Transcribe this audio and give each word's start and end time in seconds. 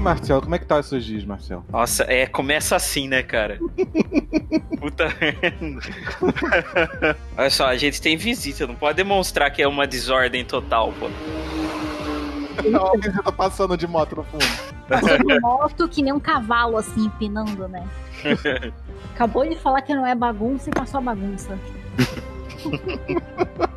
aí, 0.00 0.02
Marcelo, 0.02 0.40
como 0.40 0.54
é 0.54 0.58
que 0.58 0.64
tá 0.64 0.78
os 0.78 0.86
seus 0.86 1.04
dias, 1.04 1.24
Marcelo? 1.24 1.64
Nossa, 1.68 2.04
é, 2.04 2.26
começa 2.26 2.74
assim, 2.74 3.06
né, 3.06 3.22
cara? 3.22 3.58
Puta 4.80 5.08
Olha 7.36 7.50
só, 7.50 7.66
a 7.66 7.76
gente 7.76 8.00
tem 8.00 8.16
visita, 8.16 8.66
não 8.66 8.74
pode 8.74 8.96
demonstrar 8.96 9.50
que 9.52 9.62
é 9.62 9.68
uma 9.68 9.86
desordem 9.86 10.44
total, 10.44 10.92
pô. 10.98 11.08
Não, 12.68 12.86
alguém 12.86 13.12
tá 13.12 13.30
passando 13.30 13.76
de 13.76 13.86
moto 13.86 14.16
no 14.16 14.24
fundo. 14.24 14.44
Passando 14.88 15.24
de 15.24 15.40
moto 15.40 15.88
que 15.88 16.02
nem 16.02 16.12
um 16.12 16.20
cavalo, 16.20 16.76
assim, 16.78 17.04
empinando, 17.04 17.68
né? 17.68 17.86
Acabou 19.14 19.46
de 19.46 19.56
falar 19.56 19.82
que 19.82 19.94
não 19.94 20.06
é 20.06 20.14
bagunça 20.14 20.70
e 20.70 20.72
passou 20.72 20.98
a 20.98 21.02
bagunça. 21.02 21.58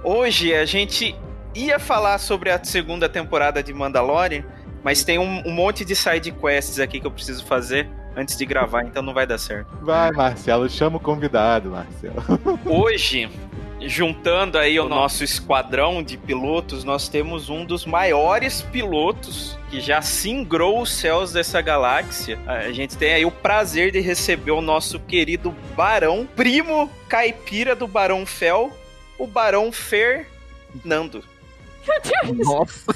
Hoje 0.04 0.54
a 0.54 0.66
gente 0.66 1.16
ia 1.54 1.80
falar 1.80 2.18
sobre 2.18 2.50
a 2.50 2.62
segunda 2.64 3.08
temporada 3.08 3.62
de 3.62 3.74
Mandalorian, 3.74 4.44
mas 4.84 5.04
tem 5.04 5.18
um, 5.18 5.48
um 5.48 5.52
monte 5.52 5.86
de 5.86 5.96
side 5.96 6.32
quests 6.32 6.80
aqui 6.80 7.00
que 7.00 7.08
eu 7.08 7.12
preciso 7.12 7.46
fazer 7.46 7.90
antes 8.16 8.38
de 8.38 8.46
gravar, 8.46 8.84
então 8.84 9.02
não 9.02 9.14
vai 9.14 9.26
dar 9.26 9.38
certo. 9.38 9.70
Vai, 9.82 10.12
Marcelo, 10.12 10.70
chama 10.70 10.98
o 10.98 11.00
convidado, 11.00 11.72
Marcelo. 11.72 12.24
Hoje, 12.66 13.30
juntando 13.82 14.58
aí 14.58 14.80
o 14.80 14.88
nosso 14.88 15.24
esquadrão 15.24 16.04
de 16.04 16.18
pilotos, 16.18 16.84
nós 16.84 17.08
temos 17.08 17.50
um 17.50 17.66
dos 17.66 17.86
maiores 17.86 18.62
pilotos 18.62 19.58
que 19.70 19.82
já 19.82 20.02
singrou 20.02 20.82
os 20.82 20.92
céus 20.94 21.32
dessa 21.32 21.62
galáxia. 21.62 22.40
A 22.46 22.72
gente 22.72 22.98
tem 22.98 23.14
aí 23.14 23.26
o 23.26 23.32
prazer 23.32 23.92
de 23.92 24.00
receber 24.00 24.52
o 24.52 24.62
nosso 24.62 25.00
querido 25.00 25.54
Barão, 25.76 26.28
primo 26.36 26.90
caipira 27.08 27.76
do 27.76 27.88
Barão 27.88 28.26
Fel, 28.26 28.72
o 29.18 29.26
Barão 29.26 29.72
Fernando. 29.72 31.24
Nossa. 32.44 32.94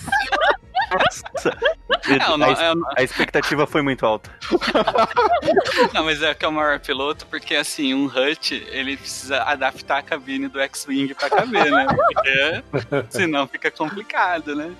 Não, 2.19 2.37
não, 2.37 2.47
a, 2.47 2.51
é- 2.51 2.73
a 2.97 3.03
expectativa 3.03 3.67
foi 3.67 3.81
muito 3.81 4.05
alta. 4.05 4.29
Não, 5.93 6.05
mas 6.05 6.21
é 6.21 6.33
que 6.33 6.45
é 6.45 6.47
o 6.47 6.51
maior 6.51 6.79
piloto, 6.79 7.25
porque 7.27 7.55
assim, 7.55 7.93
um 7.93 8.05
Hut, 8.05 8.53
ele 8.71 8.97
precisa 8.97 9.43
adaptar 9.43 9.99
a 9.99 10.01
cabine 10.01 10.47
do 10.47 10.59
X-Wing 10.59 11.13
pra 11.13 11.29
caber, 11.29 11.71
né? 11.71 11.85
Porque 11.87 13.05
senão 13.09 13.47
fica 13.47 13.69
complicado, 13.69 14.55
né? 14.55 14.73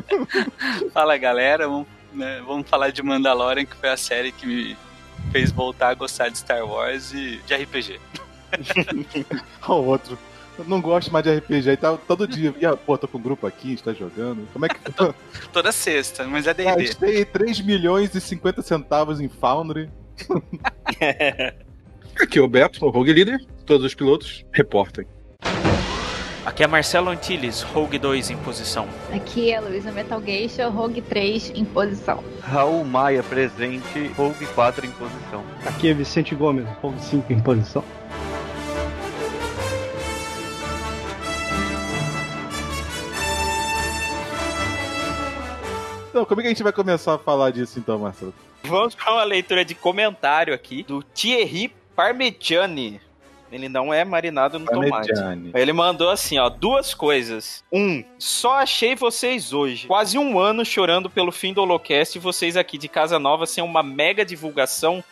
Fala 0.92 1.16
galera, 1.16 1.66
vamos, 1.66 1.86
né, 2.12 2.42
vamos 2.46 2.68
falar 2.68 2.90
de 2.90 3.02
Mandalorian, 3.02 3.64
que 3.64 3.76
foi 3.76 3.88
a 3.90 3.96
série 3.96 4.32
que 4.32 4.46
me 4.46 4.76
fez 5.32 5.50
voltar 5.50 5.88
a 5.88 5.94
gostar 5.94 6.28
de 6.28 6.38
Star 6.38 6.64
Wars 6.66 7.12
e 7.12 7.40
de 7.46 7.54
RPG. 7.54 8.00
o 9.66 9.72
outro. 9.72 10.18
Eu 10.58 10.64
não 10.66 10.80
gosto 10.80 11.12
mais 11.12 11.24
de 11.24 11.36
RPG. 11.36 11.70
Aí 11.70 11.76
tá 11.76 11.96
todo 11.96 12.26
dia. 12.26 12.54
E, 12.60 12.66
ah, 12.66 12.76
pô, 12.76 12.96
tô 12.96 13.08
com 13.08 13.18
um 13.18 13.22
grupo 13.22 13.46
aqui, 13.46 13.74
está 13.74 13.92
jogando. 13.92 14.46
Como 14.52 14.66
é 14.66 14.68
que. 14.68 14.78
Toda 15.52 15.72
sexta, 15.72 16.24
mas 16.24 16.46
é 16.46 16.54
D&D. 16.54 16.84
Gastei 16.84 17.24
3 17.24 17.60
milhões 17.60 18.14
e 18.14 18.20
50 18.20 18.62
centavos 18.62 19.20
em 19.20 19.28
Foundry. 19.28 19.90
Aqui 22.20 22.38
é 22.38 22.42
o 22.42 22.48
Beto, 22.48 22.84
o 22.86 22.90
Rogue 22.90 23.12
Leader. 23.12 23.44
Todos 23.66 23.84
os 23.84 23.94
pilotos 23.94 24.44
reportem. 24.52 25.06
Aqui 26.46 26.62
é 26.62 26.66
Marcelo 26.66 27.08
Antilles, 27.08 27.62
Rogue 27.62 27.98
2 27.98 28.30
em 28.30 28.36
posição. 28.36 28.86
Aqui 29.10 29.50
é 29.50 29.56
a 29.56 29.60
Luísa 29.60 29.90
Metal 29.90 30.22
Geisha, 30.22 30.68
Rogue 30.68 31.00
3 31.00 31.52
em 31.54 31.64
posição. 31.64 32.22
Raul 32.42 32.84
Maia 32.84 33.22
presente, 33.22 34.08
Rogue 34.14 34.46
4 34.54 34.84
em 34.84 34.90
posição. 34.90 35.42
Aqui 35.64 35.88
é 35.88 35.94
Vicente 35.94 36.34
Gomes, 36.34 36.66
Rogue 36.82 37.00
5 37.00 37.32
em 37.32 37.40
posição. 37.40 37.82
Então, 46.14 46.24
como 46.24 46.40
é 46.40 46.44
que 46.44 46.46
a 46.46 46.50
gente 46.52 46.62
vai 46.62 46.72
começar 46.72 47.14
a 47.14 47.18
falar 47.18 47.50
disso 47.50 47.76
então, 47.76 47.98
Marcelo? 47.98 48.32
Vamos 48.62 48.94
para 48.94 49.14
uma 49.14 49.24
leitura 49.24 49.64
de 49.64 49.74
comentário 49.74 50.54
aqui 50.54 50.84
do 50.84 51.02
Thierry 51.02 51.74
Parmigiani. 51.96 53.00
Ele 53.50 53.68
não 53.68 53.92
é 53.92 54.04
marinado 54.04 54.60
no 54.60 54.64
tomate. 54.64 55.08
Parmigiani. 55.08 55.50
Ele 55.52 55.72
mandou 55.72 56.08
assim, 56.08 56.38
ó, 56.38 56.48
duas 56.48 56.94
coisas. 56.94 57.64
Um, 57.72 58.04
só 58.16 58.58
achei 58.58 58.94
vocês 58.94 59.52
hoje. 59.52 59.88
Quase 59.88 60.16
um 60.16 60.38
ano 60.38 60.64
chorando 60.64 61.10
pelo 61.10 61.32
fim 61.32 61.52
do 61.52 61.62
Holocast 61.62 62.16
e 62.16 62.20
vocês 62.20 62.56
aqui 62.56 62.78
de 62.78 62.86
Casa 62.86 63.18
Nova 63.18 63.44
sem 63.44 63.64
uma 63.64 63.82
mega 63.82 64.24
divulgação. 64.24 65.02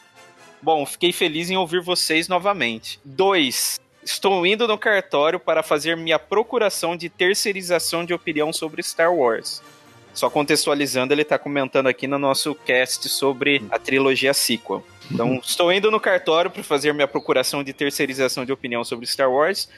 Bom, 0.62 0.86
fiquei 0.86 1.10
feliz 1.10 1.50
em 1.50 1.56
ouvir 1.56 1.80
vocês 1.80 2.28
novamente. 2.28 3.00
Dois, 3.04 3.80
estou 4.04 4.46
indo 4.46 4.68
no 4.68 4.78
cartório 4.78 5.40
para 5.40 5.64
fazer 5.64 5.96
minha 5.96 6.20
procuração 6.20 6.96
de 6.96 7.08
terceirização 7.08 8.04
de 8.04 8.14
opinião 8.14 8.52
sobre 8.52 8.84
Star 8.84 9.12
Wars. 9.12 9.60
Só 10.14 10.28
contextualizando, 10.28 11.12
ele 11.12 11.24
tá 11.24 11.38
comentando 11.38 11.86
aqui 11.86 12.06
no 12.06 12.18
nosso 12.18 12.54
cast 12.54 13.08
sobre 13.08 13.64
a 13.70 13.78
trilogia 13.78 14.34
sequel. 14.34 14.84
Então, 15.10 15.40
estou 15.42 15.72
indo 15.72 15.90
no 15.90 15.98
cartório 15.98 16.50
para 16.50 16.62
fazer 16.62 16.92
minha 16.92 17.08
procuração 17.08 17.64
de 17.64 17.72
terceirização 17.72 18.44
de 18.44 18.52
opinião 18.52 18.84
sobre 18.84 19.06
Star 19.06 19.30
Wars, 19.30 19.68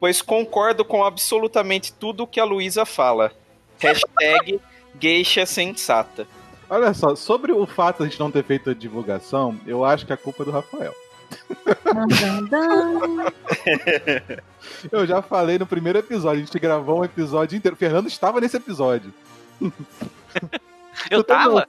pois 0.00 0.20
concordo 0.20 0.84
com 0.84 1.04
absolutamente 1.04 1.92
tudo 1.92 2.26
que 2.26 2.40
a 2.40 2.44
Luísa 2.44 2.84
fala. 2.84 3.32
Hashtag 3.78 4.60
geisha 5.00 5.46
sensata. 5.46 6.26
Olha 6.68 6.92
só, 6.94 7.14
sobre 7.14 7.52
o 7.52 7.66
fato 7.66 7.98
de 7.98 8.04
a 8.04 8.06
gente 8.06 8.18
não 8.18 8.30
ter 8.30 8.44
feito 8.44 8.70
a 8.70 8.74
divulgação, 8.74 9.58
eu 9.66 9.84
acho 9.84 10.06
que 10.06 10.12
a 10.12 10.16
culpa 10.16 10.42
é 10.42 10.46
do 10.46 10.52
Rafael. 10.52 10.94
Eu 14.90 15.06
já 15.06 15.22
falei 15.22 15.58
no 15.58 15.66
primeiro 15.66 15.98
episódio, 15.98 16.42
a 16.42 16.44
gente 16.44 16.58
gravou 16.58 17.00
um 17.00 17.04
episódio 17.04 17.56
inteiro. 17.56 17.74
O 17.74 17.78
Fernando 17.78 18.06
estava 18.06 18.40
nesse 18.40 18.56
episódio. 18.56 19.12
Eu 21.10 21.22
Tu 21.22 21.26
tá 21.26 21.38
tava? 21.38 21.68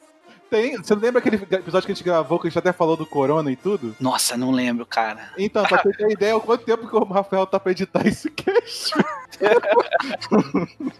Tem, 0.49 0.77
você 0.77 0.93
lembra 0.93 1.19
aquele 1.19 1.37
episódio 1.37 1.87
que 1.87 1.91
a 1.91 1.95
gente 1.95 2.03
gravou 2.03 2.39
que 2.39 2.47
a 2.47 2.49
gente 2.49 2.59
até 2.59 2.71
falou 2.71 2.95
do 2.95 3.05
Corona 3.05 3.51
e 3.51 3.55
tudo? 3.55 3.95
Nossa, 3.99 4.37
não 4.37 4.51
lembro, 4.51 4.85
cara. 4.85 5.31
Então, 5.37 5.63
pra 5.63 5.79
ter 5.79 6.11
ideia, 6.11 6.39
quanto 6.39 6.63
tempo 6.63 6.87
que 6.87 6.95
o 6.95 7.03
Rafael 7.03 7.47
tá 7.47 7.59
pra 7.59 7.71
editar 7.71 8.05
esse 8.05 8.29
cast? 8.29 8.93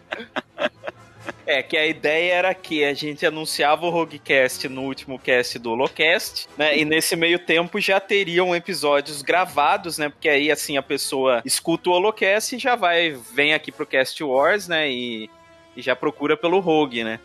É, 1.45 1.61
que 1.61 1.77
a 1.77 1.85
ideia 1.85 2.33
era 2.33 2.53
que 2.55 2.83
a 2.83 2.93
gente 2.93 3.25
anunciava 3.25 3.85
o 3.85 3.89
Roguecast 3.89 4.67
no 4.67 4.81
último 4.81 5.19
cast 5.19 5.59
do 5.59 5.71
Holocast, 5.71 6.47
né? 6.57 6.77
E 6.77 6.83
nesse 6.83 7.15
meio 7.15 7.37
tempo 7.37 7.79
já 7.79 7.99
teriam 7.99 8.55
episódios 8.55 9.21
gravados, 9.21 9.99
né? 9.99 10.09
Porque 10.09 10.27
aí, 10.27 10.51
assim, 10.51 10.75
a 10.75 10.81
pessoa 10.81 11.43
escuta 11.45 11.89
o 11.89 11.93
Holocast 11.93 12.55
e 12.55 12.59
já 12.59 12.75
vai, 12.75 13.11
vem 13.11 13.53
aqui 13.53 13.71
pro 13.71 13.85
Cast 13.85 14.23
Wars, 14.23 14.67
né? 14.67 14.89
E, 14.89 15.29
e 15.75 15.81
já 15.81 15.95
procura 15.95 16.35
pelo 16.37 16.59
Rogue, 16.59 17.03
né? 17.03 17.19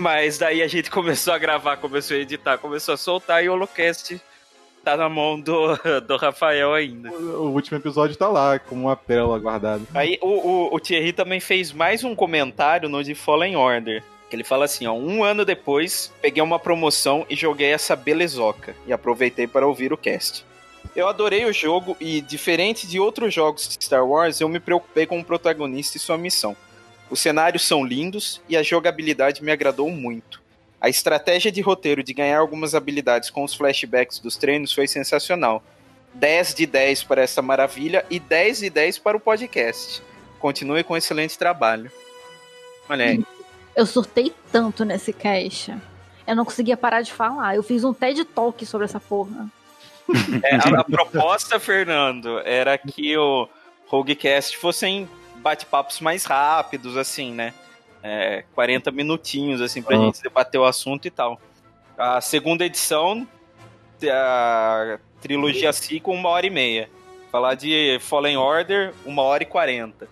Mas 0.00 0.38
daí 0.38 0.62
a 0.62 0.68
gente 0.68 0.90
começou 0.92 1.32
a 1.32 1.38
gravar, 1.38 1.76
começou 1.78 2.16
a 2.16 2.20
editar, 2.20 2.58
começou 2.58 2.94
a 2.94 2.96
soltar 2.96 3.44
e 3.44 3.48
o 3.48 3.52
Holocast 3.52 4.20
tá 4.84 4.96
na 4.96 5.08
mão 5.08 5.40
do, 5.40 5.76
do 6.06 6.16
Rafael 6.16 6.72
ainda. 6.72 7.10
O 7.10 7.50
último 7.50 7.78
episódio 7.78 8.14
tá 8.16 8.28
lá, 8.28 8.58
com 8.58 8.74
uma 8.74 8.96
pérola 8.96 9.38
guardada. 9.38 9.82
Aí 9.94 10.18
o, 10.22 10.28
o, 10.28 10.74
o 10.74 10.80
Thierry 10.80 11.12
também 11.12 11.40
fez 11.40 11.72
mais 11.72 12.04
um 12.04 12.14
comentário 12.14 12.88
no 12.88 13.02
de 13.02 13.14
Fallen 13.14 13.56
Order. 13.56 14.02
Que 14.28 14.34
ele 14.34 14.44
fala 14.44 14.64
assim, 14.64 14.86
ó, 14.86 14.92
um 14.92 15.22
ano 15.22 15.44
depois, 15.44 16.12
peguei 16.20 16.42
uma 16.42 16.58
promoção 16.58 17.24
e 17.30 17.36
joguei 17.36 17.68
essa 17.68 17.94
belezoca. 17.94 18.74
E 18.86 18.92
aproveitei 18.92 19.46
para 19.46 19.66
ouvir 19.66 19.92
o 19.92 19.96
cast. 19.96 20.44
Eu 20.96 21.08
adorei 21.08 21.44
o 21.44 21.52
jogo 21.52 21.96
e, 22.00 22.20
diferente 22.20 22.86
de 22.86 22.98
outros 22.98 23.32
jogos 23.32 23.68
de 23.68 23.84
Star 23.84 24.06
Wars, 24.06 24.40
eu 24.40 24.48
me 24.48 24.58
preocupei 24.58 25.06
com 25.06 25.20
o 25.20 25.24
protagonista 25.24 25.96
e 25.96 26.00
sua 26.00 26.16
missão. 26.16 26.56
Os 27.10 27.20
cenários 27.20 27.62
são 27.62 27.84
lindos 27.84 28.40
e 28.48 28.56
a 28.56 28.62
jogabilidade 28.62 29.42
me 29.42 29.52
agradou 29.52 29.90
muito. 29.90 30.42
A 30.80 30.88
estratégia 30.88 31.50
de 31.50 31.60
roteiro 31.60 32.02
de 32.02 32.12
ganhar 32.12 32.38
algumas 32.38 32.74
habilidades 32.74 33.30
com 33.30 33.44
os 33.44 33.54
flashbacks 33.54 34.18
dos 34.18 34.36
treinos 34.36 34.72
foi 34.72 34.86
sensacional. 34.86 35.62
10 36.14 36.54
de 36.54 36.66
10 36.66 37.04
para 37.04 37.22
essa 37.22 37.42
maravilha 37.42 38.04
e 38.10 38.18
10 38.18 38.58
de 38.58 38.70
10 38.70 38.98
para 38.98 39.16
o 39.16 39.20
podcast. 39.20 40.02
Continue 40.38 40.82
com 40.82 40.96
excelente 40.96 41.38
trabalho. 41.38 41.90
Olha 42.88 43.04
aí. 43.04 43.24
Eu 43.74 43.86
surtei 43.86 44.32
tanto 44.50 44.84
nesse 44.84 45.12
cast. 45.12 45.74
Eu 46.26 46.34
não 46.34 46.44
conseguia 46.44 46.76
parar 46.76 47.02
de 47.02 47.12
falar. 47.12 47.56
Eu 47.56 47.62
fiz 47.62 47.84
um 47.84 47.92
TED 47.92 48.24
Talk 48.24 48.64
sobre 48.64 48.86
essa 48.86 48.98
porra. 48.98 49.48
É, 50.42 50.56
a, 50.56 50.80
a 50.80 50.84
proposta, 50.84 51.58
Fernando, 51.58 52.38
era 52.40 52.78
que 52.78 53.16
o 53.16 53.48
Roguecast 53.86 54.56
fossem 54.56 55.08
bate-papos 55.46 56.00
mais 56.00 56.24
rápidos, 56.24 56.96
assim, 56.96 57.30
né? 57.32 57.54
É, 58.02 58.42
40 58.52 58.90
minutinhos, 58.90 59.60
assim, 59.60 59.80
pra 59.80 59.96
Ah. 59.96 60.00
gente 60.00 60.20
debater 60.20 60.60
o 60.60 60.64
assunto 60.64 61.06
e 61.06 61.10
tal. 61.10 61.40
A 61.96 62.20
segunda 62.20 62.64
edição, 62.64 63.26
a 64.10 64.98
trilogia 65.20 65.72
sequel, 65.72 66.14
uma 66.14 66.28
hora 66.30 66.46
e 66.46 66.50
meia. 66.50 66.90
Falar 67.30 67.54
de 67.54 67.98
Fallen 68.00 68.36
Order, 68.36 68.92
uma 69.04 69.22
hora 69.22 69.44
e 69.44 69.46
quarenta. 69.46 70.08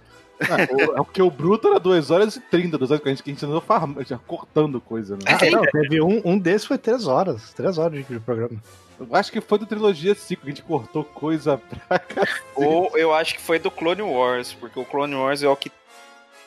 Ah, 0.50 0.56
o- 0.74 0.92
é 1.00 1.04
porque 1.04 1.22
o 1.22 1.30
Bruto 1.30 1.68
era 1.68 1.78
2 1.80 2.10
horas 2.10 2.36
e 2.36 2.40
30, 2.40 2.76
2 2.78 2.90
horas 2.90 3.02
que 3.02 3.08
a 3.08 3.12
gente, 3.12 3.22
que 3.22 3.30
a 3.30 3.34
gente 3.34 3.44
andou 3.46 3.60
farm, 3.60 3.96
já 4.06 4.18
cortando 4.18 4.80
coisa, 4.80 5.16
né? 5.16 5.22
Ah, 5.26 5.38
não, 5.50 5.62
teve 5.62 6.00
um, 6.00 6.20
um 6.24 6.38
desses 6.38 6.66
foi 6.66 6.78
três 6.78 7.06
horas. 7.06 7.52
Três 7.52 7.78
horas 7.78 8.04
de, 8.06 8.20
programa. 8.20 8.60
Eu 8.98 9.08
acho 9.12 9.32
que 9.32 9.40
foi 9.40 9.58
do 9.58 9.66
Trilogia 9.66 10.14
5 10.14 10.42
que 10.42 10.48
a 10.48 10.50
gente 10.50 10.62
cortou 10.62 11.02
coisa 11.04 11.58
pra 11.88 11.98
cacete. 11.98 12.42
Ou 12.54 12.96
eu 12.96 13.12
acho 13.12 13.34
que 13.34 13.40
foi 13.40 13.58
do 13.58 13.70
Clone 13.70 14.02
Wars, 14.02 14.52
porque 14.52 14.78
o 14.78 14.84
Clone 14.84 15.14
Wars 15.16 15.42
é 15.42 15.48
o 15.48 15.56
que 15.56 15.70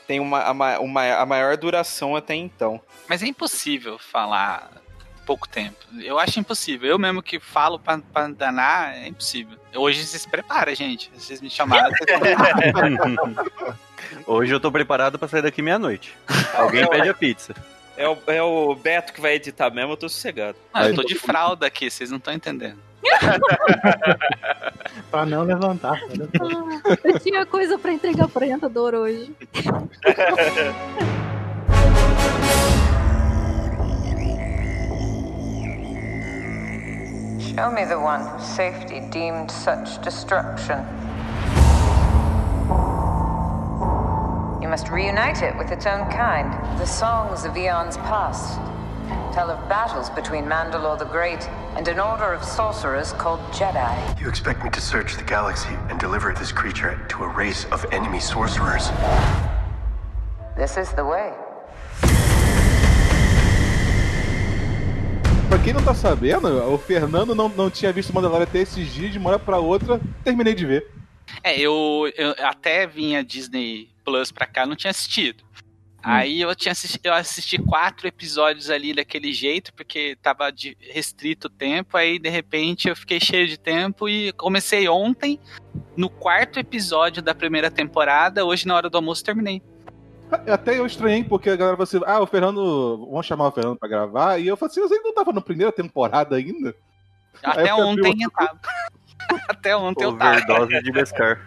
tem 0.08 0.22
uma, 0.22 0.42
a, 0.44 0.54
ma- 0.54 0.80
uma- 0.80 1.14
a 1.16 1.26
maior 1.26 1.58
duração 1.58 2.16
até 2.16 2.34
então. 2.36 2.80
Mas 3.10 3.22
é 3.22 3.28
impossível 3.28 3.98
falar 4.00 4.72
pouco 5.26 5.46
tempo. 5.50 5.76
Eu 6.02 6.18
acho 6.18 6.40
impossível. 6.40 6.90
Eu 6.90 6.98
mesmo 6.98 7.22
que 7.22 7.38
falo 7.38 7.78
pra, 7.78 7.98
pra 7.98 8.30
danar, 8.30 8.94
é 8.96 9.10
impossível. 9.10 9.58
Hoje 9.76 10.06
vocês 10.06 10.22
se 10.22 10.30
preparam, 10.30 10.74
gente. 10.74 11.12
Vocês 11.14 11.42
me 11.42 11.50
chamaram. 11.50 11.92
vocês- 11.92 12.08
Hoje 14.26 14.54
eu 14.54 14.60
tô 14.60 14.72
preparado 14.72 15.18
pra 15.18 15.28
sair 15.28 15.42
daqui 15.42 15.62
meia-noite. 15.62 16.16
Alguém 16.56 16.88
pede 16.88 17.10
a 17.10 17.14
pizza. 17.14 17.54
É 17.96 18.08
o, 18.08 18.18
é 18.28 18.44
o 18.44 18.76
Beto 18.76 19.12
que 19.12 19.20
vai 19.20 19.34
editar 19.34 19.72
mesmo, 19.72 19.94
eu 19.94 19.98
tô 19.98 20.08
sossegado. 20.08 20.56
Ah, 20.74 20.88
eu 20.88 20.96
tô 20.96 21.04
de 21.04 21.16
fralda 21.16 21.66
aqui, 21.66 21.90
vocês 21.90 22.12
não 22.12 22.18
estão 22.18 22.34
entendendo. 22.34 22.78
Pra 25.10 25.26
não 25.26 25.44
levantar. 25.44 25.96
Ah, 25.96 26.98
eu 27.04 27.20
tinha 27.20 27.46
coisa 27.46 27.78
pra 27.78 27.92
entregar 27.92 28.28
pro 28.28 28.42
orientador 28.42 28.94
hoje. 28.94 29.34
Show 37.40 37.72
me 37.72 37.86
the 37.86 37.98
one 37.98 38.22
whose 38.22 38.46
safety 38.46 39.00
deemed 39.10 39.50
such 39.50 40.00
destruction. 40.04 40.86
You 44.68 44.72
must 44.72 44.90
reunite 44.90 45.44
it 45.44 45.58
with 45.58 45.72
its 45.72 45.86
own 45.86 46.12
kind. 46.12 46.52
The 46.78 46.86
songs 46.86 47.46
of 47.46 47.56
eons 47.56 47.96
past 47.96 48.60
tell 49.34 49.50
of 49.50 49.70
battles 49.70 50.10
between 50.10 50.44
Mandalore 50.44 51.00
the 51.00 51.06
Great 51.06 51.48
and 51.78 51.88
an 51.88 52.02
order 52.02 52.34
of 52.34 52.44
sorcerers 52.44 53.14
called 53.14 53.40
Jedi. 53.54 54.20
You 54.20 54.28
expect 54.28 54.66
me 54.66 54.70
to 54.72 54.82
search 54.82 55.16
the 55.16 55.24
galaxy 55.24 55.74
and 55.90 55.98
deliver 55.98 56.34
this 56.34 56.52
creature 56.52 57.00
to 57.08 57.24
a 57.24 57.30
race 57.30 57.64
of 57.72 57.86
enemy 57.94 58.20
sorcerers? 58.20 58.90
This 60.58 60.76
is 60.76 60.92
the 60.92 61.06
way. 61.06 61.32
Pra 65.48 65.60
quem 65.60 65.72
não 65.72 65.82
tá 65.82 65.94
sabendo, 65.94 66.50
o 66.74 66.78
Fernando 66.78 67.34
não, 67.34 67.48
não 67.48 67.70
tinha 67.70 67.94
visto 67.94 68.14
Mandalorian 68.14 68.44
até 68.44 68.60
esses 68.60 68.90
dias, 68.90 69.14
de 69.14 69.18
uma 69.18 69.30
hora 69.30 69.40
pra 69.40 69.60
outra, 69.60 70.02
terminei 70.26 70.54
de 70.54 70.66
ver. 70.66 70.98
É, 71.44 71.60
eu, 71.60 72.12
eu 72.16 72.36
até 72.40 72.88
vinha 72.88 73.24
Disney 73.24 73.90
Plus 74.04 74.32
pra 74.32 74.46
cá, 74.46 74.66
não 74.66 74.76
tinha 74.76 74.92
assistido. 74.92 75.44
Aí 76.02 76.40
eu 76.40 76.56
tinha 76.56 76.72
assisti, 76.72 77.00
eu 77.04 77.14
assisti 77.14 77.58
quatro 77.58 78.08
episódios 78.08 78.70
ali 78.70 78.94
daquele 78.94 79.34
jeito, 79.34 79.74
porque 79.74 80.18
tava 80.22 80.50
de 80.52 80.78
restrito 80.80 81.48
o 81.48 81.50
tempo, 81.50 81.98
aí 81.98 82.18
de 82.18 82.30
repente 82.30 82.88
eu 82.88 82.96
fiquei 82.96 83.20
cheio 83.20 83.46
de 83.46 83.58
tempo 83.58 84.08
e 84.08 84.32
comecei 84.32 84.88
ontem, 84.88 85.38
no 85.98 86.10
quarto 86.10 86.60
episódio 86.60 87.22
da 87.22 87.36
primeira 87.36 87.70
temporada, 87.70 88.46
hoje 88.46 88.66
na 88.66 88.76
hora 88.76 88.90
do 88.90 88.96
almoço 88.96 89.24
terminei. 89.24 89.62
Até 90.32 90.80
eu 90.80 90.86
estranhei, 90.86 91.26
porque 91.26 91.50
a 91.50 91.56
galera 91.58 91.76
falou 91.76 91.84
assim, 91.84 92.00
ah, 92.06 92.22
o 92.22 92.28
Fernando, 92.28 93.06
vamos 93.10 93.26
chamar 93.26 93.48
o 93.48 93.52
Fernando 93.52 93.78
pra 93.78 93.90
gravar, 93.90 94.40
e 94.40 94.48
eu 94.48 94.56
falei 94.56 94.72
assim, 94.72 94.82
você 94.82 95.00
não 95.02 95.14
tava 95.14 95.34
na 95.34 95.42
primeira 95.42 95.74
temporada 95.74 96.38
ainda? 96.38 96.74
Até 97.44 97.74
ontem 97.74 98.24
eu 98.24 98.32
tava. 98.32 98.60
Até 99.48 99.76
ontem 99.76 100.04
eu 100.04 100.18
tava. 100.18 100.38
Overdose 100.38 100.84
de 100.84 100.92
Beskar. 100.92 101.40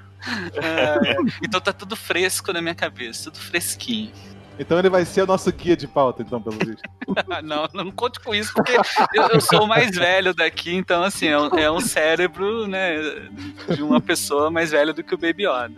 É, 0.54 1.16
então 1.42 1.60
tá 1.60 1.72
tudo 1.72 1.96
fresco 1.96 2.52
na 2.52 2.60
minha 2.60 2.74
cabeça, 2.74 3.30
tudo 3.30 3.42
fresquinho. 3.42 4.12
Então 4.58 4.78
ele 4.78 4.90
vai 4.90 5.06
ser 5.06 5.22
o 5.22 5.26
nosso 5.26 5.50
guia 5.50 5.74
de 5.74 5.88
pauta, 5.88 6.22
então, 6.22 6.40
pelo 6.40 6.58
visto. 6.58 6.82
não, 7.42 7.66
não 7.72 7.90
conte 7.90 8.20
com 8.20 8.34
isso, 8.34 8.52
porque 8.52 8.72
eu, 9.14 9.22
eu 9.28 9.40
sou 9.40 9.62
o 9.62 9.66
mais 9.66 9.96
velho 9.96 10.34
daqui, 10.34 10.74
então 10.74 11.02
assim, 11.02 11.28
é 11.28 11.38
um, 11.38 11.46
é 11.58 11.70
um 11.70 11.80
cérebro, 11.80 12.66
né, 12.66 12.96
de 13.74 13.82
uma 13.82 14.02
pessoa 14.02 14.50
mais 14.50 14.70
velha 14.70 14.92
do 14.92 15.02
que 15.02 15.14
o 15.14 15.18
Baby 15.18 15.46
Yoda. 15.46 15.72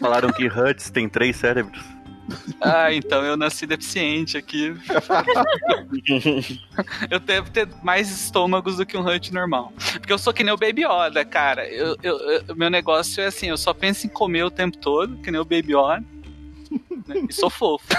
Falaram 0.00 0.32
que 0.32 0.46
Huts 0.46 0.88
tem 0.90 1.08
três 1.08 1.34
cérebros. 1.34 1.82
Ah, 2.64 2.92
então 2.94 3.24
eu 3.24 3.36
nasci 3.36 3.66
deficiente 3.66 4.36
aqui. 4.38 4.72
eu 7.10 7.18
devo 7.18 7.50
ter 7.50 7.68
mais 7.82 8.08
estômagos 8.10 8.76
do 8.76 8.86
que 8.86 8.96
um 8.96 9.04
Hunt 9.06 9.30
normal. 9.32 9.72
Porque 9.94 10.12
eu 10.12 10.18
sou 10.18 10.32
que 10.32 10.44
nem 10.44 10.54
o 10.54 10.56
Baby 10.56 10.84
Yoda, 10.84 11.24
cara. 11.24 11.66
Eu, 11.68 11.96
eu, 12.02 12.16
eu- 12.30 12.54
meu 12.56 12.70
negócio 12.70 13.20
é 13.20 13.26
assim, 13.26 13.48
eu 13.48 13.56
só 13.56 13.74
penso 13.74 14.06
em 14.06 14.10
comer 14.10 14.44
o 14.44 14.50
tempo 14.50 14.76
todo, 14.78 15.16
que 15.18 15.30
nem 15.30 15.40
o 15.40 15.44
Baby 15.44 15.72
Yoda. 15.74 16.04
né, 17.08 17.26
E 17.28 17.32
sou 17.32 17.50
fofo. 17.50 17.84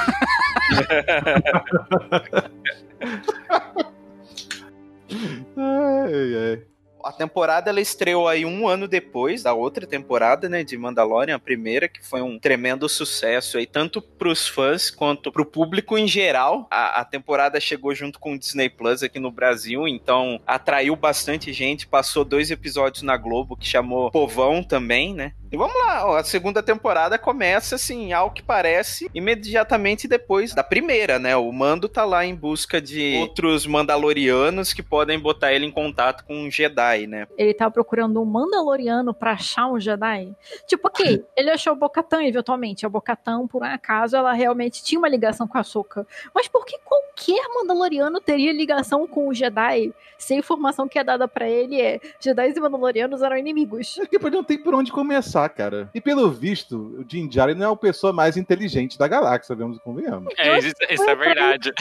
Ai, 5.58 6.36
ai. 6.36 6.66
A 7.04 7.12
temporada 7.12 7.70
ela 7.70 7.82
estreou 7.82 8.28
aí 8.28 8.46
um 8.46 8.68
ano 8.68 8.88
depois 8.88 9.44
da 9.44 9.54
outra 9.54 9.86
temporada, 9.86 10.48
né, 10.48 10.64
de 10.64 10.78
Mandalorian, 10.78 11.36
a 11.36 11.40
primeira, 11.40 11.88
que 11.88 12.06
foi 12.06 12.22
um 12.22 12.40
tremendo 12.40 12.88
sucesso 12.88 13.58
aí, 13.58 13.66
tanto 13.66 14.02
pros 14.02 14.48
fãs 14.48 14.90
quanto 14.90 15.32
pro 15.32 15.46
público 15.46 15.98
em 15.98 16.08
geral. 16.08 16.68
A, 16.70 17.02
a 17.02 17.06
temporada 17.06 17.60
chegou 17.60 17.94
junto 17.94 18.20
com 18.20 18.34
o 18.34 18.40
Disney 18.40 18.70
Plus 18.70 19.04
aqui 19.04 19.20
no 19.20 19.32
Brasil, 19.32 19.88
então 19.88 20.40
atraiu 20.46 20.96
bastante 20.96 21.52
gente, 21.52 21.88
passou 21.88 22.24
dois 22.24 22.52
episódios 22.52 23.04
na 23.04 23.18
Globo 23.18 23.58
que 23.58 23.68
chamou 23.68 24.12
Povão 24.12 24.64
também, 24.64 25.14
né? 25.14 25.34
E 25.54 25.58
vamos 25.58 25.76
lá, 25.76 26.20
a 26.20 26.24
segunda 26.24 26.64
temporada 26.64 27.16
começa 27.16 27.76
assim, 27.76 28.12
ao 28.12 28.32
que 28.32 28.42
parece, 28.42 29.08
imediatamente 29.14 30.08
depois 30.08 30.52
da 30.52 30.64
primeira, 30.64 31.20
né? 31.20 31.38
O 31.38 31.52
Mando 31.52 31.88
tá 31.88 32.04
lá 32.04 32.26
em 32.26 32.34
busca 32.34 32.82
de 32.82 33.18
outros 33.20 33.68
Mandalorianos 33.68 34.74
que 34.74 34.82
podem 34.82 35.20
botar 35.20 35.54
ele 35.54 35.68
em 35.68 35.72
contato 35.72 36.24
com 36.26 36.36
um 36.36 36.50
Jedi, 36.50 36.93
né? 37.08 37.28
Ele 37.38 37.54
tava 37.54 37.72
procurando 37.72 38.22
um 38.22 38.26
Mandaloriano 38.26 39.14
pra 39.14 39.32
achar 39.32 39.68
um 39.68 39.80
Jedi. 39.80 40.34
Tipo, 40.68 40.88
ok, 40.88 41.26
ele 41.36 41.50
achou 41.50 41.74
o 41.74 41.76
Bocatan 41.76 42.24
eventualmente. 42.24 42.86
A 42.86 42.90
Bocatan, 42.90 43.48
por 43.48 43.62
um 43.62 43.66
acaso, 43.66 44.16
ela 44.16 44.34
realmente 44.34 44.84
tinha 44.84 45.00
uma 45.00 45.10
ligação 45.10 45.48
com 45.48 45.58
a 45.58 45.64
Soka. 45.64 46.06
Mas 46.34 46.48
por 46.48 46.66
que 46.66 46.78
qualquer 46.80 47.48
Mandaloriano 47.54 48.20
teria 48.22 48.54
ligação 48.54 49.08
com 49.08 49.28
o 49.28 49.34
Jedi? 49.34 49.94
Se 50.18 50.34
a 50.34 50.38
informação 50.38 50.88
que 50.88 50.98
é 50.98 51.04
dada 51.04 51.28
pra 51.28 51.50
ele 51.50 51.82
é 51.82 52.00
Jedi 52.20 52.54
e 52.56 52.60
Mandalorianos 52.60 53.22
eram 53.22 53.38
inimigos. 53.38 53.98
É 54.00 54.06
que 54.06 54.18
não 54.30 54.44
tem 54.44 54.58
por 54.58 54.74
onde 54.74 54.92
começar, 54.92 55.48
cara. 55.50 55.90
E 55.94 56.00
pelo 56.00 56.32
visto, 56.32 56.96
o 57.00 57.04
Din 57.04 57.28
Djarin 57.28 57.56
não 57.56 57.70
é 57.70 57.74
a 57.74 57.76
pessoa 57.76 58.14
mais 58.14 58.38
inteligente 58.38 58.98
da 58.98 59.08
galáxia, 59.08 59.56
vemos 59.56 59.78
e 59.78 59.80
convenhamos. 59.80 60.34
É, 60.38 60.58
isso, 60.60 60.74
isso 60.90 61.10
é 61.10 61.16
verdade. 61.16 61.74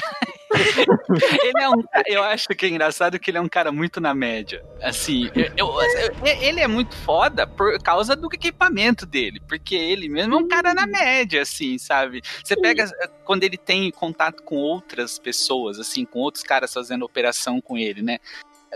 ele 1.43 1.62
é 1.62 1.69
um, 1.69 1.82
eu 2.06 2.23
acho 2.23 2.49
que 2.49 2.67
é 2.67 2.69
engraçado 2.69 3.19
que 3.19 3.31
ele 3.31 3.38
é 3.38 3.41
um 3.41 3.49
cara 3.49 3.73
muito 3.73 4.00
na 4.00 4.15
média. 4.15 4.65
Assim, 4.82 5.01
eu- 5.56 5.66
eu- 5.81 6.14
eu- 6.25 6.43
ele 6.43 6.60
é 6.60 6.66
muito 6.69 6.94
foda 6.96 7.46
por 7.46 7.81
causa 7.82 8.14
do 8.14 8.28
equipamento 8.32 9.04
dele, 9.04 9.40
porque 9.49 9.75
ele 9.75 10.08
mesmo 10.08 10.34
é 10.34 10.38
um 10.38 10.49
cara 10.49 10.72
na 10.72 10.87
média, 10.87 11.43
assim, 11.43 11.78
sabe? 11.78 12.22
Você 12.43 12.55
pega 12.56 12.91
quando 13.24 13.44
ele 13.44 13.56
tem 13.56 13.91
contato 13.91 14.43
com 14.43 14.56
outras 14.56 15.19
pessoas, 15.19 15.79
assim, 15.79 16.05
com 16.05 16.20
outros 16.20 16.44
caras 16.44 16.72
fazendo 16.72 17.05
operação 17.05 17.60
com 17.60 17.77
ele, 17.77 18.03
né? 18.03 18.19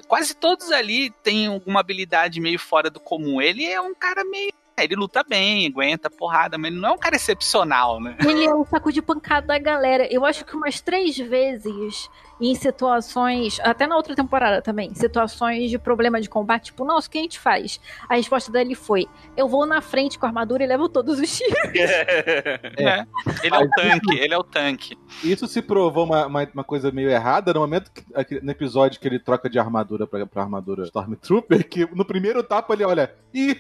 Quase 0.09 0.35
todos 0.35 0.71
ali 0.73 1.11
têm 1.23 1.47
alguma 1.47 1.81
habilidade 1.81 2.41
meio 2.41 2.59
fora 2.59 2.91
do 2.91 3.01
comum. 3.01 3.41
Ele 3.41 3.65
é 3.65 3.81
um 3.81 3.95
cara 3.95 4.25
meio. 4.25 4.53
Ele 4.79 4.95
luta 4.95 5.25
bem, 5.27 5.67
aguenta 5.67 6.11
porrada, 6.11 6.59
mas 6.59 6.71
ele 6.71 6.81
não 6.81 6.91
é 6.91 6.93
um 6.93 6.99
cara 6.99 7.17
excepcional, 7.17 7.99
né? 7.99 8.17
Ele 8.21 8.45
é 8.45 8.55
o 8.55 8.65
saco 8.67 8.93
de 8.93 9.01
pancada 9.01 9.47
da 9.47 9.59
galera. 9.59 10.07
Eu 10.13 10.25
acho 10.25 10.45
que 10.45 10.55
umas 10.55 10.81
três 10.83 11.17
vezes 11.17 12.11
em 12.39 12.55
situações, 12.55 13.59
até 13.61 13.87
na 13.87 13.97
outra 13.97 14.15
temporada 14.15 14.61
também, 14.61 14.95
situações 14.95 15.71
de 15.71 15.79
problema 15.79 16.21
de 16.21 16.29
combate, 16.29 16.67
tipo, 16.67 16.85
nossa, 16.85 17.09
o 17.09 17.11
que 17.11 17.17
a 17.19 17.23
gente 17.23 17.39
faz? 17.39 17.81
A 18.07 18.17
resposta 18.17 18.53
dele 18.53 18.75
foi: 18.75 19.07
eu 19.35 19.49
vou 19.49 19.65
na 19.65 19.81
frente 19.81 20.19
com 20.19 20.27
a 20.27 20.29
armadura 20.29 20.63
e 20.63 20.67
levo 20.67 20.89
todos 20.89 21.19
os 21.19 21.37
tiros. 21.37 21.57
É. 22.79 23.07
Ele 23.43 23.55
é 23.55 23.59
o 23.59 23.71
tanque, 23.71 24.19
ele 24.19 24.35
é 24.35 24.39
o 24.39 24.45
tanque. 24.45 24.99
Isso 25.25 25.47
se 25.47 25.63
provou 25.63 26.05
uma, 26.05 26.27
uma, 26.27 26.49
uma 26.53 26.65
coisa 26.65 26.91
meio 26.91 27.09
errada 27.09 27.55
no 27.55 27.61
momento 27.61 27.91
que, 27.91 28.05
no 28.43 28.51
episódio 28.51 29.01
que 29.01 29.09
ele 29.09 29.19
troca 29.19 29.49
de 29.49 29.59
armadura 29.59 30.07
pra, 30.07 30.27
pra 30.27 30.43
armadura 30.43 30.85
Stormtrooper, 30.85 31.67
que 31.67 31.87
no 31.95 32.05
primeiro 32.05 32.43
tapa 32.43 32.75
ele 32.75 32.85
olha, 32.85 33.15
ih, 33.33 33.57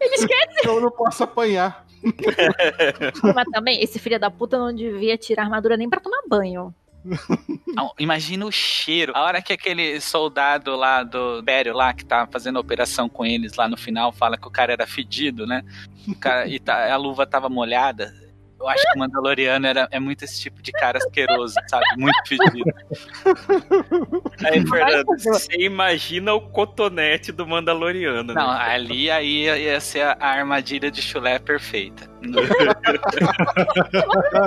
Ele 0.00 0.14
esquece. 0.14 0.66
eu 0.66 0.80
não 0.80 0.90
posso 0.90 1.24
apanhar. 1.24 1.84
Mas 3.34 3.46
também, 3.52 3.82
esse 3.82 3.98
filho 3.98 4.18
da 4.18 4.30
puta 4.30 4.58
não 4.58 4.72
devia 4.74 5.16
tirar 5.16 5.42
a 5.42 5.44
armadura 5.46 5.76
nem 5.76 5.88
pra 5.88 6.00
tomar 6.00 6.20
banho. 6.28 6.74
Não, 7.68 7.92
imagina 7.98 8.44
o 8.44 8.50
cheiro. 8.50 9.12
A 9.14 9.22
hora 9.22 9.40
que 9.40 9.52
aquele 9.52 10.00
soldado 10.00 10.74
lá 10.74 11.02
do 11.04 11.40
Bério 11.42 11.72
lá, 11.74 11.92
que 11.94 12.04
tá 12.04 12.26
fazendo 12.30 12.56
a 12.56 12.60
operação 12.60 13.08
com 13.08 13.24
eles 13.24 13.54
lá 13.54 13.68
no 13.68 13.76
final, 13.76 14.10
fala 14.12 14.36
que 14.36 14.46
o 14.46 14.50
cara 14.50 14.72
era 14.72 14.86
fedido, 14.86 15.46
né? 15.46 15.62
O 16.08 16.14
cara- 16.16 16.48
e 16.48 16.58
tá- 16.58 16.92
a 16.92 16.96
luva 16.96 17.24
tava 17.26 17.48
molhada. 17.48 18.12
Eu 18.58 18.68
acho 18.68 18.82
que 18.82 18.96
o 18.96 18.98
Mandaloriano 18.98 19.66
era, 19.66 19.86
é 19.90 20.00
muito 20.00 20.24
esse 20.24 20.40
tipo 20.40 20.62
de 20.62 20.72
cara 20.72 20.96
asqueroso, 20.98 21.54
sabe? 21.68 21.84
Muito 21.98 22.16
fedido. 22.26 22.64
Aí, 24.44 24.66
Fernando, 24.66 25.06
você 25.18 25.56
imagina 25.58 26.32
o 26.32 26.40
cotonete 26.40 27.32
do 27.32 27.46
Mandaloriano, 27.46 28.32
Não, 28.32 28.52
né? 28.52 28.58
ali 28.58 29.10
aí 29.10 29.44
ia, 29.44 29.80
ser 29.80 30.02
a, 30.02 30.16
armadilha 30.20 30.90
de 30.90 31.02
chulé 31.02 31.38
perfeita. 31.38 32.10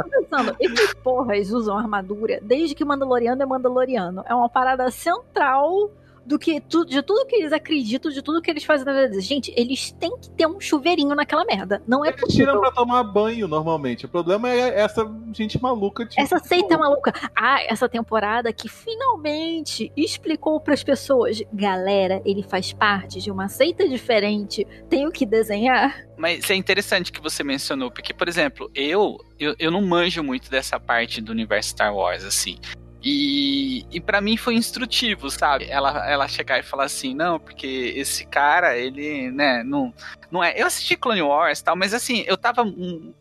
Pensando, 0.10 0.56
esses 0.60 0.94
porras 0.96 1.52
usam 1.52 1.78
armadura 1.78 2.40
desde 2.42 2.74
que 2.74 2.84
Mandaloriano 2.84 3.42
é 3.44 3.46
Mandaloriano. 3.46 4.24
É 4.28 4.34
uma 4.34 4.50
parada 4.50 4.90
central 4.90 5.92
do 6.26 6.38
que 6.40 6.60
tu, 6.62 6.86
de 6.86 7.02
tudo 7.02 7.26
que 7.26 7.36
eles 7.36 7.52
acreditam, 7.52 8.12
de 8.12 8.22
tudo 8.22 8.42
que 8.42 8.50
eles 8.52 8.64
fazem 8.64 8.86
na 8.86 8.94
vida 8.94 9.10
deles. 9.10 9.26
Gente, 9.26 9.54
eles 9.56 9.92
têm 9.94 10.16
que 10.20 10.30
ter 10.32 10.48
um 10.48 10.60
chuveirinho 10.60 11.16
naquela 11.16 11.44
merda. 11.46 11.82
Não 11.88 12.04
é 12.06 12.10
Eles 12.10 12.20
tiram 12.34 12.54
possível. 12.54 12.60
pra 12.62 12.72
tomar 12.72 13.04
banho 13.04 13.48
normalmente. 13.48 14.06
O 14.06 14.10
problema 14.10 14.50
é 14.50 14.80
essa 14.80 15.10
gente 15.34 15.62
maluca. 15.62 16.06
Tipo, 16.06 16.22
Essa 16.22 16.40
seita 16.40 16.78
maluca. 16.78 17.14
Ah, 17.36 17.62
essa 17.64 17.88
temporada 17.90 18.52
que 18.54 18.68
finalmente 18.70 19.92
explicou 19.96 20.60
pras 20.60 20.84
pessoas: 20.84 21.42
galera, 21.54 22.22
ele 22.26 22.44
faz 22.44 22.72
parte 22.74 23.20
de 23.20 23.32
uma 23.32 23.48
seita 23.48 23.88
diferente. 23.88 24.66
Tenho 24.90 25.12
que 25.12 25.26
desenhar. 25.26 26.06
Mas 26.18 26.50
é 26.50 26.56
interessante 26.56 27.12
que 27.12 27.22
você 27.22 27.44
mencionou, 27.44 27.90
porque, 27.90 28.14
por 28.14 28.28
exemplo, 28.28 28.70
eu, 28.76 29.18
eu, 29.40 29.56
eu 29.58 29.72
não 29.72 29.82
manjo 29.82 30.22
muito 30.24 30.50
dessa 30.50 30.80
parte 30.80 31.22
do 31.22 31.32
universo 31.32 31.70
Star 31.70 31.96
Wars, 31.96 32.24
assim. 32.26 32.58
E, 33.02 33.86
e 33.92 34.00
para 34.00 34.20
mim 34.20 34.36
foi 34.36 34.56
instrutivo, 34.56 35.30
sabe? 35.30 35.66
Ela, 35.70 36.10
ela 36.10 36.28
chegar 36.28 36.60
e 36.60 36.64
falar 36.64 36.86
assim, 36.86 37.14
não, 37.14 37.40
porque 37.40 37.94
esse 37.96 38.26
cara, 38.26 38.78
ele, 38.78 39.32
né, 39.32 39.64
não, 39.64 39.94
não 40.32 40.44
é. 40.44 40.54
Eu 40.56 40.68
assisti 40.68 40.96
Clone 40.96 41.22
Wars 41.22 41.60
e 41.60 41.64
tal, 41.64 41.76
mas 41.76 41.94
assim, 41.94 42.24
eu 42.28 42.38
tava 42.38 42.64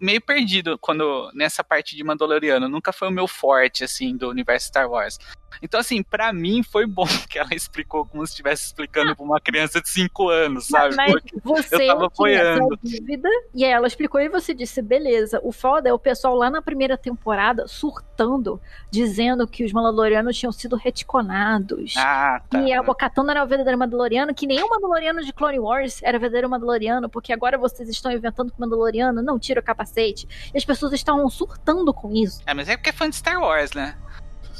meio 0.00 0.20
perdido 0.20 0.78
quando 0.78 1.30
nessa 1.34 1.64
parte 1.64 1.96
de 1.96 2.04
Mandaloriano. 2.04 2.68
Nunca 2.68 2.92
foi 2.92 3.08
o 3.08 3.12
meu 3.12 3.26
forte, 3.26 3.84
assim, 3.84 4.16
do 4.16 4.28
universo 4.28 4.68
Star 4.68 4.88
Wars. 4.88 5.18
Então, 5.62 5.80
assim, 5.80 6.02
pra 6.02 6.32
mim 6.32 6.62
foi 6.62 6.86
bom 6.86 7.06
que 7.28 7.38
ela 7.38 7.54
explicou 7.54 8.06
como 8.06 8.26
se 8.26 8.32
estivesse 8.32 8.66
explicando 8.66 9.14
pra 9.16 9.24
uma 9.24 9.40
criança 9.40 9.80
de 9.80 9.88
5 9.88 10.28
anos, 10.28 10.66
sabe? 10.66 10.94
Mas 10.94 11.12
Porque 11.12 11.36
você 11.42 11.74
eu 11.74 11.86
tava 11.86 12.06
apoiando. 12.06 12.78
dúvida, 12.82 13.28
e 13.54 13.64
aí 13.64 13.70
ela 13.70 13.86
explicou 13.86 14.20
e 14.20 14.28
você 14.28 14.54
disse, 14.54 14.80
beleza. 14.82 15.40
O 15.42 15.52
foda 15.52 15.88
é 15.88 15.92
o 15.92 15.98
pessoal 15.98 16.34
lá 16.34 16.50
na 16.50 16.62
primeira 16.62 16.96
temporada 16.96 17.66
surtando, 17.66 18.60
dizendo 18.90 19.46
que 19.46 19.64
os 19.64 19.72
Mandalorianos 19.72 20.36
tinham 20.36 20.52
sido 20.52 20.76
retconados. 20.76 21.94
Ah, 21.96 22.40
tá. 22.48 22.60
E 22.60 22.72
a 22.72 22.76
era 22.76 23.44
o 23.44 23.46
verdadeiro 23.46 23.78
Mandaloriano, 23.78 24.34
que 24.34 24.46
o 24.46 24.70
Mandaloriano 24.70 25.24
de 25.24 25.32
Clone 25.32 25.58
Wars 25.58 26.00
era 26.02 26.16
o 26.16 26.20
verdadeiro 26.20 26.48
Mandaloriano, 26.48 26.97
porque 27.06 27.34
agora 27.34 27.58
vocês 27.58 27.86
estão 27.90 28.10
inventando 28.10 28.50
que 28.50 28.56
o 28.56 28.60
Mandaloriano 28.62 29.20
não 29.20 29.38
tira 29.38 29.60
o 29.60 29.62
capacete. 29.62 30.26
E 30.54 30.56
as 30.56 30.64
pessoas 30.64 30.94
estavam 30.94 31.28
surtando 31.28 31.92
com 31.92 32.14
isso. 32.14 32.40
É, 32.46 32.54
mas 32.54 32.66
é 32.70 32.78
porque 32.78 32.88
é 32.88 32.92
fã 32.94 33.10
de 33.10 33.16
Star 33.16 33.38
Wars, 33.38 33.72
né? 33.72 33.94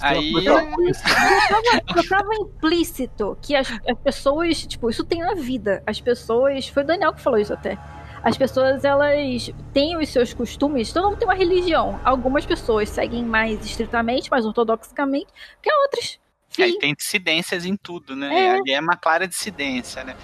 Aí. 0.01 0.31
Já 0.45 1.81
tava, 1.87 2.09
tava 2.09 2.35
implícito 2.35 3.37
que 3.43 3.57
as, 3.57 3.69
as 3.71 3.99
pessoas, 3.99 4.67
tipo, 4.67 4.91
isso 4.91 5.05
tem 5.05 5.21
na 5.21 5.35
vida. 5.35 5.83
As 5.87 6.01
pessoas. 6.01 6.69
Foi 6.69 6.83
o 6.83 6.87
Daniel 6.87 7.13
que 7.13 7.21
falou 7.21 7.39
isso 7.39 7.53
até. 7.53 7.79
As 8.23 8.37
pessoas, 8.37 8.85
elas 8.85 9.51
têm 9.73 9.97
os 9.97 10.09
seus 10.09 10.35
costumes, 10.35 10.93
todo 10.93 11.09
mundo 11.09 11.19
tem 11.19 11.29
uma 11.29 11.35
religião. 11.35 12.01
Algumas 12.05 12.45
pessoas 12.45 12.89
seguem 12.89 13.25
mais 13.25 13.65
estritamente, 13.65 14.31
mais 14.31 14.45
ortodoxamente, 14.45 15.29
que 15.63 15.73
outras. 15.73 16.19
É, 16.59 16.65
Fim. 16.65 16.71
e 16.71 16.79
tem 16.79 16.95
dissidências 16.95 17.65
em 17.65 17.77
tudo, 17.77 18.17
né? 18.17 18.35
É. 18.35 18.51
Ali 18.51 18.73
é 18.73 18.81
uma 18.81 18.97
clara 18.97 19.27
dissidência, 19.27 20.03
né? 20.03 20.17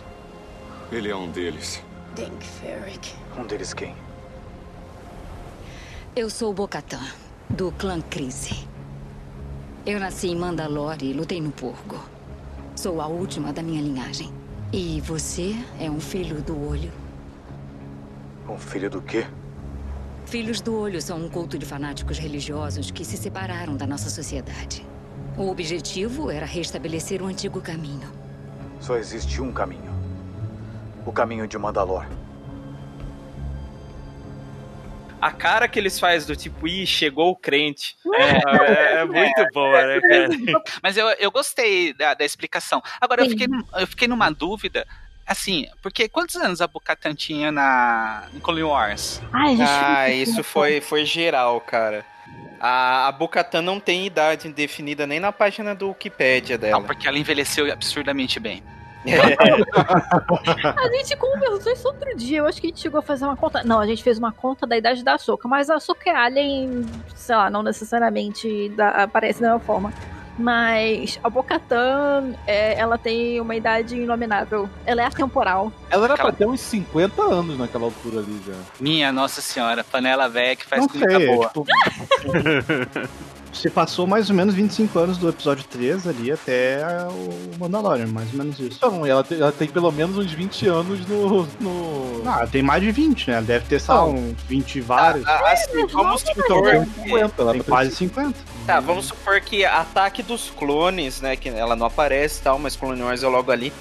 Ele 0.90 1.09
é 1.09 1.16
um 1.16 1.30
deles. 1.30 1.83
Denk 2.14 2.44
Ferric. 2.44 3.12
Um 3.37 3.44
deles 3.44 3.75
quem? 3.75 3.94
Eu 6.14 6.30
sou 6.30 6.50
o 6.50 6.54
Bocatan, 6.54 7.02
do 7.50 7.73
clã 7.73 8.00
Crise. 8.00 8.68
Eu 9.85 9.99
nasci 9.99 10.28
em 10.28 10.37
Mandalore 10.37 11.04
e 11.04 11.12
lutei 11.12 11.40
no 11.40 11.50
Porgo. 11.50 11.99
Sou 12.76 13.00
a 13.00 13.09
última 13.09 13.52
da 13.52 13.62
minha 13.62 13.83
linhagem. 13.83 14.33
E 14.73 15.00
você 15.00 15.54
é 15.80 15.90
um 15.90 16.00
filho 16.00 16.40
do 16.40 16.68
olho. 16.68 16.92
Um 18.49 18.59
filho 18.59 18.88
do 18.88 19.02
quê? 19.02 19.26
Filhos 20.26 20.61
do 20.61 20.76
Olho 20.76 21.00
são 21.00 21.18
um 21.18 21.28
culto 21.28 21.59
de 21.59 21.66
fanáticos 21.66 22.18
religiosos 22.18 22.90
que 22.90 23.04
se 23.04 23.16
separaram 23.16 23.76
da 23.76 23.87
nossa 23.87 24.09
sociedade. 24.09 24.85
O 25.37 25.49
objetivo 25.49 26.30
era 26.30 26.47
restabelecer 26.47 27.23
o 27.23 27.26
antigo 27.26 27.61
caminho. 27.61 28.11
Só 28.80 28.97
existe 28.97 29.40
um 29.40 29.52
caminho. 29.52 29.93
O 31.06 31.12
caminho 31.12 31.46
de 31.46 31.58
Mandalor. 31.58 32.06
A 35.20 35.30
cara 35.30 35.66
que 35.66 35.78
eles 35.78 35.99
fazem 35.99 36.26
do 36.26 36.37
tipo, 36.37 36.68
ih, 36.68 36.87
chegou 36.87 37.30
o 37.30 37.37
crente. 37.37 37.96
É, 38.14 39.00
é 39.00 39.04
muito 39.06 39.46
boa, 39.54 39.87
né, 39.87 40.00
cara? 40.00 40.28
Mas 40.82 40.99
eu, 40.99 41.08
eu 41.12 41.30
gostei 41.30 41.94
da, 41.94 42.12
da 42.12 42.25
explicação. 42.26 42.82
Agora, 43.00 43.25
eu 43.25 43.30
fiquei, 43.30 43.46
eu 43.78 43.87
fiquei 43.87 44.06
numa 44.06 44.30
dúvida. 44.30 44.87
Assim, 45.26 45.66
porque 45.80 46.08
quantos 46.11 46.37
anos 46.37 46.61
a 46.61 46.66
Bocatan 46.66 47.14
tinha 47.14 47.50
na 47.50 48.25
em 48.34 48.38
Clone 48.38 48.64
Wars? 48.64 49.23
Ai, 49.32 49.56
Ah, 49.62 50.11
isso 50.11 50.44
foi, 50.44 50.82
foi 50.82 51.06
geral, 51.06 51.58
cara. 51.62 52.04
A, 52.61 53.08
a 53.08 53.12
Bocatan 53.12 53.62
não 53.62 53.80
tem 53.80 54.04
idade 54.04 54.46
definida 54.52 55.06
nem 55.06 55.20
na 55.20 55.32
página 55.32 55.75
do 55.75 55.88
Wikipedia 55.88 56.58
dela. 56.58 56.78
Não, 56.78 56.84
porque 56.87 57.08
ela 57.08 57.18
envelheceu 57.18 57.73
absurdamente 57.73 58.38
bem. 58.38 58.62
A 60.76 60.88
gente 60.96 61.16
conversou 61.16 61.73
isso 61.73 61.87
outro 61.88 62.16
dia. 62.16 62.38
Eu 62.38 62.46
acho 62.46 62.61
que 62.61 62.66
a 62.68 62.70
gente 62.70 62.80
chegou 62.80 62.99
a 62.99 63.02
fazer 63.02 63.25
uma 63.25 63.37
conta. 63.37 63.62
Não, 63.64 63.80
a 63.80 63.87
gente 63.87 64.02
fez 64.02 64.18
uma 64.18 64.32
conta 64.32 64.66
da 64.66 64.76
idade 64.76 65.04
da 65.04 65.18
Soca, 65.18 65.46
mas 65.49 65.68
a 65.70 65.78
Soca 65.78 66.08
é 66.11 66.14
alien, 66.14 66.84
sei 67.14 67.37
lá, 67.37 67.50
não 67.50 67.62
necessariamente 67.62 68.70
da, 68.70 68.88
aparece 69.04 69.40
da 69.40 69.49
mesma 69.49 69.61
forma. 69.61 69.92
Mas 70.37 71.20
a 71.23 71.30
Bocatan, 71.30 72.34
é, 72.44 72.76
ela 72.76 72.99
tem 72.99 73.40
uma 73.40 73.54
idade 73.54 73.94
inominável. 73.96 74.68
Ela 74.84 75.02
é 75.02 75.04
atemporal. 75.06 75.73
Ela 75.88 76.06
era 76.06 76.14
Aquela- 76.14 76.30
pra 76.32 76.38
ter 76.38 76.46
uns 76.49 76.61
50 76.61 77.23
anos 77.23 77.56
naquela 77.56 77.84
altura 77.84 78.18
ali 78.18 78.42
já. 78.44 78.54
Minha 78.80 79.12
Nossa 79.12 79.40
Senhora, 79.40 79.84
panela 79.84 80.28
velha 80.28 80.56
que 80.56 80.64
faz 80.66 80.82
Não 80.82 80.88
comida 80.88 81.18
sei, 81.18 81.26
boa. 81.28 81.46
tipo, 81.46 81.64
se 83.54 83.70
passou 83.70 84.06
mais 84.06 84.28
ou 84.28 84.37
menos 84.37 84.54
25 84.54 84.99
anos 84.99 85.18
do 85.18 85.28
episódio 85.28 85.64
3 85.64 86.06
ali 86.06 86.32
até 86.32 86.84
o 87.08 87.58
Mandalorian, 87.58 88.06
mais 88.06 88.30
ou 88.32 88.38
menos 88.38 88.58
isso. 88.58 88.76
Então, 88.76 89.06
ela 89.06 89.23
tem, 89.23 89.40
ela 89.40 89.52
tem 89.52 89.68
pelo 89.68 89.90
menos 89.92 90.16
uns 90.18 90.32
20 90.32 90.66
anos 90.66 91.06
no. 91.06 91.46
no... 91.61 92.23
Ah, 92.26 92.46
tem 92.46 92.62
mais 92.62 92.82
de 92.82 92.90
20, 92.90 93.30
né? 93.30 93.42
Deve 93.42 93.66
ter, 93.66 93.82
Não. 93.88 94.14
uns 94.14 94.42
20 94.42 94.76
e 94.76 94.80
vários. 94.80 95.26
Ah, 95.26 95.52
assim, 95.52 95.87
vamos 95.87 96.23
Então, 96.23 96.44
supor 96.44 96.87
que, 96.87 97.02
50, 97.02 97.42
ela 97.42 97.52
tem 97.52 97.62
tá 97.62 97.68
quase 97.68 97.94
50. 97.94 98.38
tá, 98.66 98.80
vamos 98.80 99.06
supor 99.06 99.40
que 99.40 99.64
Ataque 99.64 100.23
dos 100.23 100.50
Clones, 100.50 101.20
né, 101.20 101.37
que 101.37 101.49
ela 101.49 101.76
não 101.76 101.87
aparece 101.87 102.40
e 102.40 102.42
tal, 102.42 102.58
mas 102.58 102.76
Clone 102.76 103.02
Wars 103.02 103.23
é 103.23 103.28
logo 103.28 103.50
ali. 103.50 103.73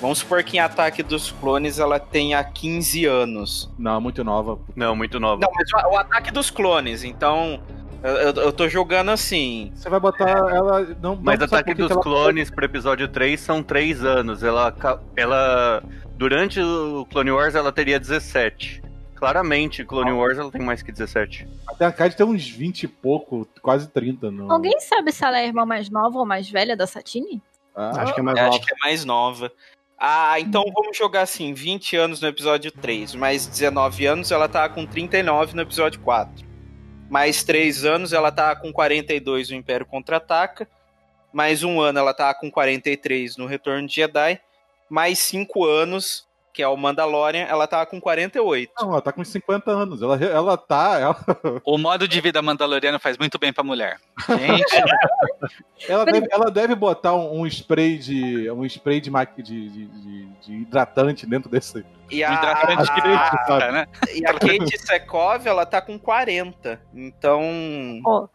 Vamos 0.00 0.18
supor 0.18 0.42
que 0.42 0.58
em 0.58 0.60
Ataque 0.60 1.02
dos 1.02 1.30
Clones 1.30 1.78
ela 1.78 1.98
tenha 1.98 2.42
15 2.44 3.06
anos. 3.06 3.70
Não, 3.78 3.98
muito 4.00 4.22
nova. 4.22 4.58
Não, 4.74 4.94
muito 4.94 5.18
nova. 5.18 5.40
Não, 5.40 5.50
mas 5.54 5.84
o, 5.84 5.94
o 5.94 5.96
Ataque 5.98 6.30
dos 6.30 6.50
Clones, 6.50 7.02
então 7.02 7.60
eu, 8.02 8.42
eu, 8.42 8.52
tô 8.52 8.68
jogando 8.68 9.10
assim. 9.10 9.72
Você 9.74 9.88
vai 9.88 9.98
botar 10.00 10.28
ela. 10.28 10.82
Não, 11.00 11.16
Mas 11.16 11.38
não 11.38 11.48
sabe 11.48 11.62
Ataque 11.62 11.74
dos 11.74 11.90
ela- 11.90 12.02
Clones 12.02 12.50
pro 12.50 12.64
episódio 12.64 13.08
3 13.08 13.40
são 13.40 13.62
3 13.62 14.04
anos. 14.04 14.42
Ela, 14.42 14.74
ela. 15.16 15.82
Durante 16.16 16.60
o 16.60 17.06
Clone 17.10 17.30
Wars 17.30 17.54
ela 17.54 17.72
teria 17.72 17.98
17. 18.00 18.82
Claramente, 19.14 19.84
Clone 19.84 20.12
Wars 20.12 20.38
ela 20.38 20.50
tem 20.50 20.60
mais 20.60 20.82
que 20.82 20.92
17. 20.92 21.48
Até 21.66 21.86
a 21.86 21.92
Cade 21.92 22.16
tem 22.16 22.26
uns 22.26 22.46
20 22.48 22.82
e 22.82 22.88
pouco, 22.88 23.48
quase 23.62 23.88
30. 23.88 24.30
No... 24.30 24.52
Alguém 24.52 24.78
sabe 24.80 25.10
se 25.10 25.24
ela 25.24 25.38
é 25.38 25.44
a 25.44 25.46
irmã 25.46 25.64
mais 25.64 25.88
nova 25.88 26.18
ou 26.18 26.26
mais 26.26 26.48
velha 26.50 26.76
da 26.76 26.86
Satine? 26.86 27.40
Ah, 27.74 28.02
Acho 28.02 28.14
que 28.14 28.20
é 28.20 28.22
mais 28.22 28.36
nova. 28.38 28.48
acho 28.50 28.60
que 28.60 28.74
é 28.74 28.76
mais 28.82 29.04
nova. 29.04 29.52
Ah, 29.98 30.38
então 30.38 30.62
vamos 30.74 30.96
jogar 30.96 31.22
assim, 31.22 31.54
20 31.54 31.96
anos 31.96 32.20
no 32.20 32.28
episódio 32.28 32.70
3, 32.70 33.14
mais 33.14 33.46
19 33.46 34.04
anos 34.06 34.30
ela 34.30 34.46
tá 34.46 34.68
com 34.68 34.84
39 34.84 35.56
no 35.56 35.62
episódio 35.62 35.98
4. 36.00 36.44
Mais 37.08 37.42
3 37.44 37.84
anos 37.84 38.12
ela 38.12 38.32
tá 38.32 38.54
com 38.56 38.72
42 38.72 39.50
no 39.50 39.56
Império 39.56 39.86
Contra-Ataca. 39.86 40.68
Mais 41.32 41.62
um 41.62 41.80
ano 41.80 41.98
ela 41.98 42.14
tá 42.14 42.32
com 42.34 42.50
43 42.50 43.36
no 43.36 43.46
Retorno 43.46 43.86
de 43.86 43.94
Jedi. 43.94 44.40
Mais 44.88 45.18
5 45.18 45.64
anos, 45.64 46.26
que 46.52 46.62
é 46.62 46.68
o 46.68 46.76
Mandalorian, 46.76 47.44
ela 47.44 47.66
tá 47.66 47.84
com 47.84 48.00
48. 48.00 48.72
Não, 48.80 48.92
ela 48.92 49.02
tá 49.02 49.12
com 49.12 49.20
uns 49.20 49.28
50 49.28 49.70
anos. 49.70 50.00
Ela, 50.02 50.16
ela 50.24 50.56
tá. 50.56 50.98
Ela, 50.98 51.60
O 51.64 51.76
modo 51.76 52.08
de 52.08 52.20
vida 52.20 52.40
mandaloriano 52.40 52.98
faz 52.98 53.18
muito 53.18 53.38
bem 53.38 53.52
pra 53.52 53.62
mulher. 53.64 53.98
Gente, 54.28 54.64
ela, 55.88 56.04
deve, 56.04 56.26
ela 56.30 56.50
deve 56.50 56.74
botar 56.74 57.14
um, 57.14 57.40
um 57.40 57.46
spray 57.46 57.98
de. 57.98 58.50
um 58.50 58.64
spray 58.64 59.00
de, 59.00 59.10
maqui- 59.10 59.42
de, 59.42 59.68
de, 59.68 59.86
de- 59.86 60.26
de 60.46 60.52
hidratante 60.54 61.26
dentro 61.26 61.50
desse. 61.50 61.84
E 62.10 62.22
a, 62.24 62.30
de 62.30 62.46
a- 62.46 63.72
né? 63.72 63.86
e 64.14 64.24
a 64.26 64.32
Kate 64.34 64.78
Sekov, 64.78 65.46
ela 65.46 65.66
tá 65.66 65.80
com 65.80 65.98
40. 65.98 66.80
Então. 66.94 67.42
Ó, 68.04 68.28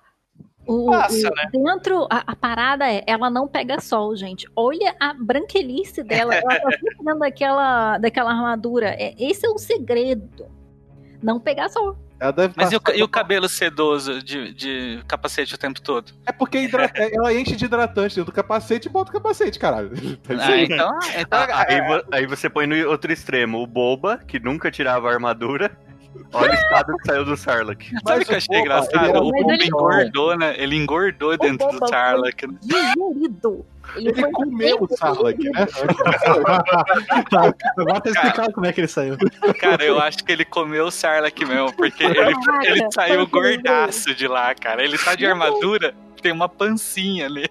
o, 0.67 0.91
Passa, 0.91 1.27
o- 1.29 1.35
né? 1.35 1.49
dentro, 1.51 2.05
a, 2.09 2.23
a 2.27 2.35
parada 2.35 2.91
é, 2.91 3.03
ela 3.07 3.29
não 3.29 3.47
pega 3.47 3.79
sol, 3.79 4.15
gente. 4.15 4.45
Olha 4.55 4.95
a 4.99 5.13
branquelice 5.13 6.03
dela. 6.03 6.35
Ela 6.35 6.59
tá 6.59 6.69
sempre 6.71 6.95
dentro 7.03 7.19
daquela, 7.19 7.97
daquela 7.97 8.31
armadura. 8.31 8.89
É, 8.89 9.15
esse 9.17 9.45
é 9.45 9.49
o 9.49 9.57
segredo. 9.57 10.45
Não 11.21 11.39
pegar 11.39 11.69
sol. 11.69 11.95
Ela 12.21 12.31
deve 12.31 12.53
Mas 12.55 12.71
e 12.71 12.75
o, 12.75 12.81
e 12.93 13.01
o 13.01 13.07
cabelo 13.07 13.49
sedoso 13.49 14.21
de, 14.21 14.53
de 14.53 15.03
capacete 15.07 15.55
o 15.55 15.57
tempo 15.57 15.81
todo? 15.81 16.13
É 16.23 16.31
porque 16.31 16.59
hidra- 16.59 16.91
ela 16.95 17.33
enche 17.33 17.55
de 17.55 17.65
hidratante 17.65 18.15
dentro 18.15 18.31
do 18.31 18.35
capacete 18.35 18.87
e 18.87 18.91
bota 18.91 19.09
o 19.09 19.13
capacete, 19.13 19.57
caralho. 19.57 19.89
É 20.29 20.33
isso 20.35 20.43
Ah, 20.43 20.47
aí. 20.53 20.63
então, 20.65 20.99
então 21.17 21.39
Ah, 21.39 21.65
aí, 21.67 21.79
aí 22.11 22.25
você 22.27 22.47
põe 22.47 22.67
no 22.67 22.75
outro 22.89 23.11
extremo 23.11 23.57
o 23.59 23.65
Boba, 23.65 24.19
que 24.19 24.39
nunca 24.39 24.69
tirava 24.69 25.09
a 25.09 25.13
armadura, 25.13 25.71
Olha 26.33 26.51
o 26.51 26.53
estado 26.53 26.97
que 26.97 27.05
saiu 27.05 27.25
do 27.25 27.37
Sarlacc. 27.37 27.83
Sabe 28.05 28.23
o 28.23 28.25
que 28.25 28.33
eu 28.33 28.37
achei 28.37 28.59
engraçado? 28.59 29.21
O 29.21 29.29
Mas 29.29 29.43
Boba 29.43 29.63
engordou, 29.63 30.37
né? 30.37 30.55
Ele 30.57 30.75
engordou 30.75 31.37
dentro 31.37 31.69
do 31.69 31.77
foi 31.77 31.87
Sarlacc. 31.87 32.47
né? 32.47 32.57
Digerido. 32.61 33.65
Ele, 33.95 34.09
Ele 34.09 34.31
comeu 34.31 34.77
o 34.81 34.95
Sarlacc, 34.95 35.39
né? 35.39 35.65
Tá, 37.29 37.53
agora 37.77 38.01
tá 38.01 38.09
explicado 38.09 38.53
como 38.53 38.65
é 38.65 38.73
que 38.73 38.81
ele 38.81 38.87
saiu. 38.87 39.17
Cara, 39.59 39.83
eu 39.83 39.99
acho 39.99 40.23
que 40.23 40.31
ele 40.31 40.45
comeu 40.45 40.85
o 40.85 40.91
Sarlacc 40.91 41.37
mesmo, 41.45 41.73
porque 41.73 42.03
ele, 42.03 42.19
ele 42.63 42.91
saiu 42.91 43.23
o 43.23 43.27
que 43.27 43.37
ele 43.37 43.57
gordaço 43.57 44.13
de 44.15 44.27
lá, 44.27 44.53
cara. 44.55 44.83
Ele 44.83 44.97
tá 44.97 45.15
de 45.15 45.25
armadura, 45.25 45.93
tem 46.21 46.31
uma 46.31 46.47
pancinha 46.47 47.25
ali. 47.25 47.49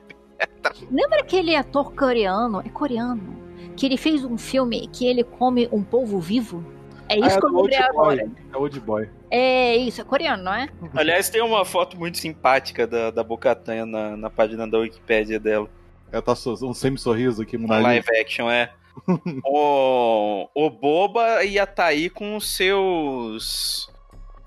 Lembra 0.90 1.20
aquele 1.20 1.54
ator 1.54 1.92
coreano? 1.92 2.62
É 2.64 2.68
coreano. 2.68 3.38
Que 3.76 3.86
ele 3.86 3.96
fez 3.96 4.24
um 4.24 4.38
filme 4.38 4.88
que 4.88 5.06
ele 5.06 5.24
come 5.24 5.68
um 5.72 5.82
polvo 5.82 6.20
vivo? 6.20 6.64
É 7.12 7.16
isso 7.18 7.36
Ah, 7.36 7.40
que 7.40 7.46
eu 7.46 7.50
lembrei 7.50 7.78
Old 7.78 7.92
Boy. 7.92 8.20
agora. 8.20 8.30
É 8.52 8.56
Old 8.56 8.80
Boy. 8.80 9.10
É 9.30 9.76
isso, 9.76 10.00
é 10.00 10.04
coreano, 10.04 10.44
não 10.44 10.54
é? 10.54 10.68
Aliás, 10.94 11.28
tem 11.28 11.42
uma 11.42 11.64
foto 11.64 11.96
muito 11.98 12.18
simpática 12.18 12.86
da, 12.86 13.10
da 13.10 13.22
Bocatan 13.24 13.84
na, 13.86 14.16
na 14.16 14.30
página 14.30 14.66
da 14.66 14.78
Wikipédia 14.78 15.40
dela. 15.40 15.68
Ela 16.12 16.22
tá 16.22 16.34
so- 16.36 16.54
um 16.62 16.72
semi-sorriso 16.74 17.42
aqui 17.42 17.58
no 17.58 17.66
nariz. 17.66 17.84
live 17.84 18.20
action, 18.20 18.48
é. 18.50 18.70
o, 19.44 20.48
o 20.54 20.70
Boba 20.70 21.44
ia 21.44 21.66
tá 21.66 21.86
aí 21.86 22.08
com 22.10 22.36
os 22.36 22.54
seus. 22.56 23.90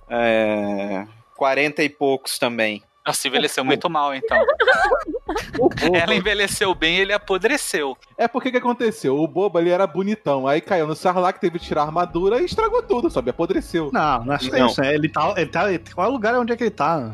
É, 0.09 1.05
40 1.35 1.83
e 1.83 1.89
poucos 1.89 2.37
também. 2.37 2.81
Nossa, 3.05 3.27
envelheceu 3.27 3.63
muito 3.65 3.89
mal, 3.89 4.13
então. 4.13 4.37
Ela 5.93 6.15
envelheceu 6.15 6.73
bem 6.75 6.97
ele 6.97 7.13
apodreceu. 7.13 7.97
É 8.17 8.27
porque 8.27 8.51
que 8.51 8.57
aconteceu? 8.57 9.17
O 9.17 9.27
Boba 9.27 9.59
ele 9.61 9.69
era 9.69 9.87
bonitão, 9.87 10.47
aí 10.47 10.61
caiu 10.61 10.85
no 10.87 10.95
Sarlacc, 10.95 11.39
teve 11.39 11.59
que 11.59 11.65
tirar 11.65 11.81
a 11.81 11.85
armadura 11.85 12.41
e 12.41 12.45
estragou 12.45 12.83
tudo, 12.83 13.09
sabe? 13.09 13.29
Apodreceu. 13.29 13.89
Não, 13.91 14.25
não 14.25 14.33
acho 14.33 14.49
que 14.49 14.55
é 14.55 14.59
Não. 14.59 14.67
isso. 14.67 14.81
né? 14.81 14.93
Ele 14.93 15.09
tá, 15.09 15.33
ele 15.37 15.47
tá. 15.47 15.63
Qual 15.93 16.07
é 16.07 16.09
o 16.09 16.13
lugar 16.13 16.35
onde 16.35 16.53
é 16.53 16.57
que 16.57 16.63
ele 16.63 16.71
tá? 16.71 17.11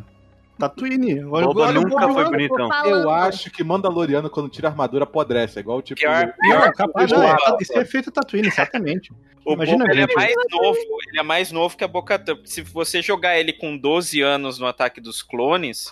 Tatooine. 0.60 1.24
Olha- 1.24 1.48
Boba 1.48 1.70
o 1.70 1.74
nunca 1.74 2.08
Boba 2.08 2.14
foi 2.14 2.26
bonitão. 2.26 2.70
Eu 2.86 3.10
acho 3.10 3.50
que 3.50 3.64
Mandaloriano, 3.64 4.30
quando 4.30 4.50
tira 4.50 4.68
a 4.68 4.72
armadura, 4.72 5.06
apodrece. 5.06 5.58
É 5.58 5.62
igual 5.62 5.82
tipo. 5.82 6.00
Pior- 6.02 6.34
Não, 6.44 6.72
capaz, 6.74 7.12
não, 7.12 7.24
é, 7.24 7.36
isso 7.62 7.78
é 7.80 7.86
feito 7.86 8.12
Tatooine, 8.12 8.52
certamente. 8.52 9.12
O 9.46 9.54
Imagina 9.54 9.80
Boba 9.86 9.92
ele 9.94 10.02
é 10.02 10.16
mais 10.16 10.36
novo, 10.52 10.78
ele 11.08 11.20
é 11.20 11.24
mais 11.24 11.52
novo 11.52 11.76
que 11.78 11.84
a 11.84 11.88
Bocatan. 11.88 12.38
Se 12.44 12.62
você 12.62 13.02
jogar 13.02 13.40
ele 13.40 13.54
com 13.54 13.76
12 13.76 14.22
anos 14.22 14.60
no 14.60 14.68
ataque 14.68 15.00
dos 15.02 15.24
clones, 15.24 15.92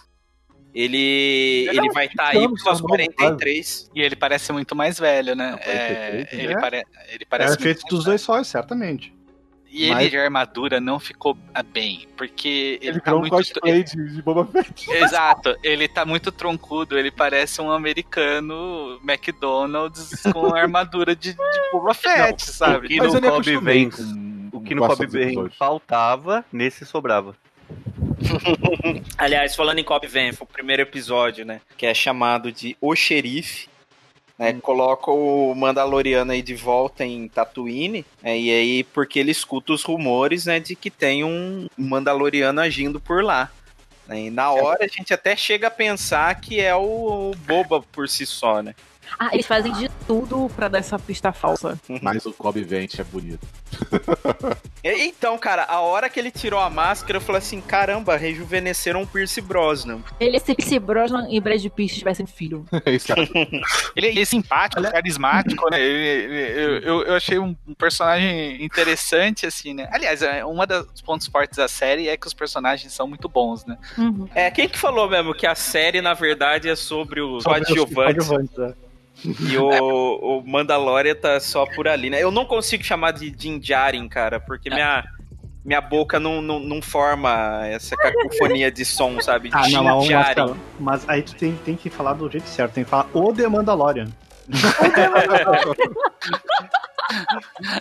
ele 0.75 1.65
Ele 1.67 1.69
é 1.69 1.75
ele 1.77 1.89
vai 1.91 2.05
estar 2.05 2.27
aí 2.27 2.38
anos, 2.38 2.62
pros 2.62 2.63
seus 2.63 2.77
tá 2.77 2.81
novo, 2.83 3.13
43. 3.15 3.89
E 3.95 4.01
ele 4.01 4.15
parece 4.15 4.51
muito 4.51 4.75
mais 4.75 5.00
velho, 5.00 5.33
né? 5.33 5.57
É, 5.62 5.95
43, 6.25 6.33
ele, 6.33 6.53
né? 6.53 6.62
pare... 6.62 6.77
ele 7.07 7.24
É 7.24 7.25
parece 7.27 7.50
muito 7.51 7.63
feito 7.63 7.86
dos 7.88 8.03
dois 8.03 8.21
sóis, 8.21 8.45
certamente. 8.47 9.15
E 9.77 9.84
ele 9.84 9.93
Mas- 9.93 10.10
de 10.10 10.17
armadura 10.17 10.79
não 10.81 11.00
ficou 11.00 11.38
bem, 11.72 12.07
porque 12.17 12.79
ele, 12.81 12.89
Ele 12.93 13.00
tá 13.00 13.15
um 13.15 13.19
muito. 13.19 13.29
cosplay 13.31 13.84
de, 13.84 13.96
de 14.15 14.22
Boba 14.24 14.43
Fett. 14.46 14.89
Exato, 14.89 15.55
ele 15.63 15.88
tá 15.88 16.03
muito 16.03 16.31
troncudo, 16.31 16.98
ele 16.98 17.12
parece 17.12 17.62
um 17.62 17.69
americano 17.72 19.00
McDonald's 19.03 20.24
com 20.34 20.48
armadura 20.57 21.15
de, 21.15 21.34
de 21.34 21.38
Boba 21.72 21.93
Fett, 21.93 22.43
O 22.43 22.51
sabe? 22.51 22.88
que 22.88 22.98
Mas 22.98 23.13
no 23.13 23.22
Cobb 23.22 23.57
vem, 23.60 23.89
o 24.51 24.60
que 24.62 24.74
no 24.74 24.88
Cobb 24.88 25.05
vem 25.05 25.50
faltava, 25.51 26.43
nesse 26.51 26.84
sobrava. 26.84 27.36
Aliás, 29.17 29.55
falando 29.55 29.79
em 29.79 29.84
Cobb 29.84 30.07
Vanth, 30.07 30.41
o 30.41 30.46
primeiro 30.46 30.81
episódio, 30.81 31.46
né? 31.46 31.62
Que 31.77 31.86
é 31.86 31.93
chamado 31.93 32.51
de 32.51 32.75
O 32.81 32.96
Xerife. 32.96 33.67
Né, 34.38 34.53
coloca 34.62 35.10
o 35.10 35.56
Mandaloriano 35.56 36.32
aí 36.32 36.44
de 36.44 36.53
volta 36.53 37.03
em 37.03 37.27
Tatooine, 37.27 38.06
né, 38.22 38.38
e 38.38 38.51
aí 38.51 38.84
porque 38.84 39.17
ele 39.17 39.32
escuta 39.32 39.74
os 39.74 39.84
rumores, 39.84 40.46
né, 40.46 40.60
de 40.60 40.75
que 40.75 40.91
tem 40.91 41.24
um 41.24 41.67
Mandaloriano 41.75 42.62
agindo 42.62 43.00
por 43.00 43.24
lá. 43.24 43.51
né, 44.08 44.25
e 44.25 44.29
na 44.29 44.51
hora 44.51 44.86
a 44.86 44.88
gente 44.88 45.12
até 45.12 45.36
chega 45.36 45.67
a 45.67 45.72
pensar 45.72 46.39
que 46.39 46.60
é 46.60 46.75
o, 46.75 47.32
o 47.32 47.36
Boba 47.48 47.82
por 47.82 48.08
si 48.08 48.27
só, 48.27 48.62
né? 48.62 48.75
Ah, 49.19 49.29
eles 49.33 49.45
fazem 49.45 49.71
de 49.73 49.89
tudo 50.07 50.49
pra 50.55 50.67
dar 50.67 50.79
essa 50.79 50.97
pista 50.99 51.31
falsa. 51.31 51.79
Mas 52.01 52.25
o 52.25 52.33
Cobb 52.33 52.61
Vent 52.63 52.99
é 52.99 53.03
bonito. 53.03 53.45
Então, 54.89 55.37
cara, 55.37 55.65
a 55.65 55.81
hora 55.81 56.09
que 56.09 56.17
ele 56.17 56.31
tirou 56.31 56.59
a 56.59 56.69
máscara, 56.69 57.17
eu 57.17 57.21
falei 57.21 57.39
assim, 57.39 57.59
caramba, 57.59 58.15
rejuvenesceram 58.15 59.01
o 59.01 59.07
Pierce 59.07 59.41
Brosnan. 59.41 59.99
Ele 60.17 60.37
é 60.37 60.39
se 60.39 60.79
Brosnan 60.79 61.27
e 61.29 61.41
Brad 61.41 61.65
Pitt 61.67 61.96
tivessem 61.96 62.25
filho. 62.25 62.65
É 62.85 62.91
isso, 62.91 63.07
cara. 63.07 63.22
Ele, 63.96 64.07
ele 64.07 64.22
é 64.22 64.25
simpático, 64.25 64.81
carismático, 64.81 65.70
né? 65.70 65.81
Ele- 65.81 66.07
ele- 66.35 66.59
eu, 66.61 66.77
eu, 66.79 67.03
eu 67.03 67.15
achei 67.15 67.37
um 67.37 67.55
um 67.67 67.74
personagem 67.74 68.63
interessante, 68.63 69.46
assim, 69.46 69.74
né? 69.74 69.89
Aliás, 69.91 70.22
é, 70.22 70.46
uma 70.46 70.65
dos 70.65 71.01
pontos 71.01 71.27
fortes 71.27 71.57
da 71.57 71.67
série 71.67 72.07
é 72.07 72.15
que 72.15 72.27
os 72.27 72.33
personagens 72.33 72.93
são 72.93 73.07
muito 73.07 73.27
bons, 73.27 73.65
né? 73.65 73.77
Uhum. 73.98 74.27
É, 74.33 74.50
quem 74.51 74.70
que 74.70 74.77
falou 74.77 75.09
mesmo 75.09 75.33
que 75.33 75.46
a 75.46 75.55
série, 75.55 76.01
na 76.01 76.13
verdade, 76.13 76.70
é 76.70 76.75
sobre 76.75 77.20
os 77.20 77.43
coadjuvantes 77.43 77.93
coadjuvantes, 77.93 78.59
é. 78.59 78.74
E 79.25 79.58
o, 79.58 80.40
o 80.40 80.48
Mandalorian 80.48 81.16
tá 81.16 81.40
só 81.40 81.66
por 81.66 81.88
ali, 81.88 82.10
né? 82.10 82.22
Eu 82.22 82.32
não 82.32 82.46
consigo 82.46 82.84
chamar 82.84 83.12
de 83.12 83.30
Din 83.32 83.60
Djarin, 83.60 84.08
cara, 84.08 84.40
porque 84.40 84.70
minha, 84.70 85.03
minha 85.66 85.82
boca 85.82 86.20
não, 86.20 86.42
não, 86.42 86.60
não 86.60 86.82
forma 86.82 87.66
essa 87.68 87.96
cacofonia 87.96 88.72
de 88.72 88.86
som, 88.86 89.20
sabe? 89.20 89.50
Ah, 89.51 89.62
Din 89.62 89.74
não, 89.74 89.84
mas, 89.84 90.08
Djarin. 90.08 90.46
mas, 90.46 90.58
mas 90.80 91.10
aí 91.10 91.22
tu 91.22 91.36
tem, 91.36 91.53
tem 91.66 91.75
que 91.75 91.90
falar 91.90 92.14
do 92.14 92.30
jeito 92.30 92.48
certo. 92.48 92.74
Tem 92.74 92.84
que 92.84 92.90
falar 92.90 93.08
o 93.14 93.34
The 93.34 93.48
Mandalorian. 93.48 94.08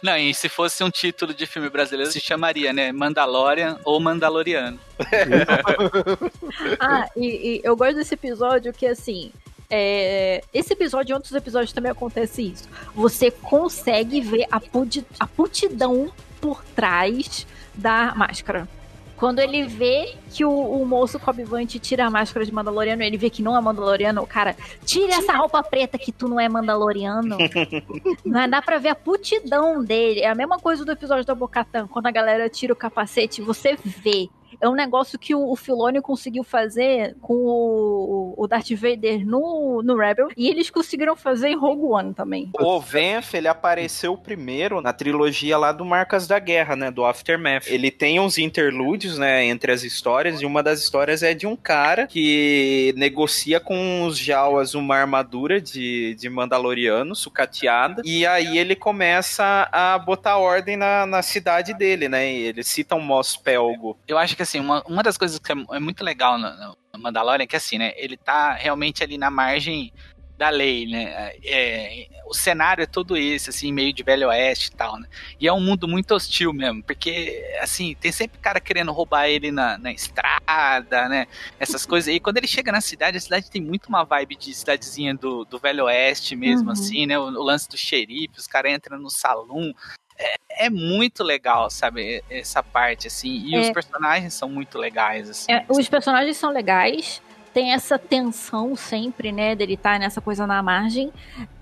Não, 0.03 0.17
e 0.17 0.33
se 0.33 0.49
fosse 0.49 0.83
um 0.83 0.91
título 0.91 1.35
de 1.35 1.47
filme 1.47 1.69
brasileiro, 1.69 2.11
se 2.11 2.21
chamaria, 2.21 2.73
né? 2.73 2.93
Mandalorian 2.93 3.79
ou 3.85 4.01
Mandaloriano. 4.01 4.79
Ah, 6.81 7.09
e, 7.17 7.27
e 7.27 7.61
eu 7.63 7.77
gosto 7.77 7.97
desse 7.97 8.15
episódio 8.15 8.73
que, 8.73 8.87
assim, 8.87 9.31
é, 9.71 10.43
esse 10.53 10.73
episódio 10.73 11.13
e 11.13 11.15
outros 11.15 11.33
episódios 11.33 11.73
também 11.73 11.91
acontece 11.93 12.43
isso. 12.43 12.69
Você 12.95 13.31
consegue 13.31 14.21
ver 14.21 14.47
a, 14.51 14.61
pudi- 14.61 15.07
a 15.19 15.27
putidão 15.27 16.11
por 16.41 16.65
trás 16.75 17.47
da 17.75 18.15
máscara. 18.15 18.69
Quando 19.17 19.39
ele 19.39 19.65
vê 19.67 20.15
que 20.31 20.45
o, 20.45 20.51
o 20.51 20.85
moço 20.85 21.19
Cobivante 21.19 21.79
tira 21.79 22.05
a 22.05 22.11
máscara 22.11 22.45
de 22.45 22.53
Mandaloriano, 22.53 23.03
ele 23.03 23.17
vê 23.17 23.31
que 23.31 23.41
não 23.41 23.57
é 23.57 23.61
Mandaloriano, 23.63 24.21
o 24.23 24.27
cara, 24.27 24.55
tira 24.85 25.15
essa 25.15 25.33
roupa 25.35 25.63
preta 25.63 25.97
que 25.97 26.13
tu 26.13 26.29
não 26.29 26.39
é 26.39 26.47
Mandaloriano. 26.51 27.39
Não, 28.25 28.47
dá 28.49 28.61
pra 28.61 28.79
ver 28.79 28.91
a 28.91 28.95
putidão 28.95 29.83
dele. 29.83 30.21
É 30.21 30.29
a 30.29 30.35
mesma 30.35 30.59
coisa 30.59 30.85
do 30.85 30.93
episódio 30.93 31.25
da 31.25 31.35
Bocatan. 31.35 31.87
Quando 31.87 32.07
a 32.07 32.11
galera 32.11 32.49
tira 32.51 32.75
o 32.75 32.77
capacete, 32.77 33.41
você 33.41 33.79
vê. 33.83 34.29
É 34.61 34.69
um 34.69 34.75
negócio 34.75 35.19
que 35.19 35.35
o, 35.35 35.51
o 35.51 35.57
Filoni 35.57 36.01
conseguiu 36.01 36.45
fazer 36.45 37.17
com 37.21 37.35
o, 37.35 38.35
o 38.37 38.47
Darth 38.47 38.71
Vader 38.73 39.27
no, 39.27 39.83
no 39.83 39.97
Rebel. 39.97 40.29
E 40.37 40.49
eles 40.49 40.71
conseguiram 40.71 41.17
fazer 41.17 41.49
em 41.49 41.57
Rogue 41.57 41.85
One 41.85 42.15
também. 42.15 42.51
O 42.59 42.81
Venf, 42.81 43.35
ele 43.35 43.49
apareceu 43.49 44.17
primeiro 44.17 44.81
na 44.81 44.93
trilogia 44.93 45.59
lá 45.59 45.73
do 45.73 45.85
Marcas 45.85 46.27
da 46.27 46.39
Guerra, 46.39 46.77
né? 46.77 46.91
Do 46.91 47.05
Aftermath. 47.05 47.67
Ele 47.67 47.91
tem 47.91 48.21
uns 48.21 48.39
interlúdios, 48.39 49.19
né? 49.19 49.45
Entre 49.45 49.73
as 49.73 49.83
histórias. 49.83 50.41
E 50.41 50.47
uma 50.47 50.63
das 50.63 50.81
histórias 50.81 51.23
é 51.23 51.35
de 51.35 51.47
um 51.47 51.57
cara 51.57 52.07
que 52.07 52.95
negocia 52.97 53.61
com 53.61 54.05
os 54.05 54.19
Jawas 54.19 54.75
uma 54.75 54.97
armadura 54.97 55.61
de, 55.61 56.15
de 56.15 56.29
Mandaloriano, 56.29 57.15
sucateada. 57.15 58.03
E 58.05 58.27
aí 58.27 58.59
ele 58.59 58.75
começa 58.75 59.69
a 59.73 59.99
botar 59.99 60.39
ordem 60.39 60.77
na, 60.77 61.07
na 61.07 61.23
cidade 61.23 61.75
dele, 61.75 62.09
né? 62.09 62.33
E 62.33 62.43
ele 62.47 62.63
cita 62.63 62.95
um 62.95 63.01
Mos 63.01 63.37
Pelgo. 63.37 63.99
Eu 64.07 64.19
acho 64.19 64.37
que 64.37 64.43
assim, 64.47 64.61
uma, 64.61 64.83
uma 64.87 65.03
das 65.03 65.19
coisas 65.19 65.39
que 65.39 65.53
é, 65.53 65.57
é 65.73 65.81
muito 65.81 66.03
legal 66.03 66.39
no, 66.39 66.49
no 66.95 67.01
Mandalorian 67.01 67.45
é 67.45 67.47
que 67.47 67.57
assim, 67.57 67.79
né? 67.79 67.93
Ele 67.97 68.17
tá 68.17 68.55
realmente 68.55 69.03
ali 69.03 69.19
na 69.19 69.31
margem 69.31 69.93
da 70.39 70.51
lei, 70.51 70.87
né? 70.87 71.33
É, 71.45 72.09
o 72.27 72.35
cenário 72.35 72.83
é 72.83 72.87
todo 72.87 73.17
esse, 73.17 73.49
assim, 73.49 73.73
meio 73.73 73.93
de 73.93 74.03
velho 74.03 74.29
oeste 74.29 74.69
e 74.69 74.77
tal, 74.77 74.99
né? 75.01 75.09
E 75.41 75.49
é 75.49 75.53
um 75.53 75.61
mundo 75.61 75.89
muito 75.89 76.15
hostil 76.15 76.53
mesmo, 76.53 76.83
porque, 76.83 77.43
assim, 77.61 77.95
tem 77.95 78.13
sempre 78.13 78.39
cara 78.39 78.61
querendo 78.61 78.93
roubar 78.93 79.29
ele 79.29 79.51
na, 79.51 79.79
na 79.79 79.91
estrada, 79.93 81.09
né? 81.09 81.27
Essas 81.59 81.87
coisas. 81.87 82.15
E 82.15 82.21
quando 82.21 82.37
ele 82.37 82.47
chega 82.47 82.71
na 82.71 82.83
cidade, 82.83 83.17
a 83.17 83.21
cidade 83.21 83.51
tem 83.51 83.63
muito 83.63 83.87
uma 83.87 84.05
vibe 84.05 84.37
de 84.37 84.53
cidadezinha 84.55 85.15
do, 85.15 85.45
do 85.47 85.59
velho 85.59 85.85
oeste 85.85 86.37
mesmo, 86.37 86.67
Uhum. 86.67 86.73
assim, 86.73 87.07
né? 87.07 87.19
O, 87.19 87.23
o 87.23 87.43
lance 87.43 87.67
do 87.69 87.79
xerife, 87.79 88.39
os 88.39 88.47
caras 88.47 88.73
entram 88.73 88.99
no 88.99 89.09
salão. 89.11 89.73
É, 90.19 90.67
é 90.67 90.71
muito 90.71 91.23
legal, 91.23 91.69
sabe? 91.71 92.23
Essa 92.31 92.63
parte, 92.63 93.07
assim. 93.07 93.43
E 93.47 93.55
É. 93.55 93.61
os 93.61 93.71
personagens 93.71 94.35
são 94.35 94.49
muito 94.49 94.79
legais, 94.79 95.29
assim. 95.29 95.53
É, 95.53 95.65
os 95.69 95.89
personagens 95.89 96.37
são 96.37 96.51
legais. 96.51 97.21
Tem 97.53 97.73
essa 97.73 97.99
tensão 97.99 98.77
sempre, 98.77 99.33
né? 99.33 99.55
Dele 99.55 99.75
estar 99.75 99.99
nessa 99.99 100.21
coisa 100.21 100.47
na 100.47 100.63
margem. 100.63 101.11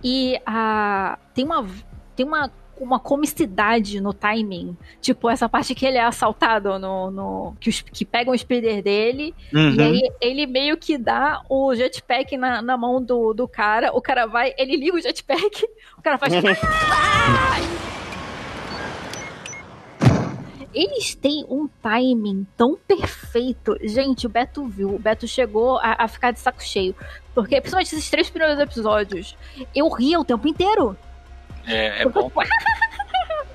E 0.03 0.41
a, 0.47 1.19
tem 1.35 1.45
uma. 1.45 1.67
Tem 2.17 2.27
uma. 2.27 2.51
Uma 2.77 2.99
comicidade 2.99 4.01
no 4.01 4.13
timing. 4.13 4.77
Tipo, 5.01 5.31
essa 5.31 5.49
parte 5.49 5.77
que 5.77 5.87
ele 5.87 5.97
é 5.97 6.03
assaltado 6.03 6.77
no. 6.77 7.09
no 7.09 7.57
que, 7.61 7.69
os, 7.71 7.81
que 7.83 8.05
pegam 8.05 8.35
o 8.35 8.37
speeder 8.37 8.83
dele. 8.83 9.33
Uhum. 9.55 9.75
E 9.75 9.81
aí 9.83 10.01
ele 10.21 10.45
meio 10.45 10.77
que 10.77 10.99
dá 10.99 11.41
o 11.49 11.73
jetpack 11.73 12.37
na, 12.37 12.61
na 12.61 12.77
mão 12.77 13.01
do, 13.01 13.33
do 13.33 13.47
cara. 13.47 13.93
O 13.97 14.03
cara 14.03 14.27
vai, 14.27 14.53
ele 14.59 14.77
liga 14.77 14.97
o 14.97 15.01
jetpack, 15.01 15.65
o 15.97 16.03
cara 16.03 16.19
faz. 16.19 16.33
Eles 20.75 21.15
têm 21.15 21.45
um 21.49 21.69
timing 21.83 22.47
tão 22.57 22.77
perfeito. 22.77 23.77
Gente, 23.83 24.27
o 24.27 24.31
Beto 24.31 24.67
viu, 24.67 24.95
o 24.95 24.99
Beto 24.99 25.27
chegou 25.29 25.79
a, 25.79 25.97
a 26.01 26.09
ficar 26.09 26.33
de 26.33 26.41
saco 26.41 26.63
cheio. 26.63 26.95
Porque, 27.35 27.61
principalmente 27.61 27.95
esses 27.95 28.11
três 28.11 28.29
primeiros 28.29 28.59
episódios, 28.59 29.37
eu 29.75 29.89
ria 29.89 30.19
o 30.19 30.25
tempo 30.25 30.49
inteiro. 30.49 30.97
É, 31.67 32.03
é 32.03 32.09
bom. 32.09 32.31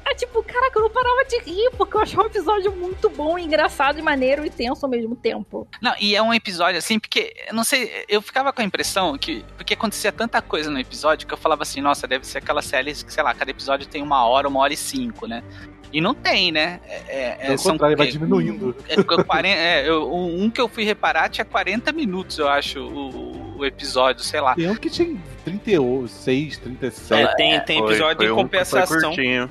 É 0.09 0.15
tipo, 0.15 0.41
caraca, 0.41 0.79
eu 0.79 0.81
não 0.81 0.89
parava 0.89 1.23
de 1.25 1.39
rir, 1.41 1.69
porque 1.77 1.95
eu 1.95 2.01
achava 2.01 2.23
um 2.23 2.25
episódio 2.25 2.71
muito 2.71 3.11
bom, 3.11 3.37
engraçado 3.37 3.99
e 3.99 4.01
maneiro 4.01 4.43
e 4.43 4.49
tenso 4.49 4.83
ao 4.83 4.89
mesmo 4.89 5.15
tempo. 5.15 5.67
Não, 5.79 5.93
e 5.99 6.15
é 6.15 6.21
um 6.21 6.33
episódio 6.33 6.79
assim, 6.79 6.97
porque, 6.97 7.31
não 7.51 7.63
sei, 7.63 8.05
eu 8.09 8.19
ficava 8.19 8.51
com 8.51 8.59
a 8.59 8.65
impressão 8.65 9.15
que, 9.19 9.45
porque 9.55 9.75
acontecia 9.75 10.11
tanta 10.11 10.41
coisa 10.41 10.71
no 10.71 10.79
episódio 10.79 11.27
que 11.27 11.33
eu 11.33 11.37
falava 11.37 11.61
assim, 11.61 11.79
nossa, 11.79 12.07
deve 12.07 12.25
ser 12.25 12.39
aquela 12.39 12.63
série 12.63 12.91
que, 12.91 13.13
sei 13.13 13.21
lá, 13.21 13.35
cada 13.35 13.51
episódio 13.51 13.87
tem 13.87 14.01
uma 14.01 14.25
hora, 14.25 14.47
uma 14.47 14.61
hora 14.61 14.73
e 14.73 14.77
cinco, 14.77 15.27
né? 15.27 15.43
E 15.91 15.99
não 15.99 16.13
tem, 16.13 16.51
né? 16.51 16.79
É, 16.87 17.35
é, 17.39 17.47
Pelo 17.47 17.63
contrário, 17.63 17.97
vai 17.97 18.07
diminuindo. 18.07 18.75
É, 18.87 19.01
40, 19.01 19.47
é, 19.47 19.89
eu- 19.89 20.11
um 20.13 20.49
que 20.49 20.61
eu 20.61 20.67
fui 20.67 20.83
reparar 20.83 21.29
tinha 21.29 21.43
40 21.45 21.91
minutos, 21.91 22.37
eu 22.37 22.47
acho, 22.47 22.79
o, 22.79 23.57
o 23.57 23.65
episódio, 23.65 24.23
sei 24.23 24.39
lá. 24.39 24.55
Tem 24.55 24.69
um 24.69 24.75
que 24.75 24.89
tinha 24.89 25.17
36, 25.43 26.57
37. 26.59 27.13
É, 27.23 27.35
tem, 27.35 27.59
tem 27.61 27.79
Foi- 27.79 27.91
episódio 27.93 28.25
de 28.25 28.31
um 28.31 28.35
compensação. 28.35 29.01
curtinho. 29.13 29.49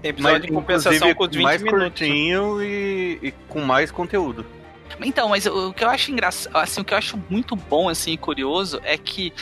Tem 0.00 0.10
episódio 0.10 0.40
de 0.40 0.48
compensação 0.52 1.14
com 1.14 1.24
os 1.24 1.30
20 1.30 1.42
mais 1.42 1.62
minutos. 1.62 1.84
curtinho 2.00 2.62
e, 2.62 3.18
e 3.22 3.30
com 3.48 3.60
mais 3.60 3.90
conteúdo. 3.90 4.44
Então, 5.00 5.28
mas 5.28 5.46
o, 5.46 5.68
o 5.68 5.72
que 5.72 5.84
eu 5.84 5.88
acho 5.90 6.10
engraçado, 6.12 6.56
assim, 6.56 6.80
o 6.80 6.84
que 6.84 6.92
eu 6.92 6.98
acho 6.98 7.18
muito 7.30 7.54
bom, 7.56 7.88
assim, 7.88 8.12
e 8.12 8.16
curioso 8.16 8.80
é 8.84 8.96
que 8.98 9.32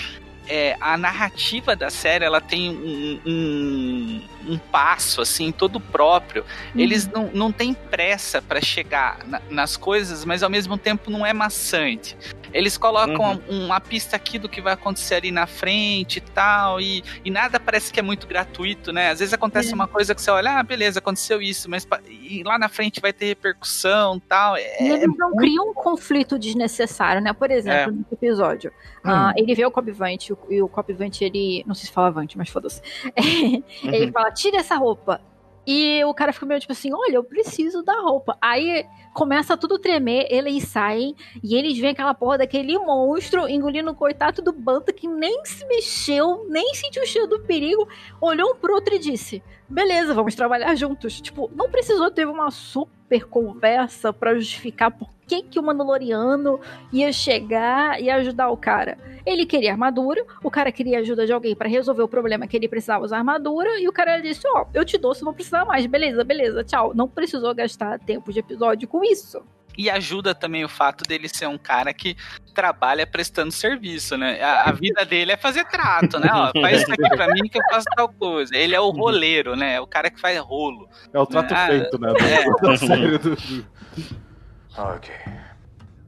é, 0.50 0.76
a 0.80 0.96
narrativa 0.96 1.76
da 1.76 1.88
série, 1.90 2.24
ela 2.24 2.40
tem 2.40 2.68
um, 2.70 3.20
um, 3.24 4.22
um 4.54 4.58
passo, 4.58 5.20
assim, 5.20 5.52
todo 5.52 5.78
próprio. 5.80 6.44
Eles 6.76 7.06
não, 7.06 7.30
não 7.32 7.52
têm 7.52 7.72
pressa 7.72 8.42
pra 8.42 8.60
chegar 8.60 9.18
na- 9.26 9.40
nas 9.48 9.76
coisas, 9.76 10.24
mas 10.24 10.42
ao 10.42 10.50
mesmo 10.50 10.76
tempo 10.76 11.10
não 11.10 11.24
é 11.24 11.32
maçante. 11.32 12.16
Eles 12.52 12.76
colocam 12.78 13.40
Uhum. 13.48 13.64
uma 13.66 13.80
pista 13.80 14.16
aqui 14.16 14.38
do 14.38 14.48
que 14.48 14.60
vai 14.60 14.72
acontecer 14.74 15.16
ali 15.16 15.30
na 15.30 15.46
frente 15.46 16.16
e 16.18 16.20
tal, 16.20 16.80
e, 16.80 17.02
e 17.24 17.30
nada 17.30 17.58
parece 17.60 17.92
que 17.92 18.00
é 18.00 18.02
muito 18.02 18.26
gratuito, 18.26 18.92
né? 18.92 19.10
Às 19.10 19.18
vezes 19.20 19.32
acontece 19.34 19.72
É. 19.72 19.74
uma 19.74 19.86
coisa 19.86 20.14
que 20.14 20.20
você 20.22 20.30
olha, 20.30 20.58
ah, 20.58 20.62
beleza, 20.62 20.98
aconteceu 20.98 21.40
isso, 21.40 21.68
mas 21.70 21.86
e 22.08 22.42
lá 22.44 22.58
na 22.58 22.68
frente 22.68 23.00
vai 23.00 23.12
ter 23.12 23.26
repercussão 23.26 24.16
e 24.16 24.20
tal. 24.20 24.56
E 24.56 24.60
É, 24.60 24.82
eles 24.88 25.16
não 25.16 25.36
criam 25.36 25.70
um 25.70 25.74
conflito 25.74 26.38
desnecessário, 26.38 27.20
né? 27.22 27.32
Por 27.32 27.50
exemplo, 27.50 27.92
É. 27.92 27.96
nesse 27.96 28.14
episódio, 28.14 28.72
ah, 29.04 29.32
ele 29.36 29.54
vê 29.54 29.64
o 29.64 29.70
Cobivante 29.70 30.34
e 30.48 30.62
o 30.62 30.68
Cobivante, 30.68 31.24
ele. 31.24 31.64
Não 31.66 31.74
sei 31.74 31.86
se 31.86 31.92
fala 31.92 32.10
Vante, 32.10 32.36
mas 32.36 32.48
foda-se. 32.48 32.80
ele 33.84 34.10
fala: 34.12 34.30
tira 34.32 34.58
essa 34.58 34.76
roupa. 34.76 35.20
E 35.66 36.02
o 36.04 36.14
cara 36.14 36.32
fica 36.32 36.46
meio 36.46 36.60
tipo 36.60 36.72
assim: 36.72 36.90
olha, 36.92 37.14
eu 37.16 37.24
preciso 37.24 37.82
da 37.82 38.00
roupa. 38.00 38.36
Aí 38.40 38.84
começa 39.12 39.56
tudo 39.56 39.78
tremer, 39.78 40.26
eles 40.30 40.64
saem 40.64 41.14
e 41.42 41.54
eles 41.56 41.78
veem 41.78 41.92
aquela 41.92 42.14
porra 42.14 42.38
daquele 42.38 42.78
monstro 42.78 43.48
engolindo 43.48 43.90
o 43.90 43.94
coitado 43.94 44.42
do 44.42 44.52
Banta 44.52 44.92
que 44.92 45.08
nem 45.08 45.44
se 45.44 45.66
mexeu, 45.66 46.46
nem 46.48 46.74
sentiu 46.74 47.02
o 47.02 47.06
cheiro 47.06 47.28
do 47.28 47.40
perigo, 47.40 47.88
olhou 48.20 48.52
um 48.52 48.56
pro 48.56 48.74
outro 48.74 48.94
e 48.94 48.98
disse: 48.98 49.42
beleza, 49.68 50.12
vamos 50.14 50.34
trabalhar 50.34 50.74
juntos. 50.74 51.20
Tipo, 51.20 51.50
não 51.54 51.70
precisou 51.70 52.10
ter 52.10 52.26
uma 52.26 52.50
super 52.50 52.99
conversa 53.18 54.12
pra 54.12 54.34
justificar 54.34 54.90
por 54.90 55.08
que, 55.26 55.42
que 55.42 55.58
o 55.58 55.62
Mandaloriano 55.62 56.60
ia 56.92 57.12
chegar 57.12 58.02
e 58.02 58.10
ajudar 58.10 58.50
o 58.50 58.56
cara. 58.56 58.98
Ele 59.24 59.46
queria 59.46 59.72
armadura, 59.72 60.24
o 60.42 60.50
cara 60.50 60.72
queria 60.72 60.98
ajuda 60.98 61.24
de 61.24 61.32
alguém 61.32 61.54
pra 61.54 61.68
resolver 61.68 62.02
o 62.02 62.08
problema 62.08 62.46
que 62.46 62.56
ele 62.56 62.68
precisava 62.68 63.04
usar 63.04 63.18
armadura, 63.18 63.80
e 63.80 63.88
o 63.88 63.92
cara 63.92 64.20
disse: 64.20 64.42
Ó, 64.46 64.66
eu 64.74 64.84
te 64.84 64.98
dou 64.98 65.14
se 65.14 65.24
não 65.24 65.32
precisar 65.32 65.64
mais. 65.64 65.86
Beleza, 65.86 66.24
beleza, 66.24 66.64
tchau. 66.64 66.92
Não 66.94 67.08
precisou 67.08 67.54
gastar 67.54 67.98
tempo 68.00 68.32
de 68.32 68.40
episódio 68.40 68.88
com 68.88 69.04
isso. 69.04 69.42
E 69.80 69.88
ajuda 69.88 70.34
também 70.34 70.62
o 70.62 70.68
fato 70.68 71.04
dele 71.08 71.26
ser 71.26 71.46
um 71.46 71.56
cara 71.56 71.94
que 71.94 72.14
trabalha 72.54 73.06
prestando 73.06 73.50
serviço, 73.50 74.14
né? 74.18 74.38
A, 74.42 74.68
a 74.68 74.72
vida 74.72 75.06
dele 75.06 75.32
é 75.32 75.38
fazer 75.38 75.64
trato, 75.64 76.20
né? 76.20 76.28
Ó, 76.30 76.52
faz 76.60 76.82
isso 76.82 76.92
aqui 76.92 77.08
pra 77.16 77.28
mim 77.28 77.48
que 77.48 77.56
eu 77.56 77.62
faço 77.70 77.86
tal 77.96 78.10
coisa. 78.10 78.54
Ele 78.54 78.74
é 78.74 78.80
o 78.80 78.90
roleiro, 78.90 79.56
né? 79.56 79.76
É 79.76 79.80
o 79.80 79.86
cara 79.86 80.10
que 80.10 80.20
faz 80.20 80.38
rolo. 80.38 80.86
É 81.14 81.18
o 81.18 81.24
trato 81.24 81.54
Ah, 81.54 81.66
feito, 81.66 81.98
né? 81.98 82.12
é. 82.12 82.44
Ah, 84.76 84.92
Ok. 84.96 85.14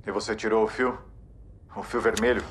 E 0.07 0.11
você 0.11 0.37
tirou 0.37 0.65
o 0.65 0.69
fio? 0.69 0.99
O 1.75 1.83
fio 1.83 2.03
vermelho? 2.03 2.45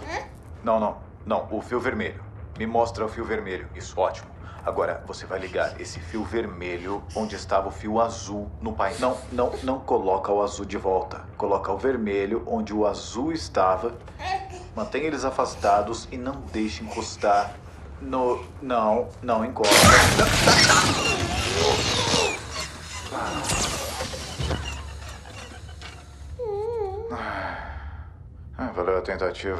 Não, 0.63 0.79
não. 0.79 0.97
Não, 1.23 1.47
o 1.51 1.61
fio 1.61 1.79
vermelho. 1.79 2.19
Me 2.57 2.65
mostra 2.65 3.05
o 3.05 3.09
fio 3.09 3.23
vermelho. 3.23 3.69
Isso, 3.75 3.99
ótimo. 3.99 4.27
Agora, 4.63 5.03
você 5.07 5.25
vai 5.25 5.39
ligar 5.39 5.79
esse 5.81 5.99
fio 5.99 6.23
vermelho 6.23 7.03
onde 7.15 7.35
estava 7.35 7.67
o 7.67 7.71
fio 7.71 7.99
azul 7.99 8.49
no 8.61 8.73
painel. 8.73 9.17
Não, 9.31 9.49
não, 9.49 9.59
não 9.63 9.79
coloca 9.79 10.31
o 10.31 10.41
azul 10.41 10.65
de 10.65 10.77
volta. 10.77 11.21
Coloca 11.35 11.71
o 11.71 11.77
vermelho 11.77 12.43
onde 12.45 12.71
o 12.71 12.85
azul 12.85 13.31
estava. 13.31 13.95
Mantenha 14.75 15.07
eles 15.07 15.25
afastados 15.25 16.07
e 16.11 16.17
não 16.17 16.41
deixe 16.53 16.83
encostar 16.83 17.55
no... 17.99 18.43
Não, 18.61 19.09
não 19.21 19.43
encosta. 19.43 19.73
Ah, 28.57 28.71
valeu 28.75 28.99
a 28.99 29.01
tentativa. 29.01 29.59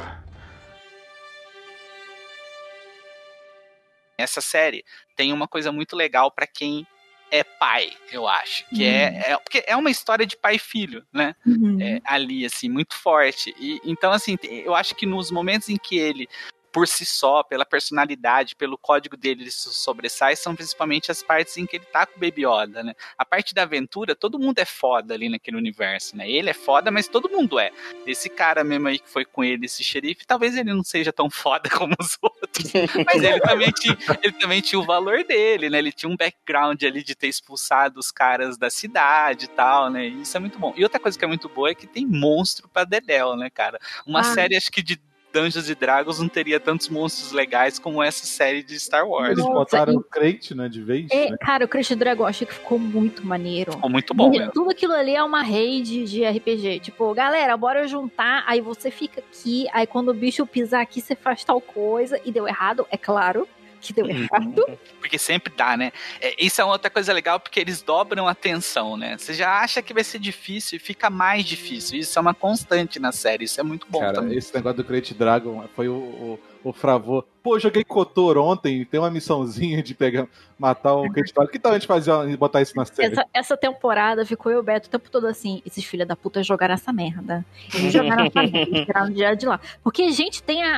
Essa 4.22 4.40
série 4.40 4.84
tem 5.16 5.32
uma 5.32 5.48
coisa 5.48 5.70
muito 5.72 5.96
legal 5.96 6.30
pra 6.30 6.46
quem 6.46 6.86
é 7.30 7.42
pai, 7.42 7.90
eu 8.12 8.28
acho. 8.28 8.66
Que 8.68 8.84
é, 8.84 9.30
é. 9.30 9.38
Porque 9.38 9.64
é 9.66 9.74
uma 9.74 9.90
história 9.90 10.26
de 10.26 10.36
pai 10.36 10.56
e 10.56 10.58
filho, 10.58 11.02
né? 11.10 11.34
é, 11.80 12.00
ali, 12.04 12.44
assim, 12.44 12.68
muito 12.68 12.94
forte. 12.94 13.54
E, 13.58 13.80
então, 13.84 14.12
assim, 14.12 14.36
eu 14.42 14.74
acho 14.74 14.94
que 14.94 15.06
nos 15.06 15.30
momentos 15.30 15.70
em 15.70 15.78
que 15.78 15.98
ele, 15.98 16.28
por 16.72 16.88
si 16.88 17.04
só, 17.04 17.42
pela 17.42 17.66
personalidade, 17.66 18.56
pelo 18.56 18.78
código 18.78 19.16
dele, 19.16 19.42
ele 19.42 19.50
sobressai, 19.50 20.34
são 20.36 20.54
principalmente 20.56 21.10
as 21.10 21.22
partes 21.22 21.56
em 21.58 21.66
que 21.66 21.76
ele 21.76 21.84
tá 21.84 22.06
com 22.06 22.16
o 22.16 22.20
Baby 22.20 22.46
Yoda, 22.46 22.82
né? 22.82 22.94
A 23.18 23.24
parte 23.24 23.54
da 23.54 23.62
aventura, 23.62 24.14
todo 24.16 24.38
mundo 24.38 24.58
é 24.58 24.64
foda 24.64 25.14
ali 25.14 25.28
naquele 25.28 25.56
universo, 25.56 26.16
né? 26.16 26.30
Ele 26.30 26.48
é 26.50 26.54
foda, 26.54 26.90
mas 26.90 27.06
todo 27.08 27.28
mundo 27.28 27.58
é. 27.58 27.70
Esse 28.06 28.28
cara 28.30 28.64
mesmo 28.64 28.88
aí 28.88 28.98
que 28.98 29.08
foi 29.08 29.24
com 29.24 29.44
ele, 29.44 29.66
esse 29.66 29.84
xerife, 29.84 30.26
talvez 30.26 30.56
ele 30.56 30.72
não 30.72 30.82
seja 30.82 31.12
tão 31.12 31.28
foda 31.30 31.68
como 31.68 31.94
os 32.00 32.16
outros, 32.22 32.72
mas 33.06 33.22
ele 33.22 33.40
também 33.40 33.70
tinha, 33.72 33.96
ele 34.22 34.32
também 34.32 34.60
tinha 34.60 34.78
o 34.80 34.84
valor 34.84 35.24
dele, 35.24 35.68
né? 35.68 35.78
Ele 35.78 35.92
tinha 35.92 36.10
um 36.10 36.16
background 36.16 36.82
ali 36.82 37.02
de 37.04 37.14
ter 37.14 37.28
expulsado 37.28 38.00
os 38.00 38.10
caras 38.10 38.56
da 38.56 38.70
cidade 38.70 39.44
e 39.44 39.48
tal, 39.48 39.90
né? 39.90 40.06
E 40.08 40.22
Isso 40.22 40.36
é 40.36 40.40
muito 40.40 40.58
bom. 40.58 40.72
E 40.76 40.82
outra 40.82 40.98
coisa 41.00 41.18
que 41.18 41.24
é 41.24 41.28
muito 41.28 41.48
boa 41.48 41.70
é 41.70 41.74
que 41.74 41.86
tem 41.86 42.06
monstro 42.06 42.68
pra 42.68 42.84
dedéu, 42.84 43.36
né, 43.36 43.50
cara? 43.50 43.78
Uma 44.06 44.20
Ah. 44.20 44.24
série, 44.24 44.56
acho 44.56 44.70
que 44.70 44.82
de 44.82 44.98
Dungeons 45.32 45.68
e 45.68 45.74
Dragons 45.74 46.18
não 46.20 46.28
teria 46.28 46.60
tantos 46.60 46.88
monstros 46.88 47.32
legais 47.32 47.78
como 47.78 48.02
essa 48.02 48.26
série 48.26 48.62
de 48.62 48.78
Star 48.78 49.06
Wars. 49.08 49.30
Eles 49.30 49.38
Nossa, 49.44 49.52
botaram 49.54 49.92
e- 49.94 49.96
o 49.96 50.02
crente, 50.02 50.54
né, 50.54 50.68
de 50.68 50.82
vez. 50.82 51.06
É, 51.10 51.30
né? 51.30 51.36
cara, 51.40 51.64
o 51.64 51.68
Crash 51.68 51.90
Dragon 51.96 52.24
eu 52.24 52.28
achei 52.28 52.46
que 52.46 52.54
ficou 52.54 52.78
muito 52.78 53.26
maneiro. 53.26 53.72
Ficou 53.72 53.88
muito 53.90 54.12
bom, 54.14 54.32
E 54.32 54.38
né? 54.38 54.50
Tudo 54.52 54.70
aquilo 54.70 54.92
ali 54.92 55.14
é 55.14 55.22
uma 55.22 55.42
raid 55.42 56.04
de 56.04 56.24
RPG. 56.24 56.80
Tipo, 56.80 57.12
galera, 57.14 57.56
bora 57.56 57.86
juntar. 57.88 58.44
Aí 58.46 58.60
você 58.60 58.90
fica 58.90 59.20
aqui. 59.20 59.66
Aí 59.72 59.86
quando 59.86 60.08
o 60.10 60.14
bicho 60.14 60.46
pisar 60.46 60.82
aqui, 60.82 61.00
você 61.00 61.14
faz 61.14 61.42
tal 61.44 61.60
coisa. 61.60 62.20
E 62.24 62.30
deu 62.30 62.46
errado, 62.46 62.86
é 62.90 62.96
claro 62.98 63.48
que 63.82 63.92
deu 63.92 64.08
errado. 64.08 64.64
Porque 65.00 65.18
sempre 65.18 65.52
dá, 65.54 65.76
né? 65.76 65.92
É, 66.20 66.34
isso 66.38 66.60
é 66.60 66.64
uma 66.64 66.72
outra 66.72 66.88
coisa 66.88 67.12
legal, 67.12 67.40
porque 67.40 67.58
eles 67.58 67.82
dobram 67.82 68.28
a 68.28 68.34
tensão, 68.34 68.96
né? 68.96 69.18
Você 69.18 69.34
já 69.34 69.60
acha 69.60 69.82
que 69.82 69.92
vai 69.92 70.04
ser 70.04 70.20
difícil 70.20 70.76
e 70.76 70.78
fica 70.78 71.10
mais 71.10 71.44
difícil. 71.44 71.98
Isso 71.98 72.18
é 72.18 72.22
uma 72.22 72.32
constante 72.32 72.98
na 72.98 73.10
série, 73.12 73.44
isso 73.44 73.60
é 73.60 73.64
muito 73.64 73.86
bom 73.90 74.00
Cara, 74.00 74.14
também. 74.14 74.38
esse 74.38 74.54
negócio 74.54 74.76
do 74.78 74.84
Crate 74.84 75.12
Dragon 75.12 75.68
foi 75.74 75.88
o, 75.88 75.94
o, 75.94 76.40
o 76.64 76.72
Fravô. 76.72 77.24
Pô, 77.42 77.58
joguei 77.58 77.82
Kotor 77.82 78.38
ontem, 78.38 78.84
tem 78.84 79.00
uma 79.00 79.10
missãozinha 79.10 79.82
de 79.82 79.94
pegar, 79.94 80.26
matar 80.58 80.94
o 80.94 81.10
Crate 81.10 81.34
Dragon. 81.34 81.50
Que 81.50 81.58
tal 81.58 81.72
a 81.72 81.74
gente 81.74 81.86
fazer 81.88 82.12
uma- 82.12 82.36
botar 82.36 82.62
isso 82.62 82.76
na 82.76 82.84
série? 82.84 83.12
Essa, 83.12 83.26
essa 83.34 83.56
temporada 83.56 84.24
ficou 84.24 84.52
eu 84.52 84.58
e 84.58 84.60
o 84.60 84.62
Beto 84.62 84.86
o 84.88 84.90
tempo 84.90 85.10
todo 85.10 85.26
assim: 85.26 85.60
esses 85.66 85.84
filha 85.84 86.06
da 86.06 86.14
puta 86.14 86.42
jogaram 86.42 86.74
essa 86.74 86.92
merda. 86.92 87.44
Eles 87.74 87.92
jogaram 87.92 88.26
essa 88.26 88.40
merda, 88.42 88.58
eles 88.58 88.86
tiraram 88.86 89.36
de 89.36 89.46
lá. 89.46 89.58
Porque 89.82 90.02
a 90.02 90.10
gente 90.12 90.42
tem 90.42 90.62
a, 90.62 90.70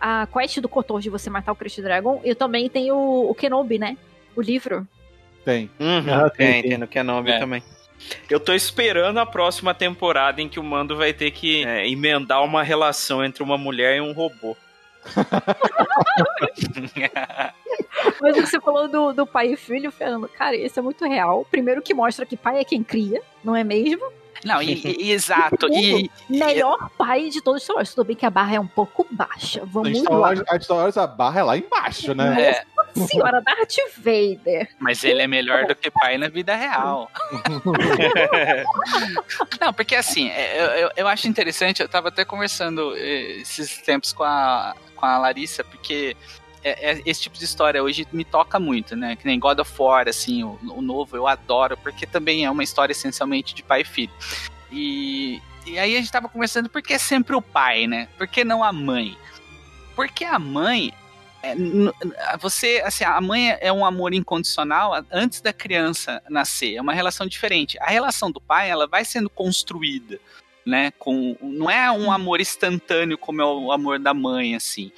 a, 0.00 0.22
a 0.22 0.26
quest 0.26 0.58
do 0.60 0.68
Kotor 0.68 1.00
de 1.00 1.10
você 1.10 1.28
matar 1.28 1.52
o 1.52 1.56
Crash 1.56 1.76
Dragon 1.78 2.20
e 2.24 2.34
também 2.34 2.68
tem 2.68 2.92
o, 2.92 3.28
o 3.30 3.34
Kenobi, 3.34 3.78
né? 3.78 3.96
O 4.36 4.40
livro. 4.40 4.86
Tem. 5.44 5.68
Uhum, 5.80 6.04
Ah, 6.12 6.30
tem, 6.30 6.46
tem, 6.46 6.60
tem. 6.62 6.70
tem 6.70 6.78
no 6.78 6.86
Kenobi 6.86 7.30
É. 7.32 7.38
também. 7.38 7.62
Eu 8.30 8.40
tô 8.40 8.54
esperando 8.54 9.18
a 9.18 9.26
próxima 9.26 9.74
temporada 9.74 10.40
em 10.40 10.48
que 10.48 10.58
o 10.58 10.64
Mando 10.64 10.96
vai 10.96 11.12
ter 11.12 11.30
que 11.32 11.64
é, 11.64 11.86
emendar 11.88 12.42
uma 12.42 12.62
relação 12.62 13.22
entre 13.24 13.42
uma 13.42 13.58
mulher 13.58 13.96
e 13.96 14.00
um 14.00 14.12
robô. 14.12 14.56
Mas 18.20 18.36
o 18.36 18.40
que 18.42 18.46
você 18.46 18.60
falou 18.60 18.88
do, 18.88 19.12
do 19.12 19.26
pai 19.26 19.52
e 19.52 19.56
filho, 19.56 19.90
Fernando, 19.90 20.28
cara, 20.28 20.56
isso 20.56 20.78
é 20.78 20.82
muito 20.82 21.04
real. 21.06 21.46
Primeiro 21.50 21.82
que 21.82 21.94
mostra 21.94 22.26
que 22.26 22.36
pai 22.36 22.60
é 22.60 22.64
quem 22.64 22.82
cria, 22.82 23.20
não 23.44 23.54
é 23.56 23.64
mesmo? 23.64 24.02
Não, 24.42 24.62
e, 24.62 24.72
e- 24.72 24.96
e 25.08 25.12
exato. 25.12 25.66
E, 25.70 26.10
Melhor 26.28 26.88
pai 26.96 27.28
de 27.28 27.42
todos 27.42 27.58
os 27.60 27.64
Star 27.64 27.76
Wars. 27.76 27.94
Tudo 27.94 28.06
bem 28.06 28.16
que 28.16 28.24
a 28.24 28.30
barra 28.30 28.54
é 28.54 28.60
um 28.60 28.66
pouco 28.66 29.06
baixa. 29.10 29.60
A 29.60 29.64
Vamos 29.66 29.98
Star 29.98 30.14
lá. 30.14 30.20
Wars, 30.28 30.40
a 30.48 30.58
Star 30.60 30.76
Wars, 30.78 30.96
a 30.96 31.06
barra 31.06 31.40
é 31.40 31.42
lá 31.42 31.58
embaixo, 31.58 32.14
né? 32.14 32.40
é, 32.40 32.64
senhora, 33.06 33.42
Darth 33.42 33.76
Vader. 33.98 34.66
Mas 34.78 35.04
ele 35.04 35.20
é 35.20 35.26
melhor 35.26 35.66
do 35.66 35.74
que 35.74 35.90
pai 35.90 36.16
na 36.16 36.28
vida 36.28 36.56
real. 36.56 37.10
Não, 39.60 39.74
porque 39.74 39.94
assim, 39.94 40.30
é, 40.30 40.58
eu, 40.58 40.64
eu, 40.84 40.90
eu 40.96 41.06
acho 41.08 41.28
interessante, 41.28 41.82
eu 41.82 41.88
tava 41.88 42.08
até 42.08 42.24
conversando 42.24 42.96
eh, 42.96 43.40
esses 43.42 43.76
tempos 43.82 44.14
com 44.14 44.22
a, 44.24 44.74
com 45.00 45.06
a 45.06 45.18
Larissa, 45.18 45.64
porque 45.64 46.14
é, 46.62 46.90
é, 46.90 47.02
esse 47.06 47.22
tipo 47.22 47.38
de 47.38 47.44
história 47.44 47.82
hoje 47.82 48.06
me 48.12 48.24
toca 48.24 48.60
muito, 48.60 48.94
né? 48.94 49.16
Que 49.16 49.26
nem 49.26 49.40
God 49.40 49.58
of 49.58 49.72
War, 49.78 50.08
assim, 50.08 50.44
o, 50.44 50.58
o 50.62 50.82
novo 50.82 51.16
eu 51.16 51.26
adoro, 51.26 51.76
porque 51.78 52.06
também 52.06 52.44
é 52.44 52.50
uma 52.50 52.62
história 52.62 52.92
essencialmente 52.92 53.54
de 53.54 53.62
pai 53.62 53.80
e 53.80 53.84
filho. 53.84 54.12
E, 54.70 55.40
e 55.66 55.78
aí 55.78 55.96
a 55.96 55.98
gente 55.98 56.12
tava 56.12 56.28
conversando 56.28 56.68
por 56.68 56.82
que 56.82 56.98
sempre 56.98 57.34
o 57.34 57.40
pai, 57.40 57.86
né? 57.86 58.08
Por 58.18 58.28
que 58.28 58.44
não 58.44 58.62
a 58.62 58.72
mãe? 58.72 59.16
Porque 59.96 60.24
a 60.24 60.38
mãe, 60.38 60.92
é, 61.42 61.54
você, 62.38 62.82
assim, 62.84 63.04
a 63.04 63.20
mãe 63.22 63.56
é 63.58 63.72
um 63.72 63.84
amor 63.84 64.12
incondicional 64.12 64.92
antes 65.10 65.40
da 65.40 65.54
criança 65.54 66.22
nascer, 66.28 66.76
é 66.76 66.80
uma 66.82 66.92
relação 66.92 67.26
diferente. 67.26 67.78
A 67.80 67.86
relação 67.86 68.30
do 68.30 68.40
pai, 68.40 68.68
ela 68.68 68.86
vai 68.86 69.04
sendo 69.04 69.30
construída, 69.30 70.20
né? 70.70 70.92
Com, 70.98 71.36
não 71.42 71.68
é 71.70 71.90
um 71.90 72.10
amor 72.10 72.40
instantâneo 72.40 73.18
como 73.18 73.42
é 73.42 73.44
o 73.44 73.72
amor 73.72 73.98
da 73.98 74.14
mãe, 74.14 74.54
assim. 74.54 74.90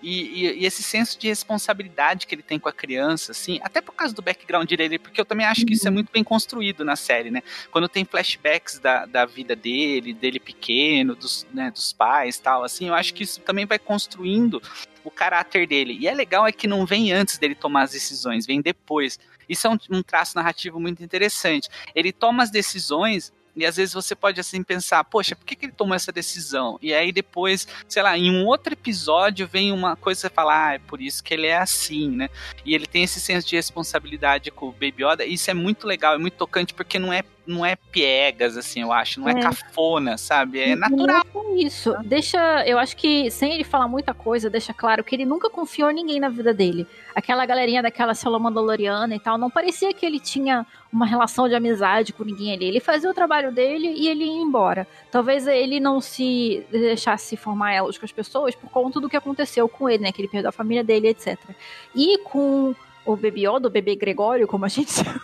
E, 0.00 0.44
e- 0.46 0.58
e 0.60 0.64
esse 0.66 0.80
senso 0.82 1.18
de 1.18 1.26
responsabilidade 1.26 2.26
que 2.26 2.34
ele 2.34 2.42
tem 2.42 2.58
com 2.58 2.68
a 2.68 2.72
criança, 2.72 3.32
assim, 3.32 3.58
até 3.62 3.80
por 3.80 3.92
causa 3.92 4.14
do 4.14 4.22
background 4.22 4.68
dele, 4.70 4.96
porque 4.98 5.20
eu 5.20 5.24
também 5.24 5.44
acho 5.44 5.66
que 5.66 5.74
isso 5.74 5.88
é 5.88 5.90
muito 5.90 6.12
bem 6.12 6.22
construído 6.22 6.84
na 6.84 6.94
série, 6.94 7.30
né? 7.32 7.42
Quando 7.72 7.88
tem 7.88 8.04
flashbacks 8.04 8.78
da, 8.78 9.06
da 9.06 9.26
vida 9.26 9.56
dele, 9.56 10.14
dele 10.14 10.38
pequeno, 10.38 11.16
dos, 11.16 11.44
né, 11.52 11.70
dos 11.72 11.92
pais 11.92 12.38
tal, 12.38 12.62
assim, 12.62 12.88
eu 12.88 12.94
acho 12.94 13.12
que 13.12 13.24
isso 13.24 13.40
também 13.40 13.66
vai 13.66 13.78
construindo 13.78 14.62
o 15.02 15.10
caráter 15.10 15.66
dele. 15.66 15.96
E 16.00 16.06
é 16.06 16.14
legal 16.14 16.46
é 16.46 16.52
que 16.52 16.68
não 16.68 16.86
vem 16.86 17.12
antes 17.12 17.36
dele 17.36 17.56
tomar 17.56 17.82
as 17.82 17.90
decisões, 17.90 18.46
vem 18.46 18.60
depois. 18.60 19.18
Isso 19.48 19.66
é 19.66 19.70
um, 19.70 19.78
um 19.90 20.02
traço 20.02 20.36
narrativo 20.36 20.78
muito 20.78 21.02
interessante. 21.02 21.68
Ele 21.94 22.12
toma 22.12 22.42
as 22.44 22.50
decisões 22.50 23.32
e 23.58 23.66
às 23.66 23.76
vezes 23.76 23.92
você 23.92 24.14
pode 24.14 24.40
assim 24.40 24.62
pensar, 24.62 25.02
poxa, 25.04 25.34
por 25.34 25.44
que, 25.44 25.56
que 25.56 25.66
ele 25.66 25.72
tomou 25.72 25.94
essa 25.94 26.12
decisão? 26.12 26.78
E 26.80 26.94
aí 26.94 27.12
depois, 27.12 27.66
sei 27.88 28.02
lá, 28.02 28.16
em 28.16 28.30
um 28.30 28.46
outro 28.46 28.72
episódio 28.72 29.48
vem 29.48 29.72
uma 29.72 29.96
coisa 29.96 30.28
e 30.28 30.30
fala, 30.30 30.68
ah, 30.68 30.74
é 30.74 30.78
por 30.78 31.00
isso 31.00 31.22
que 31.22 31.34
ele 31.34 31.46
é 31.46 31.58
assim, 31.58 32.10
né? 32.10 32.30
E 32.64 32.74
ele 32.74 32.86
tem 32.86 33.02
esse 33.02 33.20
senso 33.20 33.46
de 33.46 33.56
responsabilidade 33.56 34.50
com 34.50 34.68
o 34.68 34.72
Baby 34.72 35.04
Yoda. 35.04 35.24
E 35.24 35.34
isso 35.34 35.50
é 35.50 35.54
muito 35.54 35.86
legal, 35.86 36.14
é 36.14 36.18
muito 36.18 36.34
tocante, 36.34 36.72
porque 36.72 36.98
não 36.98 37.12
é, 37.12 37.22
não 37.48 37.64
é 37.64 37.74
piegas, 37.74 38.56
assim, 38.58 38.82
eu 38.82 38.92
acho, 38.92 39.20
não 39.20 39.28
é, 39.28 39.32
É. 39.32 39.40
cafona, 39.40 40.18
sabe? 40.18 40.60
É 40.60 40.76
natural. 40.76 41.24
é 41.34 41.62
isso. 41.62 41.94
Deixa, 42.04 42.38
eu 42.66 42.78
acho 42.78 42.94
que 42.94 43.30
sem 43.30 43.54
ele 43.54 43.64
falar 43.64 43.88
muita 43.88 44.12
coisa, 44.12 44.50
deixa 44.50 44.74
claro 44.74 45.02
que 45.02 45.16
ele 45.16 45.24
nunca 45.24 45.48
confiou 45.48 45.90
em 45.90 45.94
ninguém 45.94 46.20
na 46.20 46.28
vida 46.28 46.52
dele. 46.52 46.86
Aquela 47.14 47.46
galerinha 47.46 47.82
daquela 47.82 48.14
célula 48.14 48.38
mandaloriana 48.38 49.14
e 49.16 49.18
tal, 49.18 49.38
não 49.38 49.48
parecia 49.50 49.92
que 49.94 50.04
ele 50.04 50.20
tinha 50.20 50.66
uma 50.92 51.06
relação 51.06 51.48
de 51.48 51.54
amizade 51.54 52.12
com 52.12 52.22
ninguém 52.22 52.52
ali. 52.52 52.66
Ele 52.66 52.80
fazia 52.80 53.10
o 53.10 53.14
trabalho 53.14 53.50
dele 53.50 53.88
e 53.88 54.08
ele 54.08 54.24
ia 54.24 54.42
embora. 54.42 54.86
Talvez 55.10 55.46
ele 55.46 55.80
não 55.80 56.00
se 56.00 56.64
deixasse 56.70 57.36
formar 57.36 57.72
elos 57.72 57.96
com 57.96 58.04
as 58.04 58.12
pessoas 58.12 58.54
por 58.54 58.68
conta 58.70 59.00
do 59.00 59.08
que 59.08 59.16
aconteceu 59.16 59.68
com 59.68 59.88
ele, 59.88 60.02
né? 60.02 60.12
Que 60.12 60.20
ele 60.20 60.28
perdeu 60.28 60.50
a 60.50 60.52
família 60.52 60.84
dele, 60.84 61.08
etc. 61.08 61.38
E 61.94 62.18
com 62.18 62.74
o 63.12 63.16
Baby 63.16 63.46
Yoda, 63.46 63.68
o 63.68 63.70
bebê 63.70 63.96
Gregório, 63.96 64.46
como 64.46 64.64
a 64.64 64.68
gente 64.68 64.92
chama, 64.92 65.20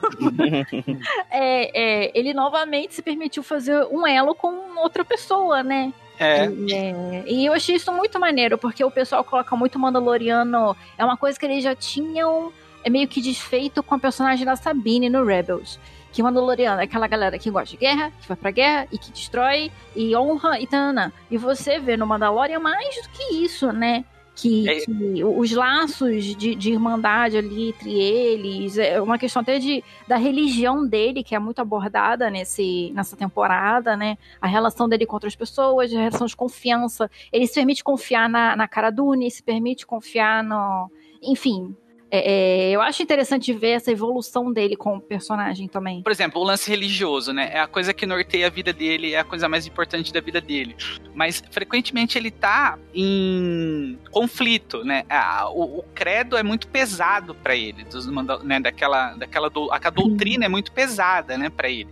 é, 1.30 2.06
é, 2.06 2.18
ele 2.18 2.32
novamente 2.32 2.94
se 2.94 3.02
permitiu 3.02 3.42
fazer 3.42 3.86
um 3.90 4.06
elo 4.06 4.34
com 4.34 4.78
outra 4.78 5.04
pessoa, 5.04 5.62
né? 5.62 5.92
É. 6.18 6.46
É, 6.46 7.24
e 7.26 7.44
eu 7.44 7.52
achei 7.52 7.76
isso 7.76 7.92
muito 7.92 8.18
maneiro, 8.18 8.56
porque 8.56 8.84
o 8.84 8.90
pessoal 8.90 9.24
coloca 9.24 9.54
muito 9.56 9.78
Mandaloriano. 9.78 10.76
É 10.96 11.04
uma 11.04 11.16
coisa 11.16 11.38
que 11.38 11.44
eles 11.44 11.62
já 11.62 11.74
tinham 11.74 12.52
é 12.84 12.90
meio 12.90 13.08
que 13.08 13.20
desfeito 13.20 13.82
com 13.82 13.94
a 13.94 13.98
personagem 13.98 14.44
da 14.44 14.56
Sabine 14.56 15.08
no 15.08 15.24
Rebels. 15.24 15.78
Que 16.12 16.22
Mandaloriano 16.22 16.80
é 16.80 16.84
aquela 16.84 17.08
galera 17.08 17.38
que 17.38 17.50
gosta 17.50 17.70
de 17.70 17.76
guerra, 17.78 18.12
que 18.20 18.28
vai 18.28 18.36
pra 18.36 18.50
guerra 18.52 18.86
e 18.92 18.98
que 18.98 19.10
destrói 19.10 19.72
e 19.96 20.14
honra 20.14 20.60
e 20.60 20.66
tanana. 20.66 21.12
E 21.28 21.36
você 21.36 21.80
vê 21.80 21.96
no 21.96 22.06
Mandalorian 22.06 22.60
mais 22.60 22.94
do 23.02 23.08
que 23.08 23.34
isso, 23.44 23.72
né? 23.72 24.04
Que, 24.34 24.68
É. 24.68 24.80
que 24.80 25.22
os 25.24 25.52
laços 25.52 26.24
de, 26.24 26.56
de 26.56 26.72
irmandade 26.72 27.36
ali 27.36 27.68
entre 27.68 27.92
eles, 27.94 28.76
é 28.76 29.00
uma 29.00 29.16
questão 29.16 29.42
até 29.42 29.60
de, 29.60 29.82
da 30.08 30.16
religião 30.16 30.84
dele, 30.86 31.22
que 31.22 31.36
é 31.36 31.38
muito 31.38 31.60
abordada 31.60 32.28
nesse, 32.28 32.90
nessa 32.94 33.16
temporada, 33.16 33.96
né? 33.96 34.18
A 34.40 34.48
relação 34.48 34.88
dele 34.88 35.06
com 35.06 35.14
outras 35.14 35.36
pessoas, 35.36 35.94
a 35.94 35.98
relação 35.98 36.26
de 36.26 36.36
confiança. 36.36 37.08
Ele 37.32 37.46
se 37.46 37.54
permite 37.54 37.84
confiar 37.84 38.28
na, 38.28 38.56
na 38.56 38.66
Cara 38.66 38.90
Dune, 38.90 39.30
se 39.30 39.42
permite 39.42 39.86
confiar 39.86 40.42
no. 40.42 40.90
Enfim. 41.22 41.74
É, 42.14 42.68
é, 42.68 42.70
eu 42.70 42.80
acho 42.80 43.02
interessante 43.02 43.52
ver 43.52 43.70
essa 43.70 43.90
evolução 43.90 44.52
dele 44.52 44.76
como 44.76 45.00
personagem 45.00 45.66
também. 45.66 46.00
Por 46.00 46.12
exemplo, 46.12 46.40
o 46.40 46.44
lance 46.44 46.70
religioso, 46.70 47.32
né? 47.32 47.50
É 47.52 47.58
a 47.58 47.66
coisa 47.66 47.92
que 47.92 48.06
norteia 48.06 48.46
a 48.46 48.50
vida 48.50 48.72
dele, 48.72 49.14
é 49.14 49.18
a 49.18 49.24
coisa 49.24 49.48
mais 49.48 49.66
importante 49.66 50.12
da 50.12 50.20
vida 50.20 50.40
dele. 50.40 50.76
Mas 51.12 51.42
frequentemente 51.50 52.16
ele 52.16 52.30
tá 52.30 52.78
em 52.94 53.98
conflito, 54.12 54.84
né? 54.84 55.04
O, 55.52 55.80
o 55.80 55.84
credo 55.92 56.36
é 56.36 56.42
muito 56.44 56.68
pesado 56.68 57.34
para 57.34 57.56
ele, 57.56 57.82
dos, 57.82 58.06
né? 58.44 58.60
Daquela, 58.60 59.14
daquela 59.14 59.50
do, 59.50 59.72
a 59.72 59.90
doutrina 59.90 60.44
é 60.44 60.48
muito 60.48 60.70
pesada, 60.70 61.36
né? 61.36 61.50
Para 61.50 61.68
ele. 61.68 61.88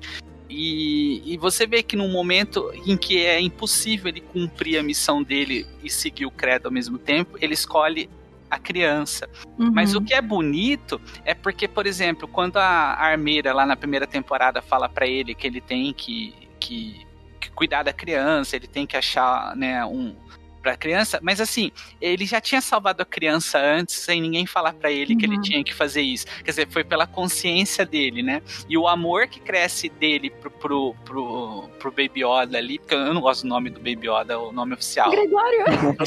E, 0.49 1.33
e 1.33 1.37
você 1.37 1.67
vê 1.67 1.83
que 1.83 1.97
num 1.97 2.13
momento 2.13 2.71
em 2.87 2.97
que 2.97 3.25
é 3.25 3.41
impossível 3.41 4.09
ele 4.09 4.21
cumprir 4.21 4.79
a 4.79 4.85
missão 4.85 5.21
dele 5.21 5.67
e 5.83 5.91
seguir 5.91 6.27
o 6.27 6.31
credo 6.31 6.67
ao 6.67 6.73
mesmo 6.73 6.97
tempo, 6.97 7.37
ele 7.41 7.55
escolhe 7.55 8.09
a 8.53 8.59
criança. 8.59 9.27
Mas 9.57 9.95
o 9.95 10.01
que 10.03 10.12
é 10.12 10.21
bonito 10.21 11.01
é 11.25 11.33
porque, 11.35 11.67
por 11.67 11.87
exemplo, 11.87 12.29
quando 12.29 12.59
a 12.59 12.95
armeira 13.01 13.55
lá 13.55 13.65
na 13.65 13.75
primeira 13.75 14.07
temporada 14.07 14.61
fala 14.61 14.91
pra 14.91 15.07
ele 15.07 15.35
que 15.35 15.47
ele 15.47 15.59
tem 15.59 15.91
que, 15.95 16.35
que, 16.61 17.07
que 17.41 17.51
cuidar 17.53 17.83
da 17.83 17.95
criança, 17.95 18.55
ele 18.55 18.67
tem 18.67 18.87
que 18.87 18.95
achar, 18.95 19.57
né, 19.57 19.83
um 19.87 20.15
pra 20.62 20.77
criança, 20.77 21.18
mas 21.22 21.40
assim, 21.40 21.72
ele 22.01 22.25
já 22.25 22.40
tinha 22.40 22.61
salvado 22.61 23.03
a 23.03 23.05
criança 23.05 23.59
antes, 23.59 23.96
sem 23.96 24.20
ninguém 24.20 24.46
falar 24.46 24.72
pra 24.72 24.90
ele 24.90 25.16
que 25.16 25.27
ele 25.27 25.40
tinha 25.40 25.62
que 25.64 25.75
fazer 25.75 26.03
isso. 26.03 26.27
Quer 26.44 26.53
dizer, 26.53 26.68
foi 26.70 26.85
pela 26.85 27.07
consciência 27.07 27.85
dele, 27.85 28.22
né? 28.22 28.40
E 28.68 28.79
o 28.79 28.87
amor 28.87 29.27
que 29.27 29.40
cresce 29.40 29.88
dele 29.88 30.31
pro, 30.31 30.51
pro, 30.51 30.94
pro, 31.05 31.68
pro 31.79 31.90
Baby 31.90 32.25
Yoda 32.25 32.57
ali, 32.57 32.79
porque 32.79 32.94
eu 32.94 33.12
não 33.12 33.20
gosto 33.20 33.42
do 33.42 33.48
nome 33.48 33.70
do 33.70 33.81
Baby 33.81 34.09
Yoda, 34.09 34.38
o 34.38 34.53
nome 34.53 34.75
oficial. 34.75 35.11
Gregório! 35.11 35.64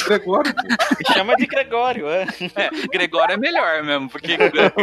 Gregório, 0.07 0.53
Chama 1.13 1.35
de 1.35 1.45
Gregório, 1.45 2.07
é. 2.07 2.25
É, 2.55 2.69
Gregório 2.87 3.33
é 3.33 3.37
melhor 3.37 3.83
mesmo, 3.83 4.09
porque 4.09 4.37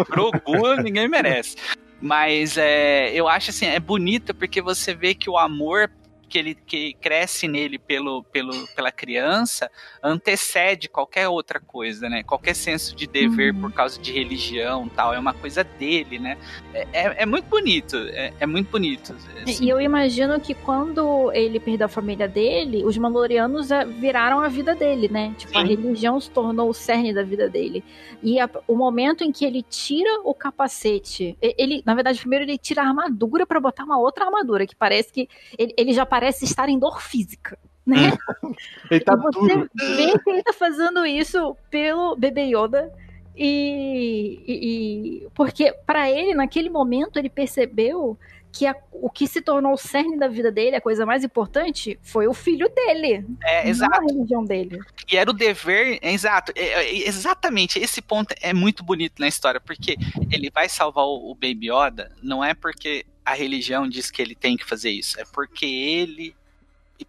pro 0.07 0.31
Gu 0.45 0.83
ninguém 0.83 1.09
merece. 1.09 1.57
Mas 2.01 2.59
é, 2.59 3.13
eu 3.15 3.29
acho 3.29 3.51
assim, 3.51 3.67
é 3.67 3.79
bonito 3.79 4.35
porque 4.35 4.61
você 4.61 4.93
vê 4.93 5.15
que 5.15 5.31
o 5.31 5.39
amor 5.39 5.89
que 6.33 6.39
ele 6.39 6.55
que 6.55 6.95
cresce 6.95 7.47
nele 7.47 7.79
pelo, 7.79 8.25
pelo, 8.25 8.67
pela 8.69 8.91
criança 8.91 9.71
antecede 10.03 10.89
qualquer 10.89 11.29
outra 11.29 11.61
coisa, 11.61 12.09
né? 12.09 12.23
Qualquer 12.23 12.55
senso 12.55 12.97
de 12.97 13.07
dever 13.07 13.53
por 13.55 13.71
causa 13.71 14.01
de 14.01 14.11
religião 14.13 14.89
tal, 14.89 15.13
é 15.13 15.19
uma 15.19 15.35
coisa 15.35 15.63
dele, 15.63 16.19
né? 16.19 16.39
É, 16.73 16.87
é, 16.93 17.23
é 17.25 17.27
muito 17.27 17.45
bonito, 17.51 17.97
é, 17.97 18.33
é 18.41 18.47
muito 18.47 18.71
bonito. 18.71 19.15
assim. 19.43 19.63
E 19.63 19.69
eu 19.69 19.79
imagino 19.79 20.41
que 20.41 20.55
quando 20.55 21.31
ele 21.33 21.61
perdeu 21.61 21.85
a 21.85 21.89
família 21.89 22.27
dele, 22.27 22.83
os 22.83 22.97
Mandalorianos 22.97 23.71
eh, 23.71 23.85
viraram 23.85 24.41
a 24.41 24.49
vida 24.49 24.75
dele, 24.75 25.09
né? 25.11 25.35
Tipo, 25.37 25.59
a 25.59 25.61
Sim. 25.61 25.69
religião 25.69 26.19
se 26.19 26.31
tornou 26.31 26.71
o 26.71 26.73
cerne 26.75 27.13
da 27.13 27.23
vida 27.23 27.47
dele. 27.47 27.85
E 28.23 28.41
a- 28.41 28.49
o 28.67 28.75
momento 28.75 29.23
em 29.23 29.31
que 29.31 29.45
ele 29.45 29.63
tira 29.63 30.21
o 30.25 30.33
capacete, 30.33 31.37
ele, 31.43 31.83
na 31.85 31.95
verdade, 31.95 32.19
primeiro 32.21 32.47
ele 32.47 32.57
tira 32.57 32.81
a 32.83 32.87
armadura 32.87 33.45
pra 33.47 33.61
botar 33.61 33.85
uma 33.85 33.99
outra 33.99 34.25
armadura, 34.25 34.67
que 34.67 34.75
parece 34.77 35.13
que 35.13 35.29
ele, 35.59 35.75
ele 35.77 35.93
já 35.93 36.07
parece 36.07 36.22
estar 36.29 36.69
em 36.69 36.79
dor 36.79 37.01
física. 37.03 37.59
Né? 37.85 37.97
Ele 38.91 39.01
tá 39.01 39.15
e 39.15 39.17
você 39.17 39.55
duro. 39.57 39.71
vê 39.75 40.19
que 40.19 40.31
ele 40.31 40.43
tá 40.43 40.53
fazendo 40.53 41.05
isso 41.05 41.57
pelo 41.71 42.15
bebê 42.17 42.43
Yoda. 42.55 42.93
E, 43.35 44.41
e- 44.47 45.25
e- 45.25 45.29
porque 45.35 45.73
para 45.87 46.09
ele, 46.11 46.35
naquele 46.35 46.69
momento, 46.71 47.19
ele 47.19 47.31
percebeu 47.31 48.17
que 48.53 48.67
a- 48.67 48.77
o 48.93 49.09
que 49.09 49.27
se 49.27 49.41
tornou 49.41 49.73
o 49.73 49.79
cerne 49.79 50.19
da 50.19 50.29
vida 50.29 50.53
dele, 50.53 50.77
a 50.77 50.81
coisa 50.81 51.07
mais 51.07 51.25
importante, 51.25 51.99
foi 52.03 52.29
o 52.29 52.35
filho 52.35 52.69
dele. 52.69 53.25
É, 53.43 53.63
não 53.65 53.71
exato. 53.71 53.97
a 53.99 54.05
religião 54.05 54.45
dele. 54.45 54.79
E 55.11 55.17
era 55.17 55.31
o 55.31 55.33
dever, 55.33 55.99
é, 56.03 56.13
exato, 56.13 56.53
é, 56.55 56.85
é, 56.85 57.09
exatamente, 57.09 57.79
esse 57.79 58.03
ponto 58.03 58.35
é 58.43 58.53
muito 58.53 58.85
bonito 58.85 59.19
na 59.19 59.27
história, 59.27 59.59
porque 59.59 59.97
ele 60.31 60.51
vai 60.51 60.69
salvar 60.69 61.05
o, 61.07 61.31
o 61.31 61.35
Baby 61.35 61.71
Yoda, 61.73 62.13
não 62.23 62.45
é 62.45 62.53
porque 62.53 63.07
a 63.25 63.35
religião 63.35 63.89
diz 63.89 64.11
que 64.11 64.21
ele 64.21 64.35
tem 64.35 64.57
que 64.57 64.65
fazer 64.65 64.91
isso, 64.91 65.21
é 65.21 65.25
porque 65.25 65.67
ele 65.67 66.37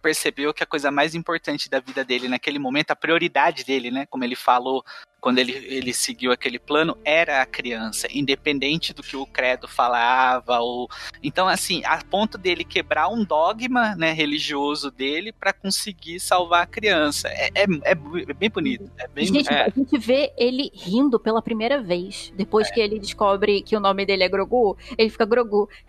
percebeu 0.02 0.52
que 0.52 0.62
a 0.62 0.66
coisa 0.66 0.90
mais 0.90 1.14
importante 1.14 1.70
da 1.70 1.78
vida 1.78 2.04
dele 2.04 2.26
naquele 2.26 2.58
momento, 2.58 2.90
a 2.90 2.96
prioridade 2.96 3.64
dele, 3.64 3.92
né, 3.92 4.06
como 4.06 4.24
ele 4.24 4.34
falou 4.34 4.84
quando 5.24 5.38
ele, 5.38 5.52
ele 5.52 5.94
seguiu 5.94 6.32
aquele 6.32 6.58
plano, 6.58 6.98
era 7.02 7.40
a 7.40 7.46
criança, 7.46 8.06
independente 8.12 8.92
do 8.92 9.02
que 9.02 9.16
o 9.16 9.24
credo 9.24 9.66
falava. 9.66 10.60
Ou... 10.60 10.86
Então, 11.22 11.48
assim, 11.48 11.82
a 11.86 11.96
ponto 12.04 12.36
dele 12.36 12.62
quebrar 12.62 13.08
um 13.08 13.24
dogma 13.24 13.96
né, 13.96 14.12
religioso 14.12 14.90
dele 14.90 15.32
para 15.32 15.50
conseguir 15.50 16.20
salvar 16.20 16.64
a 16.64 16.66
criança. 16.66 17.28
É, 17.28 17.48
é, 17.54 17.64
é 17.86 18.34
bem 18.34 18.50
bonito. 18.50 18.90
É 18.98 19.08
bem, 19.08 19.24
Gente, 19.24 19.50
é. 19.50 19.62
a 19.62 19.70
gente 19.70 19.96
vê 19.96 20.30
ele 20.36 20.70
rindo 20.74 21.18
pela 21.18 21.40
primeira 21.40 21.80
vez. 21.80 22.30
Depois 22.36 22.70
que 22.70 22.78
ele 22.78 23.00
descobre 23.00 23.62
que 23.62 23.74
o 23.74 23.80
nome 23.80 24.04
dele 24.04 24.24
é 24.24 24.28
Grogu, 24.28 24.76
ele 24.98 25.08
fica 25.08 25.24
Grogu. 25.24 25.70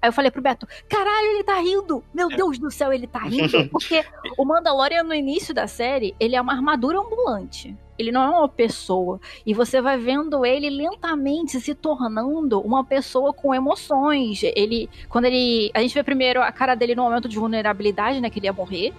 Aí 0.00 0.08
eu 0.08 0.12
falei 0.12 0.30
pro 0.30 0.40
Beto: 0.40 0.68
caralho, 0.88 1.26
ele 1.30 1.42
tá 1.42 1.58
rindo! 1.58 2.04
Meu 2.14 2.28
Deus 2.28 2.60
do 2.60 2.70
céu, 2.70 2.92
ele 2.92 3.08
tá 3.08 3.24
rindo! 3.24 3.68
Porque 3.70 4.04
o 4.38 4.44
Mandalorian, 4.44 5.02
no 5.02 5.14
início 5.14 5.52
da 5.52 5.66
série, 5.66 6.14
ele 6.20 6.36
é 6.36 6.40
uma 6.40 6.52
armadura 6.52 7.00
ambulante. 7.00 7.76
Ele 7.98 8.12
não 8.12 8.22
é 8.22 8.28
uma 8.28 8.48
pessoa. 8.48 9.20
E 9.44 9.52
você 9.52 9.80
vai 9.80 9.98
vendo 9.98 10.46
ele 10.46 10.70
lentamente 10.70 11.60
se 11.60 11.74
tornando 11.74 12.60
uma 12.60 12.84
pessoa 12.84 13.32
com 13.32 13.54
emoções. 13.54 14.42
Ele. 14.54 14.88
Quando 15.08 15.24
ele. 15.24 15.70
A 15.74 15.80
gente 15.80 15.94
vê 15.94 16.02
primeiro 16.02 16.40
a 16.42 16.52
cara 16.52 16.74
dele 16.74 16.94
no 16.94 17.02
momento 17.02 17.28
de 17.28 17.38
vulnerabilidade, 17.38 18.20
né? 18.20 18.30
Que 18.30 18.38
ele 18.38 18.46
ia 18.46 18.52
morrer. 18.52 18.92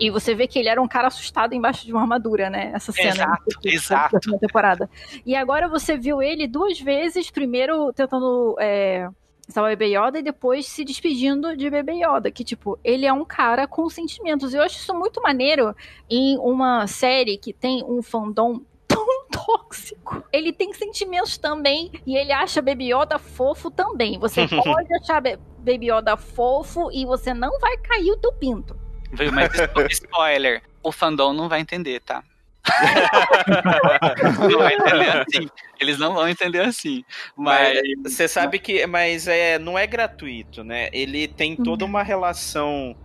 E 0.00 0.10
você 0.10 0.32
vê 0.32 0.46
que 0.46 0.58
ele 0.58 0.68
era 0.68 0.80
um 0.80 0.86
cara 0.86 1.08
assustado 1.08 1.54
embaixo 1.54 1.84
de 1.84 1.92
uma 1.92 2.02
armadura, 2.02 2.48
né? 2.48 2.70
Essa 2.72 2.92
cena. 2.92 3.10
Exato, 3.10 3.44
da- 3.64 3.70
exato. 3.70 4.38
Temporada. 4.38 4.88
E 5.26 5.34
agora 5.34 5.68
você 5.68 5.98
viu 5.98 6.22
ele 6.22 6.46
duas 6.46 6.80
vezes, 6.80 7.30
primeiro 7.30 7.92
tentando 7.92 8.54
é, 8.60 9.08
salvar 9.48 9.74
Bebê 9.76 9.96
Yoda 9.96 10.18
e 10.18 10.22
depois 10.22 10.66
se 10.66 10.84
despedindo 10.84 11.56
de 11.56 11.68
Bebê 11.70 11.94
Yoda. 12.04 12.30
Que, 12.30 12.44
tipo, 12.44 12.78
ele 12.84 13.06
é 13.06 13.12
um 13.12 13.24
cara 13.24 13.66
com 13.66 13.88
sentimentos. 13.88 14.52
Eu 14.54 14.62
acho 14.62 14.76
isso 14.78 14.94
muito 14.94 15.20
maneiro 15.22 15.74
em 16.08 16.36
uma 16.38 16.86
série 16.86 17.38
que 17.38 17.52
tem 17.52 17.82
um 17.84 18.02
fandom 18.02 18.60
tão 18.86 19.06
tóxico. 19.30 20.22
Ele 20.32 20.52
tem 20.52 20.72
sentimentos 20.72 21.38
também 21.38 21.90
e 22.06 22.16
ele 22.16 22.32
acha 22.32 22.60
Baby 22.62 22.92
Yoda 22.94 23.18
fofo 23.18 23.70
também. 23.70 24.18
Você 24.18 24.46
pode 24.48 24.94
achar 24.96 25.20
Be- 25.20 25.38
Baby 25.58 25.90
Yoda 25.92 26.16
fofo 26.16 26.90
e 26.92 27.04
você 27.06 27.32
não 27.34 27.58
vai 27.58 27.76
cair 27.78 28.10
o 28.10 28.16
teu 28.16 28.32
pinto. 28.32 28.76
Mas 29.32 29.52
spo- 29.54 29.80
spoiler, 29.90 30.62
o 30.82 30.92
fandom 30.92 31.32
não 31.32 31.48
vai 31.48 31.60
entender, 31.60 32.00
tá? 32.00 32.22
Não 34.50 34.58
vai 34.58 34.74
entender 34.74 35.08
assim. 35.08 35.48
Eles 35.80 35.98
não 35.98 36.14
vão 36.14 36.28
entender 36.28 36.60
assim. 36.60 37.04
Mas, 37.36 37.80
você 38.02 38.26
sabe 38.28 38.58
que 38.58 38.86
mas 38.86 39.28
é, 39.28 39.58
não 39.58 39.78
é 39.78 39.86
gratuito, 39.86 40.64
né? 40.64 40.88
Ele 40.92 41.28
tem 41.28 41.56
toda 41.56 41.84
uma 41.84 42.02
relação 42.02 42.96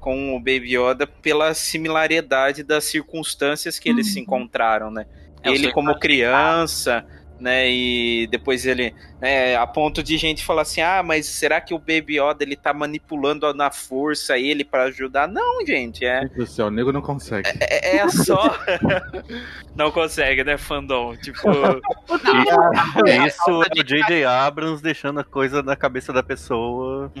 com 0.00 0.36
o 0.36 0.38
Baby 0.38 0.76
Yoda 0.76 1.06
pela 1.06 1.54
similaridade 1.54 2.62
das 2.62 2.84
circunstâncias 2.84 3.78
que 3.78 3.88
eles 3.88 4.12
se 4.12 4.20
encontraram, 4.20 4.90
né? 4.90 5.06
É, 5.42 5.50
ele 5.50 5.72
como 5.72 5.98
criança, 5.98 7.06
né? 7.44 7.70
E 7.70 8.26
depois 8.28 8.64
ele, 8.64 8.94
né, 9.20 9.54
a 9.54 9.66
ponto 9.66 10.02
de 10.02 10.16
gente 10.16 10.42
falar 10.42 10.62
assim: 10.62 10.80
"Ah, 10.80 11.02
mas 11.04 11.26
será 11.26 11.60
que 11.60 11.74
o 11.74 11.78
Baby 11.78 12.18
Yoda 12.18 12.42
ele 12.42 12.56
tá 12.56 12.72
manipulando 12.72 13.52
na 13.52 13.70
força 13.70 14.38
ele 14.38 14.64
pra 14.64 14.84
ajudar?" 14.84 15.28
Não, 15.28 15.64
gente, 15.66 16.04
é 16.04 16.26
do 16.26 16.46
céu, 16.46 16.66
o 16.68 16.70
nego 16.70 16.90
não 16.90 17.02
consegue. 17.02 17.46
é, 17.60 17.98
é 17.98 18.08
só 18.08 18.58
não 19.76 19.90
consegue, 19.90 20.42
né, 20.42 20.56
fandom? 20.56 21.14
Tipo, 21.16 21.48
Isso 23.26 23.50
é 23.50 23.80
o 23.80 23.84
J.J. 23.84 24.24
Abrams 24.24 24.82
deixando 24.82 25.20
a 25.20 25.24
coisa 25.24 25.62
na 25.62 25.76
cabeça 25.76 26.12
da 26.12 26.22
pessoa. 26.22 27.12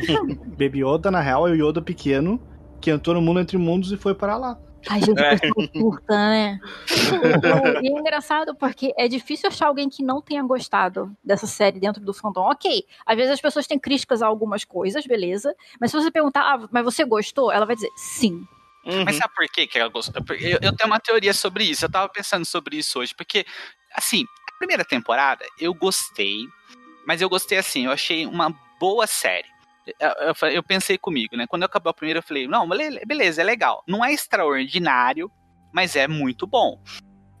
Baby 0.58 0.82
Yoda, 0.84 1.10
na 1.10 1.20
real, 1.20 1.46
é 1.46 1.50
o 1.50 1.54
Yoda 1.54 1.82
pequeno 1.82 2.40
que 2.80 2.90
entrou 2.90 3.14
no 3.14 3.20
mundo 3.22 3.40
entre 3.40 3.58
mundos 3.58 3.92
e 3.92 3.96
foi 3.96 4.14
para 4.14 4.36
lá. 4.36 4.58
Ai, 4.88 5.00
gente, 5.00 5.20
É. 5.20 5.36
pessoa 5.36 5.68
curta, 5.68 6.14
né? 6.14 6.60
E 7.82 7.88
é 7.88 7.90
engraçado 7.90 8.54
porque 8.54 8.92
é 8.96 9.08
difícil 9.08 9.48
achar 9.48 9.66
alguém 9.66 9.88
que 9.88 10.02
não 10.02 10.20
tenha 10.20 10.42
gostado 10.42 11.14
dessa 11.22 11.46
série 11.46 11.80
dentro 11.80 12.02
do 12.02 12.12
fandom. 12.14 12.42
Ok, 12.42 12.84
às 13.06 13.16
vezes 13.16 13.32
as 13.32 13.40
pessoas 13.40 13.66
têm 13.66 13.78
críticas 13.78 14.22
a 14.22 14.26
algumas 14.26 14.64
coisas, 14.64 15.06
beleza. 15.06 15.54
Mas 15.80 15.90
se 15.90 15.96
você 15.96 16.10
perguntar, 16.10 16.42
ah, 16.42 16.68
mas 16.70 16.84
você 16.84 17.04
gostou? 17.04 17.50
Ela 17.52 17.66
vai 17.66 17.74
dizer 17.74 17.90
sim. 17.96 18.46
uhum. 18.86 19.04
mas 19.04 19.16
sabe 19.16 19.32
por 19.34 19.46
quê 19.48 19.66
que 19.66 19.78
ela 19.78 19.88
gostou? 19.88 20.22
Eu, 20.40 20.58
eu 20.60 20.76
tenho 20.76 20.86
uma 20.90 21.00
teoria 21.00 21.32
sobre 21.32 21.64
isso. 21.64 21.84
Eu 21.84 21.90
tava 21.90 22.08
pensando 22.08 22.44
sobre 22.44 22.76
isso 22.76 22.98
hoje. 22.98 23.14
Porque, 23.14 23.44
assim, 23.94 24.24
a 24.54 24.58
primeira 24.58 24.84
temporada 24.84 25.44
eu 25.58 25.72
gostei. 25.74 26.46
Mas 27.06 27.20
eu 27.20 27.28
gostei 27.28 27.58
assim, 27.58 27.84
eu 27.84 27.92
achei 27.92 28.26
uma 28.26 28.54
boa 28.80 29.06
série. 29.06 29.46
Eu, 30.52 30.62
pensei 30.62 30.96
comigo, 30.96 31.36
né? 31.36 31.46
Quando 31.46 31.62
eu 31.62 31.66
acabou 31.66 31.90
a 31.90 31.94
primeira, 31.94 32.18
eu 32.18 32.22
falei, 32.22 32.48
não, 32.48 32.68
bele- 32.68 33.04
beleza, 33.06 33.42
é 33.42 33.44
legal. 33.44 33.82
Não 33.86 34.04
é 34.04 34.12
extraordinário, 34.12 35.30
mas 35.72 35.96
é 35.96 36.08
muito 36.08 36.46
bom. 36.46 36.80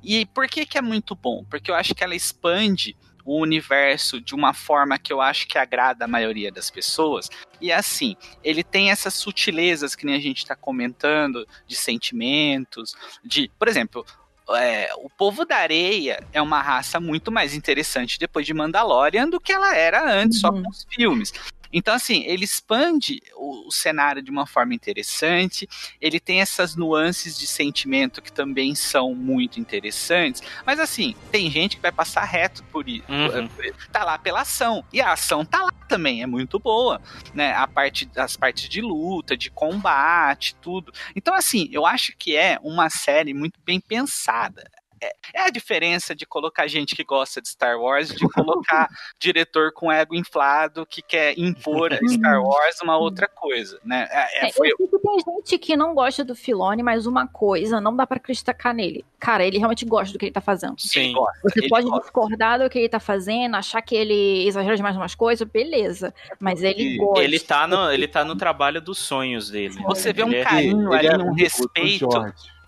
E 0.02 0.26
por 0.26 0.46
que, 0.46 0.66
que 0.66 0.76
é 0.76 0.82
muito 0.82 1.14
bom? 1.14 1.44
Porque 1.48 1.70
eu 1.70 1.74
acho 1.74 1.94
que 1.94 2.04
ela 2.04 2.14
expande 2.14 2.96
o 3.24 3.40
universo 3.40 4.20
de 4.20 4.34
uma 4.34 4.52
forma 4.52 4.98
que 4.98 5.10
eu 5.10 5.20
acho 5.20 5.48
que 5.48 5.56
agrada 5.56 6.04
a 6.04 6.08
maioria 6.08 6.52
das 6.52 6.70
pessoas. 6.70 7.30
E 7.58 7.72
assim, 7.72 8.14
ele 8.42 8.62
tem 8.62 8.90
essas 8.90 9.14
sutilezas 9.14 9.94
que 9.94 10.04
nem 10.04 10.14
a 10.14 10.20
gente 10.20 10.38
está 10.38 10.54
comentando, 10.54 11.48
de 11.66 11.74
sentimentos, 11.74 12.94
de, 13.24 13.50
por 13.58 13.66
exemplo, 13.66 14.04
é, 14.50 14.90
o 14.98 15.08
povo 15.08 15.46
da 15.46 15.56
areia 15.56 16.22
é 16.30 16.42
uma 16.42 16.60
raça 16.60 17.00
muito 17.00 17.32
mais 17.32 17.54
interessante 17.54 18.18
depois 18.18 18.44
de 18.44 18.52
Mandalorian 18.52 19.26
do 19.26 19.40
que 19.40 19.52
ela 19.52 19.74
era 19.74 20.04
antes, 20.12 20.40
só 20.40 20.50
com 20.52 20.68
os 20.68 20.86
filmes. 20.90 21.32
Então, 21.74 21.92
assim, 21.92 22.22
ele 22.24 22.44
expande 22.44 23.20
o, 23.34 23.66
o 23.66 23.72
cenário 23.72 24.22
de 24.22 24.30
uma 24.30 24.46
forma 24.46 24.72
interessante, 24.72 25.68
ele 26.00 26.20
tem 26.20 26.40
essas 26.40 26.76
nuances 26.76 27.36
de 27.36 27.48
sentimento 27.48 28.22
que 28.22 28.32
também 28.32 28.76
são 28.76 29.12
muito 29.12 29.58
interessantes, 29.58 30.40
mas 30.64 30.78
assim, 30.78 31.16
tem 31.32 31.50
gente 31.50 31.74
que 31.76 31.82
vai 31.82 31.90
passar 31.90 32.22
reto 32.22 32.62
por 32.64 32.88
isso. 32.88 33.04
Uhum. 33.08 33.48
Tá 33.90 34.04
lá 34.04 34.16
pela 34.16 34.42
ação. 34.42 34.84
E 34.92 35.00
a 35.00 35.12
ação 35.12 35.44
tá 35.44 35.64
lá 35.64 35.72
também, 35.88 36.22
é 36.22 36.26
muito 36.26 36.60
boa, 36.60 37.02
né? 37.34 37.52
A 37.54 37.66
parte, 37.66 38.08
as 38.16 38.36
partes 38.36 38.68
de 38.68 38.80
luta, 38.80 39.36
de 39.36 39.50
combate, 39.50 40.54
tudo. 40.62 40.92
Então, 41.16 41.34
assim, 41.34 41.68
eu 41.72 41.84
acho 41.84 42.16
que 42.16 42.36
é 42.36 42.58
uma 42.62 42.88
série 42.88 43.34
muito 43.34 43.58
bem 43.64 43.80
pensada. 43.80 44.64
É, 45.04 45.12
é 45.34 45.40
a 45.46 45.50
diferença 45.50 46.14
de 46.14 46.24
colocar 46.26 46.66
gente 46.66 46.94
que 46.96 47.04
gosta 47.04 47.40
de 47.42 47.48
Star 47.48 47.78
Wars, 47.80 48.08
de 48.08 48.28
colocar 48.28 48.88
diretor 49.18 49.72
com 49.72 49.90
ego 49.92 50.14
inflado 50.14 50.86
que 50.86 51.02
quer 51.02 51.38
impor 51.38 51.92
a 51.92 51.98
Star 52.08 52.42
Wars 52.42 52.80
uma 52.82 52.96
outra 52.96 53.28
coisa, 53.28 53.78
né? 53.84 54.08
É, 54.10 54.46
é, 54.46 54.48
É, 54.48 54.52
foi, 54.52 54.68
eu 54.70 54.76
sei 54.78 54.86
que 54.88 54.98
tem 54.98 55.18
gente 55.34 55.58
que 55.58 55.76
não 55.76 55.94
gosta 55.94 56.24
do 56.24 56.34
Filone, 56.34 56.82
mas 56.82 57.06
uma 57.06 57.26
coisa 57.26 57.80
não 57.80 57.94
dá 57.94 58.06
pra 58.06 58.18
criticar 58.18 58.72
nele. 58.74 59.04
Cara, 59.18 59.44
ele 59.44 59.58
realmente 59.58 59.84
gosta 59.84 60.12
do 60.12 60.18
que 60.18 60.26
ele 60.26 60.32
tá 60.32 60.40
fazendo. 60.40 60.74
Sim. 60.78 61.12
gosta, 61.12 61.38
Você 61.42 61.60
ele 61.60 61.68
pode 61.68 61.86
gosta. 61.86 62.00
discordar 62.02 62.58
do 62.58 62.68
que 62.68 62.78
ele 62.78 62.88
tá 62.88 63.00
fazendo, 63.00 63.54
achar 63.56 63.80
que 63.82 63.94
ele 63.94 64.46
exagera 64.46 64.76
demais 64.76 64.96
umas 64.96 65.14
coisas, 65.14 65.48
beleza. 65.48 66.14
Mas 66.38 66.62
ele 66.62 66.96
gosta. 66.96 67.24
ele 67.24 67.40
tá 67.40 67.66
no 67.66 67.90
ele 67.90 68.06
tá 68.08 68.24
no 68.24 68.36
trabalho 68.36 68.80
dos 68.80 68.98
sonhos 68.98 69.50
dele. 69.50 69.74
Você 69.86 70.12
vê 70.12 70.22
um 70.24 70.28
Ele 70.28 70.36
é- 70.36 70.44
carinho 70.44 70.94
Ele 70.94 71.08
ali, 71.08 71.22
é 71.22 71.24
um 71.24 71.32
respeito. 71.32 72.08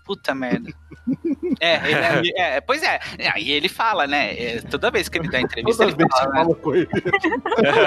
Puta 0.06 0.34
merda. 0.34 0.72
É, 1.60 1.76
ele 2.20 2.32
é 2.36 2.56
é, 2.56 2.60
pois 2.60 2.82
é. 2.82 3.00
Aí 3.34 3.50
ele 3.50 3.68
fala, 3.68 4.06
né? 4.06 4.34
é, 4.34 4.60
toda 4.60 4.90
vez 4.90 5.08
que 5.08 5.18
ele 5.18 5.28
dá 5.28 5.40
entrevista, 5.40 5.84
Toda 5.86 6.02
ele 6.02 6.10
fala, 6.10 6.44
né? 6.44 6.54
com 6.62 6.74
ele. 6.74 6.88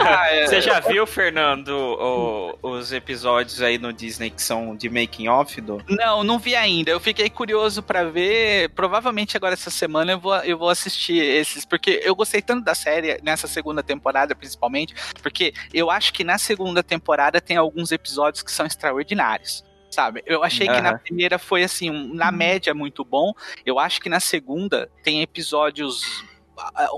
Ah, 0.06 0.28
é, 0.34 0.48
Você 0.48 0.62
já 0.62 0.80
viu, 0.82 1.06
Fernando, 1.08 1.70
o- 1.70 2.58
os 2.62 2.92
episódios 2.92 3.62
aí 3.62 3.78
no 3.78 3.94
Disney 3.94 4.30
que 4.30 4.42
são 4.42 4.76
de 4.76 4.90
making 4.90 5.28
off 5.30 5.60
do? 5.62 5.82
Não, 5.88 6.24
não 6.24 6.40
vi 6.40 6.56
ainda. 6.56 6.92
Eu 6.92 7.00
fiquei 7.00 7.30
curioso 7.30 7.82
pra 7.82 8.04
ver. 8.04 8.70
Provavelmente 8.72 9.38
agora 9.38 9.54
essa 9.54 9.70
semana 9.70 10.12
eu 10.14 10.20
vou, 10.20 10.36
eu 10.38 10.58
vou 10.58 10.70
assistir 10.70 11.18
esses, 11.22 11.64
porque 11.66 12.02
eu 12.04 12.16
gostei 12.16 12.42
tanto 12.42 12.64
da 12.64 12.76
série 12.76 13.20
nessa 13.24 13.48
segunda 13.48 13.82
temporada, 13.84 14.36
principalmente, 14.36 14.94
porque 15.22 15.54
eu 15.74 15.90
acho 15.90 16.12
que 16.14 16.24
na 16.24 16.38
segunda 16.38 16.84
temporada 16.84 17.40
tem 17.40 17.56
alguns 17.58 17.92
episódios 17.92 18.44
que 18.44 18.52
são 18.52 18.66
extraordinários. 18.66 19.64
Sabe? 19.90 20.22
Eu 20.26 20.44
achei 20.44 20.68
que 20.68 20.82
na 20.82 20.98
primeira 21.00 21.40
foi 21.40 21.64
assim, 21.64 21.90
um- 21.90 22.14
na 22.14 22.32
média 22.32 22.74
muito 22.74 23.04
bom. 23.04 23.34
Eu 23.66 23.80
acho 23.80 24.00
que 24.00 24.08
na 24.10 24.20
segunda 24.20 24.90
tem 25.04 25.22
episódios 25.22 26.24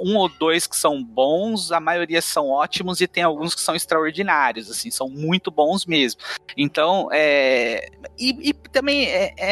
um 0.03 0.17
ou 0.17 0.27
dois 0.27 0.65
que 0.65 0.75
são 0.75 1.03
bons, 1.03 1.71
a 1.71 1.79
maioria 1.79 2.21
são 2.21 2.49
ótimos 2.49 2.99
e 2.99 3.07
tem 3.07 3.23
alguns 3.23 3.53
que 3.53 3.61
são 3.61 3.75
extraordinários, 3.75 4.71
assim, 4.71 4.89
são 4.89 5.07
muito 5.07 5.51
bons 5.51 5.85
mesmo. 5.85 6.19
Então, 6.57 7.09
é, 7.11 7.87
e, 8.17 8.49
e 8.49 8.53
também 8.53 9.05
é, 9.05 9.33
é, 9.37 9.51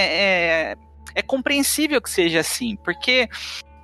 é, 0.71 0.75
é 1.15 1.21
compreensível 1.21 2.01
que 2.01 2.09
seja 2.09 2.39
assim, 2.39 2.75
porque 2.77 3.29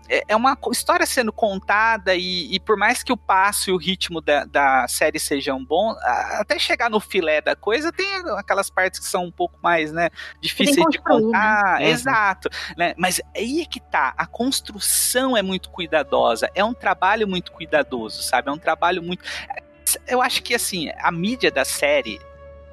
é 0.10 0.26
é 0.28 0.36
uma 0.36 0.58
história 0.72 1.06
sendo 1.06 1.32
contada 1.32 2.14
e, 2.14 2.54
e 2.54 2.60
por 2.60 2.78
mais 2.78 3.02
que 3.02 3.12
o 3.12 3.18
passo 3.18 3.70
e 3.70 3.74
o 3.74 3.78
ritmo 3.78 4.22
da, 4.22 4.44
da 4.46 4.88
série 4.88 5.20
sejam 5.20 5.64
bons, 5.64 5.98
até 6.04 6.60
chegar 6.60 6.90
no 6.90 7.00
filé 7.00 7.42
da 7.42 7.56
coisa, 7.56 7.92
tem 7.92 8.08
aquelas 8.38 8.70
partes 8.70 9.00
que 9.00 9.06
são 9.06 9.26
um 9.26 9.32
pouco 9.32 9.58
mais, 9.64 9.92
né, 9.92 10.10
difíceis 10.42 10.86
de 10.90 11.00
construir, 11.00 11.32
né? 11.32 11.32
contar. 11.32 11.80
Uhum. 11.80 11.88
Exato. 11.88 12.50
Né? 12.78 12.94
Mas 12.98 13.22
aí 13.36 13.62
é 13.62 13.66
que 13.66 13.80
tá, 13.80 14.14
a 14.18 14.26
construção 14.26 15.38
é 15.38 15.42
muito 15.42 15.70
cuidadosa, 15.70 16.52
é 16.54 16.64
um 16.64 16.74
trabalho 16.74 17.28
muito 17.28 17.52
cuidadoso, 17.52 18.22
sabe? 18.22 18.50
É 18.50 18.52
um 18.52 18.58
trabalho 18.58 19.02
muito. 19.02 19.24
Eu 20.08 20.22
acho 20.22 20.44
que 20.44 20.54
assim, 20.54 20.92
a 21.00 21.12
mídia 21.12 21.50
da 21.50 21.64
série 21.64 22.20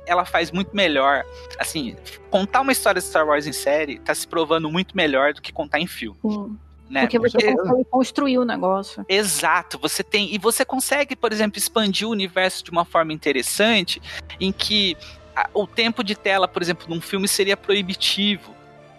ela 0.05 0.24
faz 0.24 0.51
muito 0.51 0.74
melhor. 0.74 1.24
Assim, 1.59 1.97
contar 2.30 2.61
uma 2.61 2.72
história 2.72 3.01
de 3.01 3.07
Star 3.07 3.26
Wars 3.26 3.47
em 3.47 3.53
série 3.53 4.01
tá 4.01 4.14
se 4.14 4.26
provando 4.26 4.68
muito 4.70 4.97
melhor 4.97 5.33
do 5.33 5.41
que 5.41 5.53
contar 5.53 5.78
em 5.78 5.87
filme. 5.87 6.18
Sim. 6.22 6.59
Né? 6.93 7.01
Porque 7.03 7.18
você 7.18 7.38
Porque- 7.38 7.57
consegue 7.57 7.84
construir 7.90 8.38
o 8.38 8.45
negócio. 8.45 9.05
Exato, 9.09 9.78
você 9.80 10.03
tem. 10.05 10.34
E 10.34 10.38
você 10.38 10.64
consegue, 10.64 11.16
por 11.16 11.32
exemplo, 11.32 11.59
expandir 11.59 12.07
o 12.07 12.11
universo 12.11 12.62
de 12.62 12.70
uma 12.70 12.84
forma 12.84 13.12
interessante, 13.12 14.01
em 14.38 14.53
que 14.53 14.97
a- 15.34 15.49
o 15.55 15.66
tempo 15.66 16.05
de 16.05 16.14
tela, 16.14 16.47
por 16.47 16.61
exemplo, 16.61 16.86
num 16.88 17.01
filme 17.01 17.26
seria 17.26 17.57
proibitivo. 17.57 18.55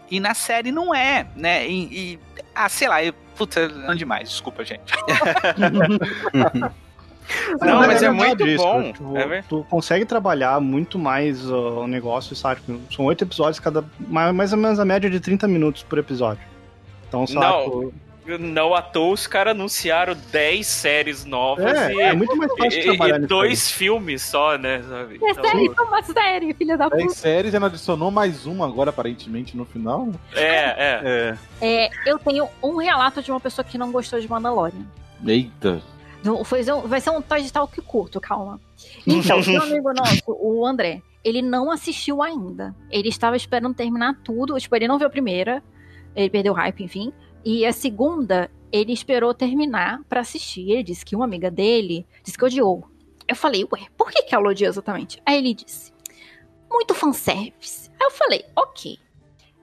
E 0.10 0.20
na 0.20 0.34
série 0.34 0.72
não 0.72 0.94
é, 0.94 1.28
né? 1.36 1.68
E. 1.68 2.14
e- 2.14 2.20
ah, 2.56 2.68
sei 2.70 2.88
lá, 2.88 3.04
eu, 3.04 3.14
puta, 3.36 3.68
não 3.68 3.96
demais, 3.96 4.30
desculpa, 4.30 4.64
gente. 4.66 4.82
Não, 7.62 7.78
mas 7.80 8.04
é 8.04 8.10
verdade 8.12 8.14
muito 8.28 8.48
isso, 8.48 8.64
bom. 8.64 8.92
Tu, 8.92 9.18
É 9.18 9.26
ver- 9.28 9.44
tu 9.46 9.66
consegue 9.70 10.04
trabalhar 10.06 10.60
muito 10.60 11.00
mais 11.00 11.50
ó, 11.50 11.84
o 11.84 11.88
negócio, 11.88 12.36
sabe? 12.36 12.62
São 12.94 13.06
oito 13.06 13.24
episódios, 13.24 13.60
cada. 13.62 13.84
Mais, 13.98 14.36
mais 14.36 14.52
ou 14.52 14.58
menos 14.60 14.78
a 14.78 14.84
média 14.84 15.10
de 15.10 15.20
30 15.22 15.48
minutos 15.48 15.84
por 15.84 15.98
episódio. 15.98 16.44
Então? 17.22 17.92
Não, 18.26 18.38
não 18.40 18.74
à 18.74 18.82
toa 18.82 19.14
os 19.14 19.28
caras 19.28 19.52
anunciaram 19.52 20.16
10 20.32 20.66
séries 20.66 21.26
novas 21.26 21.66
É, 21.66 21.94
e, 21.94 22.02
é 22.02 22.14
muito 22.14 22.36
mais 22.38 22.52
fácil 22.58 22.80
e- 22.80 22.84
trabalhar 22.84 23.22
e 23.22 23.28
dois 23.28 23.70
filmes 23.70 24.22
só, 24.22 24.58
né? 24.58 24.82
Sabe? 24.88 25.20
É 25.22 25.30
Então, 25.32 25.44
série, 25.44 25.68
é 25.68 25.82
uma 25.82 26.02
série, 26.04 26.54
filha 26.54 26.78
da 26.78 26.88
10 26.88 27.04
puta. 27.04 27.16
séries, 27.16 27.54
ela 27.54 27.68
adicionou 27.68 28.10
mais 28.12 28.46
uma 28.46 28.66
agora, 28.66 28.92
aparentemente, 28.92 29.58
no 29.58 29.66
final. 29.66 30.08
é, 30.34 30.40
é. 30.42 31.38
É, 31.62 31.90
eu 32.10 32.18
tenho 32.18 32.48
um 32.64 32.78
relato 32.78 33.22
de 33.22 33.30
uma 33.30 33.40
pessoa 33.42 33.66
que 33.66 33.78
não 33.78 33.92
gostou 33.92 34.20
de 34.20 34.30
Mandalorian. 34.30 34.86
Eita. 35.26 35.82
Não, 36.24 36.44
foi 36.46 36.62
um- 36.72 36.82
vai 36.88 37.02
ser 37.02 37.10
um 37.10 37.22
Toy 37.22 37.50
Talk 37.52 37.82
curto, 37.82 38.22
calma. 38.22 38.58
Então, 39.06 39.42
meu 39.46 39.62
amigo 39.62 39.94
nosso, 39.94 40.22
o 40.28 40.66
André, 40.66 41.02
ele 41.26 41.42
não 41.42 41.70
assistiu 41.70 42.22
ainda. 42.24 42.74
Ele 42.90 43.10
estava 43.10 43.36
esperando 43.36 43.74
terminar 43.74 44.16
tudo. 44.24 44.58
Tipo, 44.58 44.76
ele 44.78 44.88
não 44.88 44.98
viu 44.98 45.08
a 45.08 45.10
primeira. 45.10 45.62
Ele 46.16 46.30
perdeu 46.30 46.54
o 46.54 46.56
hype, 46.56 46.84
enfim. 46.84 47.14
E 47.44 47.66
a 47.66 47.74
segunda, 47.74 48.50
ele 48.72 48.94
esperou 48.94 49.34
terminar 49.34 50.02
pra 50.08 50.22
assistir. 50.22 50.72
Ele 50.72 50.84
disse 50.84 51.06
que 51.06 51.16
uma 51.16 51.26
amiga 51.26 51.52
dele 51.52 52.06
disse 52.24 52.38
que 52.38 52.46
odiou. 52.46 52.88
Eu 53.28 53.36
falei, 53.36 53.64
ué, 53.72 53.88
por 53.98 54.12
que, 54.12 54.24
que 54.24 54.36
ela 54.36 54.50
odiou 54.50 54.70
exatamente? 54.70 55.22
Aí 55.26 55.38
ele 55.38 55.54
disse, 55.54 55.92
muito 56.72 56.94
fanservice. 56.94 57.90
Aí 58.00 58.08
eu 58.08 58.12
falei, 58.12 58.46
ok. 58.56 58.98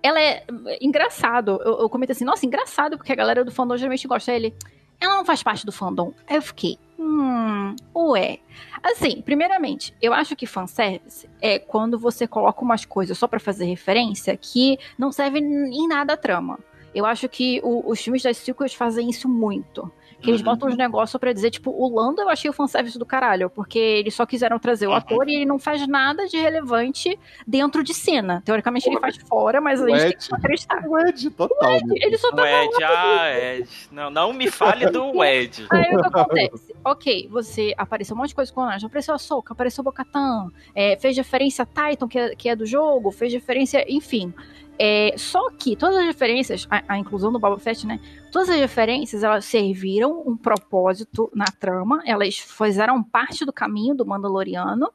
Ela 0.02 0.20
é 0.20 0.44
engraçado. 0.80 1.60
Eu, 1.64 1.80
eu 1.80 1.88
comentei 1.90 2.12
assim, 2.12 2.24
nossa, 2.24 2.46
engraçado, 2.46 2.96
porque 2.96 3.12
a 3.12 3.16
galera 3.16 3.44
do 3.44 3.50
fandom 3.50 3.76
geralmente 3.76 4.08
gosta. 4.08 4.32
Aí 4.32 4.36
ele, 4.36 4.54
ela 5.00 5.16
não 5.16 5.24
faz 5.24 5.42
parte 5.42 5.66
do 5.66 5.72
fandom. 5.72 6.14
Aí 6.26 6.36
eu 6.36 6.42
fiquei, 6.42 6.78
hum, 7.00 7.74
ué. 7.94 8.38
Assim, 8.82 9.22
primeiramente, 9.22 9.94
eu 10.00 10.12
acho 10.12 10.36
que 10.36 10.46
fanservice 10.46 11.28
é 11.40 11.58
quando 11.58 11.98
você 11.98 12.26
coloca 12.26 12.62
umas 12.62 12.84
coisas 12.84 13.16
só 13.16 13.26
pra 13.26 13.40
fazer 13.40 13.64
referência 13.64 14.36
que 14.36 14.78
não 14.98 15.10
servem 15.10 15.42
em 15.42 15.88
nada 15.88 16.12
a 16.12 16.16
trama. 16.16 16.58
Eu 16.94 17.06
acho 17.06 17.28
que 17.28 17.60
o- 17.62 17.88
os 17.90 18.00
filmes 18.00 18.22
das 18.22 18.36
sequels 18.36 18.74
fazem 18.74 19.08
isso 19.08 19.28
muito. 19.28 19.90
Que 20.20 20.28
eles 20.30 20.42
Uhum. 20.42 20.48
botam 20.48 20.68
uns 20.68 20.76
negócios 20.76 21.18
pra 21.18 21.32
dizer, 21.32 21.50
tipo, 21.50 21.70
o 21.70 21.88
Lando 21.94 22.20
eu 22.20 22.28
achei 22.28 22.50
o 22.50 22.52
fanservice 22.52 22.98
do 22.98 23.06
caralho, 23.06 23.48
porque 23.48 23.78
eles 23.78 24.12
só 24.12 24.26
quiseram 24.26 24.58
trazer 24.58 24.86
Uhum. 24.86 24.92
o 24.92 24.96
ator 24.96 25.26
e 25.26 25.34
ele 25.34 25.46
não 25.46 25.58
faz 25.58 25.86
nada 25.86 26.26
de 26.28 26.36
relevante 26.36 27.18
dentro 27.46 27.82
de 27.82 27.94
cena. 27.94 28.42
Teoricamente 28.44 28.86
ele 28.90 29.00
faz 29.00 29.16
fora, 29.16 29.62
mas 29.62 29.80
a 29.80 29.84
O 29.84 29.88
gente 29.88 29.98
tem 30.00 30.08
Ed. 30.10 30.28
que 30.28 30.34
acreditar. 30.34 30.84
O 30.86 30.98
Ed, 30.98 31.30
total. 31.30 31.72
né? 31.72 31.94
Ele 32.02 32.18
só 32.18 32.28
O 32.28 32.32
tá 32.36 32.64
Ed, 32.64 32.84
ah, 32.84 33.30
Ed. 33.56 33.68
Não, 33.90 34.10
não 34.10 34.32
me 34.34 34.50
fale 34.50 34.90
do 34.90 35.04
Ed. 35.24 35.66
Aí 35.70 35.96
o 35.96 36.00
que 36.02 36.06
acontece? 36.08 36.74
ok, 36.84 37.26
você 37.30 37.72
apareceu 37.78 38.14
um 38.14 38.18
monte 38.18 38.28
de 38.28 38.34
coisa 38.34 38.52
com 38.52 38.60
o 38.60 38.66
Naja, 38.66 38.88
apareceu 38.88 39.14
a 39.14 39.18
Soca, 39.18 39.54
apareceu 39.54 39.80
o 39.80 39.84
Bocatan, 39.86 40.48
é, 40.74 40.98
fez 40.98 41.16
referência 41.16 41.62
a 41.62 41.88
Titan, 41.90 42.06
que 42.06 42.18
é, 42.18 42.34
que 42.36 42.46
é 42.50 42.54
do 42.54 42.66
jogo, 42.66 43.10
fez 43.10 43.32
referência, 43.32 43.82
enfim. 43.88 44.34
É, 44.82 45.12
só 45.18 45.50
que 45.50 45.76
todas 45.76 45.98
as 45.98 46.06
referências, 46.06 46.66
a, 46.70 46.82
a 46.88 46.98
inclusão 46.98 47.30
do 47.30 47.38
Boba 47.38 47.58
Fett, 47.58 47.86
né? 47.86 48.00
Todas 48.32 48.48
as 48.48 48.56
referências, 48.56 49.22
elas 49.22 49.44
serviram 49.44 50.22
um 50.26 50.34
propósito 50.34 51.30
na 51.34 51.44
trama, 51.44 52.02
elas 52.06 52.38
fizeram 52.38 53.02
parte 53.02 53.44
do 53.44 53.52
caminho 53.52 53.94
do 53.94 54.06
Mandaloriano. 54.06 54.90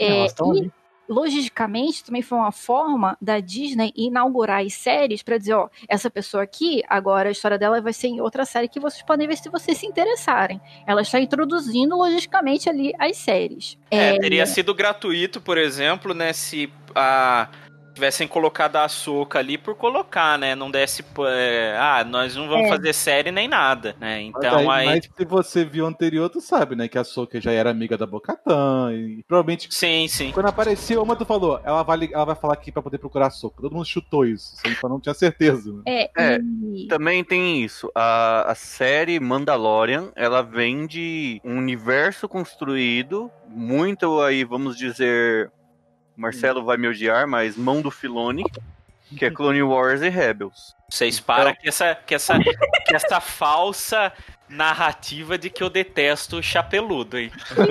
é, 0.00 0.24
e, 0.24 0.28
ali. 0.40 0.72
logisticamente, 1.06 2.02
também 2.02 2.22
foi 2.22 2.38
uma 2.38 2.50
forma 2.50 3.14
da 3.20 3.38
Disney 3.38 3.92
inaugurar 3.94 4.64
as 4.64 4.72
séries 4.72 5.22
pra 5.22 5.36
dizer, 5.36 5.52
ó, 5.52 5.68
essa 5.86 6.08
pessoa 6.08 6.42
aqui, 6.42 6.82
agora 6.88 7.28
a 7.28 7.32
história 7.32 7.58
dela 7.58 7.78
vai 7.82 7.92
ser 7.92 8.08
em 8.08 8.22
outra 8.22 8.46
série 8.46 8.68
que 8.68 8.80
vocês 8.80 9.02
podem 9.02 9.28
ver 9.28 9.36
se 9.36 9.50
vocês 9.50 9.76
se 9.76 9.84
interessarem. 9.84 10.58
Ela 10.86 11.02
está 11.02 11.20
introduzindo 11.20 11.94
logisticamente 11.94 12.70
ali 12.70 12.94
as 12.98 13.18
séries. 13.18 13.76
É, 13.90 14.18
teria 14.18 14.46
sido 14.46 14.74
gratuito, 14.74 15.42
por 15.42 15.58
exemplo, 15.58 16.14
né? 16.14 16.32
Se 16.32 16.72
a 16.94 17.48
tivessem 17.96 18.28
colocado 18.28 18.76
a 18.76 18.84
açúcar 18.84 19.38
ali 19.38 19.56
por 19.56 19.74
colocar, 19.74 20.38
né? 20.38 20.54
Não 20.54 20.70
desse. 20.70 21.02
é, 21.26 21.74
ah, 21.78 22.04
nós 22.04 22.36
não 22.36 22.46
vamos 22.46 22.66
É. 22.66 22.68
fazer 22.68 22.92
série 22.92 23.32
nem 23.32 23.48
nada, 23.48 23.96
né? 23.98 24.30
Mas 24.32 24.44
Então 24.44 24.70
aí, 24.70 24.80
aí. 24.80 24.86
mas 24.86 25.08
se 25.16 25.24
você 25.24 25.64
viu 25.64 25.86
anterior, 25.86 26.28
tu 26.28 26.40
sabe, 26.40 26.76
né? 26.76 26.88
Que 26.88 26.98
a 26.98 27.04
Soka 27.04 27.40
já 27.40 27.50
era 27.52 27.70
amiga 27.70 27.96
da 27.96 28.06
Bocatã. 28.06 28.92
E 28.92 29.22
provavelmente. 29.26 29.68
Sim, 29.74 30.06
sim. 30.08 30.30
Quando 30.32 30.46
apareceu, 30.46 31.02
uma 31.02 31.16
tu 31.16 31.24
falou, 31.24 31.58
ela 31.64 31.82
vai, 31.82 32.08
ela 32.12 32.24
vai 32.26 32.34
falar 32.34 32.52
aqui 32.52 32.70
pra 32.70 32.82
poder 32.82 32.98
procurar 32.98 33.28
a 33.28 33.30
Soka. 33.30 33.62
Todo 33.62 33.72
mundo 33.72 33.86
chutou 33.86 34.26
isso, 34.26 34.54
só 34.80 34.88
não 34.88 35.00
tinha 35.00 35.14
certeza. 35.14 35.72
Né? 35.72 35.82
É, 35.86 36.10
É, 36.34 36.38
e- 36.38 36.86
Também 36.88 37.24
tem 37.24 37.64
isso. 37.64 37.90
A, 37.94 38.50
a 38.50 38.54
série 38.54 39.18
Mandalorian, 39.18 40.12
ela 40.14 40.42
vem 40.42 40.86
de 40.86 41.40
um 41.42 41.56
universo 41.56 42.28
construído, 42.28 43.30
muito 43.48 44.20
aí, 44.20 44.44
vamos 44.44 44.76
dizer, 44.76 45.50
Marcelo 46.16 46.64
vai 46.64 46.76
me 46.76 46.88
odiar, 46.88 47.26
mas 47.26 47.56
mão 47.56 47.82
do 47.82 47.90
Filone, 47.90 48.42
que 49.16 49.24
é 49.24 49.30
Clone 49.30 49.62
Wars 49.62 50.00
e 50.02 50.08
Rebels. 50.08 50.74
Vocês 50.90 51.20
param 51.20 51.50
Então- 51.50 51.62
que 51.62 51.68
essa, 51.68 51.94
que 51.94 52.14
essa, 52.14 52.38
que 52.38 52.94
essa 52.96 53.20
falsa 53.20 54.12
narrativa 54.48 55.36
de 55.36 55.50
que 55.50 55.62
eu 55.62 55.70
detesto 55.70 56.36
o 56.36 56.42
chapeludo, 56.42 57.18
hein? 57.18 57.30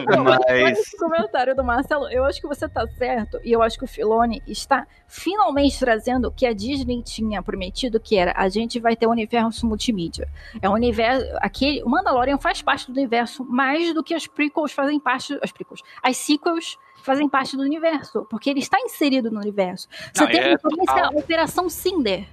Olha 0.09 0.63
Mas 0.63 0.79
esse 0.79 0.97
comentário 0.97 1.55
do 1.55 1.63
Marcelo, 1.63 2.09
eu 2.09 2.25
acho 2.25 2.41
que 2.41 2.47
você 2.47 2.67
tá 2.67 2.85
certo, 2.97 3.39
e 3.43 3.51
eu 3.51 3.61
acho 3.61 3.77
que 3.77 3.85
o 3.85 3.87
Filone 3.87 4.41
está 4.47 4.85
finalmente 5.07 5.79
trazendo 5.79 6.27
o 6.27 6.31
que 6.31 6.45
a 6.45 6.53
Disney 6.53 7.01
tinha 7.01 7.41
prometido, 7.41 7.99
que 7.99 8.17
era 8.17 8.33
a 8.35 8.49
gente 8.49 8.79
vai 8.79 8.95
ter 8.95 9.07
um 9.07 9.11
universo 9.11 9.65
multimídia. 9.65 10.27
É 10.61 10.69
um 10.69 10.73
universo. 10.73 11.25
Aquele, 11.37 11.83
o 11.83 11.89
Mandalorian 11.89 12.37
faz 12.37 12.61
parte 12.61 12.87
do 12.87 12.97
universo 12.97 13.43
mais 13.45 13.93
do 13.93 14.03
que 14.03 14.13
as 14.13 14.27
prequels 14.27 14.71
fazem 14.71 14.99
parte. 14.99 15.37
As 15.41 15.51
prequels. 15.51 15.81
As 16.03 16.17
sequels 16.17 16.77
fazem 17.03 17.29
parte 17.29 17.55
do 17.55 17.61
universo, 17.63 18.25
porque 18.29 18.49
ele 18.49 18.59
está 18.59 18.79
inserido 18.79 19.29
no 19.29 19.39
universo. 19.39 19.87
Você 20.13 20.23
Não, 20.23 20.31
tem 20.31 20.41
é 20.41 20.53
a 20.53 20.57
total. 20.57 21.05
à 21.05 21.09
Operação 21.09 21.69
Cinder, 21.69 22.25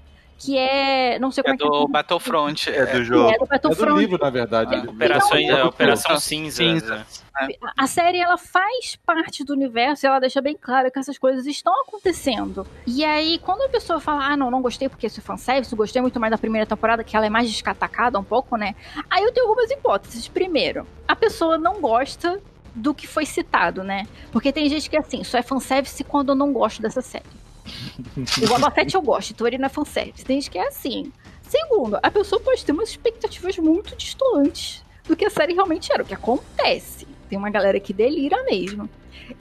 que 0.43 0.59
é. 0.59 1.19
Não 1.19 1.31
sei 1.31 1.43
como 1.43 1.53
É 1.53 1.57
é, 1.57 1.59
que 1.59 1.65
do 1.69 1.89
Battlefront. 1.89 2.69
é 2.71 2.87
do 2.87 2.99
é, 2.99 3.05
jogo. 3.05 3.29
é 3.31 3.33
do 3.33 3.35
É 3.35 3.39
do 3.39 3.47
Battlefront. 3.47 4.01
livro, 4.01 4.19
na 4.21 4.31
verdade. 4.31 4.75
É. 4.75 4.79
Operação, 4.91 5.39
Então, 5.39 5.59
é, 5.59 5.65
Operação 5.65 6.19
Cinza. 6.19 6.57
Cinza. 6.57 7.07
Cinza. 7.09 7.23
né? 7.41 7.55
A 7.79 7.87
série 7.87 8.19
ela 8.19 8.37
faz 8.37 8.97
parte 9.07 9.45
do 9.45 9.53
universo 9.53 10.05
e 10.05 10.07
ela 10.07 10.19
deixa 10.19 10.41
bem 10.43 10.57
claro 10.61 10.91
que 10.91 10.99
essas 10.99 11.17
coisas 11.17 11.47
estão 11.47 11.73
acontecendo. 11.83 12.67
E 12.87 13.05
aí, 13.05 13.39
quando 13.39 13.63
a 13.63 13.69
pessoa 13.69 14.01
fala, 14.01 14.27
ah, 14.27 14.37
não, 14.37 14.51
não 14.51 14.61
gostei 14.61 14.89
porque 14.89 15.07
isso 15.07 15.21
é 15.21 15.23
fanservice, 15.23 15.73
eu 15.73 15.79
gostei 15.79 16.03
muito 16.03 16.19
mais 16.21 16.31
da 16.31 16.39
primeira 16.39 16.67
temporada, 16.67 17.03
que 17.05 17.17
ela 17.17 17.27
é 17.27 17.31
mais 17.31 17.49
descatacada 17.51 18.19
um 18.19 18.25
pouco, 18.25 18.57
né? 18.57 18.75
Aí 19.09 19.23
eu 19.25 19.33
tenho 19.33 19.47
algumas 19.49 19.71
hipóteses. 19.71 20.29
Primeiro, 20.29 20.87
a 21.07 21.17
pessoa 21.17 21.57
não 21.57 21.81
gosta 21.81 22.41
do 22.75 22.95
que 22.95 23.07
foi 23.07 23.25
citado, 23.27 23.83
né? 23.85 24.07
Porque 24.31 24.51
tem 24.53 24.69
gente 24.69 24.89
que 24.89 24.97
é 24.97 25.01
assim, 25.01 25.23
só 25.25 25.39
é 25.39 25.43
fanservice 25.43 26.03
quando 26.05 26.31
eu 26.31 26.35
não 26.35 26.53
gosto 26.53 26.81
dessa 26.83 27.01
série. 27.03 27.25
O 28.43 28.47
Boba 28.49 28.71
Fett 28.71 28.95
eu 28.95 29.03
gosto, 29.03 29.33
então 29.33 29.47
ele 29.47 29.59
não 29.59 29.67
é 29.67 29.69
fanservice. 29.69 30.25
Tem 30.25 30.41
gente 30.41 30.51
que 30.51 30.59
é 30.59 30.67
assim. 30.69 31.13
Segundo, 31.43 31.99
a 32.03 32.11
pessoa 32.11 32.41
pode 32.41 32.65
ter 32.65 32.73
umas 32.73 32.89
expectativas 32.89 33.59
muito 33.59 33.95
distantes 33.97 34.83
do 35.07 35.17
que 35.17 35.25
a 35.25 35.31
série 35.31 35.55
realmente 35.55 35.93
era, 35.93 36.03
o 36.03 36.07
que 36.07 36.15
acontece. 36.15 37.07
Tem 37.29 37.39
uma 37.39 37.51
galera 37.51 37.79
que 37.79 37.93
delira 37.93 38.43
mesmo. 38.45 38.89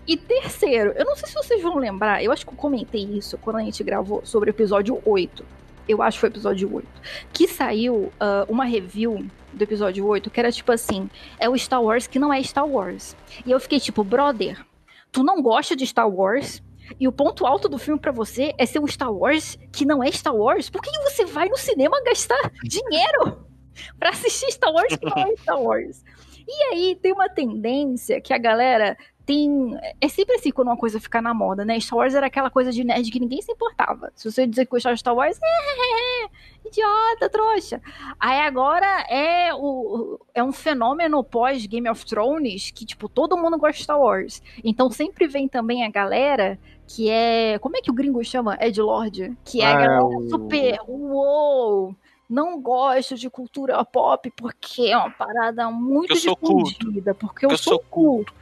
E 0.08 0.18
terceiro, 0.18 0.94
eu 0.96 1.06
não 1.06 1.16
sei 1.16 1.30
se 1.30 1.36
vocês 1.36 1.62
vão 1.62 1.78
lembrar, 1.78 2.24
eu 2.24 2.32
acho 2.32 2.46
que 2.46 2.52
eu 2.52 2.58
comentei 2.58 3.04
isso 3.04 3.38
quando 3.38 3.58
a 3.58 3.62
gente 3.62 3.84
gravou 3.84 4.22
sobre 4.26 4.50
o 4.50 4.52
episódio 4.52 5.02
8. 5.06 5.46
Eu 5.88 6.02
acho 6.02 6.18
que 6.18 6.22
foi 6.22 6.30
o 6.30 6.32
episódio 6.32 6.74
8. 6.74 6.88
Que 7.34 7.48
saiu 7.48 8.12
ah, 8.20 8.46
uma 8.48 8.66
review 8.66 9.26
do 9.54 9.64
episódio 9.64 10.06
8 10.06 10.30
que 10.30 10.40
era 10.40 10.52
tipo 10.52 10.72
assim: 10.72 11.10
é 11.40 11.50
o 11.50 11.58
Star 11.58 11.82
Wars 11.82 12.08
que 12.08 12.20
não 12.20 12.34
é 12.34 12.42
Star 12.44 12.68
Wars. 12.68 13.16
E 13.46 13.52
eu 13.52 13.60
fiquei 13.60 13.80
tipo, 13.80 14.04
brother, 14.04 14.64
tu 15.12 15.24
não 15.24 15.42
gosta 15.42 15.76
de 15.76 15.86
Star 15.86 16.10
Wars? 16.10 16.62
E 17.00 17.08
o 17.08 17.12
ponto 17.12 17.46
alto 17.46 17.68
do 17.68 17.78
filme 17.78 18.00
pra 18.00 18.12
você 18.12 18.54
é 18.58 18.66
ser 18.66 18.80
um 18.80 18.88
Star 18.88 19.12
Wars 19.12 19.58
que 19.72 19.86
não 19.86 20.04
é 20.04 20.12
Star 20.12 20.36
Wars? 20.36 20.70
Por 20.70 20.82
que 20.82 20.92
você 21.04 21.26
vai 21.26 21.48
no 21.50 21.58
cinema 21.58 22.02
gastar 22.04 22.52
dinheiro 22.64 23.46
pra 24.00 24.10
assistir 24.10 24.52
Star 24.52 24.72
Wars 24.72 24.96
que 24.96 25.06
não 25.06 25.18
é 25.18 25.36
Star 25.38 25.62
Wars? 25.62 26.04
E 26.48 26.64
aí 26.72 26.96
tem 27.02 27.14
uma 27.14 27.30
tendência 27.30 28.20
que 28.20 28.34
a 28.34 28.38
galera 28.38 28.98
tem. 29.26 29.78
É 30.00 30.08
sempre 30.08 30.36
assim 30.36 30.52
quando 30.52 30.68
uma 30.68 30.78
coisa 30.78 31.00
fica 31.00 31.22
na 31.22 31.34
moda, 31.34 31.64
né? 31.64 31.80
Star 31.80 32.00
Wars 32.00 32.14
era 32.14 32.28
aquela 32.28 32.50
coisa 32.50 32.72
de 32.72 32.84
nerd 32.84 33.10
que 33.10 33.20
ninguém 33.20 33.42
se 33.42 33.52
importava. 33.52 34.12
Se 34.16 34.30
você 34.30 34.46
dizer 34.46 34.66
que 34.66 34.72
gostava 34.72 34.94
de 34.96 35.00
Star 35.00 35.16
Wars, 35.16 35.40
é, 35.42 36.26
idiota, 36.68 37.30
trouxa. 37.30 37.82
Aí 38.20 38.40
agora 38.40 39.06
é, 39.10 39.54
o, 39.54 40.20
é 40.34 40.44
um 40.44 40.52
fenômeno 40.52 41.24
pós 41.24 41.66
Game 41.66 41.90
of 41.90 42.06
Thrones 42.06 42.72
que, 42.72 42.86
tipo, 42.86 43.08
todo 43.08 43.38
mundo 43.38 43.58
gosta 43.58 43.78
de 43.78 43.84
Star 43.84 44.00
Wars. 44.00 44.42
Então 44.64 44.90
sempre 44.90 45.28
vem 45.28 45.48
também 45.48 45.86
a 45.86 45.90
galera 45.90 46.60
que 46.96 47.10
é. 47.10 47.58
Como 47.60 47.78
é 47.78 47.82
que 47.82 47.90
o 47.92 47.94
gringo 47.94 48.24
chama? 48.24 48.58
Ed 48.62 48.80
Lord? 48.82 49.38
Que 49.46 49.62
é 49.62 49.66
a 49.66 49.70
Ah, 49.72 49.76
galera 49.76 50.06
o- 50.06 50.30
super. 50.30 50.80
Uou! 50.88 51.96
não 52.30 52.62
gosto 52.62 53.16
de 53.16 53.30
cultura 53.30 53.84
pop 53.84 54.32
porque 54.38 54.84
é 54.84 54.96
uma 54.96 55.12
parada 55.12 55.70
muito 55.70 56.14
culto. 56.38 56.64
difundida, 56.80 57.14
porque 57.14 57.46
eu, 57.46 57.50
Eu 57.50 57.58
sou 57.58 57.74
sou 57.74 57.84
culto. 57.90 58.34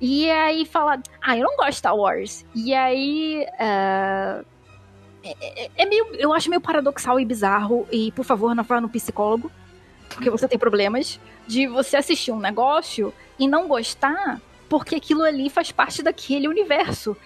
E 0.00 0.28
aí 0.28 0.64
fala, 0.66 1.00
ah, 1.22 1.38
eu 1.38 1.44
não 1.44 1.56
gosto 1.56 1.70
de 1.70 1.76
Star 1.76 1.96
Wars. 1.96 2.44
E 2.56 2.74
aí. 2.74 3.46
ah, 3.60 4.42
é, 5.22 5.64
é- 5.66 5.70
é 5.76 5.86
meio, 5.86 6.06
eu 6.16 6.32
acho 6.32 6.50
meio 6.50 6.60
paradoxal 6.60 7.20
e 7.20 7.24
bizarro. 7.24 7.86
E, 7.92 8.10
por 8.12 8.24
favor, 8.24 8.52
não 8.52 8.64
vá 8.64 8.80
no 8.80 8.88
psicólogo, 8.88 9.48
porque 10.08 10.28
você 10.28 10.48
tem 10.48 10.58
problemas 10.58 11.20
de 11.46 11.68
você 11.68 11.96
assistir 11.96 12.32
um 12.32 12.40
negócio 12.40 13.14
e 13.38 13.46
não 13.46 13.68
gostar 13.68 14.40
porque 14.68 14.96
aquilo 14.96 15.22
ali 15.22 15.48
faz 15.48 15.70
parte 15.70 16.02
daquele 16.02 16.48
universo. 16.48 17.16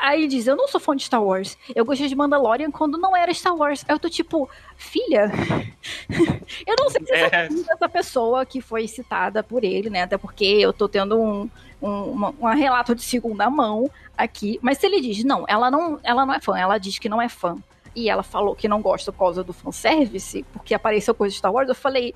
Aí 0.00 0.20
ele 0.20 0.28
diz, 0.28 0.46
eu 0.46 0.56
não 0.56 0.68
sou 0.68 0.80
fã 0.80 0.94
de 0.96 1.04
Star 1.04 1.22
Wars. 1.22 1.56
Eu 1.74 1.84
gostei 1.84 2.08
de 2.08 2.14
Mandalorian 2.14 2.70
quando 2.70 2.98
não 2.98 3.16
era 3.16 3.32
Star 3.32 3.54
Wars. 3.56 3.84
Aí 3.88 3.94
eu 3.94 3.98
tô 3.98 4.08
tipo, 4.08 4.48
filha, 4.76 5.30
eu 6.66 6.76
não 6.78 6.90
sei 6.90 7.04
se 7.04 7.12
É. 7.12 7.48
dessa 7.48 7.88
pessoa 7.88 8.44
que 8.46 8.60
foi 8.60 8.86
citada 8.88 9.42
por 9.42 9.64
ele, 9.64 9.90
né? 9.90 10.02
Até 10.02 10.16
porque 10.18 10.44
eu 10.44 10.72
tô 10.72 10.88
tendo 10.88 11.18
um, 11.20 11.50
um, 11.82 12.32
um 12.40 12.46
relato 12.54 12.94
de 12.94 13.02
segunda 13.02 13.48
mão 13.50 13.90
aqui. 14.16 14.58
Mas 14.62 14.78
se 14.78 14.86
ele 14.86 15.00
diz, 15.00 15.24
não, 15.24 15.44
ela 15.48 15.70
não, 15.70 15.98
ela 16.02 16.24
não 16.26 16.34
é 16.34 16.40
fã, 16.40 16.56
ela 16.58 16.78
diz 16.78 16.98
que 16.98 17.08
não 17.08 17.20
é 17.20 17.28
fã. 17.28 17.56
E 17.94 18.08
ela 18.08 18.22
falou 18.22 18.54
que 18.54 18.68
não 18.68 18.80
gosta 18.80 19.10
por 19.10 19.18
causa 19.18 19.42
do 19.42 19.52
fanservice, 19.52 20.44
porque 20.52 20.74
apareceu 20.74 21.14
coisa 21.14 21.32
de 21.32 21.38
Star 21.38 21.52
Wars, 21.52 21.68
eu 21.68 21.74
falei. 21.74 22.14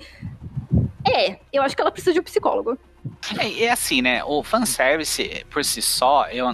É, 1.06 1.38
eu 1.52 1.62
acho 1.62 1.74
que 1.74 1.82
ela 1.82 1.90
precisa 1.90 2.12
de 2.12 2.20
um 2.20 2.22
psicólogo. 2.22 2.78
É, 3.38 3.64
é 3.64 3.70
assim, 3.70 4.00
né? 4.02 4.22
O 4.24 4.42
fanservice 4.42 5.44
por 5.50 5.64
si 5.64 5.82
só 5.82 6.26
eu, 6.28 6.50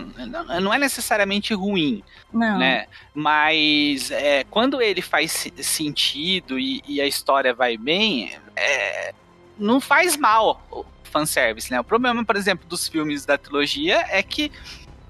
não 0.60 0.72
é 0.72 0.78
necessariamente 0.78 1.54
ruim, 1.54 2.02
Não. 2.32 2.58
né? 2.58 2.86
Mas 3.14 4.10
é, 4.10 4.44
quando 4.44 4.80
ele 4.80 5.02
faz 5.02 5.30
se- 5.32 5.52
sentido 5.62 6.58
e, 6.58 6.82
e 6.86 7.00
a 7.00 7.06
história 7.06 7.54
vai 7.54 7.76
bem, 7.76 8.32
é, 8.56 9.12
não 9.58 9.80
faz 9.80 10.16
mal 10.16 10.64
o 10.70 10.84
fanservice, 11.04 11.70
né? 11.70 11.80
O 11.80 11.84
problema, 11.84 12.24
por 12.24 12.36
exemplo, 12.36 12.66
dos 12.68 12.88
filmes 12.88 13.24
da 13.26 13.36
trilogia 13.36 14.04
é 14.08 14.22
que 14.22 14.50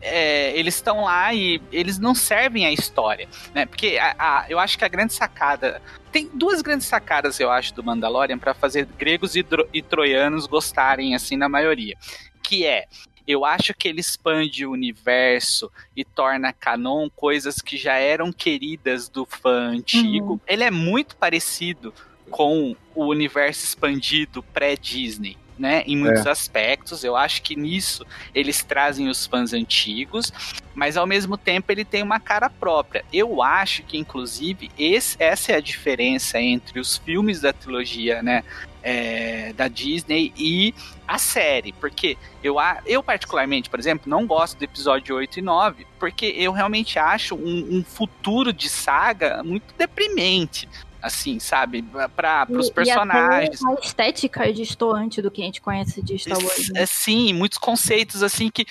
é, 0.00 0.56
eles 0.58 0.74
estão 0.76 1.04
lá 1.04 1.32
e 1.34 1.60
eles 1.70 1.98
não 1.98 2.14
servem 2.14 2.64
à 2.66 2.72
história, 2.72 3.28
né? 3.54 3.66
Porque 3.66 3.98
a- 4.00 4.14
a- 4.18 4.46
eu 4.48 4.58
acho 4.58 4.78
que 4.78 4.84
a 4.84 4.88
grande 4.88 5.12
sacada 5.12 5.80
tem 6.10 6.28
duas 6.32 6.62
grandes 6.62 6.86
sacadas, 6.86 7.38
eu 7.38 7.50
acho, 7.50 7.74
do 7.74 7.84
Mandalorian 7.84 8.38
para 8.38 8.54
fazer 8.54 8.86
gregos 8.98 9.36
e, 9.36 9.44
e 9.72 9.82
troianos 9.82 10.46
gostarem 10.46 11.14
assim 11.14 11.36
na 11.36 11.48
maioria, 11.48 11.96
que 12.42 12.64
é 12.66 12.86
eu 13.28 13.44
acho 13.44 13.72
que 13.74 13.86
ele 13.86 14.00
expande 14.00 14.66
o 14.66 14.72
universo 14.72 15.70
e 15.94 16.04
torna 16.04 16.52
canon 16.52 17.08
coisas 17.14 17.60
que 17.62 17.76
já 17.76 17.94
eram 17.94 18.32
queridas 18.32 19.08
do 19.08 19.24
fã 19.24 19.68
antigo. 19.68 20.40
Ele 20.48 20.64
é 20.64 20.70
muito 20.70 21.14
parecido 21.16 21.94
com 22.28 22.74
o 22.94 23.06
universo 23.06 23.64
expandido 23.64 24.42
pré-Disney. 24.42 25.36
Né, 25.60 25.82
em 25.86 25.94
muitos 25.94 26.22
aspectos, 26.26 27.04
eu 27.04 27.14
acho 27.14 27.42
que 27.42 27.54
nisso 27.54 28.02
eles 28.34 28.64
trazem 28.64 29.10
os 29.10 29.26
fãs 29.26 29.52
antigos, 29.52 30.32
mas 30.74 30.96
ao 30.96 31.06
mesmo 31.06 31.36
tempo 31.36 31.70
ele 31.70 31.84
tem 31.84 32.02
uma 32.02 32.18
cara 32.18 32.48
própria. 32.48 33.04
Eu 33.12 33.42
acho 33.42 33.82
que, 33.82 33.98
inclusive, 33.98 34.70
esse- 34.78 35.16
essa 35.18 35.52
é 35.52 35.56
a 35.56 35.60
diferença 35.60 36.40
entre 36.40 36.80
os 36.80 36.96
filmes 36.96 37.42
da 37.42 37.52
trilogia, 37.52 38.22
né? 38.22 38.42
é, 38.82 39.52
da 39.52 39.68
Disney 39.68 40.32
e 40.38 40.74
a 41.06 41.18
série, 41.18 41.70
porque 41.74 42.16
eu, 42.42 42.56
eu 42.86 43.02
particularmente, 43.02 43.68
por 43.68 43.78
exemplo, 43.78 44.08
não 44.08 44.26
gosto 44.26 44.56
do 44.56 44.64
episódio 44.64 45.14
8 45.16 45.38
e 45.38 45.42
9, 45.42 45.86
porque 45.98 46.24
eu 46.34 46.50
realmente 46.50 46.98
acho 46.98 47.34
um, 47.34 47.68
um 47.76 47.84
futuro 47.84 48.54
de 48.54 48.70
saga 48.70 49.42
muito 49.44 49.74
deprimente, 49.76 50.66
assim, 51.02 51.38
sabe, 51.38 51.82
para 52.14 52.46
os 52.50 52.70
personagens. 52.70 53.60
E 53.60 53.64
até 53.64 53.74
a 53.80 53.84
estética 53.84 54.48
é 54.48 54.52
distoante 54.52 55.20
do 55.22 55.30
que 55.30 55.42
a 55.42 55.44
gente 55.44 55.60
conhece 55.60 56.02
de 56.02 56.18
Star 56.18 56.38
Wars. 56.38 56.68
né? 56.70 56.82
É, 56.82 56.86
sim, 56.86 57.32
muitos 57.32 57.58
conceitos 57.58 58.22
assim 58.22 58.50
que 58.50 58.66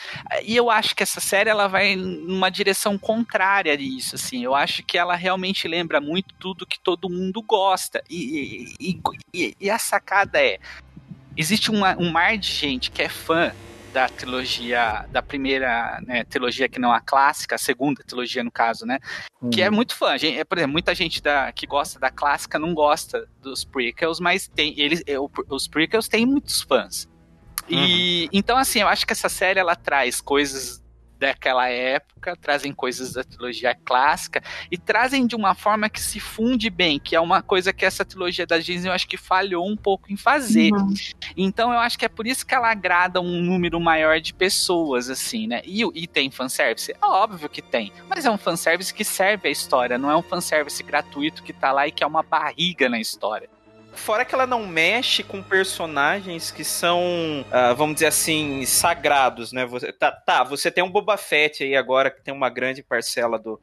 e 0.46 0.56
eu 0.56 0.70
acho 0.70 0.96
que 0.96 1.04
essa 1.04 1.20
série 1.20 1.50
ela 1.50 1.68
vai 1.68 1.96
numa 1.96 2.50
direção 2.50 2.98
contrária 2.98 3.78
disso, 3.78 4.16
assim. 4.16 4.44
Eu 4.44 4.54
acho 4.56 4.84
que 4.84 4.98
ela 4.98 5.16
realmente 5.16 5.68
lembra 5.68 6.00
muito 6.00 6.34
tudo 6.40 6.66
que 6.66 6.80
todo 6.80 7.10
mundo 7.10 7.42
gosta 7.42 8.04
e, 8.10 8.74
e, 8.80 9.00
e- 9.34 9.56
e 9.60 9.70
a 9.70 9.80
sacada 9.80 10.40
é 10.40 10.60
existe 11.36 11.72
uma- 11.72 11.96
um 11.98 12.12
mar 12.12 12.38
de 12.38 12.52
gente 12.52 12.92
que 12.92 13.02
é 13.02 13.10
fã 13.10 13.52
da 13.90 14.08
trilogia 14.08 15.06
da 15.12 15.22
primeira 15.22 16.00
né, 16.06 16.24
trilogia 16.24 16.70
que 16.70 16.80
não 16.80 16.92
a 16.92 17.02
clássica, 17.02 17.56
a 17.56 17.58
segunda 17.58 18.04
trilogia 18.04 18.44
no 18.44 18.52
caso, 18.52 18.86
né? 18.86 19.00
Que 19.52 19.62
é 19.62 19.70
muito 19.70 19.96
fã. 19.96 20.18
Gente, 20.18 20.38
é, 20.38 20.44
por 20.44 20.58
exemplo, 20.58 20.74
muita 20.74 20.94
gente 20.94 21.22
da, 21.22 21.52
que 21.52 21.66
gosta 21.66 22.00
da 22.00 22.12
clássica 22.12 22.60
não 22.60 22.74
gosta 22.74 23.28
dos 23.42 23.64
prequels, 23.64 24.20
mas 24.20 24.48
tem 24.48 24.74
eles, 24.78 25.02
é, 25.08 25.16
os 25.50 25.68
prequels 25.68 26.08
têm 26.08 26.26
muitos 26.26 26.62
fãs. 26.62 27.08
E 27.70 28.28
então 28.34 28.58
assim, 28.58 28.80
eu 28.80 28.88
acho 28.88 29.06
que 29.06 29.14
essa 29.14 29.30
série 29.30 29.60
ela 29.60 29.76
traz 29.76 30.20
coisas 30.20 30.84
daquela 31.20 31.68
época, 31.70 32.36
trazem 32.36 32.74
coisas 32.74 33.14
da 33.14 33.24
trilogia 33.24 33.76
clássica 33.76 34.42
e 34.72 34.78
trazem 34.78 35.28
de 35.28 35.36
uma 35.36 35.54
forma 35.54 35.90
que 35.90 36.02
se 36.02 36.20
funde 36.20 36.70
bem, 36.70 36.98
que 36.98 37.16
é 37.16 37.20
uma 37.20 37.42
coisa 37.42 37.74
que 37.74 37.86
essa 37.86 38.06
trilogia 38.06 38.48
da 38.48 38.58
Disney 38.58 38.90
eu 38.90 38.94
acho 38.94 39.08
que 39.08 39.18
falhou 39.18 39.68
um 39.68 39.76
pouco 39.76 40.12
em 40.12 40.16
fazer. 40.16 40.72
Uhum. 40.72 40.94
Então 41.36 41.74
eu 41.74 41.80
acho 41.80 42.00
que 42.00 42.06
é 42.06 42.10
por 42.10 42.26
isso 42.26 42.46
que 42.46 42.56
ela 42.56 42.72
agrada 42.72 43.20
um 43.20 43.42
número 43.42 43.80
maior 43.80 44.20
de 44.22 44.34
pessoas, 44.34 45.10
assim, 45.10 45.48
né? 45.48 45.62
E, 45.66 45.84
e 45.94 46.08
tem 46.08 46.32
fanservice? 46.32 46.92
É 46.92 47.06
óbvio 47.06 47.50
que 47.50 47.62
tem. 47.62 47.92
Mas 48.08 48.26
é 48.26 48.32
um 48.32 48.38
fanservice 48.38 48.94
que 48.94 49.04
serve 49.04 49.50
a 49.50 49.52
história, 49.52 49.98
não 49.98 50.10
é 50.10 50.16
um 50.16 50.24
fanservice 50.24 50.82
gratuito 50.82 51.44
que 51.44 51.52
tá 51.52 51.72
lá 51.72 51.88
e 51.88 51.92
que 51.92 52.04
é 52.04 52.08
uma 52.08 52.24
barriga 52.24 52.88
na 52.88 53.00
história. 53.00 53.50
Fora 53.94 54.24
que 54.26 54.34
ela 54.34 54.48
não 54.48 54.66
mexe 54.66 55.24
com 55.24 55.42
personagens 55.42 56.52
que 56.52 56.64
são, 56.64 57.46
ah, 57.52 57.74
vamos 57.74 57.96
dizer 57.96 58.08
assim, 58.08 58.66
sagrados, 58.66 59.52
né? 59.52 59.66
Você, 59.66 59.92
tá, 59.92 60.12
tá, 60.12 60.44
você 60.44 60.72
tem 60.72 60.84
um 60.84 60.90
Boba 60.90 61.18
Fett 61.18 61.64
aí 61.64 61.76
agora 61.76 62.10
que 62.10 62.24
tem 62.24 62.34
uma 62.34 62.50
grande 62.50 62.82
parcela 62.82 63.38
do, 63.38 63.60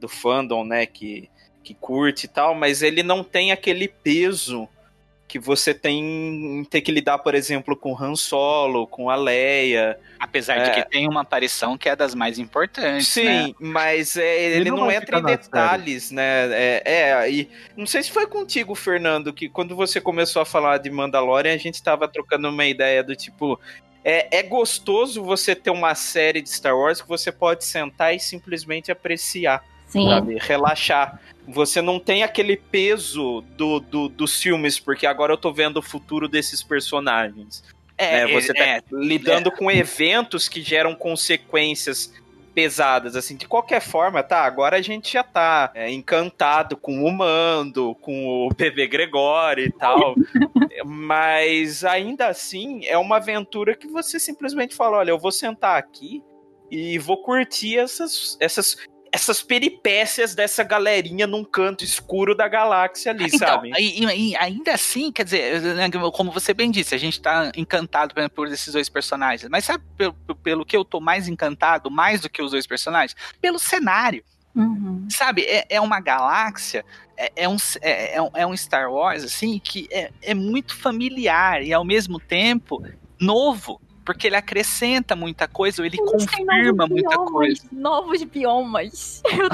do 0.00 0.08
fandom, 0.08 0.64
né? 0.64 0.86
Que, 0.86 1.30
que 1.62 1.74
curte 1.74 2.26
e 2.26 2.28
tal, 2.28 2.54
mas 2.54 2.82
ele 2.82 3.02
não 3.02 3.24
tem 3.24 3.52
aquele 3.52 3.88
peso 3.88 4.68
que 5.28 5.38
você 5.38 5.74
tem 5.74 6.60
em 6.60 6.64
ter 6.64 6.80
que 6.80 6.92
lidar, 6.92 7.18
por 7.18 7.34
exemplo, 7.34 7.76
com 7.76 8.00
Han 8.00 8.14
Solo, 8.14 8.86
com 8.86 9.10
a 9.10 9.16
Leia. 9.16 9.98
Apesar 10.18 10.56
É. 10.58 10.62
de 10.64 10.70
que 10.70 10.88
tem 10.88 11.08
uma 11.08 11.22
aparição 11.22 11.76
que 11.76 11.88
é 11.88 11.96
das 11.96 12.14
mais 12.14 12.38
importantes, 12.38 13.08
Sim, 13.08 13.24
né? 13.24 13.54
mas 13.58 14.16
é, 14.16 14.56
ele, 14.56 14.70
não 14.70 14.78
não, 14.78 14.86
vai 14.86 14.96
entra 14.96 15.18
em 15.18 15.22
detalhes, 15.22 16.10
né? 16.10 16.48
É, 16.52 16.82
é, 16.84 17.30
e 17.30 17.50
não 17.76 17.86
sei 17.86 18.02
se 18.02 18.10
foi 18.10 18.26
contigo, 18.26 18.74
Fernando, 18.74 19.32
que 19.32 19.48
quando 19.48 19.74
você 19.74 20.00
começou 20.00 20.40
a 20.40 20.46
falar 20.46 20.78
de 20.78 20.90
Mandalorian, 20.90 21.52
a 21.54 21.58
gente 21.58 21.82
tava 21.82 22.06
trocando 22.08 22.48
uma 22.48 22.64
ideia 22.64 23.02
do 23.02 23.14
tipo. 23.16 23.58
É, 24.04 24.38
é 24.38 24.42
gostoso 24.44 25.22
você 25.24 25.52
ter 25.54 25.70
uma 25.70 25.94
série 25.96 26.40
de 26.40 26.48
Star 26.48 26.78
Wars 26.78 27.02
que 27.02 27.08
você 27.08 27.32
pode 27.32 27.64
sentar 27.64 28.14
e 28.14 28.20
simplesmente 28.20 28.92
apreciar, 28.92 29.64
Sim. 29.86 30.08
sabe? 30.08 30.36
Relaxar. 30.40 31.20
Você 31.48 31.80
não 31.80 31.98
tem 32.00 32.22
aquele 32.22 32.56
peso 32.56 33.42
do, 33.56 33.78
do- 33.80 34.08
dos 34.08 34.40
filmes, 34.40 34.80
porque 34.80 35.06
agora 35.06 35.32
eu 35.32 35.36
tô 35.36 35.52
vendo 35.52 35.78
o 35.78 35.82
futuro 35.82 36.28
desses 36.28 36.62
personagens. 36.62 37.62
É, 37.96 38.26
né? 38.26 38.32
Você 38.32 38.52
tá 38.52 38.64
é, 38.64 38.82
lidando 38.92 39.50
com 39.50 39.70
eventos 39.70 40.48
que 40.48 40.60
geram 40.60 40.94
consequências 40.94 42.12
pesadas, 42.52 43.14
assim, 43.16 43.36
de 43.36 43.46
qualquer 43.46 43.82
forma, 43.82 44.22
tá, 44.22 44.40
agora 44.40 44.78
a 44.78 44.80
gente 44.82 45.12
já 45.12 45.22
tá 45.22 45.70
é, 45.74 45.90
encantado 45.90 46.74
com 46.74 47.04
o 47.04 47.12
Mando, 47.12 47.94
com 48.00 48.26
o 48.26 48.48
PV 48.56 48.86
Gregório 48.88 49.66
e 49.66 49.70
tal, 49.70 50.14
mas 50.86 51.84
ainda 51.84 52.28
assim 52.28 52.86
é 52.86 52.96
uma 52.96 53.16
aventura 53.16 53.76
que 53.76 53.86
você 53.86 54.18
simplesmente 54.18 54.74
fala, 54.74 54.96
olha, 54.96 55.10
eu 55.10 55.18
vou 55.18 55.30
sentar 55.30 55.78
aqui 55.78 56.22
e 56.70 56.98
vou 56.98 57.22
curtir 57.22 57.76
essas, 57.78 58.38
essas, 58.40 58.76
essas 59.16 59.42
peripécias 59.42 60.34
dessa 60.34 60.62
galerinha 60.62 61.26
num 61.26 61.42
canto 61.42 61.82
escuro 61.82 62.34
da 62.34 62.46
galáxia 62.46 63.10
ali, 63.12 63.24
Então, 63.26 63.38
sabe? 63.38 63.70
e, 63.78 64.04
e- 64.04 64.36
ainda 64.36 64.74
assim, 64.74 65.10
quer 65.10 65.24
dizer, 65.24 65.60
né, 65.74 65.88
como 66.12 66.30
você 66.30 66.52
bem 66.52 66.70
disse, 66.70 66.94
a 66.94 66.98
gente 66.98 67.20
tá 67.20 67.50
encantado 67.56 68.14
por, 68.14 68.28
por 68.30 68.48
esses 68.48 68.72
dois 68.74 68.88
personagens. 68.90 69.48
Mas 69.50 69.64
sabe 69.64 69.82
pelo, 69.96 70.12
pelo 70.42 70.66
que 70.66 70.76
eu 70.76 70.84
tô 70.84 71.00
mais 71.00 71.28
encantado, 71.28 71.90
mais 71.90 72.20
do 72.20 72.28
que 72.28 72.42
os 72.42 72.50
dois 72.50 72.66
personagens? 72.66 73.16
Pelo 73.40 73.58
cenário. 73.58 74.22
Uhum. 74.54 75.06
Sabe, 75.10 75.42
é, 75.42 75.66
é 75.70 75.80
uma 75.80 76.00
galáxia, 76.00 76.84
é, 77.16 77.32
é 77.36 77.48
um, 77.48 77.56
é, 77.80 78.16
é 78.16 78.22
um- 78.22 78.30
é 78.34 78.46
um 78.46 78.56
Star 78.56 78.90
Wars, 78.92 79.24
assim, 79.24 79.58
que 79.58 79.86
é, 79.90 80.10
é 80.22 80.34
muito 80.34 80.74
familiar 80.76 81.62
e 81.62 81.72
ao 81.72 81.84
mesmo 81.84 82.20
tempo 82.20 82.82
novo. 83.20 83.80
Porque 84.06 84.28
ele 84.28 84.36
acrescenta 84.36 85.16
muita 85.16 85.48
coisa, 85.48 85.82
ou 85.82 85.86
ele 85.86 85.98
confirma 85.98 86.86
muita 86.86 87.10
biomas, 87.10 87.30
coisa. 87.30 87.62
Novos 87.72 88.22
biomas. 88.22 89.22
Eu 89.36 89.48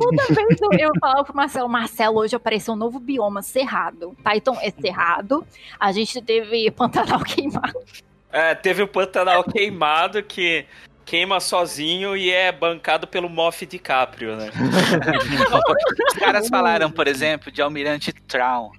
toda 0.00 0.26
vez 0.34 0.60
eu, 0.60 0.72
eu 0.72 0.90
falava 0.98 1.24
pro 1.24 1.36
Marcelo, 1.36 1.68
Marcelo, 1.68 2.18
hoje 2.18 2.34
apareceu 2.34 2.72
um 2.72 2.76
novo 2.76 2.98
bioma, 2.98 3.42
Cerrado. 3.42 4.16
Tá, 4.24 4.34
então 4.34 4.56
é 4.60 4.70
Cerrado. 4.70 5.46
A 5.78 5.92
gente 5.92 6.20
teve 6.22 6.70
Pantanal 6.70 7.20
queimado. 7.22 7.78
É, 8.32 8.54
teve 8.54 8.82
o 8.82 8.88
Pantanal 8.88 9.44
queimado 9.44 10.22
que 10.22 10.64
queima 11.04 11.40
sozinho 11.40 12.16
e 12.16 12.30
é 12.30 12.50
bancado 12.50 13.06
pelo 13.06 13.28
Moff 13.28 13.64
DiCaprio, 13.64 14.36
né? 14.36 14.50
Os 16.08 16.18
caras 16.18 16.48
falaram, 16.48 16.90
por 16.90 17.06
exemplo, 17.06 17.52
de 17.52 17.60
Almirante 17.60 18.12
Traum. 18.12 18.70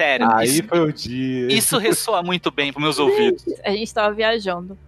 Sério. 0.00 0.28
Aí 0.32 0.48
isso, 0.48 0.64
foi 0.64 0.80
o 0.80 0.92
dia. 0.92 1.52
isso 1.52 1.78
ressoa 1.78 2.22
muito 2.22 2.50
bem 2.50 2.72
pros 2.72 2.82
meus 2.82 2.98
ouvidos. 2.98 3.44
A 3.64 3.70
gente 3.70 3.92
tava 3.92 4.14
viajando. 4.14 4.78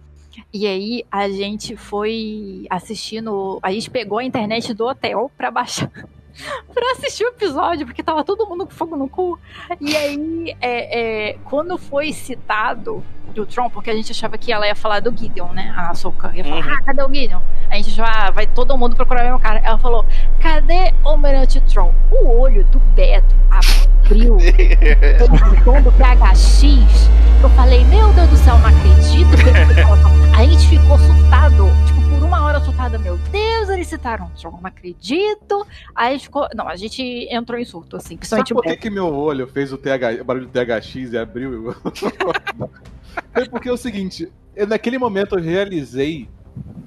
E 0.51 0.65
aí 0.65 1.05
a 1.11 1.29
gente 1.29 1.75
foi 1.75 2.65
assistindo. 2.69 3.59
A 3.61 3.71
gente 3.71 3.89
pegou 3.89 4.17
a 4.17 4.23
internet 4.23 4.73
do 4.73 4.85
hotel 4.85 5.31
pra 5.37 5.51
baixar. 5.51 5.91
pra 6.73 6.91
assistir 6.93 7.25
o 7.25 7.29
episódio, 7.29 7.85
porque 7.85 8.01
tava 8.01 8.23
todo 8.23 8.47
mundo 8.47 8.65
com 8.65 8.71
fogo 8.71 8.95
no 8.95 9.07
cu. 9.07 9.39
E 9.79 9.95
aí, 9.95 10.55
é, 10.59 11.29
é, 11.29 11.37
quando 11.45 11.77
foi 11.77 12.11
citado 12.11 13.03
do 13.33 13.45
Tron, 13.45 13.69
porque 13.69 13.89
a 13.89 13.95
gente 13.95 14.11
achava 14.11 14.37
que 14.37 14.51
ela 14.51 14.67
ia 14.67 14.75
falar 14.75 14.99
do 14.99 15.15
Gideon, 15.15 15.47
né? 15.53 15.73
A 15.75 15.93
Soka 15.95 16.31
ia 16.35 16.43
falar, 16.43 16.65
Uhum. 16.65 16.73
ah, 16.73 16.81
cadê 16.83 17.03
o 17.03 17.13
Gideon? 17.13 17.41
A 17.69 17.75
gente 17.77 17.89
já 17.91 18.29
vai 18.31 18.45
todo 18.45 18.77
mundo 18.77 18.95
procurar 18.95 19.21
o 19.21 19.25
mesmo 19.25 19.39
cara. 19.39 19.59
Ela 19.63 19.77
falou, 19.79 20.05
cadê 20.39 20.93
o 21.03 21.09
Almirante 21.09 21.59
Tron? 21.61 21.93
O 22.11 22.27
olho 22.39 22.63
do 22.65 22.79
Beto 22.79 23.33
abriu. 23.49 24.35
o 24.35 25.63
tom 25.63 25.81
do 25.81 25.91
PHX. 25.93 27.09
Eu 27.41 27.49
falei, 27.51 27.83
meu 27.85 28.11
Deus 28.13 28.29
do 28.29 28.37
céu, 28.37 28.57
não 28.59 28.67
acredito 28.67 29.35
que 29.35 29.49
eles. 29.49 30.33
A 30.37 30.45
gente 30.45 30.67
ficou 30.67 30.97
surtado, 30.97 31.67
tipo, 31.85 32.01
por 32.09 32.23
uma 32.23 32.41
hora 32.43 32.59
surtada, 32.59 32.97
meu 32.99 33.17
Deus, 33.31 33.69
eles 33.69 33.87
citaram 33.87 34.27
o 34.27 34.29
Tron, 34.39 34.51
não 34.61 34.67
acredito. 34.67 35.65
Aí 35.95 36.09
a 36.09 36.11
gente 36.13 36.23
ficou. 36.25 36.47
Não, 36.55 36.67
a 36.67 36.75
gente 36.75 37.01
entrou 37.31 37.59
em 37.59 37.65
surto, 37.65 37.97
assim, 37.97 38.17
Sabe 38.21 38.43
por 38.53 38.63
que, 38.63 38.75
que 38.77 38.89
meu 38.89 39.13
olho 39.13 39.47
fez 39.47 39.73
o, 39.73 39.77
TH, 39.77 40.21
o 40.21 40.23
barulho 40.23 40.45
do 40.47 40.51
THX 40.51 41.13
e 41.13 41.17
abriu? 41.17 41.75
Foi 43.33 43.47
porque 43.49 43.69
é 43.69 43.71
o 43.73 43.77
seguinte, 43.77 44.31
eu, 44.55 44.67
naquele 44.67 44.97
momento 44.97 45.37
eu 45.37 45.41
realizei 45.43 46.29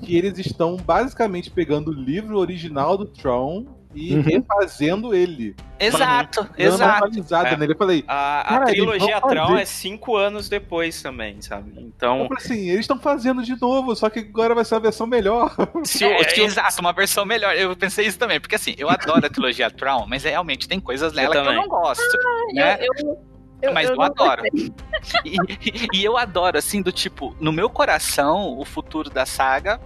que 0.03 0.17
eles 0.17 0.39
estão 0.39 0.77
basicamente 0.77 1.51
pegando 1.51 1.91
o 1.91 1.95
livro 1.95 2.39
original 2.39 2.97
do 2.97 3.05
Tron 3.07 3.67
e 3.95 4.15
Uhum. 4.15 4.21
refazendo 4.21 5.15
ele. 5.15 5.57
Exato, 5.81 6.43
uma 6.43 6.51
exato. 6.59 7.47
É. 7.47 7.57
nele. 7.57 7.73
Eu 7.73 7.77
falei, 7.79 8.05
A, 8.07 8.57
a 8.57 8.65
trilogia 8.67 9.19
Tron 9.23 9.47
fazer. 9.49 9.61
é 9.63 9.65
cinco 9.65 10.17
anos 10.17 10.51
depois 10.51 11.01
também, 11.01 11.41
sabe? 11.41 11.73
eu 11.75 11.83
Então, 11.83 12.29
falei 12.29 12.45
assim, 12.45 12.69
eles 12.69 12.81
estão 12.81 12.99
fazendo 12.99 13.43
de 13.43 13.59
novo, 13.59 13.97
só 13.97 14.11
que 14.11 14.19
agora 14.19 14.55
vai 14.55 14.67
ser 14.67 14.75
a 14.75 14.79
versão 14.81 15.07
melhor. 15.07 15.51
se 15.85 16.05
É, 16.05 16.41
exato, 16.41 16.79
uma 16.81 16.93
versão 16.93 17.25
melhor. 17.25 17.55
Eu 17.57 17.75
pensei 17.75 18.07
isso 18.07 18.19
também, 18.19 18.39
porque 18.39 18.55
assim, 18.57 18.75
eu 18.77 18.91
adoro 18.91 19.25
a 19.25 19.31
trilogia 19.31 19.71
Tron, 19.71 20.05
mas 20.07 20.25
realmente 20.25 20.69
tem 20.69 20.79
coisas 20.79 21.15
nela 21.15 21.31
que 21.33 21.39
eu 21.39 21.53
não 21.55 21.67
gosto. 21.67 22.03
Eu- 22.03 22.55
né? 22.55 22.79
eu- 22.81 23.09
eu- 23.09 23.19
Mas 23.73 23.89
eu 23.89 23.97
não 23.97 24.03
adoro. 24.05 24.43
E, 25.25 25.37
e- 25.93 26.05
eu 26.05 26.17
adoro, 26.17 26.59
assim, 26.59 26.83
do 26.83 26.91
tipo, 26.91 27.35
no 27.39 27.53
meu 27.53 27.71
coração, 27.71 28.59
o 28.59 28.65
futuro 28.65 29.09
da 29.09 29.25
saga 29.25 29.79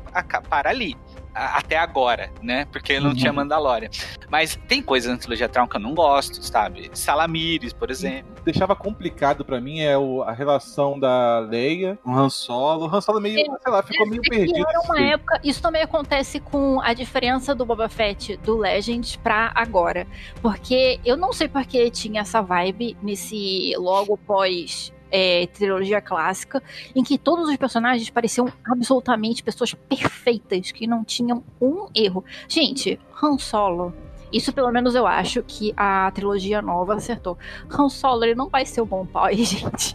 para 0.48 0.70
ali. 0.70 0.96
Até 1.34 1.76
agora, 1.76 2.30
né? 2.42 2.64
Porque 2.66 2.98
não 2.98 3.10
Uhum. 3.10 3.14
tinha 3.16 3.32
Mandalorian. 3.32 3.88
Mas 4.28 4.56
tem 4.68 4.82
coisas 4.82 5.10
na 5.10 5.16
trilogia 5.18 5.48
Tron 5.48 5.66
que 5.66 5.76
eu 5.76 5.80
não 5.80 5.94
gosto, 5.94 6.42
sabe? 6.44 6.90
Salamires, 6.92 7.72
por 7.72 7.90
exemplo. 7.90 8.30
Deixava 8.44 8.74
complicado 8.74 9.44
pra 9.44 9.60
mim 9.60 9.80
é 9.80 9.96
o- 9.96 10.22
a 10.22 10.32
relação 10.32 10.98
da 10.98 11.38
Leia 11.40 11.98
com 12.02 12.10
o 12.10 12.18
Han 12.18 12.28
Solo. 12.30 12.86
O 12.86 12.94
Han 12.94 13.00
Solo 13.00 13.20
meio, 13.20 13.36
sei 13.62 13.72
lá, 13.72 13.82
ficou 13.82 14.06
meio 14.08 14.22
É 14.24 14.28
perdido. 14.28 14.66
era 14.68 14.80
uma 14.80 14.94
assim. 14.94 15.04
época. 15.04 15.40
Isso 15.44 15.62
também 15.62 15.82
acontece 15.82 16.40
com 16.40 16.80
a 16.80 16.92
diferença 16.94 17.54
do 17.54 17.64
Boba 17.64 17.88
Fett 17.88 18.36
do 18.38 18.56
Legends 18.58 19.16
pra 19.16 19.52
agora. 19.54 20.06
Porque 20.42 20.98
eu 21.04 21.16
não 21.16 21.32
sei 21.32 21.48
porque 21.48 21.90
tinha 21.90 22.22
essa 22.22 22.40
vibe 22.40 22.96
nesse 23.02 23.74
logo 23.76 24.16
pós. 24.16 24.92
É, 25.10 25.46
trilogia 25.46 26.00
clássica, 26.00 26.62
em 26.94 27.02
que 27.02 27.18
todos 27.18 27.48
os 27.48 27.56
personagens 27.56 28.08
pareciam 28.10 28.52
absolutamente 28.64 29.42
pessoas 29.42 29.74
perfeitas, 29.74 30.70
que 30.70 30.86
não 30.86 31.04
tinham 31.04 31.42
um 31.60 31.88
erro. 31.94 32.24
Gente, 32.48 32.98
Han 33.22 33.38
Solo, 33.38 33.92
isso 34.32 34.52
pelo 34.52 34.70
menos 34.70 34.94
eu 34.94 35.06
acho 35.06 35.42
que 35.42 35.72
a 35.76 36.10
trilogia 36.12 36.62
nova 36.62 36.94
acertou. 36.94 37.36
Han 37.70 37.88
Solo, 37.88 38.24
ele 38.24 38.34
não 38.34 38.48
vai 38.48 38.64
ser 38.64 38.80
o 38.80 38.86
bom 38.86 39.04
pai, 39.06 39.36
gente. 39.44 39.94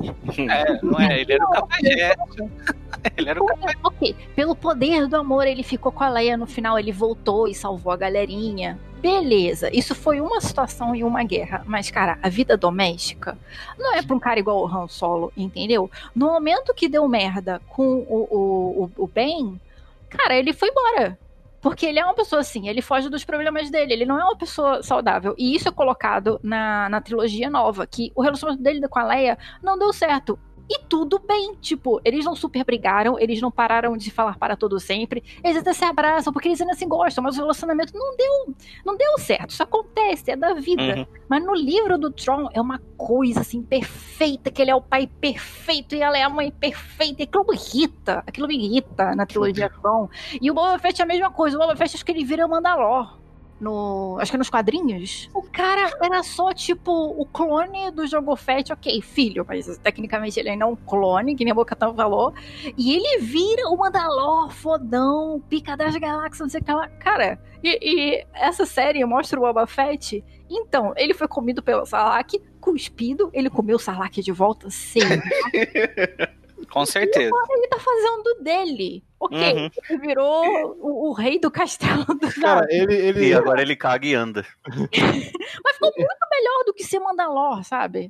É, 0.50 0.80
não 0.82 1.00
é? 1.00 1.22
Ele 1.22 1.34
era 1.34 1.46
o 1.46 1.52
capajeste. 1.52 2.76
Ele 3.16 3.30
era 3.30 3.44
o 3.44 3.46
capajeste. 3.46 3.80
Ok, 3.84 4.16
pelo 4.36 4.56
poder 4.56 5.08
do 5.08 5.16
amor, 5.16 5.46
ele 5.46 5.62
ficou 5.62 5.92
com 5.92 6.04
a 6.04 6.10
Leia 6.10 6.36
no 6.36 6.48
final, 6.48 6.80
ele 6.80 6.92
voltou 6.92 7.48
e 7.48 7.54
salvou 7.54 7.94
a 7.94 7.98
galerinha. 7.98 8.80
Beleza, 9.00 9.70
isso 9.72 9.94
foi 9.94 10.20
uma 10.20 10.42
situação 10.42 10.96
e 10.96 11.04
uma 11.04 11.24
guerra. 11.24 11.64
Mas, 11.68 11.92
cara, 11.92 12.18
a 12.24 12.30
vida 12.30 12.58
doméstica 12.58 13.38
não 13.78 13.94
é 13.94 14.02
pra 14.02 14.16
um 14.16 14.20
cara 14.20 14.40
igual 14.40 14.64
o 14.64 14.68
Han 14.68 14.88
Solo, 14.88 15.32
entendeu? 15.38 15.92
No 16.16 16.26
momento 16.26 16.74
que 16.74 16.90
deu 16.90 17.08
merda 17.08 17.62
com 17.68 17.98
o, 18.10 18.28
o, 18.32 18.92
o, 18.98 19.04
o 19.04 19.08
Ben, 19.08 19.62
cara, 20.10 20.36
ele 20.36 20.54
foi 20.54 20.70
embora. 20.70 21.20
Porque 21.66 21.88
ele 21.88 21.98
é 21.98 22.06
uma 22.06 22.14
pessoa 22.14 22.42
assim, 22.42 22.70
ele 22.70 22.80
foge 22.80 23.10
dos 23.10 23.26
problemas 23.26 23.72
dele, 23.72 23.92
ele 23.92 24.06
não 24.06 24.20
é 24.20 24.24
uma 24.24 24.38
pessoa 24.38 24.84
saudável. 24.84 25.34
E 25.36 25.56
isso 25.56 25.68
é 25.68 25.72
colocado 25.72 26.40
na, 26.44 26.88
na 26.90 27.02
trilogia 27.02 27.50
nova, 27.50 27.88
que 27.88 28.12
o 28.14 28.22
relacionamento 28.22 28.62
dele 28.62 28.88
com 28.88 29.00
a 29.00 29.04
Leia 29.04 29.36
não 29.64 29.76
deu 29.76 29.92
certo. 29.92 30.38
E 30.70 30.80
tudo 30.80 31.20
bem, 31.20 31.56
tipo, 31.62 32.02
eles 32.04 32.26
não 32.26 32.36
super 32.36 32.64
brigaram, 32.66 33.20
eles 33.20 33.40
não 33.40 33.52
pararam 33.52 33.96
de 33.96 34.10
falar 34.10 34.38
para 34.38 34.56
todo 34.56 34.80
sempre, 34.80 35.24
eles 35.44 35.58
até 35.58 35.74
se 35.74 35.86
abraçam, 35.86 36.34
porque 36.34 36.48
eles 36.48 36.60
ainda 36.60 36.74
se 36.74 36.86
gostam, 36.86 37.24
mas 37.24 37.38
o 37.38 37.42
relacionamento 37.42 37.94
não 37.96 38.16
deu, 38.16 38.56
não 38.84 38.98
deu 38.98 39.18
certo. 39.20 39.52
Isso 39.52 39.64
acontece, 39.64 40.32
é 40.32 40.36
da 40.36 40.54
vida. 40.54 40.82
Uhum. 40.82 41.06
Mas 41.30 41.44
no 41.44 41.54
livro 41.54 41.98
do 41.98 42.12
Tron 42.12 42.50
é 42.54 42.60
uma 42.60 42.80
coisa 42.98 43.42
assim 43.42 43.62
perfeita, 43.62 44.50
que 44.50 44.62
ele 44.62 44.72
é 44.72 44.76
o 44.76 44.82
pai 44.82 45.08
perfeito 45.08 45.96
e 45.96 46.02
ela 46.02 46.18
é 46.18 46.24
a 46.24 46.30
mãe 46.30 46.52
perfeita. 46.52 47.22
E 47.22 47.24
aquilo 47.24 47.46
me 47.48 47.56
irrita, 47.56 48.24
aquilo 48.26 48.48
me 48.48 48.56
irrita 48.56 49.16
na 49.16 49.26
trilogia 49.26 49.70
Tron. 49.82 50.10
E 50.42 50.50
o 50.50 50.54
Boba 50.54 50.80
Fett 50.80 51.02
é 51.02 51.04
a 51.04 51.08
mesma 51.08 51.32
coisa. 51.32 51.58
O 51.58 51.60
Boba 51.60 51.76
Fett 51.76 51.96
acho 51.96 52.06
que 52.06 52.12
ele 52.12 52.26
vira 52.26 52.48
Mandalor. 52.48 53.25
No, 53.60 54.18
acho 54.20 54.32
que 54.32 54.36
é 54.36 54.40
nos 54.40 54.50
quadrinhos. 54.50 55.30
O 55.34 55.42
cara 55.42 55.90
era 56.02 56.22
só 56.24 56.54
tipo 56.54 56.92
o 56.92 57.26
clone 57.26 57.90
do 57.92 58.06
Jogo 58.06 58.36
Fett, 58.36 58.74
ok, 58.74 59.02
filho, 59.02 59.46
mas 59.48 59.78
tecnicamente 59.78 60.40
ele 60.40 60.50
ainda 60.50 60.66
é 60.66 60.68
um 60.68 60.76
clone, 60.76 61.36
que 61.36 61.46
nem 61.46 61.52
a 61.52 61.56
Bocatão 61.56 61.96
falou. 61.96 62.34
E 62.78 62.94
ele 62.94 63.20
vira 63.22 63.70
o 63.70 63.78
Mandalor 63.78 64.50
fodão, 64.52 65.42
pica 65.50 65.78
das 65.78 65.96
galáxias, 65.96 66.40
não 66.40 66.50
sei 66.50 66.60
o 66.60 66.64
que 66.64 66.74
lá. 66.74 66.90
Cara, 67.00 67.40
e, 67.64 67.80
e 67.82 68.28
essa 68.34 68.66
série 68.66 69.04
mostra 69.06 69.40
o 69.40 69.44
Boba 69.44 69.66
Fett. 69.66 70.24
Então, 70.50 70.94
ele 70.96 71.14
foi 71.14 71.28
comido 71.28 71.64
pelo 71.64 71.86
Sarlacc, 71.86 72.34
cuspido, 72.60 73.30
ele 73.34 73.50
comeu 73.50 73.78
o 73.78 73.80
Sarlacc 73.80 74.22
de 74.22 74.32
volta, 74.32 74.70
sim. 74.70 75.00
Com 76.72 76.86
certeza. 76.86 77.32
ele 77.52 77.68
tá 77.68 77.78
fazendo 77.80 78.36
dele. 78.42 79.04
Ok, 79.20 79.38
Uhum. 79.38 79.70
ele 79.90 80.00
virou 80.00 80.78
o, 80.80 81.10
o 81.10 81.14
rei 81.14 81.40
do 81.40 81.50
castelo 81.50 82.04
do 82.06 82.32
Cara, 82.42 82.66
ele, 82.70 82.94
ele, 82.96 83.28
E 83.30 83.34
agora 83.34 83.62
ele 83.62 83.76
caga 83.76 84.06
e 84.06 84.14
anda. 84.14 84.46
Mas 84.68 85.74
ficou 85.76 85.92
muito 85.98 86.28
melhor 86.32 86.64
do 86.66 86.74
que 86.74 86.84
ser 86.84 87.00
Mandalor, 87.00 87.64
sabe? 87.64 88.10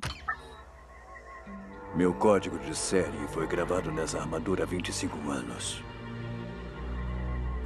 Meu 1.94 2.12
código 2.12 2.58
de 2.58 2.74
série 2.76 3.26
foi 3.28 3.46
gravado 3.46 3.90
nessa 3.90 4.18
armadura 4.18 4.64
há 4.64 4.66
25 4.66 5.30
anos. 5.30 5.82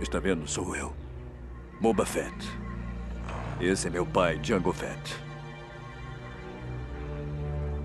Está 0.00 0.18
vendo? 0.20 0.46
Sou 0.46 0.76
eu. 0.76 0.94
Boba 1.80 2.06
Fett. 2.06 2.34
Esse 3.60 3.88
é 3.88 3.90
meu 3.90 4.06
pai, 4.06 4.38
Django 4.38 4.72
Fett. 4.72 5.16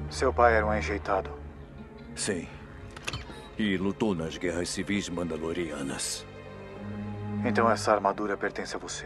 Seu 0.10 0.32
pai 0.32 0.56
era 0.56 0.66
um 0.66 0.74
enjeitado. 0.74 1.30
Sim. 2.16 2.48
E 3.58 3.78
lutou 3.78 4.14
nas 4.14 4.38
guerras 4.38 4.70
civis 4.70 5.08
mandalorianas. 5.10 6.26
Então 7.46 7.70
essa 7.70 7.94
armadura 7.94 8.36
pertence 8.36 8.76
a 8.76 8.80
você. 8.80 9.06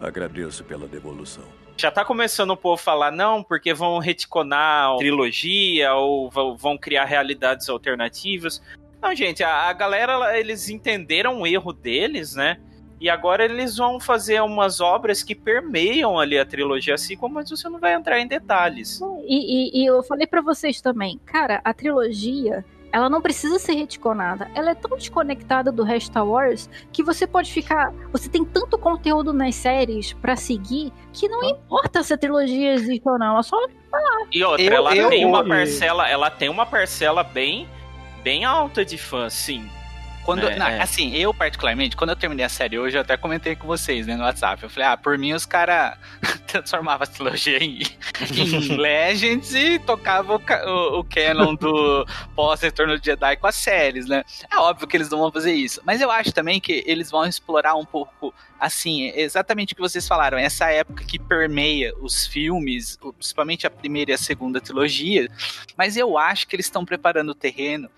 Agradeço 0.00 0.64
pela 0.64 0.86
devolução. 0.86 1.44
Já 1.76 1.90
tá 1.90 2.04
começando 2.04 2.50
o 2.50 2.56
povo 2.56 2.74
a 2.74 2.78
falar, 2.78 3.12
não, 3.12 3.42
porque 3.42 3.72
vão 3.72 3.98
reticonar 3.98 4.90
a 4.92 4.96
trilogia 4.96 5.94
ou 5.94 6.28
vão- 6.56 6.76
criar 6.76 7.04
realidades 7.04 7.68
alternativas. 7.68 8.60
Não, 9.00 9.14
gente, 9.14 9.44
a, 9.44 9.68
a 9.68 9.72
galera, 9.72 10.36
eles 10.38 10.68
entenderam 10.68 11.40
o 11.40 11.46
erro 11.46 11.72
deles, 11.72 12.34
né? 12.34 12.60
E 13.00 13.08
agora 13.08 13.44
eles 13.44 13.76
vão 13.76 14.00
fazer 14.00 14.42
umas 14.42 14.80
obras 14.80 15.22
que 15.22 15.34
permeiam 15.34 16.18
ali 16.18 16.38
a 16.38 16.44
trilogia, 16.44 16.94
assim 16.94 17.16
como 17.16 17.34
mas 17.36 17.48
você 17.48 17.68
não 17.68 17.78
vai 17.78 17.94
entrar 17.94 18.18
em 18.18 18.26
detalhes. 18.26 19.00
E, 19.26 19.78
e- 19.78 19.82
e 19.82 19.86
eu 19.86 20.02
falei 20.02 20.26
pra 20.26 20.40
vocês 20.40 20.80
também, 20.80 21.20
cara, 21.24 21.60
a 21.64 21.72
trilogia, 21.72 22.64
ela 22.90 23.08
não 23.10 23.20
precisa 23.20 23.58
ser 23.58 23.74
reticonada. 23.74 24.50
Ela 24.54 24.70
é 24.70 24.74
tão 24.74 24.96
desconectada 24.96 25.70
do 25.70 25.82
resto 25.84 26.06
Star 26.10 26.26
Wars 26.26 26.68
que 26.92 27.02
você 27.02 27.26
pode 27.26 27.52
ficar. 27.52 27.92
Você 28.12 28.28
tem 28.28 28.44
tanto 28.44 28.78
conteúdo 28.78 29.32
nas 29.32 29.54
séries 29.54 30.12
pra 30.14 30.34
seguir 30.36 30.92
que 31.12 31.28
não 31.28 31.44
importa 31.44 32.02
se 32.02 32.14
a 32.14 32.18
trilogia 32.18 32.72
existe 32.74 33.06
ou 33.08 33.18
não. 33.18 33.34
Ela 33.34 33.42
só 33.42 33.56
E 34.32 34.42
outra, 34.44 34.64
Eu- 34.64 34.72
ela 34.74 34.96
eu- 34.96 35.08
tem 35.08 35.24
uma 35.24 35.44
parcela, 35.46 36.08
ela 36.08 36.30
tem 36.30 36.48
uma 36.48 36.66
parcela 36.66 37.22
bem, 37.22 37.68
bem 38.22 38.44
alta 38.44 38.84
de 38.84 38.98
fãs, 38.98 39.32
sim. 39.34 39.68
Quando, 40.28 40.46
É, 40.46 40.58
não, 40.58 40.66
é. 40.66 40.82
Assim, 40.82 41.14
eu 41.14 41.32
particularmente, 41.32 41.96
quando 41.96 42.10
eu 42.10 42.16
terminei 42.16 42.44
a 42.44 42.50
série 42.50 42.78
hoje, 42.78 42.98
eu 42.98 43.00
até 43.00 43.16
comentei 43.16 43.56
com 43.56 43.66
vocês, 43.66 44.06
né, 44.06 44.14
no 44.14 44.24
WhatsApp. 44.24 44.62
Eu 44.62 44.68
falei, 44.68 44.86
ah, 44.86 44.94
por 44.94 45.16
mim 45.16 45.32
os 45.32 45.46
caras 45.46 45.96
transformava 46.46 47.04
a 47.04 47.06
trilogia 47.06 47.56
em, 47.56 47.80
em 47.80 48.76
Legends 48.76 49.54
e 49.54 49.78
tocava 49.78 50.36
o, 50.36 50.38
o, 50.38 50.98
o 51.00 51.04
canon 51.04 51.54
do 51.54 52.06
pós-retorno 52.36 52.98
de 52.98 53.06
Jedi 53.06 53.38
com 53.38 53.46
as 53.46 53.54
séries, 53.54 54.04
né? 54.04 54.22
É 54.52 54.58
óbvio 54.58 54.86
que 54.86 54.98
eles 54.98 55.08
não 55.08 55.18
vão 55.18 55.32
fazer 55.32 55.54
isso, 55.54 55.80
mas 55.82 55.98
eu 56.02 56.10
acho 56.10 56.30
também 56.30 56.60
que 56.60 56.84
eles 56.86 57.10
vão 57.10 57.24
explorar 57.24 57.74
um 57.76 57.86
pouco, 57.86 58.34
assim, 58.60 59.10
exatamente 59.14 59.72
o 59.72 59.76
que 59.76 59.80
vocês 59.80 60.06
falaram, 60.06 60.36
essa 60.36 60.70
época 60.70 61.06
que 61.06 61.18
permeia 61.18 61.94
os 62.02 62.26
filmes, 62.26 62.98
principalmente 63.16 63.66
a 63.66 63.70
primeira 63.70 64.10
e 64.10 64.14
a 64.14 64.18
segunda 64.18 64.60
trilogia, 64.60 65.26
mas 65.74 65.96
eu 65.96 66.18
acho 66.18 66.46
que 66.46 66.54
eles 66.54 66.66
estão 66.66 66.84
preparando 66.84 67.30
o 67.30 67.34
terreno 67.34 67.88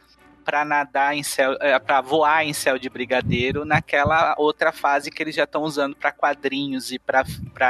para 0.45 0.64
nadar 0.64 1.14
em 1.14 1.22
céu, 1.22 1.57
para 1.84 2.01
voar 2.01 2.45
em 2.45 2.53
céu 2.53 2.78
de 2.78 2.88
brigadeiro 2.88 3.64
naquela 3.64 4.34
outra 4.38 4.72
fase 4.72 5.11
que 5.11 5.22
eles 5.22 5.34
já 5.34 5.45
estão 5.45 5.62
usando 5.62 5.95
para 5.95 6.12
quadrinhos 6.12 6.91
e 6.91 6.99
para 6.99 7.24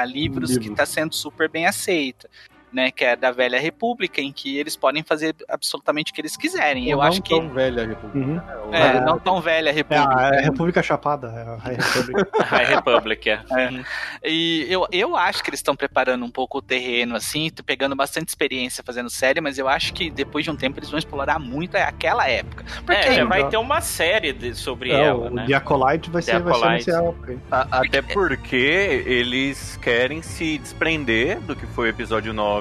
livros 0.05 0.51
Livro. 0.51 0.65
que 0.65 0.71
está 0.71 0.87
sendo 0.87 1.15
super 1.15 1.49
bem 1.49 1.67
aceita. 1.67 2.29
Né, 2.73 2.93
que 2.93 3.05
é 3.05 3.17
da 3.17 3.33
velha 3.33 3.59
república, 3.59 4.21
em 4.21 4.31
que 4.33 4.57
eles 4.57 4.77
podem 4.77 5.03
fazer 5.03 5.35
absolutamente 5.49 6.13
o 6.13 6.15
que 6.15 6.21
eles 6.21 6.37
quiserem. 6.37 6.85
Ou 6.85 6.91
eu 6.93 6.97
não 6.99 7.03
acho 7.05 7.21
que. 7.21 7.31
tão 7.35 7.49
velha 7.49 7.83
a 7.83 7.87
República. 7.87 8.19
Uhum. 8.29 8.35
né? 8.37 8.57
Ou- 8.65 8.75
É, 8.75 9.01
não 9.01 9.19
tão 9.19 9.41
velha 9.41 9.71
É 9.71 9.73
república. 9.73 10.17
a, 10.17 10.35
é 10.35 10.39
a 10.39 10.43
República 10.43 10.81
Chapada. 10.83 11.27
É 11.37 11.43
a 11.43 11.57
High 11.57 11.77
Republic. 11.77 12.31
High 12.47 12.65
Republic, 12.67 13.29
é. 13.31 13.41
É. 13.51 13.85
E 14.25 14.67
eu, 14.71 14.87
eu 14.93 15.17
acho 15.17 15.43
que 15.43 15.51
eles 15.51 15.59
estão 15.59 15.75
preparando 15.75 16.25
um 16.25 16.31
pouco 16.31 16.59
o 16.59 16.63
terreno, 16.63 17.17
assim, 17.17 17.51
tô 17.51 17.65
pegando 17.65 17.97
bastante 17.97 18.29
experiência 18.29 18.85
fazendo 18.87 19.11
série, 19.11 19.41
mas 19.41 19.59
eu 19.59 19.67
acho 19.69 19.93
que 19.93 20.09
depois 20.09 20.45
de 20.45 20.51
um 20.53 20.57
tempo 20.57 20.79
eles 20.79 20.91
vão 20.91 20.99
explorar 20.99 21.41
muito 21.41 21.75
aquela 21.77 22.29
época. 22.29 22.65
Porque 22.87 23.01
É, 23.09 23.15
já 23.15 23.25
vai 23.25 23.49
ter 23.49 23.57
uma 23.57 23.81
série 23.81 24.33
de- 24.33 24.55
sobre 24.55 24.93
É, 24.93 25.07
ela, 25.07 25.27
o 25.29 25.35
né? 25.35 25.45
The 25.47 25.55
Acolyte 25.55 26.09
vai 26.09 26.23
ser, 26.23 26.39
vai 26.41 26.55
ser 26.55 26.61
Acolyte. 26.65 26.91
época 26.93 27.33
aí. 27.33 27.39
A- 27.51 27.67
até 27.81 28.01
porque 28.03 29.03
eles 29.07 29.77
querem 29.83 30.23
se 30.23 30.57
desprender 30.59 31.41
do 31.41 31.57
que 31.57 31.67
foi 31.67 31.89
o 31.89 31.91
episódio 31.91 32.33
9. 32.33 32.60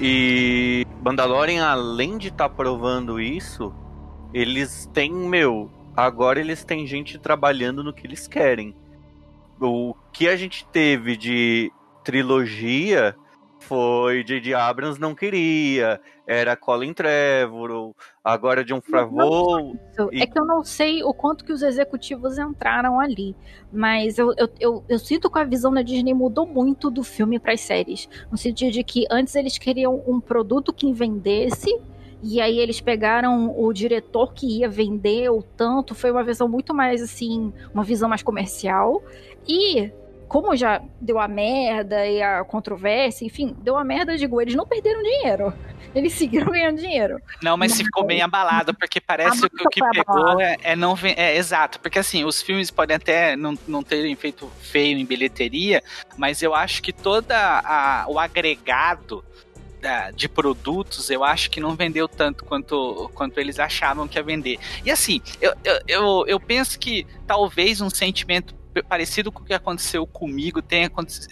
E 0.00 0.86
Mandalorian, 1.04 1.64
além 1.64 2.18
de 2.18 2.28
estar 2.28 2.48
provando 2.48 3.20
isso, 3.20 3.72
eles 4.32 4.90
têm, 4.92 5.12
meu, 5.12 5.70
agora 5.96 6.40
eles 6.40 6.64
têm 6.64 6.86
gente 6.86 7.18
trabalhando 7.18 7.84
no 7.84 7.92
que 7.92 8.06
eles 8.06 8.26
querem. 8.26 8.74
O 9.60 9.94
que 10.12 10.26
a 10.28 10.36
gente 10.36 10.66
teve 10.66 11.16
de 11.16 11.70
trilogia 12.02 13.14
foi 13.60 14.24
J.J. 14.24 14.54
Abrams 14.54 15.00
não 15.00 15.14
queria, 15.14 16.00
era 16.32 16.56
Colin 16.56 16.92
Trevorrow, 16.94 17.94
agora 18.24 18.64
John 18.64 18.80
Favreau. 18.80 19.74
E- 20.12 20.22
É 20.22 20.26
que 20.26 20.38
eu 20.38 20.44
não 20.44 20.64
sei 20.64 21.02
o 21.02 21.12
quanto 21.12 21.44
que 21.44 21.52
os 21.52 21.62
executivos 21.62 22.38
entraram 22.38 22.98
ali, 22.98 23.36
mas 23.72 24.18
eu, 24.18 24.32
eu, 24.36 24.48
eu, 24.60 24.84
eu 24.88 24.98
sinto 24.98 25.30
que 25.30 25.38
a 25.38 25.44
visão 25.44 25.72
da 25.72 25.82
Disney 25.82 26.14
mudou 26.14 26.46
muito 26.46 26.90
do 26.90 27.02
filme 27.02 27.38
para 27.38 27.52
as 27.52 27.60
séries, 27.60 28.08
no 28.30 28.36
sentido 28.38 28.72
de 28.72 28.82
que 28.82 29.04
antes 29.10 29.34
eles 29.34 29.58
queriam 29.58 30.02
um 30.06 30.20
produto 30.20 30.72
que 30.72 30.92
vendesse. 30.92 31.70
E 32.24 32.40
aí 32.40 32.60
eles 32.60 32.80
pegaram 32.80 33.52
o 33.58 33.72
diretor 33.72 34.32
que 34.32 34.60
ia 34.60 34.68
vender 34.68 35.28
o 35.28 35.42
tanto, 35.42 35.92
foi 35.92 36.12
uma 36.12 36.22
visão 36.22 36.46
muito 36.48 36.72
mais 36.72 37.02
assim, 37.02 37.52
uma 37.74 37.82
visão 37.82 38.08
mais 38.08 38.22
comercial. 38.22 39.02
E 39.48 39.90
como 40.32 40.56
já 40.56 40.80
deu 40.98 41.20
a 41.20 41.28
merda 41.28 42.06
e 42.06 42.22
a 42.22 42.42
controvérsia, 42.42 43.26
enfim, 43.26 43.54
deu 43.58 43.76
a 43.76 43.84
merda, 43.84 44.16
digo, 44.16 44.40
eles 44.40 44.54
não 44.54 44.66
perderam 44.66 45.02
dinheiro. 45.02 45.52
Eles 45.94 46.14
seguiram 46.14 46.50
ganhando 46.50 46.80
dinheiro. 46.80 47.20
Não, 47.42 47.54
mas 47.54 47.72
se 47.72 47.84
ficou 47.84 48.02
bem 48.02 48.22
abalado, 48.22 48.72
porque 48.72 48.98
parece 48.98 49.46
que 49.50 49.62
o 49.62 49.68
que 49.68 49.82
pegou 49.90 50.40
é, 50.40 50.56
é 50.62 50.74
não 50.74 50.96
É, 51.02 51.36
exato, 51.36 51.78
porque 51.80 51.98
assim, 51.98 52.24
os 52.24 52.40
filmes 52.40 52.70
podem 52.70 52.96
até 52.96 53.36
não, 53.36 53.58
não 53.68 53.82
terem 53.82 54.16
feito 54.16 54.50
feio 54.62 54.96
em 54.96 55.04
bilheteria, 55.04 55.82
mas 56.16 56.40
eu 56.40 56.54
acho 56.54 56.82
que 56.82 56.94
toda 56.94 57.36
a, 57.36 58.06
o 58.08 58.18
agregado 58.18 59.22
de 60.14 60.28
produtos, 60.28 61.10
eu 61.10 61.24
acho 61.24 61.50
que 61.50 61.60
não 61.60 61.74
vendeu 61.74 62.08
tanto 62.08 62.44
quanto, 62.44 63.10
quanto 63.14 63.38
eles 63.38 63.58
achavam 63.58 64.08
que 64.08 64.16
ia 64.16 64.22
vender. 64.22 64.58
E 64.82 64.90
assim, 64.90 65.20
eu, 65.40 65.52
eu, 65.86 66.24
eu 66.26 66.40
penso 66.40 66.78
que 66.78 67.06
talvez 67.26 67.80
um 67.80 67.90
sentimento 67.90 68.61
parecido 68.88 69.32
com 69.32 69.42
o 69.42 69.44
que 69.44 69.52
aconteceu 69.52 70.06
comigo 70.06 70.62
tenha, 70.62 70.88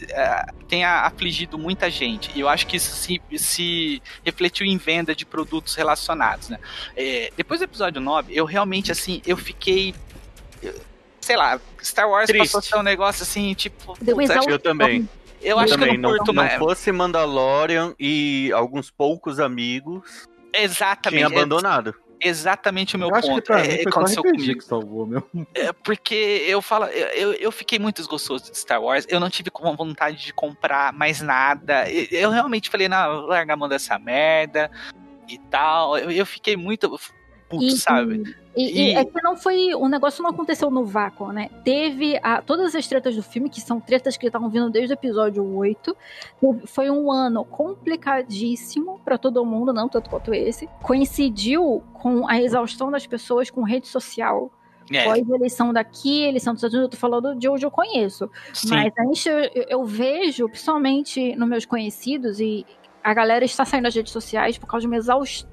eh, 0.08 0.46
tenha 0.68 1.02
afligido 1.06 1.56
muita 1.56 1.88
gente. 1.88 2.30
E 2.34 2.40
eu 2.40 2.48
acho 2.48 2.66
que 2.66 2.76
isso 2.76 2.94
se, 2.96 3.20
se 3.38 4.02
refletiu 4.24 4.66
em 4.66 4.76
venda 4.76 5.14
de 5.14 5.24
produtos 5.24 5.74
relacionados, 5.76 6.48
né? 6.48 6.58
É, 6.96 7.32
depois 7.36 7.60
do 7.60 7.64
episódio 7.64 8.00
9, 8.00 8.34
eu 8.34 8.44
realmente, 8.44 8.90
assim, 8.92 9.22
eu 9.26 9.36
fiquei... 9.36 9.94
eu- 10.62 10.74
Sei 11.20 11.36
lá, 11.36 11.60
Star 11.82 12.08
Wars 12.08 12.26
Triste. 12.26 12.44
passou 12.52 12.58
a 12.58 12.62
ser 12.62 12.76
um 12.76 12.82
negócio 12.82 13.22
assim, 13.22 13.54
tipo... 13.54 13.92
Acho- 13.92 14.50
Eu 14.50 14.58
também. 14.58 15.08
eu 15.42 15.58
acho 15.58 15.74
também 15.74 15.90
que 15.90 15.96
eu 15.96 16.00
não 16.00 16.10
curto 16.16 16.32
não 16.32 16.42
mais. 16.42 16.58
fosse 16.58 16.90
Mandalorian 16.90 17.94
e 18.00 18.50
alguns 18.54 18.90
poucos 18.90 19.38
amigos 19.38 20.26
Exatamente. 20.52 21.26
tinha 21.26 21.38
abandonado. 21.38 21.90
é 21.90 22.09
Exatamente 22.20 22.96
o 22.96 22.98
meu 22.98 23.08
Eu 23.08 23.20
ponto. 23.20 23.52
É, 23.52 23.78
mim 23.78 23.88
aconteceu 23.88 24.22
comigo. 24.22 24.58
que 24.58 24.64
salvou, 24.64 25.06
meu. 25.06 25.26
É, 25.54 25.72
porque 25.72 26.44
eu 26.46 26.60
falo, 26.60 26.84
eu, 26.86 27.32
eu 27.32 27.50
fiquei 27.50 27.78
muito 27.78 27.96
desgostoso 27.96 28.50
de 28.50 28.58
Star 28.58 28.82
Wars. 28.82 29.06
Eu 29.08 29.18
não 29.18 29.30
tive 29.30 29.50
vontade 29.76 30.18
de 30.18 30.32
comprar 30.32 30.92
mais 30.92 31.20
nada. 31.20 31.90
Eu, 31.90 32.06
eu 32.10 32.30
realmente 32.30 32.68
falei, 32.68 32.88
não, 32.88 33.22
vou 33.22 33.26
largar 33.28 33.54
a 33.54 33.56
mão 33.56 33.68
dessa 33.68 33.98
merda 33.98 34.70
e 35.28 35.38
tal. 35.38 35.96
Eu, 35.96 36.10
eu 36.10 36.26
fiquei 36.26 36.56
muito 36.56 36.98
puto, 37.50 37.64
E- 37.64 37.76
sabe? 37.76 38.36
E, 38.56 38.90
e 38.90 38.94
é 38.94 39.04
que 39.04 39.22
não 39.22 39.36
foi. 39.36 39.74
O 39.74 39.88
negócio 39.88 40.22
não 40.22 40.30
aconteceu 40.30 40.70
no 40.70 40.84
vácuo, 40.84 41.30
né? 41.32 41.50
Teve 41.64 42.18
a- 42.22 42.42
todas 42.42 42.74
as 42.74 42.86
tretas 42.86 43.14
do 43.14 43.22
filme, 43.22 43.48
que 43.50 43.60
são 43.60 43.78
tretas 43.80 44.16
que 44.16 44.26
estavam 44.26 44.48
vindo 44.50 44.68
desde 44.70 44.92
o 44.92 44.94
episódio 44.94 45.44
8. 45.56 45.96
Teve- 46.40 46.66
Foi 46.66 46.90
um 46.90 47.12
ano 47.12 47.44
complicadíssimo 47.44 49.00
pra 49.04 49.16
todo 49.18 49.44
mundo, 49.44 49.72
não 49.72 49.88
tanto 49.88 50.10
quanto 50.10 50.32
esse. 50.34 50.68
Coincidiu 50.82 51.82
com 51.92 52.28
a 52.28 52.40
exaustão 52.40 52.90
das 52.90 53.06
pessoas 53.06 53.50
com 53.50 53.62
rede 53.62 53.86
social. 53.86 54.50
É, 54.92 55.04
Pós 55.04 55.28
eleição 55.28 55.72
daqui, 55.72 56.24
eleição 56.24 56.52
dos 56.52 56.60
Estados 56.60 56.74
Unidos, 56.74 56.92
eu 56.94 56.98
tô 56.98 57.00
falando 57.00 57.36
de 57.38 57.48
onde 57.48 57.64
eu 57.64 57.70
conheço. 57.70 58.28
sim. 58.52 58.68
Mas 58.70 58.92
a 58.98 59.04
gente, 59.04 59.28
eu, 59.28 59.64
eu 59.68 59.84
vejo, 59.84 60.48
principalmente 60.48 61.36
nos 61.36 61.48
meus 61.48 61.64
conhecidos, 61.64 62.40
e 62.40 62.66
a 63.02 63.14
galera 63.14 63.44
está 63.44 63.64
saindo 63.64 63.84
das 63.84 63.94
redes 63.94 64.12
sociais 64.12 64.58
por 64.58 64.66
causa 64.66 64.82
de 64.82 64.86
uma 64.88 64.96
exaustão 64.96 65.48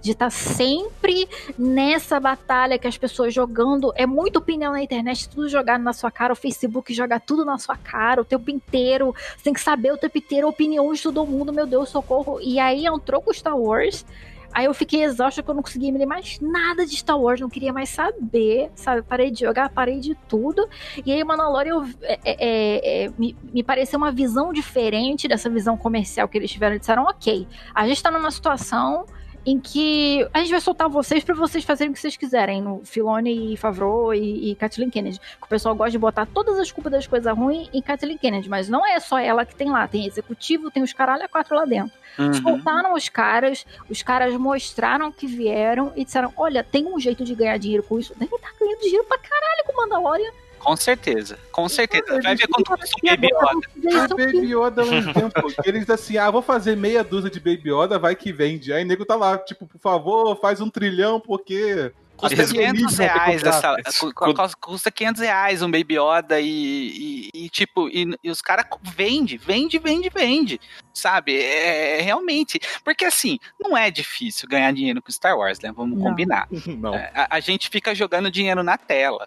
de 0.00 0.12
estar 0.12 0.30
sempre 0.30 1.28
nessa 1.58 2.18
batalha 2.20 2.78
que 2.78 2.86
as 2.86 2.96
pessoas 2.98 3.32
jogando. 3.32 3.92
É 3.96 4.06
muita 4.06 4.38
opinião 4.38 4.72
na 4.72 4.82
internet, 4.82 5.28
tudo 5.28 5.48
jogado 5.48 5.82
na 5.82 5.92
sua 5.92 6.10
cara, 6.10 6.32
o 6.32 6.36
Facebook 6.36 6.92
joga 6.92 7.18
tudo 7.18 7.44
na 7.44 7.58
sua 7.58 7.76
cara 7.76 8.20
o 8.20 8.24
tempo 8.24 8.50
inteiro. 8.50 9.14
Você 9.36 9.44
tem 9.44 9.52
que 9.52 9.60
saber 9.60 9.92
o 9.92 9.98
tempo 9.98 10.18
inteiro 10.18 10.46
a 10.46 10.50
opinião 10.50 10.92
de 10.92 11.02
todo 11.02 11.26
mundo, 11.26 11.52
meu 11.52 11.66
Deus, 11.66 11.88
socorro. 11.88 12.40
E 12.40 12.58
aí 12.58 12.86
entrou 12.86 13.20
com 13.20 13.32
Star 13.32 13.56
Wars. 13.56 14.04
Aí 14.52 14.64
eu 14.64 14.74
fiquei 14.74 15.04
exausta 15.04 15.44
que 15.44 15.48
eu 15.48 15.54
não 15.54 15.62
conseguia 15.62 15.92
me 15.92 15.98
ler 15.98 16.06
mais 16.06 16.40
nada 16.40 16.84
de 16.84 16.96
Star 16.96 17.16
Wars, 17.16 17.40
não 17.40 17.48
queria 17.48 17.72
mais 17.72 17.88
saber, 17.90 18.68
sabe? 18.74 19.00
Parei 19.02 19.30
de 19.30 19.38
jogar, 19.40 19.68
parei 19.68 20.00
de 20.00 20.16
tudo. 20.28 20.68
E 21.06 21.12
aí, 21.12 21.22
Mandalorian 21.22 21.74
eu- 21.74 21.88
é, 22.02 22.18
é, 22.24 23.04
é, 23.04 23.10
me, 23.16 23.36
me 23.52 23.62
pareceu 23.62 23.96
uma 23.96 24.10
visão 24.10 24.52
diferente 24.52 25.28
dessa 25.28 25.48
visão 25.48 25.76
comercial 25.76 26.26
que 26.26 26.36
eles 26.36 26.50
tiveram. 26.50 26.72
Eles 26.72 26.80
disseram, 26.80 27.04
ok, 27.04 27.46
a 27.72 27.86
gente 27.86 28.02
tá 28.02 28.10
numa 28.10 28.30
situação 28.32 29.06
em 29.44 29.58
que 29.58 30.26
a 30.32 30.40
gente 30.40 30.50
vai 30.50 30.60
soltar 30.60 30.88
vocês 30.88 31.24
pra 31.24 31.34
vocês 31.34 31.64
fazerem 31.64 31.90
o 31.90 31.94
que 31.94 32.00
vocês 32.00 32.16
quiserem, 32.16 32.60
no 32.60 32.82
Filone 32.84 33.52
e 33.52 33.56
Favreau 33.56 34.14
e, 34.14 34.50
e 34.50 34.54
Kathleen 34.54 34.90
Kennedy. 34.90 35.18
Que 35.18 35.46
o 35.46 35.48
pessoal 35.48 35.74
gosta 35.74 35.92
de 35.92 35.98
botar 35.98 36.26
todas 36.26 36.58
as 36.58 36.70
culpas 36.70 36.92
das 36.92 37.06
coisas 37.06 37.36
ruins 37.36 37.68
em 37.72 37.80
Kathleen 37.80 38.18
Kennedy, 38.18 38.48
mas 38.48 38.68
não 38.68 38.86
é 38.86 38.98
só 39.00 39.18
ela 39.18 39.44
que 39.44 39.54
tem 39.54 39.70
lá, 39.70 39.86
tem 39.88 40.06
executivo, 40.06 40.70
tem 40.70 40.82
os 40.82 40.92
caralho 40.92 41.24
a 41.24 41.28
quatro 41.28 41.56
lá 41.56 41.64
dentro. 41.64 41.92
Uhum. 42.18 42.34
Soltaram 42.34 42.94
os 42.94 43.08
caras, 43.08 43.64
os 43.88 44.02
caras 44.02 44.34
mostraram 44.34 45.10
que 45.10 45.26
vieram 45.26 45.92
e 45.96 46.04
disseram: 46.04 46.32
Olha, 46.36 46.62
tem 46.62 46.86
um 46.86 46.98
jeito 46.98 47.24
de 47.24 47.34
ganhar 47.34 47.56
dinheiro 47.58 47.82
com 47.82 47.98
isso. 47.98 48.14
Deve 48.16 48.34
estar 48.34 48.52
ganhando 48.58 48.80
dinheiro 48.80 49.04
pra 49.04 49.18
caralho 49.18 49.64
com 49.64 49.76
Mandalorian. 49.76 50.30
Com 50.60 50.76
certeza, 50.76 51.38
com 51.50 51.68
certeza. 51.68 52.04
Vai 52.22 52.36
ver 52.36 52.44
eles 52.44 52.46
quanto 52.46 52.70
custa 52.70 52.84
o 52.84 52.98
aqui 52.98 53.16
Baby 53.16 53.28
Yoda. 53.34 54.08
Baby 54.16 54.54
Yoda 54.54 54.82
há 54.82 54.84
um 54.84 55.12
tempo. 55.12 55.52
Eles 55.64 55.88
assim, 55.90 56.16
ah, 56.18 56.30
vou 56.30 56.42
fazer 56.42 56.76
meia 56.76 57.02
dúzia 57.02 57.30
de 57.30 57.40
Baby 57.40 57.70
Yoda, 57.72 57.98
vai 57.98 58.14
que 58.14 58.32
vende. 58.32 58.72
Aí 58.72 58.84
o 58.84 58.86
nego 58.86 59.04
tá 59.04 59.16
lá, 59.16 59.38
tipo, 59.38 59.66
por 59.66 59.80
favor, 59.80 60.36
faz 60.40 60.60
um 60.60 60.70
trilhão, 60.70 61.18
porque. 61.18 61.92
Custa 62.16 62.42
As 62.42 62.52
500 62.52 62.58
alienígenas 62.58 62.96
vão 62.98 63.06
ter 63.06 63.12
reais 63.14 63.42
essa, 63.42 63.76
cu- 63.98 64.12
cu- 64.14 64.34
cu- 64.34 64.56
custa 64.60 64.90
500 64.90 65.22
reais 65.22 65.62
um 65.62 65.70
Baby 65.70 65.94
Yoda 65.98 66.38
e, 66.38 67.30
e, 67.34 67.44
e, 67.46 67.48
tipo, 67.48 67.88
e, 67.88 68.14
e 68.22 68.30
os 68.30 68.42
caras 68.42 68.66
vende, 68.82 69.38
vende, 69.38 69.78
vende, 69.78 70.10
vende, 70.10 70.60
sabe? 70.92 71.40
É, 71.40 72.02
realmente, 72.02 72.60
porque 72.84 73.06
assim, 73.06 73.38
não 73.58 73.74
é 73.74 73.90
difícil 73.90 74.46
ganhar 74.46 74.70
dinheiro 74.74 75.00
com 75.00 75.10
Star 75.10 75.34
Wars, 75.34 75.58
né? 75.60 75.72
Vamos 75.74 75.98
Não. 75.98 76.04
combinar. 76.04 76.46
Não. 76.68 76.94
É, 76.94 77.10
A, 77.14 77.36
a 77.36 77.40
gente 77.40 77.70
fica 77.70 77.94
jogando 77.94 78.30
dinheiro 78.30 78.62
na 78.62 78.76
tela. 78.76 79.26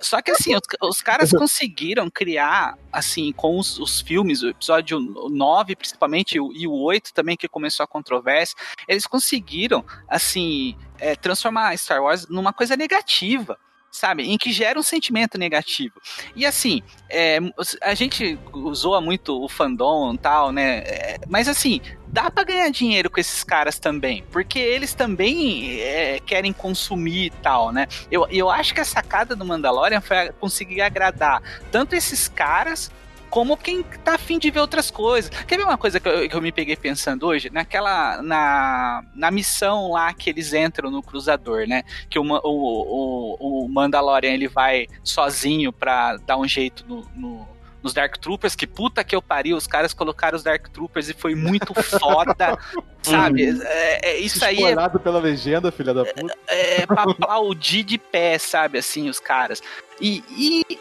Só 0.00 0.20
que 0.20 0.30
assim, 0.32 0.54
os, 0.54 0.60
os 0.82 1.00
caras 1.00 1.30
conseguiram 1.32 2.10
criar, 2.10 2.76
assim, 2.92 3.32
com 3.32 3.58
os, 3.58 3.78
os 3.78 4.00
filmes, 4.00 4.42
o 4.42 4.48
episódio 4.48 4.98
9 5.00 5.76
principalmente, 5.76 6.36
e 6.36 6.40
o- 6.40 6.52
e 6.52 6.66
o 6.66 6.72
8 6.72 7.12
também, 7.14 7.36
que 7.36 7.48
começou 7.48 7.84
a 7.84 7.86
controvérsia, 7.86 8.56
eles 8.88 9.06
conseguiram, 9.06 9.84
assim, 10.08 10.76
é, 10.98 11.14
transformar 11.16 11.76
Star 11.78 12.02
Wars 12.02 12.26
numa 12.28 12.52
coisa 12.52 12.76
negativa. 12.76 13.58
Sabe? 13.94 14.24
Em 14.24 14.36
que 14.36 14.52
gera 14.52 14.78
um 14.78 14.82
sentimento 14.82 15.38
negativo. 15.38 15.94
E 16.34 16.44
assim, 16.44 16.82
é, 17.08 17.38
a 17.80 17.94
gente 17.94 18.36
zoa 18.74 19.00
muito 19.00 19.40
o 19.40 19.48
fandom 19.48 20.14
e 20.14 20.18
tal, 20.18 20.50
né? 20.50 20.78
É, 20.78 21.20
mas 21.28 21.48
assim, 21.48 21.80
dá 22.08 22.28
para 22.28 22.42
ganhar 22.42 22.68
dinheiro 22.70 23.08
com 23.08 23.20
esses 23.20 23.44
caras 23.44 23.78
também, 23.78 24.24
porque 24.32 24.58
eles 24.58 24.94
também 24.94 25.80
é, 25.80 26.18
querem 26.18 26.52
consumir 26.52 27.26
e 27.26 27.30
tal, 27.30 27.70
né? 27.70 27.86
Eu, 28.10 28.26
eu 28.30 28.50
acho 28.50 28.74
que 28.74 28.80
a 28.80 28.84
sacada 28.84 29.36
do 29.36 29.44
Mandalorian 29.44 30.00
foi 30.00 30.32
conseguir 30.40 30.80
agradar 30.80 31.40
tanto 31.70 31.94
esses 31.94 32.26
caras 32.26 32.90
como 33.34 33.56
quem 33.56 33.82
tá 33.82 34.14
afim 34.14 34.38
de 34.38 34.48
ver 34.48 34.60
outras 34.60 34.92
coisas. 34.92 35.28
Quer 35.28 35.56
ver 35.56 35.64
uma 35.64 35.76
coisa 35.76 35.98
que 35.98 36.08
eu, 36.08 36.28
que 36.28 36.36
eu 36.36 36.40
me 36.40 36.52
peguei 36.52 36.76
pensando 36.76 37.26
hoje? 37.26 37.50
Naquela. 37.50 38.22
Na, 38.22 39.02
na 39.12 39.28
missão 39.28 39.90
lá 39.90 40.14
que 40.14 40.30
eles 40.30 40.54
entram 40.54 40.88
no 40.88 41.02
cruzador, 41.02 41.66
né? 41.66 41.82
Que 42.08 42.16
o, 42.16 42.22
o, 42.22 42.38
o, 42.44 43.64
o 43.64 43.68
Mandalorian 43.68 44.30
ele 44.30 44.46
vai 44.46 44.86
sozinho 45.02 45.72
pra 45.72 46.16
dar 46.18 46.36
um 46.36 46.46
jeito 46.46 46.86
no, 46.86 47.04
no 47.16 47.48
nos 47.82 47.92
Dark 47.92 48.16
Troopers, 48.18 48.54
que 48.54 48.68
puta 48.68 49.02
que 49.02 49.14
eu 49.14 49.20
pariu, 49.20 49.56
os 49.56 49.66
caras 49.66 49.92
colocaram 49.92 50.36
os 50.36 50.42
Dark 50.44 50.68
Troopers 50.68 51.08
e 51.10 51.12
foi 51.12 51.34
muito 51.34 51.74
foda, 52.00 52.56
sabe? 53.02 53.60
É, 53.62 54.10
é, 54.10 54.18
isso 54.20 54.42
aí 54.42 54.62
é, 54.62 54.74
pela 55.00 55.18
legenda, 55.18 55.72
filha 55.72 55.92
da 55.92 56.04
puta. 56.04 56.34
é, 56.48 56.82
é 56.82 56.86
pra 56.86 57.02
aplaudir 57.02 57.82
de 57.82 57.98
pé, 57.98 58.38
sabe, 58.38 58.78
assim, 58.78 59.10
os 59.10 59.18
caras. 59.20 59.60
E, 60.00 60.24
e 60.30 60.78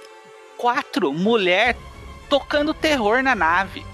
quatro 0.56 1.12
mulher 1.12 1.76
tocando 2.30 2.74
terror 2.74 3.22
na 3.22 3.36
nave. 3.36 3.86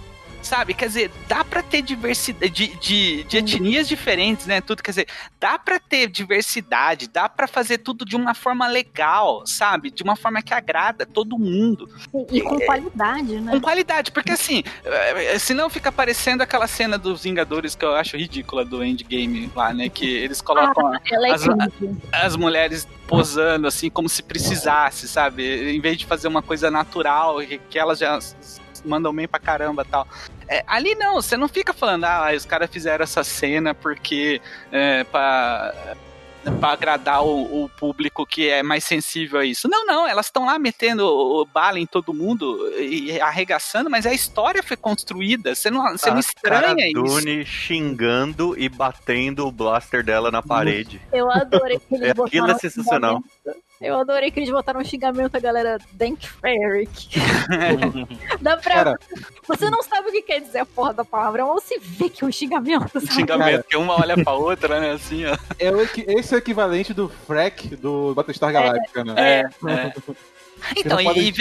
Sabe? 0.50 0.74
Quer 0.74 0.88
dizer, 0.88 1.12
dá 1.28 1.45
pra 1.45 1.62
ter 1.62 1.84
diversidade 1.84 2.52
de, 2.52 2.76
de, 2.80 3.24
de 3.24 3.38
etnias 3.38 3.88
diferentes, 3.88 4.47
né? 4.47 4.60
Tudo, 4.60 4.82
quer 4.82 4.89
dizer, 4.89 5.08
dá 5.39 5.60
pra 5.60 5.80
ter 5.80 6.08
diversidade, 6.08 7.08
dá 7.08 7.30
pra 7.30 7.47
fazer 7.47 7.78
tudo 7.78 8.04
de 8.04 8.16
uma 8.16 8.34
forma 8.34 8.68
legal, 8.68 9.45
sabe? 9.45 9.91
De 9.91 10.02
uma 10.02 10.16
forma 10.16 10.41
que 10.41 10.52
agrada 10.52 11.06
todo 11.06 11.38
mundo. 11.38 11.88
E, 12.32 12.39
e 12.39 12.41
com 12.41 12.56
é, 12.56 12.66
qualidade, 12.66 13.39
né? 13.39 13.52
Com 13.52 13.62
qualidade, 13.62 14.12
porque 14.12 14.32
assim, 14.32 14.64
eh, 14.84 15.38
senão 15.38 15.70
fica 15.70 15.91
parecendo 15.91 16.41
aquela 16.41 16.66
cena 16.66 16.97
dos 16.97 17.22
Vingadores 17.22 17.76
que 17.76 17.86
eu 17.86 17.93
acho 17.93 18.18
ridícula 18.18 18.66
do 18.66 18.84
Endgame 18.84 19.52
lá, 19.56 19.72
né? 19.72 19.88
Que 19.88 20.08
eles 20.18 20.41
colocam 20.41 20.88
ah, 20.88 21.00
é 21.12 21.32
as, 21.32 21.43
as 22.12 22.36
mulheres 22.36 22.88
posando 23.08 23.68
assim 23.68 23.88
como 23.88 24.10
se 24.10 24.24
precisasse, 24.24 25.08
sabe? 25.08 25.76
Em 25.76 25.80
vez 25.80 25.95
de 25.95 26.08
fazer 26.08 26.28
uma 26.28 26.41
coisa 26.41 26.72
natural, 26.72 27.38
que 27.70 27.78
elas 27.78 28.00
já 28.00 28.18
mandam 28.86 29.14
bem 29.14 29.28
pra 29.28 29.39
caramba 29.39 29.86
tal. 29.86 30.08
É, 30.50 30.64
ali 30.66 30.95
não, 30.95 31.16
você 31.16 31.38
não 31.38 31.47
fica 31.47 31.74
falando, 31.74 32.06
ah, 32.06 32.32
os 32.36 32.43
caras 32.43 32.70
fizeram 32.72 33.04
essa 33.04 33.24
cena 33.24 33.76
porque 33.76 34.41
é, 34.72 35.04
pra 35.04 35.95
para 36.60 36.72
agradar 36.72 37.24
o, 37.24 37.66
o, 37.66 37.70
público 37.70 38.26
que 38.26 38.47
é 38.47 38.64
mais 38.64 38.84
sensível 38.84 39.39
a 39.39 39.45
isso. 39.45 39.68
Não, 39.68 39.86
não, 39.86 40.08
elas 40.08 40.28
estão 40.28 40.45
lá 40.45 40.58
metendo 40.58 41.06
o 41.06 41.45
bala 41.45 41.80
em 41.80 41.86
todo 41.86 42.14
mundo 42.14 42.72
e 42.80 43.20
arregaçando, 43.20 43.89
mas 43.89 44.06
a 44.06 44.14
história 44.14 44.64
foi 44.64 44.78
construída. 44.78 45.54
Você 45.54 45.70
não, 45.70 45.84
você 45.91 46.10
não 46.10 46.20
estranha 46.20 46.88
isso. 46.88 46.93
Dune 46.93 47.45
xingando 47.45 48.58
e 48.58 48.70
batendo 48.70 49.45
o 49.45 49.52
blaster 49.52 50.04
dela 50.04 50.32
na 50.32 50.41
parede. 50.41 51.02
Eu 51.12 51.30
adorei 51.30 51.80
que 51.80 51.95
eles 51.95 52.08
é, 52.08 52.12
Aquilo 52.12 52.50
é 52.50 52.58
sensacional. 52.58 53.22
Eu 53.82 53.98
adorei 53.98 54.30
que 54.30 54.40
eles 54.40 54.50
botaram 54.50 54.82
um 54.82 54.84
xingamento 54.84 55.36
a 55.36 55.40
galera 55.40 55.78
Dank 55.94 56.28
Ferrick. 56.28 57.18
Dá 58.42 58.58
pra. 58.58 58.74
Cara, 58.74 59.00
você 59.48 59.70
não 59.70 59.82
sabe 59.82 60.10
o 60.10 60.12
que 60.12 60.22
quer 60.22 60.42
dizer 60.42 60.60
a 60.60 60.66
porra 60.66 60.94
da 60.94 61.06
palavra, 61.06 61.46
ou 61.46 61.62
se 61.62 61.80
vê 61.80 62.10
que 62.10 62.24
é 62.24 62.28
um 62.28 62.32
xingamento. 62.32 63.00
Sabe? 63.00 63.14
Xingamento 63.14 63.64
que 63.64 63.78
uma 63.78 63.98
olha 63.98 64.22
pra 64.22 64.34
outra, 64.34 64.82
né? 64.82 64.92
Assim, 64.92 65.26
ó. 65.26 65.38
É 65.58 65.72
o, 65.72 65.82
esse 65.82 66.34
é 66.34 66.38
o 66.38 66.40
equivalente 66.40 66.94
do 66.94 67.08
Frack 67.08 67.76
do 67.78 68.14
Battlestar 68.14 68.52
Galactica, 68.52 69.00
é, 69.00 69.04
né? 69.04 69.14
É, 69.18 69.40
é. 69.72 69.94
Então, 70.76 70.99
e, 71.01 71.34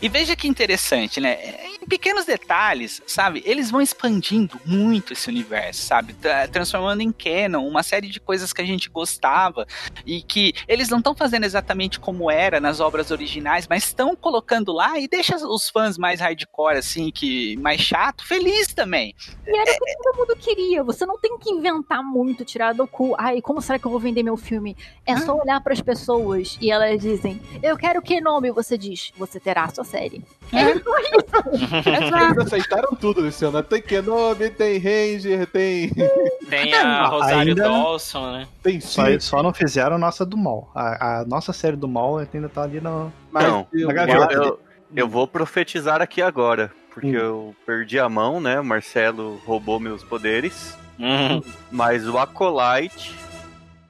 e, 0.00 0.08
veja 0.08 0.36
que 0.36 0.48
interessante, 0.48 1.20
né? 1.20 1.38
Em 1.80 1.86
pequenos 1.86 2.24
detalhes, 2.24 3.02
sabe? 3.06 3.42
Eles 3.44 3.70
vão 3.70 3.80
expandindo 3.80 4.60
muito 4.64 5.12
esse 5.12 5.28
universo, 5.28 5.82
sabe? 5.82 6.14
Transformando 6.50 7.00
em 7.00 7.12
canon 7.12 7.66
uma 7.66 7.82
série 7.82 8.08
de 8.08 8.20
coisas 8.20 8.52
que 8.52 8.62
a 8.62 8.64
gente 8.64 8.88
gostava 8.88 9.66
e 10.06 10.22
que 10.22 10.54
eles 10.66 10.88
não 10.88 10.98
estão 10.98 11.14
fazendo 11.14 11.44
exatamente 11.44 11.98
como 11.98 12.30
era 12.30 12.60
nas 12.60 12.80
obras 12.80 13.10
originais, 13.10 13.66
mas 13.68 13.84
estão 13.84 14.14
colocando 14.16 14.72
lá 14.72 14.98
e 14.98 15.08
deixa 15.08 15.36
os 15.36 15.68
fãs 15.68 15.98
mais 15.98 16.20
hardcore, 16.20 16.78
assim, 16.78 17.10
que 17.10 17.56
mais 17.58 17.80
chato, 17.80 18.26
feliz 18.26 18.72
também. 18.72 19.14
E 19.46 19.56
era 19.56 19.70
o 19.70 19.84
que 19.84 19.96
todo 20.02 20.18
mundo 20.18 20.36
queria. 20.36 20.82
Você 20.84 21.04
não 21.04 21.18
tem 21.18 21.38
que 21.38 21.50
inventar 21.50 22.02
muito, 22.02 22.44
tirar 22.44 22.72
do 22.72 22.86
cu. 22.86 23.14
Ai, 23.18 23.40
como 23.40 23.60
será 23.60 23.78
que 23.78 23.86
eu 23.86 23.90
vou 23.90 24.00
vender 24.00 24.22
meu 24.22 24.36
filme? 24.36 24.76
É 25.04 25.16
só 25.16 25.36
olhar 25.36 25.60
para 25.60 25.72
as 25.72 25.80
pessoas 25.80 26.56
e 26.60 26.70
elas 26.70 27.00
dizem: 27.00 27.40
Eu 27.62 27.76
quero 27.76 28.00
que 28.00 28.20
nome 28.20 28.50
você 28.50 28.61
diz, 28.78 29.12
você 29.16 29.40
terá 29.40 29.64
a 29.64 29.68
sua 29.68 29.84
série. 29.84 30.22
É, 30.52 30.62
é 30.62 30.72
isso. 30.72 32.14
Eles 32.14 32.38
aceitaram 32.38 32.94
tudo, 32.94 33.20
Luciano. 33.20 33.62
Tem 33.62 33.80
Kenobi, 33.80 34.50
tem 34.50 34.78
Ranger, 34.78 35.46
tem. 35.46 35.90
Tem 36.48 36.74
a 36.74 37.06
Rosário 37.06 37.38
ainda 37.38 37.62
Dawson, 37.62 38.32
né? 38.32 38.48
Tem 38.62 38.78
só, 38.78 39.04
só 39.18 39.42
não 39.42 39.54
fizeram 39.54 39.96
a 39.96 39.98
nossa 39.98 40.26
do 40.26 40.36
mal. 40.36 40.70
A, 40.74 41.20
a, 41.20 41.24
nossa 41.24 41.50
série 41.50 41.76
do 41.76 41.88
mal 41.88 42.18
ainda 42.18 42.48
tá 42.48 42.62
ali 42.62 42.78
no. 42.78 43.10
Não, 43.32 43.66
eu, 43.72 43.90
eu, 43.90 44.60
eu, 44.94 45.08
vou 45.08 45.26
profetizar 45.26 46.02
aqui 46.02 46.20
agora. 46.20 46.70
Porque 46.92 47.16
hum. 47.16 47.20
eu 47.20 47.56
perdi 47.64 47.98
a 47.98 48.06
mão, 48.06 48.38
né? 48.38 48.60
O 48.60 48.64
Marcelo 48.64 49.40
roubou 49.46 49.80
meus 49.80 50.04
poderes. 50.04 50.76
Hum. 51.00 51.40
Mas 51.70 52.06
o 52.06 52.18
Acolyte 52.18 53.14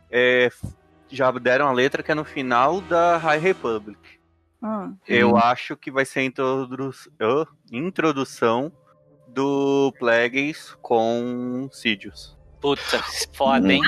é, 0.08 0.48
já 1.10 1.30
deram 1.32 1.66
a 1.66 1.72
letra 1.72 2.02
que 2.02 2.12
é 2.12 2.14
no 2.14 2.24
final 2.24 2.80
da 2.80 3.16
High 3.16 3.38
Republic. 3.38 3.98
Ah. 4.62 4.90
Eu 5.08 5.32
hum. 5.32 5.36
acho 5.36 5.76
que 5.76 5.90
vai 5.90 6.04
ser 6.04 6.20
a 6.20 6.24
introdu 6.24 6.90
uh, 6.90 7.46
introdução 7.70 8.70
do 9.26 9.92
Plagueis 9.98 10.76
com 10.80 11.68
Sidious. 11.72 12.36
Puta, 12.60 13.02
foda, 13.34 13.72
hein? 13.72 13.82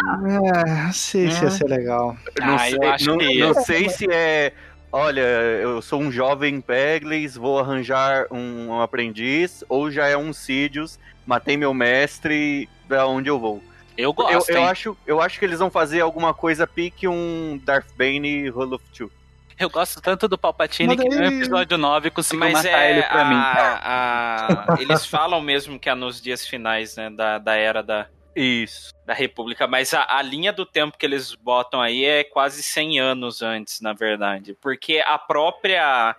É, 0.57 0.93
sei 0.93 1.31
se 1.31 1.45
ia 1.45 1.51
ser 1.51 1.68
legal. 1.68 2.16
Não, 2.41 2.57
ah, 2.57 2.59
sei, 2.99 3.07
não, 3.07 3.55
não 3.55 3.62
sei 3.62 3.89
se 3.89 4.11
é. 4.11 4.53
Olha, 4.91 5.20
eu 5.20 5.81
sou 5.81 6.01
um 6.01 6.11
jovem 6.11 6.61
Peglis, 6.61 7.37
vou 7.37 7.59
arranjar 7.59 8.27
um, 8.33 8.68
um 8.68 8.81
aprendiz, 8.81 9.62
ou 9.68 9.91
já 9.91 10.07
é 10.09 10.16
um 10.16 10.33
Sidious, 10.33 10.99
matei 11.25 11.57
meu 11.57 11.72
mestre, 11.72 12.68
pra 12.89 13.07
onde 13.07 13.29
eu 13.29 13.39
vou. 13.39 13.62
Eu 13.97 14.12
gosto. 14.12 14.51
Eu, 14.51 14.57
eu 14.57 14.64
acho, 14.64 14.97
eu 15.07 15.20
acho 15.20 15.39
que 15.39 15.45
eles 15.45 15.61
vão 15.61 15.70
fazer 15.70 16.01
alguma 16.01 16.35
coisa 16.35 16.66
pique 16.66 17.07
um 17.07 17.61
Darth 17.64 17.89
Bane 17.97 18.49
Rule 18.49 18.75
of 18.75 18.85
Two. 18.93 19.11
Eu 19.59 19.70
gosto 19.70 20.00
tanto 20.00 20.26
do 20.26 20.36
Palpatine 20.36 20.96
daí... 20.96 21.09
que 21.09 21.14
no 21.14 21.24
episódio 21.24 21.78
9 21.78 22.11
conseguiu 22.11 22.40
Mas 22.40 22.52
matar 22.55 22.82
é 22.82 22.90
ele 22.90 23.02
pra 23.02 23.20
a, 23.20 23.24
mim. 23.24 23.36
A, 23.36 24.76
eles 24.80 25.07
falam 25.07 25.40
mesmo 25.40 25.78
que 25.78 25.88
é 25.88 25.94
nos 25.94 26.20
dias 26.20 26.46
finais, 26.46 26.96
né, 26.96 27.11
da, 27.11 27.38
da 27.38 27.55
era 27.55 27.82
da, 27.82 28.09
isso. 28.34 28.92
Da 29.07 29.14
República, 29.14 29.66
mas 29.66 29.94
a, 29.94 30.05
a, 30.09 30.22
linha 30.22 30.52
do 30.52 30.66
tempo 30.66 30.98
que 30.98 31.07
eles 31.07 31.34
botam 31.34 31.80
aí 31.80 32.05
é 32.05 32.24
quase 32.24 32.62
100 32.62 32.98
anos 32.98 33.42
antes, 33.42 33.80
na 33.80 33.92
verdade. 33.92 34.57
Porque 34.61 35.02
a 35.07 35.18
própria 35.18 36.16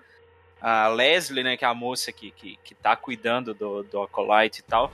a 0.62 0.88
Leslie, 0.88 1.44
né, 1.44 1.58
que 1.58 1.66
é 1.66 1.68
a 1.68 1.74
moça 1.74 2.12
que, 2.12 2.32
que, 2.32 2.58
que 2.64 2.74
tá 2.74 2.96
cuidando 2.96 3.54
do, 3.54 3.84
do 3.84 4.02
Acolyte 4.02 4.60
e 4.60 4.64
tal, 4.64 4.92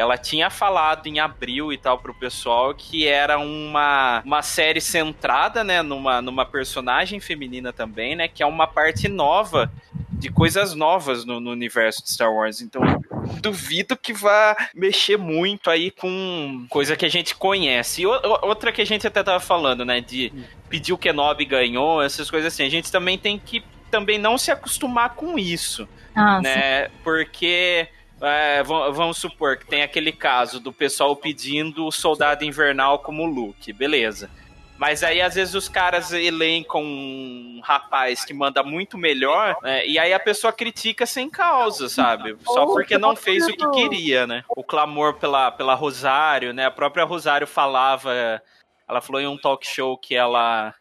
ela 0.00 0.16
tinha 0.16 0.48
falado 0.48 1.06
em 1.06 1.20
abril 1.20 1.70
e 1.72 1.76
tal 1.76 1.98
pro 1.98 2.14
pessoal 2.14 2.74
que 2.74 3.06
era 3.06 3.38
uma, 3.38 4.22
uma 4.24 4.40
série 4.40 4.80
centrada, 4.80 5.62
né, 5.62 5.82
numa, 5.82 6.22
numa 6.22 6.46
personagem 6.46 7.20
feminina 7.20 7.70
também, 7.70 8.16
né, 8.16 8.26
que 8.26 8.42
é 8.42 8.46
uma 8.46 8.66
parte 8.66 9.08
nova 9.08 9.70
de 10.10 10.30
coisas 10.30 10.74
novas 10.74 11.24
no, 11.26 11.38
no, 11.38 11.50
universo 11.50 12.02
de 12.02 12.10
Star 12.10 12.32
Wars. 12.32 12.60
Então, 12.60 12.82
duvido 13.42 13.96
que 13.96 14.12
vá 14.12 14.56
mexer 14.74 15.18
muito 15.18 15.70
aí 15.70 15.90
com 15.90 16.66
coisa 16.68 16.96
que 16.96 17.04
a 17.04 17.08
gente 17.08 17.34
conhece. 17.34 18.02
E 18.02 18.06
outra 18.06 18.70
que 18.70 18.82
a 18.82 18.86
gente 18.86 19.06
até 19.06 19.22
tava 19.22 19.40
falando, 19.40 19.84
né, 19.84 20.00
de 20.00 20.32
pedir 20.68 20.92
o 20.92 20.98
Kenobi 20.98 21.44
ganhou, 21.44 22.02
essas 22.02 22.30
coisas 22.30 22.52
assim. 22.52 22.64
A 22.64 22.70
gente 22.70 22.92
também 22.92 23.16
tem 23.16 23.38
que 23.38 23.62
também 23.90 24.18
não 24.18 24.38
se 24.38 24.50
acostumar 24.50 25.14
com 25.14 25.38
isso, 25.38 25.88
ah, 26.14 26.40
né? 26.40 26.84
Sim. 26.84 26.92
Porque 27.02 27.88
é, 28.20 28.62
vamos 28.62 29.18
supor 29.18 29.56
que 29.56 29.66
tem 29.66 29.82
aquele 29.82 30.12
caso 30.12 30.60
do 30.60 30.72
pessoal 30.72 31.16
pedindo 31.16 31.86
o 31.86 31.92
soldado 31.92 32.44
invernal 32.44 32.98
como 32.98 33.24
Luke, 33.24 33.72
beleza. 33.72 34.30
Mas 34.80 35.02
aí, 35.02 35.20
às 35.20 35.34
vezes, 35.34 35.54
os 35.54 35.68
caras 35.68 36.10
elencam 36.10 36.82
um 36.82 37.60
rapaz 37.62 38.24
que 38.24 38.32
manda 38.32 38.62
muito 38.62 38.96
melhor, 38.96 39.54
né, 39.62 39.86
e 39.86 39.98
aí 39.98 40.10
a 40.10 40.18
pessoa 40.18 40.54
critica 40.54 41.04
sem 41.04 41.28
causa, 41.28 41.86
sabe? 41.86 42.34
Só 42.46 42.64
porque 42.64 42.96
não 42.96 43.14
fez 43.14 43.46
o 43.46 43.52
que 43.52 43.70
queria, 43.72 44.26
né? 44.26 44.42
O 44.48 44.64
clamor 44.64 45.16
pela, 45.16 45.50
pela 45.50 45.74
Rosário, 45.74 46.54
né? 46.54 46.64
A 46.64 46.70
própria 46.70 47.04
Rosário 47.04 47.46
falava. 47.46 48.42
Ela 48.88 49.02
falou 49.02 49.20
em 49.20 49.26
um 49.26 49.36
talk 49.36 49.66
show 49.66 49.98
que 49.98 50.16
ela 50.16 50.74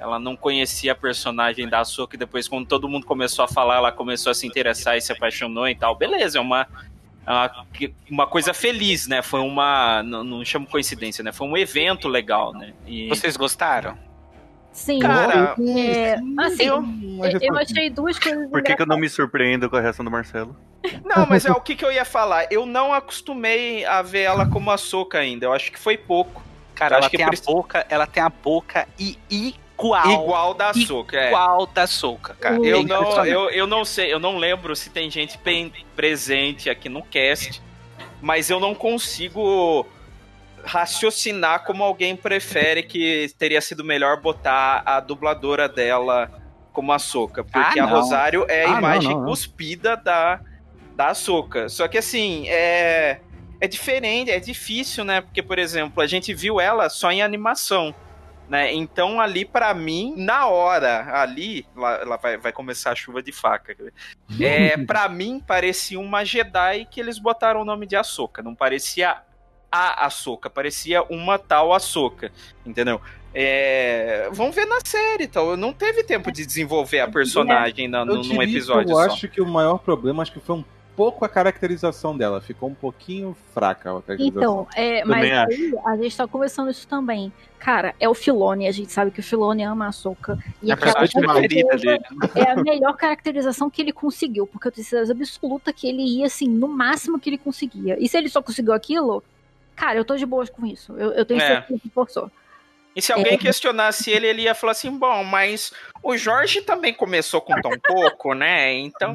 ela 0.00 0.18
não 0.18 0.34
conhecia 0.36 0.92
a 0.92 0.94
personagem 0.94 1.68
da 1.68 1.80
Ahsoka 1.80 2.16
e 2.16 2.18
depois 2.18 2.48
quando 2.48 2.66
todo 2.66 2.88
mundo 2.88 3.06
começou 3.06 3.44
a 3.44 3.48
falar, 3.48 3.76
ela 3.76 3.92
começou 3.92 4.30
a 4.30 4.34
se 4.34 4.46
interessar 4.46 4.96
e 4.96 5.00
se 5.00 5.12
apaixonou 5.12 5.68
e 5.68 5.74
tal. 5.74 5.94
Beleza, 5.94 6.38
é 6.38 6.40
uma 6.40 6.66
é 7.26 7.30
uma, 7.30 7.66
uma 8.10 8.26
coisa 8.26 8.52
feliz, 8.54 9.06
né? 9.06 9.22
Foi 9.22 9.40
uma 9.40 10.02
não, 10.02 10.24
não 10.24 10.44
chamo 10.44 10.66
coincidência, 10.66 11.22
né? 11.22 11.32
Foi 11.32 11.46
um 11.46 11.56
evento 11.56 12.08
legal, 12.08 12.52
né? 12.52 12.72
E... 12.86 13.08
Vocês 13.08 13.36
gostaram? 13.36 13.96
Sim, 14.72 15.00
Cara, 15.00 15.56
é, 15.58 16.14
assim, 16.38 16.62
eu- 16.64 16.84
eu, 17.40 17.58
achei 17.58 17.90
duas 17.90 18.18
coisas 18.18 18.48
Por 18.48 18.62
que, 18.62 18.76
que 18.76 18.82
eu 18.82 18.86
não 18.86 18.96
me 18.96 19.08
surpreendo 19.08 19.68
com 19.68 19.76
a 19.76 19.80
reação 19.80 20.04
do 20.04 20.10
Marcelo? 20.10 20.56
Não, 21.04 21.26
mas 21.26 21.44
é 21.44 21.50
o 21.50 21.60
que, 21.60 21.74
que 21.74 21.84
eu 21.84 21.90
ia 21.90 22.04
falar. 22.04 22.46
Eu 22.52 22.64
não 22.64 22.94
acostumei 22.94 23.84
a 23.84 24.00
ver 24.00 24.22
ela 24.22 24.46
como 24.46 24.70
açúcar 24.70 25.18
ainda. 25.18 25.46
Eu 25.46 25.52
acho 25.52 25.72
que 25.72 25.78
foi 25.78 25.96
pouco. 25.96 26.42
Cara, 26.74 26.94
Eu 26.94 26.96
ela 26.98 27.06
acho 27.06 27.10
que 27.10 27.16
tem 27.16 27.26
a 27.26 27.30
boca, 27.44 27.86
ela 27.90 28.06
tem 28.06 28.22
a 28.22 28.28
boca 28.28 28.88
i- 28.98 29.18
igual. 29.80 30.22
Igual 30.24 30.54
da 30.54 30.70
açúcar, 30.70 31.16
é. 31.18 31.26
Igual 31.28 31.66
da 31.66 31.82
açúcar, 31.82 32.34
cara. 32.34 32.56
Eu 32.64 32.80
É 32.80 32.82
não, 32.84 33.26
eu, 33.26 33.50
eu 33.50 33.66
não 33.66 33.84
sei, 33.84 34.12
eu 34.12 34.18
não 34.18 34.36
lembro 34.36 34.74
se 34.76 34.90
tem 34.90 35.10
gente 35.10 35.38
presente 35.96 36.68
aqui 36.70 36.88
no 36.88 37.02
cast, 37.02 37.62
mas 38.20 38.50
eu 38.50 38.60
não 38.60 38.74
consigo 38.74 39.86
raciocinar 40.64 41.64
como 41.64 41.82
alguém 41.82 42.14
prefere 42.16 42.82
que 42.82 43.30
teria 43.38 43.60
sido 43.60 43.82
melhor 43.84 44.20
botar 44.20 44.82
a 44.84 45.00
dubladora 45.00 45.68
dela 45.68 46.30
como 46.72 46.92
açúcar, 46.92 47.44
porque 47.44 47.80
Ah, 47.80 47.84
a. 47.84 47.86
Rosário 47.86 48.44
é 48.48 48.64
a 48.64 48.74
Ah, 48.76 48.78
imagem 48.78 49.10
não, 49.12 49.20
não. 49.20 49.26
cuspida 49.28 49.96
da, 49.96 50.40
da 50.94 51.08
açúcar. 51.08 51.68
Só 51.68 51.88
que 51.88 51.98
assim, 51.98 52.46
é, 52.48 53.20
é 53.60 53.66
diferente, 53.66 54.30
é 54.30 54.38
difícil, 54.38 55.04
né? 55.04 55.20
Porque, 55.20 55.42
por 55.42 55.58
exemplo, 55.58 56.02
a 56.02 56.06
gente 56.06 56.32
viu 56.32 56.60
ela 56.60 56.88
só 56.88 57.10
em 57.10 57.22
animação. 57.22 57.94
Né? 58.50 58.72
Então 58.74 59.20
ali 59.20 59.44
pra 59.44 59.72
mim, 59.72 60.12
na 60.16 60.48
hora 60.48 61.20
ali, 61.22 61.64
lá, 61.76 62.02
lá 62.04 62.16
vai, 62.16 62.36
vai 62.36 62.50
começar 62.50 62.90
a 62.90 62.96
chuva 62.96 63.22
de 63.22 63.30
faca. 63.30 63.76
É, 64.40 64.76
para 64.76 65.08
mim 65.08 65.40
parecia 65.44 65.98
uma 65.98 66.24
Jedi 66.24 66.86
que 66.90 67.00
eles 67.00 67.18
botaram 67.18 67.62
o 67.62 67.64
nome 67.64 67.84
de 67.86 67.96
Ahsoka, 67.96 68.42
não 68.42 68.54
parecia 68.54 69.18
a 69.70 70.06
Ahsoka, 70.06 70.48
parecia 70.48 71.02
uma 71.04 71.38
tal 71.38 71.72
Ahsoka, 71.72 72.32
entendeu? 72.64 73.00
É, 73.34 74.28
vamos 74.32 74.54
ver 74.54 74.66
na 74.66 74.78
série, 74.84 75.26
tal. 75.26 75.56
Não 75.56 75.72
teve 75.72 76.02
tempo 76.02 76.32
de 76.32 76.44
desenvolver 76.46 77.00
a 77.00 77.08
personagem 77.08 77.86
na, 77.86 78.00
Eu 78.00 78.06
no, 78.06 78.22
num 78.22 78.42
episódio 78.42 78.90
Eu 78.90 78.96
só. 78.96 79.02
acho 79.02 79.28
que 79.28 79.40
o 79.40 79.46
maior 79.46 79.78
problema 79.78 80.22
acho 80.22 80.32
que 80.32 80.40
foi 80.40 80.56
um 80.56 80.64
pouco 80.96 81.24
a 81.24 81.28
caracterização 81.28 82.16
dela. 82.16 82.40
Ficou 82.40 82.68
um 82.68 82.74
pouquinho 82.74 83.36
fraca 83.54 83.90
a 83.90 84.02
caracterização. 84.02 84.28
Então, 84.42 84.68
é, 84.76 85.04
mas 85.04 85.24
aí 85.24 85.74
a 85.86 85.96
gente 85.96 86.16
tá 86.16 86.26
conversando 86.26 86.70
isso 86.70 86.86
também. 86.86 87.32
Cara, 87.58 87.94
é 88.00 88.08
o 88.08 88.14
Filone, 88.14 88.66
a 88.68 88.72
gente 88.72 88.90
sabe 88.90 89.10
que 89.10 89.20
o 89.20 89.22
Filone 89.22 89.62
ama 89.62 89.84
a 89.86 89.88
Ahsoka. 89.88 90.38
E 90.62 90.70
É 90.70 90.74
a 90.74 90.76
preferida 90.76 91.76
dele. 91.76 92.00
é 92.34 92.50
a 92.52 92.56
melhor 92.56 92.96
caracterização 92.96 93.68
que 93.68 93.82
ele 93.82 93.92
conseguiu, 93.92 94.46
porque 94.46 94.68
eu 94.68 94.72
tenho 94.72 94.86
certeza 94.86 95.12
absoluta 95.12 95.72
que 95.72 95.86
ele 95.88 96.02
ia, 96.02 96.26
assim, 96.26 96.48
no 96.48 96.68
máximo 96.68 97.18
que 97.20 97.28
ele 97.30 97.38
conseguia. 97.38 97.96
E 98.02 98.08
se 98.08 98.16
ele 98.16 98.28
só 98.28 98.42
conseguiu 98.42 98.72
aquilo, 98.72 99.22
cara, 99.76 99.98
eu 99.98 100.04
tô 100.04 100.16
de 100.16 100.24
boas 100.24 100.48
com 100.48 100.64
isso. 100.66 100.94
Eu, 100.96 101.12
eu 101.12 101.24
tenho 101.24 101.40
É. 101.40 101.46
certeza 101.46 101.80
que 101.80 101.88
forçou. 101.90 102.30
E 102.94 103.00
se 103.00 103.12
alguém 103.12 103.34
É. 103.34 103.38
questionasse 103.38 104.10
ele, 104.10 104.26
ele 104.26 104.42
ia 104.42 104.54
falar 104.54 104.72
assim: 104.72 104.90
bom, 104.90 105.22
mas 105.22 105.72
o 106.02 106.16
Jorge 106.16 106.60
também 106.62 106.92
começou 106.92 107.40
com 107.40 107.60
tão 107.60 107.70
pouco, 107.78 108.34
né? 108.34 108.72
Então 108.74 109.12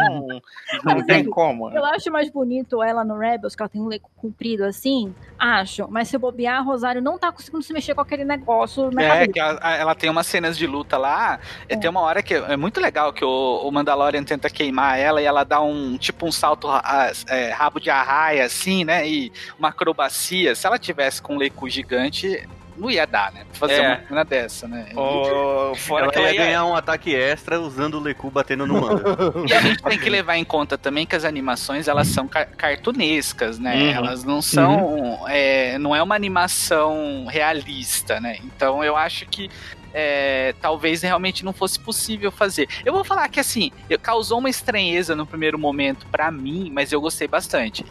não 0.83 1.05
tem 1.05 1.25
como. 1.25 1.69
Eu 1.75 1.83
acho 1.83 2.09
mais 2.09 2.29
bonito 2.29 2.81
ela 2.81 3.03
no 3.03 3.17
Rebels, 3.17 3.53
que 3.53 3.61
ela 3.61 3.67
tem 3.69 3.81
um 3.81 3.87
leco 3.87 4.09
comprido 4.15 4.63
assim, 4.63 5.13
acho. 5.37 5.87
Mas 5.89 6.07
se 6.07 6.17
bobear, 6.17 6.59
a 6.59 6.61
Rosário 6.61 7.01
não 7.01 7.17
tá 7.19 7.31
conseguindo 7.33 7.63
se 7.63 7.73
mexer 7.73 7.93
com 7.93 8.01
aquele 8.01 8.23
negócio 8.23 8.89
na 8.91 9.01
É, 9.03 9.07
cabeça. 9.09 9.31
que 9.33 9.39
ela, 9.39 9.75
ela 9.75 9.95
tem 9.95 10.09
umas 10.09 10.27
cenas 10.27 10.57
de 10.57 10.65
luta 10.65 10.97
lá. 10.97 11.37
e 11.67 11.75
Tem 11.75 11.89
uma 11.89 11.99
hora 12.01 12.23
que 12.23 12.33
é 12.33 12.55
muito 12.55 12.79
legal 12.79 13.11
que 13.11 13.25
o, 13.25 13.61
o 13.61 13.71
Mandalorian 13.71 14.23
tenta 14.23 14.49
queimar 14.49 14.97
ela 14.97 15.21
e 15.21 15.25
ela 15.25 15.43
dá 15.43 15.59
um 15.61 15.97
tipo 15.97 16.25
um 16.25 16.31
salto 16.31 16.69
é, 17.27 17.49
rabo 17.49 17.79
de 17.81 17.89
arraia, 17.89 18.45
assim, 18.45 18.85
né? 18.85 19.05
E 19.05 19.33
uma 19.59 19.67
acrobacia. 19.69 20.55
Se 20.55 20.65
ela 20.65 20.79
tivesse 20.79 21.21
com 21.21 21.33
um 21.35 21.37
leco 21.37 21.67
gigante, 21.69 22.47
não 22.77 22.89
ia 22.91 23.05
dar, 23.07 23.31
né? 23.31 23.43
Pra 23.49 23.59
fazer 23.59 23.73
É. 23.81 23.87
uma 23.87 24.07
cena 24.07 24.25
dessa, 24.25 24.67
né? 24.67 24.87
Ô, 24.95 25.73
fora 25.75 26.03
ela 26.05 26.11
que 26.13 26.19
ela 26.19 26.31
ia 26.31 26.37
ganhar 26.45 26.65
um 26.65 26.75
ataque 26.75 27.13
extra 27.15 27.59
usando 27.59 27.95
o 27.95 27.99
Leku 27.99 28.29
batendo 28.29 28.65
no 28.67 28.81
mando. 28.81 29.03
E 29.47 29.53
a 29.53 29.61
gente 29.61 29.81
tem 29.83 29.97
que 29.97 30.09
levar 30.09 30.35
em 30.37 30.43
conta 30.43 30.77
também 30.77 31.05
que 31.05 31.15
as 31.15 31.23
animações 31.25 31.87
elas 31.87 32.07
são 32.07 32.27
car- 32.27 32.47
cartunescas, 32.57 33.59
né? 33.59 33.75
Uhum. 33.75 33.91
Elas 33.95 34.23
não 34.23 34.41
são, 34.41 35.25
é, 35.27 35.77
não 35.77 35.95
é 35.95 36.01
uma 36.03 36.15
animação 36.15 37.25
realista, 37.29 38.19
né? 38.19 38.37
Então 38.43 38.83
eu 38.83 38.95
acho 38.95 39.25
que 39.27 39.49
é, 39.97 40.53
talvez 40.61 41.01
realmente 41.01 41.45
não 41.45 41.53
fosse 41.53 41.79
possível 41.79 42.29
fazer. 42.29 42.67
Eu 42.83 42.91
vou 42.91 43.03
falar 43.05 43.29
que 43.29 43.39
assim, 43.39 43.71
eu- 43.89 43.97
causou 43.97 44.39
uma 44.39 44.49
estranheza 44.49 45.15
no 45.15 45.25
primeiro 45.25 45.57
momento 45.57 46.05
pra 46.07 46.29
mim, 46.29 46.69
mas 46.73 46.91
eu 46.91 46.99
gostei 46.99 47.29
bastante. 47.29 47.85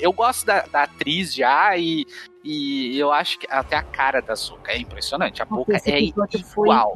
Eu 0.00 0.10
gosto 0.10 0.46
da, 0.46 0.62
da 0.62 0.84
atriz 0.84 1.34
já 1.34 1.76
e, 1.76 2.06
e 2.42 2.98
eu 2.98 3.12
acho 3.12 3.38
que 3.38 3.46
até 3.50 3.76
a 3.76 3.82
cara 3.82 4.22
da 4.22 4.34
Zuka 4.34 4.72
é 4.72 4.78
impressionante. 4.78 5.42
A 5.42 5.44
boca 5.44 5.72
é 5.90 6.00
igual. 6.64 6.94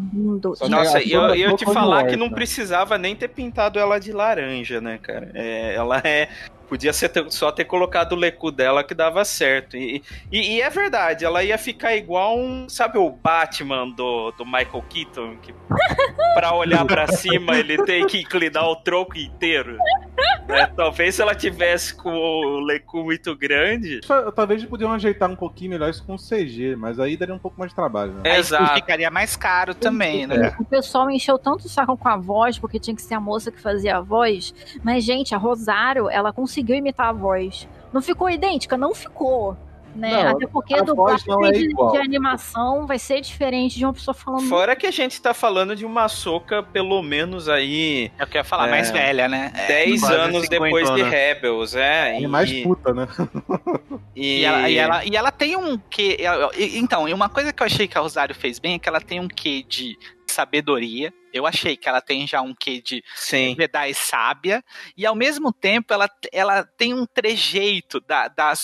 Nossa, 0.70 0.98
eu, 1.12 1.20
toda- 1.20 1.36
eu 1.36 1.56
te 1.56 1.64
falar 1.74 2.04
que 2.06 2.16
não 2.16 2.28
né? 2.28 2.34
precisava 2.34 2.96
nem 2.96 3.14
ter 3.14 3.28
pintado 3.28 3.78
ela 3.78 3.98
de 4.00 4.12
laranja, 4.12 4.80
né, 4.80 4.98
cara? 5.02 5.30
É, 5.34 5.74
ela 5.74 6.00
é. 6.02 6.30
Podia 6.68 6.92
ser 6.92 7.08
ter- 7.10 7.30
só 7.30 7.52
ter 7.52 7.64
colocado 7.64 8.12
o 8.12 8.16
lecu 8.16 8.50
dela 8.50 8.82
que 8.82 8.94
dava 8.94 9.24
certo. 9.24 9.76
E, 9.76 10.02
e, 10.30 10.56
e 10.56 10.60
é 10.60 10.70
verdade, 10.70 11.24
ela 11.24 11.42
ia 11.44 11.58
ficar 11.58 11.94
igual 11.96 12.38
um. 12.38 12.68
Sabe 12.68 12.98
o 12.98 13.10
Batman 13.10 13.88
do, 13.90 14.30
do 14.32 14.44
Michael 14.44 14.84
Keaton? 14.88 15.36
Que 15.42 15.54
pra 16.34 16.54
olhar 16.54 16.84
pra 16.84 17.06
cima 17.06 17.56
ele 17.56 17.82
tem 17.84 18.06
que 18.06 18.20
inclinar 18.20 18.64
o 18.68 18.76
tronco 18.76 19.16
inteiro. 19.18 19.76
né? 20.48 20.66
Talvez 20.76 21.14
se 21.14 21.22
ela 21.22 21.34
tivesse 21.34 21.94
com 21.94 22.10
o 22.10 22.60
lecu 22.60 23.04
muito 23.04 23.36
grande. 23.36 24.00
Talvez 24.34 24.64
podiam 24.64 24.92
ajeitar 24.92 25.30
um 25.30 25.36
pouquinho 25.36 25.70
melhor 25.70 25.90
isso 25.90 26.04
com 26.04 26.16
CG, 26.16 26.76
mas 26.76 26.98
aí 26.98 27.16
daria 27.16 27.34
um 27.34 27.38
pouco 27.38 27.58
mais 27.58 27.70
de 27.70 27.74
trabalho. 27.76 28.12
Né? 28.14 28.38
Exato. 28.38 28.74
ficaria 28.74 29.10
mais 29.10 29.36
caro 29.36 29.74
também, 29.74 30.26
né? 30.26 30.54
O 30.58 30.64
pessoal 30.64 31.10
encheu 31.10 31.38
tanto 31.38 31.66
o 31.66 31.68
saco 31.68 31.96
com 31.96 32.08
a 32.08 32.16
voz, 32.16 32.58
porque 32.58 32.78
tinha 32.78 32.94
que 32.96 33.02
ser 33.02 33.14
a 33.14 33.20
moça 33.20 33.50
que 33.52 33.60
fazia 33.60 33.96
a 33.96 34.00
voz. 34.00 34.54
Mas, 34.82 35.04
gente, 35.04 35.34
a 35.34 35.38
Rosário, 35.38 36.08
ela 36.10 36.32
conseguiu 36.32 36.54
imitar 36.72 37.08
a 37.08 37.12
voz. 37.12 37.68
Não 37.92 38.00
ficou 38.00 38.30
idêntica? 38.30 38.76
Não 38.76 38.94
ficou. 38.94 39.56
Né? 39.94 40.24
Não, 40.24 40.30
Até 40.32 40.48
porque 40.48 40.74
a 40.74 40.80
do 40.82 40.92
voz 40.92 41.24
não 41.24 41.44
é 41.46 41.52
de, 41.52 41.66
igual. 41.66 41.92
de 41.92 41.98
animação 41.98 42.84
vai 42.84 42.98
ser 42.98 43.20
diferente 43.20 43.76
de 43.78 43.84
uma 43.84 43.92
pessoa 43.92 44.12
falando. 44.12 44.48
Fora 44.48 44.74
que 44.74 44.88
a 44.88 44.90
gente 44.90 45.22
tá 45.22 45.32
falando 45.32 45.76
de 45.76 45.86
uma 45.86 46.08
soca, 46.08 46.64
pelo 46.64 47.00
menos 47.00 47.48
aí. 47.48 48.10
É 48.18 48.24
eu 48.24 48.28
ia 48.34 48.42
falar, 48.42 48.66
É. 48.66 48.70
mais 48.72 48.90
velha, 48.90 49.28
né? 49.28 49.52
É, 49.54 49.66
10 49.68 50.00
quase 50.00 50.14
anos 50.16 50.48
depois 50.48 50.90
de. 50.90 51.00
Rebels, 51.02 51.76
é. 51.76 52.20
É 52.20 52.26
mais 52.26 52.50
e- 52.50 52.62
puta, 52.64 52.92
né? 52.92 53.06
E, 54.16 54.40
E 54.40 54.44
ela, 54.44 54.68
e, 54.70 54.78
ela, 54.78 55.04
e 55.04 55.16
ela 55.16 55.30
tem 55.32 55.56
um 55.56 55.78
quê. 55.90 56.18
Então, 56.74 57.08
e 57.08 57.14
uma 57.14 57.28
coisa 57.28 57.52
que 57.52 57.62
eu 57.62 57.66
achei 57.66 57.86
que 57.86 57.96
a 57.96 58.00
Rosário 58.00 58.34
fez 58.34 58.58
bem 58.58 58.74
é 58.74 58.78
que 58.80 58.88
ela 58.88 59.00
tem 59.00 59.20
um 59.20 59.28
quê 59.28 59.64
de 59.68 59.96
sabedoria. 60.34 61.12
Eu 61.32 61.46
achei 61.46 61.76
que 61.76 61.88
ela 61.88 62.00
tem 62.00 62.26
já 62.26 62.40
um 62.40 62.54
quê 62.54 62.80
de 62.80 63.02
Sim. 63.16 63.56
Jedi 63.58 63.94
sábia. 63.94 64.62
E 64.96 65.04
ao 65.04 65.14
mesmo 65.14 65.52
tempo 65.52 65.92
ela, 65.92 66.08
ela 66.32 66.64
tem 66.64 66.94
um 66.94 67.06
trejeito 67.06 68.00
da, 68.00 68.28
da 68.28 68.54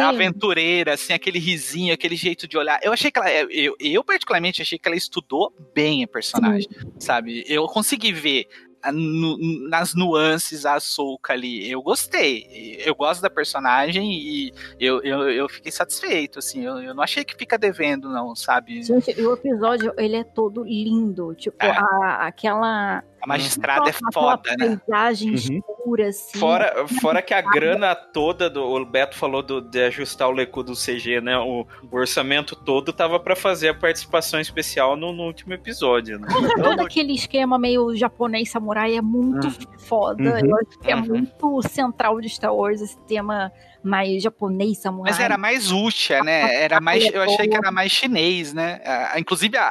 é. 0.00 0.02
aventureira, 0.02 0.94
assim, 0.94 1.12
aquele 1.12 1.38
risinho, 1.38 1.94
aquele 1.94 2.16
jeito 2.16 2.48
de 2.48 2.56
olhar. 2.56 2.80
Eu 2.82 2.92
achei 2.92 3.10
que 3.10 3.18
ela. 3.18 3.30
Eu, 3.30 3.76
eu 3.78 4.02
particularmente 4.02 4.62
achei 4.62 4.78
que 4.78 4.88
ela 4.88 4.96
estudou 4.96 5.52
bem 5.74 6.02
a 6.02 6.08
personagem, 6.08 6.68
sabe? 6.98 7.44
Eu 7.46 7.66
consegui 7.66 8.12
ver 8.12 8.48
nas 8.92 9.94
nuances 9.94 10.66
a 10.66 10.74
Ahsoka 10.74 11.32
ali. 11.32 11.70
Eu 11.70 11.82
gostei. 11.82 12.76
Eu 12.84 12.94
gosto 12.94 13.20
da 13.20 13.30
personagem 13.30 14.12
e 14.12 14.52
eu, 14.78 15.02
eu, 15.02 15.30
eu 15.30 15.48
fiquei 15.48 15.72
satisfeito, 15.72 16.38
assim. 16.38 16.62
Eu, 16.64 16.78
eu 16.82 16.94
não 16.94 17.02
achei 17.02 17.24
que 17.24 17.34
fica 17.36 17.56
devendo, 17.58 18.08
não, 18.08 18.34
sabe? 18.34 18.82
Gente, 18.82 19.10
o 19.20 19.32
episódio, 19.34 19.92
ele 19.96 20.16
é 20.16 20.24
todo 20.24 20.64
lindo. 20.64 21.34
Tipo, 21.34 21.64
É. 21.64 21.70
a, 21.70 22.26
aquela. 22.26 23.02
A 23.24 23.26
magistrada 23.26 23.88
é 23.88 23.90
aquela 23.90 24.12
foda, 24.12 24.50
né? 24.58 24.78
paisagem 24.86 25.30
Uhum. 25.30 25.34
escura, 25.34 26.08
assim. 26.08 26.38
Fora, 26.38 26.86
fora 27.00 27.22
que 27.22 27.32
a 27.32 27.40
grana 27.40 27.94
toda 27.94 28.50
do. 28.50 28.62
O 28.62 28.84
Beto 28.84 29.16
falou 29.16 29.42
do- 29.42 29.60
de 29.62 29.82
ajustar 29.82 30.28
o 30.28 30.32
lecu 30.32 30.62
do 30.62 30.74
CG, 30.74 31.20
né? 31.20 31.36
O, 31.38 31.66
o 31.90 31.96
orçamento 31.96 32.54
todo 32.54 32.92
tava 32.92 33.18
pra 33.18 33.34
fazer 33.34 33.68
a 33.70 33.74
participação 33.74 34.38
especial 34.40 34.94
no, 34.96 35.12
no 35.12 35.22
último 35.24 35.54
episódio, 35.54 36.18
né? 36.18 36.28
Todo 36.62 36.80
aquele 36.80 37.14
esquema 37.14 37.58
meio 37.58 37.96
japonês 37.96 38.50
samurai 38.50 38.96
é 38.96 39.00
muito 39.02 39.50
foda. 39.80 40.22
Uhum. 40.22 40.38
Eu 40.50 40.56
acho 40.58 40.78
que 40.80 40.90
é 40.90 40.94
Uhum. 40.96 41.02
muito 41.06 41.62
central 41.68 42.20
de 42.20 42.28
Star 42.28 42.54
Wars 42.54 42.80
esse 42.80 42.98
tema 43.06 43.50
mais 43.84 44.22
japonês 44.22 44.78
samurai. 44.78 45.12
Mas 45.12 45.20
era 45.20 45.36
mais 45.36 45.70
Ucha, 45.70 46.22
né? 46.22 46.62
Era 46.62 46.80
mais, 46.80 47.04
eu 47.12 47.22
achei 47.22 47.46
que 47.46 47.54
era 47.56 47.70
mais 47.70 47.92
chinês, 47.92 48.52
né? 48.54 48.80
Ah, 48.84 49.20
Inclusive, 49.20 49.56
a- 49.58 49.62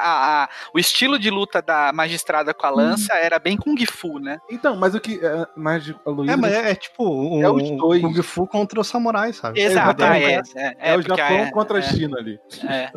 a- 0.44 0.48
o 0.72 0.78
estilo 0.78 1.18
de 1.18 1.28
luta 1.30 1.60
da 1.60 1.92
magistrada 1.92 2.54
com 2.54 2.66
a 2.66 2.70
lança 2.70 3.12
era 3.14 3.38
bem 3.38 3.56
Kung 3.56 3.76
Fu, 3.86 4.18
né? 4.18 4.38
Então, 4.50 4.76
mas 4.76 4.94
o 4.94 5.00
que. 5.00 5.18
É, 5.24 5.46
mas 5.56 5.92
a 6.06 6.10
Luísa. 6.10 6.32
É, 6.32 6.36
mas 6.36 6.52
é, 6.52 6.70
é 6.70 6.74
tipo 6.74 7.04
um, 7.04 7.42
É 7.42 7.50
os 7.50 7.70
dois. 7.72 8.00
Kung 8.00 8.22
Fu 8.22 8.46
contra 8.46 8.80
o 8.80 8.84
samurai, 8.84 9.32
sabe? 9.32 9.60
Exato, 9.60 10.04
ah, 10.04 10.18
é, 10.18 10.40
é, 10.54 10.76
é, 10.92 10.96
o 10.96 11.02
Japão 11.02 11.36
é- 11.38 11.50
contra 11.50 11.78
a 11.78 11.80
é, 11.80 11.82
China 11.82 12.16
ali. 12.18 12.38
é. 12.68 12.90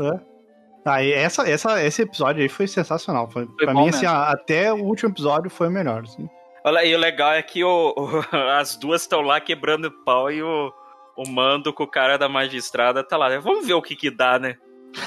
Ah, 0.86 1.04
e 1.04 1.12
essa, 1.12 1.50
essa, 1.50 1.84
esse 1.84 2.04
episódio 2.04 2.42
aí 2.42 2.48
foi 2.48 2.66
sensacional. 2.66 3.30
Foi, 3.30 3.46
pra 3.58 3.74
bom 3.74 3.82
mim, 3.84 3.90
assim, 3.90 4.06
mesmo. 4.06 4.16
até 4.22 4.72
o 4.72 4.84
último 4.86 5.10
episódio 5.12 5.50
foi 5.50 5.68
o 5.68 5.72
melhor. 5.72 6.04
Assim. 6.04 6.30
Olha, 6.64 6.86
e 6.86 6.96
o 6.96 6.98
legal 6.98 7.34
é 7.34 7.42
que 7.42 7.62
o, 7.64 7.94
o- 7.98 8.24
as 8.58 8.78
duas 8.78 9.02
estão 9.02 9.20
lá 9.22 9.42
quebrando 9.42 9.92
pau 10.06 10.32
e 10.32 10.42
o, 10.42 10.72
o 11.18 11.28
mando 11.28 11.74
com 11.74 11.84
o 11.84 11.88
cara 11.88 12.18
da 12.18 12.30
magistrada 12.30 13.04
tá 13.04 13.18
lá. 13.18 13.30
né? 13.30 13.40
Vamos 13.40 13.66
ver 13.66 13.74
o 13.74 13.82
que 13.82 13.96
que 13.96 14.10
dá, 14.12 14.38
né? 14.40 14.56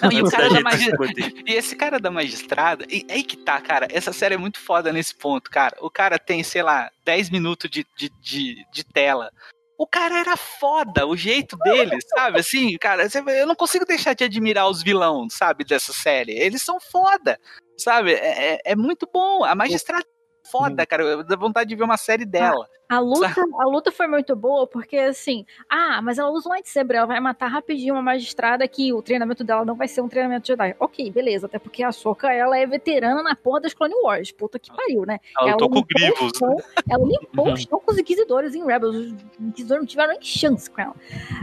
Não, 0.03 0.13
e, 0.13 0.31
cara 0.31 0.49
e 1.47 1.53
esse 1.55 1.75
cara 1.75 1.99
da 1.99 2.11
magistrada, 2.11 2.85
e 2.89 3.07
aí 3.11 3.23
que 3.23 3.37
tá, 3.37 3.61
cara, 3.61 3.89
essa 3.91 4.13
série 4.13 4.35
é 4.35 4.39
muito 4.39 4.61
foda 4.61 4.93
nesse 4.93 5.15
ponto, 5.15 5.51
cara. 5.51 5.77
O 5.81 5.91
cara 5.91 6.19
tem, 6.19 6.43
sei 6.43 6.63
lá, 6.63 6.91
10 7.05 7.31
minutos 7.31 7.71
de, 7.71 7.87
de, 7.97 8.11
de, 8.21 8.67
de 8.71 8.85
tela. 8.85 9.31
O 9.79 9.87
cara 9.87 10.19
era 10.19 10.37
foda, 10.37 11.07
o 11.07 11.17
jeito 11.17 11.57
dele, 11.57 11.97
sabe? 12.15 12.39
Assim, 12.39 12.77
cara, 12.77 13.07
eu 13.39 13.47
não 13.47 13.55
consigo 13.55 13.87
deixar 13.87 14.13
de 14.15 14.25
admirar 14.25 14.69
os 14.69 14.83
vilões, 14.83 15.33
sabe, 15.33 15.65
dessa 15.65 15.93
série. 15.93 16.33
Eles 16.33 16.61
são 16.63 16.79
foda, 16.79 17.41
sabe? 17.79 18.13
É, 18.13 18.55
é- 18.57 18.61
é 18.67 18.77
muito 18.77 19.09
bom. 19.11 19.43
A 19.43 19.55
magistrada 19.55 20.05
é 20.05 20.49
foda, 20.51 20.85
cara. 20.87 21.03
Eu 21.05 21.25
dá 21.25 21.35
vontade 21.35 21.71
de 21.71 21.77
ver 21.77 21.85
uma 21.85 21.97
série 21.97 22.27
dela. 22.27 22.69
A 22.91 22.99
luta, 22.99 23.29
a 23.61 23.65
luta 23.67 23.93
foi 23.93 24.07
muito 24.09 24.35
boa 24.35 24.67
porque, 24.67 24.97
assim, 24.97 25.47
ah, 25.69 26.01
mas 26.03 26.19
ela 26.19 26.31
usa 26.31 26.49
um 26.49 26.53
lightsaber, 26.53 26.97
ela 26.97 27.07
vai 27.07 27.21
matar 27.21 27.47
rapidinho 27.47 27.95
uma 27.95 28.03
magistrada 28.03 28.67
que 28.67 28.93
o 28.93 29.01
treinamento 29.01 29.45
dela 29.45 29.65
não 29.65 29.77
vai 29.77 29.87
ser 29.89 30.01
um 30.01 30.09
treinamento 30.09 30.47
Jedi. 30.49 30.75
Ok, 30.79 31.11
beleza, 31.11 31.47
até 31.47 31.59
porque 31.59 31.83
a 31.85 31.93
Soka, 31.93 32.33
ela 32.33 32.59
é 32.59 32.67
veterana 32.67 33.23
na 33.23 33.37
porra 33.37 33.61
das 33.61 33.73
Clone 33.75 33.95
Wars. 34.03 34.33
Puta 34.33 34.59
que 34.59 34.75
pariu, 34.75 35.07
né? 35.07 35.19
Ela 35.41 35.57
com 35.71 35.79
o 35.79 35.85
Grievous. 35.85 36.33
chão- 36.37 36.57
Ela 36.89 37.05
limpou 37.07 37.81
com 37.81 37.93
os 37.93 37.99
Inquisidores 37.99 38.55
em 38.55 38.65
Rebels. 38.67 38.97
Os 38.97 39.13
Inquisidores 39.41 39.83
não 39.83 39.87
tiveram 39.87 40.11
nem 40.13 40.23
chance 40.23 40.69
com 40.69 40.81
ela. 40.81 40.95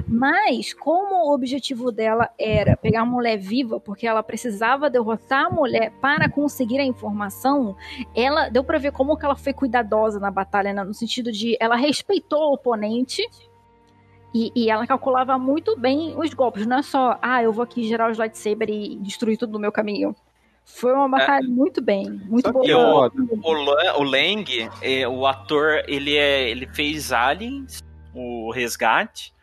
Mas, 0.07 0.73
como 0.73 1.15
o 1.29 1.33
objetivo 1.33 1.91
dela 1.91 2.29
era 2.37 2.75
pegar 2.75 3.01
a 3.01 3.05
mulher 3.05 3.37
viva, 3.37 3.79
porque 3.79 4.05
ela 4.05 4.21
precisava 4.21 4.89
derrotar 4.89 5.45
a 5.45 5.49
mulher 5.49 5.91
para 6.01 6.29
conseguir 6.29 6.79
a 6.79 6.85
informação, 6.85 7.75
ela 8.15 8.49
deu 8.49 8.63
pra 8.63 8.77
ver 8.77 8.91
como 8.91 9.15
que 9.17 9.25
ela 9.25 9.35
foi 9.35 9.53
cuidadosa 9.53 10.19
na 10.19 10.29
batalha, 10.31 10.73
né? 10.73 10.83
no 10.83 10.93
sentido 10.93 11.31
de 11.31 11.36
ela 11.59 11.75
respeitou 11.75 12.49
o 12.49 12.53
oponente. 12.53 13.21
E, 14.33 14.51
e 14.55 14.69
ela 14.69 14.85
calculava 14.85 15.37
muito 15.39 15.75
bem 15.79 16.13
os 16.17 16.33
golpes, 16.33 16.67
não 16.67 16.77
é 16.79 16.81
só, 16.83 17.17
ah, 17.21 17.41
eu 17.41 17.51
vou 17.53 17.63
aqui 17.63 17.87
gerar 17.87 18.11
os 18.11 18.17
lightsaber 18.17 18.69
e 18.69 18.95
destruir 18.97 19.37
tudo 19.37 19.53
no 19.53 19.59
meu 19.59 19.71
caminho. 19.71 20.15
Foi 20.65 20.91
uma 20.93 21.07
batalha 21.07 21.47
muito 21.47 21.81
bem, 21.81 22.09
muito 22.25 22.51
boa. 22.51 22.67
eu- 22.67 22.77
O, 23.41 23.53
Lan- 23.53 23.93
o 23.97 24.03
Lang, 24.03 24.45
é, 24.81 25.07
o 25.07 25.25
ator, 25.25 25.81
ele, 25.87 26.15
é, 26.17 26.49
ele 26.49 26.67
fez 26.67 27.13
Aliens, 27.13 27.81
o 28.13 28.51
Resgate, 28.51 29.33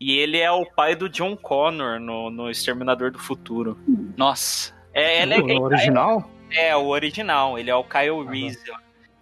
e 0.00 0.16
ele 0.16 0.38
é 0.38 0.50
o 0.50 0.64
pai 0.64 0.94
do 0.94 1.08
John 1.08 1.36
Connor 1.36 1.98
no, 1.98 2.30
no 2.30 2.48
Exterminador 2.48 3.10
do 3.10 3.18
Futuro. 3.18 3.76
Nossa. 4.16 4.72
É, 4.94 5.22
ele 5.22 5.34
é, 5.34 5.38
O 5.58 5.62
original? 5.62 6.30
é, 6.52 6.76
o 6.76 6.86
original, 6.86 7.58
ele 7.58 7.68
é 7.68 7.74
o 7.74 7.84
Kyle 7.84 8.24
Reese. 8.26 8.62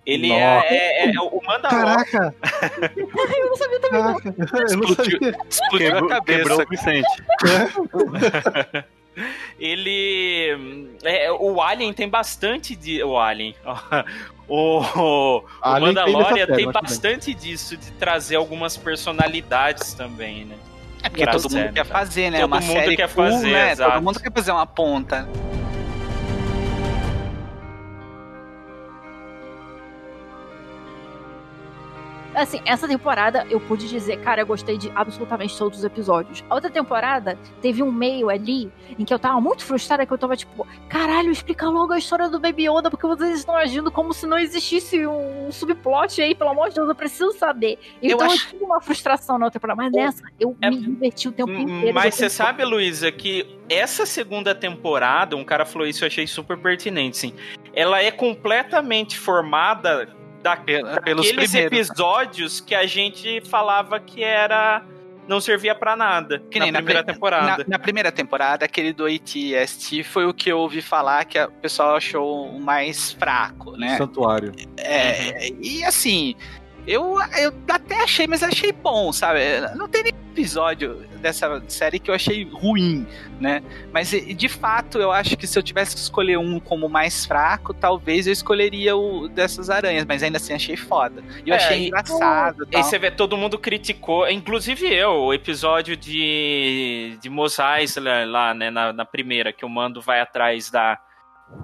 Ele 0.09 0.29
Nossa. 0.29 0.67
é, 0.69 1.05
é- 1.05 1.15
é 1.15 1.21
o 1.21 1.41
Mandalorian. 1.47 2.03
Caraca! 2.05 2.35
eu 2.97 3.47
não 3.51 3.57
sabia 3.57 3.81
também. 3.81 4.03
não. 4.03 4.15
Caraca! 4.21 4.73
Eu 4.73 4.77
não 4.79 4.89
sabia. 4.89 5.37
Explodiu 5.51 5.99
a 5.99 6.09
cabeça. 6.09 6.39
quebrou 6.39 6.63
o 6.63 6.67
Vicente. 6.67 7.09
Ele. 9.61 10.89
é, 11.05 11.31
o 11.33 11.61
Alien 11.61 11.93
tem 11.93 12.09
bastante 12.09 12.75
de. 12.75 13.03
O 13.03 13.19
Alien. 13.19 13.55
O, 14.51 14.81
o, 14.81 15.45
Alien 15.61 15.93
tem 15.95 16.05
Mandalorian 16.15 16.47
tem 16.47 16.57
bem. 16.57 16.73
bastante 16.73 17.35
disso, 17.35 17.77
de 17.77 17.91
trazer 17.93 18.37
algumas 18.37 18.79
personalidades 18.79 19.93
também, 19.93 20.47
né? 20.47 20.55
É 21.03 21.11
porque 21.11 21.23
Pra 21.23 21.33
todo 21.33 21.51
série, 21.51 21.65
mundo 21.65 21.75
quer 21.75 21.85
tá? 21.87 21.93
fazer, 21.99 22.31
né? 22.31 22.41
Todo 22.41 22.47
uma 22.53 22.61
mundo 22.61 22.73
série 22.73 22.97
quer 22.97 23.13
cool, 23.13 23.25
fazer, 23.31 23.53
né? 23.53 23.73
exato. 23.73 23.93
Todo 23.93 24.03
mundo 24.05 24.21
quer 24.21 24.33
fazer 24.33 24.51
uma 24.53 24.65
ponta. 24.65 25.29
Assim, 32.39 32.61
essa 32.65 32.87
temporada 32.87 33.45
eu 33.51 33.59
pude 33.61 33.89
dizer, 33.89 34.19
cara, 34.19 34.43
eu 34.43 34.47
gostei 34.47 34.79
de 34.79 34.93
absolutamente 34.95 35.57
todos 35.59 35.79
os 35.81 35.85
episódios. 35.85 36.45
A 36.49 36.55
outra 36.55 36.71
temporada 36.71 37.37
teve 37.61 37.83
um 37.83 37.91
meio 37.91 38.31
ali 38.31 38.71
em 38.99 39.05
que 39.05 39.13
eu 39.13 39.19
tava 39.19 39.41
muito 39.41 39.65
frustrada, 39.65 40.07
que 40.07 40.13
eu 40.13 40.19
tava 40.19 40.37
tipo, 40.37 40.67
caralho, 40.89 41.31
explica 41.33 41.69
logo 41.69 41.93
a 41.93 41.99
história 41.99 42.29
do 42.29 42.39
Baby 42.39 42.69
Yoda, 42.69 42.91
porque 42.91 43.07
vocês 43.07 43.41
estão 43.41 43.57
agindo 43.57 43.91
como 43.91 44.13
se 44.13 44.27
não 44.27 44.39
existisse 44.39 45.05
um 45.07 45.51
subplot 45.51 46.23
aí, 46.23 46.35
pelo 46.35 46.51
amor 46.51 46.69
de 46.69 46.77
Deus, 46.77 46.89
eu 46.89 46.95
preciso 46.95 47.33
saber. 47.33 47.79
Então 48.01 48.19
eu, 48.21 48.33
acho- 48.33 48.49
tive 48.51 48.65
uma 48.65 48.81
frustração 48.81 49.39
na 49.39 49.47
outra 49.47 49.59
temporada, 49.59 49.83
mas 49.83 49.93
nessa 49.93 50.23
eu 50.39 50.57
me 50.61 50.77
diverti 50.77 51.29
o 51.29 51.33
tempo 51.33 51.51
inteiro. 51.51 51.89
É 51.89 51.93
Mas 51.93 52.15
você 52.15 52.31
sabe, 52.31 52.65
Luísa, 52.65 53.11
que 53.11 53.59
essa 53.69 54.07
segunda 54.07 54.55
temporada, 54.55 55.37
um 55.37 55.45
cara 55.45 55.67
falou 55.67 55.87
isso, 55.89 56.05
eu 56.05 56.07
achei 56.07 56.27
super 56.27 56.57
pertinente, 56.57 57.17
sim. 57.17 57.35
Ela 57.75 58.03
é 58.03 58.11
completamente 58.11 59.19
formada 59.19 60.09
da, 60.43 60.57
pelos 60.57 61.27
daqueles 61.27 61.55
episódios 61.55 62.61
que 62.61 62.75
a 62.75 62.87
gente 62.87 63.41
falava 63.43 63.99
que 64.01 64.23
era. 64.23 64.83
não 65.27 65.41
servia 65.41 65.75
pra 65.75 65.95
nada 65.95 66.43
Que 66.51 66.59
na 66.59 66.65
nem 66.67 66.73
na 66.73 66.79
primeira 66.79 67.05
pri- 67.05 67.13
temporada. 67.15 67.65
Na, 67.65 67.65
na 67.69 67.79
primeira 67.79 68.11
temporada, 68.13 68.65
aquele 68.65 68.93
do 68.93 69.05
AT-ST 69.07 70.03
foi 70.05 70.25
o 70.27 70.33
que 70.33 70.51
eu 70.51 70.59
ouvi 70.59 70.81
falar 70.81 71.25
que 71.27 71.39
o 71.39 71.51
pessoal 71.51 71.97
achou 71.97 72.47
o 72.49 72.61
mais 72.61 73.13
fraco, 73.13 73.77
né? 73.77 73.97
Santuário. 73.99 74.53
É, 74.79 75.49
e 75.61 75.85
assim, 75.85 76.35
eu, 76.89 77.17
eu 77.39 77.53
até 77.69 78.03
achei, 78.03 78.27
mas 78.27 78.43
achei 78.43 78.73
bom, 78.73 79.13
sabe? 79.13 79.41
Não 79.77 79.87
tem 79.89 80.03
nenhum 80.05 80.17
episódio 80.33 81.05
dessa 81.21 81.61
série 81.69 81.99
que 81.99 82.11
eu 82.11 82.15
achei 82.15 82.45
ruim, 82.45 83.05
né? 83.41 83.61
Mas 83.93 84.13
e- 84.13 84.33
de 84.33 84.49
fato, 84.49 84.99
eu 84.99 85.11
acho 85.11 85.37
que 85.37 85.47
se 85.49 85.59
eu 85.59 85.63
tivesse 85.63 85.95
que 85.97 86.01
escolher 86.01 86.39
um 86.39 86.61
como 86.61 86.89
mais 86.89 87.27
fraco, 87.27 87.75
talvez 87.75 88.27
eu 88.27 88.33
escolheria 88.33 88.97
o 88.97 89.29
dessas 89.29 89.69
aranhas, 89.69 90.05
mas 90.05 90.23
ainda 90.23 90.37
assim 90.37 90.55
achei 90.55 90.77
foda. 90.77 91.23
E 91.45 91.51
eu 91.51 91.55
É, 91.55 91.59
achei 91.59 91.79
e- 91.81 91.87
engraçado. 91.89 92.63
Aí 92.65 92.71
tal. 92.71 92.83
você 92.85 92.99
vê, 92.99 93.11
todo 93.11 93.37
mundo 93.37 93.59
criticou, 93.59 94.29
inclusive 94.31 94.87
eu, 94.95 95.11
o 95.11 95.35
episódio 95.35 95.97
de, 95.97 97.19
de 97.21 97.29
Mos 97.29 97.57
Eisley 97.59 98.27
lá, 98.27 98.55
né, 98.55 98.71
na, 98.71 98.93
na 98.93 99.05
primeira, 99.05 99.53
que 99.53 99.65
o 99.65 99.69
Mando 99.69 100.01
vai 100.01 100.21
atrás 100.21 100.71
da, 100.71 100.99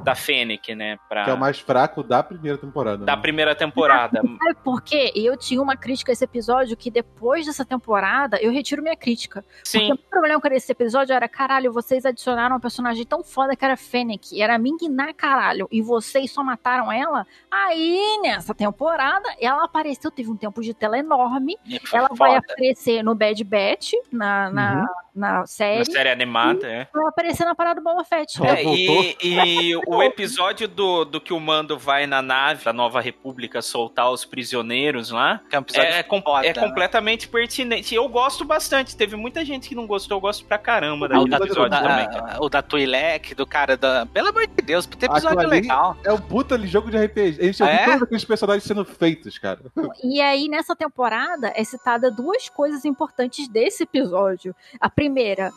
da 0.03 0.15
Fennec, 0.15 0.75
né, 0.75 0.99
pra, 1.09 1.25
Que 1.25 1.31
é 1.31 1.35
o 1.35 1.39
mais 1.39 1.59
fraco 1.59 2.03
da 2.03 2.23
primeira 2.23 2.59
temporada. 2.59 3.05
da 3.05 3.17
né? 3.17 3.23
primeira 3.23 3.55
temporada. 3.55 4.23
Sabe 4.43 4.57
por 4.63 4.83
quê? 4.83 5.13
Eu 5.15 5.37
tinha 5.37 5.61
uma 5.61 5.77
crítica 5.77 6.11
a 6.11 6.15
esse 6.15 6.25
episódio 6.25 6.77
que 6.77 6.91
depois 6.91 7.47
dessa 7.47 7.65
temporada 7.65 8.39
eu 8.41 8.51
retiro 8.51 8.83
minha 8.83 8.97
crítica. 8.97 9.45
Sim. 9.63 9.89
Porque 9.89 9.93
o 9.93 10.11
problema 10.11 10.41
com 10.41 10.49
esse 10.49 10.71
episódio 10.73 11.13
era, 11.15 11.29
caralho, 11.29 11.73
vocês 11.73 12.05
adicionaram 12.05 12.57
um 12.57 12.61
personagem 12.61 13.05
tão 13.05 13.23
foda 13.23 13.57
que 13.57 13.65
era 13.65 13.77
Fennec, 13.77 14.41
era 14.41 14.59
Ming 14.59 14.89
na 14.89 15.13
caralho, 15.13 15.69
e 15.71 15.81
vocês 15.81 16.31
só 16.31 16.43
mataram 16.43 16.91
ela? 16.91 17.27
Aí, 17.51 18.21
nessa 18.23 18.55
temporada, 18.55 19.29
ela 19.41 19.65
apareceu, 19.65 20.11
teve 20.11 20.31
um 20.31 20.37
tempo 20.37 20.61
de 20.63 20.75
tela 20.75 20.99
enorme, 20.99 21.57
ela 21.93 22.09
vai 22.13 22.35
foda. 22.35 22.39
aparecer 22.39 23.03
no 23.03 23.15
Bad 23.15 23.43
Batch, 23.45 23.93
na, 24.13 24.51
na, 24.51 24.75
Uhum. 24.75 24.87
Na 25.15 25.47
série, 25.47 25.79
Na 25.79 25.85
série 25.85 26.09
animada, 26.11 26.67
é. 26.67 26.89
vai 26.93 27.07
aparecer 27.07 27.45
na 27.45 27.55
parada 27.55 27.81
do 27.81 27.85
Boba 27.85 28.03
Fett. 28.05 28.45
É, 28.45 28.65
e, 28.65 29.17
e 29.23 29.77
o 29.87 30.03
episódio 30.03 30.67
do, 30.67 31.05
do 31.05 31.21
que 31.21 31.33
o 31.33 31.39
Mando 31.41 31.79
vai 31.79 32.07
na 32.07 32.21
nave 32.21 32.65
da 32.65 32.73
Nova 32.73 33.01
República 33.01 33.63
soltar 33.63 34.11
os 34.11 34.25
prisioneiros 34.25 35.11
lá 35.11 35.41
Que 35.49 35.57
é 35.57 35.59
um 35.59 35.63
episódio 35.63 35.89
é, 35.93 36.03
com- 36.03 36.21
foda, 36.21 36.47
é 36.47 36.53
né? 36.53 36.61
completamente 36.69 37.29
pertinente. 37.29 37.95
Eu 37.95 38.09
gosto 38.09 38.45
bastante. 38.45 38.97
Teve 38.97 39.15
muita 39.17 39.45
gente 39.45 39.69
que 39.69 39.75
não 39.75 39.87
gostou, 39.87 40.17
eu 40.17 40.21
gosto 40.21 40.45
pra 40.45 40.59
caramba 40.59 41.07
o 41.07 41.09
daquele 41.09 41.31
da, 41.31 41.37
episódio 41.37 41.65
o 41.67 41.69
da- 41.69 41.83
também. 42.07 42.37
o 42.41 42.49
da 42.49 42.63
Twi'lek, 42.63 43.35
do 43.35 43.47
cara 43.47 43.77
da... 43.77 44.07
Pelo 44.07 44.29
amor 44.31 44.47
de 44.47 44.63
Deus, 44.65 44.87
tem 44.87 45.09
episódio 45.09 45.49
legal. 45.49 45.97
É 46.05 46.13
um 46.13 46.19
puta 46.19 46.59
de 46.59 46.67
jogo 46.67 46.91
de 46.91 46.97
RPG. 46.97 47.41
A 47.41 47.45
gente 47.45 47.59
já 47.59 47.69
É? 47.71 47.85
todos 47.85 48.03
aqueles 48.03 48.25
personagens 48.25 48.65
sendo 48.65 48.85
feitos, 48.85 49.39
cara. 49.39 49.61
E 50.03 50.21
aí, 50.21 50.49
nessa 50.49 50.75
temporada, 50.75 51.53
é 51.55 51.63
citada 51.63 52.11
duas 52.11 52.49
coisas 52.49 52.85
importantes 52.85 53.47
desse 53.49 53.85
episódio. 53.85 54.55
A 54.81 54.89
primeira, 54.89 55.04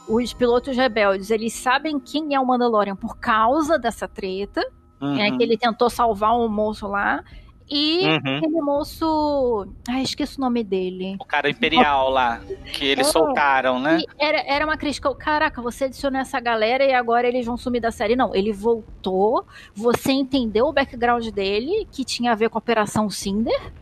os 0.07 0.33
pilotos 0.33 0.75
rebeldes, 0.75 1.29
eles 1.31 1.53
sabem 1.53 1.99
quem 1.99 2.33
é 2.35 2.39
o 2.39 2.45
Mandalorian 2.45 2.95
por 2.95 3.17
causa 3.17 3.77
dessa 3.77 4.07
treta, 4.07 4.61
né, 5.01 5.29
Uhum. 5.29 5.37
que 5.37 5.43
ele 5.43 5.57
tentou 5.57 5.89
salvar 5.89 6.35
um 6.37 6.47
moço 6.47 6.87
lá. 6.87 7.23
E 7.69 8.05
Uhum. 8.05 8.37
aquele 8.37 8.61
moço... 8.61 9.67
Ai, 9.89 10.01
esqueci 10.01 10.37
o 10.37 10.41
nome 10.41 10.63
dele. 10.63 11.17
O 11.19 11.25
cara 11.25 11.49
imperial 11.49 12.09
lá, 12.09 12.39
que 12.73 12.85
eles 12.85 13.07
É. 13.07 13.11
soltaram, 13.11 13.77
né? 13.77 13.99
E 13.99 14.05
era, 14.17 14.37
era 14.47 14.65
uma 14.65 14.77
crítica, 14.77 15.13
caraca, 15.15 15.61
você 15.61 15.83
adicionou 15.83 16.21
essa 16.21 16.39
galera 16.39 16.85
e 16.85 16.93
agora 16.93 17.27
eles 17.27 17.45
vão 17.45 17.57
sumir 17.57 17.81
da 17.81 17.91
série. 17.91 18.15
Não, 18.15 18.33
ele 18.33 18.53
voltou, 18.53 19.45
você 19.75 20.13
entendeu 20.13 20.67
o 20.67 20.71
background 20.71 21.27
dele, 21.27 21.85
que 21.91 22.05
tinha 22.05 22.31
a 22.31 22.35
ver 22.35 22.49
com 22.49 22.57
a 22.57 22.59
Operação 22.59 23.09
Cinder. 23.09 23.73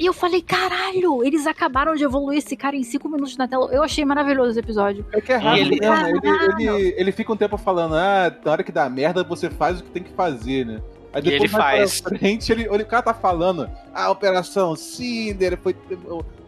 E 0.00 0.06
eu 0.06 0.14
falei, 0.14 0.40
caralho, 0.40 1.22
eles 1.22 1.46
acabaram 1.46 1.94
de 1.94 2.02
evoluir 2.02 2.38
esse 2.38 2.56
cara 2.56 2.74
em 2.74 2.82
cinco 2.82 3.06
minutos 3.06 3.36
na 3.36 3.46
tela. 3.46 3.68
Eu 3.70 3.82
achei 3.82 4.02
maravilhoso 4.02 4.52
esse 4.52 4.58
episódio. 4.60 5.04
É 5.12 5.20
que 5.20 5.30
é 5.30 5.36
rápido 5.36 5.66
ele- 5.74 5.78
mesmo. 5.80 6.06
Ele, 6.06 6.68
ele, 6.68 6.94
ele 6.96 7.12
fica 7.12 7.30
um 7.30 7.36
tempo 7.36 7.58
falando, 7.58 7.94
ah, 7.96 8.34
na 8.42 8.50
hora 8.50 8.62
que 8.64 8.72
dá 8.72 8.88
merda, 8.88 9.22
você 9.22 9.50
faz 9.50 9.78
o 9.80 9.84
que 9.84 9.90
tem 9.90 10.02
que 10.02 10.12
fazer, 10.14 10.64
né? 10.64 10.80
Aí 11.12 11.22
E 11.22 11.28
ele 11.28 11.38
depois 11.40 11.50
faz. 11.52 12.00
pra 12.00 12.16
frente, 12.18 12.50
ele, 12.50 12.66
o 12.66 12.86
cara 12.86 13.02
tá 13.02 13.12
falando, 13.12 13.68
a 13.92 14.10
Operação 14.10 14.74
Cinder 14.74 15.58
foi 15.62 15.76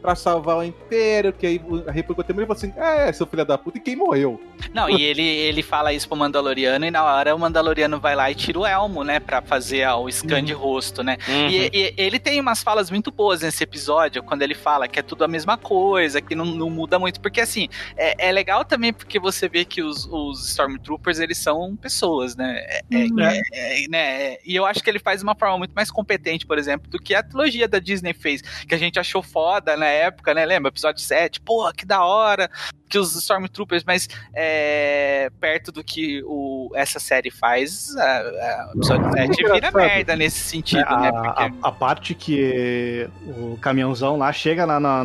pra 0.02 0.16
salvar 0.16 0.58
o 0.58 0.64
Império, 0.64 1.32
que 1.32 1.46
aí 1.46 1.60
a 1.86 1.92
República 1.92 2.32
e 2.32 2.34
falou 2.34 2.52
assim, 2.52 2.72
é, 2.76 3.12
seu 3.12 3.24
filho 3.26 3.44
da 3.44 3.56
puta, 3.56 3.78
e 3.78 3.80
quem 3.80 3.94
morreu? 3.94 4.40
Não, 4.74 4.90
e 4.90 5.02
ele, 5.02 5.22
ele 5.22 5.62
fala 5.62 5.92
isso 5.92 6.08
pro 6.08 6.16
Mandaloriano 6.16 6.84
e 6.84 6.90
na 6.90 7.04
hora 7.04 7.34
o 7.34 7.38
Mandaloriano 7.38 8.00
vai 8.00 8.16
lá 8.16 8.30
e 8.30 8.34
tira 8.34 8.58
o 8.58 8.66
elmo, 8.66 9.04
né? 9.04 9.20
Pra 9.20 9.40
fazer 9.40 9.86
ó, 9.86 10.02
o 10.02 10.10
scan 10.10 10.42
de 10.42 10.52
rosto, 10.52 11.02
né? 11.02 11.16
Uhum. 11.28 11.48
E, 11.48 11.70
e 11.72 11.94
ele 11.96 12.18
tem 12.18 12.40
umas 12.40 12.62
falas 12.62 12.90
muito 12.90 13.10
boas 13.12 13.42
nesse 13.42 13.62
episódio, 13.62 14.22
quando 14.22 14.42
ele 14.42 14.54
fala 14.54 14.88
que 14.88 14.98
é 14.98 15.02
tudo 15.02 15.24
a 15.24 15.28
mesma 15.28 15.56
coisa, 15.56 16.20
que 16.20 16.34
não, 16.34 16.44
não 16.44 16.68
muda 16.68 16.98
muito. 16.98 17.20
Porque 17.20 17.40
assim, 17.40 17.68
é, 17.96 18.28
é 18.28 18.32
legal 18.32 18.64
também 18.64 18.92
porque 18.92 19.20
você 19.20 19.48
vê 19.48 19.64
que 19.64 19.82
os, 19.82 20.06
os 20.10 20.48
Stormtroopers, 20.48 21.20
eles 21.20 21.38
são 21.38 21.76
pessoas, 21.76 22.34
né? 22.34 22.58
É- 22.66 22.82
é- 22.90 23.02
Uhum. 23.04 23.20
é- 23.20 23.40
é- 23.52 23.88
né? 23.88 24.36
E 24.44 24.56
eu 24.56 24.66
acho 24.66 24.82
que 24.82 24.90
ele 24.90 24.98
faz 24.98 25.20
de 25.20 25.24
uma 25.24 25.34
forma 25.34 25.58
muito 25.58 25.72
mais 25.74 25.90
competente, 25.90 26.44
por 26.46 26.58
exemplo, 26.58 26.90
do 26.90 26.98
que 26.98 27.14
a 27.14 27.22
trilogia 27.22 27.68
da 27.68 27.78
Disney 27.78 28.12
fez, 28.14 28.42
que 28.42 28.74
a 28.74 28.78
gente 28.78 28.98
achou 28.98 29.22
foda 29.22 29.76
na 29.76 29.91
época, 29.92 30.34
né? 30.34 30.44
Lembra? 30.44 30.68
Episódio 30.70 31.00
7, 31.02 31.40
porra, 31.40 31.72
que 31.72 31.84
da 31.86 32.04
hora 32.04 32.50
que 32.88 32.98
os 32.98 33.14
Stormtroopers, 33.16 33.84
mas 33.86 34.06
é, 34.34 35.30
perto 35.40 35.72
do 35.72 35.82
que 35.82 36.22
o, 36.26 36.70
essa 36.74 37.00
série 37.00 37.30
faz, 37.30 37.96
a, 37.96 38.02
a, 38.02 38.72
episódio 38.76 39.12
7 39.12 39.52
vira 39.52 39.70
merda 39.70 40.14
nesse 40.14 40.40
sentido, 40.40 40.84
a, 40.86 41.00
né? 41.00 41.10
Porque... 41.10 41.42
a- 41.42 41.52
a 41.62 41.72
parte 41.72 42.14
que 42.14 43.08
o 43.24 43.56
caminhãozão 43.62 44.18
lá 44.18 44.30
chega 44.32 44.66
na, 44.66 44.78
na, 44.78 45.04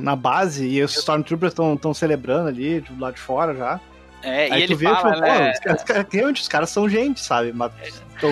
na- 0.00 0.16
base 0.16 0.64
e 0.66 0.80
os 0.82 0.96
Stormtroopers 0.96 1.52
estão 1.52 1.92
celebrando 1.92 2.48
ali, 2.48 2.80
do 2.80 3.00
lado 3.00 3.14
de 3.14 3.20
fora 3.20 3.54
já. 3.54 3.80
É, 4.22 4.44
Aí 4.52 4.62
e 4.62 4.66
tu 4.66 4.72
ele 4.72 4.74
vê, 4.76 4.86
fala, 4.86 5.12
tipo, 5.14 5.20
né? 5.26 5.52
pô, 5.64 5.72
os 5.72 5.84
realmente, 6.10 6.40
os 6.40 6.48
caras 6.48 6.70
são 6.70 6.88
gente, 6.88 7.20
sabe? 7.20 7.52
Mas 7.52 7.72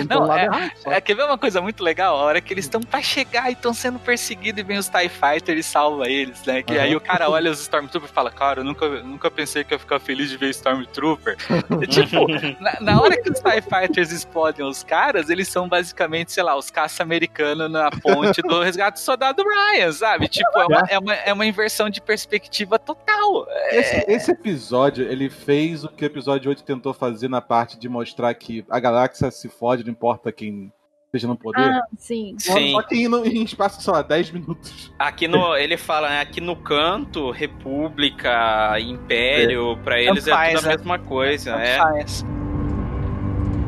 Não, 0.09 0.33
é, 0.33 0.45
errado. 0.45 0.71
é, 0.85 1.01
quer 1.01 1.15
ver 1.15 1.23
uma 1.23 1.37
coisa 1.37 1.61
muito 1.61 1.83
legal? 1.83 2.15
A 2.17 2.21
hora 2.23 2.41
que 2.41 2.53
eles 2.53 2.65
estão 2.65 2.81
pra 2.81 3.01
chegar 3.01 3.49
e 3.49 3.53
estão 3.53 3.73
sendo 3.73 3.99
perseguidos 3.99 4.59
e 4.61 4.63
vem 4.63 4.77
os 4.77 4.87
TIE 4.89 5.09
Fighter 5.09 5.57
e 5.57 5.63
salva 5.63 6.09
eles, 6.09 6.43
né? 6.45 6.63
Que 6.63 6.73
Aham. 6.75 6.83
aí 6.83 6.95
o 6.95 7.01
cara 7.01 7.29
olha 7.29 7.51
os 7.51 7.59
Stormtroopers 7.61 8.11
e 8.11 8.13
fala, 8.13 8.31
cara, 8.31 8.61
eu 8.61 8.63
nunca, 8.63 8.87
nunca 9.03 9.29
pensei 9.29 9.63
que 9.63 9.73
ia 9.73 9.79
ficar 9.79 9.99
feliz 9.99 10.29
de 10.29 10.37
ver 10.37 10.49
Stormtrooper. 10.49 11.37
Tipo, 11.89 12.27
na, 12.61 12.77
na 12.79 13.01
hora 13.01 13.21
que 13.21 13.29
os 13.29 13.39
TIE 13.39 13.61
Fighters 13.61 14.11
explodem 14.11 14.65
os 14.65 14.83
caras, 14.83 15.29
eles 15.29 15.47
são 15.47 15.67
basicamente, 15.67 16.31
sei 16.31 16.43
lá, 16.43 16.55
os 16.55 16.69
caça-americanos 16.71 17.69
na 17.71 17.89
ponte 17.91 18.41
do 18.41 18.61
resgate 18.61 18.99
do 18.99 19.03
soldado 19.03 19.43
Ryan, 19.43 19.91
sabe? 19.91 20.27
Tipo, 20.27 20.59
é 20.59 20.65
uma, 20.65 20.79
é 20.89 20.99
uma, 20.99 21.13
é 21.13 21.33
uma 21.33 21.45
inversão 21.45 21.89
de 21.89 22.01
perspectiva 22.01 22.79
total. 22.79 23.45
É, 23.49 23.79
Esse, 23.79 24.05
esse 24.11 24.31
episódio, 24.31 25.05
ele 25.09 25.29
fez 25.29 25.83
o 25.83 25.89
que 25.89 26.03
o 26.03 26.07
episódio 26.07 26.49
8 26.49 26.63
tentou 26.63 26.93
fazer 26.93 27.27
na 27.29 27.41
parte 27.41 27.77
de 27.77 27.87
mostrar 27.89 28.33
que 28.33 28.65
a 28.69 28.79
galáxia 28.79 29.29
se 29.31 29.49
fode, 29.49 29.82
não 29.85 29.91
importa 29.91 30.31
quem 30.31 30.71
esteja 31.05 31.27
no 31.27 31.35
poder. 31.37 31.61
Ah, 31.61 31.81
sim. 31.97 32.35
Só- 32.39 32.53
Sim. 32.53 32.71
Só 32.71 32.81
que 32.81 32.95
em, 32.95 33.05
em 33.27 33.43
espaço, 33.43 33.81
sei 33.81 33.93
lá, 33.93 34.01
10 34.01 34.31
minutos. 34.31 34.91
Aqui 34.97 35.27
no, 35.27 35.55
ele 35.55 35.77
fala, 35.77 36.09
né, 36.09 36.21
aqui 36.21 36.41
no 36.41 36.55
canto, 36.55 37.29
República, 37.31 38.79
Império, 38.79 39.77
pra 39.83 40.01
eles 40.01 40.27
é 40.27 40.31
tudo 40.31 40.59
a 40.59 40.61
né? 40.61 40.75
mesma 40.75 40.97
coisa. 40.99 41.51
É. 41.51 41.77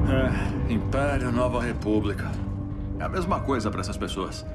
É, 0.08 0.74
Império, 0.74 1.32
Nova 1.32 1.62
República. 1.62 2.32
É 3.00 3.04
a 3.04 3.10
mesma 3.10 3.40
coisa 3.42 3.70
pra 3.70 3.82
essas 3.82 3.98
pessoas. 3.98 4.46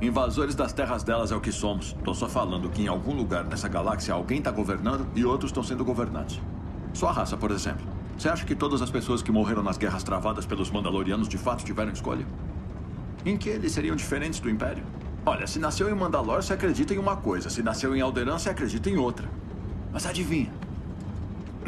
Invasores 0.00 0.54
das 0.54 0.72
terras 0.72 1.02
delas 1.02 1.30
é 1.32 1.36
o 1.36 1.40
que 1.40 1.52
somos. 1.52 1.92
Tô 2.04 2.14
só 2.14 2.28
falando 2.28 2.68
que 2.70 2.82
em 2.82 2.88
algum 2.88 3.12
lugar 3.14 3.44
nessa 3.44 3.68
galáxia 3.68 4.14
alguém 4.14 4.40
tá 4.40 4.50
governando 4.50 5.06
e 5.14 5.24
outros 5.24 5.50
estão 5.50 5.62
sendo 5.62 5.84
governados. 5.84 6.40
Sua 6.92 7.12
raça, 7.12 7.36
por 7.36 7.50
exemplo. 7.50 7.86
Você 8.18 8.28
acha 8.28 8.44
que 8.44 8.54
todas 8.54 8.82
as 8.82 8.90
pessoas 8.90 9.22
que 9.22 9.32
morreram 9.32 9.62
nas 9.62 9.78
guerras 9.78 10.02
travadas 10.02 10.44
pelos 10.44 10.70
Mandalorianos 10.70 11.28
de 11.28 11.38
fato 11.38 11.64
tiveram 11.64 11.92
escolha? 11.92 12.26
Em 13.24 13.36
que 13.36 13.48
eles 13.48 13.72
seriam 13.72 13.96
diferentes 13.96 14.40
do 14.40 14.50
Império? 14.50 14.82
Olha, 15.24 15.46
se 15.46 15.58
nasceu 15.58 15.88
em 15.88 15.94
Mandalor, 15.94 16.42
você 16.42 16.54
acredita 16.54 16.94
em 16.94 16.98
uma 16.98 17.16
coisa. 17.16 17.50
Se 17.50 17.62
nasceu 17.62 17.94
em 17.94 18.00
Alderaan, 18.00 18.38
você 18.38 18.50
acredita 18.50 18.90
em 18.90 18.96
outra. 18.96 19.28
Mas 19.92 20.06
adivinha? 20.06 20.50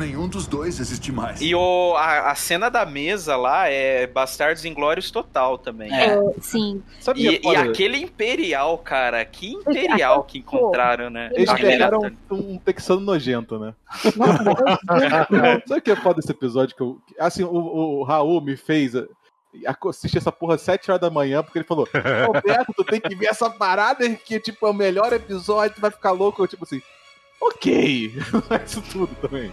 Nenhum 0.03 0.27
dos 0.27 0.49
dois 0.49 0.81
existe 0.81 1.12
mais. 1.12 1.41
E 1.41 1.55
o, 1.55 1.95
a, 1.97 2.33
a 2.33 2.35
cena 2.35 2.69
da 2.69 2.85
mesa 2.85 3.37
lá 3.37 3.69
é 3.69 4.05
Bastardos 4.05 4.65
Inglórios 4.65 5.12
total 5.12 5.57
também. 5.57 5.95
É, 5.95 6.19
sim. 6.41 6.83
Sabe 6.99 7.20
o 7.24 7.31
que 7.31 7.47
E, 7.47 7.49
é 7.49 7.53
e 7.53 7.57
aquele 7.57 7.99
Imperial, 7.99 8.77
cara, 8.79 9.24
que 9.24 9.53
Imperial 9.53 10.24
que 10.24 10.39
encontraram, 10.39 11.09
né? 11.09 11.31
Eles 11.33 11.53
pegaram 11.53 12.01
um, 12.31 12.35
um 12.35 12.59
texano 12.59 13.01
nojento, 13.01 13.61
né? 13.61 13.74
Sabe 15.66 15.79
o 15.79 15.83
que 15.83 15.93
é 15.93 15.97
foda 15.97 16.16
desse 16.16 16.33
episódio? 16.33 16.74
Que 16.74 16.83
eu, 16.83 17.01
assim, 17.16 17.45
o, 17.45 17.51
o 17.53 18.03
Raul 18.03 18.41
me 18.41 18.57
fez 18.57 18.97
eh, 18.97 19.07
assistir 19.89 20.19
essa 20.19 20.33
porra 20.33 20.57
às 20.57 20.62
7 20.62 20.91
horas 20.91 21.01
da 21.01 21.11
manhã, 21.11 21.45
porque 21.45 21.59
ele 21.59 21.66
falou: 21.66 21.89
Roberto, 22.27 22.73
tu 22.74 22.83
tem 22.83 23.01
que 23.01 23.15
ver 23.15 23.27
essa 23.27 23.49
parada 23.49 24.09
que 24.16 24.41
tipo, 24.41 24.66
é 24.66 24.70
o 24.70 24.74
melhor 24.74 25.12
episódio, 25.12 25.77
tu 25.77 25.81
vai 25.81 25.93
ficar 25.93 26.11
louco. 26.11 26.43
Eu, 26.43 26.49
tipo 26.49 26.65
assim, 26.65 26.83
ok. 27.41 28.12
Não 28.33 28.43
é 28.57 28.65
isso 28.65 28.83
tudo 28.83 29.15
também. 29.20 29.53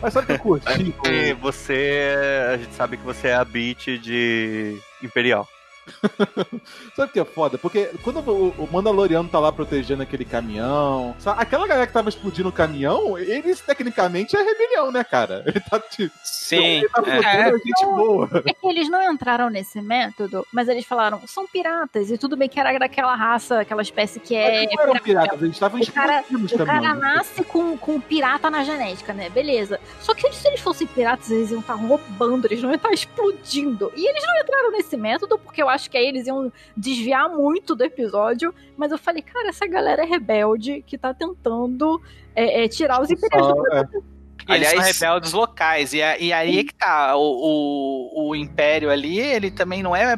Mas 0.00 0.12
sabe 0.12 0.24
o 0.24 0.26
que 0.26 0.32
eu 0.32 0.38
curti? 0.38 0.84
Porque 0.92 1.36
você. 1.40 2.14
A 2.52 2.56
gente 2.56 2.74
sabe 2.74 2.96
que 2.96 3.04
você 3.04 3.28
é 3.28 3.34
a 3.34 3.44
beat 3.44 3.98
de 3.98 4.78
Imperial. 5.02 5.48
Sabe 6.96 7.10
o 7.10 7.12
que 7.12 7.20
é 7.20 7.24
foda? 7.24 7.58
Porque 7.58 7.90
quando 8.02 8.18
o, 8.18 8.68
Mandaloriano 8.70 9.28
tá 9.28 9.38
lá 9.38 9.52
protegendo 9.52 10.02
aquele 10.02 10.24
caminhão, 10.24 11.14
sabe? 11.18 11.40
aquela 11.42 11.66
galera 11.66 11.86
que 11.86 11.92
tava 11.92 12.08
explodindo 12.08 12.48
o 12.48 12.52
caminhão, 12.52 13.18
eles 13.18 13.60
tecnicamente 13.60 14.36
é 14.36 14.42
rebelião, 14.42 14.90
né, 14.90 15.04
cara? 15.04 15.42
Ele 15.50 15.60
tá 15.60 15.80
tipo. 15.80 16.14
Sim. 16.22 16.78
Ele 16.78 16.88
tá 16.88 17.02
é. 17.06 17.50
gente 17.52 17.84
boa. 17.84 18.28
É 18.46 18.52
que 18.52 18.66
eles 18.66 18.88
não 18.88 19.12
entraram 19.12 19.50
nesse 19.50 19.80
método, 19.80 20.46
mas 20.52 20.68
eles 20.68 20.84
falaram, 20.84 21.20
são 21.26 21.46
piratas, 21.46 22.10
e 22.10 22.18
tudo 22.18 22.36
bem 22.36 22.48
que 22.48 22.58
era 22.58 22.78
daquela 22.78 23.14
raça, 23.14 23.60
aquela 23.60 23.82
espécie 23.82 24.20
que 24.20 24.34
é. 24.34 24.64
Eles 24.64 24.74
não 24.76 24.82
eram 24.84 24.94
piratas, 25.00 25.42
eles 25.42 25.54
estavam 25.54 25.80
O 25.80 25.92
cara, 25.92 26.24
os 26.30 26.52
o 26.52 26.64
cara 26.64 26.94
nasce 26.94 27.42
com, 27.44 27.76
com 27.76 28.00
pirata 28.00 28.50
na 28.50 28.64
genética, 28.64 29.12
né? 29.12 29.28
Beleza. 29.30 29.80
Só 30.00 30.14
que 30.14 30.30
se 30.32 30.48
eles 30.48 30.60
fossem 30.60 30.86
piratas, 30.86 31.30
eles 31.30 31.50
iam 31.50 31.60
estar 31.60 31.74
roubando, 31.74 32.46
eles 32.46 32.62
não 32.62 32.70
iam 32.70 32.76
estar 32.76 32.92
explodindo. 32.92 33.92
E 33.96 34.06
eles 34.06 34.24
não 34.26 34.40
entraram 34.40 34.70
nesse 34.72 34.96
método, 34.96 35.38
porque 35.38 35.62
eu 35.62 35.68
acho 35.68 35.79
que 35.88 35.96
aí 35.96 36.06
eles 36.06 36.26
iam 36.26 36.52
desviar 36.76 37.28
muito 37.30 37.74
do 37.76 37.84
episódio. 37.84 38.52
Mas 38.76 38.90
eu 38.90 38.98
falei, 38.98 39.22
cara, 39.22 39.48
essa 39.48 39.66
galera 39.66 40.02
é 40.02 40.06
rebelde 40.06 40.82
que 40.86 40.98
tá 40.98 41.14
tentando 41.14 42.02
é, 42.34 42.64
é, 42.64 42.68
tirar 42.68 43.00
os 43.00 43.10
imperiais. 43.10 43.46
Só, 43.46 43.54
é, 43.72 43.80
Eles 43.80 44.68
são 44.68 44.78
Aliás- 44.78 44.98
rebeldes 44.98 45.32
locais. 45.32 45.92
E, 45.94 46.02
a- 46.02 46.18
e 46.18 46.32
aí 46.32 46.58
é 46.58 46.64
que 46.64 46.74
tá. 46.74 47.14
O, 47.16 47.20
o, 47.22 48.28
o 48.30 48.34
Império 48.36 48.90
ali, 48.90 49.18
ele 49.20 49.50
também 49.50 49.82
não 49.82 49.94
é. 49.94 50.16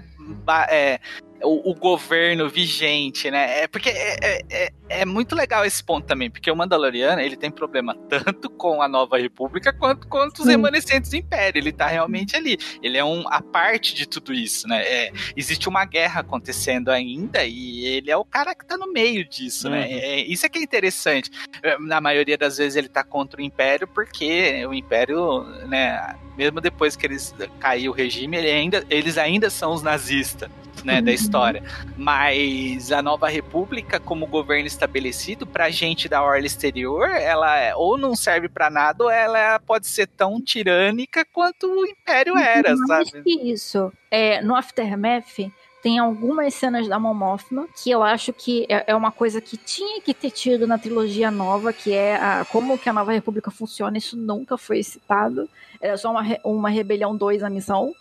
é, 0.70 0.98
o, 1.44 1.70
o 1.70 1.74
governo 1.74 2.48
vigente, 2.48 3.30
né? 3.30 3.62
É 3.62 3.68
porque 3.68 3.88
é, 3.90 4.16
é, 4.22 4.42
é- 4.50 4.72
é 4.88 5.04
muito 5.06 5.34
legal 5.34 5.64
esse 5.64 5.82
ponto 5.82 6.06
também, 6.06 6.30
porque 6.30 6.50
o 6.50 6.54
Mandaloriano 6.56 7.20
ele 7.22 7.34
tem 7.36 7.50
problema 7.50 7.94
tanto 8.10 8.50
com 8.50 8.82
a 8.82 8.88
Nova 8.88 9.16
República 9.18 9.72
quanto 9.72 10.06
com 10.06 10.26
os 10.26 10.46
remanescentes 10.46 11.10
do 11.10 11.16
Império. 11.16 11.58
Ele 11.58 11.72
tá 11.72 11.86
realmente 11.86 12.36
ali. 12.36 12.58
Ele 12.82 12.98
é 12.98 13.04
um 13.04 13.26
a 13.28 13.40
parte 13.40 13.94
de 13.94 14.06
tudo 14.06 14.34
isso, 14.34 14.68
né? 14.68 14.82
É, 14.82 15.12
existe 15.34 15.66
uma 15.68 15.84
guerra 15.86 16.20
acontecendo 16.20 16.90
ainda 16.90 17.42
e 17.44 17.86
ele 17.86 18.10
é 18.10 18.16
o 18.16 18.24
cara 18.24 18.54
que 18.54 18.66
tá 18.66 18.76
no 18.76 18.92
meio 18.92 19.26
disso, 19.26 19.70
né? 19.70 19.86
Uhum. 19.86 19.98
É, 19.98 20.20
isso 20.20 20.44
é 20.44 20.48
que 20.50 20.58
é 20.58 20.62
interessante. 20.62 21.30
É, 21.62 21.78
Na 21.78 22.00
maioria 22.00 22.36
das 22.36 22.58
vezes 22.58 22.76
ele 22.76 22.88
tá 22.88 23.02
contra 23.02 23.40
o 23.40 23.44
Império 23.44 23.88
porque 23.88 24.64
o 24.66 24.74
Império, 24.74 25.42
né? 25.68 26.14
Mesmo 26.36 26.60
depois 26.60 26.96
que 26.96 27.06
eles 27.06 27.34
caiu 27.60 27.92
o 27.92 27.94
regime, 27.94 28.36
ele 28.36 28.50
ainda, 28.50 28.84
eles 28.90 29.16
ainda 29.16 29.48
são 29.48 29.72
os 29.72 29.82
nazistas. 29.82 30.50
Né, 30.84 31.00
da 31.00 31.10
Uhum. 31.10 31.14
história. 31.14 31.62
Mas 31.96 32.90
a 32.90 33.00
Nova 33.00 33.28
República, 33.28 34.00
como 34.00 34.26
governo 34.26 34.66
estabelecido, 34.66 35.46
pra 35.46 35.70
gente 35.70 36.08
da 36.08 36.22
orla 36.22 36.44
exterior, 36.46 37.08
ela 37.08 37.56
é- 37.56 37.74
ou 37.76 37.96
não 37.96 38.16
serve 38.16 38.48
pra 38.48 38.68
nada, 38.68 39.04
ou 39.04 39.10
ela 39.10 39.60
pode 39.60 39.86
ser 39.86 40.08
tão 40.08 40.40
tirânica 40.40 41.24
quanto 41.32 41.66
o 41.70 41.86
Império 41.86 42.36
era, 42.36 42.74
Mais 42.76 43.08
sabe? 43.10 43.22
que 43.22 43.32
isso, 43.50 43.92
é, 44.10 44.40
no 44.42 44.56
Aftermath 44.56 45.52
tem 45.82 45.98
algumas 45.98 46.52
cenas 46.54 46.88
da 46.88 46.98
Mon 46.98 47.14
Mothma 47.14 47.66
que 47.82 47.90
eu 47.90 48.02
acho 48.02 48.32
que 48.32 48.66
é, 48.68 48.84
é 48.88 48.94
uma 48.96 49.12
coisa 49.12 49.40
que 49.40 49.56
tinha 49.56 50.00
que 50.00 50.12
ter 50.14 50.30
tido 50.30 50.66
na 50.66 50.78
trilogia 50.78 51.30
nova, 51.30 51.72
que 51.72 51.92
é 51.92 52.16
a, 52.16 52.44
como 52.50 52.76
que 52.78 52.88
a 52.88 52.92
Nova 52.92 53.12
República 53.12 53.50
funciona, 53.50 53.98
isso 53.98 54.16
nunca 54.16 54.56
foi 54.58 54.82
citado, 54.82 55.48
era 55.80 55.96
só 55.96 56.10
uma, 56.10 56.22
uma 56.44 56.70
Rebelião 56.70 57.16
2 57.16 57.42
a 57.42 57.50
missão. 57.50 57.94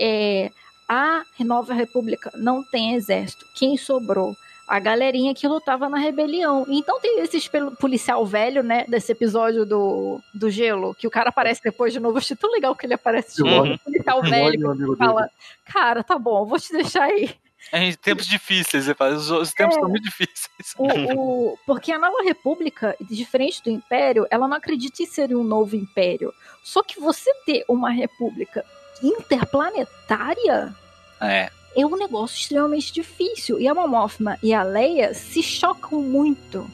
É, 0.00 0.50
a 0.88 1.22
Nova 1.40 1.72
República 1.74 2.30
não 2.34 2.62
tem 2.62 2.94
exército, 2.94 3.46
quem 3.54 3.76
sobrou? 3.76 4.36
A 4.66 4.78
galerinha 4.80 5.34
que 5.34 5.46
lutava 5.46 5.90
na 5.90 5.98
rebelião. 5.98 6.64
Então 6.68 6.98
tem 6.98 7.20
esse 7.20 7.38
policial 7.78 8.24
velho, 8.24 8.62
né? 8.62 8.86
Desse 8.88 9.12
episódio 9.12 9.66
do, 9.66 10.20
do 10.32 10.50
gelo, 10.50 10.94
que 10.94 11.06
o 11.06 11.10
cara 11.10 11.28
aparece 11.28 11.60
depois 11.62 11.92
de 11.92 12.00
novo. 12.00 12.14
Eu 12.16 12.18
achei 12.20 12.34
tão 12.34 12.50
legal 12.50 12.74
que 12.74 12.86
ele 12.86 12.94
aparece 12.94 13.36
de 13.36 13.42
Uhum. 13.42 13.50
novo. 13.50 13.74
O 13.74 13.78
policial 13.80 14.22
velho 14.22 14.44
Olha 14.46 14.68
o 14.68 14.70
amigo 14.72 14.92
que 14.92 14.98
fala: 15.04 15.30
Cara, 15.66 16.02
tá 16.02 16.18
bom, 16.18 16.46
vou 16.46 16.58
te 16.58 16.72
deixar 16.72 17.04
aí. 17.04 17.34
Em 17.74 17.92
tempos 17.94 18.26
difíceis, 18.26 18.84
você 18.86 18.94
fala, 18.94 19.14
os, 19.16 19.30
os 19.30 19.52
tempos 19.52 19.76
É. 19.76 19.80
são 19.80 19.88
muito 19.88 20.04
difíceis. 20.04 20.48
O, 20.78 20.86
o- 21.52 21.58
porque 21.66 21.92
a 21.92 21.98
nova 21.98 22.22
república, 22.22 22.96
diferente 23.00 23.62
do 23.62 23.68
império, 23.70 24.26
ela 24.30 24.48
não 24.48 24.56
acredita 24.56 25.02
em 25.02 25.06
ser 25.06 25.34
um 25.36 25.44
novo 25.44 25.76
império. 25.76 26.32
Só 26.62 26.82
que 26.82 26.98
você 27.00 27.30
ter 27.44 27.64
uma 27.68 27.90
república 27.90 28.64
interplanetária 29.02 30.74
É. 31.20 31.50
É 31.76 31.84
um 31.84 31.96
negócio 31.96 32.36
extremamente 32.36 32.92
difícil. 32.92 33.58
E 33.58 33.66
a 33.66 33.74
Mon 33.74 33.88
Mothma 33.88 34.38
e 34.42 34.54
a 34.54 34.62
Leia 34.62 35.12
se 35.12 35.42
chocam 35.42 36.00
muito. 36.00 36.70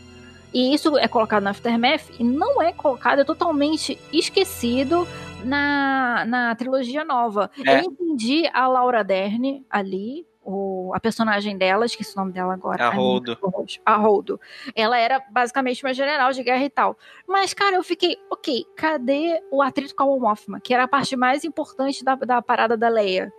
E 0.53 0.75
isso 0.75 0.99
é 0.99 1.09
colocado 1.09 1.43
na 1.43 1.51
Aftermath 1.51 2.11
e 2.19 2.25
não 2.25 2.61
é 2.61 2.73
colocado, 2.73 3.21
é 3.21 3.25
totalmente 3.25 3.99
esquecido 4.13 5.07
na, 5.45 6.25
na 6.27 6.55
trilogia 6.55 7.05
nova. 7.05 7.51
É. 7.65 7.79
Eu 7.79 7.85
entendi 7.85 8.49
a 8.53 8.67
Laura 8.67 9.03
Dern 9.03 9.65
ali, 9.71 10.27
o, 10.43 10.93
a 10.95 11.01
personagem 11.01 11.57
dela, 11.57 11.85
esqueci 11.87 12.15
o 12.15 12.19
nome 12.21 12.33
dela 12.33 12.55
agora. 12.55 12.87
A 12.87 12.91
Holdo. 12.91 13.37
meu 13.43 13.51
Deus. 13.59 13.81
A 13.85 13.97
Holdo. 13.97 14.41
Ela 14.75 14.99
era 14.99 15.23
basicamente 15.31 15.85
uma 15.85 15.93
general 15.93 16.33
de 16.33 16.43
guerra 16.43 16.65
e 16.65 16.71
tal. 16.71 16.97
Mas, 17.27 17.53
cara, 17.55 17.77
eu 17.77 17.83
fiquei, 17.83 18.17
ok, 18.31 18.65
cadê 18.77 19.43
o 19.51 19.61
atrito 19.63 19.95
com 19.95 20.03
a 20.03 20.19
Mothma? 20.19 20.61
Que 20.61 20.73
era 20.75 20.85
a 20.85 20.89
parte 20.89 21.15
mais 21.17 21.45
importante 21.45 22.03
da, 22.05 22.15
da 22.15 22.41
parada 22.43 22.77
da 22.77 22.89
Leia. 22.89 23.33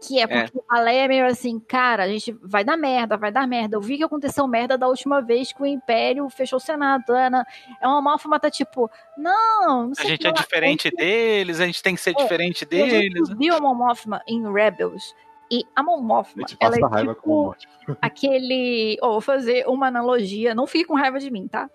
Que 0.00 0.20
é 0.20 0.26
porque 0.28 0.60
a 0.68 0.80
Leia 0.80 1.06
é 1.06 1.08
meio 1.08 1.26
assim, 1.26 1.58
cara, 1.58 2.04
a 2.04 2.08
gente 2.08 2.30
vai 2.40 2.62
dar 2.62 2.76
merda, 2.76 3.16
vai 3.16 3.32
dar 3.32 3.48
merda. 3.48 3.76
Eu 3.76 3.80
vi 3.80 3.96
que 3.96 4.04
aconteceu 4.04 4.46
merda 4.46 4.78
da 4.78 4.86
última 4.86 5.20
vez 5.20 5.52
que 5.52 5.60
o 5.60 5.66
Império 5.66 6.28
fechou 6.30 6.58
o 6.58 6.60
Senado. 6.60 7.10
Ana. 7.10 7.44
É 7.82 7.88
uma 7.88 8.00
Mothma 8.00 8.38
tá 8.38 8.48
tipo, 8.48 8.88
não, 9.16 9.86
não 9.86 9.92
A 9.92 9.94
sei 9.96 10.04
o 10.04 10.08
gente 10.10 10.20
que 10.20 10.26
é 10.28 10.32
diferente 10.32 10.90
deles, 10.92 11.58
a 11.60 11.66
gente 11.66 11.82
tem 11.82 11.96
que 11.96 12.00
ser 12.00 12.10
É, 12.10 12.22
diferente 12.22 12.64
E 12.70 12.80
a 12.82 12.88
gente 12.88 13.12
deles. 13.12 13.28
viu 13.36 13.54
a 13.54 14.22
em 14.28 14.52
Rebels. 14.52 15.16
E 15.50 15.64
a 15.74 15.82
Mon 15.82 16.02
Mothma, 16.02 16.44
ela 16.60 16.76
é 16.76 16.86
raiva 16.86 17.14
com 17.14 17.20
tipo 17.58 17.68
Monte. 17.88 17.98
aquele... 18.02 18.98
Oh, 19.02 19.12
vou 19.12 19.20
fazer 19.20 19.66
uma 19.66 19.86
analogia, 19.86 20.54
não 20.54 20.66
fique 20.66 20.86
com 20.86 20.94
raiva 20.94 21.18
de 21.18 21.30
mim, 21.30 21.48
tá? 21.48 21.70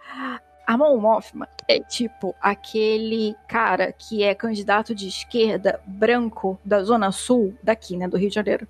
A 0.65 0.77
Mon 0.77 0.97
Mothma 0.97 1.47
é 1.67 1.79
tipo 1.79 2.33
aquele 2.41 3.35
cara 3.47 3.91
que 3.91 4.23
é 4.23 4.33
candidato 4.33 4.95
de 4.95 5.07
esquerda 5.07 5.81
branco 5.85 6.57
da 6.63 6.81
Zona 6.83 7.11
Sul, 7.11 7.53
daqui, 7.61 7.97
né, 7.97 8.07
do 8.07 8.17
Rio 8.17 8.29
de 8.29 8.35
Janeiro, 8.35 8.67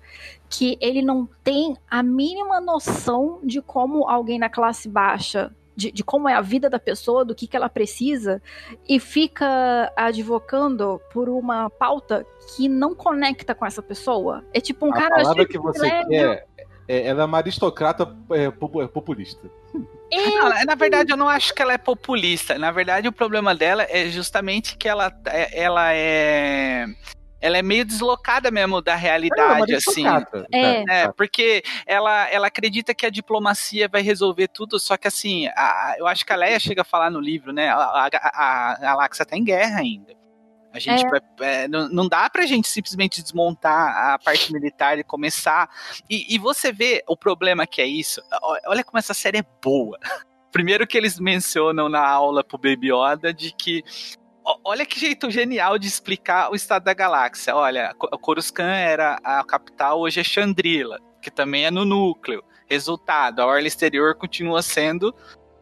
que 0.48 0.76
ele 0.80 1.02
não 1.02 1.28
tem 1.44 1.76
a 1.88 2.02
mínima 2.02 2.60
noção 2.60 3.38
de 3.44 3.62
como 3.62 4.08
alguém 4.08 4.38
na 4.38 4.48
classe 4.48 4.88
baixa, 4.88 5.54
de, 5.76 5.90
de 5.90 6.04
como 6.04 6.28
é 6.28 6.34
a 6.34 6.40
vida 6.40 6.70
da 6.70 6.78
pessoa, 6.78 7.24
do 7.24 7.34
que, 7.34 7.46
que 7.46 7.56
ela 7.56 7.68
precisa, 7.68 8.40
e 8.88 8.98
fica 9.00 9.92
advocando 9.96 11.00
por 11.12 11.28
uma 11.28 11.68
pauta 11.70 12.24
que 12.56 12.68
não 12.68 12.94
conecta 12.94 13.54
com 13.54 13.66
essa 13.66 13.82
pessoa. 13.82 14.44
É 14.52 14.60
tipo 14.60 14.86
um 14.86 14.90
A 14.90 14.94
cara 14.94 15.16
palavra 15.16 15.34
cheio 15.34 15.48
que 15.48 15.58
você 15.58 15.80
privilégio. 15.80 16.08
quer 16.08 16.46
é, 16.86 17.06
ela 17.06 17.22
é 17.22 17.24
uma 17.24 17.38
aristocrata 17.38 18.14
é, 18.30 18.44
é, 18.44 18.50
populista. 18.88 19.50
Não, 20.12 20.64
na 20.66 20.74
verdade, 20.76 21.10
eu 21.10 21.16
não 21.16 21.28
acho 21.28 21.52
que 21.52 21.60
ela 21.60 21.72
é 21.72 21.78
populista. 21.78 22.56
Na 22.56 22.70
verdade, 22.70 23.08
o 23.08 23.12
problema 23.12 23.52
dela 23.52 23.84
é 23.88 24.06
justamente 24.06 24.76
que 24.76 24.88
ela, 24.88 25.12
é- 25.26 25.60
ela 25.60 25.92
é. 25.92 26.86
Ela 27.44 27.58
é 27.58 27.62
meio 27.62 27.84
deslocada 27.84 28.50
mesmo 28.50 28.80
da 28.80 28.94
realidade, 28.94 29.72
É, 29.74 29.76
assim. 29.76 30.00
uma 30.06 30.14
aristocrata. 30.16 30.46
É. 30.50 31.02
É, 31.02 31.12
porque 31.12 31.62
ela, 31.86 32.26
ela 32.30 32.46
acredita 32.46 32.94
que 32.94 33.04
a 33.04 33.10
diplomacia 33.10 33.86
vai 33.86 34.00
resolver 34.00 34.48
tudo, 34.48 34.80
só 34.80 34.96
que 34.96 35.06
assim, 35.06 35.46
a- 35.48 35.94
eu 35.98 36.06
acho 36.06 36.24
que 36.24 36.32
a 36.32 36.36
Leia 36.36 36.58
chega 36.58 36.80
a 36.80 36.84
falar 36.84 37.10
no 37.10 37.20
livro, 37.20 37.52
né? 37.52 37.68
A, 37.68 37.74
a, 37.76 38.08
a, 38.12 38.72
a 38.72 38.78
Galáxia 38.80 39.26
tá 39.26 39.36
em 39.36 39.44
guerra 39.44 39.80
ainda. 39.80 40.14
A 40.72 40.78
gente 40.78 41.04
É. 41.04 41.08
vai- 41.08 41.20
é, 41.40 41.68
não, 41.68 41.88
não 41.90 42.08
dá 42.08 42.28
pra 42.30 42.46
gente 42.46 42.66
simplesmente 42.66 43.22
desmontar 43.22 44.14
a 44.14 44.18
parte 44.18 44.50
militar 44.52 44.98
e 44.98 45.04
começar. 45.04 45.68
E, 46.08 46.34
e 46.34 46.38
você 46.38 46.72
vê 46.72 47.04
o 47.06 47.16
problema 47.16 47.66
que 47.66 47.82
é 47.82 47.86
isso. 47.86 48.22
Olha 48.66 48.82
como 48.82 48.98
essa 48.98 49.12
série 49.14 49.38
é 49.38 49.44
boa. 49.62 49.98
Primeiro 50.50 50.86
que 50.86 50.96
eles 50.96 51.18
mencionam 51.20 51.88
na 51.88 52.00
aula 52.04 52.42
pro 52.42 52.56
Baby 52.56 52.90
Yoda 52.92 53.34
de 53.34 53.52
que 53.52 53.82
Olha 54.62 54.84
que 54.84 55.00
jeito 55.00 55.30
genial 55.30 55.78
de 55.78 55.86
explicar 55.86 56.50
o 56.50 56.54
estado 56.54 56.84
da 56.84 56.92
galáxia. 56.94 57.56
Olha, 57.56 57.94
Co- 57.96 58.08
Coruscant 58.18 58.74
era 58.76 59.18
a 59.24 59.42
capital, 59.44 60.00
hoje 60.00 60.20
é 60.20 60.24
Chandrila, 60.24 60.98
que 61.22 61.30
também 61.30 61.64
é 61.64 61.70
no 61.70 61.84
núcleo. 61.84 62.42
Resultado, 62.68 63.40
a 63.40 63.46
orla 63.46 63.66
exterior 63.66 64.14
continua 64.14 64.62
sendo 64.62 65.14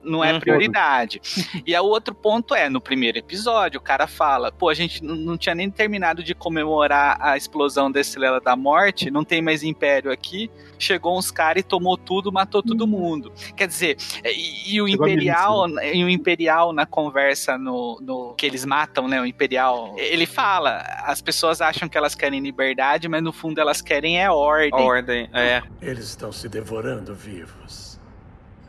não 0.05 0.23
é 0.25 0.33
Uhum. 0.33 0.41
prioridade. 0.41 1.21
E 1.67 1.75
o 1.77 1.85
outro 1.85 2.15
ponto 2.15 2.55
é, 2.55 2.69
no 2.69 2.81
primeiro 2.81 3.19
episódio, 3.19 3.79
o 3.79 3.83
cara 3.83 4.07
fala, 4.07 4.51
pô, 4.53 4.69
a 4.69 4.75
gente 4.75 5.03
não- 5.03 5.37
tinha 5.37 5.55
nem 5.55 5.71
terminado 5.71 6.23
de 6.23 6.35
comemorar 6.35 7.17
a 7.21 7.37
explosão 7.37 7.91
da 7.91 8.01
Estrela 8.01 8.41
da 8.41 8.55
Morte, 8.57 9.11
não 9.11 9.25
tem 9.25 9.41
mais 9.43 9.63
império 9.63 10.11
aqui, 10.13 10.51
chegou 10.79 11.17
uns 11.19 11.31
caras 11.31 11.61
e 11.61 11.65
tomou 11.65 11.97
tudo, 11.97 12.31
matou 12.33 12.63
todo 12.63 12.87
mundo. 12.87 13.33
Quer 13.57 13.67
dizer, 13.67 13.97
e, 14.25 14.75
e 14.75 14.83
o 14.83 14.89
Chegou 14.89 15.07
Imperial, 15.09 15.69
e 15.93 16.05
o 16.05 16.09
Imperial 16.09 16.73
na 16.73 16.87
conversa 16.87 17.57
no, 17.59 17.99
no 18.01 18.35
que 18.35 18.47
eles 18.47 18.65
matam, 18.65 19.09
né, 19.09 19.21
o 19.21 19.27
Imperial, 19.27 19.95
ele 19.99 20.27
fala, 20.27 20.79
as 21.05 21.21
pessoas 21.23 21.61
acham 21.61 21.89
que 21.89 21.97
elas 21.99 22.15
querem 22.15 22.41
liberdade, 22.41 23.09
mas 23.09 23.23
no 23.23 23.33
fundo 23.33 23.61
elas 23.61 23.81
querem 23.81 24.21
é 24.21 24.31
ordem. 24.31 24.73
Ordem, 24.75 25.29
é. 25.33 25.63
Eles 25.81 26.05
estão 26.09 26.31
se 26.33 26.49
devorando 26.49 27.15
vivos. 27.15 27.82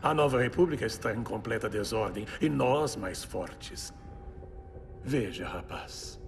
A 0.04 0.12
nova 0.12 0.38
república 0.38 0.84
está 0.84 1.14
em 1.14 1.22
completa 1.22 1.66
desordem 1.66 2.26
e 2.38 2.46
nós 2.46 2.94
mais 2.94 3.24
fortes. 3.24 3.90
Veja, 5.02 5.48
rapaz. 5.48 6.20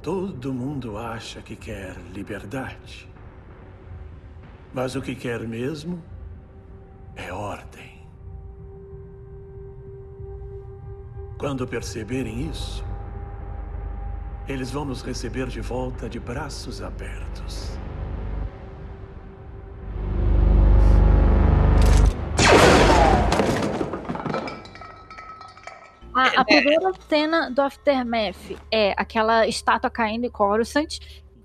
Todo 0.00 0.54
mundo 0.54 0.96
acha 0.96 1.42
que 1.42 1.56
quer 1.56 1.96
liberdade. 2.14 3.10
Mas 4.72 4.94
o 4.94 5.02
que 5.02 5.16
quer 5.16 5.40
mesmo 5.48 6.00
é 7.16 7.32
ordem. 7.32 8.06
Quando 11.38 11.66
perceberem 11.66 12.48
isso, 12.48 12.84
eles 14.46 14.70
vão 14.70 14.84
nos 14.84 15.02
receber 15.02 15.48
de 15.48 15.60
volta 15.60 16.08
de 16.08 16.20
braços 16.20 16.80
abertos. 16.80 17.81
A, 26.14 26.40
a 26.40 26.44
primeira 26.44 26.92
cena 27.08 27.50
do 27.50 27.62
Aftermath 27.62 28.58
é 28.70 28.94
aquela 28.96 29.46
estátua 29.46 29.90
caindo 29.90 30.26
em 30.26 30.30
Coruscant 30.30 30.98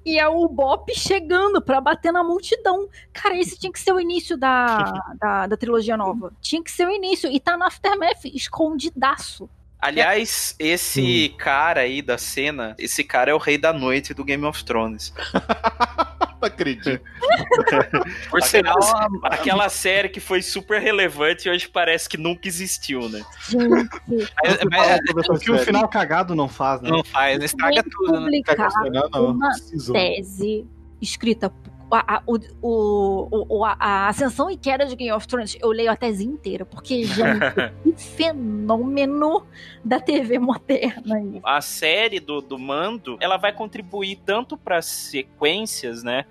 e 0.06 0.18
é 0.18 0.28
o 0.28 0.48
Bop 0.48 0.90
chegando 0.96 1.62
pra 1.62 1.82
bater 1.82 2.14
na 2.14 2.24
multidão. 2.24 2.88
Cara, 3.12 3.38
esse 3.38 3.60
tinha 3.60 3.72
que 3.72 3.80
ser 3.80 3.92
o 3.92 4.00
início 4.00 4.38
da, 4.38 4.94
da, 5.20 5.48
da 5.48 5.58
trilogia 5.58 5.98
nova. 5.98 6.32
Tinha 6.40 6.64
que 6.64 6.72
ser 6.72 6.88
o 6.88 6.92
início. 6.92 7.30
E 7.30 7.40
tá 7.42 7.58
no 7.58 7.66
Aftermath, 7.66 8.24
escondidaço. 8.24 9.50
Aliás, 9.80 10.56
esse 10.58 11.30
cara 11.38 11.82
aí 11.82 12.02
da 12.02 12.18
cena, 12.18 12.76
esse 12.80 13.04
cara 13.04 13.32
é 13.32 13.34
o 13.34 13.38
rei 13.38 13.58
da 13.58 13.72
noite 13.72 14.14
do 14.14 14.24
Game 14.24 14.44
of 14.46 14.64
Thrones. 14.66 15.14
Não 16.40 16.48
acredito. 16.48 17.02
Por 18.30 18.44
Aquela, 18.44 18.82
sinal, 18.82 19.10
aquela 19.24 19.70
série 19.70 20.08
que 20.10 20.20
foi 20.20 20.42
super 20.44 20.80
relevante 20.80 21.48
e 21.48 21.52
hoje 21.52 21.68
parece 21.68 22.08
que 22.08 22.16
nunca 22.16 22.48
existiu, 22.48 23.10
né? 23.10 23.24
Gente, 23.50 23.90
mas- 24.70 25.00
mas- 25.16 25.30
O 25.30 25.40
que 25.40 25.52
o 25.52 25.58
final 25.58 25.88
cagado 25.88 26.36
não 26.36 26.48
faz, 26.48 26.80
né? 26.82 26.92
não 26.92 27.04
faz, 27.04 27.42
estraga 27.44 27.84
tudo, 27.84 28.12
né? 28.20 28.20
publicar 28.20 28.56
Não, 28.92 29.10
não, 29.10 29.32
uma 29.32 29.50
precisou. 29.50 29.94
tese 29.96 30.68
escrita. 31.02 31.52
A, 31.90 32.16
a, 32.18 32.22
o, 32.28 32.38
o, 32.62 33.46
o- 33.60 33.66
a, 33.66 33.76
a 33.80 34.08
ascensão 34.10 34.52
e 34.52 34.58
queda 34.58 34.86
de 34.86 34.96
Game 34.96 35.12
of 35.12 35.26
Thrones, 35.28 35.58
eu 35.62 35.70
leio 35.70 35.90
a 35.92 35.96
tese 35.96 36.26
inteira, 36.26 36.66
porque, 36.66 37.04
gente, 37.08 37.40
que 37.84 37.94
fenômeno 38.04 39.46
da 39.84 40.00
TV 40.00 40.40
moderna 40.40 41.20
isso. 41.22 41.40
A 41.44 41.62
série 41.62 42.20
do, 42.20 42.42
do 42.42 42.58
Mando, 42.60 43.18
ela 43.20 43.38
vai 43.38 43.54
contribuir 43.54 44.18
tanto 44.26 44.58
para 44.58 44.82
sequências, 44.82 46.04
né? 46.04 46.26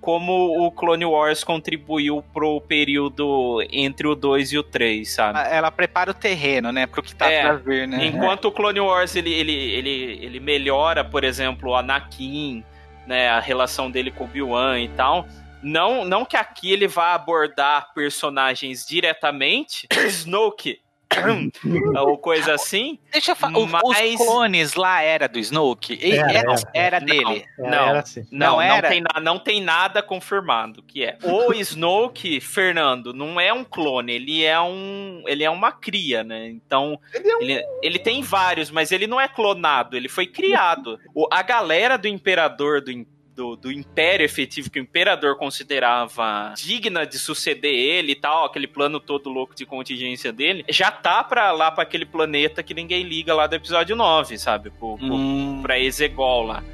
Como 0.00 0.64
o 0.64 0.70
Clone 0.70 1.04
Wars 1.04 1.42
contribuiu 1.42 2.22
pro 2.32 2.60
período 2.60 3.60
entre 3.72 4.06
o 4.06 4.14
2 4.14 4.52
e 4.52 4.58
o 4.58 4.62
3, 4.62 5.10
sabe? 5.10 5.40
Ela 5.50 5.72
prepara 5.72 6.12
o 6.12 6.14
terreno, 6.14 6.70
né, 6.70 6.86
pro 6.86 7.02
que 7.02 7.14
tá 7.16 7.28
É. 7.30 7.42
pra 7.42 7.54
ver, 7.54 7.88
né? 7.88 8.06
Enquanto 8.06 8.44
o 8.44 8.52
Clone 8.52 8.78
Wars 8.78 9.16
ele, 9.16 9.32
ele, 9.32 9.52
ele, 9.52 10.18
ele 10.24 10.38
melhora, 10.40 11.04
por 11.04 11.24
exemplo, 11.24 11.70
o 11.70 11.74
Anakin, 11.74 12.62
né, 13.08 13.28
a 13.30 13.40
relação 13.40 13.90
dele 13.90 14.10
com 14.10 14.24
o 14.24 14.26
Obi-Wan 14.26 14.78
e 14.78 14.88
tal. 14.90 15.26
Não, 15.62 16.04
não 16.04 16.24
que 16.24 16.36
aqui 16.36 16.70
ele 16.70 16.86
vá 16.86 17.14
abordar 17.14 17.92
personagens 17.92 18.86
diretamente, 18.86 19.88
Snoke 20.06 20.80
ou 21.98 22.18
coisa 22.18 22.54
assim. 22.54 22.98
Deixa 23.10 23.32
eu 23.32 23.36
falar, 23.36 23.58
os, 23.58 23.70
Mas- 23.70 23.82
os 23.84 24.16
clones 24.16 24.74
lá 24.74 25.00
era 25.00 25.26
do 25.28 25.38
Snoke? 25.38 25.98
Era, 26.02 26.32
Era, 26.32 26.54
era. 26.74 26.98
dele. 27.00 27.44
Era, 27.58 27.70
não, 27.70 27.88
era 27.88 27.98
assim. 28.00 28.26
Não, 28.30 28.46
Não 28.46 28.56
não, 28.56 28.62
era? 28.62 28.88
tem, 28.88 29.00
na- 29.00 29.20
não 29.20 29.38
tem 29.38 29.60
nada 29.60 30.02
confirmado 30.02 30.82
que 30.82 31.04
é. 31.04 31.16
O 31.22 31.52
Snoke, 31.54 32.40
Fernando, 32.40 33.12
não 33.14 33.40
é 33.40 33.52
um 33.52 33.64
clone, 33.64 34.12
ele 34.12 34.44
é 34.44 34.60
um, 34.60 35.22
ele 35.26 35.42
é 35.44 35.50
uma 35.50 35.72
cria, 35.72 36.22
né? 36.22 36.48
Então, 36.48 37.00
Ele 37.14 37.28
é 37.30 37.36
um- 37.36 37.40
ele, 37.42 37.64
ele 37.82 37.98
tem 37.98 38.22
vários, 38.22 38.70
mas 38.70 38.92
ele 38.92 39.06
não 39.06 39.20
é 39.20 39.26
clonado, 39.28 39.96
ele 39.96 40.08
foi 40.08 40.26
criado. 40.26 40.98
O- 41.14 41.26
a 41.30 41.42
galera 41.42 41.96
do 41.96 42.06
imperador 42.08 42.80
do, 42.82 42.90
im- 42.90 43.06
do, 43.38 43.54
do 43.54 43.70
império 43.70 44.24
efetivo 44.24 44.68
que 44.68 44.80
o 44.80 44.82
imperador 44.82 45.36
considerava 45.36 46.52
digna 46.56 47.06
de 47.06 47.20
suceder 47.20 47.72
ele 47.72 48.12
e 48.12 48.14
tal, 48.16 48.44
aquele 48.44 48.66
plano 48.66 48.98
todo 48.98 49.30
louco 49.30 49.54
de 49.54 49.64
contingência 49.64 50.32
dele, 50.32 50.64
já 50.68 50.90
tá 50.90 51.22
pra 51.22 51.52
lá 51.52 51.70
pra 51.70 51.84
aquele 51.84 52.04
planeta 52.04 52.64
que 52.64 52.74
ninguém 52.74 53.04
liga 53.04 53.32
lá 53.32 53.46
do 53.46 53.54
episódio 53.54 53.94
9, 53.94 54.36
sabe? 54.38 54.70
Pro, 54.70 54.98
pro, 54.98 55.14
Hum, 55.14 55.62
pra 55.62 55.78
Exegol 55.78 56.42
lá. 56.42 56.64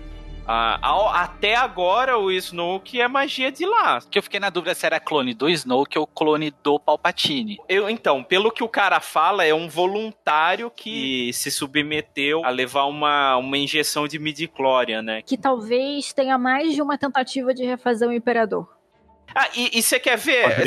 Ah, 0.47 0.79
ao- 0.83 1.09
até 1.09 1.55
agora 1.55 2.19
o 2.19 2.31
Snoke 2.31 3.01
é 3.01 3.09
magia 3.09 3.51
de 3.51 3.65
lá. 3.65 4.01
Que 4.11 4.19
eu 4.19 4.23
fiquei 4.23 4.39
na 4.39 4.51
dúvida 4.51 4.75
se 4.75 4.85
era 4.85 5.01
clone 5.01 5.33
do 5.35 5.49
Snoke 5.49 5.99
ou 5.99 6.07
clone 6.07 6.53
do 6.63 6.79
Palpatine. 6.79 7.59
Eu, 7.69 7.89
então, 7.89 8.23
pelo 8.23 8.51
que 8.53 8.63
o 8.63 8.69
cara 8.69 9.01
fala, 9.01 9.45
é 9.45 9.55
um 9.55 9.69
voluntário 9.69 10.71
que 10.71 11.33
se 11.33 11.51
submeteu 11.51 12.45
a 12.45 12.51
levar 12.51 12.85
uma, 12.85 13.37
uma 13.37 13.57
injeção 13.57 14.07
de 14.07 14.19
midi-chlorian, 14.19 15.01
né? 15.03 15.23
Que 15.23 15.37
talvez 15.39 16.13
tenha 16.13 16.37
mais 16.37 16.75
de 16.75 16.83
uma 16.83 16.99
tentativa 16.99 17.55
de 17.55 17.65
refazer 17.65 18.09
o 18.09 18.13
Imperador. 18.13 18.69
Ah, 19.35 19.49
e 19.57 19.83
você 19.83 19.99
quer 19.99 20.17
ver? 20.19 20.67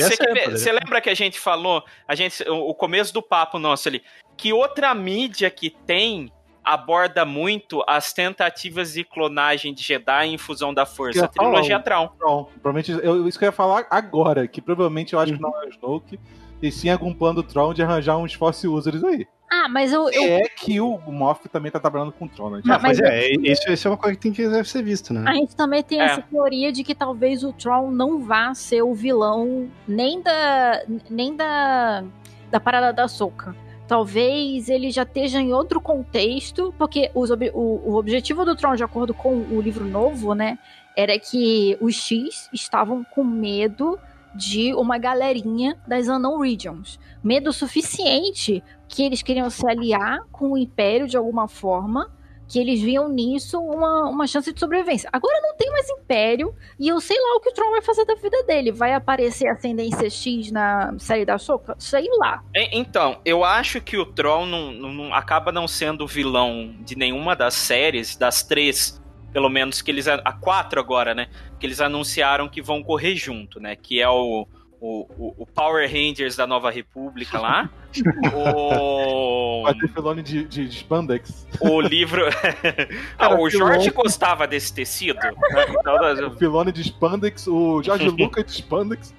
Você 0.51 0.71
lembra 0.71 0.99
que 0.99 1.09
a 1.09 1.13
gente 1.13 1.39
falou, 1.39 1.83
a 2.07 2.15
gente, 2.15 2.43
o 2.49 2.69
o 2.71 2.73
começo 2.73 3.13
do 3.13 3.21
papo 3.21 3.59
nosso 3.59 3.87
ali, 3.87 4.03
que 4.35 4.51
outra 4.51 4.93
mídia 4.93 5.49
que 5.49 5.69
tem 5.69 6.31
aborda 6.73 7.23
muito 7.25 7.83
as 7.87 8.11
tentativas 8.13 8.93
de 8.93 9.03
clonagem 9.03 9.73
de 9.73 9.81
Jedi 9.83 10.27
e 10.27 10.33
infusão 10.33 10.73
da 10.73 10.85
força, 10.85 11.21
a 11.21 11.25
eu 11.25 11.27
trilogia 11.29 11.79
Traum. 11.79 12.07
Tron. 12.19 12.43
Provavelmente, 12.61 12.91
eu, 12.91 13.27
isso 13.27 13.39
que 13.39 13.45
eu 13.45 13.47
ia 13.47 13.51
falar 13.53 13.85
agora, 13.89 14.47
que 14.47 14.61
provavelmente 14.61 15.13
eu 15.13 15.19
acho 15.19 15.33
que 15.33 15.41
não 15.41 15.49
é 15.63 15.67
o 15.67 15.69
Snoke, 15.69 16.19
e 16.61 16.71
sim 16.71 16.89
algum 16.89 17.13
plano 17.13 17.41
do 17.41 17.43
Tron 17.47 17.73
de 17.73 17.81
arranjar 17.83 18.17
uns 18.17 18.33
Force 18.33 18.67
Users 18.67 19.03
aí. 19.03 19.25
Ah, 19.49 19.69
mas 19.69 19.93
eu. 19.93 20.09
eu- 20.09 20.23
É 20.23 20.49
que 20.49 20.81
o 20.81 20.97
Moff 21.07 21.47
também 21.47 21.71
tá 21.71 21.79
trabalhando 21.79 22.11
com 22.11 22.25
o 22.25 22.27
Tron, 22.27 22.49
né? 22.49 22.61
Mas- 22.65 22.81
Mas 22.81 22.99
é, 22.99 23.29
isso, 23.31 23.71
isso 23.71 23.87
é 23.87 23.91
uma 23.91 23.95
coisa 23.97 24.13
que 24.17 24.21
tem 24.21 24.33
que 24.33 24.45
deve 24.45 24.67
ser 24.67 24.83
visto, 24.83 25.13
né? 25.13 25.23
A 25.25 25.33
gente 25.35 25.55
também 25.55 25.81
tem 25.81 26.01
É. 26.01 26.05
essa 26.05 26.21
teoria 26.21 26.69
de 26.69 26.83
que 26.83 26.93
talvez 26.93 27.45
o 27.45 27.53
Tron 27.53 27.89
não 27.89 28.19
vá 28.19 28.53
ser 28.53 28.81
o 28.81 28.93
vilão 28.93 29.69
nem 29.87 30.21
da 30.21 30.83
nem 31.09 31.33
da 31.33 32.03
da 32.51 32.59
parada 32.59 32.91
da 32.91 33.07
Soca. 33.07 33.55
Talvez 33.87 34.67
ele 34.67 34.91
já 34.91 35.03
esteja 35.03 35.39
em 35.39 35.53
outro 35.53 35.79
contexto, 35.79 36.73
porque 36.77 37.09
os 37.15 37.29
o, 37.29 37.37
o 37.53 37.95
objetivo 37.95 38.43
do 38.43 38.55
Tron, 38.55 38.75
de 38.75 38.83
acordo 38.83 39.13
com 39.13 39.33
o 39.33 39.61
livro 39.61 39.85
novo, 39.85 40.33
né, 40.33 40.59
era 40.95 41.17
que 41.17 41.77
os 41.79 41.95
X 41.95 42.49
estavam 42.51 43.03
com 43.03 43.23
medo 43.23 43.97
de 44.35 44.73
uma 44.73 44.97
galerinha 44.97 45.77
das 45.87 46.07
Unknown 46.07 46.39
Regions. 46.39 46.99
Medo 47.23 47.53
suficiente 47.53 48.63
que 48.87 49.03
eles 49.03 49.21
queriam 49.21 49.49
se 49.49 49.67
aliar 49.67 50.19
com 50.31 50.51
o 50.51 50.57
Império 50.57 51.07
de 51.07 51.15
alguma 51.15 51.47
forma 51.47 52.11
que 52.47 52.59
eles 52.59 52.81
viam 52.81 53.09
nisso 53.09 53.59
uma, 53.59 54.03
uma 54.09 54.25
chance 54.25 54.51
de 54.53 54.59
sobrevivência. 54.59 55.09
Agora 55.11 55.39
não 55.41 55.55
tem 55.57 55.69
mais 55.71 55.89
império 55.89 56.55
e 56.79 56.87
eu 56.87 56.99
sei 57.01 57.17
lá 57.19 57.35
o 57.35 57.39
que 57.41 57.49
o 57.49 57.53
Tron 57.53 57.71
vai 57.71 57.81
fazer 57.81 58.05
da 58.05 58.15
vida 58.15 58.41
dele. 58.43 58.71
Vai 58.71 58.93
aparecer 58.93 59.47
Ascendência 59.47 60.09
X 60.09 60.51
na 60.51 60.93
série 60.97 61.25
da 61.25 61.37
Soca? 61.37 61.75
Sei 61.77 62.07
lá. 62.17 62.41
Então, 62.71 63.19
eu 63.25 63.43
acho 63.43 63.81
que 63.81 63.97
o 63.97 64.05
Tron 64.05 64.45
não, 64.45 64.71
não- 64.71 65.13
acaba 65.13 65.51
não 65.51 65.67
sendo 65.67 66.07
vilão 66.07 66.73
de 66.79 66.95
nenhuma 66.97 67.35
das 67.35 67.53
séries, 67.53 68.15
das 68.15 68.43
três, 68.43 69.01
pelo 69.33 69.49
menos 69.49 69.81
que 69.81 69.91
eles. 69.91 70.07
A 70.07 70.31
quatro 70.31 70.79
agora, 70.79 71.13
né? 71.13 71.27
Que 71.59 71.65
eles 71.65 71.81
anunciaram 71.81 72.47
que 72.47 72.61
vão 72.61 72.81
correr 72.81 73.15
junto, 73.15 73.59
né? 73.59 73.75
Que 73.75 74.01
é 74.01 74.09
o, 74.09 74.47
o- 74.79 75.33
o 75.37 75.45
Power 75.45 75.89
Rangers 75.91 76.35
da 76.35 76.47
Nova 76.47 76.69
República 76.71 77.39
lá. 77.39 77.69
o, 78.33 79.63
Vai 79.63 79.73
ter 79.73 79.87
Filone 79.89 80.23
de, 80.23 80.43
de, 80.45 80.67
de 80.67 80.77
Spandex. 80.77 81.47
o 81.59 81.81
livro. 81.81 82.23
ah, 83.17 83.35
o 83.35 83.49
Jorge 83.49 83.89
gostava 83.91 84.47
desse 84.47 84.73
tecido. 84.73 85.19
né? 85.19 85.31
Então, 85.79 86.27
O 86.27 86.37
Filone 86.37 86.71
de 86.71 86.83
Spandex, 86.83 87.47
o 87.47 87.81
George 87.83 88.09
Lucas 88.09 88.45
de 88.45 88.51
Spandex. 88.53 89.13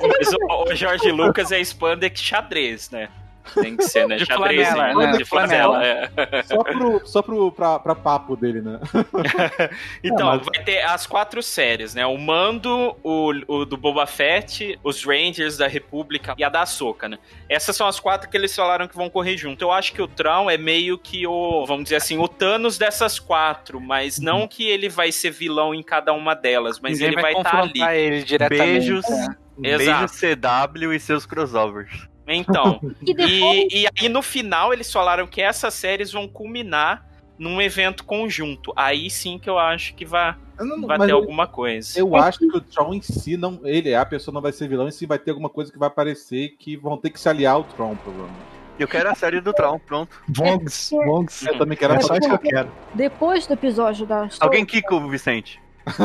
O, 0.00 0.70
o 0.72 0.74
Jorge 0.74 1.10
Lucas 1.10 1.52
é 1.52 1.60
spandex 1.60 2.20
xadrez, 2.20 2.90
né? 2.90 3.08
Tem 3.54 3.76
que 3.76 3.84
ser, 3.84 4.06
né? 4.06 4.16
De 4.16 4.26
Xadrez, 4.26 4.68
flanela, 4.68 5.06
né? 5.12 5.18
De 5.18 5.24
flanela, 5.24 5.84
é. 5.84 6.42
Só 6.44 6.62
pro, 6.62 7.06
só 7.06 7.22
pro 7.22 7.52
pra, 7.52 7.78
pra 7.78 7.94
papo 7.94 8.36
dele, 8.36 8.60
né? 8.60 8.78
Então, 10.02 10.26
Não, 10.26 10.36
mas- 10.36 10.46
vai 10.46 10.64
ter 10.64 10.82
as 10.82 11.06
quatro 11.06 11.42
séries, 11.42 11.94
né? 11.94 12.06
O 12.06 12.16
Mando, 12.18 12.96
o, 13.02 13.32
o 13.48 13.64
do 13.64 13.76
Boba 13.76 14.06
Fett, 14.06 14.78
os 14.82 15.04
Rangers 15.04 15.56
da 15.56 15.66
República 15.66 16.34
e 16.36 16.44
a 16.44 16.48
da 16.48 16.62
Ahsoka, 16.62 17.08
né? 17.08 17.18
Essas 17.48 17.76
são 17.76 17.86
as 17.86 17.98
quatro 18.00 18.28
que 18.28 18.36
eles 18.36 18.54
falaram 18.54 18.86
que 18.88 18.96
vão 18.96 19.08
correr 19.10 19.36
junto. 19.36 19.62
Eu 19.62 19.72
acho 19.72 19.92
que 19.92 20.02
o 20.02 20.08
Tron 20.08 20.50
é 20.50 20.56
meio 20.56 20.98
que 20.98 21.26
o, 21.26 21.64
vamos 21.66 21.84
dizer 21.84 21.96
assim, 21.96 22.18
o 22.18 22.28
Thanos 22.28 22.78
dessas 22.78 23.18
quatro, 23.18 23.80
mas 23.80 24.18
não 24.18 24.46
que 24.46 24.66
ele 24.66 24.88
vai 24.88 25.10
ser 25.12 25.30
vilão 25.30 25.74
em 25.74 25.82
cada 25.82 26.12
uma 26.12 26.34
delas, 26.34 26.78
mas 26.80 26.92
Ninguém 26.92 27.08
ele 27.12 27.22
vai 27.22 27.32
estar 27.32 27.54
ali. 27.60 27.68
confrontar 27.72 27.94
ele 27.96 28.22
diretamente. 28.22 28.66
Beijos, 28.72 29.08
né? 29.08 29.36
Exato. 29.62 29.78
beijos 29.78 30.20
CW 30.20 30.92
e 30.92 31.00
seus 31.00 31.24
crossovers. 31.26 32.08
Então, 32.26 32.80
E 33.06 33.14
depois, 33.14 33.66
e, 33.72 33.82
e 33.84 33.86
aí 34.00 34.08
no 34.08 34.22
final 34.22 34.72
eles 34.72 34.92
falaram 34.92 35.26
que 35.26 35.40
essas 35.40 35.74
séries 35.74 36.12
vão 36.12 36.26
culminar 36.26 37.04
num 37.38 37.60
evento 37.60 38.04
conjunto. 38.04 38.72
Aí 38.74 39.08
sim 39.10 39.38
que 39.38 39.48
eu 39.48 39.58
acho 39.58 39.94
que 39.94 40.04
vai, 40.04 40.34
não- 40.58 40.86
vai 40.86 40.98
ter 40.98 41.10
eu- 41.12 41.16
alguma 41.16 41.46
coisa. 41.46 41.98
Eu 41.98 42.16
acho 42.16 42.38
que 42.38 42.46
o 42.56 42.60
Tron 42.60 42.94
em 42.94 43.02
si, 43.02 43.36
não, 43.36 43.60
ele 43.64 43.90
é 43.90 43.96
a 43.98 44.06
pessoa, 44.06 44.32
não 44.34 44.40
vai 44.40 44.52
ser 44.52 44.68
vilão, 44.68 44.88
e 44.88 44.92
sim 44.92 45.06
vai 45.06 45.18
ter 45.18 45.30
alguma 45.30 45.48
coisa 45.50 45.70
que 45.70 45.78
vai 45.78 45.88
aparecer 45.88 46.56
que 46.58 46.76
vão 46.76 46.96
ter 46.96 47.10
que 47.10 47.20
se 47.20 47.28
aliar 47.28 47.54
ao 47.54 47.64
Tron, 47.64 47.94
provavelmente. 47.96 48.56
Eu 48.78 48.86
quero 48.88 49.08
a 49.10 49.14
série 49.14 49.40
do 49.40 49.52
Tron, 49.54 49.78
pronto. 49.78 50.14
Vongs, 50.28 50.90
Vongs. 50.90 51.46
Eu 51.46 51.56
também 51.58 51.78
quero 51.78 51.94
É 51.94 51.96
a 51.96 52.00
só 52.00 52.14
isso 52.16 52.28
que 52.28 52.34
eu 52.34 52.38
quero. 52.38 52.70
depois 52.94 53.46
do 53.46 53.54
episódio 53.54 54.04
da 54.06 54.24
Ahsoka, 54.24 54.44
Alguém 54.44 54.66
quica 54.66 54.94
o 54.94 55.08
Vicente. 55.08 55.58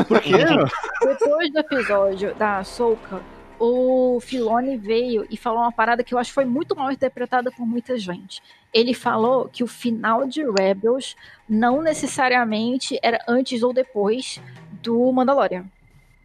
Por 0.08 0.20
quê? 0.20 0.32
depois 1.02 1.52
do 1.52 1.58
episódio 1.58 2.34
da 2.34 2.58
Ahsoka, 2.58 3.20
o 3.64 4.18
Filone 4.20 4.76
veio 4.76 5.24
e 5.30 5.36
falou 5.36 5.60
uma 5.60 5.70
parada 5.70 6.02
que 6.02 6.12
eu 6.12 6.18
acho 6.18 6.30
que 6.30 6.34
foi 6.34 6.44
muito 6.44 6.74
mal 6.74 6.90
interpretada 6.90 7.50
por 7.52 7.64
muita 7.64 7.96
gente. 7.96 8.42
Ele 8.74 8.92
falou 8.92 9.48
que 9.48 9.62
o 9.62 9.68
final 9.68 10.26
de 10.26 10.42
Rebels 10.44 11.14
não 11.48 11.80
necessariamente 11.80 12.98
era 13.02 13.20
antes 13.28 13.62
ou 13.62 13.72
depois 13.72 14.40
do 14.82 15.12
Mandalorian. 15.12 15.64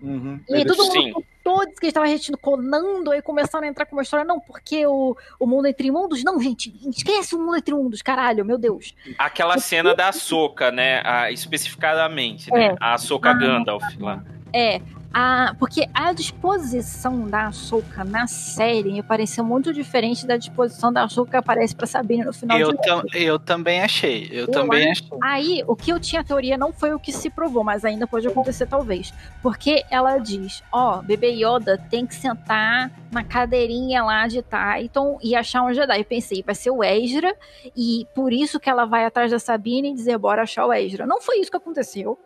Uhum. 0.01 0.39
E 0.49 0.65
todo 0.65 0.77
mundo 0.83 0.91
Sim. 0.93 1.13
todos 1.43 1.77
que 1.79 1.87
estavam 1.87 2.09
reticonando 2.09 3.11
aí 3.11 3.21
começaram 3.21 3.65
a 3.65 3.69
entrar 3.69 3.85
com 3.85 3.95
uma 3.95 4.01
história, 4.03 4.25
não, 4.25 4.39
porque 4.39 4.85
o, 4.87 5.15
o 5.39 5.45
mundo 5.45 5.67
entre 5.67 5.91
mundos, 5.91 6.23
não, 6.23 6.39
gente, 6.39 6.73
esquece 6.89 7.35
o 7.35 7.39
mundo 7.39 7.55
entre 7.57 7.73
mundos, 7.73 8.01
caralho, 8.01 8.43
meu 8.45 8.57
Deus. 8.57 8.95
Aquela 9.17 9.57
cena 9.59 9.93
da 9.95 10.09
Ahsoka, 10.09 10.71
né? 10.71 11.01
a- 11.03 11.31
especificadamente, 11.31 12.51
né? 12.51 12.67
É. 12.69 12.75
A 12.79 12.93
Ahsoka 12.95 13.29
Ah. 13.29 13.33
Gandalf 13.33 13.83
lá. 13.99 14.23
É, 14.53 14.81
a, 15.13 15.55
porque 15.57 15.87
a 15.93 16.13
disposição 16.13 17.27
da 17.27 17.47
Ahsoka 17.47 18.03
na 18.03 18.27
série 18.27 18.91
me 18.93 19.01
pareceu 19.01 19.43
muito 19.43 19.73
diferente 19.73 20.25
da 20.27 20.37
disposição 20.37 20.91
da 20.93 21.03
Ahsoka 21.03 21.31
que 21.31 21.37
aparece 21.37 21.75
pra 21.75 21.87
Sabine 21.87 22.23
no 22.23 22.33
final 22.33 22.59
Eu, 22.59 22.75
tam- 22.77 23.03
eu 23.13 23.39
também 23.39 23.81
achei. 23.81 24.27
Eu, 24.31 24.41
Eu 24.45 24.47
também 24.51 24.91
acho- 24.91 25.03
achei. 25.05 25.17
Aí, 25.21 25.63
o 25.67 25.75
que 25.75 25.91
eu 25.91 25.99
tinha 25.99 26.23
teoria 26.23 26.57
não 26.57 26.71
foi 26.71 26.93
o 26.93 26.99
que 26.99 27.11
se 27.11 27.29
provou, 27.29 27.63
mas 27.63 27.83
ainda 27.83 28.05
pode 28.05 28.27
acontecer 28.27 28.65
talvez. 28.67 29.13
Porque 29.41 29.83
ela 29.89 30.17
diz, 30.17 30.63
ó, 30.71 31.01
bebê 31.01 31.31
Yoda 31.31 31.77
tem 31.89 32.05
que 32.05 32.13
sentar 32.15 32.91
na 33.11 33.23
cadeirinha 33.23 34.03
lá 34.03 34.27
de 34.27 34.41
Titan 34.43 35.17
e 35.23 35.35
achar 35.35 35.63
um 35.63 35.73
Jedi. 35.73 35.99
Eu 35.99 36.05
pensei, 36.05 36.43
vai 36.43 36.53
ser 36.55 36.71
o 36.71 36.83
Ezra, 36.83 37.33
e 37.75 38.05
por 38.13 38.31
isso 38.31 38.59
que 38.59 38.69
ela 38.69 38.85
vai 38.85 39.05
atrás 39.05 39.31
da 39.31 39.39
Sabine 39.39 39.91
e 39.91 39.93
dizer, 39.93 40.17
bora 40.17 40.43
achar 40.43 40.65
o 40.65 40.73
Ezra. 40.73 41.05
Não 41.05 41.21
foi 41.21 41.39
isso 41.39 41.49
que 41.51 41.57
aconteceu. 41.57 42.17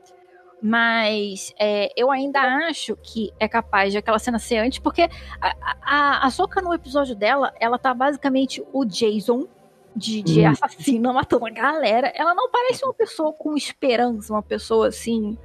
Mas 0.62 1.54
é, 1.60 1.92
eu 1.96 2.12
ainda 2.12 2.40
acho 2.68 2.96
que 2.98 3.32
é 3.40 3.48
capaz 3.48 3.92
de 3.92 3.98
aquela 3.98 4.20
cena 4.20 4.38
ser 4.38 4.58
antes, 4.58 4.80
porque 4.80 5.10
a, 5.42 5.56
a, 5.82 6.28
a 6.28 6.30
Soca 6.30 6.62
no 6.62 6.74
episódio 6.74 7.16
dela, 7.16 7.52
ela 7.60 7.80
tá 7.80 7.94
basicamente 7.94 8.64
o 8.72 8.86
Jason 8.86 9.48
de, 9.96 10.22
de 10.22 10.42
Hum. 10.42 10.50
assassina 10.52 11.12
matando 11.14 11.46
a 11.46 11.50
galera. 11.50 12.12
Ela 12.16 12.36
não 12.36 12.50
parece 12.50 12.86
uma 12.86 12.94
pessoa 12.94 13.34
com 13.34 13.56
esperança, 13.56 14.32
uma 14.34 14.44
pessoa 14.44 14.88
assim, 14.88 15.38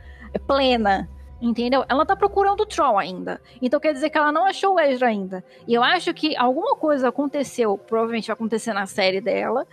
plena. 0.47 1.09
Entendeu? 1.41 1.85
Ela 1.87 2.07
tá 2.07 2.17
procurando 2.17 2.63
o 2.63 2.67
Troll 2.67 2.99
ainda. 2.99 3.43
Então 3.61 3.79
quer 3.79 3.93
dizer 3.93 4.09
que 4.09 4.17
ela 4.17 4.33
não 4.33 4.47
achou 4.47 4.75
o 4.75 4.81
Ezra 4.81 5.09
ainda. 5.09 5.45
E 5.69 5.75
eu 5.75 5.83
acho 5.83 6.15
que 6.15 6.35
alguma 6.35 6.75
coisa 6.77 7.09
aconteceu, 7.09 7.77
provavelmente 7.77 8.29
vai 8.29 8.35
acontecer 8.35 8.73
na 8.73 8.87
série 8.87 9.21
dela, 9.21 9.67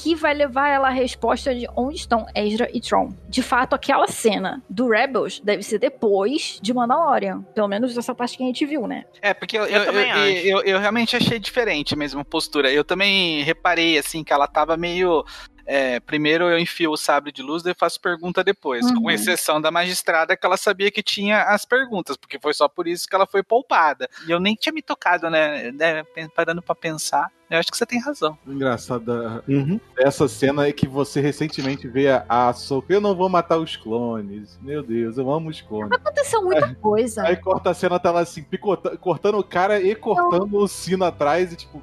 que 0.00 0.14
vai 0.14 0.32
levar 0.32 0.68
ela 0.68 0.88
à 0.88 0.92
resposta 0.92 1.52
de 1.54 1.66
onde 1.76 1.96
estão 1.96 2.24
Ezra 2.34 2.68
e 2.72 2.80
Tron. 2.80 3.12
De 3.28 3.42
fato, 3.42 3.74
aquela 3.74 4.06
cena 4.06 4.62
do 4.70 4.88
Rebels 4.88 5.40
deve 5.40 5.62
ser 5.64 5.78
depois 5.80 6.58
de 6.62 6.72
Mandalorian. 6.72 7.42
Pelo 7.54 7.66
menos 7.66 7.96
essa 7.98 8.14
parte 8.14 8.36
que 8.36 8.42
a 8.44 8.46
gente 8.46 8.64
viu, 8.64 8.86
né? 8.86 9.04
É, 9.20 9.34
porque 9.34 9.58
eu, 9.58 9.64
Eu 9.66 9.80
eu, 9.80 9.84
também 9.86 10.08
eu, 10.08 10.16
acho. 10.16 10.46
eu- 10.46 10.60
eu 10.74 10.78
realmente 10.78 11.16
achei 11.16 11.38
diferente 11.40 11.96
mesmo 11.96 12.20
a 12.20 12.24
postura. 12.24 12.70
Eu 12.72 12.84
também 12.84 13.42
reparei, 13.42 13.98
assim, 13.98 14.22
que 14.22 14.32
ela 14.32 14.46
tava 14.46 14.76
meio. 14.76 15.24
é, 15.70 16.00
primeiro 16.00 16.44
eu 16.48 16.58
enfio 16.58 16.90
o 16.92 16.96
sabre 16.96 17.30
de 17.30 17.42
luz, 17.42 17.62
eu 17.66 17.74
faço 17.74 18.00
pergunta 18.00 18.42
depois. 18.42 18.86
Uhum. 18.86 19.02
Com 19.02 19.10
exceção 19.10 19.60
da 19.60 19.70
magistrada, 19.70 20.34
que 20.34 20.46
ela 20.46 20.56
sabia 20.56 20.90
que 20.90 21.02
tinha 21.02 21.42
as 21.42 21.66
perguntas, 21.66 22.16
porque 22.16 22.38
foi 22.40 22.54
só 22.54 22.68
por 22.68 22.88
isso 22.88 23.06
que 23.06 23.14
ela 23.14 23.26
foi 23.26 23.42
poupada. 23.42 24.08
E 24.26 24.30
eu 24.30 24.40
nem 24.40 24.54
tinha 24.54 24.72
me 24.72 24.80
tocado, 24.80 25.28
né? 25.28 25.70
né, 25.72 26.04
Parando 26.34 26.62
pra 26.62 26.74
pensar. 26.74 27.26
Eu 27.50 27.58
acho 27.58 27.70
que 27.70 27.76
você 27.78 27.86
tem 27.86 27.98
razão. 28.00 28.36
O 28.46 28.52
engraçado 28.52 29.04
da- 29.04 29.42
Uhum. 29.48 29.80
dessa 29.96 30.28
cena 30.28 30.66
é 30.66 30.72
que 30.72 30.86
você 30.86 31.20
recentemente 31.20 31.88
vê 31.88 32.08
a, 32.08 32.24
a 32.28 32.48
Ahsoka, 32.48 32.92
eu 32.92 33.00
não 33.00 33.14
vou 33.14 33.28
matar 33.28 33.56
os 33.58 33.74
clones. 33.76 34.58
Meu 34.62 34.82
Deus, 34.82 35.16
eu 35.16 35.30
amo 35.30 35.48
os 35.48 35.60
clones. 35.62 35.92
Aconteceu 35.92 36.42
muita 36.42 36.74
coisa. 36.74 37.22
Aí 37.22 37.36
corta 37.36 37.70
a 37.70 37.74
cena, 37.74 37.98
tá 37.98 38.10
lá 38.10 38.20
assim, 38.20 38.42
picota- 38.42 38.96
cortando 38.98 39.38
o 39.38 39.44
cara 39.44 39.80
e 39.80 39.94
cortando 39.94 40.56
o 40.58 40.68
sino 40.68 41.04
atrás 41.04 41.52
e 41.52 41.56
tipo, 41.56 41.82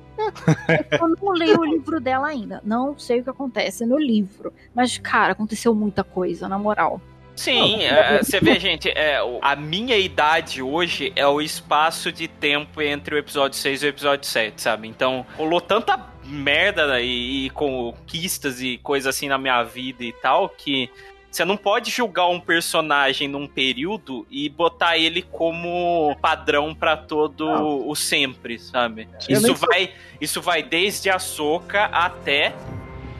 Eu 0.99 1.07
não 1.07 1.31
leio 1.31 1.59
o 1.59 1.65
livro 1.65 1.99
dela 1.99 2.27
ainda. 2.27 2.61
Não 2.63 2.97
sei 2.97 3.19
o 3.21 3.23
que 3.23 3.29
acontece 3.29 3.85
no 3.85 3.97
livro. 3.97 4.53
Mas, 4.73 4.97
cara, 4.97 5.33
aconteceu 5.33 5.73
muita 5.73 6.03
coisa, 6.03 6.47
na 6.47 6.57
moral. 6.59 7.01
Sim, 7.35 7.83
é, 7.83 8.23
você 8.23 8.39
vê, 8.39 8.59
gente, 8.59 8.89
é, 8.89 9.19
a 9.41 9.55
minha 9.55 9.97
idade 9.97 10.61
hoje 10.61 11.11
é 11.15 11.27
o 11.27 11.41
espaço 11.41 12.11
de 12.11 12.27
tempo 12.27 12.81
entre 12.81 13.15
o 13.15 13.17
episódio 13.17 13.57
6 13.57 13.83
e 13.83 13.85
o 13.85 13.89
episódio 13.89 14.25
7, 14.27 14.61
sabe? 14.61 14.87
Então, 14.87 15.25
rolou 15.37 15.59
tanta 15.59 15.99
merda 16.23 17.01
e, 17.01 17.45
e 17.45 17.49
conquistas 17.51 18.61
e 18.61 18.77
coisa 18.77 19.09
assim 19.09 19.27
na 19.27 19.37
minha 19.37 19.61
vida 19.63 20.03
e 20.03 20.13
tal 20.13 20.49
que 20.49 20.89
você 21.35 21.43
não 21.43 21.57
pode 21.57 21.91
julgar 21.91 22.29
um 22.29 22.39
personagem 22.39 23.27
num 23.27 23.45
período 23.45 24.25
e 24.31 24.47
botar 24.47 24.97
ele 24.97 25.21
como 25.21 26.15
padrão 26.21 26.73
pra 26.73 26.95
todo 26.95 27.45
o 27.85 27.93
sempre, 27.93 28.57
sabe? 28.57 29.09
Eu 29.27 29.39
Isso 29.39 29.53
vai, 29.55 29.91
isso 30.21 30.41
vai 30.41 30.63
desde 30.63 31.09
a 31.09 31.19
Soca 31.19 31.85
até 31.85 32.53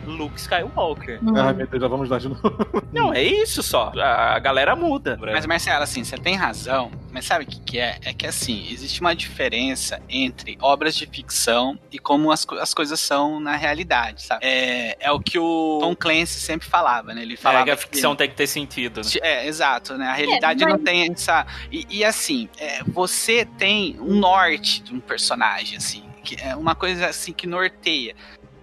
Luke 0.06 0.40
Skywalker. 0.40 1.20
Ah, 1.36 1.54
meu 1.54 1.68
Deus, 1.68 1.82
já 1.82 1.88
vamos 1.88 2.10
lá 2.10 2.18
de 2.20 2.30
novo. 2.30 2.42
Não, 2.94 3.14
é 3.14 3.24
isso 3.24 3.62
só. 3.64 3.92
A 3.96 4.26
a 4.36 4.40
galera 4.40 4.76
muda. 4.76 5.18
Mas, 5.22 5.46
Marcelo, 5.46 5.84
assim, 5.84 6.04
você 6.04 6.18
tem 6.18 6.36
razão, 6.36 6.92
mas 7.12 7.26
sabe 7.26 7.46
o 7.46 7.48
que, 7.48 7.60
que 7.62 7.80
é? 7.80 7.98
É 8.04 8.14
que, 8.14 8.26
assim, 8.28 8.68
existe 8.72 9.00
uma 9.02 9.16
diferença 9.16 10.02
entre 10.10 10.58
obras 10.62 10.96
de 10.96 11.06
ficção 11.06 11.78
e 11.92 11.98
como 12.00 12.32
as, 12.32 12.46
as 12.60 12.74
coisas 12.74 13.00
são 13.00 13.40
na 13.40 13.56
realidade, 13.56 14.24
sabe? 14.24 14.46
É, 14.46 14.98
é 15.00 15.12
o 15.12 15.20
que 15.20 15.40
o 15.40 15.78
Tom 15.80 15.96
Clancy 15.96 16.40
sempre 16.40 16.68
falava, 16.68 17.14
né? 17.14 17.22
Ele 17.22 17.38
falava 17.38 17.62
É, 17.62 17.66
que 17.66 17.72
a 17.72 17.78
ficção 17.78 18.16
tem 18.16 18.28
que 18.30 18.36
ter 18.36 18.48
sentido. 18.48 19.02
Né? 19.02 19.10
É, 19.22 19.48
exato, 19.48 19.98
né? 19.98 20.08
A 20.08 20.14
realidade 20.14 20.64
mas- 20.64 20.74
não 20.74 20.80
tem 20.84 21.12
essa. 21.12 21.46
E, 21.72 21.86
e, 21.90 22.04
assim, 22.04 22.50
é, 22.58 22.84
você 22.84 23.46
tem 23.58 23.98
um 24.00 24.16
norte 24.16 24.82
de 24.84 24.94
um 24.94 25.00
personagem, 25.00 25.78
assim, 25.78 26.04
que 26.24 26.36
é 26.42 26.56
uma 26.56 26.76
coisa 26.76 27.08
assim 27.08 27.32
que 27.32 27.48
norteia. 27.48 28.16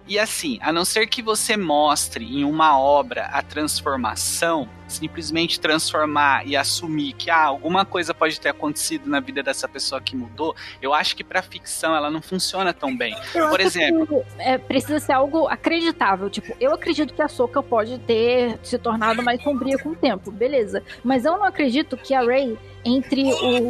E 0.05 0.19
assim, 0.19 0.59
a 0.61 0.71
não 0.71 0.83
ser 0.83 1.07
que 1.07 1.21
você 1.21 1.55
mostre 1.55 2.25
em 2.25 2.43
uma 2.43 2.77
obra 2.77 3.25
a 3.27 3.41
transformação, 3.41 4.67
simplesmente 4.85 5.59
transformar 5.59 6.45
e 6.45 6.57
assumir 6.57 7.13
que 7.13 7.29
ah, 7.29 7.45
alguma 7.45 7.85
coisa 7.85 8.13
pode 8.13 8.39
ter 8.39 8.49
acontecido 8.49 9.09
na 9.09 9.21
vida 9.21 9.41
dessa 9.41 9.67
pessoa 9.67 10.01
que 10.01 10.15
mudou, 10.15 10.55
eu 10.81 10.93
acho 10.93 11.15
que 11.15 11.23
pra 11.23 11.41
ficção 11.41 11.95
ela 11.95 12.09
não 12.09 12.21
funciona 12.21 12.73
tão 12.73 12.95
bem. 12.95 13.15
Eu 13.33 13.49
Por 13.49 13.61
exemplo, 13.61 14.25
que, 14.35 14.41
é, 14.41 14.57
precisa 14.57 14.99
ser 14.99 15.13
algo 15.13 15.47
acreditável. 15.47 16.29
Tipo, 16.29 16.53
eu 16.59 16.73
acredito 16.73 17.13
que 17.13 17.21
a 17.21 17.29
Soka 17.29 17.63
pode 17.63 17.97
ter 17.99 18.59
se 18.61 18.77
tornado 18.77 19.23
mais 19.23 19.41
sombria 19.41 19.77
com 19.77 19.89
o 19.89 19.95
tempo, 19.95 20.31
beleza. 20.31 20.83
Mas 21.01 21.23
eu 21.23 21.37
não 21.37 21.45
acredito 21.45 21.95
que 21.95 22.13
a 22.13 22.21
Rey, 22.21 22.57
entre 22.83 23.23
o, 23.23 23.63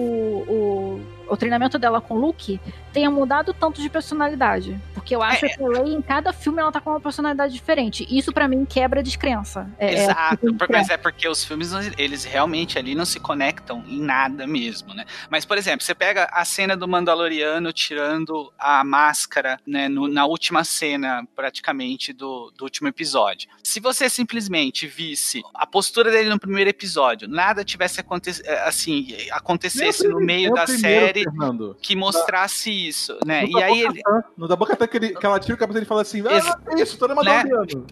o, 0.50 1.02
o 1.28 1.38
treinamento 1.38 1.78
dela 1.80 2.00
com 2.02 2.16
o 2.16 2.20
Luke, 2.20 2.60
tenha 2.92 3.10
mudado 3.10 3.54
tanto 3.54 3.82
de 3.82 3.90
personalidade. 3.90 4.80
Porque 4.94 5.16
eu 5.16 5.22
acho 5.22 5.42
que 5.42 5.64
a 5.64 5.68
Rey, 5.84 5.94
em 5.94 6.02
cada 6.02 6.32
filme, 6.32 6.60
ela 6.62 6.72
tá 6.72 6.80
com 6.80 6.92
uma 6.92 7.00
personalidade 7.02 7.54
diferente. 7.54 8.06
Isso 8.10 8.32
pra 8.32 8.48
mim 8.48 8.66
quebra 8.66 9.00
a 9.00 9.04
descrença. 9.04 9.68
É- 9.78 9.94
é 9.96 10.04
Exato, 10.04 10.54
por- 10.56 10.70
mas 10.70 10.90
é 10.90 10.98
porque 10.98 11.28
os 11.28 11.44
filmes, 11.44 11.72
eles 11.98 12.24
realmente 12.24 12.78
ali 12.78 12.96
não 12.96 13.06
se 13.06 13.20
conectam 13.20 13.84
em 13.88 14.00
nada 14.00 14.46
mesmo, 14.48 14.94
né? 14.94 15.06
Mas, 15.30 15.46
por 15.46 15.58
exemplo, 15.58 15.84
você 15.86 15.96
pega 15.96 16.26
a 16.32 16.46
cena 16.46 16.76
do 16.78 16.88
Mandaloriano 16.88 17.74
tirando 17.74 18.52
a 18.58 18.84
máscara, 18.84 19.60
né, 19.66 19.88
no- 19.90 20.08
na 20.08 20.26
última 20.26 20.64
cena, 20.64 21.28
praticamente, 21.36 22.14
do, 22.14 22.52
do 22.58 22.64
último 22.64 22.88
episódio. 22.88 23.50
Se 23.64 23.80
você 23.80 24.10
simplesmente 24.10 24.88
visse 24.88 25.42
a 25.54 25.66
postura 25.66 26.12
dele 26.12 26.30
no 26.30 26.40
primeiro 26.40 26.70
episódio, 26.70 27.28
nada 27.28 27.64
tivesse 27.64 28.00
aconte 28.00 28.30
assim, 28.66 29.08
acontecesse 29.32 30.08
no 30.08 30.20
meio 30.20 30.52
É 30.52 30.54
da 30.54 30.64
primeiro, 30.66 31.06
série 31.14 31.24
Fernando. 31.24 31.78
que 31.82 31.96
mostrasse 31.96 32.70
isso, 32.88 33.18
né? 33.26 33.42
No 33.44 33.50
E 33.50 33.54
da 33.54 33.66
aí 33.66 33.84
Boca 33.84 33.94
ele... 33.94 34.24
No 34.38 34.48
da 34.48 34.56
boca 34.56 34.74
até 34.74 34.88
que, 34.88 34.98
ele, 34.98 35.16
que 35.16 35.26
ela 35.26 35.40
tira 35.40 35.56
o 35.56 35.58
cabelo 35.58 35.80
e 35.82 35.86
fala 35.86 36.02
assim: 36.02 36.20
Ex- 36.28 36.48
Ah, 36.48 36.60
é 36.78 36.82
isso, 36.82 36.98
tô 36.98 37.08
né? 37.08 37.44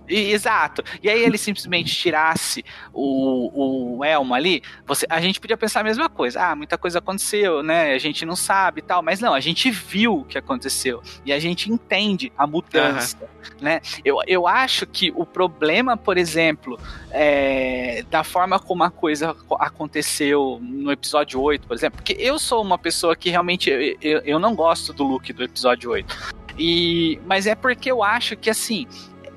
E- 0.07 0.31
Exato. 0.31 0.84
E 1.02 1.10
aí 1.10 1.22
ele 1.23 1.38
simplesmente 1.38 1.93
tirasse 1.93 2.64
o, 2.93 3.98
o 3.98 4.03
elmo 4.06 4.34
ali, 4.34 4.61
você, 4.85 5.06
a 5.10 5.19
gente 5.22 5.39
podia 5.39 5.57
pensar 5.57 5.81
a 5.81 5.84
mesma 5.84 6.10
coisa. 6.10 6.41
Ah, 6.48 6.56
muita 6.56 6.77
coisa 6.77 6.99
aconteceu, 6.99 7.61
né? 7.64 7.93
A 7.93 7.98
gente 7.98 8.26
não 8.26 8.35
sabe 8.35 8.80
e 8.80 8.84
tal. 8.84 9.02
Mas 9.02 9.19
não, 9.19 9.34
a 9.34 9.39
gente 9.39 9.69
viu 9.69 10.19
o 10.19 10.23
que 10.26 10.38
aconteceu. 10.38 11.02
E 11.26 11.31
a 11.31 11.39
gente 11.39 11.72
entende 11.72 12.31
a 12.38 12.45
mudança, 12.48 13.18
né? 13.61 13.81
Eu, 14.03 14.18
eu 14.27 14.48
acho 14.48 14.85
que 14.88 15.11
o 15.15 15.26
problema, 15.26 15.95
por 15.98 16.18
exemplo, 16.18 16.80
é, 17.11 18.03
da 18.10 18.23
forma 18.23 18.60
como 18.60 18.84
a 18.84 18.89
coisa 18.89 19.34
co- 19.34 19.57
aconteceu 19.60 20.60
no 20.61 20.91
episódio 20.91 21.39
8, 21.41 21.68
por 21.68 21.76
exemplo, 21.76 21.98
porque 21.98 22.15
eu 22.19 22.39
sou 22.39 22.61
uma 22.61 22.77
pessoa 22.77 23.10
que 23.15 23.29
realmente 23.29 23.69
eu, 24.01 24.19
eu, 24.19 24.39
não 24.39 24.55
gosto 24.55 24.93
do 24.93 25.03
look 25.03 25.31
do 25.33 25.43
episódio 25.43 25.91
8. 25.91 26.33
E, 26.57 27.19
mas 27.25 27.47
é 27.47 27.55
porque 27.55 27.91
eu 27.91 28.03
acho 28.03 28.35
que 28.35 28.49
assim, 28.49 28.88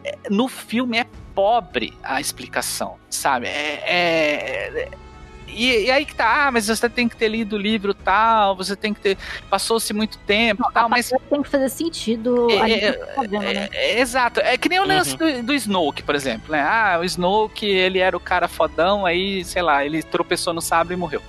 é- 0.04 0.16
no 0.30 0.48
filme 0.48 0.98
é 0.98 1.06
pobre 1.34 1.92
a 2.02 2.20
explicação, 2.20 2.96
sabe? 3.10 3.46
É, 3.46 3.82
é- 3.86 4.88
e, 5.54 5.84
e 5.84 5.90
aí 5.90 6.04
que 6.04 6.14
tá, 6.14 6.46
ah, 6.46 6.50
mas 6.50 6.66
você 6.66 6.88
tem 6.88 7.08
que 7.08 7.16
ter 7.16 7.28
lido 7.28 7.54
o 7.54 7.58
livro 7.58 7.94
tal, 7.94 8.56
você 8.56 8.74
tem 8.74 8.92
que 8.92 9.00
ter. 9.00 9.18
Passou-se 9.48 9.92
muito 9.92 10.18
tempo 10.18 10.68
tal, 10.72 10.88
mas. 10.88 11.12
Tem 11.30 11.42
que 11.42 11.48
fazer 11.48 11.68
sentido. 11.68 12.50
É, 12.50 12.60
ali 12.60 12.72
é, 12.72 12.92
tá 12.92 13.22
né? 13.22 13.68
É, 13.72 14.00
exato. 14.00 14.40
É 14.40 14.58
que 14.58 14.68
nem 14.68 14.80
o 14.80 14.84
lance 14.86 15.16
do, 15.16 15.42
do 15.44 15.54
Snoke, 15.54 16.02
por 16.02 16.14
exemplo, 16.14 16.50
né? 16.50 16.60
Ah, 16.60 16.98
o 17.00 17.04
Snoke, 17.04 17.66
ele 17.66 18.00
era 18.00 18.16
o 18.16 18.20
cara 18.20 18.48
fodão, 18.48 19.06
aí, 19.06 19.44
sei 19.44 19.62
lá, 19.62 19.84
ele 19.84 20.02
tropeçou 20.02 20.52
no 20.52 20.60
sabre 20.60 20.94
e 20.94 20.96
morreu. 20.96 21.22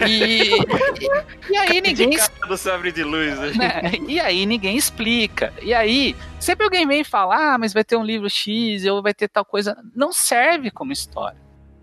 E, 0.00 0.58
e, 0.58 1.52
e 1.52 1.56
aí 1.56 1.80
ninguém 1.80 2.10
do 2.48 2.56
sabre 2.56 2.92
de 2.92 3.04
luz. 3.04 3.38
né? 3.56 3.82
né? 3.82 3.92
E 4.06 4.18
aí 4.20 4.46
ninguém 4.46 4.76
explica. 4.76 5.52
E 5.62 5.72
aí, 5.74 6.16
sempre 6.40 6.64
alguém 6.64 6.86
vem 6.86 7.04
falar, 7.04 7.54
ah, 7.54 7.58
mas 7.58 7.72
vai 7.72 7.84
ter 7.84 7.96
um 7.96 8.04
livro 8.04 8.28
X, 8.28 8.84
ou 8.86 9.02
vai 9.02 9.14
ter 9.14 9.28
tal 9.28 9.44
coisa. 9.44 9.76
Não 9.94 10.12
serve 10.12 10.70
como 10.70 10.92
história. 10.92 11.40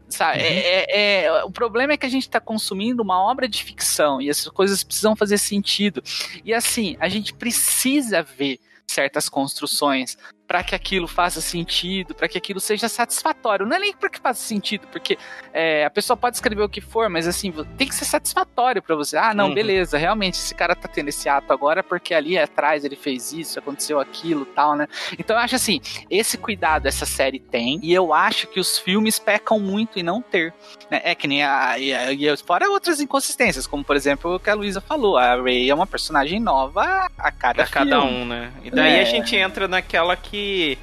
Sabe? 0.10 0.40
É- 0.40 0.86
é- 0.90 1.26
é- 1.26 1.44
o 1.44 1.52
problema 1.52 1.94
é 1.94 1.98
que 1.98 2.06
a 2.06 2.10
gente 2.10 2.24
está 2.24 2.40
consumindo 2.40 3.04
uma 3.04 3.22
obra 3.22 3.48
de 3.48 3.64
ficção 3.64 4.20
e 4.20 4.30
essas 4.30 4.48
coisas 4.50 4.84
precisam 4.84 5.16
fazer 5.16 5.38
sentido. 5.38 6.02
E 6.44 6.52
assim, 6.52 6.98
a 7.00 7.08
gente 7.08 7.34
precisa 7.34 8.24
ver 8.24 8.60
certas 8.88 9.30
construções 9.30 10.18
para 10.50 10.64
que 10.64 10.74
aquilo 10.74 11.08
faça 11.08 11.40
sentido, 11.42 12.16
para 12.16 12.28
que 12.28 12.36
aquilo 12.36 12.60
seja 12.60 12.90
satisfatório. 12.90 13.68
Não 13.68 13.76
é 13.76 13.80
nem 13.80 13.94
para 13.94 14.10
que 14.10 14.20
faça 14.20 14.42
sentido, 14.42 14.88
porque 14.92 15.16
é, 15.54 15.86
a 15.86 15.92
pessoa 15.92 16.18
pode 16.18 16.38
escrever 16.38 16.64
o 16.64 16.68
que 16.68 16.82
for, 16.82 17.08
mas 17.08 17.28
assim, 17.28 17.54
tem 17.78 17.88
que 17.88 17.94
ser 17.94 18.06
satisfatório 18.06 18.82
para 18.82 18.96
você. 18.96 19.16
Ah, 19.16 19.32
não, 19.32 19.50
Uhum. 19.50 19.54
beleza, 19.54 19.96
realmente, 19.96 20.34
esse 20.40 20.56
cara 20.56 20.76
tá 20.76 20.88
tendo 20.88 21.10
esse 21.10 21.30
ato 21.30 21.54
agora 21.54 21.84
porque 21.84 22.16
ali 22.16 22.36
atrás 22.36 22.84
ele 22.84 22.96
fez 22.96 23.32
isso, 23.32 23.60
aconteceu 23.60 24.00
aquilo 24.00 24.44
tal, 24.44 24.76
né? 24.76 24.88
Então 25.20 25.36
eu 25.36 25.42
acho 25.44 25.56
assim, 25.56 25.80
esse 26.10 26.36
cuidado 26.36 26.88
essa 26.88 27.06
série 27.06 27.40
tem, 27.40 27.80
e 27.84 27.94
eu 27.94 28.12
acho 28.12 28.48
que 28.48 28.60
os 28.60 28.76
filmes 28.80 29.20
pecam 29.20 29.60
muito 29.60 30.00
em 30.00 30.04
não 30.04 30.20
ter. 30.20 30.52
né? 30.90 31.00
É 31.04 31.14
que 31.14 31.28
nem 31.28 31.44
a. 31.44 31.78
E, 31.78 31.94
a- 31.94 32.36
fora 32.38 32.68
outras 32.72 33.00
inconsistências, 33.00 33.68
como 33.68 33.84
por 33.84 33.96
exemplo 33.96 34.34
o 34.36 34.40
que 34.40 34.50
a 34.50 34.56
Luísa 34.56 34.82
falou, 34.82 35.16
a 35.16 35.36
Ray 35.36 35.70
é 35.70 35.76
uma 35.76 35.86
personagem 35.86 36.40
nova 36.40 37.08
a 37.16 37.32
cada 37.32 37.66
Pra 37.66 37.68
cada 37.68 38.02
filme. 38.02 38.16
um, 38.24 38.26
né? 38.26 38.52
E 38.64 38.72
daí 38.72 38.96
É. 38.96 39.02
a 39.02 39.06
gente 39.06 39.36
entra 39.36 39.68
naquela 39.68 40.16
que 40.16 40.39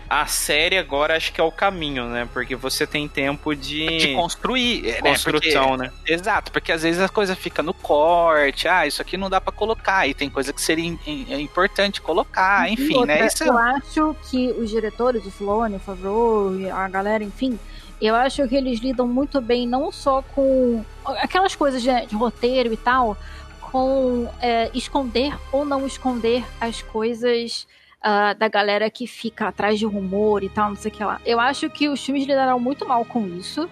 a 0.08 0.26
série 0.26 0.76
agora 0.78 1.16
acho 1.16 1.32
que 1.32 1.40
é 1.40 1.44
o 1.44 1.52
caminho, 1.52 2.06
né? 2.06 2.28
Porque 2.32 2.54
você 2.56 2.86
tem 2.86 3.08
tempo 3.08 3.54
de, 3.54 3.98
de 3.98 4.14
construir, 4.14 4.82
né? 4.82 5.00
construção, 5.02 5.68
Porque- 5.70 5.82
né? 5.84 5.92
Exato, 6.06 6.52
porque 6.52 6.72
às 6.72 6.82
vezes 6.82 7.00
a 7.00 7.08
coisa 7.08 7.34
fica 7.36 7.62
no 7.62 7.74
corte, 7.74 8.68
ah, 8.68 8.86
isso 8.86 9.00
aqui 9.02 9.16
não 9.16 9.28
dá 9.30 9.40
pra 9.40 9.52
colocar, 9.52 10.06
e 10.06 10.14
tem 10.14 10.28
coisa 10.30 10.52
que 10.52 10.60
seria 10.60 10.96
é 11.06 11.40
importante 11.40 12.00
colocar, 12.00 12.68
enfim, 12.70 12.96
Outra, 12.96 13.16
né? 13.20 13.26
Isso 13.26 13.44
Eu 13.44 13.56
acho 13.58 14.16
que 14.30 14.50
os 14.52 14.70
diretores, 14.70 15.24
o 15.26 15.30
Filoni, 15.30 15.76
o 15.76 15.80
Favreau, 15.80 16.50
a 16.72 16.88
galera, 16.88 17.22
enfim, 17.24 17.58
eu 18.00 18.14
acho 18.14 18.46
que 18.48 18.54
eles 18.54 18.80
lidam 18.80 19.06
muito 19.08 19.40
bem 19.40 19.66
não 19.66 19.90
só 19.90 20.22
com 20.34 20.84
aquelas 21.04 21.54
coisas 21.54 21.82
de, 21.82 22.06
de 22.06 22.14
roteiro 22.14 22.72
e 22.72 22.76
tal, 22.76 23.16
com 23.60 24.28
é, 24.40 24.70
esconder 24.74 25.34
ou 25.50 25.64
não 25.64 25.86
esconder 25.86 26.44
as 26.60 26.82
coisas 26.82 27.66
ah, 28.02 28.32
da 28.34 28.48
galera 28.48 28.90
que 28.90 29.06
fica 29.06 29.48
atrás 29.48 29.78
de 29.78 29.86
rumor 29.86 30.42
e 30.44 30.48
tal, 30.48 30.70
não 30.70 30.76
sei 30.76 30.90
o 30.90 30.94
que 30.94 31.04
lá. 31.04 31.20
Eu 31.24 31.40
acho 31.40 31.68
que 31.70 31.88
os 31.88 32.04
filmes 32.04 32.26
lidaram 32.26 32.58
muito 32.60 32.86
mal 32.86 33.04
com 33.04 33.26
isso. 33.26 33.68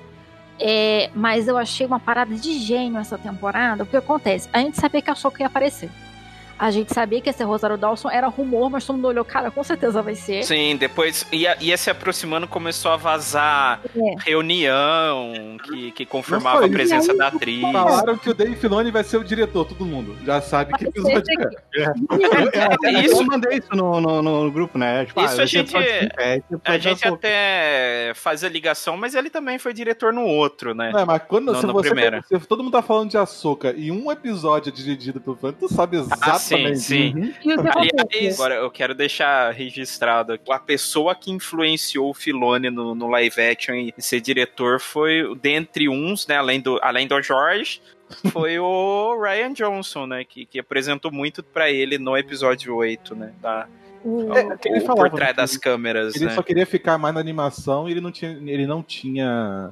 é, 0.61 1.11
mas 1.15 1.49
eu 1.49 1.57
achei 1.59 1.87
uma 1.87 1.99
parada 2.01 2.35
de 2.35 2.59
gênio 2.61 2.99
essa 3.01 3.19
temporada. 3.19 3.83
O 3.83 3.87
que 3.87 3.97
acontece? 3.97 4.49
A 4.53 4.61
gente 4.61 4.79
sabia 4.81 5.03
que 5.03 5.11
a 5.11 5.15
Soca 5.15 5.43
ia 5.43 5.47
aparecer. 5.49 5.91
A 6.59 6.71
gente 6.71 6.93
sabia 6.95 7.21
que 7.21 7.29
esse 7.29 7.43
Rosário 7.43 7.77
Dawson 7.77 8.09
era 8.11 8.29
rumor, 8.29 8.71
mas 8.71 8.85
todo 8.87 8.97
mundo 8.97 9.09
olhou, 9.09 9.25
cara, 9.25 9.51
com 9.51 9.63
certeza 9.65 10.01
vai 10.03 10.15
ser. 10.15 10.45
Sim, 10.45 10.77
depois 10.77 11.27
ia, 11.33 11.57
ia 11.61 11.77
se 11.77 11.91
aproximando, 11.91 12.47
começou 12.47 12.93
a 12.93 12.97
vazar 12.97 13.81
É. 13.97 14.15
reunião 14.25 15.57
que, 15.65 15.91
que 15.93 16.07
confirmava 16.07 16.65
a 16.65 16.69
presença 16.69 17.09
isso. 17.11 17.19
da 17.19 17.29
atriz. 17.29 17.61
Falaram 17.61 18.17
que 18.17 18.31
o 18.31 18.35
Dave 18.35 18.57
Filoni 18.57 18.91
vai 18.91 19.05
ser 19.05 19.17
o 19.17 19.25
diretor, 19.25 19.65
todo 19.65 19.85
mundo. 19.85 20.17
Já 20.25 20.41
sabe 20.41 20.73
que 20.75 20.85
episódio 20.87 21.23
é. 21.75 21.83
É, 21.83 22.91
É, 22.91 22.95
eu 22.97 23.01
isso- 23.01 23.25
mandei 23.27 23.59
isso 23.59 23.75
no, 23.75 24.01
no, 24.01 24.23
no 24.23 24.51
grupo, 24.51 24.79
né? 24.79 25.05
Tipo, 25.07 25.21
Isso 25.25 25.37
vai 25.37 25.45
a 25.45 25.49
ser 25.49 25.59
gente- 25.59 25.77
episódio 25.77 26.01
57, 26.11 26.61
A 26.65 26.79
gente 26.79 27.09
até 27.09 28.13
faz 28.15 28.45
a 28.45 28.49
ligação, 28.49 28.97
mas 28.97 29.15
ele 29.15 29.31
também 29.31 29.59
foi 29.59 29.73
diretor 29.73 30.13
no 30.13 30.23
outro, 30.25 30.75
né? 30.75 30.93
É, 30.95 31.05
mas 31.05 31.23
quando 31.27 31.53
No- 31.53 31.61
se 31.61 31.67
no 31.67 31.73
você, 31.73 31.89
primeiro. 31.91 32.23
se 32.27 32.39
todo 32.41 32.63
mundo 32.63 32.73
tá 32.73 32.83
falando 32.83 33.11
de 33.11 33.17
Ahsoka 33.19 33.73
e 33.77 33.91
um 33.91 34.11
episódio 34.11 34.71
é 34.71 34.73
dirigido 34.73 35.21
pelo 35.21 35.37
Filoni, 35.37 35.57
tu 35.59 35.69
sabe 35.73 35.97
exatamente 35.97 36.44
sim, 36.45 36.75
sim. 36.77 37.35
E 37.45 37.53
o 37.55 37.63
que 37.63 37.69
Aliás, 37.69 38.35
agora 38.41 38.55
eu 38.57 38.71
quero 38.71 38.95
deixar 38.95 39.51
registrado 39.53 40.33
aqui. 40.33 40.51
A 40.53 40.59
pessoa 40.59 41.15
que 41.15 41.31
influenciou 41.31 42.11
o 42.11 42.15
Filone 42.15 42.71
no, 42.71 42.95
no 42.95 43.09
live 43.09 43.41
action 43.41 43.75
e 43.75 43.95
ser 43.99 44.21
diretor 44.21 44.81
foi, 44.81 45.35
dentre 45.41 45.89
uns, 45.89 46.27
né, 46.27 46.37
além 46.37 46.61
do, 46.61 46.79
além 46.83 47.07
do 47.07 47.21
George, 47.23 47.81
foi 48.31 48.59
o 48.59 49.17
Ryan 49.23 49.53
Johnson, 49.53 50.07
né, 50.07 50.25
que, 50.25 50.45
que 50.47 50.59
apresentou 50.59 51.11
muito 51.11 51.43
pra 51.43 51.71
ele 51.71 51.99
no 51.99 52.17
episódio 52.17 52.75
8, 52.77 53.15
né, 53.17 53.33
da, 53.41 53.67
O- 54.05 54.33
É, 54.37 54.57
que 54.59 54.69
ele 54.69 54.79
o 54.81 54.87
falava, 54.87 55.09
por 55.11 55.17
trás 55.17 55.31
né, 55.31 55.37
das 55.43 55.57
câmeras, 55.57 56.15
Ele 56.15 56.27
né. 56.27 56.31
só 56.33 56.43
queria 56.43 56.67
ficar 56.67 56.99
mais 56.99 57.15
na 57.15 57.21
animação 57.21 57.89
e 57.89 57.93
ele 57.93 58.01
não 58.03 58.13
tinha, 58.13 58.31
ele 58.47 58.67
não 58.67 58.83
tinha 58.83 59.71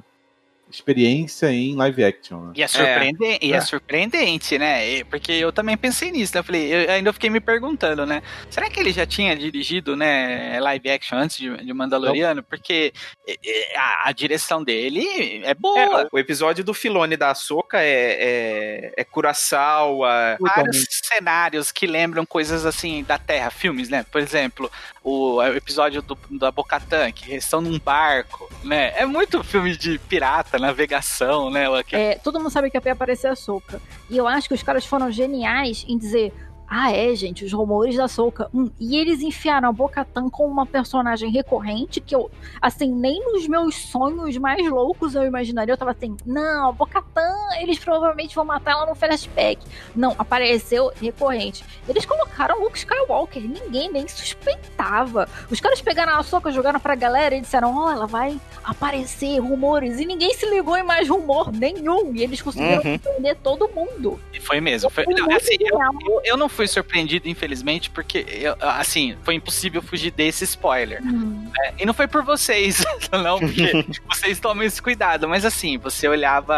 experiência 0.73 1.51
em 1.51 1.75
live 1.75 2.03
action. 2.03 2.39
Né? 2.47 2.53
E 2.55 2.63
é, 2.63 2.67
surpreendente, 2.67 3.45
e 3.45 3.53
é 3.53 3.55
É. 3.57 3.61
surpreendente, 3.61 4.57
né? 4.57 5.03
Porque 5.05 5.31
eu 5.31 5.51
também 5.53 5.77
pensei 5.77 6.11
nisso, 6.11 6.33
né? 6.33 6.39
Eu 6.39 6.43
falei, 6.43 6.73
eu 6.73 6.91
ainda 6.91 7.13
fiquei 7.13 7.29
me 7.29 7.39
perguntando, 7.39 8.05
né? 8.05 8.21
Será 8.49 8.69
que 8.69 8.79
ele 8.79 8.91
já 8.91 9.05
tinha 9.05 9.35
dirigido, 9.35 9.95
né, 9.95 10.59
live 10.59 10.89
action 10.89 11.17
antes 11.17 11.37
de, 11.37 11.55
de 11.63 11.73
Mandaloriano? 11.73 12.41
Porque 12.43 12.91
e- 13.27 13.39
e, 13.43 13.75
a, 13.77 14.09
a 14.09 14.11
direção 14.11 14.63
dele 14.63 15.41
é 15.43 15.53
boa. 15.53 16.01
É, 16.03 16.07
o 16.11 16.19
episódio 16.19 16.63
do 16.63 16.73
Filone 16.73 17.15
da 17.15 17.33
Soca 17.35 17.81
é, 17.81 18.17
é, 18.19 18.93
é 18.97 19.03
Curaçao, 19.03 19.99
vários 20.39 20.85
cenários 21.03 21.71
que 21.71 21.85
lembram 21.85 22.25
coisas 22.25 22.65
assim 22.65 23.03
da 23.03 23.17
Terra, 23.17 23.49
filmes, 23.49 23.89
né? 23.89 24.05
Por 24.11 24.19
exemplo, 24.21 24.71
o, 25.03 25.41
episódio 25.43 26.01
do, 26.01 26.17
da 26.31 26.49
Bocatan, 26.51 27.11
que 27.11 27.35
estão 27.35 27.59
num 27.59 27.77
barco, 27.77 28.49
né? 28.63 28.93
É 28.95 29.05
muito 29.05 29.43
filme 29.43 29.75
de 29.75 29.99
pirata, 29.99 30.57
navegação, 30.57 31.49
né? 31.49 31.69
o- 31.69 31.75
É, 31.91 32.15
todo 32.15 32.39
mundo 32.39 32.49
sabe 32.49 32.69
que 32.71 32.77
ia 32.77 32.93
aparecer 32.93 33.27
a 33.27 33.35
Soca. 33.35 33.81
E 34.09 34.17
eu 34.17 34.27
acho 34.27 34.47
que 34.47 34.53
os 34.53 34.63
caras 34.63 34.85
foram 34.85 35.11
geniais 35.11 35.83
em 35.87 35.97
dizer. 35.97 36.33
Ah, 36.67 36.91
é, 36.91 37.13
gente, 37.13 37.45
os 37.45 37.53
rumores 37.53 37.95
da 37.95 38.07
Soca. 38.07 38.49
Hum, 38.53 38.69
e 38.79 38.97
eles 38.97 39.21
enfiaram 39.21 39.69
a 39.69 39.71
Bocatan 39.71 40.29
como 40.29 40.51
uma 40.51 40.65
personagem 40.65 41.29
recorrente 41.31 42.01
que 42.01 42.15
eu, 42.15 42.31
assim, 42.61 42.91
nem 42.91 43.19
nos 43.31 43.47
meus 43.47 43.75
sonhos 43.75 44.35
mais 44.37 44.67
loucos 44.67 45.13
eu 45.13 45.23
imaginaria. 45.23 45.73
Eu 45.73 45.77
tava 45.77 45.91
assim, 45.91 46.17
não, 46.25 46.69
a 46.69 46.71
Bocatan, 46.71 47.31
eles 47.59 47.77
provavelmente 47.77 48.33
vão 48.35 48.45
matar 48.45 48.71
ela 48.71 48.85
no 48.87 48.95
flashback. 48.95 49.61
Não, 49.95 50.15
apareceu 50.17 50.91
recorrente. 50.99 51.63
Eles 51.87 52.05
colocaram 52.05 52.59
Luke 52.63 52.77
Skywalker, 52.77 53.43
ninguém 53.43 53.91
nem 53.91 54.07
suspeitava. 54.07 55.27
Os 55.51 55.59
caras 55.59 55.81
pegaram 55.81 56.17
a 56.17 56.23
Soca, 56.23 56.51
jogaram 56.51 56.79
pra 56.79 56.95
galera 56.95 57.35
e 57.35 57.41
disseram: 57.41 57.75
Ó, 57.77 57.91
ela 57.91 58.07
vai 58.07 58.39
aparecer, 58.63 59.39
rumores. 59.39 59.99
E 59.99 60.05
ninguém 60.05 60.33
se 60.33 60.49
ligou 60.49 60.75
em 60.77 60.83
mais 60.83 61.07
rumor 61.07 61.51
nenhum. 61.51 62.13
E 62.15 62.23
eles 62.23 62.41
conseguiram 62.41 62.81
Uhum. 62.83 63.35
todo 63.43 63.69
mundo. 63.69 64.19
E 64.33 64.39
foi 64.39 64.59
mesmo. 64.59 64.89
Foi, 64.89 65.03
Foi 65.03 65.13
não, 65.13 65.27
assim, 65.35 65.55
eu, 65.59 65.77
eu, 65.79 66.21
eu 66.25 66.37
não 66.37 66.49
fui 66.49 66.62
surpreendido, 66.67 67.27
infelizmente, 67.27 67.89
porque, 67.89 68.25
eu- 68.29 68.55
assim, 68.59 69.15
foi 69.23 69.35
impossível 69.35 69.81
fugir 69.81 70.11
desse 70.11 70.43
spoiler. 70.43 71.01
Hum. 71.03 71.49
né? 71.57 71.73
E 71.79 71.85
não 71.85 71.93
foi 71.93 72.07
por 72.07 72.23
vocês, 72.23 72.83
não, 73.11 73.39
porque 73.39 73.85
vocês 74.09 74.39
tomam 74.39 74.63
esse 74.63 74.81
cuidado. 74.81 75.27
Mas, 75.27 75.45
assim, 75.45 75.77
você 75.77 76.07
olhava 76.07 76.55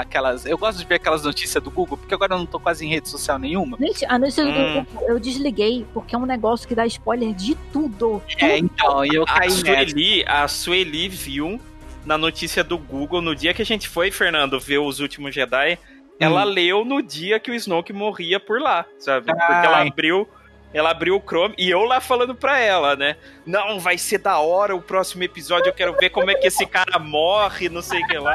aquelas. 0.00 0.44
Eu 0.46 0.58
gosto 0.58 0.78
de 0.78 0.84
ver 0.86 0.96
aquelas 0.96 1.22
notícias 1.24 1.62
do 1.62 1.70
Google, 1.70 1.96
porque 1.96 2.14
agora 2.14 2.34
eu 2.34 2.38
não 2.38 2.46
tô 2.46 2.58
quase 2.60 2.84
em 2.86 2.88
rede 2.88 3.08
social 3.08 3.38
nenhuma. 3.38 3.76
Gente, 3.78 4.04
a 4.06 4.18
notícia 4.18 4.44
do 4.44 4.50
Hum. 4.50 4.84
Google 4.84 5.08
eu 5.08 5.18
desliguei, 5.20 5.86
porque 5.92 6.14
é 6.14 6.18
um 6.18 6.26
negócio 6.26 6.66
que 6.68 6.74
dá 6.74 6.86
spoiler 6.86 7.34
de 7.34 7.54
tudo. 7.72 8.22
É, 8.38 8.58
então, 8.58 9.04
e 9.04 9.10
eu 9.14 9.22
A 9.24 9.26
caí 9.26 9.48
nessa. 9.48 9.60
Sueli, 9.60 10.24
a 10.26 10.48
Sueli 10.48 11.08
viu 11.08 11.60
na 12.04 12.16
notícia 12.16 12.64
do 12.64 12.78
Google, 12.78 13.20
no 13.20 13.34
dia 13.36 13.52
que 13.52 13.60
a 13.62 13.66
gente 13.66 13.88
foi, 13.88 14.10
Fernando, 14.10 14.58
ver 14.58 14.78
os 14.78 15.00
últimos 15.00 15.34
Jedi, 15.34 15.78
ela 16.20 16.44
leu 16.44 16.84
no 16.84 17.02
dia 17.02 17.40
que 17.40 17.50
o 17.50 17.54
Snoke 17.54 17.92
morria 17.92 18.38
por 18.38 18.60
lá, 18.60 18.84
sabe? 18.98 19.26
Porque 19.26 19.66
ela 19.66 19.78
Ai. 19.78 19.88
abriu. 19.88 20.28
Ela 20.72 20.92
abriu 20.92 21.16
o 21.16 21.20
Chrome 21.20 21.52
e 21.58 21.68
eu 21.68 21.82
lá 21.82 22.00
falando 22.00 22.32
pra 22.32 22.60
ela, 22.60 22.94
né? 22.94 23.16
Não, 23.44 23.80
vai 23.80 23.98
ser 23.98 24.18
da 24.18 24.38
hora 24.38 24.72
o 24.72 24.80
próximo 24.80 25.24
episódio, 25.24 25.68
eu 25.68 25.72
quero 25.72 25.96
ver 25.98 26.10
como 26.10 26.30
é 26.30 26.34
que 26.36 26.46
esse 26.46 26.64
cara 26.64 26.96
morre, 26.96 27.68
não 27.68 27.82
sei 27.82 28.00
o 28.00 28.06
que 28.06 28.16
lá. 28.16 28.32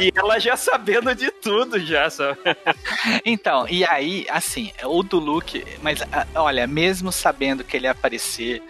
E 0.00 0.12
ela 0.12 0.40
já 0.40 0.56
sabendo 0.56 1.14
de 1.14 1.30
tudo, 1.30 1.78
já, 1.78 2.10
sabe? 2.10 2.36
Então, 3.24 3.64
e 3.68 3.84
aí, 3.84 4.26
assim, 4.28 4.72
o 4.82 5.04
do 5.04 5.20
Luke, 5.20 5.64
mas 5.80 6.02
ah, 6.12 6.26
olha, 6.34 6.66
mesmo 6.66 7.12
sabendo 7.12 7.62
que 7.62 7.76
ele 7.76 7.86
ia 7.86 7.92
aparecer, 7.92 8.60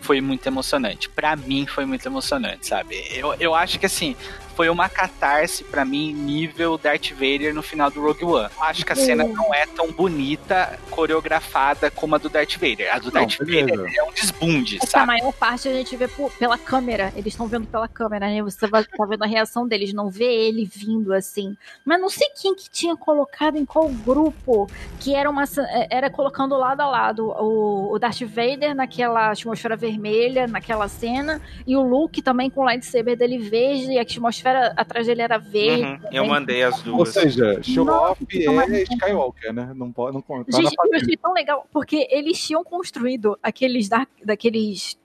foi 0.00 0.20
muito 0.20 0.46
emocionante. 0.46 1.08
Pra 1.10 1.36
mim 1.36 1.66
foi 1.66 1.84
muito 1.84 2.06
emocionante, 2.06 2.66
sabe? 2.66 3.04
Eu, 3.10 3.34
eu 3.34 3.54
acho 3.54 3.78
que 3.78 3.86
assim, 3.86 4.16
foi 4.54 4.68
uma 4.68 4.88
catarse 4.88 5.64
pra 5.64 5.84
mim 5.84 6.12
nível 6.12 6.78
Darth 6.78 7.10
Vader 7.12 7.52
no 7.54 7.62
final 7.62 7.90
do 7.90 8.00
Rogue 8.00 8.24
One. 8.24 8.48
Acho 8.60 8.84
que 8.84 8.92
a 8.92 8.96
cena 8.96 9.24
não 9.24 9.52
é 9.52 9.66
tão 9.66 9.90
bonita, 9.90 10.78
coreografada 10.90 11.90
como 11.90 12.14
a 12.14 12.18
do 12.18 12.28
Darth 12.28 12.54
Vader. 12.54 12.94
A 12.94 12.98
do 12.98 13.06
Não, 13.06 13.12
Darth 13.12 13.38
beleza. 13.38 13.76
Vader 13.76 13.92
é 13.98 14.02
um 14.04 14.12
desbunde, 14.12 14.76
Essa 14.76 14.86
sabe? 14.86 15.06
maior 15.06 15.32
parte 15.32 15.68
a 15.68 15.72
gente 15.72 15.96
vê 15.96 16.06
por- 16.08 16.30
pela 16.32 16.56
câmera. 16.58 17.12
Eles 17.16 17.32
estão 17.32 17.46
vendo 17.46 17.66
pela 17.66 17.88
câmera, 17.88 18.26
né? 18.26 18.42
Você 18.42 18.68
tá 18.68 18.82
vendo 19.08 19.22
a 19.22 19.26
reação 19.26 19.66
deles, 19.66 19.92
não 19.92 20.08
vê 20.10 20.24
ele 20.24 20.64
vindo 20.64 21.12
assim. 21.12 21.56
Mas 21.84 22.00
não 22.00 22.08
sei 22.08 22.28
quem 22.40 22.54
que 22.54 22.68
tinha 22.70 22.96
colocado 22.96 23.56
em 23.56 23.64
qual 23.64 23.88
grupo 23.88 24.68
que 25.00 25.14
era 25.14 25.28
uma 25.28 25.44
era 25.90 26.10
colocando 26.10 26.56
lado 26.56 26.80
a 26.80 26.86
lado 26.86 27.26
o, 27.40 27.92
o 27.92 27.98
Darth 27.98 28.20
Vader 28.22 28.74
naquela 28.74 29.30
atmosfera 29.30 29.76
vermelha, 29.76 30.46
naquela 30.46 30.88
cena, 30.88 31.40
e 31.66 31.76
o 31.76 31.82
Luke 31.82 32.22
também 32.22 32.48
com 32.50 32.60
o 32.60 32.64
lightsaber 32.64 33.16
dele 33.16 33.38
verde 33.38 33.92
e 33.92 33.98
a 33.98 34.02
atmosfera 34.02 34.43
atrás 34.76 35.06
dele 35.06 35.22
era 35.22 35.38
verde. 35.38 35.82
Uhum, 35.82 35.92
eu 35.94 36.00
também. 36.00 36.28
mandei 36.28 36.62
as 36.62 36.78
Ou 36.86 36.96
duas. 36.96 37.08
seja, 37.10 37.62
show 37.62 37.84
Nossa, 37.84 38.12
off 38.12 38.26
é- 38.32 38.80
é 38.80 38.82
Skywalker, 38.82 39.52
né? 39.52 39.72
Não 39.74 39.92
pode 39.92 40.14
não 40.14 40.22
conta 40.22 40.50
na 40.50 40.58
Gente, 40.58 40.74
eu 40.78 40.96
achei 40.96 41.16
tão 41.16 41.32
legal, 41.32 41.66
porque 41.72 42.06
eles 42.10 42.40
tinham 42.40 42.62
construído 42.64 43.38
aqueles 43.42 43.88
da, 43.88 44.06
daqueles. 44.24 44.98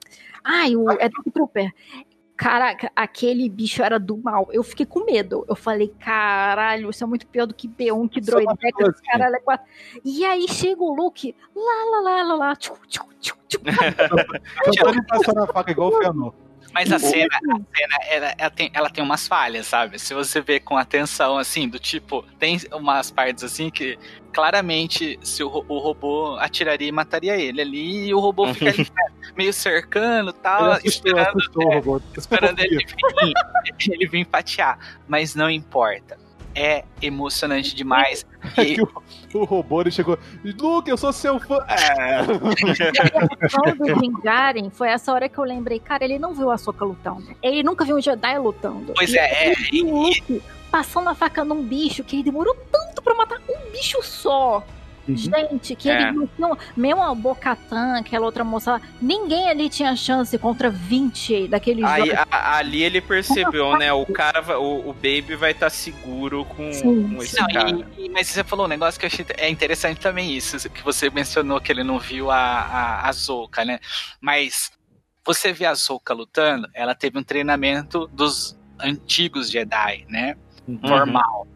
Ai, 0.44 0.76
o 0.76 0.90
é 0.90 1.08
Dark 1.08 1.26
Trooper. 1.32 1.72
Caraca, 2.40 2.90
aquele 2.96 3.50
bicho 3.50 3.82
era 3.82 4.00
do 4.00 4.16
mal. 4.16 4.48
Eu 4.50 4.62
fiquei 4.62 4.86
com 4.86 5.04
medo. 5.04 5.44
Eu 5.46 5.54
falei, 5.54 5.92
caralho, 6.00 6.88
isso 6.88 7.04
é 7.04 7.06
muito 7.06 7.26
pior 7.26 7.44
do 7.46 7.52
que 7.52 7.68
B1, 7.68 8.08
que 8.08 8.18
uma 8.18 8.26
droideca, 8.56 8.94
caralho, 9.04 9.36
é 9.36 9.40
quatro. 9.40 9.66
E 10.02 10.24
aí 10.24 10.48
chega 10.48 10.82
o 10.82 10.94
Luke, 10.94 11.36
lá, 11.54 11.84
lá, 11.90 12.00
lá, 12.00 12.22
lá, 12.22 12.34
lá, 12.36 12.56
tchu, 12.56 12.72
tchu, 12.88 13.02
tchu, 13.20 13.36
tchu. 13.46 13.60
Cantando 14.64 14.98
e 14.98 15.06
passando 15.06 15.38
a 15.42 15.46
faca 15.48 15.70
igual 15.70 15.90
o 15.90 15.98
Fëanor. 15.98 16.32
Mas 16.72 16.92
a 16.92 16.98
cena, 16.98 17.36
a 17.36 17.76
cena 17.76 17.96
ela, 18.08 18.34
ela 18.38 18.50
tem, 18.50 18.70
ela 18.72 18.90
tem 18.90 19.02
umas 19.02 19.26
falhas, 19.26 19.66
sabe? 19.66 19.98
Se 19.98 20.14
você 20.14 20.40
vê 20.40 20.60
com 20.60 20.76
atenção, 20.76 21.36
assim, 21.36 21.68
do 21.68 21.78
tipo, 21.78 22.24
tem 22.38 22.58
umas 22.72 23.10
partes 23.10 23.42
assim 23.42 23.70
que 23.70 23.98
claramente 24.32 25.18
se 25.22 25.42
o, 25.42 25.48
o 25.48 25.78
robô 25.78 26.36
atiraria 26.38 26.88
e 26.88 26.92
mataria 26.92 27.36
ele 27.36 27.60
ali, 27.60 28.06
e 28.08 28.14
o 28.14 28.20
robô 28.20 28.52
fica 28.54 28.70
ali, 28.70 28.78
né, 28.94 29.32
meio 29.36 29.52
cercando 29.52 30.30
e 30.30 30.34
tal, 30.34 30.78
esperando, 30.84 31.28
assustou 31.28 31.66
o 31.66 31.74
robô. 31.74 32.02
esperando 32.16 32.58
ele 32.60 32.84
vir, 32.84 33.34
ele 33.90 34.06
vir 34.06 34.26
fatiar. 34.26 34.78
Mas 35.08 35.34
não 35.34 35.50
importa. 35.50 36.18
É 36.54 36.84
emocionante 37.00 37.74
demais. 37.74 38.26
É 38.56 38.62
E- 38.62 38.74
que 38.74 38.82
o, 38.82 38.88
o 39.34 39.44
robô 39.44 39.82
ele 39.82 39.90
chegou. 39.90 40.18
Luke, 40.42 40.88
eu 40.88 40.96
sou 40.96 41.12
seu 41.12 41.38
fã. 41.38 41.58
É. 41.68 42.22
Quando 43.54 44.00
vingarem, 44.00 44.70
foi 44.70 44.88
essa 44.88 45.12
hora 45.12 45.28
que 45.28 45.36
eu 45.38 45.44
lembrei, 45.44 45.78
cara, 45.78 46.04
ele 46.04 46.18
não 46.18 46.32
viu 46.34 46.50
a 46.50 46.56
Soca 46.56 46.84
lutando. 46.84 47.28
Ele 47.42 47.62
nunca 47.62 47.84
viu 47.84 47.96
um 47.96 48.00
Jedi 48.00 48.38
lutando. 48.38 48.92
Pois 48.94 49.12
E 49.12 49.18
é, 49.18 49.44
ele 49.46 49.52
é, 49.52 49.70
viu 49.70 49.86
o 49.88 50.02
Luke 50.06 50.42
passando 50.70 51.08
a 51.10 51.14
faca 51.14 51.44
num 51.44 51.62
bicho 51.62 52.02
que 52.02 52.16
ele 52.16 52.22
demorou 52.22 52.56
tanto 52.72 53.02
pra 53.02 53.14
matar 53.14 53.38
um 53.48 53.70
bicho 53.72 54.02
só. 54.02 54.64
Gente, 55.08 55.74
que 55.74 55.90
É. 55.90 56.02
eles 56.10 56.14
não 56.14 56.26
tinham. 56.28 56.58
Mesmo 56.76 57.02
a 57.02 57.14
Bocatan, 57.14 57.98
aquela 57.98 58.26
outra 58.26 58.44
moça 58.44 58.72
lá, 58.72 58.80
ninguém 59.00 59.48
ali 59.48 59.68
tinha 59.68 59.94
chance 59.96 60.36
contra 60.38 60.70
20 60.70 61.48
daqueles 61.48 61.84
Aí, 61.84 62.06
jogos. 62.10 62.24
a- 62.30 62.56
ali 62.58 62.82
ele 62.82 63.00
percebeu, 63.00 63.76
né? 63.76 63.92
O 63.92 64.06
cara, 64.06 64.40
vai- 64.40 64.56
o, 64.56 64.88
o 64.88 64.92
Baby 64.92 65.34
vai 65.36 65.50
estar 65.52 65.70
seguro 65.70 66.44
com, 66.44 66.72
Sim. 66.72 67.14
com 67.14 67.22
esse 67.22 67.40
Não, 67.40 67.48
cara. 67.48 67.70
e- 67.70 68.06
e- 68.06 68.08
mas 68.10 68.28
você 68.28 68.44
falou 68.44 68.66
um 68.66 68.68
negócio 68.68 69.00
que 69.00 69.06
eu 69.06 69.08
achei 69.08 69.26
é 69.38 69.48
interessante 69.48 69.98
também 70.00 70.32
isso, 70.36 70.68
que 70.70 70.82
você 70.82 71.10
mencionou 71.10 71.60
que 71.60 71.72
ele 71.72 71.82
não 71.82 71.98
viu 71.98 72.30
a, 72.30 72.36
a, 72.38 73.08
a 73.08 73.12
Zouka, 73.12 73.64
né? 73.64 73.80
Mas 74.20 74.70
você 75.24 75.52
vê 75.52 75.66
a 75.66 75.74
Zouka 75.74 76.14
lutando, 76.14 76.68
ela 76.74 76.94
teve 76.94 77.18
um 77.18 77.22
treinamento 77.22 78.06
dos 78.12 78.56
antigos 78.78 79.50
Jedi, 79.50 80.04
né? 80.08 80.36
Normal. 80.68 81.46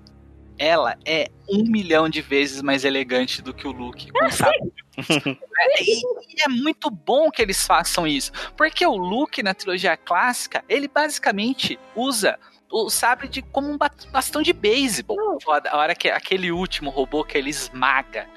Ela 0.59 0.97
é 1.05 1.28
um 1.48 1.64
milhão 1.64 2.09
de 2.09 2.20
vezes 2.20 2.62
mais 2.62 2.85
elegante 2.85 3.43
do 3.43 3.52
que 3.52 3.66
o 3.66 3.72
Luke 3.72 4.10
com 4.10 4.31
sabre. 4.31 4.72
É, 5.56 5.82
e, 5.82 6.01
e 6.36 6.43
é 6.44 6.48
muito 6.48 6.89
bom 6.89 7.28
que 7.28 7.43
eles 7.43 7.66
façam 7.66 8.06
isso, 8.06 8.31
porque 8.56 8.86
o 8.86 8.97
Luke 8.97 9.43
na 9.43 9.55
trilogia 9.55 9.97
clássica, 9.97 10.64
ele 10.68 10.86
basicamente 10.86 11.78
usa 11.97 12.39
o 12.70 12.90
sabre 12.90 13.28
de, 13.28 13.43
como 13.43 13.70
um 13.70 13.78
bastão 14.12 14.43
de 14.43 14.52
beisebol. 14.52 15.39
A 15.70 15.76
hora 15.76 15.94
que 15.94 16.09
aquele 16.09 16.51
último 16.51 16.90
robô 16.90 17.24
que 17.24 17.39
ele 17.39 17.51
esmaga 17.51 18.28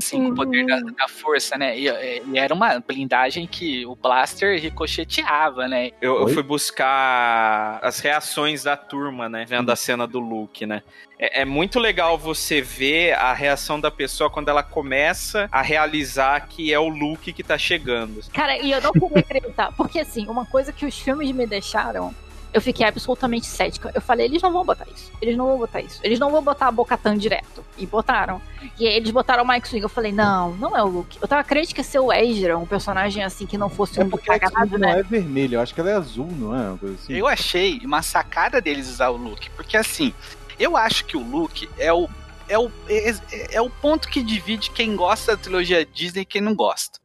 Assim, 0.00 0.24
com 0.24 0.30
o 0.30 0.34
poder 0.34 0.66
da, 0.66 0.80
da 0.80 1.08
força, 1.08 1.56
né? 1.58 1.78
E, 1.78 1.84
e 1.84 2.38
era 2.38 2.54
uma 2.54 2.80
blindagem 2.80 3.46
que 3.46 3.84
o 3.84 3.94
blaster 3.94 4.60
ricocheteava, 4.60 5.68
né? 5.68 5.90
Eu, 6.00 6.20
eu 6.20 6.28
fui 6.28 6.42
buscar 6.42 7.78
as 7.82 8.00
reações 8.00 8.62
da 8.62 8.76
turma, 8.76 9.28
né? 9.28 9.44
Vendo 9.46 9.70
a 9.70 9.76
cena 9.76 10.06
do 10.06 10.18
Luke, 10.18 10.64
né? 10.64 10.82
É, 11.18 11.42
é 11.42 11.44
muito 11.44 11.78
legal 11.78 12.16
você 12.16 12.62
ver 12.62 13.12
a 13.12 13.32
reação 13.34 13.78
da 13.78 13.90
pessoa 13.90 14.30
quando 14.30 14.48
ela 14.48 14.62
começa 14.62 15.48
a 15.52 15.60
realizar 15.60 16.48
que 16.48 16.72
é 16.72 16.78
o 16.78 16.88
Luke 16.88 17.32
que 17.32 17.42
tá 17.42 17.58
chegando. 17.58 18.20
Cara, 18.32 18.56
e 18.56 18.72
eu 18.72 18.80
não 18.80 18.92
queria 18.92 19.18
acreditar, 19.18 19.72
porque 19.72 19.98
assim, 19.98 20.26
uma 20.28 20.46
coisa 20.46 20.72
que 20.72 20.86
os 20.86 20.98
filmes 20.98 21.30
me 21.32 21.46
deixaram 21.46 22.14
eu 22.52 22.60
fiquei 22.60 22.86
absolutamente 22.86 23.46
cética. 23.46 23.90
Eu 23.94 24.00
falei, 24.00 24.26
eles 24.26 24.42
não 24.42 24.52
vão 24.52 24.64
botar 24.64 24.86
isso. 24.92 25.10
Eles 25.20 25.36
não 25.36 25.46
vão 25.46 25.58
botar 25.58 25.80
isso. 25.80 26.00
Eles 26.02 26.18
não 26.18 26.30
vão 26.30 26.42
botar 26.42 26.68
a 26.68 26.72
Bocatan 26.72 27.16
direto. 27.16 27.64
E 27.78 27.86
botaram. 27.86 28.40
E 28.78 28.86
aí 28.86 28.94
eles 28.94 29.10
botaram 29.10 29.44
o 29.44 29.48
Mike 29.48 29.68
Swing. 29.68 29.82
Eu 29.82 29.88
falei, 29.88 30.12
não, 30.12 30.54
não 30.54 30.76
é 30.76 30.82
o 30.82 30.86
Luke. 30.86 31.18
Eu 31.20 31.28
tava 31.28 31.44
crente 31.44 31.74
que 31.74 31.80
ia 31.80 31.84
ser 31.84 32.00
o 32.00 32.12
Ezra, 32.12 32.58
um 32.58 32.66
personagem 32.66 33.22
assim 33.22 33.46
que 33.46 33.56
não 33.56 33.68
fosse 33.68 34.00
É 34.00 34.04
um 34.04 34.10
cagado, 34.10 34.78
né? 34.78 34.92
não 34.92 34.98
é 34.98 35.02
vermelho, 35.02 35.56
eu 35.56 35.60
acho 35.60 35.74
que 35.74 35.80
ela 35.80 35.90
é 35.90 35.94
azul, 35.94 36.28
não 36.30 36.54
é? 36.54 36.68
Uma 36.68 36.78
coisa 36.78 36.94
assim. 36.96 37.12
Eu 37.12 37.26
achei 37.26 37.80
uma 37.84 38.02
sacada 38.02 38.60
deles 38.60 38.88
usar 38.88 39.10
o 39.10 39.16
Luke, 39.16 39.50
porque 39.50 39.76
assim, 39.76 40.12
eu 40.58 40.76
acho 40.76 41.04
que 41.04 41.16
o 41.16 41.22
Luke 41.22 41.68
é 41.78 41.92
o 41.92 42.08
é 42.48 42.58
o, 42.58 42.68
é, 42.88 43.54
é 43.54 43.60
o 43.60 43.70
ponto 43.70 44.08
que 44.08 44.24
divide 44.24 44.72
quem 44.72 44.96
gosta 44.96 45.36
da 45.36 45.42
trilogia 45.42 45.86
Disney 45.86 46.22
e 46.22 46.24
quem 46.24 46.40
não 46.40 46.52
gosta. 46.52 46.98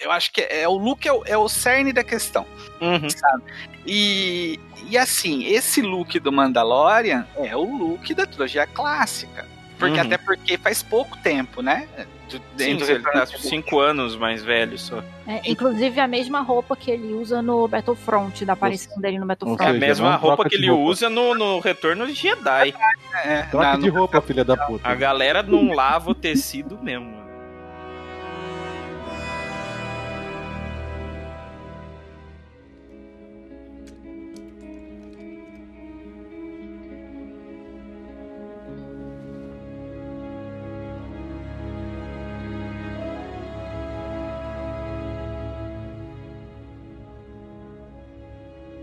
Eu 0.00 0.10
acho 0.10 0.32
que 0.32 0.40
é, 0.40 0.66
o 0.66 0.76
Luke 0.76 1.06
é 1.06 1.12
o, 1.12 1.22
é 1.26 1.36
o 1.36 1.48
cerne 1.48 1.92
da 1.92 2.02
questão, 2.02 2.46
sabe? 3.10 3.44
E, 3.86 4.58
e 4.88 4.96
assim, 4.98 5.44
esse 5.44 5.80
look 5.82 6.18
do 6.20 6.30
Mandalorian 6.30 7.26
é 7.36 7.56
o 7.56 7.64
look 7.64 8.12
da 8.14 8.26
trilogia 8.26 8.66
clássica. 8.66 9.46
Porque 9.78 9.98
Uhum. 9.98 10.06
até 10.06 10.18
porque 10.18 10.58
faz 10.58 10.82
pouco 10.82 11.16
tempo, 11.18 11.62
né? 11.62 11.88
Do- 12.28 12.36
Sim, 12.36 12.40
dentro 12.54 12.84
ele 12.90 12.98
do 12.98 13.10
tá 13.10 13.24
cinco 13.26 13.80
anos 13.80 14.14
mais 14.14 14.42
velho 14.44 14.78
só. 14.78 15.02
É, 15.26 15.40
inclusive 15.50 15.98
a 15.98 16.06
mesma 16.06 16.42
roupa 16.42 16.76
que 16.76 16.90
ele 16.90 17.14
usa 17.14 17.40
no 17.40 17.66
Battlefront, 17.66 18.44
da 18.44 18.52
aparição 18.52 19.00
dele 19.00 19.18
no 19.18 19.24
É 19.24 19.28
Battlefront. 19.28 19.62
a 19.70 19.72
mesma 19.72 20.16
roupa 20.16 20.46
que 20.46 20.54
ele 20.54 20.68
roupa. 20.68 20.82
usa 20.90 21.08
no, 21.08 21.34
no 21.34 21.58
Retorno 21.60 22.06
de 22.06 22.12
Jedi. 22.12 22.74
É, 23.24 23.42
Troca 23.50 23.78
de 23.78 23.88
roupa, 23.88 24.20
filha 24.20 24.44
da 24.44 24.54
puta. 24.54 24.86
A 24.86 24.94
galera 24.94 25.42
não 25.42 25.72
lava 25.72 26.10
o 26.10 26.14
tecido 26.14 26.78
mesmo. 26.82 27.18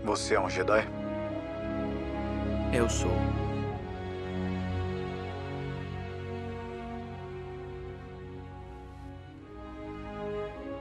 Você 0.08 0.36
é 0.36 0.40
um 0.40 0.48
Jedi? 0.48 0.88
Eu 2.72 2.88
sou. 2.88 3.10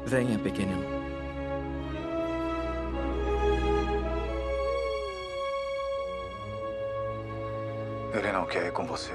Venha, 0.06 0.40
pequenino. 0.40 0.82
Ele 8.14 8.32
não 8.32 8.46
quer 8.46 8.68
ir 8.68 8.72
com 8.72 8.86
você. 8.86 9.12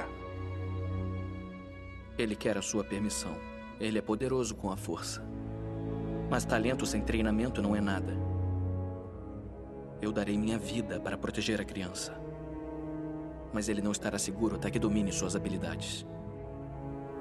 Ele 2.19 2.37
quer 2.37 2.59
a 2.59 2.63
sua 2.63 2.85
permissão. 2.85 3.35
Ele 3.81 3.99
é 3.99 4.03
poderoso 4.03 4.55
com 4.57 4.71
a 4.71 4.77
força. 4.77 5.25
Mas 6.31 6.45
talento 6.45 6.85
sem 6.85 7.01
treinamento 7.01 7.63
não 7.63 7.75
é 7.75 7.81
nada. 7.81 8.32
Eu 10.03 10.13
darei 10.13 10.37
minha 10.37 10.59
vida 10.59 10.99
para 10.99 11.17
proteger 11.17 11.61
a 11.61 11.65
criança. 11.65 12.21
Mas 13.53 13.69
ele 13.69 13.81
não 13.81 13.93
estará 13.93 14.19
seguro 14.19 14.57
até 14.57 14.69
que 14.71 14.79
domine 14.79 15.13
suas 15.13 15.37
habilidades. 15.37 16.05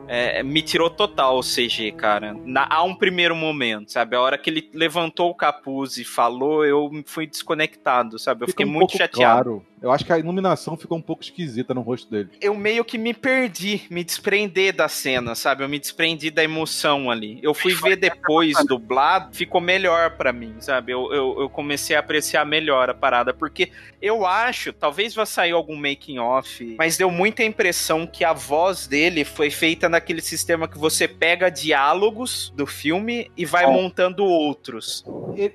É, 0.08 0.42
me 0.44 0.62
tirou 0.62 0.90
total 0.90 1.38
o 1.38 1.42
CG, 1.42 1.92
cara. 1.94 2.34
Na, 2.44 2.68
a 2.70 2.84
um 2.84 2.96
primeiro 2.96 3.36
momento, 3.36 3.92
sabe? 3.92 4.16
A 4.16 4.22
hora 4.22 4.38
que 4.38 4.50
ele 4.50 4.70
levantou 4.74 5.30
o 5.30 5.36
capuz 5.36 5.98
e 5.98 6.04
falou, 6.04 6.66
eu 6.66 6.90
fui 7.06 7.28
desconectado, 7.28 8.18
sabe? 8.18 8.44
Eu 8.44 8.48
Fica 8.48 8.58
fiquei 8.58 8.66
um 8.66 8.76
muito 8.76 8.90
pouco 8.90 8.98
chateado. 8.98 9.44
Claro. 9.44 9.71
Eu 9.82 9.92
acho 9.92 10.06
que 10.06 10.14
a 10.14 10.20
iluminação 10.20 10.78
ficou 10.78 10.98
um 10.98 11.02
pouco 11.02 11.24
esquisita 11.24 11.74
no 11.74 11.82
rosto 11.82 12.10
dele. 12.12 12.30
Eu 12.40 12.54
meio 12.56 12.86
que 12.86 13.00
me 13.00 13.16
perdi, 13.16 13.82
me 13.90 14.04
desprender 14.04 14.76
da 14.76 14.88
cena, 14.88 15.34
sabe? 15.34 15.64
Eu 15.64 15.70
me 15.70 15.80
desprendi 15.80 16.30
da 16.30 16.44
emoção 16.44 17.10
ali. 17.10 17.40
Eu 17.42 17.54
fui 17.54 17.74
ver 17.74 17.96
depois 17.96 18.56
dublado, 18.66 19.36
ficou 19.36 19.60
melhor 19.60 20.12
pra 20.18 20.32
mim, 20.32 20.54
sabe? 20.60 20.92
Eu, 20.92 21.12
eu, 21.12 21.42
eu 21.42 21.50
comecei 21.50 21.96
a 21.96 22.00
apreciar 22.00 22.46
melhor 22.46 22.92
a 22.92 22.94
parada, 22.94 23.34
porque 23.34 23.72
eu 24.00 24.24
acho, 24.26 24.72
talvez 24.72 25.16
vá 25.16 25.26
sair 25.26 25.52
algum 25.52 25.76
making 25.76 26.20
off, 26.20 26.76
mas 26.78 26.96
deu 26.96 27.10
muita 27.10 27.44
impressão 27.44 28.06
que 28.06 28.24
a 28.24 28.34
voz 28.34 28.86
dele 28.86 29.26
foi 29.26 29.50
feita 29.50 29.90
naquele 29.90 30.22
sistema 30.22 30.68
que 30.68 30.78
você 30.78 31.08
pega 31.08 31.50
diálogos 31.50 32.54
do 32.56 32.68
filme 32.68 33.32
e 33.36 33.46
vai 33.46 33.64
É. 33.64 33.68
montando 33.68 34.24
outros. 34.26 35.04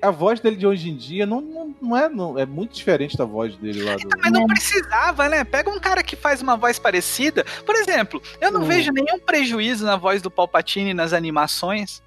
A 0.01 0.11
voz 0.11 0.41
dele 0.41 0.57
de 0.57 0.67
hoje 0.67 0.89
em 0.89 0.95
dia 0.97 1.25
não, 1.25 1.39
não, 1.39 1.75
não 1.81 1.97
é, 1.97 2.09
não, 2.09 2.37
é 2.37 2.45
muito 2.45 2.75
diferente 2.75 3.15
da 3.15 3.23
voz 3.23 3.55
dele 3.55 3.83
lá 3.83 3.95
do. 3.95 4.16
Mas 4.21 4.31
não 4.31 4.47
precisava, 4.47 5.29
né? 5.29 5.43
Pega 5.43 5.69
um 5.69 5.79
cara 5.79 6.03
que 6.03 6.15
faz 6.15 6.41
uma 6.41 6.55
voz 6.57 6.77
parecida. 6.79 7.45
Por 7.65 7.75
exemplo, 7.75 8.21
eu 8.41 8.51
não 8.51 8.61
Hum. 8.61 8.65
vejo 8.65 8.91
nenhum 8.91 9.19
prejuízo 9.19 9.85
na 9.85 9.95
voz 9.95 10.21
do 10.21 10.31
Palpatine 10.31 10.93
nas 10.93 11.13
animações. 11.13 12.01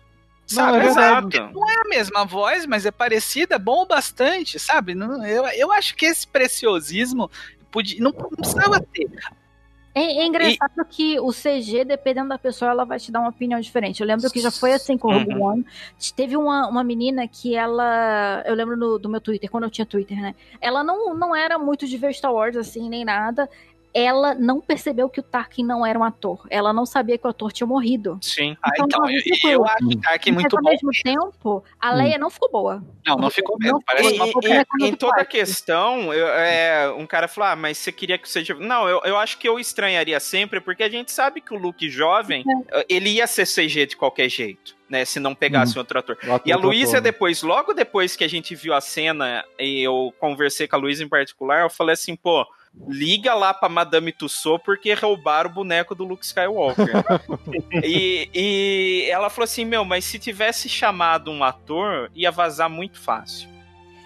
Não, 0.52 0.64
Sabe? 0.64 0.78
é 0.78 0.80
verdade. 0.80 1.36
Exato. 1.36 1.52
Não 1.54 1.70
é 1.70 1.74
a 1.74 1.88
mesma 1.88 2.24
voz, 2.24 2.66
mas 2.66 2.84
é 2.84 2.90
parecida, 2.90 3.58
bom 3.58 3.86
bastante, 3.86 4.58
sabe? 4.58 4.94
Não, 4.94 5.24
eu, 5.24 5.46
eu 5.46 5.72
acho 5.72 5.94
que 5.94 6.06
esse 6.06 6.26
preciosismo 6.26 7.30
podia, 7.70 8.00
não, 8.00 8.10
não 8.10 8.30
precisava 8.30 8.80
ter. 8.80 9.08
É, 10.00 10.22
é 10.22 10.26
engraçado 10.26 10.84
que 10.88 11.18
o 11.20 11.30
CG, 11.32 11.84
dependendo 11.84 12.28
da 12.30 12.38
pessoa, 12.38 12.70
ela 12.70 12.84
vai 12.84 12.98
te 12.98 13.12
dar 13.12 13.20
uma 13.20 13.28
opinião 13.30 13.60
diferente. 13.60 14.00
Eu 14.00 14.06
lembro 14.06 14.30
que 14.30 14.40
já 14.40 14.50
foi 14.50 14.72
assim 14.72 14.96
com 14.96 15.08
o 15.08 15.16
Uhum. 15.16 15.42
One. 15.42 15.66
Teve 16.16 16.36
uma, 16.36 16.68
uma 16.68 16.82
menina 16.84 17.26
que 17.28 17.54
ela. 17.54 18.42
Eu 18.46 18.54
lembro 18.54 18.76
no- 18.76 18.98
do 18.98 19.08
meu 19.08 19.20
Twitter, 19.20 19.50
quando 19.50 19.64
eu 19.64 19.70
tinha 19.70 19.84
Twitter, 19.86 20.20
né? 20.20 20.34
Ela 20.60 20.82
não, 20.82 21.14
não 21.14 21.34
era 21.36 21.58
muito 21.58 21.86
de 21.86 21.96
ver 21.96 22.14
Star 22.14 22.32
Wars 22.32 22.56
assim, 22.56 22.88
nem 22.88 23.04
nada. 23.04 23.48
Ela 23.92 24.34
não 24.34 24.60
percebeu 24.60 25.08
que 25.08 25.20
o 25.20 25.22
Tarkin 25.22 25.64
não 25.64 25.84
era 25.84 25.98
um 25.98 26.04
ator. 26.04 26.46
Ela 26.48 26.72
não 26.72 26.86
sabia 26.86 27.18
que 27.18 27.26
o 27.26 27.30
ator 27.30 27.52
tinha 27.52 27.66
morrido. 27.66 28.18
Sim. 28.22 28.56
Ah, 28.62 28.70
então, 28.74 28.86
eu, 29.10 29.22
tranquilo. 29.22 29.52
eu 29.52 29.64
acho 29.66 29.84
o 29.86 30.00
Tarkin 30.00 30.30
Mas 30.32 30.42
muito 30.42 30.56
ao 30.56 30.62
bom. 30.62 30.70
mesmo 30.70 30.90
tempo, 31.02 31.64
a 31.80 31.92
Leia 31.92 32.18
não 32.18 32.30
ficou 32.30 32.50
boa. 32.50 32.82
Não, 33.06 33.16
não 33.16 33.30
ficou 33.30 33.56
mesmo. 33.58 33.74
Não 33.78 33.82
Parece 33.82 34.14
uma 34.14 34.28
E- 34.28 34.32
bobeira 34.32 34.66
e- 34.80 34.84
em 34.86 34.92
tu 34.92 34.98
toda 35.06 35.22
a 35.22 35.24
questão, 35.24 36.14
eu- 36.14 36.28
é, 36.28 36.90
um 36.92 37.06
cara 37.06 37.26
falou: 37.28 37.50
ah, 37.50 37.56
mas 37.56 37.78
você 37.78 37.90
queria 37.90 38.16
que 38.18 38.28
seja. 38.28 38.54
Não, 38.54 38.88
eu, 38.88 39.00
eu 39.04 39.16
acho 39.16 39.38
que 39.38 39.48
eu 39.48 39.58
estranharia 39.58 40.20
sempre, 40.20 40.60
porque 40.60 40.82
a 40.82 40.88
gente 40.88 41.10
sabe 41.10 41.40
que 41.40 41.52
o 41.52 41.58
Luke 41.58 41.88
jovem, 41.90 42.44
É. 42.72 42.86
ele 42.88 43.10
ia 43.10 43.26
ser 43.26 43.46
CG 43.46 43.86
de 43.86 43.96
qualquer 43.96 44.28
jeito. 44.28 44.78
Né, 44.90 45.04
se 45.04 45.20
não 45.20 45.36
pegasse 45.36 45.78
outro 45.78 46.00
ator. 46.00 46.18
E 46.44 46.50
a 46.52 46.56
Luísa, 46.56 47.00
depois, 47.00 47.44
logo 47.44 47.72
depois 47.72 48.16
que 48.16 48.24
a 48.24 48.28
gente 48.28 48.56
viu 48.56 48.74
a 48.74 48.80
cena, 48.80 49.44
e 49.56 49.80
eu 49.86 50.12
conversei 50.18 50.66
com 50.66 50.74
a 50.74 50.78
Luísa 50.80 51.04
em 51.04 51.08
particular, 51.08 51.60
eu 51.62 51.70
falei 51.70 51.92
assim, 51.92 52.16
pô, 52.16 52.44
liga 52.88 53.34
lá 53.34 53.52
pra 53.52 53.68
Madame 53.68 54.12
Tussauds 54.12 54.64
porque 54.64 54.92
roubaram 54.94 55.50
o 55.50 55.52
boneco 55.52 55.94
do 55.94 56.04
Luke 56.04 56.24
Skywalker. 56.24 56.86
e, 57.84 58.28
e 58.34 59.10
ela 59.10 59.28
falou 59.30 59.44
assim, 59.44 59.64
meu, 59.64 59.84
mas 59.84 60.04
se 60.04 60.18
tivesse 60.18 60.68
chamado 60.68 61.30
um 61.30 61.42
ator, 61.44 62.10
ia 62.14 62.30
vazar 62.30 62.70
muito 62.70 62.98
fácil. 62.98 63.48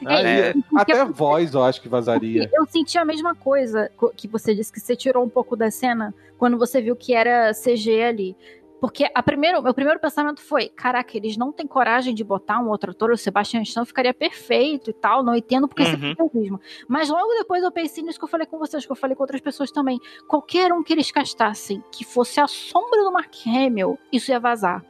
Ah, 0.06 0.20
É. 0.22 0.54
Até 0.76 1.00
a 1.00 1.04
voz 1.04 1.54
eu 1.54 1.62
acho 1.62 1.80
que 1.80 1.88
vazaria. 1.88 2.50
Eu 2.52 2.66
senti 2.66 2.98
a 2.98 3.04
mesma 3.04 3.34
coisa 3.34 3.90
co- 3.96 4.12
que 4.14 4.28
você 4.28 4.54
disse, 4.54 4.72
que 4.72 4.80
você 4.80 4.94
tirou 4.96 5.24
um 5.24 5.28
pouco 5.30 5.56
da 5.56 5.70
cena 5.70 6.14
quando 6.36 6.58
você 6.58 6.80
viu 6.82 6.94
que 6.96 7.14
era 7.14 7.52
CG 7.54 8.02
ali. 8.02 8.36
Porque 8.84 9.10
a 9.14 9.22
primeiro, 9.22 9.62
meu 9.62 9.72
primeiro 9.72 9.98
pensamento 9.98 10.42
foi: 10.42 10.68
caraca, 10.68 11.16
eles 11.16 11.38
não 11.38 11.50
têm 11.50 11.66
coragem 11.66 12.14
de 12.14 12.22
botar 12.22 12.60
um 12.60 12.68
outro 12.68 12.90
ator, 12.90 13.12
o 13.12 13.16
Sebastian 13.16 13.62
Stan 13.62 13.82
ficaria 13.82 14.12
perfeito 14.12 14.90
e 14.90 14.92
tal, 14.92 15.22
não 15.22 15.34
entendo 15.34 15.66
porque 15.66 15.84
esse 15.84 15.94
Uhum. 15.94 16.30
mesmo. 16.34 16.60
Mas 16.86 17.08
logo 17.08 17.32
depois 17.32 17.62
eu 17.62 17.72
pensei 17.72 18.04
nisso 18.04 18.18
que 18.18 18.26
eu 18.26 18.28
falei 18.28 18.46
com 18.46 18.58
vocês, 18.58 18.84
que 18.84 18.92
eu 18.92 18.96
falei 18.96 19.16
com 19.16 19.22
outras 19.22 19.40
pessoas 19.40 19.70
também. 19.70 19.98
Qualquer 20.28 20.70
um 20.70 20.82
que 20.82 20.92
eles 20.92 21.10
castassem 21.10 21.82
que 21.90 22.04
fosse 22.04 22.38
a 22.38 22.46
sombra 22.46 23.02
do 23.02 23.10
Mark 23.10 23.34
Hamill, 23.46 23.98
isso 24.12 24.30
ia 24.30 24.38
vazar. 24.38 24.84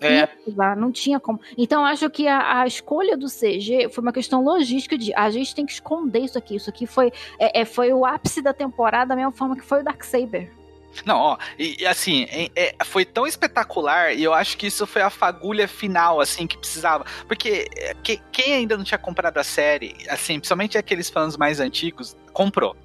É. 0.00 0.28
Não 0.76 0.90
tinha 0.90 1.20
como. 1.20 1.40
Então, 1.56 1.84
acho 1.84 2.10
que 2.10 2.26
a, 2.26 2.62
a 2.62 2.66
escolha 2.66 3.16
do 3.16 3.28
CG 3.28 3.88
foi 3.88 4.02
uma 4.02 4.12
questão 4.12 4.42
logística 4.42 4.98
de 4.98 5.14
a 5.14 5.30
gente 5.30 5.54
tem 5.54 5.64
que 5.64 5.72
esconder 5.74 6.24
isso 6.24 6.36
aqui. 6.36 6.56
Isso 6.56 6.68
aqui 6.68 6.88
foi, 6.88 7.12
é, 7.38 7.60
é, 7.60 7.64
foi 7.64 7.92
o 7.92 8.04
ápice 8.04 8.42
da 8.42 8.52
temporada, 8.52 9.10
da 9.10 9.16
mesma 9.16 9.30
forma 9.30 9.54
que 9.54 9.64
foi 9.64 9.82
o 9.82 9.84
Darksaber. 9.84 10.57
Não, 11.04 11.16
ó, 11.18 11.38
e, 11.58 11.82
e 11.82 11.86
assim, 11.86 12.26
é- 12.30 12.50
é, 12.56 12.74
foi 12.84 13.04
tão 13.04 13.26
espetacular 13.26 14.12
e 14.14 14.24
eu 14.24 14.34
acho 14.34 14.56
que 14.56 14.66
isso 14.66 14.86
foi 14.86 15.02
a 15.02 15.10
fagulha 15.10 15.68
final, 15.68 16.20
assim, 16.20 16.46
que 16.46 16.56
precisava. 16.58 17.04
Porque 17.26 17.68
é, 17.76 17.94
que- 18.02 18.20
quem 18.32 18.54
ainda 18.54 18.76
não 18.76 18.84
tinha 18.84 18.98
comprado 18.98 19.38
a 19.38 19.44
série, 19.44 19.94
assim, 20.08 20.34
principalmente 20.38 20.76
aqueles 20.76 21.08
fãs 21.08 21.36
mais 21.36 21.60
antigos, 21.60 22.16
comprou. 22.32 22.76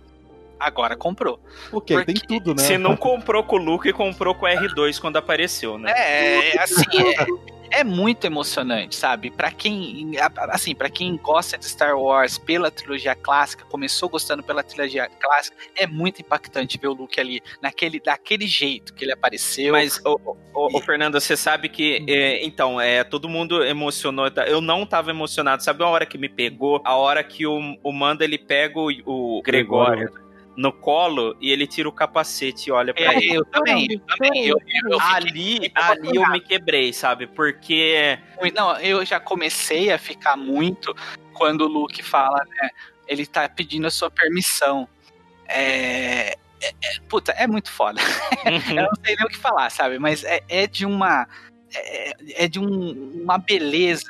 Agora 0.59 0.95
comprou. 0.95 1.39
Porque 1.71 2.13
tem 2.13 2.15
tudo, 2.39 2.55
né? 2.55 2.63
Se 2.63 2.77
não 2.77 2.95
comprou 2.95 3.43
com 3.43 3.55
o 3.57 3.59
Luke, 3.59 3.91
comprou 3.91 4.33
com 4.33 4.45
o 4.45 4.49
R2 4.49 4.99
quando 4.99 5.17
apareceu, 5.17 5.77
né? 5.77 5.91
É, 5.95 6.61
assim, 6.61 6.83
é, 6.97 7.62
é 7.73 7.83
muito 7.83 8.25
emocionante, 8.25 8.95
sabe? 8.95 9.31
Para 9.31 9.51
quem, 9.51 10.11
assim, 10.49 10.75
para 10.75 10.89
quem 10.89 11.17
gosta 11.17 11.57
de 11.57 11.65
Star 11.65 11.97
Wars 11.97 12.37
pela 12.37 12.69
trilogia 12.69 13.15
clássica, 13.15 13.65
começou 13.65 14.07
gostando 14.07 14.43
pela 14.43 14.63
trilogia 14.63 15.09
clássica, 15.19 15.57
é 15.75 15.87
muito 15.87 16.21
impactante 16.21 16.77
ver 16.77 16.87
o 16.87 16.93
Luke 16.93 17.19
ali 17.19 17.41
naquele, 17.61 17.99
daquele 17.99 18.45
jeito 18.45 18.93
que 18.93 19.03
ele 19.03 19.11
apareceu. 19.11 19.73
Mas, 19.73 19.99
ô, 20.05 20.79
Fernando, 20.81 21.19
você 21.19 21.35
sabe 21.35 21.67
que, 21.67 22.05
é, 22.07 22.45
então, 22.45 22.79
é, 22.79 23.03
todo 23.03 23.27
mundo 23.27 23.63
emocionou. 23.63 24.29
tá? 24.29 24.45
Eu 24.45 24.61
não 24.61 24.85
tava 24.85 25.09
emocionado. 25.09 25.63
Sabe 25.63 25.83
a 25.83 25.87
hora 25.87 26.05
que 26.05 26.17
me 26.17 26.29
pegou? 26.29 26.79
A 26.85 26.95
hora 26.95 27.23
que 27.23 27.47
o, 27.47 27.59
o 27.83 27.91
Manda 27.91 28.23
ele 28.23 28.37
pega 28.37 28.79
o, 28.79 28.89
o 29.05 29.41
Gregório 29.41 30.23
no 30.55 30.71
colo 30.71 31.35
e 31.41 31.51
ele 31.51 31.65
tira 31.65 31.89
o 31.89 31.91
capacete 31.91 32.69
e 32.69 32.71
olha 32.71 32.93
pra 32.93 33.13
É, 33.13 33.17
ele. 33.17 33.35
eu 33.35 33.45
também, 33.45 33.87
eu 33.91 33.99
também. 34.01 34.45
Eu, 34.45 34.57
eu 34.89 34.99
ali, 35.01 35.71
ali 35.75 36.15
eu 36.15 36.29
me 36.29 36.39
quebrei, 36.39 36.93
sabe? 36.93 37.25
Porque. 37.27 38.17
Não, 38.53 38.79
eu 38.79 39.03
já 39.05 39.19
comecei 39.19 39.91
a 39.91 39.97
ficar 39.97 40.35
muito 40.37 40.95
quando 41.33 41.61
o 41.61 41.67
Luke 41.67 42.03
fala, 42.03 42.39
né? 42.45 42.69
Ele 43.07 43.25
tá 43.25 43.49
pedindo 43.49 43.87
a 43.87 43.91
sua 43.91 44.09
permissão. 44.11 44.87
É. 45.47 46.29
é- 46.29 46.35
é- 46.61 46.99
puta, 47.09 47.31
é 47.33 47.47
muito 47.47 47.71
foda. 47.71 47.99
Uhum. 48.45 48.79
eu 48.79 48.83
não 48.83 48.95
sei 49.03 49.15
nem 49.15 49.25
o 49.25 49.29
que 49.29 49.37
falar, 49.37 49.69
sabe? 49.69 49.99
Mas 49.99 50.23
é, 50.23 50.41
é 50.47 50.67
de 50.67 50.85
uma. 50.85 51.27
É, 51.75 52.43
é 52.45 52.47
de 52.47 52.59
um- 52.59 53.21
uma 53.23 53.37
beleza, 53.39 54.05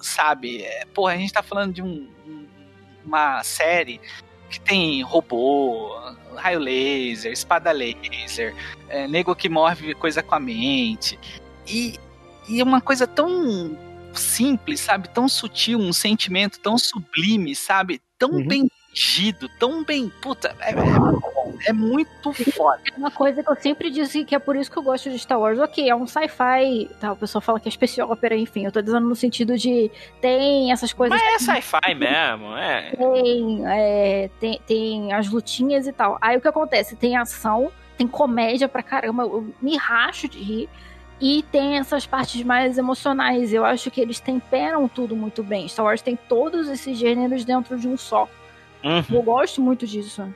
sabe? 0.00 0.62
É, 0.62 0.84
porra, 0.94 1.14
a 1.14 1.16
gente 1.16 1.32
tá 1.32 1.42
falando 1.42 1.72
de 1.74 1.82
um- 1.82 2.08
uma 3.04 3.42
série 3.42 4.00
que 4.48 4.60
tem 4.60 5.02
robô, 5.02 5.94
raio 6.36 6.58
laser, 6.58 7.32
espada 7.32 7.70
laser, 7.72 8.54
é, 8.88 9.06
nego 9.06 9.34
que 9.34 9.48
move 9.48 9.94
coisa 9.94 10.22
com 10.22 10.34
a 10.34 10.40
mente. 10.40 11.18
E, 11.66 11.98
e 12.48 12.60
é 12.60 12.64
uma 12.64 12.80
coisa 12.80 13.06
tão 13.06 13.76
simples, 14.14 14.80
sabe? 14.80 15.08
Tão 15.08 15.28
sutil, 15.28 15.78
um 15.78 15.92
sentimento 15.92 16.58
tão 16.60 16.78
sublime, 16.78 17.54
sabe? 17.54 18.00
Tão 18.18 18.44
bem 18.44 18.68
dirigido, 18.98 19.48
tão 19.58 19.84
bem. 19.84 20.12
Puta, 20.20 20.54
é, 20.60 20.72
é 20.72 20.74
é 21.66 21.72
muito 21.72 22.32
foda. 22.52 22.80
Uma 22.96 23.10
coisa 23.10 23.42
que 23.42 23.50
eu 23.50 23.56
sempre 23.56 23.90
disse 23.90 24.24
que 24.24 24.34
é 24.34 24.38
por 24.38 24.56
isso 24.56 24.70
que 24.70 24.76
eu 24.76 24.82
gosto 24.82 25.10
de 25.10 25.18
Star 25.18 25.40
Wars, 25.40 25.58
ok, 25.58 25.88
é 25.88 25.94
um 25.94 26.06
sci-fi, 26.06 26.88
tá, 27.00 27.12
o 27.12 27.16
pessoal 27.16 27.42
fala 27.42 27.60
que 27.60 27.68
é 27.68 27.72
space 27.72 28.00
opera, 28.00 28.36
enfim, 28.36 28.64
eu 28.64 28.72
tô 28.72 28.80
dizendo 28.80 29.08
no 29.08 29.16
sentido 29.16 29.56
de 29.56 29.90
tem 30.20 30.70
essas 30.70 30.92
coisas... 30.92 31.18
Mas 31.18 31.34
é 31.34 31.38
sci-fi 31.38 31.94
mesmo, 31.94 32.56
é. 32.56 32.92
Tem, 32.96 33.66
é, 33.66 34.30
tem, 34.40 34.60
tem 34.66 35.12
as 35.12 35.28
lutinhas 35.28 35.86
e 35.86 35.92
tal. 35.92 36.18
Aí 36.20 36.36
o 36.36 36.40
que 36.40 36.48
acontece? 36.48 36.96
Tem 36.96 37.16
ação, 37.16 37.72
tem 37.96 38.06
comédia 38.06 38.68
pra 38.68 38.82
caramba, 38.82 39.24
eu 39.24 39.52
me 39.60 39.76
racho 39.76 40.28
de 40.28 40.38
rir. 40.38 40.68
E 41.20 41.42
tem 41.50 41.78
essas 41.78 42.06
partes 42.06 42.44
mais 42.44 42.78
emocionais. 42.78 43.52
Eu 43.52 43.64
acho 43.64 43.90
que 43.90 44.00
eles 44.00 44.20
temperam 44.20 44.86
tudo 44.86 45.16
muito 45.16 45.42
bem. 45.42 45.66
Star 45.66 45.84
Wars 45.84 46.00
tem 46.00 46.14
todos 46.14 46.68
esses 46.68 46.96
gêneros 46.96 47.44
dentro 47.44 47.76
de 47.76 47.88
um 47.88 47.96
só. 47.96 48.28
Eu 49.10 49.22
gosto 49.22 49.60
muito 49.60 49.86
disso. 49.86 50.26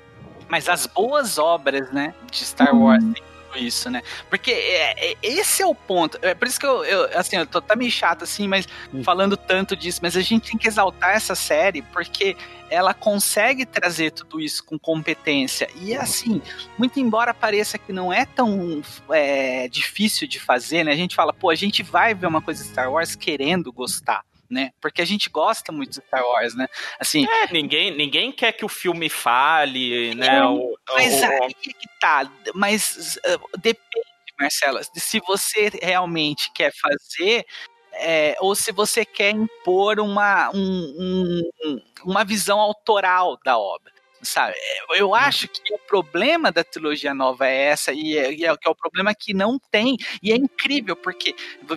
Mas 0.49 0.69
as 0.69 0.87
boas 0.87 1.39
obras, 1.39 1.91
né, 1.93 2.15
de 2.31 2.45
Star 2.45 2.77
Wars 2.77 3.03
tem 3.03 3.23
tudo 3.53 3.65
isso, 3.65 3.89
né? 3.89 4.03
Porque 4.29 4.51
é, 4.51 5.13
é- 5.13 5.17
esse 5.23 5.63
é 5.63 5.67
o 5.67 5.75
ponto. 5.75 6.19
É 6.21 6.35
por 6.35 6.47
isso 6.47 6.61
que 6.61 6.67
eu, 6.67 6.85
eu, 6.85 7.19
assim, 7.19 7.37
eu 7.37 7.47
tô 7.47 7.61
tá 7.61 7.75
meio 7.75 7.91
chato 7.91 8.25
assim, 8.25 8.47
mas 8.47 8.67
falando 9.03 9.37
tanto 9.37 9.75
disso, 9.75 10.01
mas 10.03 10.17
a 10.17 10.21
gente 10.21 10.51
tem 10.51 10.59
que 10.59 10.69
exaltar 10.69 11.11
essa 11.17 11.35
série 11.35 11.81
porque 11.81 12.37
ela 12.69 12.93
consegue 12.95 13.65
trazer 13.65 14.11
tudo 14.11 14.41
isso 14.41 14.65
com 14.65 14.79
competência. 14.79 15.69
E 15.81 15.95
assim, 15.95 16.41
muito 16.79 16.99
embora 16.99 17.33
pareça 17.33 17.79
que 17.79 17.93
não 17.93 18.13
é 18.13 18.25
tão 18.27 18.83
é, 19.11 19.69
difícil 19.69 20.27
de 20.27 20.41
fazer, 20.41 20.85
né? 20.85 20.93
A 20.93 20.97
gente 20.97 21.15
fala, 21.15 21.33
pô, 21.33 21.51
a 21.51 21.55
gente 21.55 21.83
vai 21.83 22.15
ver 22.15 22.27
uma 22.27 22.43
coisa 22.43 22.63
de 22.63 22.71
Star 22.71 22.91
Wars 22.91 23.15
querendo 23.15 23.73
gostar. 23.73 24.23
Né? 24.53 24.71
Porque 24.83 25.01
a 25.01 25.05
gente 25.07 25.31
gosta 25.31 25.73
muito 25.73 25.99
de 25.99 26.07
Star 26.07 26.23
Wars, 26.23 26.55
né? 26.55 26.69
Assim, 27.01 27.27
É, 27.27 27.51
ninguém, 27.51 27.91
ninguém 27.91 28.31
quer 28.31 28.53
que 28.53 28.67
o 28.67 28.69
filme 28.69 29.09
fale, 29.09 30.15
né? 30.15 30.27
É, 30.37 30.45
o- 30.45 30.77
mas 30.93 31.23
o- 31.23 31.25
aí 31.25 31.39
é 31.49 31.49
que 31.55 31.89
tá. 31.99 32.31
Mas 32.55 33.17
uh, 33.17 33.59
depende, 33.59 34.07
Marcela, 34.39 34.83
de 34.95 35.01
se 35.01 35.21
você 35.27 35.71
realmente 35.83 36.53
quer 36.53 36.71
fazer. 36.75 37.47
é, 37.95 38.37
ou 38.41 38.55
se 38.55 38.73
você 38.73 39.05
quer 39.05 39.31
impor 39.31 40.01
uma, 40.01 40.51
um- 40.55 41.43
um- 41.65 41.81
uma 42.05 42.25
visão 42.25 42.59
autoral 42.59 43.39
da 43.45 43.59
obra. 43.59 43.92
Sabe? 44.23 44.55
Eu- 44.91 44.97
Eu 44.97 45.15
acho 45.15 45.49
que 45.49 45.75
o 45.75 45.79
problema 45.79 46.53
da 46.53 46.63
trilogia 46.63 47.13
nova 47.13 47.47
é 47.49 47.57
essa, 47.65 47.93
e 47.93 48.17
é, 48.17 48.33
e 48.33 48.45
é 48.45 48.57
que 48.57 48.69
é 48.69 48.71
o 48.71 48.75
problema 48.75 49.15
que 49.15 49.35
não 49.35 49.59
tem. 49.71 49.97
E 50.23 50.31
é 50.33 50.37
incrível, 50.37 50.95
porque, 50.95 51.35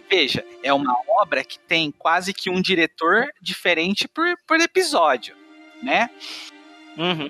veja, 0.09 0.45
é 0.61 0.71
uma 0.71 0.95
obra 1.21 1.43
que 1.43 1.57
tem 1.59 1.91
quase 1.91 2.33
que 2.33 2.49
um 2.49 2.61
diretor 2.61 3.27
diferente 3.41 4.07
por, 4.07 4.25
por 4.47 4.59
episódio, 4.59 5.35
né? 5.81 6.09
Uhum. 6.97 7.29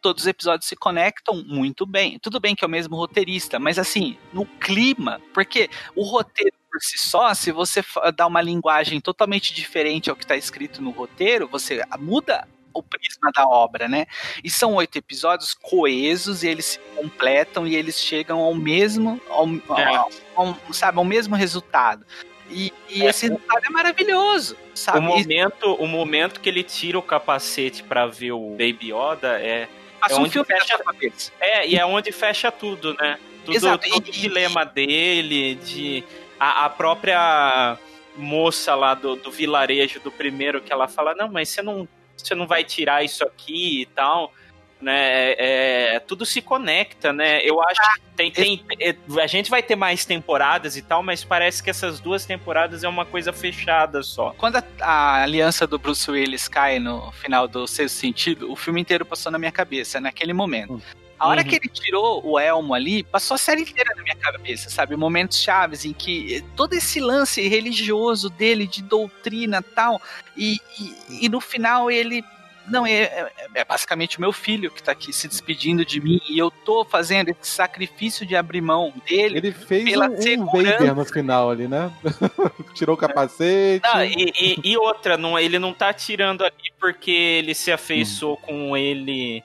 todos 0.00 0.24
os 0.24 0.28
episódios 0.28 0.68
se 0.68 0.76
conectam 0.76 1.42
muito 1.46 1.86
bem. 1.86 2.18
Tudo 2.18 2.38
bem 2.38 2.54
que 2.54 2.62
é 2.62 2.68
o 2.68 2.70
mesmo 2.70 2.94
roteirista, 2.94 3.58
mas 3.58 3.78
assim, 3.78 4.18
no 4.34 4.44
clima, 4.44 5.18
porque 5.32 5.70
o 5.96 6.02
roteiro 6.02 6.54
por 6.70 6.78
si 6.82 6.98
só, 6.98 7.32
se 7.32 7.50
você 7.50 7.82
dá 8.14 8.26
uma 8.26 8.42
linguagem 8.42 9.00
totalmente 9.00 9.54
diferente 9.54 10.10
ao 10.10 10.16
que 10.16 10.24
está 10.24 10.36
escrito 10.36 10.82
no 10.82 10.90
roteiro, 10.90 11.48
você 11.48 11.80
muda 11.98 12.46
o 12.74 12.82
prisma 12.82 13.30
da 13.32 13.46
obra, 13.46 13.88
né? 13.88 14.06
E 14.42 14.50
são 14.50 14.74
oito 14.74 14.98
episódios 14.98 15.54
coesos 15.54 16.42
e 16.42 16.48
eles 16.48 16.66
se 16.66 16.78
completam 16.96 17.66
e 17.66 17.76
eles 17.76 17.98
chegam 17.98 18.40
ao 18.40 18.52
mesmo, 18.54 19.20
ao, 19.28 19.46
ao- 19.68 20.10
ao- 20.34 20.58
sabe, 20.72 20.98
ao 20.98 21.04
mesmo 21.04 21.36
resultado. 21.36 22.04
E, 22.50 22.72
e 22.90 23.04
esse 23.04 23.28
resultado 23.28 23.64
é 23.64 23.70
maravilhoso, 23.70 24.56
sabe? 24.74 24.98
O 24.98 25.02
momento, 25.02 25.74
o 25.74 25.86
momento 25.86 26.40
que 26.40 26.48
ele 26.48 26.62
tira 26.62 26.98
o 26.98 27.02
capacete 27.02 27.82
pra 27.82 28.06
ver 28.06 28.32
o 28.32 28.50
Baby 28.50 28.92
Yoda 28.92 29.40
é. 29.40 29.68
Passa 30.00 30.14
é 30.14 30.18
um 30.18 30.22
onde 30.24 30.44
fecha, 30.44 30.78
cabeça. 30.78 31.32
É, 31.40 31.66
e 31.66 31.76
é 31.76 31.86
onde 31.86 32.12
fecha 32.12 32.52
tudo, 32.52 32.92
né? 32.94 33.18
Tudo, 33.44 33.56
Exato, 33.56 33.88
todo 33.88 34.08
o 34.08 34.12
dilema 34.12 34.64
dele, 34.64 35.54
de. 35.54 36.04
A, 36.38 36.66
a 36.66 36.70
própria 36.70 37.78
moça 38.16 38.74
lá 38.74 38.94
do, 38.94 39.16
do 39.16 39.30
vilarejo 39.30 40.00
do 40.00 40.10
primeiro, 40.10 40.60
que 40.60 40.72
ela 40.72 40.86
fala, 40.86 41.14
não, 41.14 41.28
mas 41.28 41.48
você 41.48 41.62
não, 41.62 41.88
você 42.16 42.34
não 42.34 42.46
vai 42.46 42.64
tirar 42.64 43.04
isso 43.04 43.24
aqui 43.24 43.82
e 43.82 43.86
tal. 43.86 44.32
Né, 44.80 45.32
é, 45.32 45.94
é, 45.94 46.00
tudo 46.00 46.26
se 46.26 46.42
conecta, 46.42 47.10
né? 47.10 47.40
Eu 47.42 47.62
acho 47.62 47.80
que 47.94 48.00
tem, 48.16 48.30
tem, 48.30 48.64
é, 48.78 48.94
a 49.18 49.26
gente 49.26 49.48
vai 49.48 49.62
ter 49.62 49.76
mais 49.76 50.04
temporadas 50.04 50.76
e 50.76 50.82
tal, 50.82 51.02
mas 51.02 51.24
parece 51.24 51.62
que 51.62 51.70
essas 51.70 52.00
duas 52.00 52.26
temporadas 52.26 52.84
é 52.84 52.88
uma 52.88 53.06
coisa 53.06 53.32
fechada 53.32 54.02
só. 54.02 54.34
Quando 54.36 54.56
a, 54.56 54.64
a 54.82 55.22
aliança 55.22 55.66
do 55.66 55.78
Bruce 55.78 56.10
Willis 56.10 56.48
cai 56.48 56.78
no 56.78 57.10
final 57.12 57.48
do 57.48 57.66
sexto 57.66 57.94
sentido, 57.94 58.52
o 58.52 58.56
filme 58.56 58.78
inteiro 58.78 59.06
passou 59.06 59.32
na 59.32 59.38
minha 59.38 59.52
cabeça, 59.52 59.98
naquele 60.00 60.34
momento. 60.34 60.82
A 61.24 61.28
hora 61.28 61.42
Uhum. 61.42 61.48
que 61.48 61.56
ele 61.56 61.68
tirou 61.68 62.20
o 62.26 62.38
elmo 62.38 62.74
ali, 62.74 63.02
passou 63.02 63.34
a 63.34 63.38
série 63.38 63.62
inteira 63.62 63.94
na 63.96 64.02
minha 64.02 64.16
cabeça, 64.16 64.68
sabe? 64.68 64.94
Momentos 64.96 65.40
chaves 65.40 65.84
em 65.84 65.92
que 65.92 66.36
eh, 66.36 66.42
todo 66.54 66.74
esse 66.74 67.00
lance 67.00 67.46
religioso 67.48 68.28
dele, 68.28 68.66
de 68.66 68.82
doutrina 68.82 69.62
tal, 69.62 70.00
e, 70.36 70.60
e, 70.78 71.24
e 71.26 71.28
no 71.28 71.40
final 71.40 71.90
ele. 71.90 72.22
Não, 72.66 72.86
é, 72.86 73.02
é- 73.02 73.32
é 73.56 73.64
basicamente 73.64 74.16
o 74.16 74.22
meu 74.22 74.32
filho 74.32 74.70
que 74.70 74.82
tá 74.82 74.92
aqui 74.92 75.12
se 75.12 75.28
despedindo 75.28 75.84
de 75.84 76.00
mim 76.00 76.18
e 76.30 76.38
eu 76.38 76.50
tô 76.50 76.82
fazendo 76.82 77.28
esse 77.28 77.50
sacrifício 77.50 78.24
de 78.24 78.34
abrir 78.34 78.62
mão 78.62 78.90
dele. 79.06 79.36
Ele 79.36 79.52
fez 79.52 79.84
pela 79.84 80.08
um, 80.08 80.16
segurança. 80.20 80.78
Vader 80.78 80.94
no 80.94 81.04
final 81.04 81.50
ali, 81.50 81.68
né? 81.68 81.92
Tirou 82.74 82.94
o 82.94 82.98
capacete. 82.98 83.82
Não, 83.86 84.02
e, 84.02 84.32
e- 84.40 84.60
e 84.64 84.76
outra, 84.78 85.18
não, 85.18 85.38
ele 85.38 85.58
não 85.58 85.74
tá 85.74 85.92
tirando 85.92 86.42
ali 86.42 86.72
porque 86.80 87.10
ele 87.10 87.54
se 87.54 87.70
afeiçoou 87.70 88.38
com 88.38 88.74
ele 88.74 89.42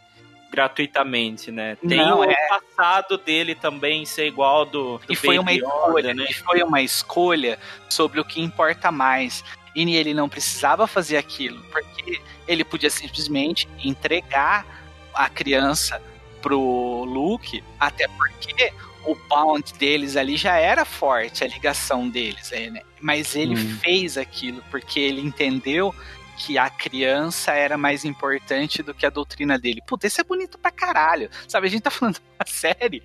gratuitamente, 0.50 1.52
né? 1.52 1.78
Tem 1.88 1.98
Não, 1.98 2.20
o 2.20 2.24
é. 2.24 2.36
passado 2.48 3.18
dele 3.18 3.56
também 3.56 4.06
ser 4.06 4.28
igual 4.28 4.66
do, 4.66 4.98
do 4.98 5.14
E 5.14 5.16
foi 5.16 5.38
uma 5.38 5.54
escolha, 5.54 6.14
né? 6.14 6.26
e 6.30 6.34
foi 6.34 6.64
uma 6.64 6.82
escolha 6.82 7.60
sobre 7.90 8.20
o 8.20 8.26
que 8.26 8.42
importa 8.42 8.92
mais. 8.92 9.44
E 9.76 9.96
ele 9.96 10.14
não 10.14 10.28
precisava 10.28 10.88
fazer 10.88 11.18
aquilo, 11.18 11.62
porque 11.72 12.20
ele 12.48 12.64
podia 12.64 12.90
simplesmente 12.90 13.68
entregar 13.84 14.66
a 15.14 15.30
criança 15.30 16.02
pro 16.42 17.04
Luke, 17.06 17.64
até 17.80 18.08
porque 18.08 18.74
o 19.06 19.16
bound 19.30 19.74
deles 19.76 20.16
ali 20.18 20.36
já 20.36 20.58
era 20.58 20.84
forte, 20.84 21.44
a 21.44 21.48
ligação 21.48 22.10
deles, 22.10 22.52
é, 22.52 22.70
né? 22.70 22.82
mas 23.00 23.36
ele 23.36 23.56
Hum. 23.56 23.78
fez 23.82 24.18
aquilo 24.18 24.64
porque 24.70 25.00
ele 25.00 25.22
entendeu 25.22 25.94
que 26.40 26.58
a 26.58 26.70
criança 26.70 27.52
era 27.52 27.78
mais 27.78 28.06
importante 28.06 28.82
do 28.82 28.94
que 28.94 29.06
a 29.06 29.10
doutrina 29.10 29.60
dele. 29.60 29.82
Puta, 29.86 30.08
isso 30.08 30.22
é 30.22 30.24
bonito 30.24 30.58
pra 30.58 30.72
caralho. 30.72 31.30
Sabe, 31.48 31.68
a 31.68 31.70
gente 31.70 31.82
tá 31.84 31.92
falando 31.92 32.16
de 32.20 32.22
uma 32.40 32.46
série, 32.48 33.04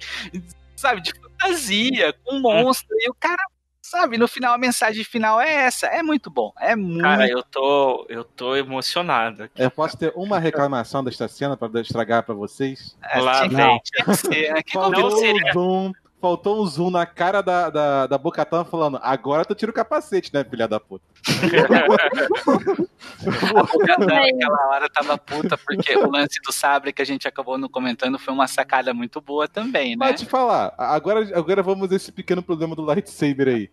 sabe, 0.76 1.00
de 1.00 1.12
fantasia, 1.12 2.14
com 2.24 2.38
monstro, 2.38 2.94
e 3.00 3.10
o 3.10 3.14
cara 3.14 3.42
Sabe, 3.86 4.16
no 4.16 4.26
final 4.26 4.54
a 4.54 4.58
mensagem 4.58 5.04
final 5.04 5.38
é 5.38 5.52
essa. 5.66 5.86
É 5.86 6.02
muito 6.02 6.30
bom. 6.30 6.52
É 6.58 6.74
muito. 6.74 7.02
Cara, 7.02 7.28
eu 7.28 7.42
tô, 7.42 8.06
eu 8.08 8.24
tô 8.24 8.56
emocionado. 8.56 9.48
Eu 9.54 9.70
posso 9.70 9.96
ter 9.98 10.10
uma 10.16 10.38
reclamação 10.38 11.04
desta 11.04 11.28
cena 11.28 11.54
pra 11.54 11.68
estragar 11.82 12.22
pra 12.24 12.34
vocês? 12.34 12.96
É, 13.04 13.20
Lá 13.20 13.46
tinha- 13.46 13.66
vem. 13.66 13.80
tinha 13.84 14.04
que 14.06 14.14
ser, 14.16 14.54
né? 14.54 14.62
Que 14.62 14.72
Faltou 14.72 15.10
não 15.10 15.18
seria- 15.18 15.50
um 15.50 15.52
zoom, 15.52 15.92
faltou 16.24 16.62
um 16.62 16.66
zoom 16.66 16.90
na 16.90 17.04
cara 17.04 17.42
da, 17.42 17.68
da, 17.68 18.06
da 18.06 18.16
Bocatan 18.16 18.64
falando, 18.64 18.98
agora 19.02 19.44
tu 19.44 19.54
tira 19.54 19.70
o 19.70 19.74
capacete, 19.74 20.32
né, 20.32 20.42
filha 20.42 20.66
da 20.66 20.80
puta? 20.80 21.04
A 23.26 23.62
Bocatã 23.62 24.06
naquela 24.06 24.68
hora 24.70 24.88
tava 24.88 25.18
puta, 25.18 25.58
porque 25.58 25.94
o 25.94 26.10
lance 26.10 26.40
do 26.42 26.50
sabre 26.50 26.94
que 26.94 27.02
a 27.02 27.04
gente 27.04 27.28
acabou 27.28 27.58
não 27.58 27.68
comentando 27.68 28.18
foi 28.18 28.32
uma 28.32 28.48
sacada 28.48 28.94
muito 28.94 29.20
boa 29.20 29.46
também, 29.46 29.90
né? 29.90 29.96
Mas 29.98 30.20
te 30.20 30.26
falar, 30.26 30.74
agora, 30.78 31.20
agora 31.36 31.62
vamos 31.62 31.92
a 31.92 31.94
esse 31.94 32.10
pequeno 32.10 32.42
problema 32.42 32.74
do 32.74 32.82
lightsaber 32.82 33.48
aí. 33.48 33.70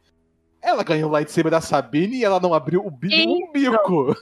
Ela 0.62 0.84
ganhou 0.84 1.10
o 1.10 1.12
lightsaber 1.12 1.52
da 1.52 1.60
Sabine 1.60 2.18
e 2.18 2.24
ela 2.24 2.40
não 2.40 2.54
abriu 2.54 2.86
o 2.86 2.92
bi- 2.92 3.26
o 3.28 3.48
umbigo. 3.48 4.16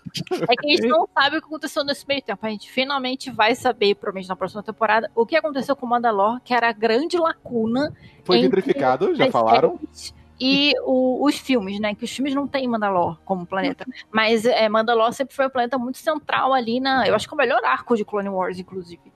É 0.49 0.55
que 0.55 0.67
a 0.67 0.69
gente 0.69 0.87
não 0.87 1.07
sabe 1.13 1.37
o 1.37 1.41
que 1.41 1.47
aconteceu 1.47 1.83
nesse 1.83 2.07
meio 2.07 2.21
tempo. 2.21 2.45
A 2.45 2.49
gente 2.49 2.71
finalmente 2.71 3.29
vai 3.29 3.53
saber, 3.55 3.95
provavelmente 3.95 4.29
na 4.29 4.35
próxima 4.37 4.63
temporada, 4.63 5.11
o 5.13 5.25
que 5.25 5.35
aconteceu 5.35 5.75
com 5.75 5.85
o 5.85 5.89
Mandalor, 5.89 6.39
que 6.41 6.53
era 6.53 6.69
a 6.69 6.71
grande 6.71 7.17
lacuna. 7.17 7.93
Foi 8.23 8.39
vitrificado, 8.41 9.13
já 9.15 9.29
falaram. 9.29 9.77
E 10.39 10.73
o- 10.85 11.25
os 11.25 11.37
filmes, 11.37 11.77
né? 11.81 11.93
Que 11.93 12.05
os 12.05 12.11
filmes 12.11 12.33
não 12.33 12.47
têm 12.47 12.65
Mandalor 12.69 13.17
como 13.25 13.45
planeta. 13.45 13.85
Mas 14.09 14.45
é, 14.45 14.69
Mandalor 14.69 15.11
sempre 15.11 15.35
foi 15.35 15.47
um 15.47 15.49
planeta 15.49 15.77
muito 15.77 15.97
central 15.97 16.53
ali 16.53 16.79
na. 16.79 17.05
Eu 17.05 17.15
acho 17.15 17.27
que 17.27 17.33
é 17.33 17.35
o 17.35 17.37
melhor 17.37 17.61
arco 17.65 17.97
de 17.97 18.05
Clone 18.05 18.29
Wars, 18.29 18.57
inclusive. 18.57 19.11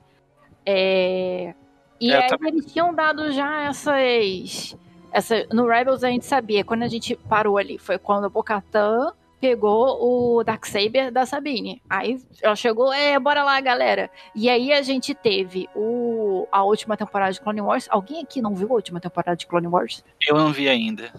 É, 0.66 1.54
E 2.00 2.10
É, 2.12 2.24
aí 2.24 2.28
também- 2.28 2.52
eles 2.52 2.66
tinham 2.70 2.92
dado 2.92 3.32
já 3.32 3.62
essas. 3.62 4.76
Essa, 5.14 5.46
no 5.52 5.68
Rebels 5.68 6.02
a 6.02 6.08
gente 6.08 6.26
sabia, 6.26 6.64
quando 6.64 6.82
a 6.82 6.88
gente 6.88 7.14
parou 7.14 7.56
ali, 7.56 7.78
foi 7.78 7.96
quando 7.98 8.24
a 8.24 8.28
Bocatan 8.28 9.12
pegou 9.40 10.38
o 10.38 10.42
Darksaber 10.42 11.12
da 11.12 11.24
Sabine. 11.24 11.80
Aí 11.88 12.20
ela 12.42 12.56
chegou, 12.56 12.92
é, 12.92 13.16
bora 13.20 13.44
lá, 13.44 13.60
galera. 13.60 14.10
E 14.34 14.50
aí 14.50 14.72
a 14.72 14.82
gente 14.82 15.14
teve 15.14 15.68
o, 15.72 16.48
a 16.50 16.64
última 16.64 16.96
temporada 16.96 17.32
de 17.32 17.40
Clone 17.40 17.60
Wars. 17.60 17.86
Alguém 17.90 18.22
aqui 18.22 18.42
não 18.42 18.56
viu 18.56 18.68
a 18.70 18.74
última 18.74 18.98
temporada 18.98 19.36
de 19.36 19.46
Clone 19.46 19.68
Wars? 19.68 20.02
Eu 20.26 20.36
não 20.36 20.50
vi 20.50 20.68
ainda. 20.68 21.12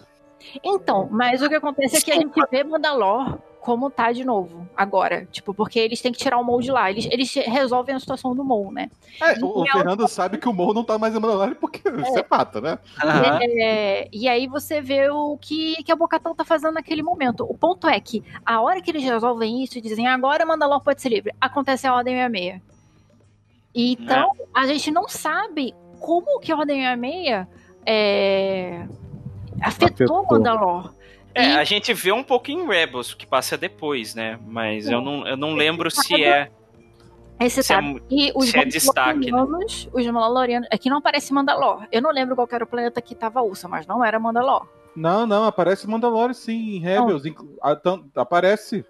Então, 0.62 1.08
mas 1.10 1.42
o 1.42 1.48
que 1.48 1.56
acontece 1.56 1.96
é 1.96 2.02
que 2.02 2.12
a 2.12 2.16
gente 2.16 2.34
vê 2.52 2.66
Mandalor 2.66 3.40
como 3.66 3.90
tá 3.90 4.12
de 4.12 4.24
novo, 4.24 4.70
agora. 4.78 5.26
Tipo, 5.32 5.52
porque 5.52 5.80
eles 5.80 6.00
têm 6.00 6.12
que 6.12 6.20
tirar 6.20 6.38
o 6.38 6.44
Maul 6.44 6.62
de 6.62 6.70
lá. 6.70 6.92
Eles, 6.92 7.08
eles 7.10 7.34
resolvem 7.34 7.96
a 7.96 8.00
situação 8.00 8.36
do 8.36 8.44
Maul, 8.44 8.72
né? 8.72 8.92
É, 9.20 9.44
o, 9.44 9.64
o 9.64 9.66
Fernando 9.66 10.08
sabe 10.08 10.38
que 10.38 10.48
o 10.48 10.54
Mo 10.54 10.72
não 10.72 10.84
tá 10.84 11.00
mais 11.00 11.16
em 11.16 11.20
Mandalorian 11.20 11.56
porque 11.56 11.82
é 11.88 12.24
fato, 12.24 12.62
né? 12.62 12.78
É, 13.42 14.08
e 14.14 14.28
aí 14.28 14.46
você 14.46 14.82
vê 14.82 15.10
o 15.10 15.36
que, 15.42 15.84
que 15.84 15.92
a 15.92 15.96
Bocatão 15.96 16.36
tá 16.36 16.46
fazendo 16.46 16.76
naquele 16.76 17.02
momento. 17.02 17.44
O 17.44 17.58
ponto 17.58 17.88
é 17.88 18.00
que 18.00 18.24
a 18.46 18.62
hora 18.62 18.80
que 18.80 18.92
eles 18.92 19.04
resolvem 19.04 19.64
isso 19.64 19.80
e 19.80 19.82
dizem 19.82 20.08
agora 20.08 20.46
Mandalor 20.46 20.82
pode 20.82 21.02
ser 21.02 21.10
livre, 21.10 21.34
acontece 21.42 21.88
a 21.88 21.96
Ordem 21.96 22.16
66. 22.18 22.62
Então, 23.74 24.32
a 24.54 24.68
gente 24.68 24.92
não 24.92 25.10
sabe 25.10 25.74
como 26.00 26.40
que 26.40 26.52
a 26.52 26.56
Ordem 26.56 26.84
66 26.84 27.48
é, 27.84 28.88
afetou, 29.60 30.20
Afetou. 30.20 30.26
Mandalor. 30.30 30.95
É, 31.36 31.56
a 31.56 31.64
gente 31.66 31.94
vê 31.94 32.14
um 32.14 32.24
pouco 32.24 32.50
em 32.50 32.66
Rebels, 32.66 33.14
que 33.14 33.28
passa 33.28 33.58
depois, 33.58 34.16
né? 34.16 34.40
Mas 34.48 34.90
eu 34.90 35.02
não, 35.02 35.28
eu 35.28 35.36
não 35.36 35.54
lembro 35.54 35.92
se 35.92 36.24
é. 36.24 36.50
Esse 37.38 37.62
se 37.62 37.74
é 37.74 37.76
tá. 37.76 37.84
E 38.10 38.32
os 38.34 38.50
se 38.50 38.58
é 38.58 38.64
destaque, 38.64 39.30
né? 39.30 39.42
Os 39.92 40.06
Mandalorianos. 40.08 40.70
Aqui 40.72 40.90
não 40.90 40.98
aparece 40.98 41.34
Mandalor. 41.34 41.86
Eu 41.92 42.02
não 42.02 42.12
lembro 42.12 42.36
qual 42.36 42.48
que 42.48 42.56
era 42.56 42.64
o 42.64 42.68
planeta 42.68 43.02
que 43.02 43.14
tava 43.14 43.42
Ursa, 43.42 43.68
mas 43.68 43.86
não 43.86 44.04
era 44.04 44.18
Mandalor. 44.18 44.66
Não, 44.96 45.28
não, 45.28 45.44
aparece 45.44 45.86
Mandalorian 45.90 46.34
sim, 46.34 46.78
em 46.78 46.80
Rebels. 46.80 47.24
Aparece. 48.16 48.86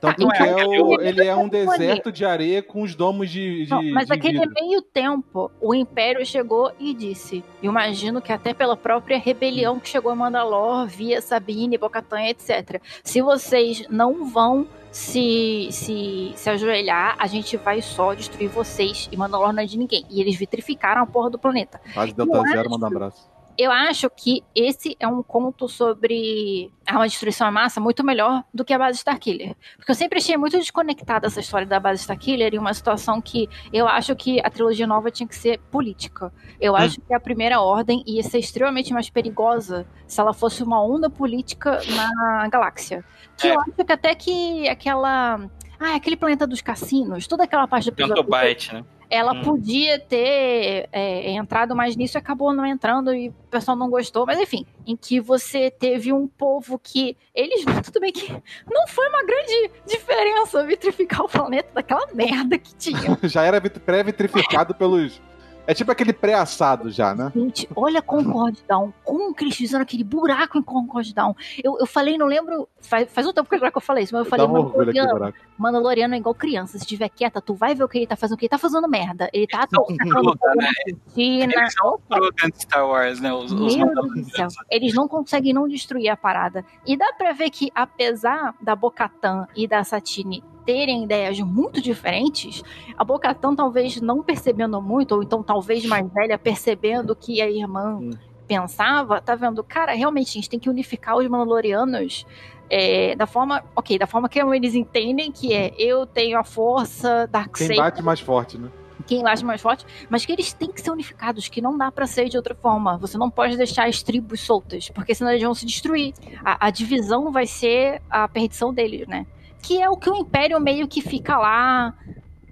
Tanto 0.00 0.26
Tá, 0.26 0.32
que 0.36 0.42
então, 0.42 0.58
é 0.58 0.80
o- 0.80 1.00
ele 1.00 1.24
é 1.26 1.36
um 1.36 1.48
deserto 1.48 2.10
de 2.10 2.24
areia 2.24 2.62
com 2.62 2.82
os 2.82 2.94
domos 2.94 3.30
de, 3.30 3.64
de, 3.66 3.70
Não, 3.70 3.82
mas 3.92 4.06
de 4.06 4.12
aquele 4.14 4.40
vidro. 4.40 4.54
meio 4.60 4.82
tempo, 4.82 5.50
o 5.60 5.74
Império 5.74 6.24
chegou 6.26 6.72
e 6.80 6.92
disse. 6.94 7.44
Imagino 7.62 8.20
que 8.20 8.32
até 8.32 8.52
pela 8.52 8.76
própria 8.76 9.18
rebelião 9.18 9.78
que 9.78 9.88
chegou 9.88 10.10
a 10.10 10.16
Mandalor, 10.16 10.86
via 10.86 11.20
Sabine, 11.20 11.78
Bocatan, 11.78 12.22
etc. 12.22 12.80
Se 13.04 13.20
vocês 13.22 13.84
não 13.88 14.28
vão 14.30 14.66
se, 14.90 15.68
se, 15.70 16.32
se 16.34 16.50
ajoelhar, 16.50 17.14
a 17.18 17.26
gente 17.26 17.56
vai 17.56 17.80
só 17.80 18.12
destruir 18.14 18.48
vocês. 18.48 19.08
E 19.12 19.16
Mandalor 19.16 19.52
não 19.52 19.62
é 19.62 19.66
de 19.66 19.78
ninguém. 19.78 20.04
E 20.10 20.20
eles 20.20 20.36
vitrificaram 20.36 21.02
a 21.02 21.06
porra 21.06 21.30
do 21.30 21.38
planeta. 21.38 21.80
Base 21.94 22.12
Delta 22.12 22.42
Zero, 22.50 22.70
manda 22.70 22.84
um 22.86 22.88
abraço. 22.88 23.30
Eu 23.56 23.70
acho 23.70 24.08
que 24.10 24.42
esse 24.54 24.96
é 24.98 25.06
um 25.06 25.22
conto 25.22 25.68
sobre 25.68 26.70
uma 26.90 27.06
destruição 27.06 27.48
em 27.48 27.52
massa 27.52 27.80
muito 27.80 28.02
melhor 28.04 28.44
do 28.52 28.64
que 28.64 28.72
a 28.72 28.78
base 28.78 28.98
Starkiller. 28.98 29.54
Porque 29.76 29.90
eu 29.90 29.94
sempre 29.94 30.18
achei 30.18 30.36
muito 30.36 30.58
desconectada 30.58 31.26
essa 31.26 31.40
história 31.40 31.66
da 31.66 31.78
base 31.78 32.00
Starkiller 32.00 32.54
em 32.54 32.58
uma 32.58 32.72
situação 32.72 33.20
que 33.20 33.48
eu 33.72 33.86
acho 33.86 34.16
que 34.16 34.40
a 34.40 34.50
trilogia 34.50 34.86
nova 34.86 35.10
tinha 35.10 35.28
que 35.28 35.36
ser 35.36 35.58
política. 35.70 36.32
Eu 36.60 36.74
acho 36.74 37.00
que 37.00 37.14
a 37.14 37.20
primeira 37.20 37.60
ordem 37.60 38.02
ia 38.06 38.22
ser 38.22 38.38
extremamente 38.38 38.92
mais 38.92 39.10
perigosa 39.10 39.86
se 40.06 40.20
ela 40.20 40.32
fosse 40.32 40.62
uma 40.62 40.82
onda 40.82 41.10
política 41.10 41.80
na 41.88 42.48
galáxia. 42.48 43.04
Que 43.36 43.48
eu 43.48 43.60
acho 43.60 43.72
que 43.72 43.92
até 43.92 44.14
que 44.14 44.68
aquela. 44.68 45.40
Ah, 45.78 45.96
aquele 45.96 46.16
planeta 46.16 46.46
dos 46.46 46.60
cassinos, 46.60 47.26
toda 47.26 47.42
aquela 47.42 47.66
parte 47.66 47.90
do 47.90 47.96
Tanto 47.96 48.22
Byte, 48.22 48.72
né? 48.72 48.84
Ela 49.12 49.34
Hum. 49.34 49.42
podia 49.42 49.98
ter 49.98 50.88
é, 50.90 51.30
entrado 51.32 51.76
mais 51.76 51.94
nisso 51.94 52.16
e 52.16 52.18
acabou 52.18 52.52
não 52.52 52.64
entrando 52.64 53.14
e 53.14 53.28
o 53.28 53.32
pessoal 53.50 53.76
não 53.76 53.90
gostou, 53.90 54.24
mas 54.24 54.40
enfim, 54.40 54.64
em 54.86 54.96
que 54.96 55.20
você 55.20 55.70
teve 55.70 56.12
um 56.12 56.26
povo 56.26 56.78
que 56.78 57.14
eles, 57.34 57.62
tudo 57.84 58.00
bem 58.00 58.10
que 58.10 58.32
não 58.70 58.88
foi 58.88 59.06
uma 59.10 59.22
grande 59.22 59.70
diferença 59.86 60.64
vitrificar 60.64 61.20
o 61.22 61.28
planeta 61.28 61.68
daquela 61.74 62.06
merda 62.14 62.56
que 62.56 62.74
tinha. 62.74 63.18
Já 63.24 63.42
era 63.44 63.60
vit- 63.60 63.78
pré-vitrificado 63.80 64.74
pelos. 64.74 65.20
É 65.66 65.74
tipo 65.74 65.92
aquele 65.92 66.12
pré-assado 66.12 66.90
já, 66.90 67.14
né? 67.14 67.30
Gente, 67.34 67.68
olha 67.74 68.02
Concord 68.02 68.62
Down, 68.68 68.92
como 69.04 69.32
que 69.32 69.44
eles 69.44 69.56
fizeram 69.56 69.82
aquele 69.82 70.02
buraco 70.02 70.58
em 70.58 70.62
Concord 70.62 71.14
Down. 71.14 71.34
Eu, 71.62 71.78
eu 71.78 71.86
falei, 71.86 72.18
não 72.18 72.26
lembro, 72.26 72.68
faz, 72.80 73.08
faz 73.12 73.26
um 73.26 73.32
tempo 73.32 73.48
que 73.48 73.56
eu 73.56 73.80
falei 73.80 74.04
isso, 74.04 74.14
mas 74.14 74.24
eu 74.24 74.30
falei, 74.30 74.46
um 74.46 74.52
Mandaloriano. 74.52 75.34
Mandaloriano 75.56 76.14
é 76.14 76.18
igual 76.18 76.34
criança, 76.34 76.78
se 76.78 76.84
estiver 76.84 77.08
quieta, 77.08 77.40
tu 77.40 77.54
vai 77.54 77.74
ver 77.74 77.84
o 77.84 77.88
que 77.88 77.98
ele 77.98 78.06
tá 78.06 78.16
fazendo, 78.16 78.34
o 78.34 78.38
que 78.38 78.46
ele 78.46 78.50
tá 78.50 78.58
fazendo 78.58 78.88
merda. 78.88 79.30
Ele 79.32 79.46
tá 79.46 79.66
tocando 79.70 80.36
né? 80.56 80.70
China, 81.14 81.52
Eles 81.54 81.72
são 81.74 81.98
arrogantes 82.10 82.62
Star 82.62 82.86
Wars, 82.86 83.20
né? 83.20 83.32
Os, 83.32 83.52
os 83.52 83.76
Meu 83.76 83.94
Deus 83.94 84.14
do 84.14 84.30
céu. 84.30 84.48
Eles 84.68 84.94
não 84.94 85.06
conseguem 85.06 85.52
não 85.52 85.68
destruir 85.68 86.08
a 86.08 86.16
parada. 86.16 86.64
E 86.84 86.96
dá 86.96 87.12
pra 87.12 87.32
ver 87.32 87.50
que, 87.50 87.70
apesar 87.74 88.54
da 88.60 88.74
Bocatan 88.74 89.46
e 89.54 89.68
da 89.68 89.84
Satine 89.84 90.42
terem 90.64 91.04
ideias 91.04 91.38
muito 91.40 91.80
diferentes, 91.80 92.62
a 92.96 93.04
Bocatan 93.04 93.54
talvez 93.54 94.00
não 94.00 94.22
percebendo 94.22 94.80
muito, 94.80 95.14
ou 95.14 95.22
então 95.22 95.42
talvez 95.42 95.84
mais 95.84 96.06
velha 96.12 96.38
percebendo 96.38 97.14
que 97.14 97.40
a 97.40 97.50
irmã 97.50 98.00
pensava, 98.46 99.20
tá 99.20 99.34
vendo? 99.34 99.62
Cara, 99.64 99.92
realmente 99.92 100.30
a 100.30 100.32
gente 100.34 100.50
tem 100.50 100.58
que 100.58 100.68
unificar 100.68 101.16
os 101.16 101.26
Mandalorianos 101.26 102.26
é, 102.68 103.14
da 103.16 103.26
forma, 103.26 103.62
ok, 103.76 103.98
da 103.98 104.06
forma 104.06 104.28
que 104.28 104.38
eles 104.38 104.74
entendem, 104.74 105.30
que 105.30 105.52
é 105.52 105.72
eu 105.78 106.06
tenho 106.06 106.38
a 106.38 106.44
força, 106.44 107.24
Quem 107.24 107.32
Darkseid 107.32 107.76
bate 107.76 108.02
mais 108.02 108.20
forte, 108.20 108.58
né? 108.58 108.70
quem 109.02 109.22
laje 109.22 109.44
mais 109.44 109.60
forte, 109.60 109.84
mas 110.08 110.24
que 110.24 110.32
eles 110.32 110.52
têm 110.52 110.70
que 110.70 110.80
ser 110.80 110.90
unificados, 110.90 111.48
que 111.48 111.60
não 111.60 111.76
dá 111.76 111.90
pra 111.90 112.06
ser 112.06 112.28
de 112.28 112.36
outra 112.36 112.54
forma. 112.54 112.96
Você 112.98 113.18
não 113.18 113.30
pode 113.30 113.56
deixar 113.56 113.88
as 113.88 114.02
tribos 114.02 114.40
soltas, 114.40 114.88
porque 114.90 115.14
senão 115.14 115.30
eles 115.30 115.42
vão 115.42 115.54
se 115.54 115.66
destruir. 115.66 116.14
A, 116.44 116.68
a 116.68 116.70
divisão 116.70 117.30
vai 117.30 117.46
ser 117.46 118.00
a 118.08 118.26
perdição 118.28 118.72
deles, 118.72 119.06
né? 119.06 119.26
Que 119.62 119.80
é 119.80 119.88
o 119.88 119.96
que 119.96 120.10
o 120.10 120.16
Império 120.16 120.60
meio 120.60 120.86
que 120.88 121.00
fica 121.00 121.38
lá. 121.38 121.94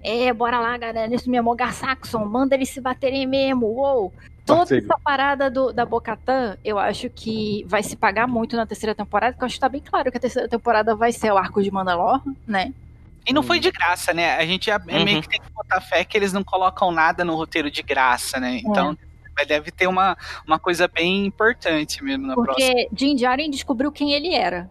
É, 0.03 0.33
bora 0.33 0.59
lá, 0.59 0.77
galera, 0.77 1.13
isso 1.13 1.29
mesmo, 1.29 1.55
Saxon, 1.71 2.25
manda 2.25 2.55
eles 2.55 2.69
se 2.69 2.81
baterem 2.81 3.27
mesmo, 3.27 3.67
uou. 3.67 4.11
Toda 4.43 4.59
Parceiro. 4.61 4.85
essa 4.85 4.99
parada 5.03 5.51
do, 5.51 5.71
da 5.71 5.85
Bocatã, 5.85 6.57
eu 6.65 6.79
acho 6.79 7.07
que 7.09 7.63
vai 7.67 7.83
se 7.83 7.95
pagar 7.95 8.27
muito 8.27 8.55
na 8.55 8.65
terceira 8.65 8.95
temporada, 8.95 9.33
porque 9.33 9.43
eu 9.43 9.45
acho 9.45 9.55
que 9.55 9.61
tá 9.61 9.69
bem 9.69 9.81
claro 9.81 10.11
que 10.11 10.17
a 10.17 10.21
terceira 10.21 10.47
temporada 10.47 10.95
vai 10.95 11.11
ser 11.11 11.31
o 11.31 11.37
arco 11.37 11.61
de 11.61 11.69
Mandalor, 11.69 12.19
né? 12.47 12.73
E 13.27 13.31
não 13.31 13.43
foi 13.43 13.59
de 13.59 13.69
graça, 13.69 14.11
né? 14.11 14.35
A 14.37 14.45
gente 14.45 14.71
é 14.71 14.77
Uhum. 14.77 15.05
meio 15.05 15.21
que 15.21 15.29
tem 15.29 15.39
que 15.39 15.53
botar 15.53 15.79
fé 15.79 16.03
que 16.03 16.17
eles 16.17 16.33
não 16.33 16.43
colocam 16.43 16.91
nada 16.91 17.23
no 17.23 17.35
roteiro 17.35 17.69
de 17.69 17.83
graça, 17.83 18.39
né? 18.39 18.59
Então 18.65 18.97
deve 19.47 19.71
ter 19.71 19.87
uma, 19.87 20.15
uma 20.45 20.59
coisa 20.59 20.87
bem 20.87 21.25
importante 21.25 22.03
mesmo 22.03 22.27
na 22.27 22.35
próxima. 22.35 22.55
Porque 22.73 22.89
Din 22.91 23.15
Djarin 23.15 23.49
descobriu 23.49 23.91
quem 23.91 24.13
ele 24.13 24.35
era 24.35 24.69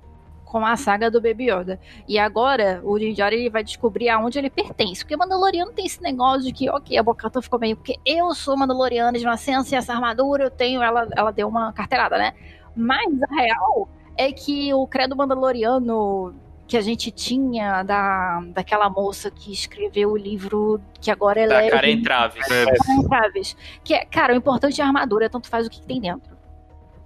com 0.50 0.66
a 0.66 0.76
saga 0.76 1.08
do 1.08 1.20
Baby 1.20 1.48
Yoda. 1.48 1.80
E 2.08 2.18
agora 2.18 2.80
o 2.82 2.98
Din 2.98 3.12
Djarin 3.12 3.36
ele 3.36 3.50
vai 3.50 3.62
descobrir 3.62 4.08
aonde 4.08 4.36
ele 4.36 4.50
pertence. 4.50 5.04
Porque 5.04 5.16
Mandaloriano 5.16 5.70
tem 5.70 5.86
esse 5.86 6.02
negócio 6.02 6.42
de 6.42 6.52
que, 6.52 6.68
ok, 6.68 6.98
a 6.98 7.02
Bocata 7.04 7.40
ficou 7.40 7.60
meio... 7.60 7.76
Porque 7.76 7.94
eu 8.04 8.34
sou 8.34 8.56
Mandaloriana 8.56 9.16
de 9.16 9.24
nascença 9.24 9.72
e 9.72 9.78
essa 9.78 9.94
armadura 9.94 10.42
eu 10.42 10.50
tenho... 10.50 10.82
Ela, 10.82 11.06
ela 11.16 11.30
deu 11.30 11.46
uma 11.46 11.72
carteirada, 11.72 12.18
né? 12.18 12.32
Mas 12.74 13.22
a 13.22 13.34
real 13.40 13.88
é 14.16 14.32
que 14.32 14.74
o 14.74 14.88
credo 14.88 15.14
mandaloriano 15.14 16.34
que 16.66 16.76
a 16.76 16.80
gente 16.80 17.12
tinha 17.12 17.84
da, 17.84 18.42
daquela 18.52 18.90
moça 18.90 19.30
que 19.30 19.52
escreveu 19.52 20.10
o 20.10 20.16
livro 20.16 20.80
que 21.00 21.12
agora 21.12 21.40
ela 21.40 21.54
Da 21.54 21.64
é... 21.64 21.70
Karen 21.70 22.02
Travis. 22.02 22.46
Karen 22.46 23.08
Travis. 23.08 23.56
Que 23.84 23.94
é, 23.94 24.04
cara, 24.04 24.34
o 24.34 24.36
importante 24.36 24.80
é 24.80 24.84
a 24.84 24.86
armadura, 24.88 25.30
tanto 25.30 25.48
faz 25.48 25.66
o 25.66 25.70
que, 25.70 25.80
que 25.80 25.86
tem 25.86 26.00
dentro. 26.00 26.39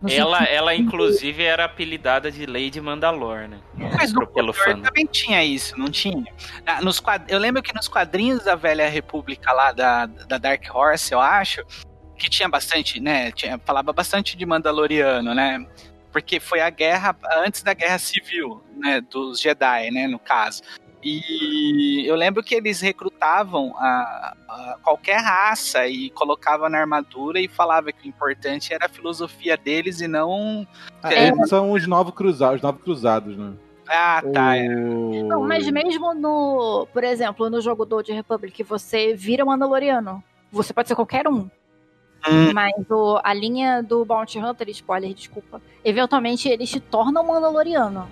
Ela, 0.06 0.44
ela 0.44 0.74
inclusive, 0.74 1.42
era 1.42 1.64
apelidada 1.64 2.30
de 2.30 2.44
Lady 2.44 2.80
Mandalor, 2.80 3.48
né? 3.48 3.58
Mas 3.96 4.12
no 4.12 4.26
pelo 4.26 4.52
fã. 4.52 4.78
também 4.80 5.06
tinha 5.06 5.42
isso, 5.44 5.78
não 5.78 5.90
tinha? 5.90 6.26
Nos 6.82 7.00
quad... 7.00 7.24
Eu 7.28 7.38
lembro 7.38 7.62
que 7.62 7.74
nos 7.74 7.88
quadrinhos 7.88 8.44
da 8.44 8.54
Velha 8.54 8.88
República 8.88 9.52
lá, 9.52 9.72
da, 9.72 10.06
da 10.06 10.36
Dark 10.36 10.62
Horse, 10.74 11.12
eu 11.12 11.20
acho, 11.20 11.64
que 12.18 12.28
tinha 12.28 12.48
bastante, 12.48 13.00
né? 13.00 13.32
Tinha, 13.32 13.58
falava 13.64 13.92
bastante 13.92 14.36
de 14.36 14.46
Mandaloriano, 14.46 15.34
né? 15.34 15.64
Porque 16.12 16.38
foi 16.38 16.60
a 16.60 16.70
guerra, 16.70 17.16
antes 17.38 17.62
da 17.62 17.74
Guerra 17.74 17.98
Civil, 17.98 18.62
né? 18.76 19.00
Dos 19.00 19.40
Jedi, 19.40 19.90
né? 19.90 20.06
No 20.06 20.18
caso. 20.18 20.62
E 21.05 22.06
eu 22.09 22.16
lembro 22.16 22.43
que 22.43 22.55
eles 22.55 22.81
recrutavam 22.81 23.74
a, 23.76 24.35
a 24.48 24.78
qualquer 24.82 25.18
raça 25.20 25.86
e 25.86 26.09
colocavam 26.10 26.68
na 26.70 26.78
armadura 26.78 27.39
e 27.39 27.47
falava 27.47 27.93
que 27.93 28.06
o 28.06 28.09
importante 28.09 28.72
era 28.72 28.86
a 28.86 28.89
filosofia 28.89 29.56
deles 29.56 30.01
e 30.01 30.09
não. 30.09 30.66
Ah, 31.02 31.12
Eles 31.12 31.48
são 31.48 31.72
os 31.72 31.86
novos 31.86 32.14
cruzados, 32.14 32.56
os 32.56 32.62
novos 32.62 32.82
cruzados, 32.82 33.36
né? 33.36 33.52
Ah, 33.86 34.22
tá. 34.32 34.52
O- 34.56 35.28
Não, 35.28 35.47
mas 35.47 35.68
mesmo 35.70 36.14
no, 36.14 36.89
por 36.90 37.05
exemplo, 37.05 37.51
no 37.51 37.60
jogo 37.60 37.85
do 37.85 37.97
Old 37.97 38.10
Republic, 38.10 38.62
você 38.62 39.14
vira 39.14 39.44
Mandaloriano. 39.44 40.24
Você 40.51 40.72
pode 40.72 40.89
ser 40.89 40.94
qualquer 40.94 41.28
um. 41.28 41.51
Mas 42.55 42.72
o- 42.90 43.20
a 43.22 43.35
linha 43.35 43.82
do 43.82 44.02
Bounty 44.06 44.39
Hunter, 44.39 44.70
spoiler, 44.70 45.12
desculpa, 45.12 45.60
eventualmente 45.85 46.48
eles 46.48 46.70
te 46.70 46.81
tornam 46.81 47.22
Mandaloriano. 47.26 48.09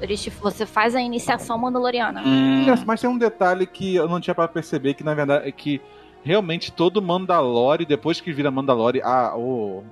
Eles 0.00 0.22
te- 0.22 0.30
você 0.30 0.64
faz 0.66 0.94
a 0.94 1.00
iniciação 1.00 1.56
Mandaloriana. 1.58 2.22
Mas- 2.66 2.84
Mas 2.84 3.00
tem 3.00 3.10
um 3.10 3.18
detalhe 3.18 3.66
que 3.66 3.94
eu 3.96 4.08
não 4.08 4.20
tinha 4.20 4.34
para 4.34 4.48
perceber, 4.48 4.94
que 4.94 5.04
na 5.04 5.14
verdade 5.14 5.48
é 5.48 5.52
que 5.52 5.80
realmente 6.22 6.72
todo 6.72 7.00
Mandalore, 7.02 7.84
depois 7.84 8.20
que 8.20 8.32
vira 8.32 8.50
Mandalore, 8.50 9.00
ah, 9.02 9.34
o, 9.36 9.84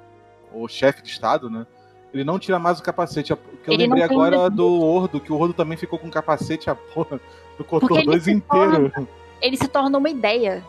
o 0.53 0.67
chefe 0.69 1.03
de 1.03 1.09
estado, 1.11 1.49
né? 1.51 1.67
Ele 2.13 2.25
não 2.25 2.39
tira 2.39 2.59
mais 2.59 2.79
o 2.81 2.83
capacete. 2.83 3.33
O 3.33 3.37
que 3.37 3.69
eu 3.69 3.75
Ele 3.75 3.83
lembrei 3.85 4.03
agora 4.03 4.49
do 4.49 4.67
Ordo, 4.83 5.21
que 5.21 5.31
o 5.33 5.39
Ordo 5.39 5.53
também 5.53 5.77
ficou 5.77 5.99
com 5.99 6.09
o 6.09 6.11
capacete 6.11 6.71
a 6.71 6.75
porra 6.75 7.21
do 7.59 7.65
Cotor 7.65 7.99
ele 7.99 8.07
2 8.07 8.23
se 8.25 8.33
inteiro. 8.33 8.91
torna- 8.91 9.09
Ele 9.43 9.57
se 9.59 9.69
torna 9.69 9.99
uma 9.99 10.09
ideia. 10.09 10.65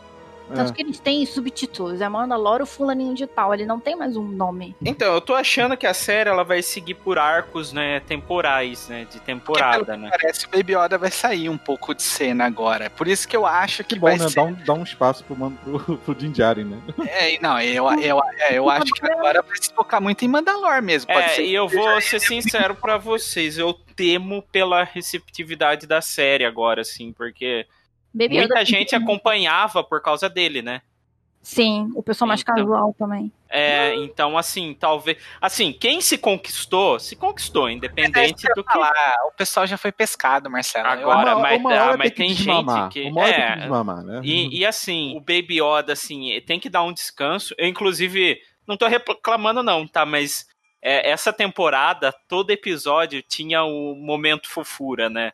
Tanto 0.53 0.71
É. 0.71 0.73
que 0.76 0.81
eles 0.81 0.99
têm 0.99 1.26
subtítulos. 1.26 2.01
É 2.01 2.09
Mandaloro 2.09 2.65
Fulaninho 2.65 3.13
de 3.13 3.27
Tal. 3.27 3.53
Ele 3.53 3.65
não 3.65 3.80
tem 3.80 3.95
mais 3.95 4.15
um 4.17 4.23
nome. 4.23 4.76
Então, 4.84 5.13
eu 5.13 5.21
tô 5.21 5.34
achando 5.35 5.77
que 5.77 5.85
a 5.88 5.93
série 5.93 6.30
ela 6.30 6.43
vai 6.43 6.61
seguir 6.61 6.95
por 6.95 7.17
arcos, 7.19 7.71
né, 7.73 7.99
temporais, 8.01 8.88
né, 8.89 9.05
de 9.11 9.19
temporada, 9.19 9.95
né? 9.95 10.09
Parece 10.09 10.47
que 10.47 10.55
o 10.55 10.57
Baby 10.57 10.73
Yoda 10.76 10.97
vai 10.97 11.11
sair 11.11 11.49
um 11.49 11.57
pouco 11.57 11.93
de 11.93 12.01
cena 12.03 12.45
agora. 12.45 12.89
Por 12.89 13.07
isso 13.07 13.27
que 13.27 13.35
eu 13.38 13.45
acho 13.45 13.84
que, 13.84 13.95
Que 13.95 13.99
bom, 13.99 14.07
vai 14.07 14.17
né? 14.17 14.27
ser. 14.27 14.35
Dá 14.35 14.43
um, 14.43 14.53
dá 14.53 14.73
um 14.73 14.84
espaço 14.84 15.23
pro, 15.23 15.35
pro, 15.35 15.97
pro 15.97 16.15
Din 16.15 16.31
Djarin, 16.31 16.63
né? 16.65 16.77
É, 17.07 17.39
não, 17.41 17.59
eu, 17.61 17.89
eu, 17.99 18.19
é, 18.39 18.57
eu 18.57 18.69
acho 18.69 18.91
que 18.93 19.05
agora 19.11 19.41
vai 19.41 19.57
se 19.57 19.73
focar 19.73 20.01
muito 20.01 20.23
em 20.23 20.27
Mandalor 20.27 20.81
mesmo. 20.81 21.11
Pode 21.11 21.26
É, 21.26 21.30
ser 21.30 21.43
e 21.45 21.53
eu 21.53 21.67
vou 21.67 22.01
ser 22.01 22.19
sincero 22.19 22.76
pra 22.76 22.97
vocês, 22.97 23.57
eu 23.57 23.73
temo 23.95 24.41
pela 24.51 24.84
receptividade 24.84 25.85
da 25.85 26.01
série 26.01 26.45
agora, 26.45 26.81
assim, 26.81 27.11
porque 27.11 27.65
Baby 28.14 28.36
muita 28.40 28.53
Yoda- 28.56 28.65
gente 28.65 28.95
acompanhava 28.95 29.84
por 29.84 30.02
causa 30.02 30.30
dele, 30.30 30.61
né? 30.61 30.81
Sim, 31.41 31.90
o 31.95 32.03
pessoal 32.03 32.27
mais 32.27 32.41
Então. 32.41 32.53
casual 32.53 32.94
também. 32.99 33.31
É, 33.49 33.95
então, 33.95 34.38
assim, 34.38 34.73
talvez. 34.77 35.18
Assim, 35.40 35.72
quem 35.72 36.02
se 36.02 36.18
conquistou, 36.18 36.99
se 36.99 37.15
conquistou, 37.15 37.69
independente 37.69 38.45
do 38.56 38.64
que. 38.64 38.73
falar, 38.73 39.15
o 39.26 39.31
pessoal 39.31 39.65
já 39.65 39.77
foi 39.77 39.91
pescado, 39.91 40.49
Marcelo. 40.49 40.88
Agora, 40.88 41.36
Uma- 41.36 41.41
mas, 41.41 41.60
uma 41.60 41.69
hora 41.69 41.81
ah, 41.84 41.88
tem 41.91 41.98
mas 41.98 42.10
que 42.10 42.15
tem 42.18 42.30
gente 42.34 42.90
que. 42.91 43.02
Uma 43.03 43.22
hora 43.22 43.34
tem 43.34 43.41
é, 43.44 43.53
que 43.53 43.60
desmamar, 43.61 44.03
né? 44.03 44.22
E, 44.23 44.60
e 44.60 44.65
assim, 44.65 45.15
o 45.15 45.19
Baby 45.22 45.61
Yoda, 45.61 45.94
assim, 45.94 46.40
tem 46.45 46.60
que 46.60 46.69
dar 46.69 46.84
um 46.84 46.91
descanso. 46.94 47.56
Eu, 47.57 47.68
inclusive, 47.68 48.38
não 48.68 48.76
tô 48.76 48.86
reclamando, 48.88 49.64
não, 49.64 49.88
tá? 49.88 50.06
Mas 50.06 50.45
é, 50.81 51.10
essa 51.10 51.31
temporada, 51.31 52.14
todo 52.27 52.52
episódio 52.52 53.23
tinha 53.23 53.64
o 53.64 53.95
momento 53.95 54.49
fofura, 54.49 55.10
né? 55.10 55.31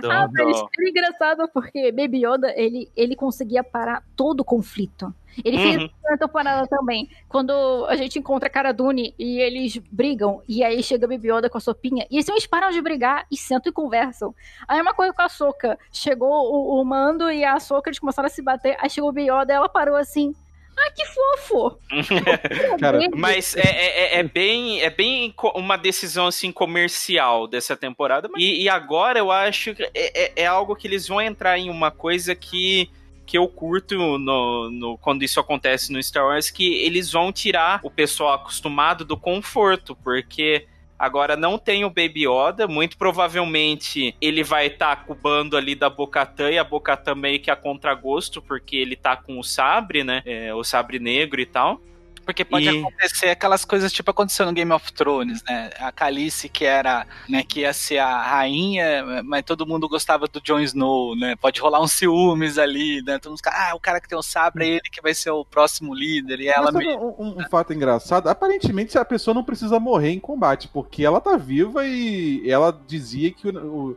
Do- 0.00 0.10
Ah, 0.10 0.26
do- 0.26 0.32
mas 0.32 0.56
era 0.78 0.88
engraçado 0.90 1.48
porque 1.52 1.92
Baby 1.92 2.26
Yoda, 2.26 2.52
ele, 2.56 2.90
ele 2.96 3.14
conseguia 3.14 3.62
parar 3.62 4.02
todo 4.16 4.40
o 4.40 4.44
conflito. 4.44 5.14
Ele 5.44 5.58
fez 5.58 5.76
Uhum. 5.76 5.84
isso 5.84 5.94
na 6.02 6.16
temporada 6.16 6.66
também. 6.66 7.10
Quando 7.28 7.86
a 7.90 7.94
gente 7.94 8.18
encontra 8.18 8.46
a 8.48 8.50
Cara 8.50 8.72
Dune 8.72 9.14
e 9.18 9.38
eles 9.38 9.76
brigam, 9.76 10.40
e 10.48 10.64
aí 10.64 10.82
chega 10.82 11.06
Baby 11.06 11.30
Yoda 11.30 11.50
com 11.50 11.58
a 11.58 11.60
sopinha, 11.60 12.06
e 12.10 12.18
assim, 12.18 12.32
eles 12.32 12.46
param 12.46 12.70
de 12.70 12.80
brigar 12.80 13.26
e 13.30 13.36
sentam 13.36 13.70
e 13.70 13.72
conversam. 13.74 14.34
Aí 14.66 14.80
uma 14.80 14.94
coisa 14.94 15.12
com 15.12 15.22
a 15.22 15.28
Soca. 15.28 15.78
Chegou 15.92 16.30
o, 16.30 16.80
o 16.80 16.84
Mando 16.84 17.30
e 17.30 17.44
a 17.44 17.60
Soca, 17.60 17.90
eles 17.90 17.98
começaram 17.98 18.26
a 18.26 18.30
se 18.30 18.40
bater, 18.42 18.76
aí 18.80 18.88
chegou 18.88 19.10
o 19.10 19.12
Baby 19.12 19.30
Yoda 19.30 19.52
e 19.52 19.56
ela 19.56 19.68
parou 19.68 19.94
assim. 19.96 20.34
Ah, 20.78 20.90
que 20.94 21.04
fofo! 21.06 21.78
Cara, 22.78 22.98
Mas 23.14 23.56
é, 23.56 23.60
é- 23.62 24.18
é 24.18 24.22
bem, 24.22 24.80
é 24.82 24.90
bem 24.90 25.34
uma 25.54 25.76
decisão 25.76 26.26
assim 26.26 26.52
comercial 26.52 27.46
dessa 27.46 27.76
temporada. 27.76 28.28
E, 28.36 28.62
e 28.64 28.68
agora 28.68 29.18
eu 29.18 29.30
acho 29.32 29.74
que 29.74 29.82
é, 29.82 29.90
é- 29.94 30.32
é 30.36 30.46
algo 30.46 30.76
que 30.76 30.86
eles 30.86 31.08
vão 31.08 31.20
entrar 31.20 31.58
em 31.58 31.70
uma 31.70 31.90
coisa 31.90 32.34
que, 32.34 32.90
que 33.24 33.38
eu 33.38 33.48
curto 33.48 33.96
no, 34.18 34.70
no- 34.70 34.98
quando 34.98 35.22
isso 35.22 35.40
acontece 35.40 35.90
no 35.92 36.02
Star 36.02 36.26
Wars, 36.26 36.50
que 36.50 36.74
eles 36.82 37.10
vão 37.10 37.32
tirar 37.32 37.80
o 37.82 37.90
pessoal 37.90 38.34
acostumado 38.34 39.04
do 39.04 39.16
conforto, 39.16 39.96
porque 39.96 40.66
agora 40.98 41.36
não 41.36 41.58
tem 41.58 41.84
o 41.84 41.90
Baby 41.90 42.26
Yoda, 42.26 42.66
muito 42.66 42.96
provavelmente 42.96 44.14
ele 44.20 44.42
vai 44.42 44.66
estar 44.66 45.04
com 45.04 45.12
o 45.12 45.16
bando 45.16 45.56
ali 45.56 45.74
da 45.74 45.90
Bocatã 45.90 46.50
e 46.50 46.58
a 46.58 46.64
Bocatã 46.64 47.14
meio 47.14 47.40
que 47.40 47.50
a 47.50 47.56
contragosto, 47.56 48.40
porque 48.40 48.76
ele 48.76 48.96
tá 48.96 49.16
com 49.16 49.38
o 49.38 49.44
sabre, 49.44 50.02
né? 50.02 50.22
É, 50.24 50.54
o 50.54 50.64
sabre 50.64 50.98
negro 50.98 51.40
e 51.40 51.46
tal. 51.46 51.80
Porque 52.26 52.44
pode 52.44 52.66
E- 52.68 52.80
acontecer 52.80 53.28
aquelas 53.30 53.64
coisas 53.64 53.90
tipo 53.92 54.10
aconteceu 54.10 54.44
no 54.44 54.52
Game 54.52 54.72
of 54.72 54.92
Thrones, 54.92 55.42
né? 55.44 55.70
A 55.78 55.90
Calice 55.92 56.48
que 56.48 56.64
era, 56.64 57.06
né, 57.28 57.42
que 57.42 57.60
ia 57.60 57.72
ser 57.72 57.98
a 57.98 58.20
rainha, 58.22 59.22
mas 59.24 59.44
todo 59.44 59.64
mundo 59.66 59.88
gostava 59.88 60.26
do 60.26 60.40
Jon 60.40 60.58
Snow, 60.60 61.16
né? 61.16 61.36
Pode 61.36 61.60
rolar 61.60 61.80
uns 61.80 61.92
ciúmes 61.92 62.58
ali, 62.58 63.00
né? 63.02 63.18
Todo 63.18 63.30
mundo 63.30 63.38
fica, 63.38 63.52
ah, 63.54 63.74
o 63.74 63.80
cara 63.80 64.00
que 64.00 64.08
tem 64.08 64.18
o 64.18 64.22
sabre 64.22 64.64
é 64.64 64.68
ele 64.72 64.90
que 64.90 65.00
vai 65.00 65.14
ser 65.14 65.30
o 65.30 65.44
próximo 65.44 65.94
líder 65.94 66.40
e 66.40 66.48
ela 66.48 66.72
Mas 66.72 66.84
um, 66.84 67.14
um- 67.18 67.38
um 67.40 67.48
fato 67.48 67.72
engraçado? 67.72 68.28
Aparentemente 68.28 68.98
a 68.98 69.04
pessoa 69.04 69.32
não 69.34 69.44
precisa 69.44 69.78
morrer 69.78 70.10
em 70.10 70.18
combate, 70.20 70.68
porque 70.68 71.04
ela 71.04 71.20
tá 71.20 71.36
viva 71.36 71.86
e 71.86 72.42
ela 72.50 72.76
dizia 72.86 73.30
que 73.30 73.46
o, 73.48 73.56
o- 73.56 73.96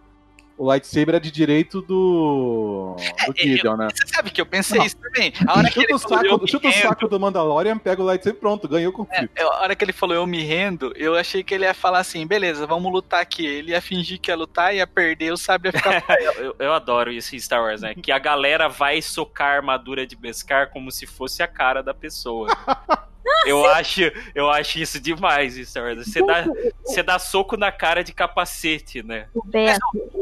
o 0.60 0.66
lightsaber 0.66 1.16
é 1.16 1.20
de 1.22 1.32
direito 1.32 1.82
do, 1.82 2.94
do 3.26 3.34
Gideon, 3.38 3.78
né? 3.78 3.88
Você 3.96 4.14
sabe 4.14 4.30
que 4.30 4.42
eu 4.42 4.46
pensei 4.46 4.78
Não. 4.78 4.86
isso 4.86 4.98
também. 4.98 5.32
A 5.48 5.58
hora 5.58 5.68
que 5.70 5.76
Chuta, 5.76 5.86
ele 5.86 5.94
o 5.94 6.00
falou, 6.00 6.18
eu 6.26 6.30
saco, 6.32 6.42
me 6.44 6.48
chuta 6.52 6.68
o 6.68 6.72
rendo, 6.72 6.82
saco 6.82 7.08
do 7.08 7.18
Mandalorian, 7.20 7.78
pega 7.78 8.02
o 8.02 8.06
lightsaber 8.06 8.40
pronto, 8.42 8.68
ganhou 8.68 8.92
o 8.92 8.94
conflito. 8.94 9.32
eu- 9.38 9.50
a 9.54 9.62
hora 9.62 9.74
que 9.74 9.86
ele 9.86 9.94
falou 9.94 10.16
eu 10.18 10.28
me 10.28 10.44
rendo, 10.44 10.92
eu 10.98 11.16
achei 11.16 11.44
que 11.44 11.54
ele 11.54 11.64
ia 11.64 11.74
falar 11.74 12.00
assim, 12.00 12.28
beleza, 12.28 12.68
vamos 12.68 12.92
lutar 12.92 13.22
aqui. 13.22 13.46
Ele 13.46 13.72
ia 13.72 13.82
fingir 13.82 14.20
que 14.20 14.30
ia 14.30 14.36
lutar, 14.36 14.76
ia 14.76 14.86
perder, 14.86 15.32
o 15.32 15.38
sabre 15.38 15.70
ia 15.70 15.74
ficar. 15.74 16.04
Eu, 16.40 16.56
eu 16.60 16.74
adoro 16.74 17.10
isso 17.12 17.36
em 17.36 17.40
Star 17.40 17.62
Wars, 17.62 17.82
né? 17.82 17.94
Que 17.96 18.12
a 18.12 18.20
galera 18.20 18.68
vai 18.68 19.02
socar 19.02 19.54
a 19.54 19.56
armadura 19.56 20.06
de 20.06 20.16
Beskar 20.16 20.70
como 20.70 20.92
se 20.92 21.06
fosse 21.08 21.42
a 21.42 21.48
cara 21.48 21.82
da 21.82 21.94
pessoa. 21.94 22.48
Eu 23.46 23.66
acho, 23.66 24.02
eu 24.36 24.50
acho 24.50 24.80
isso 24.80 25.00
demais 25.00 25.58
em 25.58 25.64
Star 25.64 25.84
Wars. 25.84 26.08
Você 26.08 26.26
dá, 26.26 26.46
você 26.84 27.04
dá 27.04 27.20
soco 27.20 27.58
na 27.58 27.72
cara 27.72 28.04
de 28.04 28.14
capacete, 28.14 29.04
né? 29.04 29.28
O 29.34 29.44
Beto, 29.46 29.80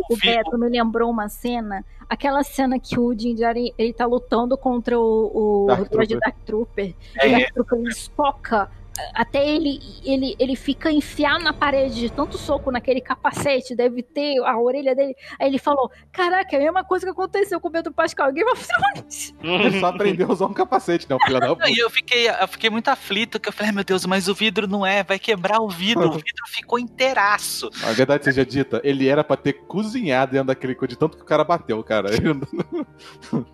o 0.10 0.18
Beto 0.18 0.58
me 0.58 0.70
lembrou 0.70 1.10
uma 1.10 1.30
cena, 1.30 1.84
aquela 2.10 2.44
cena 2.44 2.80
que 2.80 3.00
o 3.00 3.14
Djarin, 3.14 3.74
ele 3.78 3.94
tá 3.94 4.06
lutando 4.06 4.58
contra 4.58 5.00
o, 5.00 5.64
o 5.64 5.68
Dark 5.68 5.90
Trooper. 5.90 6.20
Dark 6.20 6.36
Trooper. 6.46 6.96
É. 7.20 7.28
E 7.28 7.34
o 7.34 7.40
Dark 7.40 7.54
Trooper 7.54 7.80
ele 7.80 7.94
soca 7.94 8.70
até 9.14 9.48
ele, 9.48 9.80
ele, 10.04 10.36
ele 10.40 10.56
fica 10.56 10.92
enfiado 10.92 11.44
na 11.44 11.54
parede 11.54 11.96
de 11.96 12.10
tanto 12.10 12.38
soco 12.38 12.72
naquele 12.72 13.02
capacete, 13.02 13.76
deve 13.76 14.02
ter 14.04 14.38
a 14.44 14.58
orelha 14.60 14.96
dele. 14.96 15.16
Aí 15.40 15.48
ele 15.48 15.60
falou: 15.60 15.92
Caraca, 16.12 16.56
é 16.56 16.60
a 16.60 16.64
mesma 16.64 16.84
coisa 16.84 17.06
que 17.06 17.12
aconteceu 17.12 17.60
com 17.60 17.68
o 17.68 17.72
Pedro 17.72 17.94
Pascal, 17.94 18.32
Game 18.32 18.50
of 18.52 18.66
Thrones. 18.68 19.36
Ele 19.42 19.80
só 19.80 19.88
aprendeu 19.88 20.28
a 20.30 20.32
usar 20.34 20.46
um 20.46 20.54
capacete, 20.54 21.08
não, 21.10 21.20
filha 21.20 21.40
da 21.40 21.48
puta. 21.56 21.70
E 21.70 21.78
eu 21.78 21.90
fiquei, 21.90 22.30
eu 22.30 22.48
fiquei 22.48 22.70
muito 22.70 22.88
aflito, 22.90 23.40
que 23.40 23.50
eu 23.50 23.54
falei, 23.54 23.70
ai 23.70 23.76
meu 23.76 23.84
Deus, 23.84 24.06
mas 24.06 24.28
o 24.28 24.34
vidro 24.34 24.68
não 24.68 24.86
é, 24.86 25.04
vai 25.04 25.20
quebrar 25.20 25.60
o 25.60 25.70
vidro, 25.70 26.08
o 26.10 26.14
vidro 26.14 26.44
ficou 26.48 26.80
inteiraço. 26.80 27.70
A 27.84 27.92
verdade 27.92 28.24
seja 28.26 28.46
dita, 28.46 28.82
ele 28.84 29.08
era 29.08 29.24
pra 29.24 29.36
ter 29.38 29.54
cozinhado 29.68 30.32
dentro 30.32 30.48
daquele 30.48 30.76
coisa, 30.76 30.90
de 30.90 30.98
tanto 30.98 31.18
que 31.18 31.24
o 31.24 31.26
cara 31.26 31.44
bateu, 31.44 31.84
cara. 31.84 32.08
Ele 32.14 32.34
não- 32.34 33.46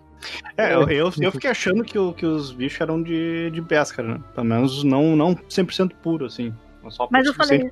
É, 0.56 0.74
eu, 0.74 0.82
eu, 0.88 1.12
eu 1.20 1.30
fiquei 1.32 1.50
achando 1.50 1.82
que, 1.84 1.98
o- 1.98 2.12
que 2.12 2.24
os 2.26 2.52
bichos 2.52 2.80
eram 2.80 3.02
de, 3.02 3.50
de 3.50 3.60
Beskar, 3.60 4.04
né? 4.04 4.20
Pelo 4.34 4.46
menos 4.46 4.82
não, 4.84 5.14
não 5.16 5.34
100% 5.34 5.92
puro, 6.02 6.26
assim. 6.26 6.54
Só 6.90 7.08
Mas 7.10 7.26
eu 7.26 7.32
falei-. 7.34 7.68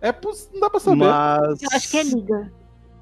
É, 0.00 0.12
não 0.52 0.60
dá 0.60 0.70
pra 0.70 0.80
saber. 0.80 0.96
Mas... 0.96 1.62
Eu 1.62 1.68
acho 1.72 1.90
que 1.90 1.96
é 1.98 2.02
liga. 2.02 2.52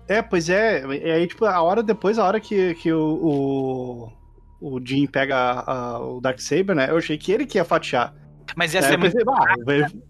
É, 0.09 0.21
pois 0.23 0.49
é. 0.51 0.85
E 0.87 1.11
aí, 1.11 1.27
tipo, 1.27 1.45
a 1.45 1.61
hora 1.63 1.83
depois, 1.83 2.19
a 2.19 2.25
hora 2.25 2.41
que, 2.41 2.75
que 2.75 2.93
o, 2.93 4.11
o, 4.61 4.73
o 4.77 4.81
Jim 4.85 5.07
pega 5.07 5.37
a- 5.37 5.73
a- 5.73 6.01
o 6.01 6.21
Darksaber, 6.21 6.75
né? 6.75 6.91
Eu 6.91 6.97
achei 6.97 7.17
que 7.17 7.31
ele 7.33 7.47
que 7.47 7.59
ia 7.59 7.65
fatiar. 7.65 8.13
Mas 8.57 8.75
ia 8.75 8.81
Aí 8.81 8.87
ser 8.87 8.95
eu 8.95 8.99
muito. 8.99 9.13
pensei, 9.13 9.25
bah, 9.25 9.45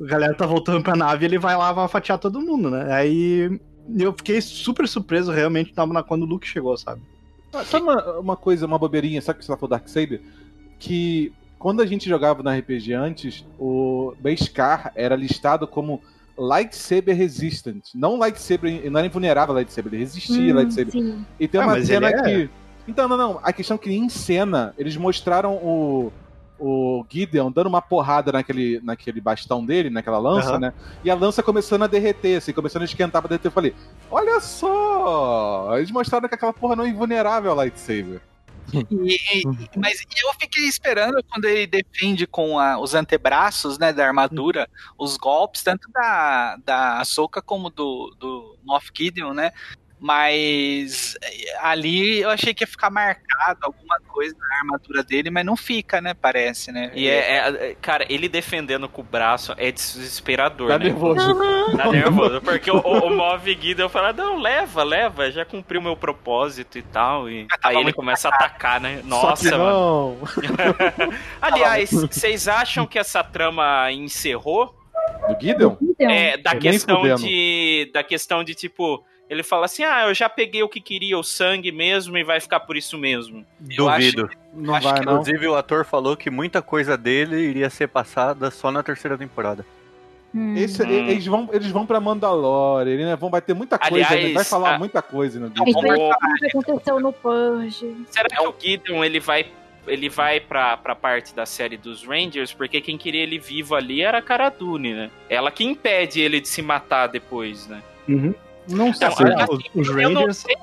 a 0.00 0.04
galera 0.06 0.34
tá 0.34 0.46
voltando 0.46 0.82
pra 0.82 0.94
nave 0.96 1.24
ele 1.24 1.38
vai 1.38 1.56
lá 1.56 1.72
vai 1.72 1.88
fatiar 1.88 2.18
todo 2.18 2.40
mundo, 2.40 2.70
né? 2.70 2.92
Aí 2.92 3.60
eu 3.98 4.12
fiquei 4.12 4.40
super 4.40 4.86
surpreso 4.86 5.32
realmente 5.32 5.72
na- 5.76 6.02
quando 6.02 6.22
o 6.22 6.26
Luke 6.26 6.46
chegou, 6.46 6.76
sabe? 6.76 7.00
Ah, 7.58 7.64
Sabe 7.64 7.84
uma, 7.84 8.18
uma 8.18 8.36
coisa, 8.36 8.66
uma 8.66 8.78
bobeirinha, 8.78 9.20
sabe 9.22 9.38
que 9.38 9.44
você 9.44 9.52
tá 9.52 9.56
falando 9.56 9.70
Darksaber? 9.70 10.20
Que 10.78 11.32
quando 11.58 11.80
a 11.82 11.86
gente 11.86 12.08
jogava 12.08 12.42
no 12.42 12.50
RPG 12.50 12.92
antes, 12.92 13.44
o 13.58 14.14
Beskar 14.20 14.92
era 14.94 15.16
listado 15.16 15.66
como 15.66 16.00
lightsaber 16.38 17.16
resistant. 17.16 17.82
Não 17.94 18.18
lightsaber, 18.18 18.90
não 18.90 18.98
era 18.98 19.06
invulnerável 19.06 19.52
a 19.54 19.56
lightsaber, 19.56 19.94
ele 19.94 20.02
resistia 20.02 20.52
a 20.52 20.54
Hum, 20.54 20.56
lightsaber. 20.56 20.92
sim. 20.92 21.24
E 21.40 21.48
tem 21.48 21.60
Ah, 21.60 21.66
uma 21.66 21.82
cena 21.82 22.08
é- 22.08 22.22
que. 22.22 22.50
Então, 22.86 23.08
não, 23.08 23.16
não. 23.16 23.40
A 23.42 23.52
questão 23.52 23.74
é 23.74 23.78
que 23.78 23.90
em 23.92 24.08
cena, 24.08 24.72
eles 24.78 24.96
mostraram 24.96 25.54
o, 25.54 26.12
o 26.58 27.04
Gideon 27.08 27.50
dando 27.52 27.66
uma 27.68 27.82
porrada 27.82 28.32
naquele, 28.32 28.80
naquele 28.82 29.20
bastão 29.20 29.64
dele, 29.64 29.90
naquela 29.90 30.18
lança, 30.18 30.50
Aham. 30.50 30.58
né? 30.58 30.74
E 31.04 31.10
a 31.10 31.14
lança 31.14 31.42
começando 31.42 31.82
a 31.82 31.86
derreter, 31.86 32.38
assim, 32.38 32.52
começando 32.52 32.82
a 32.82 32.86
esquentar 32.86 33.20
pra 33.20 33.28
derreter. 33.28 33.48
Eu 33.48 33.52
falei, 33.52 33.74
olha 34.10 34.40
só! 34.40 35.76
Eles 35.76 35.90
mostraram 35.90 36.28
que 36.28 36.34
aquela 36.34 36.52
porra 36.52 36.76
não 36.76 36.84
é 36.84 36.88
invulnerável 36.88 37.50
ao 37.50 37.56
lightsaber. 37.56 38.20
E- 38.72 39.14
e- 39.40 39.44
mas 39.76 40.00
eu 40.00 40.32
fiquei 40.40 40.64
esperando 40.64 41.22
quando 41.30 41.44
ele 41.44 41.68
defende 41.68 42.26
com 42.26 42.58
a- 42.58 42.78
os 42.80 42.94
antebraços, 42.96 43.78
né, 43.78 43.92
da 43.92 44.04
armadura, 44.04 44.68
os 44.98 45.16
golpes, 45.16 45.62
tanto 45.62 45.88
da, 45.92 46.56
da 46.64 46.98
Ahsoka 46.98 47.40
como 47.40 47.70
do, 47.70 48.12
do 48.18 48.58
Moff 48.64 48.90
Gideon, 48.96 49.32
né? 49.32 49.52
Mas 49.98 51.16
eh, 51.22 51.56
ali 51.62 52.20
eu 52.20 52.30
achei 52.30 52.52
que 52.52 52.62
ia 52.64 52.68
ficar 52.68 52.90
marcado 52.90 53.60
alguma 53.62 53.98
coisa 54.08 54.36
na 54.38 54.56
armadura 54.58 55.02
dele, 55.02 55.30
mas 55.30 55.44
não 55.44 55.56
fica, 55.56 56.00
né? 56.00 56.12
Parece, 56.14 56.70
né? 56.70 56.90
E 56.94 57.08
é, 57.08 57.36
é- 57.70 57.76
cara, 57.80 58.04
ele 58.08 58.28
defendendo 58.28 58.88
com 58.88 59.00
o 59.00 59.04
braço 59.04 59.54
é 59.56 59.72
desesperador, 59.72 60.68
Tá 60.68 60.78
né? 60.78 60.86
nervoso. 60.86 61.34
Tá 61.76 61.90
nervoso, 61.90 62.40
porque 62.42 62.70
o, 62.70 62.76
o, 62.76 63.06
o 63.06 63.10
Move 63.16 63.54
Guido 63.54 63.88
fala, 63.88 64.12
não, 64.12 64.38
leva, 64.38 64.82
leva, 64.82 65.30
já 65.30 65.44
cumpriu 65.44 65.80
meu 65.80 65.96
propósito 65.96 66.78
e 66.78 66.82
tal. 66.82 67.28
E 67.30 67.46
aí 67.62 67.76
ele 67.76 67.92
começa 67.92 68.28
a 68.28 68.34
atacar, 68.34 68.80
né? 68.80 68.96
Só 68.96 69.02
que 69.36 69.50
Nossa, 69.50 69.58
mano. 69.58 70.18
Aliás, 71.40 71.90
vocês 71.90 72.48
acham 72.48 72.86
que 72.86 72.98
essa 72.98 73.24
trama 73.24 73.90
encerrou? 73.92 74.74
Do 75.28 75.40
Gideon? 75.40 75.76
É, 75.98 76.36
da 76.36 76.50
Nem 76.52 76.60
questão 76.60 77.02
de. 77.16 77.90
Da 77.92 78.02
questão 78.02 78.44
de 78.44 78.54
tipo. 78.54 79.04
Ele 79.28 79.42
fala 79.42 79.64
assim: 79.64 79.82
ah, 79.82 80.06
eu 80.06 80.14
já 80.14 80.28
peguei 80.28 80.62
o 80.62 80.68
que 80.68 80.80
queria, 80.80 81.18
o 81.18 81.22
sangue 81.24 81.72
mesmo, 81.72 82.16
e 82.16 82.22
vai 82.22 82.38
ficar 82.40 82.60
por 82.60 82.76
isso 82.76 82.96
mesmo. 82.96 83.44
Eu 83.68 83.88
acho- 83.88 84.12
Duvido. 84.12 84.30
Não 84.54 84.74
acho 84.74 84.88
vai, 84.88 85.00
que- 85.00 85.04
não. 85.06 85.12
Inclusive, 85.14 85.48
o 85.48 85.54
ator 85.56 85.84
falou 85.84 86.16
que 86.16 86.30
muita 86.30 86.62
coisa 86.62 86.96
dele 86.96 87.36
iria 87.36 87.68
ser 87.68 87.88
passada 87.88 88.50
só 88.50 88.70
na 88.70 88.82
terceira 88.84 89.18
temporada. 89.18 89.66
Hum. 90.34 90.54
Esse- 90.56 90.82
Hum. 90.84 91.08
Eles, 91.08 91.26
vão, 91.26 91.48
eles 91.52 91.70
vão 91.70 91.84
pra 91.86 91.98
Mandalore, 91.98 92.96
né, 92.98 93.16
vão, 93.16 93.30
vai 93.30 93.40
ter 93.40 93.54
muita 93.54 93.78
coisa, 93.78 94.06
Aliás, 94.06 94.26
né, 94.28 94.32
vai 94.34 94.44
falar 94.44 94.74
a- 94.74 94.78
muita 94.78 95.00
coisa 95.02 95.40
que 95.50 96.46
aconteceu 96.46 97.00
no 97.00 97.12
Purge. 97.12 97.96
Será 98.10 98.28
que 98.28 98.40
o 98.46 98.54
Gideon 98.58 99.02
ele 99.04 99.18
vai. 99.18 99.46
Ele 99.86 100.08
vai 100.08 100.40
pra, 100.40 100.76
pra 100.76 100.94
parte 100.94 101.34
da 101.34 101.46
série 101.46 101.76
dos 101.76 102.04
Rangers, 102.04 102.52
porque 102.52 102.80
quem 102.80 102.96
queria 102.98 103.22
ele 103.22 103.38
vivo 103.38 103.74
ali 103.74 104.02
era 104.02 104.18
a 104.18 104.22
Cara 104.22 104.48
Dune, 104.48 104.94
né? 104.94 105.10
Ela 105.28 105.50
que 105.50 105.64
impede 105.64 106.20
ele 106.20 106.40
de 106.40 106.48
se 106.48 106.62
matar 106.62 107.06
depois, 107.06 107.66
né? 107.66 107.82
Uhum. 108.08 108.34
Não 108.68 108.92
sei. 108.92 109.06
Então, 109.08 109.34
assim, 109.38 109.54
os, 109.74 109.88
os 109.88 109.88
eu 109.96 110.10
não 110.10 110.20
Rangers. 110.22 110.36
sei 110.38 110.56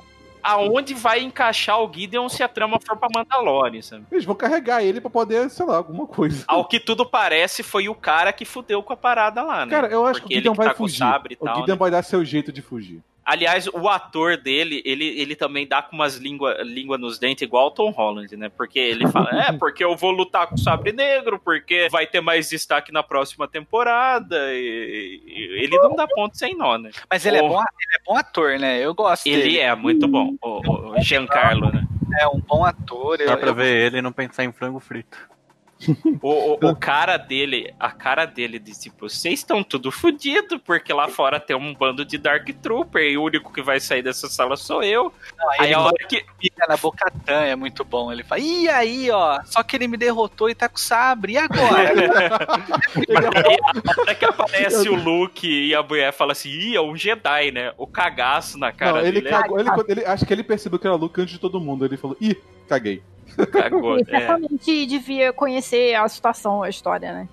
aonde 0.44 0.92
vai 0.92 1.22
encaixar 1.22 1.80
o 1.80 1.90
Gideon 1.90 2.28
se 2.28 2.42
a 2.42 2.48
trama 2.48 2.78
for 2.78 2.96
pra 2.98 3.08
Mandalore, 3.12 3.82
sabe? 3.82 4.04
Eles 4.12 4.26
vão 4.26 4.34
carregar 4.34 4.84
ele 4.84 5.00
pra 5.00 5.08
poder, 5.08 5.48
sei 5.48 5.64
lá, 5.64 5.78
alguma 5.78 6.06
coisa. 6.06 6.44
Ao 6.46 6.66
que 6.66 6.78
tudo 6.78 7.06
parece, 7.06 7.62
foi 7.62 7.88
o 7.88 7.94
cara 7.94 8.30
que 8.30 8.44
fudeu 8.44 8.82
com 8.82 8.92
a 8.92 8.96
parada 8.96 9.42
lá, 9.42 9.64
né? 9.64 9.70
Cara, 9.70 9.88
eu 9.88 10.04
acho 10.04 10.20
Porque 10.20 10.34
que 10.34 10.34
o 10.34 10.36
Gideon 10.36 10.52
que 10.52 10.58
vai 10.58 10.68
tá 10.68 10.74
fugir. 10.74 11.02
e 11.02 11.34
o 11.40 11.44
tal, 11.44 11.56
Gideon 11.56 11.74
né? 11.74 11.78
vai 11.78 11.90
dar 11.90 12.02
seu 12.02 12.22
jeito 12.22 12.52
de 12.52 12.60
fugir. 12.60 13.02
Aliás, 13.26 13.66
o 13.68 13.88
ator 13.88 14.36
dele, 14.36 14.82
ele, 14.84 15.06
ele 15.18 15.34
também 15.34 15.66
dá 15.66 15.80
com 15.80 15.96
umas 15.96 16.16
língua, 16.16 16.58
língua 16.62 16.98
nos 16.98 17.18
dentes, 17.18 17.40
igual 17.42 17.68
o 17.68 17.70
Tom 17.70 17.90
Holland, 17.90 18.36
né? 18.36 18.50
Porque 18.54 18.78
ele 18.78 19.08
fala, 19.08 19.30
é, 19.48 19.52
porque 19.58 19.82
eu 19.82 19.96
vou 19.96 20.10
lutar 20.10 20.46
com 20.46 20.56
o 20.56 20.58
Sabre 20.58 20.92
Negro, 20.92 21.38
porque 21.42 21.88
vai 21.90 22.06
ter 22.06 22.20
mais 22.20 22.50
destaque 22.50 22.92
na 22.92 23.02
próxima 23.02 23.48
temporada. 23.48 24.36
E, 24.52 25.22
e- 25.26 25.64
ele 25.64 25.76
não 25.78 25.96
dá 25.96 26.06
ponto 26.06 26.36
sem 26.36 26.54
nó, 26.54 26.76
né? 26.76 26.90
Mas 27.10 27.24
ele 27.24 27.38
é, 27.38 27.42
Oh. 27.42 27.48
bom, 27.48 27.60
ele 27.60 27.96
é 27.96 28.02
bom 28.06 28.16
ator, 28.16 28.58
né? 28.58 28.78
Eu 28.84 28.94
gosto 28.94 29.26
Ele 29.26 29.42
dele. 29.42 29.58
é 29.58 29.74
muito 29.74 30.06
bom, 30.06 30.34
o, 30.42 30.90
o 30.90 31.00
Giancarlo, 31.00 31.72
né? 31.72 31.86
É 32.20 32.28
um 32.28 32.38
bom 32.40 32.64
ator. 32.64 33.20
Eu, 33.20 33.26
Dá 33.26 33.36
pra 33.36 33.48
eu- 33.48 33.54
ver 33.54 33.86
ele 33.86 33.98
e 33.98 34.02
não 34.02 34.12
pensar 34.12 34.44
em 34.44 34.52
frango 34.52 34.78
frito. 34.80 35.16
O, 36.22 36.52
o, 36.52 36.70
o 36.70 36.76
cara 36.76 37.16
dele, 37.16 37.72
a 37.78 37.90
cara 37.90 38.24
dele 38.24 38.58
de 38.58 38.72
tipo, 38.78 39.08
vocês 39.08 39.40
estão 39.40 39.62
tudo 39.62 39.90
fudido, 39.90 40.58
porque 40.60 40.92
lá 40.92 41.08
fora 41.08 41.38
tem 41.40 41.54
um 41.56 41.74
bando 41.74 42.04
de 42.04 42.16
Dark 42.18 42.48
Trooper 42.62 43.02
e 43.02 43.16
o 43.18 43.22
único 43.24 43.52
que 43.52 43.62
vai 43.62 43.78
sair 43.80 44.02
dessa 44.02 44.28
sala 44.28 44.56
sou 44.56 44.82
eu. 44.82 45.12
Não, 45.38 45.50
Aí 45.52 45.58
ele 45.66 45.74
a 45.74 45.80
hora 45.80 46.06
que. 46.08 46.24
fica 46.40 46.66
na 46.68 46.76
Bocatã, 46.76 47.42
é 47.42 47.56
muito 47.56 47.84
bom. 47.84 48.10
Ele 48.12 48.22
fala, 48.22 48.40
e 48.40 48.68
aí, 48.68 49.10
ó, 49.10 49.40
só 49.44 49.62
que 49.62 49.76
ele 49.76 49.88
me 49.88 49.96
derrotou 49.96 50.48
e 50.48 50.54
tá 50.54 50.68
com 50.68 50.76
sabre, 50.78 51.32
e 51.34 51.38
agora? 51.38 51.90
Aí, 52.94 53.96
a 53.96 54.00
hora 54.00 54.14
que 54.14 54.24
aparece 54.24 54.88
o 54.88 54.94
Luke 54.94 55.46
e 55.46 55.74
a 55.74 55.82
mulher 55.82 56.12
fala 56.12 56.32
assim, 56.32 56.48
ih, 56.50 56.76
é 56.76 56.80
um 56.80 56.96
Jedi, 56.96 57.50
né? 57.50 57.72
O 57.76 57.86
cagaço 57.86 58.58
na 58.58 58.72
cara 58.72 59.00
não, 59.00 59.00
ele 59.06 59.20
dele. 59.20 59.30
cagou. 59.30 59.58
Ele, 59.60 59.68
ele- 59.88 60.04
acho 60.06 60.24
que 60.26 60.32
ele 60.32 60.42
percebeu 60.42 60.78
que 60.78 60.86
era 60.86 60.96
Luke 60.96 61.20
antes 61.20 61.34
de 61.34 61.40
todo 61.40 61.60
mundo. 61.60 61.84
Ele 61.84 61.96
falou, 61.96 62.16
ih, 62.20 62.36
caguei. 62.68 63.02
Cagou. 63.52 63.98
Ele 64.00 64.06
É. 64.10 64.20
certamente 64.20 64.86
devia 64.86 65.32
conhecer 65.32 65.94
a 65.94 66.06
situação, 66.08 66.62
a 66.62 66.68
história, 66.68 67.12
né? 67.12 67.28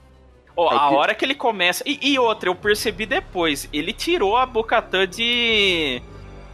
Ó, 0.55 0.69
a 0.69 0.89
hora 0.91 1.15
que 1.15 1.23
ele 1.23 1.33
começa. 1.33 1.81
E, 1.87 1.97
e 2.11 2.19
outra, 2.19 2.49
eu 2.49 2.55
percebi 2.55 3.05
depois, 3.05 3.69
ele 3.71 3.93
tirou 3.93 4.35
a 4.35 4.45
Bocatã 4.45 5.07
de. 5.07 6.01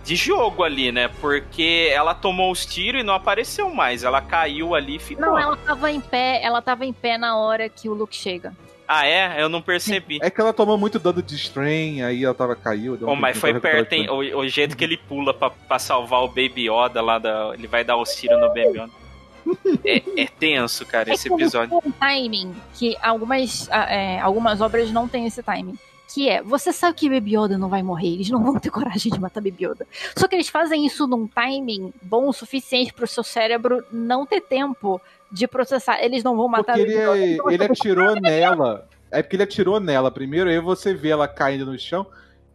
De 0.03 0.15
jogo 0.15 0.63
ali, 0.63 0.89
né? 0.91 1.09
Porque 1.19 1.89
ela 1.91 2.13
tomou 2.15 2.49
os 2.51 2.65
tiros 2.65 3.01
e 3.01 3.03
não 3.03 3.13
apareceu 3.15 3.69
mais. 3.73 4.03
Ela 4.05 4.21
caiu 4.21 4.73
ali 4.73 4.95
e 4.95 4.99
ficou. 4.99 5.25
Não, 5.25 5.37
ela 5.37 5.57
tava 5.57 5.91
em 5.91 5.99
pé, 5.99 6.39
ela 6.41 6.61
tava 6.61 6.85
em 6.85 6.93
pé 6.93 7.17
na 7.17 7.37
hora 7.37 7.67
que 7.67 7.89
o 7.89 7.93
Luke 7.93 8.15
chega. 8.15 8.53
Ah, 8.87 9.05
é? 9.05 9.41
Eu 9.41 9.49
não 9.49 9.61
percebi. 9.61 10.17
É 10.21 10.29
que 10.29 10.39
ela 10.39 10.53
tomou 10.53 10.77
muito 10.77 10.97
dano 10.97 11.21
de 11.21 11.35
strain, 11.35 12.03
aí 12.03 12.23
ela 12.23 12.33
tava 12.33 12.55
caiu. 12.55 12.95
deu 12.95 13.09
Oh, 13.09 13.15
mas 13.17 13.37
foi 13.37 13.59
perto, 13.59 13.91
hein? 13.91 14.07
o. 14.09 14.13
O, 14.21 14.39
o 14.43 14.47
jeito 14.47 14.77
que 14.77 14.83
ele 14.85 14.95
pula 14.95 15.33
pra, 15.33 15.49
pra 15.49 15.77
salvar 15.77 16.23
o 16.23 16.27
Baby 16.29 16.69
Yoda 16.69 17.01
lá 17.01 17.19
da. 17.19 17.51
Ele 17.53 17.67
vai 17.67 17.83
dar 17.83 17.97
os 17.97 18.15
tiros 18.15 18.39
no 18.39 18.47
Baby 18.47 18.79
Yoda. 18.79 18.89
É, 19.85 20.21
é 20.23 20.27
tenso, 20.27 20.85
cara, 20.85 21.13
esse 21.13 21.27
É 21.27 21.29
que 21.35 21.41
episódio. 21.41 21.79
tem 21.81 21.89
um 21.89 21.93
timing 21.93 22.55
que 22.73 22.95
algumas, 23.01 23.69
ah, 23.71 23.85
é, 23.93 24.19
algumas 24.19 24.59
obras 24.61 24.91
não 24.91 25.07
têm 25.07 25.25
esse 25.25 25.41
timing. 25.43 25.77
Que 26.13 26.29
é, 26.29 26.41
você 26.41 26.71
sabe 26.71 26.95
que 26.95 27.09
Baby 27.09 27.35
Yoda 27.37 27.57
não 27.57 27.67
vai 27.67 27.83
morrer, 27.83 28.07
eles 28.13 28.29
não 28.29 28.41
vão 28.41 28.57
ter 28.59 28.69
coragem 28.71 29.11
de 29.11 29.19
matar 29.19 29.41
Baby 29.41 29.65
Yoda. 29.65 29.85
Só 30.15 30.27
que 30.27 30.35
eles 30.35 30.47
fazem 30.49 30.85
isso 30.85 31.05
num 31.05 31.27
timing 31.27 31.93
bom 32.01 32.27
o 32.29 32.33
suficiente 32.33 32.93
pro 32.93 33.05
seu 33.07 33.23
cérebro 33.23 33.83
não 33.91 34.25
ter 34.25 34.39
tempo 34.41 35.01
de 35.31 35.47
processar. 35.47 36.01
Eles 36.01 36.23
não 36.23 36.35
vão 36.37 36.47
matar 36.47 36.73
Porque 36.77 36.91
ele, 36.91 36.93
Baby 36.95 37.03
Yoda. 37.09 37.17
é- 37.19 37.33
então 37.33 37.51
ele 37.51 37.63
atirou 37.65 38.15
nela. 38.21 38.87
É 39.11 39.21
porque 39.21 39.35
ele 39.35 39.43
atirou 39.43 39.79
nela 39.79 40.09
primeiro, 40.11 40.49
aí 40.49 40.59
você 40.59 40.93
vê 40.93 41.09
ela 41.09 41.27
caindo 41.27 41.65
no 41.65 41.77
chão. 41.77 42.05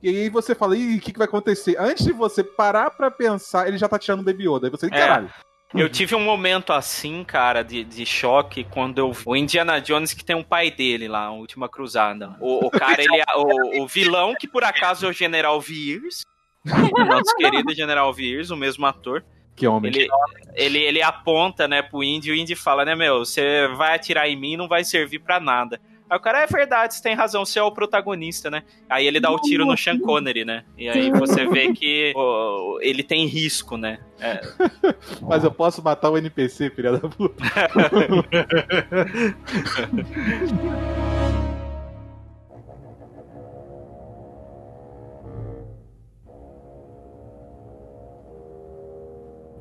E 0.02 0.08
aí 0.08 0.28
você 0.30 0.54
fala, 0.54 0.76
ih, 0.76 0.96
o 0.96 1.00
que, 1.00 1.12
que 1.12 1.18
vai 1.18 1.26
acontecer? 1.28 1.76
Antes 1.78 2.04
de 2.04 2.12
você 2.12 2.42
parar 2.42 2.90
pra 2.90 3.10
pensar, 3.10 3.68
ele 3.68 3.78
já 3.78 3.88
tá 3.88 3.98
tirando 3.98 4.20
o 4.20 4.24
Baby 4.24 4.48
Yoda. 4.48 4.66
Aí 4.66 4.70
você, 4.70 4.86
É. 4.86 4.90
caralho. 4.90 5.30
Eu 5.74 5.88
tive 5.88 6.14
um 6.14 6.20
momento 6.20 6.72
assim, 6.72 7.24
cara, 7.24 7.62
de, 7.62 7.82
de 7.82 8.04
choque, 8.04 8.64
quando 8.64 8.98
eu 8.98 9.12
vi 9.12 9.22
o 9.26 9.36
Indiana 9.36 9.80
Jones 9.80 10.12
que 10.12 10.24
tem 10.24 10.36
um 10.36 10.42
pai 10.42 10.70
dele 10.70 11.08
lá, 11.08 11.26
a 11.26 11.32
última 11.32 11.68
cruzada. 11.68 12.36
O, 12.40 12.66
o 12.66 12.70
cara, 12.70 13.02
ele 13.02 13.16
é 13.16 13.36
o, 13.36 13.82
o 13.82 13.86
vilão, 13.86 14.34
que 14.38 14.46
por 14.46 14.64
acaso 14.64 15.06
é 15.06 15.08
o 15.08 15.12
General 15.12 15.58
Veers. 15.60 16.24
o 16.64 17.04
nosso 17.04 17.34
querido 17.36 17.74
General 17.74 18.12
Veers, 18.12 18.50
o 18.50 18.56
mesmo 18.56 18.84
ator. 18.86 19.24
Que 19.56 19.66
homem. 19.66 19.92
Ele, 19.94 20.08
ele, 20.54 20.78
ele 20.78 21.02
aponta, 21.02 21.68
né, 21.68 21.82
pro 21.82 22.02
Indy 22.02 22.30
e 22.30 22.32
o 22.32 22.36
Indy 22.36 22.54
fala, 22.54 22.84
né, 22.84 22.94
meu, 22.94 23.20
você 23.20 23.68
vai 23.68 23.94
atirar 23.94 24.28
em 24.28 24.36
mim 24.36 24.56
não 24.56 24.68
vai 24.68 24.84
servir 24.84 25.18
pra 25.18 25.40
nada. 25.40 25.80
Aí 26.08 26.18
o 26.18 26.20
cara, 26.20 26.42
é 26.42 26.46
verdade, 26.46 26.94
você 26.94 27.02
tem 27.02 27.14
razão, 27.14 27.44
você 27.44 27.58
é 27.58 27.62
o 27.62 27.72
protagonista, 27.72 28.50
né? 28.50 28.62
Aí 28.88 29.06
ele 29.06 29.18
dá 29.18 29.30
o 29.30 29.40
tiro 29.40 29.64
no 29.64 29.76
Sean 29.76 29.98
Connery, 29.98 30.44
né? 30.44 30.64
E 30.76 30.88
aí 30.88 31.10
você 31.10 31.46
vê 31.46 31.72
que 31.72 32.12
ó, 32.14 32.78
ele 32.80 33.02
tem 33.02 33.26
risco, 33.26 33.76
né? 33.76 33.98
É, 34.20 34.40
Mas 35.22 35.42
eu 35.42 35.50
posso 35.50 35.82
matar 35.82 36.10
o 36.10 36.18
NPC, 36.18 36.70
filha 36.70 36.92
da 36.92 37.08
puta. 37.08 37.42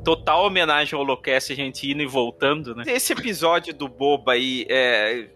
total 0.03 0.45
homenagem 0.45 0.95
ao 0.95 1.01
Holocast, 1.01 1.51
a 1.51 1.55
gente 1.55 1.89
indo 1.89 2.01
e 2.01 2.05
voltando, 2.05 2.75
né? 2.75 2.83
Esse 2.87 3.13
episódio 3.13 3.73
do 3.73 3.87
Boba 3.87 4.33
aí, 4.33 4.65
é, 4.69 5.27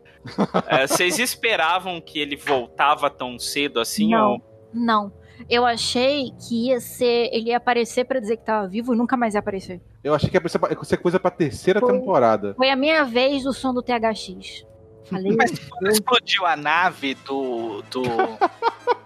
é, 0.68 0.88
vocês 0.88 1.20
esperavam 1.20 2.00
que 2.02 2.20
ele 2.20 2.36
voltava 2.36 3.10
tão 3.10 3.38
cedo 3.40 3.80
assim? 3.80 4.10
Não. 4.12 4.32
Ou... 4.32 4.42
Não. 4.74 5.14
Eu 5.50 5.66
achei 5.66 6.32
que 6.48 6.68
ia 6.68 6.80
ser. 6.80 7.30
Ele 7.32 7.50
ia 7.50 7.58
aparecer 7.58 8.06
pra 8.06 8.20
dizer 8.20 8.38
que 8.38 8.46
tava 8.46 8.68
vivo 8.68 8.94
e 8.94 8.98
nunca 8.98 9.18
mais 9.18 9.34
ia 9.34 9.40
aparecer. 9.40 9.82
Eu 10.04 10.14
achei 10.14 10.30
que 10.30 10.38
ia 10.38 10.50
ser 10.50 10.60
pra- 10.60 10.72
ia 10.72 10.84
ser 10.84 10.98
coisa 10.98 11.20
pra 11.20 11.30
terceira 11.32 11.82
temporada. 11.82 12.54
Foi 12.56 12.70
a 12.70 12.76
minha 12.76 13.04
vez 13.04 13.44
do 13.44 13.52
som 13.54 13.74
do 13.74 13.82
THX. 13.84 14.66
Falei, 15.06 15.36
Mas 15.36 15.60
quando 15.60 15.92
explodiu 15.92 16.46
a 16.46 16.56
nave 16.56 17.14
do. 17.26 17.84
do... 17.92 18.02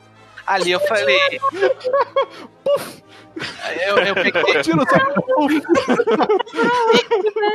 Ali 0.50 0.72
eu 0.72 0.80
falei. 0.80 1.40
eu, 3.86 3.98
eu 4.00 4.16
peguei. 4.16 4.42
Tiro 4.64 4.84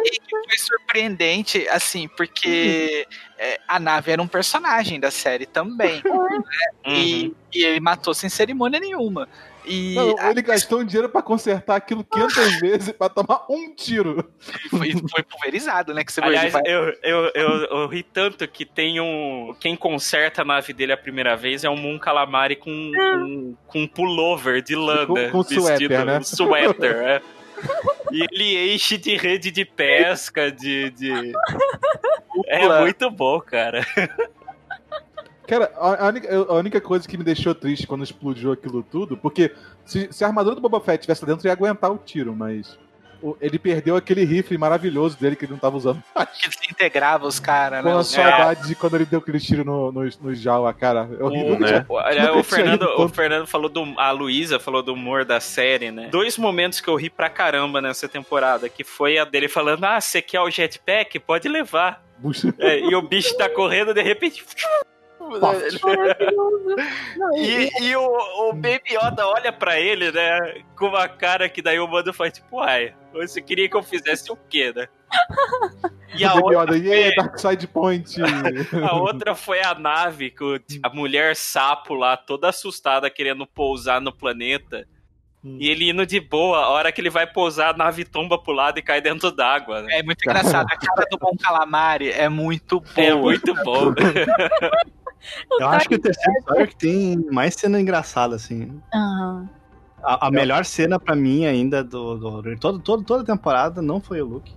E 0.05 0.21
foi 0.31 0.59
surpreendente, 0.59 1.69
assim, 1.71 2.07
porque 2.07 3.05
é, 3.37 3.59
a 3.67 3.81
nave 3.81 4.13
era 4.13 4.23
um 4.23 4.29
personagem 4.29 5.01
da 5.01 5.11
série 5.11 5.45
também. 5.45 6.01
né? 6.05 6.43
E, 6.87 7.35
e 7.53 7.65
ele 7.65 7.81
matou 7.81 8.15
sem 8.15 8.31
cerimônia 8.31 8.79
nenhuma. 8.79 9.29
E 9.67 9.95
Não, 9.95 10.31
ele 10.31 10.43
gastou 10.43 10.81
um 10.81 10.85
dinheiro 10.85 11.09
pra 11.09 11.23
consertar 11.23 11.77
aquilo 11.77 12.05
500 12.05 12.35
vezes 12.61 12.93
pra 12.93 13.09
tomar 13.09 13.47
um 13.49 13.75
tiro. 13.75 14.31
foi, 14.71 14.93
foi 14.93 15.23
pulverizado, 15.23 15.95
né? 15.95 16.05
Que 16.05 16.13
você 16.13 16.21
Aliás, 16.21 16.53
vai- 16.53 16.63
eu, 16.67 16.93
eu, 17.03 17.31
eu, 17.35 17.51
eu 17.65 17.87
ri 17.87 18.03
tanto 18.03 18.47
que 18.47 18.65
tem 18.67 19.01
um. 19.01 19.55
Quem 19.59 19.75
conserta 19.77 20.43
a 20.43 20.45
nave 20.45 20.73
dele 20.73 20.93
a 20.93 20.97
primeira 20.97 21.37
vez 21.37 21.65
é 21.65 21.71
um 21.71 21.77
Moon 21.77 21.99
Calamari 21.99 22.57
com, 22.57 22.71
com, 22.95 23.57
com 23.67 23.79
um 23.83 23.87
pullover 23.89 24.63
de 24.63 24.77
lã, 24.77 25.07
Com- 25.07 25.15
né? 25.15 25.29
com 25.31 25.43
suéter, 25.43 26.05
né? 26.05 26.19
um 26.19 26.23
suéter, 26.25 26.97
é. 26.97 27.23
E 28.13 28.23
ele 28.31 28.75
enche 28.75 28.99
de 28.99 29.17
rede 29.17 29.51
de 29.51 29.65
pesca, 29.65 30.51
de. 30.53 30.91
de... 30.91 31.33
É 32.49 32.81
muito 32.81 33.11
bom, 33.11 33.41
cara. 33.41 33.87
Cara, 35.47 35.71
a, 35.77 36.05
a 36.07 36.09
única, 36.09 36.27
eu- 36.29 36.51
a 36.51 36.55
única 36.55 36.81
coisa 36.81 37.07
que 37.09 37.19
me 37.19 37.25
deixou 37.25 37.55
triste 37.55 37.87
quando 37.87 38.03
explodiu 38.05 38.53
aquilo 38.53 38.83
tudo, 38.83 39.17
porque 39.17 39.53
se, 39.85 40.09
se 40.13 40.25
a 40.25 40.29
armadura 40.29 40.55
do 40.55 40.61
Boba 40.61 40.81
Fett 40.81 41.01
estivesse 41.01 41.25
dentro, 41.27 41.47
ia 41.47 41.53
aguentar 41.53 41.91
o 41.93 41.99
tiro, 41.99 42.35
mas 42.35 42.79
o- 43.23 43.37
ele 43.41 43.59
perdeu 43.59 43.95
aquele 43.97 44.25
rifle 44.25 44.57
maravilhoso 44.59 45.19
dele 45.19 45.37
que 45.37 45.45
ele 45.45 45.53
não 45.53 45.59
tava 45.59 45.77
usando. 45.77 46.03
que 46.41 46.49
desintegrava 46.49 47.27
os 47.27 47.39
caras, 47.39 47.85
né? 47.85 47.91
Com 47.91 47.97
a 47.99 48.01
Os- 48.01 48.09
saudade 48.09 48.67
de 48.69 48.75
quando 48.75 48.95
ele 48.97 49.05
deu 49.05 49.19
aquele 49.19 49.39
tiro 49.39 49.65
no, 49.65 49.93
no, 49.93 50.09
no 50.23 50.35
Jawa, 50.35 50.73
cara. 50.73 51.09
É 51.19 51.23
horrível. 51.23 51.55
O, 51.55 51.59
né? 51.59 51.87
o- 51.89 51.93
olha, 51.95 52.35
o 52.35 52.43
Fernando, 52.43 52.83
o 52.99 53.09
Fernando 53.09 53.47
falou 53.47 53.69
do. 53.69 53.83
A 53.99 54.11
Luísa 54.11 54.59
falou 54.59 54.83
do 54.83 54.93
humor 54.95 55.25
da 55.27 55.41
série, 55.41 55.91
né? 55.91 56.09
Dois 56.11 56.39
momentos 56.39 56.81
que 56.81 56.89
eu 56.89 56.97
ri 56.97 57.09
pra 57.11 57.29
caramba 57.29 57.81
nessa 57.83 58.09
temporada, 58.09 58.69
que 58.69 58.83
foi 58.85 59.19
a 59.19 59.25
dele 59.27 59.49
falando: 59.49 59.85
Ah, 59.85 60.01
você 60.01 60.21
quer 60.23 60.41
o 60.41 60.51
jetpack? 60.51 61.19
Pode 61.19 61.49
levar. 61.49 62.03
É, 62.59 62.79
e 62.81 62.95
o 62.95 63.03
bicho 63.03 63.37
tá 63.37 63.49
correndo, 63.51 63.93
de 63.93 64.01
repente. 64.03 64.43
E, 67.37 67.71
e 67.83 67.97
o, 67.97 68.49
o 68.49 68.53
Baby 68.53 68.93
Yoda 68.95 69.27
olha 69.27 69.53
pra 69.53 69.79
ele, 69.81 70.11
né? 70.13 70.63
Com 70.77 70.87
uma 70.89 71.09
cara 71.09 71.49
que 71.49 71.63
daí 71.63 71.79
o 71.79 71.89
mano 71.89 72.13
faz 72.13 72.33
tipo, 72.35 72.57
uai, 72.59 72.95
você 73.13 73.41
queria 73.41 73.69
que 73.69 73.77
eu 73.77 73.83
fizesse 73.83 74.31
o 74.33 74.37
quê, 74.49 74.73
né? 74.75 74.89
E 76.17 76.25
a 76.25 76.29
Baby 76.35 76.55
outra, 76.55 76.77
Yoda, 76.77 76.79
yeah, 76.89 77.17
Dark 77.17 77.37
Side 77.39 77.67
Point. 77.67 78.15
a 78.89 78.95
outra 78.95 79.35
foi 79.35 79.61
a 79.61 79.75
nave, 79.75 80.31
com 80.31 80.45
o- 80.55 80.61
a 80.81 80.89
mulher 80.89 81.35
sapo 81.35 81.93
lá, 81.93 82.17
toda 82.17 82.49
assustada, 82.49 83.11
querendo 83.11 83.45
pousar 83.45 84.01
no 84.01 84.13
planeta. 84.13 84.87
E 85.45 85.69
ele 85.69 85.91
indo 85.91 86.07
de 86.07 86.21
boa, 86.21 86.59
a 86.59 86.69
hora 86.69 86.93
que 86.93 87.01
ele 87.01 87.11
vai 87.11 87.27
pousar, 87.27 87.75
a 87.75 87.77
nave 87.77 88.05
tomba 88.05 88.39
pro 88.39 88.53
lado 88.55 88.79
e 88.79 88.83
cai 88.83 89.01
dentro 89.01 89.31
d'água. 89.33 89.83
Né? 89.83 89.99
É 89.99 90.03
muito 90.05 90.23
engraçado. 90.25 90.67
A 90.71 90.77
cara 90.77 91.05
do 91.11 91.19
Bom 91.19 91.37
Calamari 91.37 92.11
é 92.13 92.29
muito 92.31 92.79
boa. 92.81 92.93
É 92.97 93.13
muito 93.15 93.53
bom. 93.65 93.93
Eu 95.61 95.69
acho 95.69 95.89
que 95.89 95.95
o 95.95 95.99
terceiro 95.99 96.39
episódio 96.39 96.63
é 96.63 96.67
que 96.67 96.77
tem 96.77 97.17
mais 97.31 97.55
cena 97.55 97.81
engraçada, 97.81 98.37
assim. 98.37 98.81
Aham. 98.95 99.49
A, 100.03 100.27
a 100.27 100.31
melhor 100.31 100.65
cena 100.67 100.99
pra 101.01 101.15
mim 101.17 101.47
ainda 101.47 101.83
do, 101.83 102.17
do, 102.19 102.43
de 102.43 102.57
todo, 102.61 102.79
todo, 102.79 103.03
toda 103.05 103.23
a 103.23 103.27
temporada 103.27 103.81
não 103.81 104.01
foi 104.01 104.21
o 104.21 104.27
Luke. 104.27 104.53